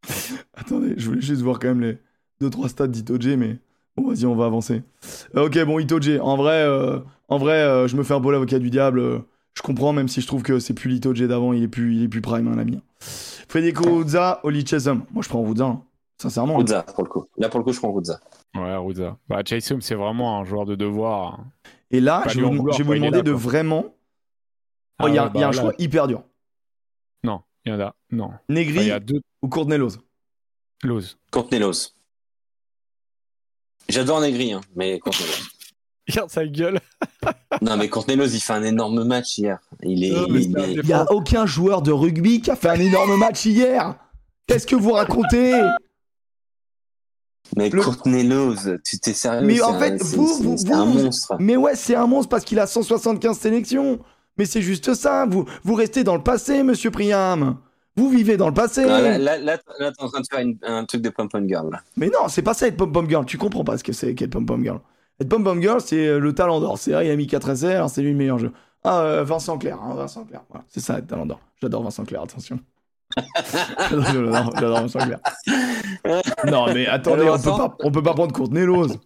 Attendez, 0.54 0.94
je 0.98 1.08
voulais 1.08 1.22
juste 1.22 1.42
voir 1.42 1.60
quand 1.60 1.68
même 1.68 1.82
les 1.82 1.98
deux 2.42 2.50
trois 2.50 2.70
stats 2.70 2.88
d'Itoje, 2.88 3.36
mais 3.38 3.58
bon, 3.98 4.10
vas-y, 4.10 4.26
on 4.26 4.36
va 4.36 4.46
avancer. 4.46 4.84
Euh, 5.36 5.46
ok, 5.48 5.64
bon, 5.66 5.80
Itoje, 5.80 6.20
en 6.22 6.38
vrai, 6.38 6.64
euh, 6.64 7.00
en 7.30 7.38
vrai, 7.38 7.54
euh, 7.62 7.88
je 7.88 7.96
me 7.96 8.04
fais 8.04 8.14
un 8.14 8.22
peu 8.22 8.32
l'avocat 8.32 8.60
du 8.60 8.70
diable. 8.70 9.00
euh, 9.00 9.20
je 9.56 9.62
comprends, 9.62 9.94
même 9.94 10.08
si 10.10 10.20
je 10.22 10.28
trouve 10.28 10.44
que 10.44 10.60
c'est 10.60 10.74
plus 10.74 10.90
l'Itoje 10.90 11.22
d'avant, 11.22 11.54
il 11.54 11.64
est 11.64 11.68
plus, 11.70 11.96
il 11.96 12.04
est 12.04 12.08
plus 12.10 12.22
prime, 12.22 12.48
hein, 12.48 12.56
l'ami. 12.56 12.82
Federico 13.00 14.02
Uzza, 14.04 14.40
Oli 14.44 14.66
Chesham. 14.66 15.06
Moi, 15.14 15.24
je 15.24 15.30
prends 15.30 15.50
Uzza, 15.50 15.66
hein. 15.66 15.82
sincèrement. 16.22 16.56
hein. 16.56 16.60
Rudza, 16.60 16.84
pour 16.84 17.04
le 17.04 17.10
coup. 17.10 17.26
Là, 17.38 17.48
pour 17.50 17.60
le 17.60 17.64
coup, 17.64 17.72
je 17.72 17.80
prends 17.80 17.94
Rudza. 17.94 18.20
Ouais, 18.56 18.76
Ruza. 18.78 19.18
Bah, 19.30 19.42
Chase 19.46 19.74
c'est 19.82 19.96
vraiment 19.96 20.40
un 20.40 20.46
joueur 20.46 20.66
de 20.66 20.76
devoir. 20.76 21.40
Et 21.92 22.00
là, 22.02 22.24
je 22.28 22.40
vais 22.42 22.48
vouloir, 22.50 22.76
je 22.78 22.84
vais 22.84 22.88
vous 22.88 22.94
demander 22.96 23.18
là, 23.18 23.24
de 23.24 23.32
vraiment. 23.32 23.86
Ah 24.98 25.06
Oh, 25.06 25.08
Il 25.10 25.16
y 25.16 25.18
a, 25.18 25.26
ouais, 25.26 25.32
il 25.36 25.40
y 25.42 25.44
a 25.44 25.48
un 25.48 25.52
bah, 25.52 25.56
là- 25.56 25.62
choix 25.62 25.74
hyper 25.78 26.08
dur. 26.08 26.24
Non, 27.24 27.42
il 27.66 27.72
y 27.72 27.76
en 27.76 27.80
a. 27.80 27.96
Non. 28.12 28.32
Negri 28.50 28.80
il 28.80 28.88
y 28.88 28.92
a 28.92 29.00
deux 29.00 29.20
ou 29.42 29.48
Courtnelos 29.50 29.98
Lose. 30.84 31.18
J'adore 33.90 34.22
Negri, 34.22 34.54
hein, 34.54 34.62
mais 34.76 35.00
Courtney-Lose. 35.00 35.50
Regarde 36.08 36.30
sa 36.30 36.46
gueule. 36.46 36.80
non, 37.62 37.78
mais 37.78 37.90
Courtney-Lose, 37.90 38.36
il 38.36 38.40
fait 38.40 38.54
un 38.54 38.64
énorme 38.64 39.04
match 39.04 39.38
hier. 39.40 39.58
Il 39.82 40.04
est. 40.04 40.12
Non, 40.12 40.28
il 40.30 40.58
est- 40.60 40.74
Il 40.84 40.88
y 40.88 40.94
a 40.94 41.12
aucun 41.12 41.46
joueur 41.48 41.82
de 41.82 41.92
rugby 41.92 42.42
qui 42.42 42.52
a 42.52 42.56
fait 42.56 42.70
un 42.70 42.80
énorme 42.80 43.18
match 43.18 43.46
hier. 43.46 43.96
Qu'est-ce 44.48 44.68
que 44.68 44.76
vous 44.76 44.92
racontez? 44.92 45.54
Mais 47.56 47.70
Le- 47.70 47.82
Courtney-Lose, 47.82 48.78
tu 48.84 49.00
t'es 49.00 49.14
sérieux 49.14 49.46
Mais 49.46 49.62
en 49.62 49.80
fait, 49.80 50.02
vous- 50.02 50.26
vous- 50.44 50.72
un 50.74 50.86
vous- 50.86 51.04
monstre. 51.04 51.36
Mais 51.40 51.56
ouais, 51.56 51.76
c'est 51.76 51.96
un 51.96 52.08
monstre 52.08 52.30
parce 52.30 52.44
qu'il 52.44 52.60
a 52.60 52.68
175 52.68 53.38
sélections. 53.38 54.00
Mais 54.38 54.46
c'est 54.46 54.62
juste 54.62 54.94
ça. 54.96 55.26
Vous, 55.26 55.46
vous 55.64 55.76
restez 55.76 56.04
dans 56.04 56.16
le 56.16 56.24
passé, 56.24 56.62
monsieur 56.64 56.92
Priam. 56.92 57.58
Vous 57.98 58.10
vivez 58.10 58.36
dans 58.38 58.48
le 58.48 58.54
passé. 58.54 58.86
Là, 58.86 59.18
là, 59.18 59.38
là, 59.38 59.58
là, 59.80 59.92
t'es 59.92 60.04
en 60.04 60.10
train 60.10 60.20
de 60.22 60.26
faire 60.30 60.40
une- 60.42 60.58
un 60.64 60.84
truc 60.86 61.02
de 61.02 61.10
pom-pom 61.10 61.48
girl. 61.48 61.70
là. 61.72 61.82
Mais 61.98 62.08
non, 62.08 62.28
c'est 62.28 62.42
pas 62.42 62.54
ça 62.54 62.68
être 62.68 62.76
pom-pom 62.78 63.08
girl. 63.10 63.26
Tu 63.26 63.38
comprends 63.38 63.64
pas 63.64 63.78
ce 63.78 63.84
que 63.84 63.94
c'est 63.94 64.14
qu'être 64.16 64.32
pom-pom 64.32 64.62
girl. 64.64 64.80
Être 65.22 65.30
pom-pom 65.30 65.62
girl, 65.62 65.80
c'est 65.80 66.08
euh, 66.08 66.20
le 66.20 66.34
talent 66.34 66.60
d'or. 66.60 66.78
C'est 66.78 66.94
ah, 66.94 67.04
il 67.04 67.10
a 67.10 67.16
mis 67.16 67.26
4 67.28 67.50
essais, 67.50 67.76
alors 67.76 67.90
c'est 67.90 68.02
lui 68.02 68.12
le 68.12 68.18
meilleur 68.18 68.38
jeu. 68.38 68.52
Ah, 68.84 69.00
euh, 69.02 69.24
Vincent 69.24 69.58
Clair. 69.58 69.80
hein, 69.82 69.96
Vincent 69.96 70.26
Clair. 70.26 70.42
Voilà, 70.50 70.66
c'est 70.68 70.82
ça 70.82 70.98
être 71.00 71.08
talent 71.08 71.26
d'or. 71.26 71.40
J'adore 71.62 71.84
Vincent 71.84 72.04
Clair, 72.04 72.22
attention. 72.24 72.60
J'adore 73.90 74.82
Vincent 74.82 75.00
Clair. 75.00 75.20
Non, 76.46 76.66
mais 76.74 76.88
attendez, 76.88 77.24
on 77.30 77.38
peut, 77.38 77.50
pas, 77.50 77.78
on 77.84 77.92
peut 77.92 78.04
pas 78.04 78.14
prendre 78.14 78.34
Courtenay 78.34 78.66
Lose. 78.66 78.98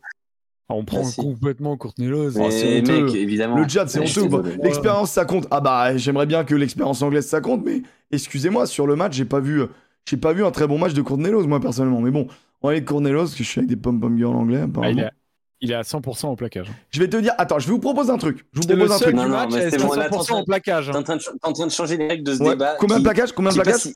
Ah, 0.72 0.76
on 0.76 0.86
prend 0.86 1.00
Merci. 1.00 1.16
complètement 1.22 1.76
Courtney 1.78 2.08
Lose. 2.08 2.36
Oh, 2.38 2.44
Mais 2.44 2.52
c'est 2.52 2.82
honteux. 2.82 3.06
mec, 3.06 3.16
évidemment. 3.16 3.58
Le 3.58 3.68
chat, 3.68 3.88
c'est 3.88 4.00
honteux. 4.00 4.28
désolé. 4.28 4.58
L'expérience, 4.64 5.10
ça 5.12 5.26
compte. 5.26 5.48
Ah 5.50 5.62
bah, 5.62 5.98
j'aimerais 5.98 6.28
bien 6.28 6.44
que 6.44 6.54
l'expérience 6.54 7.02
anglaise, 7.02 7.26
ça 7.28 7.42
compte, 7.42 7.66
mais 7.66 7.82
excusez-moi, 8.12 8.68
sur 8.68 8.86
le 8.86 8.96
match, 8.96 9.14
j'ai 9.16 9.26
pas 9.26 9.40
vu, 9.40 9.64
j'ai 10.08 10.18
pas 10.18 10.32
vu 10.32 10.46
un 10.46 10.52
très 10.52 10.68
bon 10.68 10.78
match 10.78 10.94
de 10.94 11.02
Cornelos, 11.02 11.48
moi, 11.48 11.60
personnellement. 11.60 12.02
Mais 12.02 12.12
bon, 12.12 12.28
on 12.62 12.68
va 12.68 12.74
aller 12.74 12.84
parce 12.84 13.32
que 13.34 13.44
je 13.44 13.50
suis 13.50 13.60
avec 13.60 13.70
des 13.70 13.78
pom-pom 13.78 14.16
girls 14.16 14.36
anglais, 14.36 14.60
Ah, 14.62 14.66
apparemment. 14.66 14.92
il, 14.94 15.00
est 15.00 15.06
à, 15.06 15.12
il 15.62 15.72
est 15.72 15.76
à 15.76 15.82
100% 15.82 16.28
au 16.28 16.36
plaquage. 16.36 16.68
Je 16.92 17.00
vais 17.00 17.10
te 17.10 17.18
dire, 17.18 17.34
attends, 17.40 17.58
je 17.58 17.66
vais 17.66 17.72
vous 17.74 17.80
proposer 17.80 18.12
un 18.12 18.18
truc. 18.20 18.46
Je 18.54 18.60
vous 18.60 18.68
C'est 18.68 18.74
le 18.76 18.78
propose 18.78 18.96
un 18.96 19.00
truc. 19.00 19.16
du 19.16 19.16
Non, 19.16 19.24
non, 19.24 19.30
match 19.30 19.50
mais 19.52 19.66
à 19.66 19.70
c'est 19.72 19.78
bon, 19.80 19.94
là, 19.94 20.08
100% 20.10 20.26
t'es 20.28 20.34
en 20.34 20.42
au 20.42 20.46
plaquage. 20.46 20.92
T'es 20.92 20.96
en, 20.98 21.02
train 21.04 21.16
de, 21.16 21.22
t'es 21.24 21.30
en 21.42 21.54
train 21.54 21.66
de 21.66 21.72
changer 21.72 21.98
les 21.98 22.08
règles 22.08 22.24
de 22.26 22.36
ce 22.36 22.44
Ouais. 22.44 22.50
débat. 22.52 22.76
Combien 22.80 22.98
de 22.98 23.00
qui- 23.02 23.06
plaquages 23.06 23.32
Combien 23.32 23.50
de 23.50 23.56
plaquages 23.56 23.82
si- 23.82 23.96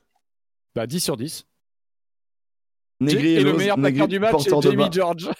Bah 0.74 0.88
10 0.88 0.98
sur 0.98 1.16
10. 1.16 1.46
Negri 3.00 3.34
et 3.34 3.42
le 3.44 3.52
meilleur 3.52 3.76
plaqueur 3.76 4.08
du 4.08 4.18
match, 4.18 4.34
c'est 4.40 4.60
Jamie. 4.62 4.84
George. 4.90 5.30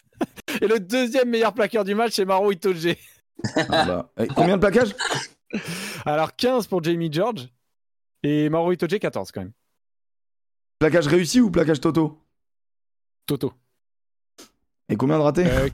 Et 0.60 0.66
le 0.66 0.80
deuxième 0.80 1.28
meilleur 1.30 1.52
plaqueur 1.54 1.84
du 1.84 1.94
match, 1.94 2.12
c'est 2.14 2.24
Maro 2.24 2.50
Itoje. 2.52 2.96
Ah 3.56 3.84
bah, 3.86 4.10
eh, 4.18 4.26
Combien 4.28 4.56
de 4.56 4.60
plaquages 4.60 4.94
Alors 6.04 6.34
15 6.36 6.66
pour 6.66 6.82
Jamie 6.82 7.12
George 7.12 7.48
et 8.22 8.48
Maro 8.48 8.72
Itoje 8.72 8.98
14 8.98 9.30
quand 9.32 9.40
même. 9.42 9.52
Plaquage 10.78 11.06
réussi 11.06 11.40
ou 11.40 11.50
plaquage 11.50 11.80
toto 11.80 12.18
Toto. 13.26 13.52
Et 14.88 14.96
combien 14.96 15.16
de 15.18 15.22
ratés 15.22 15.46
Euh, 15.46 15.68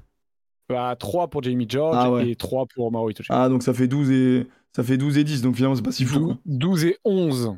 bah, 0.69 0.95
3 0.99 1.29
pour 1.29 1.43
Jamie 1.43 1.67
George 1.69 1.97
Ah 1.99 2.11
ouais. 2.13 2.31
et 2.31 2.37
3 2.37 2.67
pour 2.67 2.93
Maro 2.93 3.11
Itoje. 3.11 3.27
Ah, 3.31 3.49
donc 3.49 3.63
ça 3.63 3.75
fait 3.75 3.89
12 3.89 4.11
et 4.11 4.47
ça 4.73 4.85
fait 4.85 4.97
12 4.97 5.19
et 5.19 5.25
10, 5.25 5.43
donc 5.43 5.57
finalement, 5.57 5.75
c'est 5.75 5.83
pas 5.83 5.91
si 5.93 6.05
fou. 6.05 6.27
quoi. 6.27 6.39
12 6.47 6.85
et 6.85 6.99
11. 7.05 7.57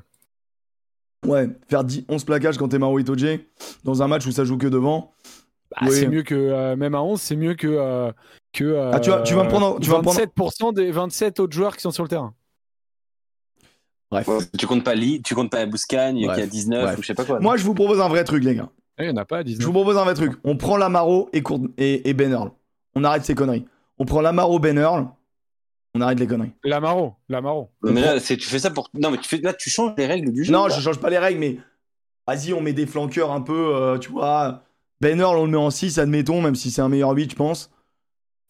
Ouais, 1.26 1.48
faire 1.68 1.84
10, 1.84 2.06
11 2.08 2.24
plaquages 2.24 2.56
quand 2.58 2.68
t'es 2.68 2.78
Maro 2.78 2.98
Itoje 2.98 3.38
dans 3.84 4.02
un 4.02 4.08
match 4.08 4.26
où 4.26 4.32
ça 4.32 4.44
joue 4.44 4.56
que 4.56 4.66
devant. 4.66 5.12
Bah, 5.80 5.86
Oui. 5.88 5.96
C'est 5.96 6.08
mieux 6.08 6.22
que, 6.22 6.34
euh, 6.34 6.76
même 6.76 6.94
à 6.94 7.02
11, 7.02 7.20
c'est 7.20 7.36
mieux 7.36 7.54
que. 7.54 7.66
euh, 7.68 8.12
que 8.52 8.64
euh, 8.64 8.90
Ah, 8.92 9.00
tu 9.00 9.08
vas- 9.10 9.22
tu 9.22 9.34
vas 9.34 9.44
me 9.44 9.48
prendre- 9.48 9.80
tu 9.80 9.88
vas 9.88 9.98
me 9.98 10.02
prendre- 10.02 10.18
27% 10.18 10.72
des 10.72 10.90
27 10.90 11.40
autres 11.40 11.54
joueurs 11.54 11.74
qui 11.74 11.80
sont 11.82 11.90
sur 11.90 12.02
le 12.02 12.08
terrain. 12.08 12.34
Bref. 14.10 14.28
Ouais, 14.28 14.38
Tu 14.58 14.66
comptes 14.66 14.84
pas 14.84 14.94
Lee, 14.94 15.22
tu 15.22 15.34
comptes 15.34 15.50
pas 15.50 15.64
Bouscagne 15.64 16.22
Bref, 16.26 16.36
qui 16.36 16.42
a 16.42 16.46
19 16.46 16.82
bref. 16.84 16.98
ou 16.98 17.02
je 17.02 17.06
sais 17.06 17.14
pas 17.14 17.24
quoi. 17.24 17.40
Moi, 17.40 17.56
je 17.56 17.64
vous 17.64 17.74
propose 17.74 18.00
un 18.00 18.08
vrai 18.08 18.24
truc, 18.24 18.44
les 18.44 18.54
gars. 18.54 18.68
Il 18.98 19.06
n'y 19.06 19.10
en 19.10 19.16
a 19.16 19.24
pas 19.24 19.38
à 19.38 19.40
Je 19.40 19.44
19. 19.46 19.64
vous 19.66 19.72
propose 19.72 19.96
un 19.96 20.04
vrai 20.04 20.14
truc. 20.14 20.32
On 20.44 20.56
prend 20.56 20.76
Lamaro 20.76 21.30
et, 21.32 21.42
Cour- 21.42 21.66
et, 21.78 22.08
et 22.08 22.12
Ben 22.12 22.30
Earl. 22.30 22.50
On 22.94 23.04
arrête 23.04 23.24
ces 23.24 23.34
conneries. 23.34 23.64
On 23.98 24.04
prend 24.04 24.20
Lamaro, 24.20 24.58
Ben 24.58 24.76
Earl. 24.78 25.06
On 25.94 26.00
arrête 26.02 26.20
les 26.20 26.26
conneries. 26.26 26.52
Lamaro, 26.62 27.14
Lamaro. 27.30 27.70
Mais 27.82 28.00
là, 28.02 28.20
c'est- 28.20 28.36
tu 28.36 28.48
fais 28.48 28.58
ça 28.58 28.70
pour. 28.70 28.90
Non, 28.94 29.10
mais 29.10 29.16
tu 29.18 29.28
fais 29.28 29.38
là, 29.38 29.54
tu 29.54 29.70
changes 29.70 29.94
les 29.96 30.06
règles 30.06 30.30
du 30.32 30.44
jeu. 30.44 30.52
Non, 30.52 30.66
là. 30.66 30.74
je 30.74 30.80
change 30.82 30.98
pas 30.98 31.08
les 31.10 31.18
règles, 31.18 31.40
mais 31.40 31.56
vas-y, 32.26 32.52
on 32.52 32.60
met 32.60 32.72
des 32.74 32.86
flanqueurs 32.86 33.30
un 33.32 33.40
peu, 33.40 33.74
euh, 33.74 33.98
tu 33.98 34.10
vois. 34.10 34.62
Ben 35.02 35.18
Earl, 35.20 35.36
on 35.36 35.44
le 35.46 35.50
met 35.50 35.56
en 35.56 35.70
6, 35.70 35.98
admettons, 35.98 36.40
même 36.40 36.54
si 36.54 36.70
c'est 36.70 36.80
un 36.80 36.88
meilleur 36.88 37.10
8, 37.10 37.32
je 37.32 37.36
pense. 37.36 37.70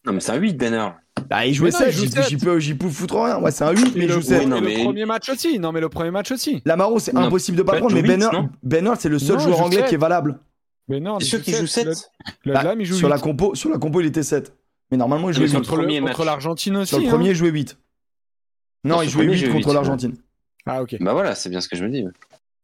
Non, 0.05 0.13
mais 0.13 0.19
c'est 0.19 0.31
un 0.33 0.35
8, 0.37 0.53
Benner. 0.55 0.87
Bah, 1.29 1.45
il 1.47 1.53
jouait 1.55 1.71
Mais 1.71 1.79
non, 1.79 1.79
7, 1.79 1.87
il 1.87 1.93
joue 1.97 2.03
j'y 2.05 2.11
sept. 2.11 2.27
j'y 2.29 2.37
peux, 2.37 2.59
j'y 2.59 2.73
peux 2.75 2.89
foutre 2.89 3.15
rien. 3.15 3.39
Ouais, 3.39 3.49
c'est 3.51 3.63
un 3.63 3.71
8, 3.71 3.95
mais 3.95 4.03
il 4.03 4.07
le, 4.07 4.13
joue 4.13 4.21
7. 4.21 4.41
Oui, 4.41 4.45
non, 4.45 4.57
et 4.57 4.59
le 4.61 4.65
mais- 4.67 4.83
premier 4.83 5.05
match 5.05 5.29
aussi. 5.29 5.57
Non, 5.57 5.71
mais 5.71 5.81
le 5.81 5.89
premier 5.89 6.11
match 6.11 6.31
aussi. 6.31 6.61
Lamaro, 6.65 6.99
c'est 6.99 7.15
impossible 7.15 7.57
de 7.57 7.63
pas 7.63 7.71
bah, 7.73 7.77
prendre, 7.79 7.95
mais 7.95 8.03
Ben 8.03 8.21
Earl, 8.21 8.49
Ben 8.61 8.85
Earl, 8.85 8.97
c'est 8.99 9.09
le 9.09 9.17
seul 9.19 9.37
Non, 9.37 9.43
joueur 9.43 9.57
joue 9.57 9.63
anglais 9.63 9.85
qui 9.87 9.95
est 9.95 9.97
valable. 9.97 10.39
Mais 10.89 10.99
non, 10.99 11.17
T'es 11.17 11.25
il 11.25 11.27
sûr 11.29 11.39
joue 11.39 11.45
qu'il 11.45 11.55
joue 11.55 11.65
sept. 11.67 11.93
7 11.95 12.11
Le, 12.43 12.51
le 12.51 12.53
Bah, 12.53 12.63
Lam, 12.63 12.81
il 12.81 12.85
joue 12.85 12.95
sur, 12.95 13.09
la 13.09 13.15
8. 13.15 13.21
compo, 13.21 13.55
sur 13.55 13.69
la 13.71 13.77
compo, 13.79 14.01
il 14.01 14.05
était 14.07 14.21
7. 14.21 14.53
Mais 14.91 14.97
normalement, 14.97 15.29
il 15.29 15.33
jouait 15.33 15.43
Mais 15.45 15.49
sur 15.49 15.59
8. 15.59 15.65
le 15.65 15.99
Contre 16.01 16.19
le- 16.21 16.25
l'Argentine 16.25 16.77
aussi. 16.77 16.89
Sur 16.89 16.99
le 16.99 17.05
hein. 17.05 17.09
premier, 17.09 17.29
il 17.29 17.35
jouait 17.35 17.49
8. 17.49 17.77
Non, 18.83 19.01
il 19.01 19.09
jouait 19.09 19.23
premier, 19.23 19.33
8 19.37 19.39
il 19.39 19.45
jouait 19.45 19.53
contre 19.61 19.73
l'Argentine. 19.73 20.15
Ah, 20.65 20.83
ok. 20.83 20.97
Bah 20.99 21.13
voilà, 21.13 21.33
c'est 21.35 21.49
bien 21.49 21.61
ce 21.61 21.67
que 21.69 21.75
je 21.77 21.83
me 21.85 21.89
dis. 21.89 22.05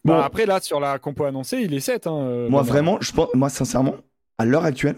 Bah, 0.05 0.13
Bon. 0.17 0.21
après, 0.21 0.45
là, 0.45 0.59
sur 0.61 0.79
la 0.79 0.97
compo 0.99 1.25
annoncée, 1.25 1.57
il 1.61 1.73
est 1.73 1.79
7. 1.79 2.07
Hein, 2.07 2.15
euh, 2.17 2.49
Moi, 2.49 2.61
vraiment, 2.61 2.97
je 3.01 3.11
pense, 3.11 3.29
moi, 3.33 3.49
sincèrement, 3.49 3.95
à 4.37 4.45
l'heure 4.45 4.63
actuelle, 4.65 4.97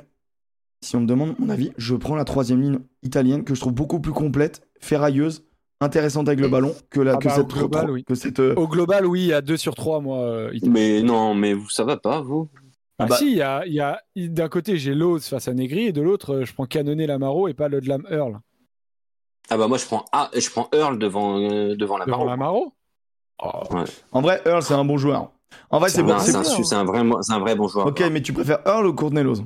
si 0.82 0.96
on 0.96 1.02
me 1.02 1.06
demande 1.08 1.36
mon 1.40 1.50
avis, 1.50 1.72
je 1.78 1.96
prends 1.96 2.16
la 2.16 2.24
troisième 2.26 2.62
ligne 2.62 2.80
italienne 3.04 3.44
que 3.44 3.56
je 3.56 3.60
trouve 3.62 3.74
beaucoup 3.74 4.00
plus 4.00 4.14
complète, 4.14 4.62
ferrailleuse, 4.80 5.44
intéressante 5.80 6.28
avec 6.28 6.40
le 6.40 6.48
ballon 6.48 6.74
que, 6.92 7.00
la, 7.02 7.14
Ah 7.14 7.18
que 7.18 7.28
bah, 7.28 7.36
cette. 7.36 7.46
au 7.54 7.58
global, 7.58 7.92
oui. 7.92 8.04
que 8.04 8.14
cette 8.16 8.40
euh, 8.40 8.54
Au 8.56 8.68
global, 8.68 9.06
oui, 9.08 9.22
il 9.22 9.28
y 9.28 9.34
a 9.34 9.42
2 9.42 9.58
sur 9.58 9.74
3, 9.76 10.00
moi. 10.02 10.20
euh, 10.20 10.54
Mais 10.68 11.02
non, 11.02 11.34
mais 11.34 11.54
vous, 11.54 11.70
ça 11.70 11.84
va 11.84 11.98
pas, 11.98 12.22
vous? 12.22 12.50
Ah 13.00 13.08
bah- 13.08 13.16
si, 13.16 13.32
il 13.32 13.38
y 13.38 13.42
a, 13.42 13.66
il 13.66 13.74
y 13.74 13.80
a- 13.80 14.00
d'un 14.16 14.48
côté 14.48 14.78
j'ai 14.78 14.94
Lowe's 14.94 15.28
face 15.28 15.48
à 15.48 15.54
Negri 15.56 15.88
et 15.88 15.92
de 15.92 16.04
l'autre 16.04 16.44
je 16.44 16.54
prends 16.54 16.68
Cannonnet 16.68 17.08
Lamaro 17.08 17.48
et 17.48 17.56
pas 17.56 17.68
le 17.68 17.80
Lam 17.80 18.06
Earl. 18.12 18.40
Ah 19.50 19.58
bah 19.58 19.68
moi, 19.68 19.80
je 19.80 19.86
prends, 19.86 20.06
ah, 20.12 20.30
je 20.38 20.48
prends 20.52 20.70
Earl 20.72 21.00
devant, 21.00 21.40
euh, 21.40 21.76
devant 21.76 21.98
Devant 22.06 22.26
Lamaro 22.26 22.74
Oh. 23.42 23.64
En 24.12 24.22
vrai, 24.22 24.42
Earl, 24.46 24.62
c'est 24.62 24.74
un 24.74 24.86
bon 24.86 24.98
joueur. 24.98 25.32
En 25.70 25.80
vrai, 25.80 25.90
c'est 25.90 26.04
bon. 26.04 26.14
un- 26.14 26.20
c'est 26.20 26.32
C'est 26.32 26.76
un, 26.76 26.84
vrai, 26.84 27.02
c'est 27.22 27.34
un 27.34 27.40
vrai 27.40 27.56
bon 27.56 27.68
joueur. 27.68 27.88
Ok, 27.88 28.02
mais 28.12 28.22
tu 28.22 28.34
préfères 28.34 28.60
Earl 28.66 28.86
ou 28.88 28.94
Courtney 28.94 29.24
Lawes 29.24 29.44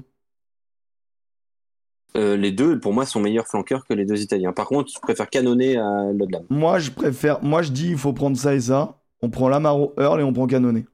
Euh, 2.18 2.38
les 2.38 2.52
deux, 2.52 2.80
pour 2.80 2.94
moi, 2.94 3.06
sont 3.06 3.20
meilleurs 3.20 3.48
flanqueurs 3.48 3.86
que 3.86 3.94
les 3.94 4.06
deux 4.06 4.22
Italiens. 4.22 4.54
Par 4.54 4.68
contre, 4.68 4.90
je 4.94 5.00
préfère 5.00 5.30
canonner 5.30 5.78
à 5.78 6.12
Lodlam. 6.14 6.46
Moi, 6.50 6.80
je 6.80 6.92
préfère. 6.92 7.44
Moi, 7.44 7.62
je 7.62 7.72
dis, 7.72 7.90
il 7.90 7.98
faut 7.98 8.14
prendre 8.14 8.38
ça 8.38 8.54
et 8.56 8.62
ça. 8.62 9.02
On 9.22 9.30
prend 9.30 9.50
Lamaro, 9.50 9.94
Earl 9.98 10.22
et 10.22 10.24
on 10.24 10.32
prend 10.32 10.48
Cannonnet. 10.48 10.86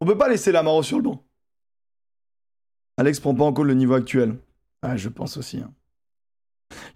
On 0.00 0.06
peut 0.06 0.16
pas 0.18 0.28
laisser 0.28 0.52
Lamaro 0.52 0.82
sur 0.82 0.98
le 0.98 1.02
banc. 1.04 1.24
Alex 2.96 3.18
prend 3.20 3.34
pas 3.34 3.44
en 3.44 3.52
compte 3.52 3.66
le 3.66 3.74
niveau 3.74 3.94
actuel. 3.94 4.36
Ah, 4.82 4.96
je 4.96 5.08
pense 5.08 5.36
aussi. 5.36 5.58
hein. 5.58 5.72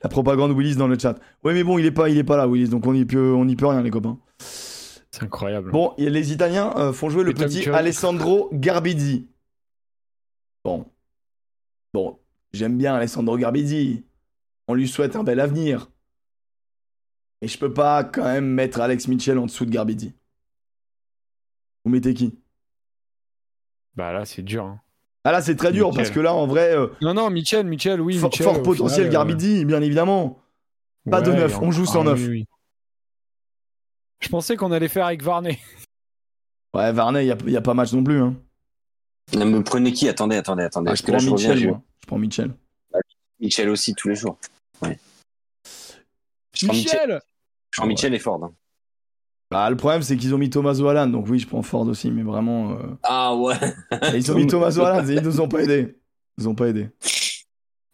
La 0.03 0.09
propagande 0.09 0.53
Willis 0.53 0.77
dans 0.77 0.87
le 0.87 0.99
chat. 0.99 1.19
Ouais, 1.43 1.53
mais 1.55 1.65
bon, 1.65 1.79
il 1.79 1.87
est 1.87 1.91
pas, 1.91 2.09
il 2.09 2.17
est 2.19 2.25
pas 2.25 2.37
là, 2.37 2.47
Willis, 2.47 2.69
donc 2.69 2.87
on 2.87 2.95
y 2.95 3.05
peut, 3.05 3.33
on 3.35 3.49
y 3.49 3.57
peut 3.57 3.67
rien, 3.67 3.83
les 3.83 3.91
copains. 3.91 4.19
C'est 5.15 5.23
incroyable. 5.23 5.71
Bon, 5.71 5.95
et 5.97 6.11
les 6.11 6.33
Italiens 6.33 6.75
euh, 6.77 6.93
font 6.93 7.09
jouer 7.09 7.23
le 7.23 7.31
Et 7.31 7.35
petit. 7.35 7.69
Alessandro 7.71 8.51
Garbizzi. 8.53 9.29
Bon. 10.65 10.87
Bon, 11.93 12.19
j'aime 12.53 12.77
bien 12.77 12.97
Alessandro 12.97 13.39
Garbizzi. 13.39 14.05
On 14.67 14.75
lui 14.75 14.89
souhaite 14.89 15.15
un 15.15 15.23
bel 15.23 15.39
avenir. 15.39 15.89
Mais 17.41 17.47
je 17.47 17.57
peux 17.59 17.73
pas 17.73 18.03
quand 18.03 18.25
même 18.25 18.47
mettre 18.47 18.81
Alex 18.81 19.07
Mitchell 19.07 19.39
en 19.39 19.47
dessous 19.47 19.65
de 19.65 19.71
Garbizzi. 19.71 20.13
Vous 21.85 21.93
mettez 21.93 22.13
qui? 22.13 22.37
Bah 23.95 24.13
là 24.13 24.25
c'est 24.25 24.43
dur. 24.43 24.65
hein. 24.65 24.81
Ah 25.23 25.31
là, 25.31 25.43
c'est 25.43 25.55
très 25.55 25.71
dur 25.71 25.87
Mitchell. 25.91 26.03
parce 26.03 26.11
que 26.11 26.21
là, 26.21 26.35
en 26.35 26.47
vrai, 26.49 26.77
euh, 26.77 26.89
Non 27.03 27.15
non 27.15 27.31
Michel, 27.31 27.67
Michel, 27.67 28.01
oui. 28.01 28.19
fort, 28.19 28.31
Mitchell, 28.31 28.63
potentiel 28.63 29.07
final, 29.07 29.07
euh, 29.07 29.13
Garbizzi, 29.13 29.65
bien 29.65 29.81
évidemment. 29.81 30.43
pas 31.09 31.23
de 31.23 31.31
neuf, 31.31 31.57
on 31.63 31.71
joue 31.71 31.87
sans 31.87 32.01
ah, 32.01 32.11
neuf. 32.11 32.21
oui, 32.21 32.29
oui. 32.29 32.47
Je 34.25 34.29
pensais 34.31 34.57
qu'on 34.57 34.73
allait 34.73 34.89
faire 34.89 35.07
avec 35.07 35.23
Varney. 35.23 35.59
Ouais, 36.75 36.91
Varney, 36.93 37.25
il 37.25 37.47
n'y 37.47 37.57
a, 37.57 37.61
pas 37.61 37.73
match 37.73 37.93
non 37.93 38.03
plus. 38.03 38.21
Hein. 38.21 38.35
Non, 39.37 39.47
mais 39.47 39.63
prenez 39.63 39.93
qui? 39.93 40.09
Attendez, 40.09 40.35
attendez, 40.39 40.65
attendez. 40.65 40.91
Ah, 40.91 40.97
je 40.97 41.03
là, 41.03 41.07
prends 41.09 41.19
je 41.21 41.31
reviens, 41.31 41.49
Mitchell, 41.51 41.63
je- 41.63 41.69
moi. 41.69 41.83
Je 42.03 42.07
prends 42.09 42.19
Mitchell. 42.19 42.51
Mitchell 43.39 43.69
aussi, 43.69 43.95
tous 43.95 44.09
les 44.09 44.17
jours. 44.17 44.39
Ouais. 44.83 44.99
Je 46.53 46.67
prends 46.67 46.75
Mitchell, 46.75 47.01
Michel 47.07 47.21
je 47.71 47.77
prends 47.81 47.87
Mitchell 47.87 48.13
et 48.15 48.19
Ford. 48.19 48.43
hein. 48.43 48.53
Bah, 49.53 49.71
le 49.71 49.77
problème, 49.77 50.03
c'est 50.03 50.17
qu'ils 50.17 50.35
ont 50.35 50.39
mis 50.39 50.51
Thomas 50.51 50.77
Allan, 50.85 51.07
donc 51.07 51.27
oui, 51.29 51.39
je 51.39 51.47
prends 51.47 51.63
Ford 51.63 51.87
aussi, 51.87 52.11
mais 52.11 52.23
vraiment. 52.25 52.73
euh, 52.73 52.99
Ah 53.05 53.37
ouais 53.37 53.55
Ils 54.15 54.33
ont 54.33 54.35
mis 54.35 54.47
Thomas 54.49 54.77
Allan, 54.77 55.07
ils 55.09 55.21
nous 55.23 55.41
ont 55.41 55.47
pas 55.49 55.63
aidés. 55.63 55.97
Ils 56.39 56.43
nous 56.43 56.49
ont 56.51 56.55
pas 56.57 56.67
aidés. 56.67 56.89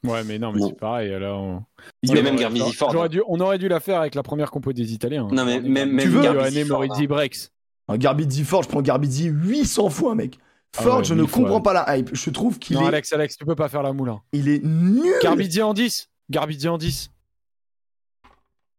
Ouais 0.05 0.25
mais 0.25 0.39
non 0.39 0.53
mais 0.53 0.61
Bon. 0.61 0.69
c'est 0.69 0.79
pareil. 0.79 1.11
Là, 1.11 1.35
on... 1.35 1.63
Il 2.03 2.11
y 2.11 2.17
a 2.17 2.21
on 2.21 2.23
même 2.25 2.35
aurait- 2.35 2.43
Garbisi 2.43 2.73
Ford. 2.73 2.91
j'aurais 2.93 3.09
dû- 3.11 3.23
on 3.29 3.39
aurait 3.41 3.59
dû 3.59 3.69
la 3.69 3.81
faire 3.81 4.01
avec 4.01 4.15
la 4.15 4.23
première 4.23 4.51
compo 4.51 4.73
des 4.73 4.93
Italiens. 4.95 5.25
hein. 5.31 5.35
Non, 5.35 5.45
mais 5.45 5.61
même- 5.61 5.93
même 5.93 6.11
Yoanné, 6.11 6.23
Garbisi 6.35 6.65
Ford, 6.65 6.79
Morizzi, 6.79 7.03
hein. 7.03 7.07
Brex. 7.09 7.53
Garbizzi 7.91 8.45
Ford, 8.45 8.63
je 8.63 8.69
prends 8.69 8.83
Garbizzi 8.83 9.25
800 9.27 9.91
fois, 9.91 10.15
mec. 10.15 10.39
Ah 10.79 10.83
Ford, 10.83 10.99
ouais, 10.99 11.05
je 11.05 11.15
ne 11.15 11.25
fois, 11.27 11.41
comprends 11.43 11.57
ouais. 11.57 11.63
pas 11.63 11.73
la 11.73 11.97
hype. 11.99 12.11
Je 12.15 12.31
trouve 12.31 12.59
qu'il 12.61 12.77
Non 12.77 12.85
est, 12.85 12.89
Alex, 12.89 13.13
Alex, 13.13 13.37
tu 13.37 13.45
peux 13.45 13.57
pas 13.57 13.69
faire 13.69 13.83
la 13.83 13.93
moulin. 13.93 14.21
il 14.33 14.49
est 14.49 14.65
nul. 14.65 15.13
Garbizzi 15.23 15.61
en 15.63 15.75
10 15.75 16.09
Garbizzi 16.31 16.69
en 16.69 16.79
10 16.79 17.11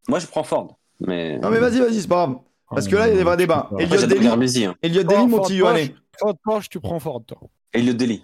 Moi, 0.07 0.19
je 0.19 0.27
prends 0.27 0.43
Ford. 0.43 0.77
Mais... 1.01 1.37
Non, 1.39 1.49
mais 1.49 1.59
vas-y, 1.59 1.79
vas-y, 1.79 2.01
c'est 2.01 2.07
pas 2.07 2.25
grave. 2.27 2.37
Parce 2.69 2.87
que 2.87 2.95
là, 2.95 3.07
il 3.07 3.11
y 3.11 3.13
a 3.15 3.17
des 3.17 3.23
vrais 3.23 3.35
débats. 3.37 3.69
Elliot. 3.77 4.69
Hein. 4.69 4.75
Elliot 4.81 5.01
Oh, 5.01 5.11
Deli, 5.11 5.29
Ford. 5.29 5.39
Porsche, 5.41 5.91
Ford 6.17 6.35
Porsche, 6.43 6.69
tu 6.69 6.79
prends 6.79 6.99
Ford, 6.99 7.21
toi. 7.27 7.37
Elliot 7.73 7.93
Deli. 7.93 8.23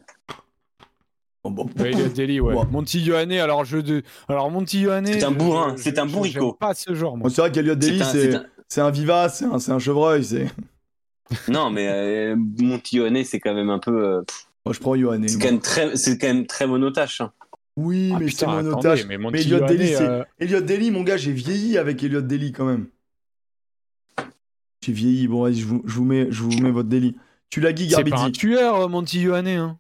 Bon, 1.52 1.66
bon, 1.66 1.82
Ouais, 1.84 1.92
Elliot 1.92 2.10
Deli, 2.10 2.40
ouais. 2.40 2.54
Ouais. 2.56 2.64
Montiglione, 2.72 3.32
alors 3.34 3.66
je 3.66 3.78
de... 3.78 4.04
alors 4.28 4.50
Montiglione. 4.52 5.06
C'est 5.08 5.24
un 5.24 5.32
bourrin, 5.32 5.76
c'est 5.78 5.98
un 6.00 6.06
bourricot. 6.06 6.54
Pas 6.54 6.74
ce 6.74 6.94
genre, 6.94 7.18
moi. 7.18 7.28
Bon, 7.28 7.34
c'est 7.34 7.42
vrai 7.42 7.52
qu'Elliot 7.52 7.76
Deli, 7.76 7.98
C'est 7.98 8.04
un- 8.04 8.08
c'est 8.12 8.32
c'est 8.32 8.36
un- 8.38 8.46
c'est 8.70 8.82
un 8.82 8.90
vivace, 8.92 9.44
c'est 9.60 9.72
un, 9.72 9.80
chevreuil. 9.80 10.24
c'est- 10.24 10.48
Non, 11.50 11.70
mais 11.70 11.88
euh, 11.88 12.36
Montillonnet, 12.60 13.24
c'est 13.24 13.40
quand 13.40 13.54
même 13.54 13.70
un 13.70 13.80
peu. 13.80 14.04
euh, 14.06 14.22
pff, 14.24 14.48
Moi, 14.66 14.74
je 14.74 14.80
prends 14.80 14.96
Ioane. 14.96 15.28
c'est 15.28 15.40
quand 15.40 15.46
même 15.52 15.60
très, 15.60 15.96
c'est 15.96 16.18
quand 16.18 16.28
même 16.28 16.46
très 16.48 16.68
monotache. 16.68 17.22
hein. 17.22 17.32
Oui, 17.76 18.12
Ah, 18.16 18.18
mais 18.20 18.30
c'est 18.32 18.46
mon 18.48 18.54
attendez, 18.58 18.76
otage. 18.76 19.06
mais 19.06 19.18
Mais 19.18 19.42
Elliot 19.42 19.60
c'est. 19.68 20.02
euh, 20.02 20.24
Elliot 20.40 20.92
mon 20.92 21.04
gars, 21.04 21.18
j'ai 21.18 21.32
vieilli 21.32 21.78
avec 21.78 22.02
Elliot 22.04 22.22
Deli 22.22 22.52
quand 22.52 22.66
même. 22.66 22.88
J'ai 24.84 24.94
vieilli. 24.94 25.28
Bon, 25.28 25.44
vas-y, 25.44 25.56
je 25.60 25.66
vous, 25.66 25.84
je 25.86 25.94
vous 25.94 26.06
mets, 26.06 26.28
je 26.32 26.42
vous 26.44 26.60
mets 26.60 26.72
votre 26.72 26.90
Deli. 26.90 27.16
Tu 27.50 27.62
l'as 27.62 27.74
Guy 27.74 27.90
c'est 27.90 28.04
pas 28.04 28.22
un 28.24 28.32
tueur, 28.32 28.76
euh, 28.82 28.88
Montiglione. 28.88 29.48
Hein. 29.48 29.78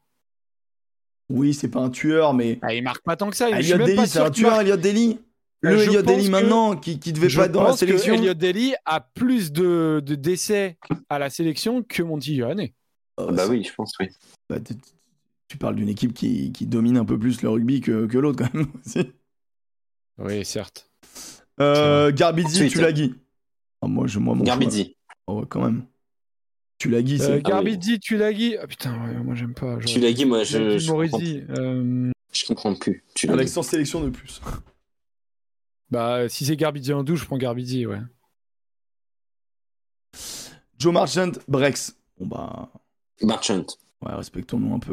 Oui, 1.30 1.54
c'est 1.54 1.68
pas 1.70 1.80
un 1.82 1.90
tueur, 1.90 2.34
mais. 2.34 2.60
Ah, 2.62 2.74
il 2.74 2.84
marque 2.84 3.04
pas 3.04 3.16
tant 3.18 3.30
que 3.30 3.36
ça. 3.36 3.48
suis 3.48 3.56
Elliot 3.74 3.86
Deli, 3.86 4.08
c'est 4.08 4.20
un 4.20 4.30
tueur, 4.32 4.52
marque. 4.52 4.62
Elliot 4.64 4.78
Deli. 4.78 5.20
Euh, 5.66 5.72
Le 5.72 5.82
Elliot 5.82 6.04
que- 6.04 6.30
maintenant, 6.30 6.76
qui, 6.78 7.00
qui 7.00 7.12
devait 7.14 7.30
Je 7.30 7.38
pas 7.40 7.46
être 7.48 7.52
dans 7.52 7.64
la 7.64 7.70
pense 7.72 7.80
que 7.80 7.86
sélection. 7.88 8.14
Elliot 8.14 8.34
Deli 8.36 8.76
a 8.86 9.02
plus 9.02 9.52
de, 9.52 10.02
de 10.06 10.16
décès 10.16 10.78
à 11.10 11.18
la 11.20 11.30
sélection 11.30 11.84
que 11.84 12.04
Montiglione. 12.04 12.68
Oh, 13.18 13.32
bah 13.32 13.44
c'est- 13.46 13.50
oui, 13.50 13.64
je 13.64 13.74
pense, 13.74 13.92
oui. 14.00 14.08
bah, 14.50 14.60
tu- 14.60 14.76
tu 15.50 15.58
parles 15.58 15.76
d'une 15.76 15.90
équipe 15.90 16.14
qui, 16.14 16.52
qui 16.52 16.66
domine 16.68 16.98
un 16.98 17.06
peu 17.06 17.18
plus 17.18 17.42
le 17.42 17.50
rugby 17.50 17.82
que, 17.82 18.06
que 18.06 18.18
l'autre, 18.18 18.38
quand 18.46 18.54
même. 18.54 18.68
aussi. 18.86 19.00
Oui, 20.20 20.44
certes. 20.46 20.90
Euh, 21.60 22.12
Garbizzi, 22.12 22.70
tu 22.70 22.80
l'as 22.82 22.92
Guy. 22.92 23.16
Ah, 23.82 23.88
moi, 23.88 24.08
je, 24.08 24.18
moi, 24.20 24.34
mon 24.34 24.40
choix. 24.46 24.48
Garbizzi. 24.56 24.96
Oh, 25.28 25.40
ouais, 25.42 25.46
quand 25.48 25.62
même. 25.64 25.86
Tu 26.78 26.90
l'as 26.90 27.02
Guy, 27.02 27.16
Euh, 27.22 27.26
c'est. 27.26 27.42
Garbizzi, 27.42 28.00
Tulagi. 28.00 28.56
Ah 28.62 28.68
putain, 28.68 28.94
ouais, 29.08 29.16
moi 29.24 29.34
j'aime 29.36 29.54
pas. 29.54 29.78
Tu 29.86 30.00
l'as 30.00 30.14
dit, 30.14 30.26
moi, 30.26 30.44
je, 30.44 30.58
Tulagi, 30.58 30.80
je, 30.80 30.92
comprends, 30.92 31.20
euh, 31.64 32.12
je 32.34 32.46
comprends 32.46 32.76
plus. 32.76 33.04
Tu 33.16 33.30
Avec 33.30 33.48
dit. 33.48 33.52
sans 33.52 33.64
sélection 33.64 34.02
de 34.02 34.10
plus. 34.10 34.42
Bah, 35.90 36.28
si 36.30 36.46
c'est 36.46 36.56
Garbizzi 36.56 36.94
en 36.94 37.04
12, 37.04 37.20
je 37.22 37.26
prends 37.26 37.38
Garbizzi, 37.38 37.86
ouais. 37.86 38.00
Joe 40.78 40.94
Marchant, 40.94 41.32
Brex. 41.48 41.96
Bon, 42.20 42.28
bah. 42.28 42.70
Marchant. 43.22 43.66
Ouais, 44.06 44.14
respectons-nous 44.14 44.76
un 44.76 44.80
peu. 44.80 44.92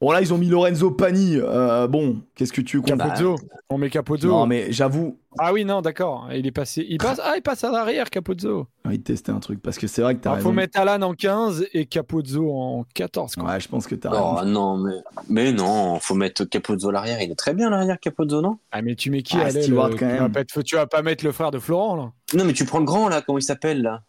Bon, 0.00 0.10
là, 0.10 0.20
ils 0.20 0.34
ont 0.34 0.38
mis 0.38 0.48
Lorenzo 0.48 0.90
Pani. 0.90 1.36
Euh, 1.36 1.86
bon, 1.86 2.20
qu'est-ce 2.34 2.52
que 2.52 2.60
tu 2.62 2.78
veux 2.78 2.82
qu'on 2.82 2.96
Capozzo. 2.96 3.36
On 3.70 3.78
met 3.78 3.90
Capozzo. 3.90 4.26
Non, 4.26 4.44
mais 4.46 4.72
j'avoue, 4.72 5.20
Ah 5.38 5.52
oui, 5.52 5.64
non, 5.64 5.82
d'accord. 5.82 6.28
Il 6.32 6.44
est 6.44 6.50
passé. 6.50 6.84
Il 6.88 6.98
passe. 6.98 7.20
Ah, 7.22 7.34
il 7.36 7.42
passe 7.42 7.62
à 7.62 7.70
l'arrière, 7.70 8.10
Capozzo. 8.10 8.66
envie 8.84 8.98
de 8.98 9.04
tester 9.04 9.30
un 9.30 9.38
truc 9.38 9.62
parce 9.62 9.78
que 9.78 9.86
c'est 9.86 10.02
vrai 10.02 10.16
que 10.16 10.20
t'as 10.20 10.30
Alors, 10.30 10.38
raison. 10.38 10.48
faut 10.48 10.52
mettre 10.54 10.80
Alan 10.80 11.00
en 11.06 11.14
15 11.14 11.66
et 11.74 11.86
Capozzo 11.86 12.50
en 12.52 12.84
14. 12.94 13.36
Quoi. 13.36 13.44
Ouais, 13.48 13.60
je 13.60 13.68
pense 13.68 13.86
que 13.86 13.94
t'as 13.94 14.10
raison. 14.10 14.36
Oh 14.40 14.44
non, 14.44 14.78
mais, 14.78 14.94
mais 15.28 15.52
non, 15.52 16.00
faut 16.00 16.14
mettre 16.16 16.44
Capozzo 16.44 16.88
à 16.88 16.92
l'arrière. 16.92 17.22
Il 17.22 17.30
est 17.30 17.36
très 17.36 17.54
bien 17.54 17.70
l'arrière, 17.70 18.00
Capozzo, 18.00 18.40
non? 18.40 18.58
Ah, 18.72 18.82
mais 18.82 18.96
tu 18.96 19.10
mets 19.12 19.22
qui 19.22 19.36
Ah, 19.38 19.48
Stewart, 19.50 19.90
quand 19.90 20.08
tu, 20.08 20.16
vas 20.18 20.28
pas 20.28 20.40
être- 20.40 20.62
tu 20.62 20.74
vas 20.74 20.86
pas 20.88 21.02
mettre 21.02 21.24
le 21.24 21.30
frère 21.30 21.52
de 21.52 21.60
Florent, 21.60 21.94
là. 21.94 22.12
Non, 22.36 22.44
mais 22.44 22.52
tu 22.52 22.64
prends 22.64 22.80
le 22.80 22.84
grand, 22.84 23.08
là, 23.08 23.22
comment 23.22 23.38
il 23.38 23.42
s'appelle, 23.42 23.80
là? 23.82 24.02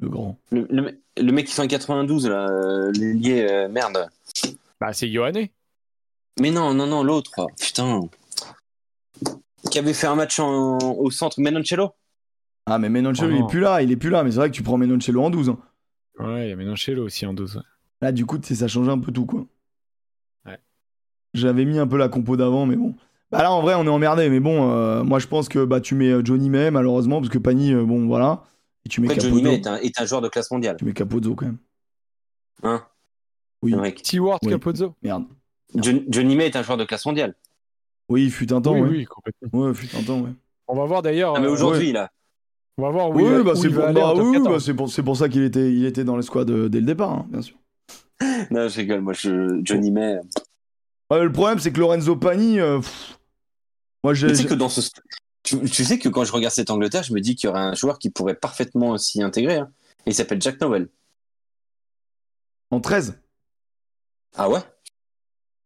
Le 0.00 0.08
grand. 0.08 0.36
le, 0.50 0.66
le, 0.68 1.00
le 1.20 1.32
mec 1.32 1.46
qui 1.46 1.52
fait 1.54 1.62
un 1.62 1.66
92, 1.68 2.28
là, 2.28 2.48
euh, 2.48 2.92
l'ailier, 2.92 3.46
euh, 3.50 3.68
merde. 3.68 4.08
Bah, 4.80 4.92
c'est 4.92 5.08
Yohanné. 5.08 5.52
Mais 6.40 6.50
non, 6.50 6.74
non, 6.74 6.86
non, 6.86 7.02
l'autre. 7.02 7.46
Putain. 7.60 8.00
Qui 9.70 9.78
avait 9.78 9.94
fait 9.94 10.06
un 10.06 10.14
match 10.14 10.38
en- 10.40 10.78
au 10.78 11.10
centre, 11.10 11.40
Menoncello 11.40 11.90
Ah, 12.66 12.78
mais 12.78 12.88
Menoncello, 12.88 13.30
Oh 13.32 13.36
il 13.36 13.44
est 13.44 13.48
plus 13.48 13.60
là. 13.60 13.82
Il 13.82 13.92
est 13.92 13.96
plus 13.96 14.10
là. 14.10 14.24
Mais 14.24 14.30
c'est 14.32 14.36
vrai 14.38 14.50
que 14.50 14.54
tu 14.54 14.62
prends 14.62 14.76
Menoncello 14.78 15.22
en 15.22 15.30
12. 15.30 15.50
hein. 15.50 15.58
Ouais, 16.18 16.46
il 16.46 16.50
y 16.50 16.52
a 16.52 16.56
Ménanchello 16.56 17.04
aussi 17.04 17.24
en 17.26 17.32
12. 17.32 17.56
ouais. 17.56 17.62
Là, 18.00 18.12
du 18.12 18.26
coup, 18.26 18.38
ça 18.42 18.68
change 18.68 18.88
un 18.88 18.98
peu 18.98 19.12
tout, 19.12 19.24
quoi. 19.26 19.46
Ouais. 20.46 20.58
J'avais 21.34 21.64
mis 21.64 21.78
un 21.78 21.86
peu 21.86 21.96
la 21.96 22.08
compo 22.08 22.36
d'avant, 22.36 22.66
mais 22.66 22.76
bon. 22.76 22.94
Bah 23.30 23.42
là, 23.42 23.50
en 23.52 23.62
vrai, 23.62 23.74
on 23.76 23.84
est 23.84 23.88
emmerdé. 23.88 24.28
Mais 24.28 24.40
bon, 24.40 24.70
euh, 24.70 25.04
moi, 25.04 25.18
je 25.18 25.26
pense 25.26 25.48
que 25.48 25.64
bah, 25.64 25.80
tu 25.80 25.94
mets 25.94 26.10
euh, 26.10 26.22
Johnny 26.24 26.50
May, 26.50 26.70
malheureusement, 26.70 27.20
parce 27.20 27.30
que 27.32 27.38
Pani, 27.38 27.72
euh, 27.72 27.84
bon, 27.84 28.06
voilà. 28.06 28.42
Et 28.84 28.88
tu 28.88 29.00
mets 29.00 29.08
Après, 29.08 29.16
Capozzo. 29.18 29.30
Johnny 29.36 29.42
May 29.42 29.54
est 29.54 29.66
un, 29.66 29.76
est 29.76 30.00
un 30.00 30.04
joueur 30.06 30.20
de 30.20 30.28
classe 30.28 30.50
mondiale. 30.50 30.76
Tu 30.78 30.84
mets 30.84 30.92
Capozzo 30.92 31.34
quand 31.34 31.46
même. 31.46 31.58
Hein? 32.62 32.84
Oui. 33.62 33.74
Stewart 33.98 34.38
Oui. 34.42 34.50
Capozzo. 34.50 34.94
Merde. 35.02 35.24
John- 35.76 36.04
Johnny 36.08 36.36
May 36.36 36.46
est 36.46 36.56
un 36.56 36.62
joueur 36.62 36.78
de 36.78 36.84
classe 36.84 37.06
mondiale. 37.06 37.34
Oui, 38.08 38.24
il 38.24 38.30
fut 38.32 38.52
un 38.52 38.60
temps, 38.60 38.74
oui, 38.74 38.80
ouais. 38.80 38.88
oui, 38.88 39.04
complètement. 39.04 39.60
Ouais, 39.60 39.74
fut 39.74 39.96
un 39.96 40.02
temps, 40.02 40.20
ouais. 40.20 40.32
On 40.68 40.76
va 40.76 40.84
voir 40.84 41.02
d'ailleurs. 41.02 41.34
Ah, 41.36 41.40
mais 41.40 41.46
euh, 41.46 41.52
aujourd'hui, 41.52 41.92
là. 41.92 42.10
On 42.78 42.82
va 42.82 42.90
voir 42.90 43.10
où 43.10 43.14
Oui, 43.14 43.22
il 43.24 43.30
va, 43.30 43.42
bah, 43.42 43.52
où 43.52 43.56
c'est 43.56 43.68
pour, 43.70 43.92
bah, 43.92 44.06
en 44.08 44.14
top 44.16 44.24
oui, 44.26 44.32
14. 44.32 44.48
bah, 44.48 44.60
c'est 44.60 44.74
pour, 44.74 45.04
pour 45.04 45.16
ça 45.16 45.28
qu'il 45.28 45.42
était, 45.44 45.72
il 45.72 45.84
était 45.84 46.04
dans 46.04 46.16
l'escouade 46.16 46.50
euh, 46.50 46.68
dès 46.68 46.80
le 46.80 46.86
départ, 46.86 47.10
hein, 47.12 47.26
bien 47.28 47.42
sûr. 47.42 47.56
Non, 48.50 48.68
je 48.68 48.76
rigole. 48.76 49.00
Moi, 49.00 49.12
je, 49.12 49.60
Johnny 49.62 49.90
May. 49.90 50.18
Ouais, 51.10 51.22
le 51.22 51.32
problème, 51.32 51.58
c'est 51.58 51.72
que 51.72 51.80
Lorenzo 51.80 52.16
Pani, 52.16 52.58
euh, 52.60 52.80
moi, 54.02 54.14
j'ai. 54.14 54.28
Tu 54.28 54.36
sais 54.36 54.46
que 54.46 54.54
dans 54.54 54.68
ce. 54.68 54.80
Tu, 55.42 55.60
tu 55.64 55.84
sais 55.84 55.98
que 55.98 56.08
quand 56.08 56.24
je 56.24 56.32
regarde 56.32 56.54
cette 56.54 56.70
Angleterre, 56.70 57.02
je 57.02 57.12
me 57.12 57.20
dis 57.20 57.34
qu'il 57.34 57.48
y 57.48 57.50
aurait 57.50 57.60
un 57.60 57.74
joueur 57.74 57.98
qui 57.98 58.10
pourrait 58.10 58.34
parfaitement 58.34 58.96
s'y 58.98 59.22
intégrer. 59.22 59.56
hein. 59.56 59.70
Et 60.06 60.10
il 60.10 60.14
s'appelle 60.14 60.40
Jack 60.40 60.60
Nowell. 60.60 60.88
En 62.70 62.80
13. 62.80 63.20
Ah 64.36 64.48
ouais? 64.48 64.60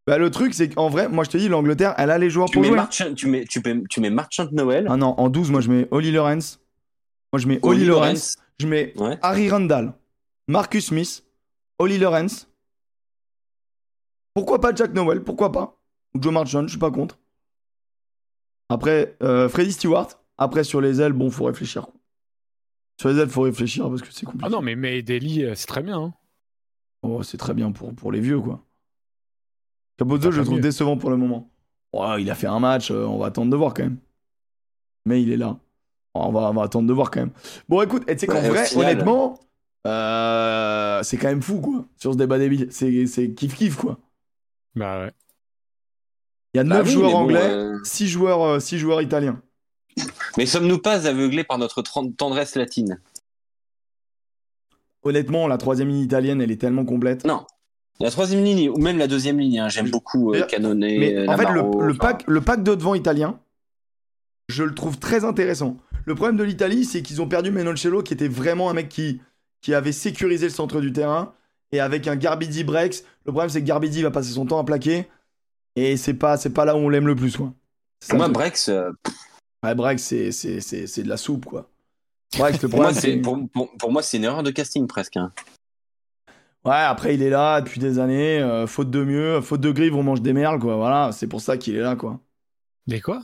Bah, 0.07 0.17
le 0.17 0.31
truc, 0.31 0.53
c'est 0.53 0.69
qu'en 0.69 0.89
vrai, 0.89 1.07
moi, 1.09 1.23
je 1.23 1.29
te 1.29 1.37
dis, 1.37 1.47
l'Angleterre, 1.49 1.93
elle 1.97 2.09
a 2.11 2.17
les 2.17 2.29
joueurs 2.29 2.47
tu 2.47 2.53
pour 2.53 2.61
mets, 2.61 2.67
jouer. 2.69 2.77
Marchand, 2.77 3.13
tu, 3.13 3.27
mets, 3.27 3.45
tu, 3.45 3.61
mets, 3.63 3.83
tu 3.89 3.99
mets 4.01 4.09
Marchand 4.09 4.47
Noël. 4.51 4.87
Ah 4.89 4.97
non, 4.97 5.13
en 5.19 5.29
12, 5.29 5.51
moi, 5.51 5.61
je 5.61 5.69
mets 5.69 5.87
Oli 5.91 6.11
Lawrence. 6.11 6.59
Moi, 7.33 7.39
je 7.39 7.47
mets 7.47 7.59
Oli 7.61 7.85
Lawrence. 7.85 8.37
Je 8.59 8.67
mets 8.67 8.93
Ouais. 8.97 9.17
Harry 9.21 9.49
Randall, 9.49 9.93
Marcus 10.47 10.87
Smith, 10.87 11.23
Oli 11.77 11.97
Lawrence. 11.97 12.47
Pourquoi 14.33 14.59
pas 14.61 14.73
Jack 14.73 14.93
Nowell? 14.93 15.23
Pourquoi 15.23 15.51
pas? 15.51 15.77
Ou 16.15 16.21
Joe 16.21 16.33
Marchand, 16.33 16.63
je 16.63 16.69
suis 16.69 16.79
pas 16.79 16.89
contre. 16.91 17.19
Après, 18.69 19.15
euh, 19.23 19.47
Freddy 19.49 19.71
Stewart. 19.71 20.07
Après, 20.37 20.63
sur 20.63 20.81
les 20.81 21.01
ailes, 21.01 21.13
bon, 21.13 21.29
faut 21.31 21.45
réfléchir. 21.45 21.83
quoi. 21.85 21.93
Sur 22.99 23.09
les 23.09 23.17
ailes, 23.19 23.29
faut 23.29 23.41
réfléchir 23.41 23.89
parce 23.89 24.01
que 24.01 24.11
c'est 24.11 24.25
compliqué. 24.25 24.45
Ah 24.45 24.49
non, 24.49 24.61
mais, 24.61 24.75
mais 24.75 25.01
Daly, 25.01 25.43
euh, 25.45 25.55
c'est 25.55 25.67
très 25.67 25.81
bien. 25.81 25.99
hein. 25.99 26.13
Oh, 27.03 27.23
c'est 27.23 27.37
très 27.37 27.53
bien 27.53 27.71
pour, 27.71 27.93
pour 27.95 28.11
les 28.11 28.19
vieux, 28.19 28.39
quoi. 28.39 28.63
Capozzo, 29.97 30.27
Ah, 30.27 30.31
je 30.31 30.37
le 30.39 30.43
trouve 30.45 30.57
mieux. 30.57 30.61
décevant 30.61 30.97
pour 30.97 31.09
le 31.09 31.17
moment. 31.17 31.49
Ouais, 31.93 32.21
il 32.21 32.29
a 32.29 32.35
fait 32.35 32.47
un 32.47 32.59
match, 32.59 32.91
euh, 32.91 33.05
on 33.05 33.17
va 33.17 33.27
attendre 33.27 33.49
de 33.49 33.55
voir 33.55 33.73
quand 33.73 33.83
même. 33.83 33.97
Mais 35.05 35.21
il 35.21 35.31
est 35.31 35.37
là. 35.37 35.57
On 36.13 36.31
va, 36.31 36.49
on 36.49 36.53
va 36.53 36.63
attendre 36.63 36.87
de 36.87 36.93
voir 36.93 37.09
quand 37.11 37.21
même. 37.21 37.31
Bon, 37.69 37.81
écoute, 37.81 38.03
tu 38.07 38.17
sais 38.17 38.27
qu'en 38.27 38.35
Ouais, 38.41 38.49
vrai, 38.49 38.65
final- 38.65 38.85
honnêtement, 38.91 39.39
euh, 39.85 41.01
c'est 41.03 41.17
quand 41.17 41.27
même 41.29 41.41
fou, 41.41 41.61
quoi. 41.61 41.85
Sur 41.95 42.13
ce 42.13 42.17
débat 42.17 42.37
débile. 42.37 42.67
C'est 42.71 43.05
c'est 43.07 43.27
kiff-kiff, 43.29 43.75
quoi. 43.75 43.97
Bah 44.75 44.99
ouais. 45.05 45.11
Il 46.53 46.57
y 46.57 46.59
a 46.61 46.63
Bah 46.63 46.77
9 46.77 46.87
oui, 46.87 46.93
joueurs 46.93 47.11
bon, 47.11 47.17
anglais, 47.17 47.49
euh, 47.49 47.79
6 47.83 48.07
joueurs, 48.07 48.41
euh, 48.43 48.59
six 48.59 48.79
joueurs 48.79 49.01
italiens. 49.01 49.41
Mais 50.37 50.45
sommes-nous 50.45 50.79
pas 50.79 51.07
aveuglés 51.07 51.43
par 51.43 51.57
notre 51.57 51.81
tendresse 51.81 52.55
latine? 52.55 52.99
Honnêtement, 55.03 55.47
la 55.47 55.57
troisième 55.57 55.89
ligne 55.89 56.01
italienne, 56.01 56.41
elle 56.41 56.51
est 56.51 56.61
tellement 56.61 56.85
complète. 56.85 57.25
Non. 57.25 57.45
La 57.99 58.11
troisième 58.11 58.43
ligne, 58.43 58.69
ou 58.69 58.77
même 58.77 58.97
la 58.97 59.07
deuxième 59.07 59.39
ligne, 59.39 59.59
hein, 59.59 59.69
j'aime 59.69 59.89
beaucoup 59.89 60.33
euh, 60.33 60.45
Mais-. 60.59 60.75
Mais 60.75 61.15
euh, 61.15 61.27
en 61.27 61.37
fait, 61.37 61.45
le, 61.45 61.61
Navarro, 61.61 61.81
le 61.81 61.91
enfin, 61.93 61.99
pack, 61.99 62.23
le 62.27 62.41
pack 62.41 62.63
de 62.63 62.75
devant 62.75 62.93
italien, 62.93 63.39
je 64.49 64.63
le 64.63 64.75
trouve 64.75 64.99
très 64.99 65.25
intéressant. 65.25 65.77
Le 66.05 66.13
problème 66.13 66.37
de 66.37 66.43
l'Italie, 66.43 66.85
c'est 66.85 67.01
qu'ils 67.01 67.21
ont 67.21 67.27
perdu 67.27 67.51
Menoncello, 67.51 68.03
qui 68.03 68.13
était 68.13 68.27
vraiment 68.27 68.69
un 68.69 68.73
mec 68.73 68.87
qui, 68.87 69.19
qui 69.61 69.73
avait 69.73 69.91
sécurisé 69.91 70.45
le 70.45 70.51
centre 70.51 70.79
du 70.79 70.93
terrain. 70.93 71.33
Et 71.71 71.79
avec 71.79 72.07
un 72.07 72.15
Garbidi 72.15 72.63
Brex, 72.63 73.03
le 73.25 73.31
problème, 73.31 73.49
c'est 73.49 73.61
que 73.61 73.67
Garbidi 73.67 74.03
va 74.03 74.11
passer 74.11 74.31
son 74.31 74.45
temps 74.45 74.59
à 74.59 74.63
plaquer. 74.63 75.07
Et 75.79 75.95
c'est 75.95 76.15
pas, 76.15 76.37
c'est 76.37 76.49
pas 76.49 76.65
là 76.65 76.75
où 76.75 76.79
on 76.79 76.89
l'aime 76.89 77.05
le 77.07 77.15
plus, 77.15 77.37
quoi. 77.37 77.53
Pour 78.09 78.17
moi. 78.17 78.27
Brex, 78.29 78.67
euh, 78.69 78.89
Ouais, 79.63 79.75
Brex, 79.75 80.01
c'est, 80.01 80.31
c'est, 80.31 80.59
c'est, 80.59 80.87
c'est 80.87 81.03
de 81.03 81.09
la 81.09 81.17
soupe, 81.17 81.45
quoi. 81.45 81.69
Brex, 82.37 82.61
le 82.61 82.67
pour, 82.69 82.79
moi, 82.81 82.91
problème, 82.91 83.15
c'est, 83.15 83.21
pour, 83.21 83.49
pour- 83.53 83.77
pour 83.77 83.91
moi, 83.91 84.01
c'est 84.01 84.17
une 84.17 84.23
erreur 84.23 84.41
de 84.43 84.49
casting 84.51 84.87
presque. 84.87 85.17
hein. 85.17 85.31
Ouais, 86.65 86.73
après, 86.73 87.13
il 87.15 87.21
est 87.21 87.29
là 87.29 87.61
depuis 87.61 87.79
des 87.79 87.99
années. 87.99 88.39
euh, 88.39 88.65
faute 88.67 88.89
de 88.89 89.03
mieux, 89.03 89.39
faute 89.41 89.61
de 89.61 89.71
grive, 89.71 89.95
on 89.95 90.03
mange 90.03 90.21
des 90.21 90.33
merles, 90.33 90.59
quoi. 90.59 90.75
Voilà, 90.75 91.11
c'est 91.11 91.27
pour 91.27 91.41
ça 91.41 91.57
qu'il 91.57 91.75
est 91.75 91.81
là, 91.81 91.95
quoi. 91.95 92.19
Mais 92.87 92.99
quoi? 92.99 93.23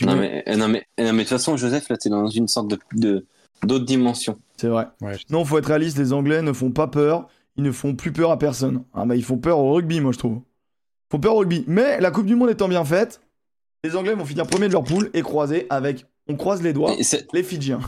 Non 0.00 0.14
mais, 0.14 0.44
euh, 0.46 0.56
non, 0.56 0.68
mais, 0.68 0.86
non, 0.98 1.06
mais 1.12 1.12
de 1.12 1.18
toute 1.20 1.28
façon, 1.30 1.56
Joseph, 1.56 1.88
là, 1.88 1.96
t'es 1.96 2.08
dans 2.08 2.28
une 2.28 2.46
sorte 2.46 2.68
de, 2.68 2.78
de, 2.94 3.26
d'autre 3.64 3.84
dimension. 3.84 4.38
C'est 4.56 4.68
vrai. 4.68 4.86
Ouais. 5.00 5.16
Non, 5.30 5.44
faut 5.44 5.58
être 5.58 5.66
réaliste, 5.66 5.98
les 5.98 6.12
Anglais 6.12 6.40
ne 6.42 6.52
font 6.52 6.70
pas 6.70 6.86
peur. 6.86 7.26
Ils 7.56 7.64
ne 7.64 7.72
font 7.72 7.96
plus 7.96 8.12
peur 8.12 8.30
à 8.30 8.38
personne. 8.38 8.84
Ah 8.94 9.04
bah 9.04 9.16
ils 9.16 9.24
font 9.24 9.38
peur 9.38 9.58
au 9.58 9.72
rugby, 9.74 10.00
moi 10.00 10.12
je 10.12 10.18
trouve. 10.18 10.40
Font 11.10 11.18
peur 11.18 11.34
au 11.34 11.38
rugby. 11.38 11.64
Mais 11.66 12.00
la 12.00 12.10
Coupe 12.10 12.26
du 12.26 12.34
Monde 12.34 12.50
étant 12.50 12.68
bien 12.68 12.84
faite, 12.84 13.20
les 13.84 13.96
Anglais 13.96 14.14
vont 14.14 14.24
finir 14.24 14.46
premier 14.46 14.68
de 14.68 14.72
leur 14.72 14.84
poule 14.84 15.10
et 15.14 15.22
croiser 15.22 15.66
avec, 15.70 16.06
on 16.28 16.36
croise 16.36 16.62
les 16.62 16.72
doigts, 16.72 16.94
les 17.32 17.42
Fidjiens. 17.42 17.80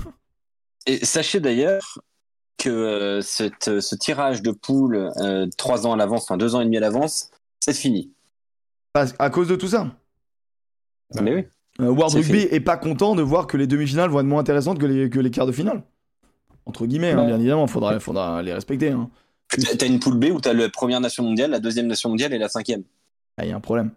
et 0.86 1.04
sachez 1.04 1.40
d'ailleurs 1.40 1.98
que 2.58 2.70
euh, 2.70 3.20
cette- 3.22 3.80
ce 3.80 3.94
tirage 3.94 4.42
de 4.42 4.50
poule 4.50 5.10
euh, 5.18 5.46
trois 5.56 5.86
ans 5.86 5.92
à 5.92 5.96
l'avance, 5.96 6.22
enfin 6.24 6.36
deux 6.36 6.54
ans 6.54 6.60
et 6.60 6.64
demi 6.64 6.76
à 6.76 6.80
l'avance, 6.80 7.30
c'est 7.60 7.72
fini. 7.74 8.12
À, 8.94 9.04
à 9.18 9.30
cause 9.30 9.48
de 9.48 9.56
tout 9.56 9.68
ça. 9.68 9.86
Bah, 11.14 11.20
mais 11.22 11.34
oui. 11.34 11.44
Euh, 11.80 11.88
World 11.90 12.14
Rugby 12.14 12.40
fait. 12.42 12.54
est 12.54 12.60
pas 12.60 12.76
content 12.76 13.14
de 13.14 13.22
voir 13.22 13.46
que 13.46 13.56
les 13.56 13.66
demi-finales 13.66 14.10
vont 14.10 14.20
être 14.20 14.26
moins 14.26 14.40
intéressantes 14.40 14.78
que 14.78 14.86
les, 14.86 15.08
que 15.10 15.18
les 15.18 15.30
quarts 15.30 15.46
de 15.46 15.52
finale. 15.52 15.82
Entre 16.66 16.86
guillemets, 16.86 17.12
hein, 17.12 17.24
bien 17.26 17.36
évidemment, 17.38 17.66
faudra, 17.66 17.98
faudra 18.00 18.42
les 18.42 18.52
respecter. 18.52 18.90
hein. 18.90 19.08
T'as 19.78 19.86
une 19.86 19.98
poule 19.98 20.16
B 20.18 20.26
où 20.32 20.40
t'as 20.40 20.52
la 20.52 20.68
première 20.68 21.00
nation 21.00 21.24
mondiale, 21.24 21.50
la 21.50 21.58
deuxième 21.60 21.86
nation 21.86 22.08
mondiale 22.10 22.32
et 22.34 22.38
la 22.38 22.48
cinquième. 22.48 22.82
Ah, 23.40 23.44
il 23.46 23.48
y 23.48 23.52
a 23.52 23.56
un 23.56 23.60
problème. 23.60 23.90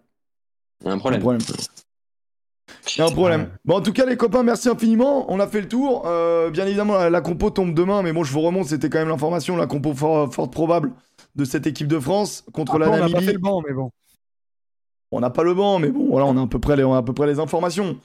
Il 0.80 0.86
y 0.86 0.88
a 0.88 0.92
un 0.92 0.96
Un 0.96 0.98
problème. 0.98 1.20
Il 1.20 2.98
y 2.98 3.02
a 3.02 3.06
un 3.06 3.10
problème. 3.10 3.50
Bon, 3.66 3.76
en 3.76 3.82
tout 3.82 3.92
cas, 3.92 4.06
les 4.06 4.16
copains, 4.16 4.42
merci 4.42 4.70
infiniment. 4.70 5.30
On 5.30 5.38
a 5.38 5.46
fait 5.46 5.60
le 5.60 5.68
tour. 5.68 6.06
Euh, 6.06 6.48
bien 6.50 6.66
évidemment, 6.66 6.94
la, 6.94 7.10
la 7.10 7.20
compo 7.20 7.50
tombe 7.50 7.74
demain, 7.74 8.00
mais 8.02 8.12
bon, 8.14 8.24
je 8.24 8.32
vous 8.32 8.40
remonte, 8.40 8.68
c'était 8.68 8.88
quand 8.88 8.98
même 9.00 9.08
l'information, 9.10 9.56
la 9.56 9.66
compo 9.66 9.92
fort, 9.92 10.32
forte 10.32 10.50
probable 10.50 10.92
de 11.34 11.44
cette 11.44 11.66
équipe 11.66 11.88
de 11.88 11.98
France 11.98 12.44
contre 12.54 12.76
Après, 12.76 12.86
la 12.86 12.90
on 12.90 12.90
n'a 12.92 13.00
pas 13.02 13.08
Namibie. 13.08 13.26
fait 13.26 13.32
le 13.34 13.38
banc, 13.38 13.62
mais 13.66 13.74
bon. 13.74 13.90
On 15.10 15.20
n'a 15.20 15.28
pas 15.30 15.42
le 15.42 15.52
banc, 15.52 15.78
mais 15.78 15.90
bon, 15.90 16.08
voilà, 16.08 16.24
on 16.26 16.36
a 16.38 16.42
à 16.42 16.46
peu 16.46 16.58
près 16.58 16.74
les, 16.76 16.84
on 16.84 16.94
a 16.94 16.98
à 16.98 17.02
peu 17.02 17.12
près 17.12 17.26
les 17.26 17.38
informations. 17.38 17.98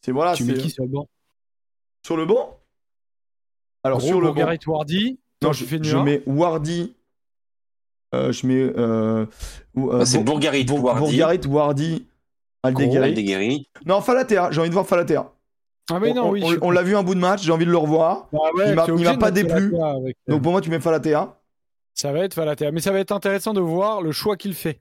C'est 0.00 0.10
voilà, 0.12 0.34
tu 0.34 0.44
c'est 0.44 0.52
mets 0.52 0.58
qui 0.58 0.70
sur 0.70 0.82
le 0.82 0.90
banc? 0.90 1.06
Sur 2.04 2.16
le 2.16 2.26
banc? 2.26 2.58
Alors 3.84 3.98
Gros, 3.98 4.08
sur 4.08 4.20
le 4.20 4.32
banc, 4.32 4.56
Wardy. 4.66 5.20
non, 5.42 5.52
je, 5.52 5.64
je 5.64 5.96
mets 5.96 6.22
Wardy. 6.26 6.94
Euh, 8.14 8.32
je 8.32 8.46
mets 8.46 8.54
euh, 8.60 9.24
euh, 9.24 9.26
Bah, 9.74 10.04
c'est 10.04 10.18
Bour- 10.18 10.24
Bourgarit, 10.34 10.64
Bour- 10.64 10.82
Wardy, 10.84 11.00
Bourgarit, 11.18 11.40
Wardy, 11.46 12.06
Aldeguerri. 12.62 13.08
Aldeguerri. 13.08 13.68
Non, 13.86 14.00
Falatea. 14.00 14.50
J'ai 14.50 14.60
envie 14.60 14.68
de 14.68 14.74
voir 14.74 14.86
Falatea. 14.86 15.30
Ah, 15.92 15.98
mais 16.00 16.12
non, 16.12 16.26
on 16.26 16.30
oui. 16.32 16.40
on- 16.44 16.50
je- 16.52 16.58
on 16.62 16.70
l'a 16.70 16.82
vu 16.82 16.96
un 16.96 17.02
bout 17.02 17.14
de 17.14 17.20
match. 17.20 17.42
J'ai 17.42 17.52
envie 17.52 17.66
de 17.66 17.70
le 17.70 17.76
revoir. 17.76 18.28
Ah 18.32 18.36
ouais, 18.56 18.70
il 18.70 18.74
m'a- 18.74 19.16
pas 19.16 19.30
déplu. 19.30 19.74
Avec, 19.80 20.16
Donc 20.28 20.42
pour 20.42 20.52
moi, 20.52 20.60
tu 20.60 20.70
mets 20.70 20.80
Falatea. 20.80 21.36
Ça 21.94 22.12
va 22.12 22.20
être 22.20 22.34
Falatea. 22.34 22.70
Mais 22.72 22.80
ça 22.80 22.92
va 22.92 22.98
être 23.00 23.12
intéressant 23.12 23.52
de 23.52 23.60
voir 23.60 24.02
le 24.02 24.12
choix 24.12 24.36
qu'il 24.36 24.54
fait. 24.54 24.78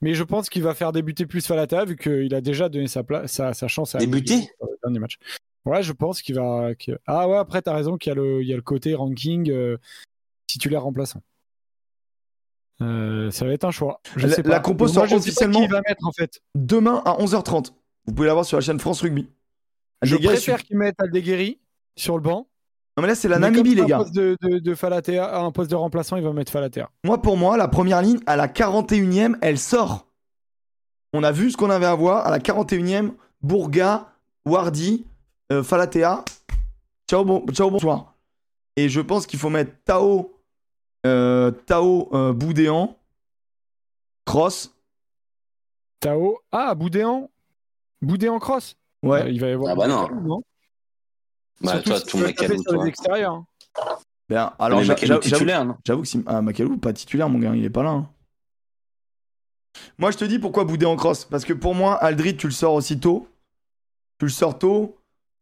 Mais 0.00 0.14
je 0.14 0.24
pense 0.24 0.48
qu'il 0.48 0.62
va 0.62 0.74
faire 0.74 0.92
débuter 0.92 1.26
plus 1.26 1.46
Falatea 1.46 1.84
vu 1.84 1.96
qu'il 1.96 2.34
a 2.34 2.40
déjà 2.40 2.68
donné 2.68 2.88
sa, 2.88 3.02
place, 3.04 3.30
sa, 3.32 3.54
sa 3.54 3.68
chance 3.68 3.94
à 3.94 3.98
Débuter 3.98 4.48
le 4.60 4.68
dernier 4.82 4.98
match. 4.98 5.16
Ouais, 5.64 5.82
je 5.82 5.92
pense 5.92 6.22
qu'il 6.22 6.34
va. 6.34 6.74
que- 6.74 6.98
Ah 7.06 7.28
ouais, 7.28 7.36
après, 7.36 7.62
t'as 7.62 7.72
raison 7.74 7.96
qu'il 7.96 8.10
y, 8.10 8.12
a 8.12 8.16
le- 8.16 8.42
il 8.42 8.48
y 8.48 8.52
a 8.52 8.56
le 8.56 8.62
côté 8.62 8.94
ranking 8.94 9.48
euh, 9.50 9.76
titulaire 10.46 10.82
remplaçant. 10.82 11.20
Euh, 12.80 13.30
ça 13.30 13.44
va 13.44 13.52
être 13.52 13.64
un 13.64 13.70
choix. 13.70 14.00
Je 14.16 14.26
La- 14.26 14.34
sais 14.34 14.42
la 14.42 14.60
compo 14.60 14.88
sort 14.88 15.04
officiellement- 15.12 15.60
qui 15.60 15.66
va 15.68 15.80
mettre 15.86 16.06
en 16.06 16.12
fait. 16.12 16.40
Demain 16.54 17.02
à 17.04 17.16
11h30. 17.20 17.74
Vous 18.06 18.14
pouvez 18.14 18.26
la 18.26 18.34
voir 18.34 18.44
sur 18.44 18.56
la 18.56 18.60
chaîne 18.62 18.80
France 18.80 19.02
Rugby. 19.02 19.28
Je 20.02 20.16
préfère 20.16 20.58
su- 20.58 20.64
qu'il 20.64 20.78
mette 20.78 20.96
Aldeguerri 21.00 21.60
sur 21.96 22.16
le 22.16 22.22
banc. 22.22 22.48
Non 22.96 23.02
mais 23.02 23.08
là 23.08 23.14
c'est 23.14 23.28
la 23.28 23.38
Mais 23.38 23.50
Namibie 23.50 23.74
les 23.74 23.82
un 23.82 23.86
gars. 23.86 23.98
poste 23.98 24.14
de, 24.14 24.36
de, 24.42 24.58
de 24.58 24.74
Falatea, 24.74 25.38
un 25.38 25.50
poste 25.52 25.70
de 25.70 25.76
remplaçant, 25.76 26.16
il 26.16 26.24
va 26.24 26.32
mettre 26.32 26.50
Falatea. 26.50 26.90
Moi 27.04 27.22
pour 27.22 27.36
moi 27.36 27.56
la 27.56 27.68
première 27.68 28.02
ligne 28.02 28.18
à 28.26 28.36
la 28.36 28.48
41e 28.48 29.36
elle 29.40 29.58
sort. 29.58 30.06
On 31.12 31.22
a 31.22 31.30
vu 31.32 31.50
ce 31.50 31.56
qu'on 31.56 31.70
avait 31.70 31.86
à 31.86 31.94
voir 31.94 32.26
à 32.26 32.30
la 32.30 32.38
41e. 32.38 33.12
Bourga, 33.42 34.08
Wardy, 34.46 35.04
euh, 35.52 35.62
Falatea. 35.62 36.24
Ciao, 37.08 37.24
bon, 37.24 37.44
ciao 37.52 37.70
bonsoir. 37.70 38.14
Et 38.76 38.88
je 38.88 39.00
pense 39.00 39.26
qu'il 39.26 39.38
faut 39.38 39.50
mettre 39.50 39.72
Tao, 39.84 40.32
Tao 41.02 42.08
euh, 42.12 42.32
Boudéan, 42.32 42.96
Cross. 44.24 44.74
Tao. 46.00 46.38
Ah, 46.50 46.74
Boudéan. 46.74 47.28
Boudéan 48.00 48.38
cross. 48.38 48.76
Ouais. 49.02 49.22
Euh, 49.22 49.30
il 49.30 49.40
va 49.40 49.48
y 49.48 49.52
avoir. 49.52 49.72
Ah 49.72 49.74
bah 49.76 49.86
non. 49.86 50.08
non 50.20 50.42
Bah, 51.60 51.72
Surtout 51.74 51.90
toi, 51.90 52.00
si 52.00 52.06
ton 52.06 52.18
Macalou, 52.18 52.62
sur 52.62 52.82
les 52.82 52.88
extérieurs. 52.88 53.32
hein. 53.34 53.46
Ben, 54.28 54.52
alors 54.58 54.82
j'avoue, 54.82 56.02
que 56.02 56.06
si 56.08 56.22
ah, 56.26 56.40
Macalou 56.42 56.78
pas 56.78 56.92
titulaire 56.92 57.28
mon 57.28 57.38
gars, 57.38 57.54
il 57.54 57.64
est 57.64 57.70
pas 57.70 57.82
là. 57.82 57.90
hein. 57.90 58.08
Moi 59.98 60.10
je 60.10 60.18
te 60.18 60.24
dis 60.24 60.38
pourquoi 60.38 60.64
bouder 60.64 60.86
en 60.86 60.96
cross 60.96 61.24
parce 61.24 61.44
que 61.44 61.52
pour 61.52 61.74
moi 61.74 61.94
Aldrit 61.96 62.36
tu 62.36 62.46
le 62.46 62.52
sors 62.52 62.74
aussi 62.74 62.98
tôt. 62.98 63.28
Tu 64.18 64.26
le 64.26 64.30
sors 64.30 64.58
tôt 64.58 64.96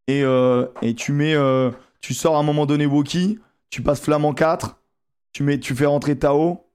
et, 0.07 0.23
euh, 0.25 0.67
et 0.83 0.95
tu 0.95 1.13
mets 1.13 1.35
euh, 1.35 1.71
tu 2.01 2.15
sors 2.15 2.37
à 2.37 2.41
un 2.41 2.43
moment 2.43 2.67
donné 2.67 2.87
Woki, 2.87 3.39
tu 3.71 3.83
passes 3.83 4.01
Flamme 4.01 4.25
en 4.25 4.35
4, 4.35 4.77
tu 5.33 5.43
mets 5.43 5.59
tu 5.59 5.75
fais 5.75 5.87
rentrer 5.87 6.19
Tao 6.19 6.67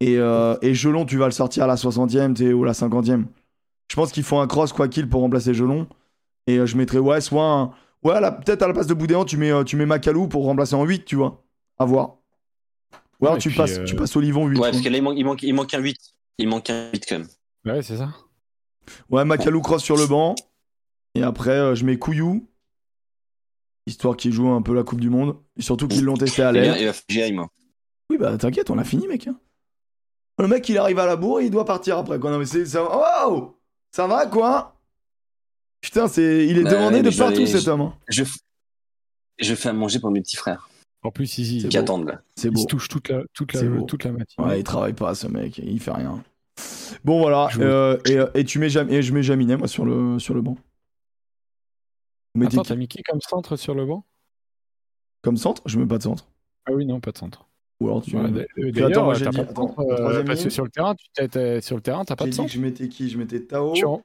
et 0.00 0.18
euh, 0.18 0.56
et 0.62 0.74
Gelon 0.74 1.04
tu 1.04 1.16
vas 1.16 1.26
le 1.26 1.32
sortir 1.32 1.64
à 1.64 1.66
la 1.66 1.76
60e 1.76 2.34
tu 2.34 2.46
sais, 2.46 2.52
ou 2.52 2.64
la 2.64 2.72
50e. 2.72 3.24
Je 3.88 3.96
pense 3.96 4.12
qu'ils 4.12 4.22
font 4.22 4.40
un 4.40 4.46
cross 4.46 4.72
quoi 4.72 4.88
qu'il 4.88 5.08
pour 5.08 5.20
remplacer 5.20 5.52
Gelon. 5.52 5.88
Et 6.46 6.58
euh, 6.58 6.66
je 6.66 6.76
mettrais, 6.76 6.98
ouais, 6.98 7.20
soit 7.20 7.44
un. 7.44 7.72
Ouais, 8.02 8.18
peut-être 8.20 8.62
à 8.62 8.68
la 8.68 8.72
place 8.72 8.86
de 8.86 8.94
Boudéan, 8.94 9.24
tu 9.24 9.36
mets, 9.36 9.50
euh, 9.50 9.62
tu 9.62 9.76
mets 9.76 9.86
Macalou 9.86 10.26
pour 10.26 10.44
remplacer 10.44 10.74
en 10.74 10.84
8, 10.84 11.04
tu 11.04 11.16
vois. 11.16 11.44
À 11.78 11.84
voir. 11.84 12.16
Ou 13.20 13.26
alors 13.26 13.34
Ouais, 13.34 13.40
tu, 13.40 13.50
passes, 13.50 13.78
euh, 13.78 13.84
tu 13.84 13.94
passes 13.94 14.16
Olivon 14.16 14.46
8. 14.46 14.54
Ouais, 14.54 14.60
quoi. 14.60 14.70
parce 14.70 14.82
que 14.82 14.88
là, 14.88 14.96
il 14.96 15.02
manque, 15.02 15.16
il 15.16 15.24
manque, 15.24 15.42
il 15.42 15.54
manque 15.54 15.74
un 15.74 15.80
8. 15.80 15.96
Il 16.38 16.48
manque 16.48 16.70
un 16.70 16.90
8 16.92 17.04
quand 17.06 17.18
même. 17.18 17.28
Ouais, 17.66 17.82
c'est 17.82 17.98
ça. 17.98 18.10
Ouais, 19.10 19.24
Macalou 19.24 19.60
cross 19.60 19.82
sur 19.82 19.96
le 19.96 20.06
banc. 20.06 20.34
Et 21.14 21.22
après, 21.22 21.50
euh, 21.50 21.74
je 21.74 21.84
mets 21.84 21.98
Couillou. 21.98 22.48
Histoire 23.90 24.16
qu'il 24.16 24.32
joue 24.32 24.48
un 24.48 24.62
peu 24.62 24.72
la 24.72 24.84
Coupe 24.84 25.00
du 25.00 25.10
Monde. 25.10 25.36
Et 25.58 25.62
surtout 25.62 25.88
qu'ils 25.88 26.04
l'ont 26.04 26.14
testé 26.16 26.42
à 26.42 26.52
l'air. 26.52 26.94
Oui, 28.08 28.16
bah 28.18 28.36
t'inquiète, 28.38 28.70
on 28.70 28.78
a 28.78 28.84
fini, 28.84 29.08
mec. 29.08 29.26
hein. 29.26 29.36
Le 30.38 30.46
mec, 30.46 30.68
il 30.68 30.78
arrive 30.78 30.98
à 31.00 31.06
la 31.06 31.16
bourre 31.16 31.40
et 31.40 31.46
il 31.46 31.50
doit 31.50 31.64
partir 31.64 31.98
après. 31.98 32.18
Quoi. 32.20 32.30
Non, 32.30 32.38
mais 32.38 32.46
c'est. 32.46 32.64
ça- 32.66 32.88
Ça 33.90 34.06
va, 34.06 34.26
quoi? 34.26 34.76
Putain, 35.80 36.06
c'est... 36.08 36.46
il 36.46 36.56
est 36.58 36.62
Bah 36.62 36.70
demandé 36.70 37.02
de 37.02 37.10
partout, 37.10 37.46
cet 37.46 37.62
je- 37.62 37.70
homme. 37.70 37.80
hein. 37.80 37.94
Je, 38.08 38.22
je 39.40 39.54
fais 39.56 39.70
à 39.70 39.72
manger 39.72 39.98
pour 39.98 40.10
mes 40.12 40.20
petits 40.20 40.36
frères 40.36 40.68
En 41.02 41.10
plus, 41.10 41.38
ils, 41.38 41.52
ils- 41.56 41.60
C'est 41.62 41.68
qui 41.68 41.76
beau. 41.76 41.82
attendent 41.82 42.06
là. 42.06 42.20
C'est 42.36 42.48
ils 42.48 42.54
beau. 42.54 42.60
se 42.60 42.66
touchent 42.66 42.88
toute 42.88 43.08
la, 43.08 43.22
toute 43.34 43.52
la, 43.54 43.60
toute 43.86 44.04
la 44.04 44.12
matinée. 44.12 44.46
Ouais, 44.46 44.60
il 44.60 44.64
travaille 44.64 44.92
pas, 44.92 45.14
ce 45.16 45.26
mec. 45.26 45.58
Il 45.58 45.80
fait 45.80 45.90
rien. 45.92 46.22
Bon, 47.04 47.18
voilà. 47.18 47.48
Je 47.50 47.60
euh, 47.60 47.96
et, 48.06 48.18
euh, 48.18 48.26
et 48.34 48.44
tu 48.44 48.58
mets 48.60 48.68
Jam- 48.68 48.88
et 48.90 49.02
je 49.02 49.12
mets 49.12 49.22
Jaminet, 49.24 49.56
moi, 49.56 49.66
sur 49.68 49.84
le, 49.84 50.18
sur 50.20 50.34
le 50.34 50.42
banc. 50.42 50.56
Mettez 52.34 52.54
Attends, 52.54 52.62
qui 52.62 52.68
t'as 52.68 52.76
mis 52.76 52.88
qui 52.88 53.02
comme 53.02 53.20
centre 53.20 53.56
sur 53.56 53.74
le 53.74 53.84
banc? 53.86 54.04
Comme 55.22 55.36
centre? 55.36 55.62
Je 55.66 55.78
mets 55.78 55.86
pas 55.86 55.98
de 55.98 56.02
centre. 56.04 56.28
Ah 56.66 56.72
oui, 56.72 56.86
non, 56.86 57.00
pas 57.00 57.10
de 57.12 57.18
centre. 57.18 57.46
Ou 57.80 57.88
alors 57.88 58.02
tu. 58.02 58.16
Ouais, 58.16 58.46
Puis 58.72 58.82
attends, 58.84 59.04
moi, 59.04 59.14
j'ai 59.14 59.24
t'as 59.24 59.30
dit- 59.30 59.36
pas 59.38 59.44
de 59.44 59.54
centre, 59.54 59.80
euh, 59.80 60.22
parce 60.24 60.44
que 60.44 60.50
sur 60.50 60.64
le 60.64 60.70
terrain, 60.70 60.94
tu 60.94 61.06
t'es- 61.28 61.60
sur 61.60 61.76
le 61.76 61.82
terrain, 61.82 62.04
t'as 62.04 62.14
pas 62.16 62.24
de 62.24 62.30
dit 62.30 62.36
que 62.36 62.42
centre. 62.42 62.52
je 62.52 62.60
mettais 62.60 62.88
qui? 62.88 63.08
Je 63.08 63.18
mettais 63.18 63.40
Tao, 63.40 63.74
en- 63.84 64.02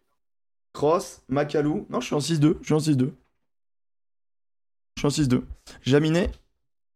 Cross, 0.74 1.22
Macalou. 1.30 1.86
Non, 1.90 2.00
je 2.02 2.06
suis 2.08 2.16
en 2.16 2.20
6-2. 2.20 2.58
Je 2.62 2.66
suis 2.66 2.74
en 2.74 2.80
6-2. 2.80 3.14
Je 4.96 5.02
suis 5.02 5.08
en 5.08 5.10
6-2. 5.10 5.44
Jaminet. 5.82 6.32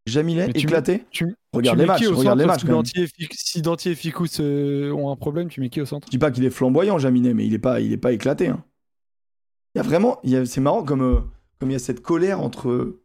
Jaminet, 0.05 0.47
Mais 0.47 0.53
tu 0.53 0.59
éclaté. 0.61 1.05
tu- 1.11 1.35
Regarde 1.53 1.77
tu 1.77 1.81
les 1.81 1.87
mets 1.87 1.93
matchs. 1.93 2.07
Regarde 2.07 2.39
les 2.39 2.45
matchs. 2.45 2.63
Si 3.33 3.61
Dantier 3.61 3.91
et 3.91 3.95
Ficous 3.95 4.39
euh, 4.39 4.91
ont 4.91 5.11
un 5.11 5.15
problème, 5.15 5.49
tu 5.49 5.61
mets 5.61 5.69
qui 5.69 5.81
au 5.81 5.85
centre? 5.85 6.07
Je 6.07 6.11
dis 6.11 6.17
pas 6.17 6.31
qu'il 6.31 6.43
est 6.45 6.49
flamboyant, 6.49 6.97
Jaminet, 6.97 7.33
mais 7.33 7.45
il 7.45 7.53
est 7.53 7.59
pas, 7.59 7.79
il 7.81 7.91
est 7.93 7.97
pas 7.97 8.11
éclaté. 8.13 8.47
hein. 8.47 8.63
Y 9.79 9.81
a 9.81 9.83
vraiment, 9.83 10.19
c'est 10.45 10.61
marrant 10.61 10.83
comme, 10.83 11.01
euh, 11.01 11.19
comme 11.59 11.69
il 11.69 11.73
y 11.73 11.75
a 11.75 11.79
cette 11.79 12.01
colère 12.01 12.39
entre. 12.41 12.95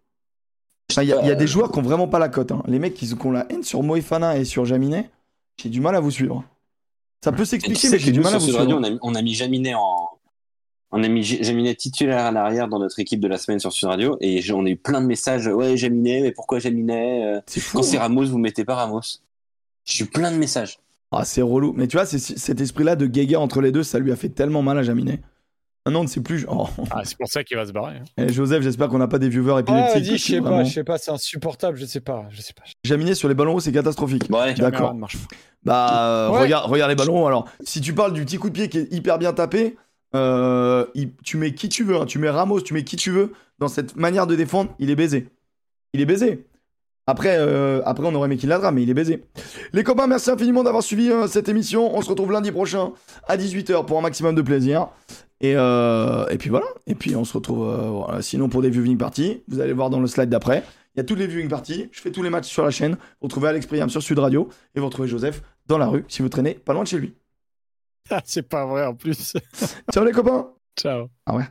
Il 1.00 1.02
y, 1.08 1.12
a- 1.12 1.22
il 1.22 1.28
y 1.28 1.30
a 1.30 1.34
des 1.34 1.46
joueurs 1.46 1.72
qui 1.72 1.78
ont 1.78 1.82
vraiment 1.82 2.08
pas 2.08 2.18
la 2.18 2.28
cote. 2.28 2.52
hein. 2.52 2.62
Les 2.66 2.78
mecs 2.78 2.94
qui, 2.94 3.06
qui 3.08 3.26
ont 3.26 3.30
la 3.32 3.46
haine 3.50 3.62
sur 3.62 3.82
Moefana 3.82 4.36
et 4.38 4.44
sur 4.44 4.64
Jaminet, 4.64 5.08
j'ai 5.56 5.68
du 5.70 5.80
mal 5.80 5.96
à 5.96 6.00
vous 6.00 6.10
suivre. 6.10 6.44
Ça 7.24 7.32
peut 7.32 7.38
tu 7.38 7.46
s'expliquer, 7.46 7.80
sais 7.88 7.90
mais 7.92 7.98
j'ai 7.98 8.12
du 8.12 8.20
mal 8.20 8.34
à 8.34 8.38
vous 8.38 8.46
Radio, 8.52 8.76
suivre. 8.76 8.78
on 8.80 8.84
a, 8.84 8.98
on 9.02 9.14
a 9.14 9.22
mis 9.22 9.34
Jaminet 9.34 9.74
en. 9.74 10.08
On 10.96 11.02
a 11.02 11.08
mis 11.08 11.24
Jaminet 11.24 11.74
titulaire 11.74 12.26
à 12.26 12.30
l'arrière 12.30 12.68
dans 12.68 12.78
notre 12.78 13.00
équipe 13.00 13.18
de 13.18 13.26
la 13.26 13.36
semaine 13.38 13.58
sur 13.58 13.72
Sud 13.72 13.88
Radio 13.88 14.16
et 14.20 14.40
on 14.52 14.64
a 14.64 14.68
eu 14.68 14.76
plein 14.76 15.00
de 15.00 15.06
messages. 15.06 15.46
Ouais, 15.48 15.76
Jaminet, 15.76 16.20
mais 16.20 16.30
pourquoi 16.32 16.58
Jaminet 16.60 17.24
Euh, 17.24 17.40
C'est. 17.46 17.60
Quand 17.72 17.82
c'est 17.82 17.96
hein. 17.96 18.00
Ramos, 18.02 18.26
vous 18.26 18.38
mettez 18.38 18.64
pas 18.64 18.74
Ramos. 18.76 19.00
J'ai 19.84 20.04
eu 20.04 20.06
plein 20.06 20.30
de 20.30 20.36
messages. 20.36 20.78
Ah, 21.10 21.24
c'est 21.24 21.42
relou. 21.42 21.72
Mais 21.76 21.86
tu 21.88 21.96
vois, 21.96 22.06
c'est- 22.06 22.18
cet 22.18 22.60
esprit-là 22.60 22.94
de 22.94 23.06
guéguerre 23.06 23.40
entre 23.40 23.60
les 23.60 23.72
deux, 23.72 23.82
ça 23.82 23.98
lui 23.98 24.12
a 24.12 24.16
fait 24.16 24.28
tellement 24.28 24.62
mal 24.62 24.78
à 24.78 24.82
Jaminet. 24.82 25.20
Maintenant, 25.86 26.00
on 26.00 26.04
ne 26.04 26.08
sait 26.08 26.20
plus. 26.22 26.46
Oh. 26.48 26.66
Ah, 26.90 27.02
c'est 27.04 27.16
pour 27.18 27.28
ça 27.28 27.44
qu'il 27.44 27.56
va 27.58 27.66
se 27.66 27.72
barrer. 27.72 27.96
hein. 27.98 28.04
Eh, 28.16 28.32
Joseph, 28.32 28.62
j'espère 28.62 28.88
qu'on 28.88 28.96
n'a 28.98 29.06
pas 29.08 29.18
des 29.18 29.28
viewers 29.28 29.54
Ah, 29.56 29.60
épileptiques. 29.60 29.92
vas-y, 29.94 30.08
parce 30.08 30.22
je 30.22 30.26
sais 30.26 30.40
pas, 30.40 30.64
je 30.64 30.70
sais 30.72 30.84
pas, 30.84 30.98
c'est 30.98 31.10
insupportable, 31.10 31.76
je 31.76 31.84
sais 31.84 32.00
pas, 32.00 32.24
je 32.30 32.40
sais 32.40 32.54
pas. 32.54 32.62
Jaminet 32.84 33.14
sur 33.14 33.28
les 33.28 33.34
ballons 33.34 33.54
hauts, 33.56 33.60
c'est 33.60 33.72
catastrophique. 33.72 34.24
Ouais, 34.30 34.54
D'accord. 34.54 34.94
Bah, 35.62 36.06
euh, 36.06 36.30
Ouais. 36.30 36.40
regarde, 36.40 36.70
regarde 36.70 36.90
les 36.90 36.96
ballons. 36.96 37.26
Alors, 37.26 37.46
si 37.62 37.80
tu 37.82 37.92
parles 37.92 38.12
du 38.14 38.24
petit 38.24 38.38
coup 38.38 38.48
de 38.48 38.54
pied 38.54 38.68
qui 38.70 38.78
est 38.78 38.92
hyper 38.92 39.18
bien 39.18 39.32
tapé, 39.34 39.76
euh, 40.14 40.86
il- 40.94 41.12
tu 41.22 41.36
mets 41.36 41.52
qui 41.54 41.68
tu 41.68 41.84
veux. 41.84 41.96
hein. 41.96 42.06
Tu 42.06 42.18
mets 42.18 42.30
Ramos, 42.30 42.60
tu 42.62 42.72
mets 42.74 42.84
qui 42.84 42.96
tu 42.96 43.10
veux. 43.10 43.32
Dans 43.58 43.68
cette 43.68 43.94
manière 43.96 44.26
de 44.26 44.34
défendre, 44.36 44.74
il 44.78 44.88
est 44.90 44.96
baisé. 44.96 45.28
Il 45.92 46.00
est 46.00 46.06
baisé. 46.06 46.46
Après, 47.06 47.36
euh, 47.38 47.82
après 47.84 48.06
on 48.06 48.14
aurait 48.14 48.26
aimé 48.28 48.38
qu'il 48.38 48.48
l'adra, 48.48 48.72
mais 48.72 48.82
il 48.82 48.88
est 48.88 48.94
baisé. 48.94 49.22
Les 49.74 49.84
copains, 49.84 50.06
merci 50.06 50.30
infiniment 50.30 50.62
d'avoir 50.62 50.82
suivi 50.82 51.10
euh, 51.10 51.26
cette 51.26 51.50
émission. 51.50 51.94
On 51.94 52.00
se 52.00 52.08
retrouve 52.08 52.32
lundi 52.32 52.50
prochain 52.50 52.92
à 53.28 53.36
18h 53.36 53.84
pour 53.84 53.98
un 53.98 54.00
maximum 54.00 54.34
de 54.34 54.40
plaisir. 54.40 54.88
Et, 55.40 55.54
euh, 55.56 56.26
et 56.28 56.38
puis 56.38 56.50
voilà. 56.50 56.66
Et 56.86 56.94
puis 56.94 57.16
on 57.16 57.24
se 57.24 57.34
retrouve 57.34 57.68
euh, 57.68 57.90
voilà. 57.90 58.22
sinon 58.22 58.48
pour 58.48 58.62
des 58.62 58.70
viewing 58.70 58.96
parties. 58.96 59.42
Vous 59.48 59.60
allez 59.60 59.72
voir 59.72 59.90
dans 59.90 60.00
le 60.00 60.06
slide 60.06 60.28
d'après. 60.28 60.62
Il 60.94 60.98
y 60.98 61.00
a 61.00 61.04
toutes 61.04 61.18
les 61.18 61.26
viewing 61.26 61.48
parties. 61.48 61.88
Je 61.92 62.00
fais 62.00 62.12
tous 62.12 62.22
les 62.22 62.30
matchs 62.30 62.46
sur 62.46 62.64
la 62.64 62.70
chaîne. 62.70 62.92
Vous 62.92 63.24
retrouvez 63.24 63.48
Alex 63.48 63.66
Priam 63.66 63.90
sur 63.90 64.02
Sud 64.02 64.18
Radio. 64.18 64.48
Et 64.74 64.80
vous 64.80 64.86
retrouvez 64.86 65.08
Joseph 65.08 65.42
dans 65.66 65.78
la 65.78 65.86
rue 65.86 66.04
si 66.08 66.22
vous 66.22 66.28
traînez 66.28 66.54
pas 66.54 66.72
loin 66.72 66.84
de 66.84 66.88
chez 66.88 66.98
lui. 66.98 67.14
Ah, 68.10 68.20
c'est 68.24 68.48
pas 68.48 68.66
vrai 68.66 68.86
en 68.86 68.94
plus. 68.94 69.34
Ciao 69.92 70.04
les 70.04 70.12
copains 70.12 70.50
Ciao. 70.78 71.08
Ah 71.26 71.34
ouais 71.36 71.42